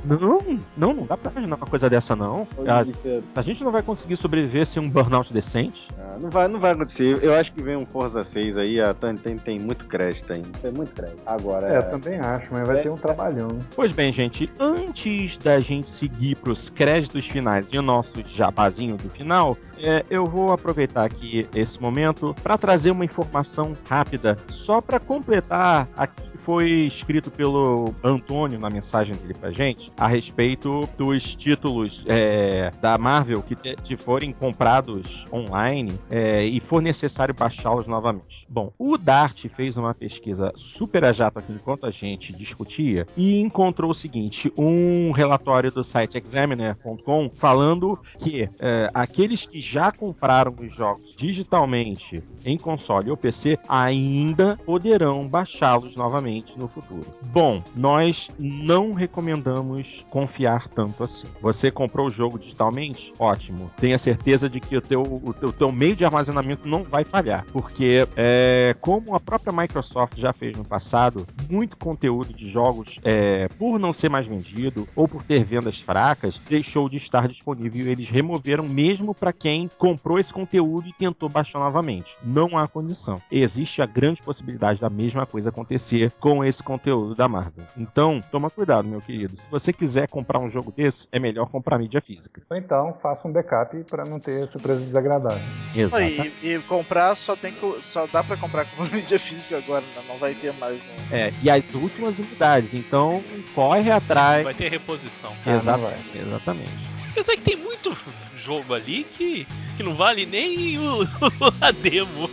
Não, 0.04 0.38
não, 0.76 0.94
não 0.94 1.06
dá 1.06 1.16
pra 1.16 1.30
imaginar 1.32 1.56
uma 1.56 1.66
coisa 1.66 1.90
dessa, 1.90 2.14
não. 2.16 2.46
A, 2.66 3.38
a 3.40 3.42
gente 3.42 3.62
não 3.64 3.72
vai 3.72 3.82
conseguir 3.82 4.16
sobreviver 4.16 4.66
sem 4.66 4.82
um 4.82 4.88
burnout 4.90 5.32
decente. 5.32 5.88
Ah, 5.98 6.16
não, 6.18 6.30
vai, 6.30 6.48
não 6.48 6.60
vai 6.60 6.72
acontecer. 6.72 7.18
Eu 7.22 7.34
acho 7.34 7.52
que 7.52 7.62
vem 7.62 7.76
um 7.76 7.86
Forza 7.86 8.24
6 8.24 8.58
aí, 8.58 8.80
a 8.80 8.94
Turn 8.94 9.18
tem, 9.18 9.36
tem 9.36 9.58
muito 9.58 9.86
crédito 9.86 10.32
ainda. 10.32 10.48
Tem 10.60 10.72
muito 10.72 10.92
crédito. 10.94 11.22
Agora, 11.26 11.68
É, 11.68 11.74
é, 11.74 11.78
eu 11.78 11.90
também 11.90 12.18
acho, 12.18 12.52
mas 12.52 12.66
vai 12.66 12.82
ter 12.82 12.90
um 12.90 12.96
trabalhão. 12.96 13.48
Pois 13.74 13.92
bem, 13.92 14.12
gente, 14.12 14.50
antes 14.58 15.36
da 15.36 15.60
gente 15.60 15.87
seguir 15.88 16.36
para 16.36 16.52
os 16.52 16.70
créditos 16.70 17.26
finais 17.26 17.72
e 17.72 17.78
o 17.78 17.82
nosso 17.82 18.22
jabazinho 18.22 18.96
do 18.96 19.08
final, 19.10 19.56
é, 19.78 20.04
eu 20.10 20.24
vou 20.26 20.52
aproveitar 20.52 21.04
aqui 21.04 21.48
esse 21.54 21.80
momento 21.80 22.34
para 22.42 22.58
trazer 22.58 22.90
uma 22.90 23.04
informação 23.04 23.76
rápida, 23.88 24.38
só 24.48 24.80
para 24.80 25.00
completar 25.00 25.88
aqui 25.96 26.37
foi 26.48 26.86
escrito 26.86 27.30
pelo 27.30 27.94
Antônio 28.02 28.58
na 28.58 28.70
mensagem 28.70 29.14
dele 29.14 29.34
pra 29.34 29.50
gente, 29.50 29.92
a 29.98 30.08
respeito 30.08 30.88
dos 30.96 31.34
títulos 31.34 32.02
é, 32.06 32.72
da 32.80 32.96
Marvel 32.96 33.42
que 33.42 33.54
te, 33.54 33.98
forem 33.98 34.32
comprados 34.32 35.26
online 35.30 36.00
é, 36.08 36.42
e 36.46 36.58
for 36.58 36.80
necessário 36.80 37.34
baixá-los 37.34 37.86
novamente. 37.86 38.46
Bom, 38.48 38.72
o 38.78 38.96
Dart 38.96 39.44
fez 39.54 39.76
uma 39.76 39.92
pesquisa 39.92 40.50
super 40.56 41.04
a 41.04 41.12
jato 41.12 41.38
aqui 41.38 41.52
enquanto 41.52 41.84
a 41.84 41.90
gente 41.90 42.32
discutia 42.32 43.06
e 43.14 43.38
encontrou 43.40 43.90
o 43.90 43.94
seguinte: 43.94 44.50
um 44.56 45.10
relatório 45.10 45.70
do 45.70 45.84
site 45.84 46.16
Examiner.com 46.16 47.30
falando 47.34 47.98
que 48.18 48.48
é, 48.58 48.90
aqueles 48.94 49.44
que 49.44 49.60
já 49.60 49.92
compraram 49.92 50.54
os 50.58 50.74
jogos 50.74 51.14
digitalmente 51.14 52.22
em 52.42 52.56
console 52.56 53.10
ou 53.10 53.18
PC 53.18 53.58
ainda 53.68 54.58
poderão 54.64 55.28
baixá-los 55.28 55.94
novamente 55.94 56.37
no 56.56 56.68
futuro. 56.68 57.06
Bom, 57.22 57.62
nós 57.74 58.30
não 58.38 58.92
recomendamos 58.92 60.04
confiar 60.10 60.68
tanto 60.68 61.02
assim. 61.04 61.26
Você 61.40 61.70
comprou 61.70 62.08
o 62.08 62.10
jogo 62.10 62.38
digitalmente? 62.38 63.12
Ótimo. 63.18 63.70
Tenha 63.76 63.98
certeza 63.98 64.48
de 64.48 64.60
que 64.60 64.76
o 64.76 64.80
teu, 64.80 65.02
o 65.02 65.32
teu, 65.32 65.48
o 65.48 65.52
teu 65.52 65.72
meio 65.72 65.96
de 65.96 66.04
armazenamento 66.04 66.66
não 66.66 66.84
vai 66.84 67.04
falhar, 67.04 67.44
porque 67.52 68.06
é, 68.16 68.74
como 68.80 69.14
a 69.14 69.20
própria 69.20 69.52
Microsoft 69.52 70.18
já 70.18 70.32
fez 70.32 70.56
no 70.56 70.64
passado, 70.64 71.26
muito 71.50 71.76
conteúdo 71.76 72.32
de 72.32 72.48
jogos, 72.48 72.98
é, 73.04 73.48
por 73.58 73.78
não 73.78 73.92
ser 73.92 74.08
mais 74.08 74.26
vendido 74.26 74.88
ou 74.94 75.08
por 75.08 75.22
ter 75.22 75.44
vendas 75.44 75.80
fracas, 75.80 76.40
deixou 76.48 76.88
de 76.88 76.96
estar 76.96 77.28
disponível 77.28 77.68
eles 77.86 78.08
removeram 78.08 78.64
mesmo 78.64 79.14
para 79.14 79.32
quem 79.32 79.70
comprou 79.78 80.18
esse 80.18 80.32
conteúdo 80.32 80.88
e 80.88 80.92
tentou 80.92 81.28
baixar 81.28 81.58
novamente. 81.58 82.16
Não 82.22 82.56
há 82.56 82.66
condição. 82.66 83.20
Existe 83.30 83.82
a 83.82 83.86
grande 83.86 84.22
possibilidade 84.22 84.80
da 84.80 84.90
mesma 84.90 85.26
coisa 85.26 85.50
acontecer 85.50 86.12
com 86.28 86.44
esse 86.44 86.62
conteúdo 86.62 87.14
da 87.14 87.26
Marvel. 87.26 87.64
Então, 87.76 88.22
toma 88.30 88.50
cuidado, 88.50 88.86
meu 88.86 89.00
querido. 89.00 89.34
Se 89.36 89.50
você 89.50 89.72
quiser 89.72 90.06
comprar 90.08 90.38
um 90.38 90.50
jogo 90.50 90.70
desse, 90.70 91.08
é 91.10 91.18
melhor 91.18 91.48
comprar 91.48 91.78
mídia 91.78 92.00
física. 92.02 92.42
Ou 92.50 92.56
então, 92.56 92.92
faça 92.92 93.26
um 93.26 93.32
backup 93.32 93.76
para 93.84 94.04
não 94.04 94.20
ter 94.20 94.46
surpresa 94.46 94.84
desagradável. 94.84 95.40
Não, 95.74 96.00
E, 96.00 96.32
e 96.42 96.58
comprar 96.62 97.16
só 97.16 97.34
tem 97.34 97.52
co- 97.54 97.80
só 97.82 98.06
dá 98.06 98.22
pra 98.22 98.36
comprar 98.36 98.66
com 98.66 98.82
mídia 98.94 99.18
física 99.18 99.56
agora, 99.56 99.84
né? 99.86 100.02
não 100.06 100.18
vai 100.18 100.34
ter 100.34 100.52
mais 100.54 100.76
um. 100.76 101.14
É, 101.14 101.32
e 101.42 101.48
as 101.48 101.74
últimas 101.74 102.18
unidades, 102.18 102.74
então 102.74 103.22
corre 103.54 103.90
atrás. 103.90 104.44
Vai 104.44 104.54
ter 104.54 104.68
reposição. 104.70 105.34
Ah, 105.46 105.76
vai. 105.76 105.96
exatamente. 106.14 106.70
Apesar 107.10 107.34
que 107.36 107.42
tem 107.42 107.56
muito 107.56 107.90
jogo 108.36 108.74
ali 108.74 109.02
que, 109.04 109.46
que 109.76 109.82
não 109.82 109.94
vale 109.94 110.24
nem 110.26 110.78
o, 110.78 111.00
a 111.60 111.70
demo. 111.70 112.28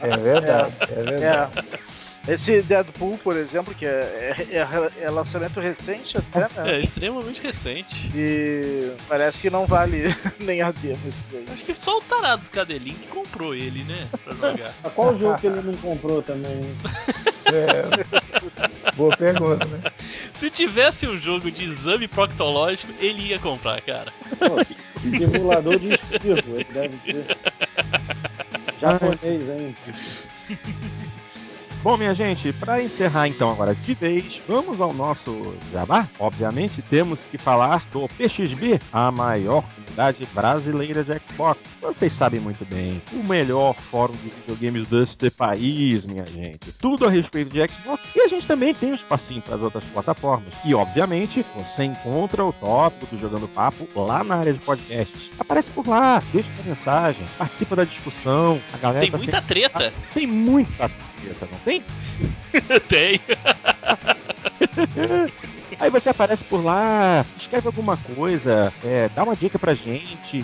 É 0.00 0.16
verdade, 0.16 0.76
é, 0.88 0.94
verdade. 1.02 1.58
É. 1.58 1.74
Esse 2.26 2.62
Deadpool, 2.62 3.18
por 3.18 3.36
exemplo, 3.36 3.74
que 3.74 3.84
é, 3.84 4.34
é- 4.50 4.58
é- 4.58 5.04
é 5.04 5.10
lançamento 5.10 5.60
recente 5.60 6.16
até, 6.16 6.40
né? 6.40 6.48
É 6.76 6.80
extremamente 6.80 7.42
recente. 7.42 8.10
E 8.14 8.92
parece 9.06 9.42
que 9.42 9.50
não 9.50 9.66
vale 9.66 10.04
nem 10.40 10.62
a 10.62 10.70
demo 10.70 11.00
esse 11.06 11.26
daí. 11.30 11.44
Acho 11.52 11.64
que 11.64 11.74
só 11.74 11.98
o 11.98 12.00
tarado 12.00 12.42
do 12.44 12.50
Cadelin 12.50 12.94
que 12.94 13.08
comprou 13.08 13.54
ele, 13.54 13.84
né? 13.84 14.08
Pra 14.24 14.32
jogar. 14.34 14.72
Mas 14.82 14.92
qual 14.94 15.18
jogo 15.18 15.38
que 15.38 15.46
ele 15.46 15.60
não 15.60 15.74
comprou 15.74 16.22
também? 16.22 16.74
É. 17.52 18.94
Boa 18.96 19.14
pergunta, 19.16 19.66
né? 19.66 19.92
Se 20.32 20.48
tivesse 20.48 21.06
um 21.06 21.18
jogo 21.18 21.50
de 21.50 21.64
exame 21.64 22.08
proctológico, 22.08 22.90
ele 23.00 23.22
ia 23.28 23.38
comprar, 23.38 23.82
cara. 23.82 24.10
Simulador 24.98 25.78
de 25.78 25.92
espirro, 25.92 26.54
ele 26.58 26.66
deve 26.72 26.98
ser. 27.04 27.36
Japonês, 28.80 29.42
hein? 29.48 29.76
Bom, 31.84 31.98
minha 31.98 32.14
gente, 32.14 32.50
para 32.50 32.82
encerrar 32.82 33.28
então 33.28 33.52
agora 33.52 33.74
de 33.74 33.92
vez, 33.92 34.40
vamos 34.48 34.80
ao 34.80 34.90
nosso 34.94 35.54
jabá. 35.70 36.08
Obviamente, 36.18 36.80
temos 36.80 37.26
que 37.26 37.36
falar 37.36 37.84
do 37.92 38.08
PXB, 38.08 38.80
a 38.90 39.12
maior 39.12 39.62
comunidade 39.74 40.26
brasileira 40.32 41.04
de 41.04 41.12
Xbox. 41.22 41.76
Vocês 41.82 42.10
sabem 42.14 42.40
muito 42.40 42.64
bem, 42.64 43.02
o 43.12 43.22
melhor 43.22 43.74
fórum 43.74 44.14
de 44.14 44.30
videogames 44.30 44.88
deste 44.88 45.28
país, 45.28 46.06
minha 46.06 46.24
gente. 46.24 46.72
Tudo 46.72 47.06
a 47.06 47.10
respeito 47.10 47.50
de 47.50 47.58
Xbox 47.68 48.06
e 48.16 48.20
a 48.22 48.28
gente 48.28 48.46
também 48.46 48.72
tem 48.72 48.92
um 48.92 48.94
espacinho 48.94 49.42
para 49.42 49.56
as 49.56 49.60
outras 49.60 49.84
plataformas. 49.84 50.54
E, 50.64 50.74
obviamente, 50.74 51.44
você 51.54 51.84
encontra 51.84 52.42
o 52.42 52.50
tópico 52.50 53.14
do 53.14 53.20
Jogando 53.20 53.46
Papo 53.46 53.86
lá 53.94 54.24
na 54.24 54.36
área 54.36 54.54
de 54.54 54.58
podcasts. 54.58 55.30
Aparece 55.38 55.70
por 55.70 55.86
lá, 55.86 56.22
deixa 56.32 56.48
uma 56.54 56.62
mensagem, 56.64 57.26
participa 57.36 57.76
da 57.76 57.84
discussão. 57.84 58.58
A 58.72 58.78
galera 58.78 59.00
Tem 59.00 59.10
tá 59.10 59.18
muita 59.18 59.42
treta. 59.42 59.92
Tem 60.14 60.26
muita 60.26 60.88
treta, 60.88 61.13
não 61.28 61.58
tem? 61.64 61.82
Tem. 62.88 63.20
Aí 65.84 65.90
você 65.90 66.08
aparece 66.08 66.42
por 66.42 66.64
lá, 66.64 67.22
escreve 67.36 67.66
alguma 67.66 67.94
coisa, 67.94 68.72
é, 68.82 69.06
dá 69.10 69.22
uma 69.22 69.36
dica 69.36 69.58
pra 69.58 69.74
gente, 69.74 70.42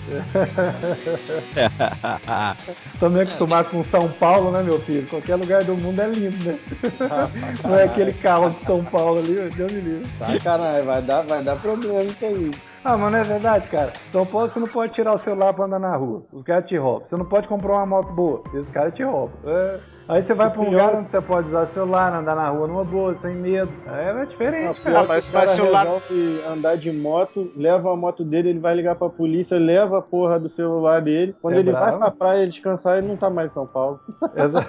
Tô 3.00 3.10
meio 3.10 3.24
acostumado 3.24 3.69
com 3.69 3.82
São 3.86 4.11
Paulo, 4.11 4.52
né, 4.52 4.61
meu 4.61 4.82
filho? 4.82 5.08
Qualquer 5.08 5.38
lugar 5.38 5.64
do 5.64 5.78
mundo 5.78 6.02
é 6.02 6.10
lindo, 6.10 6.44
né? 6.44 6.60
Não 7.64 7.76
é 7.76 7.86
aquele 7.86 8.11
carro 8.11 8.50
de 8.50 8.60
São 8.66 8.84
Paulo 8.84 9.19
ali, 9.19 9.36
Deus 9.56 9.72
me 9.72 9.80
livre. 9.80 10.10
Sacanagem, 10.19 10.84
vai 10.84 11.02
dar, 11.02 11.22
vai 11.22 11.42
dar 11.42 11.56
problema 11.56 12.03
isso 12.03 12.26
aí. 12.26 12.52
Ah, 12.83 12.98
mas 12.98 13.11
não 13.11 13.19
é 13.19 13.24
verdade, 13.24 13.67
cara. 13.67 13.91
São 14.08 14.25
Paulo 14.25 14.48
você 14.48 14.59
não 14.59 14.67
pode 14.67 14.93
tirar 14.93 15.14
o 15.14 15.17
celular 15.17 15.53
pra 15.53 15.66
andar 15.66 15.80
na 15.80 15.95
rua. 15.95 16.24
Os 16.32 16.43
caras 16.43 16.66
te 16.66 16.77
roubam. 16.77 17.08
Você 17.08 17.17
não 17.17 17.25
pode 17.25 17.48
comprar 17.48 17.74
uma 17.74 17.85
moto 17.85 18.11
boa. 18.14 18.40
Esse 18.53 18.72
cara 18.72 18.90
te 18.90 19.03
rouba. 19.03 19.33
É. 19.45 19.80
Aí 20.08 20.22
você 20.22 20.33
vai 20.33 20.49
pra 20.49 20.61
um 20.61 20.66
pior- 20.69 20.72
lugar 20.88 20.95
onde 20.99 21.09
você 21.09 21.19
pode 21.22 21.48
usar 21.48 21.61
o 21.61 21.66
celular, 21.66 22.14
andar 22.14 22.35
na 22.35 22.49
rua 22.49 22.67
numa 22.67 22.83
boa, 22.85 23.14
sem 23.14 23.35
medo. 23.35 23.72
Aí 23.85 24.06
é 24.22 24.25
diferente, 24.25 24.80
cara. 24.82 24.99
Ah, 25.01 25.03
mas- 25.03 25.25
que 25.25 25.32
o 25.32 25.33
cara 25.33 25.45
mas 25.48 25.56
celular- 25.56 25.83
resolve 25.85 26.41
andar 26.48 26.77
de 26.77 26.91
moto, 26.91 27.51
leva 27.56 27.91
a 27.91 27.95
moto 27.98 28.24
dele, 28.24 28.49
ele 28.49 28.59
vai 28.59 28.74
ligar 28.75 28.95
pra 28.95 29.09
polícia, 29.09 29.58
leva 29.59 29.99
a 29.99 30.01
porra 30.01 30.40
do 30.40 30.48
celular 30.49 31.01
dele. 31.01 31.35
Quando 31.41 31.56
É 31.56 31.59
ele 31.59 31.72
vai 31.72 31.82
bravo. 31.82 31.99
pra 31.99 32.11
praia 32.11 32.48
descansar, 32.48 32.98
ele 32.98 33.08
não 33.08 33.17
tá 33.17 33.30
mais 33.30 33.51
em 33.51 33.53
São 33.53 33.67
Paulo. 33.67 33.99
Exa- 34.35 34.59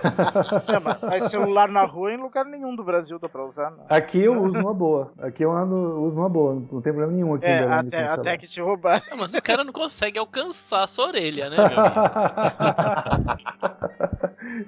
É, 0.69 0.79
mas, 1.09 1.25
celular 1.31 1.69
na 1.69 1.85
rua 1.85 2.13
em 2.13 2.17
lugar 2.17 2.45
nenhum 2.45 2.75
do 2.75 2.83
Brasil 2.83 3.19
dá 3.21 3.29
pra 3.29 3.45
usar, 3.45 3.71
não. 3.71 3.85
Aqui 3.89 4.21
eu 4.23 4.41
uso 4.43 4.59
uma 4.59 4.75
boa. 4.75 5.13
Aqui 5.21 5.45
eu 5.45 5.53
ando, 5.53 6.01
uso 6.03 6.19
uma 6.19 6.29
boa. 6.29 6.55
Não 6.55 6.81
tem 6.81 6.93
problema 6.93 7.13
nenhum 7.13 7.35
aqui 7.35 7.47
em 7.47 7.51
É, 7.51 7.61
Belém. 7.61 7.83
de 7.85 7.95
até, 7.97 8.00
cancelar. 8.01 8.21
até 8.21 8.39
que 8.39 8.47
te 8.47 8.61
roubaram. 8.61 9.03
Ah, 9.11 9.17
mas 9.17 9.35
o 9.35 9.43
cara 9.43 9.65
não 9.65 9.73
consegue 9.73 10.17
alcançar 10.19 10.85
a 10.85 10.87
sua 10.87 11.09
orelha, 11.09 11.51
né, 11.51 11.57
meu 11.57 11.67
amigo? 11.67 11.81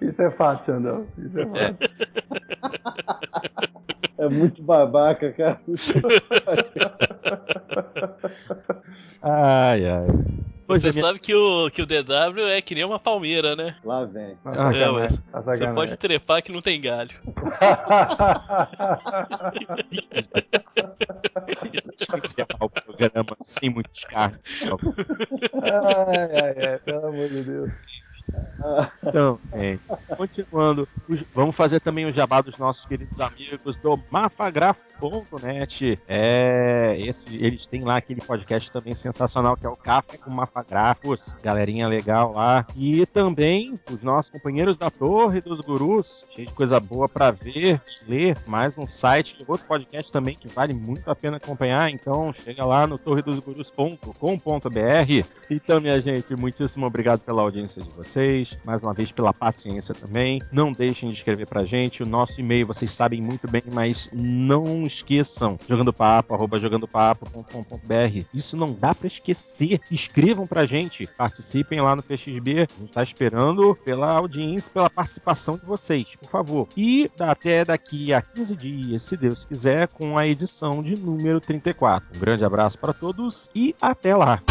Isso 0.03 0.23
é 0.23 0.31
fato, 0.31 0.65
Xandão. 0.67 1.07
Isso 1.19 1.39
é 1.41 1.47
fato. 1.47 1.95
É 4.19 4.29
muito 4.29 4.63
babaca, 4.63 5.33
cara. 5.33 5.61
Ai, 9.23 9.89
ai. 9.89 10.07
Pois 10.67 10.83
Você 10.83 10.89
é, 10.89 10.93
minha- 10.93 11.05
sabe 11.05 11.19
que 11.19 11.35
o, 11.35 11.71
que 11.71 11.83
o 11.83 11.87
DW 11.87 12.47
é 12.49 12.63
que 12.63 12.75
nem 12.75 12.85
uma 12.85 12.99
palmeira, 12.99 13.55
né? 13.57 13.77
Lá 13.85 14.05
vem. 14.05 14.37
Ah, 14.45 14.73
é, 14.75 14.89
mas 14.89 15.19
tá 15.19 15.41
Você 15.43 15.67
pode 15.75 15.97
trepar 15.97 16.43
que 16.43 16.53
não 16.53 16.63
tem 16.63 16.81
galho. 16.81 17.11
encerrar 22.19 22.57
o 22.61 22.69
programa 22.71 23.37
sem 23.41 23.71
muito 23.71 23.91
favor. 24.01 24.39
ai, 25.63 26.41
ai, 26.41 26.67
ai, 26.69 26.79
pelo 26.79 27.07
amor 27.07 27.29
de 27.29 27.43
Deus. 27.45 28.03
Então, 29.05 29.39
gente, 29.55 29.81
continuando, 30.17 30.89
os- 31.09 31.25
vamos 31.35 31.57
fazer 31.57 31.81
também 31.81 32.07
o 32.07 32.13
jabá 32.13 32.41
dos 32.41 32.57
nossos 32.59 32.85
queridos 32.85 33.21
amigos 33.21 33.77
do 33.79 33.99
mafagrafos.net. 34.11 35.99
É, 36.09 36.97
esse, 36.99 37.35
eles 37.45 37.67
têm 37.67 37.83
lá 37.83 37.97
aquele 37.97 38.21
podcast 38.21 38.71
também 38.71 38.95
sensacional 38.95 39.57
que 39.57 39.67
é 39.67 39.69
o 39.69 39.75
Café 39.77 40.17
com 40.19 40.31
Mafagrafos, 40.31 41.35
galerinha 41.43 41.89
legal 41.89 42.33
lá. 42.33 42.65
E 42.77 43.05
também 43.07 43.75
os 43.91 44.01
nossos 44.03 44.31
companheiros 44.31 44.79
da 44.79 44.91
Torre 44.91 45.41
dos 45.41 45.61
Gurus, 45.61 46.25
cheio 46.31 46.47
de 46.47 46.55
coisa 46.55 46.79
boa 46.79 47.09
pra 47.09 47.31
ver, 47.33 47.81
ler, 48.07 48.37
mais 48.47 48.79
um 48.79 48.87
site, 48.87 49.39
outro 49.49 49.67
podcast 49.67 50.13
também 50.13 50.37
que 50.37 50.47
vale 50.49 50.73
muito 50.73 51.11
a 51.11 51.17
pena 51.17 51.39
acompanhar. 51.39 51.91
Então, 51.91 52.33
chega 52.33 52.65
lá 52.65 52.87
no 52.87 52.97
torredosgurus.com.br. 52.99 55.27
Então, 55.51 55.81
minha 55.81 56.01
gente, 56.01 56.37
muitíssimo 56.37 56.87
obrigado 56.87 57.21
pela 57.25 57.43
audiência 57.43 57.83
de 57.83 57.89
vocês, 57.91 58.13
mais 58.65 58.83
uma 58.83 58.95
vez 58.95 59.13
pela 59.13 59.33
paciência 59.33 59.95
também. 59.95 60.43
Não 60.53 60.73
deixem 60.73 61.09
de 61.09 61.15
escrever 61.15 61.47
pra 61.47 61.65
gente. 61.65 62.03
O 62.03 62.07
nosso 62.07 62.41
e-mail 62.41 62.67
vocês 62.67 62.91
sabem 62.91 63.21
muito 63.21 63.51
bem, 63.51 63.63
mas 63.73 64.11
não 64.13 64.87
esqueçam. 64.87 65.59
Jogandopapo, 65.69 66.35
arroba 66.35 66.59
jogandopapo.com.br. 66.59 68.27
Isso 68.33 68.57
não 68.57 68.73
dá 68.73 68.95
pra 68.95 69.07
esquecer. 69.07 69.81
Escrevam 69.91 70.47
pra 70.47 70.67
gente, 70.67 71.07
participem 71.17 71.81
lá 71.81 71.97
no 71.97 72.03
PXB. 72.03 72.67
A 72.69 72.81
gente 72.81 72.93
tá 72.93 73.03
esperando 73.03 73.75
pela 73.85 74.13
audiência, 74.13 74.73
pela 74.73 74.91
participação 74.91 75.57
de 75.57 75.65
vocês, 75.65 76.17
por 76.17 76.29
favor. 76.29 76.69
E 76.77 77.11
até 77.19 77.65
daqui 77.65 78.13
a 78.13 78.23
15 78.23 78.57
dias, 78.57 79.03
se 79.03 79.17
Deus 79.17 79.45
quiser, 79.45 79.89
com 79.89 80.19
a 80.19 80.27
edição 80.27 80.83
de 80.83 80.97
número 80.97 81.41
34. 81.41 82.09
Um 82.17 82.21
grande 82.21 82.45
abraço 82.45 82.79
para 82.79 82.93
todos 82.93 83.51
e 83.55 83.75
até 83.81 84.15
lá. 84.15 84.43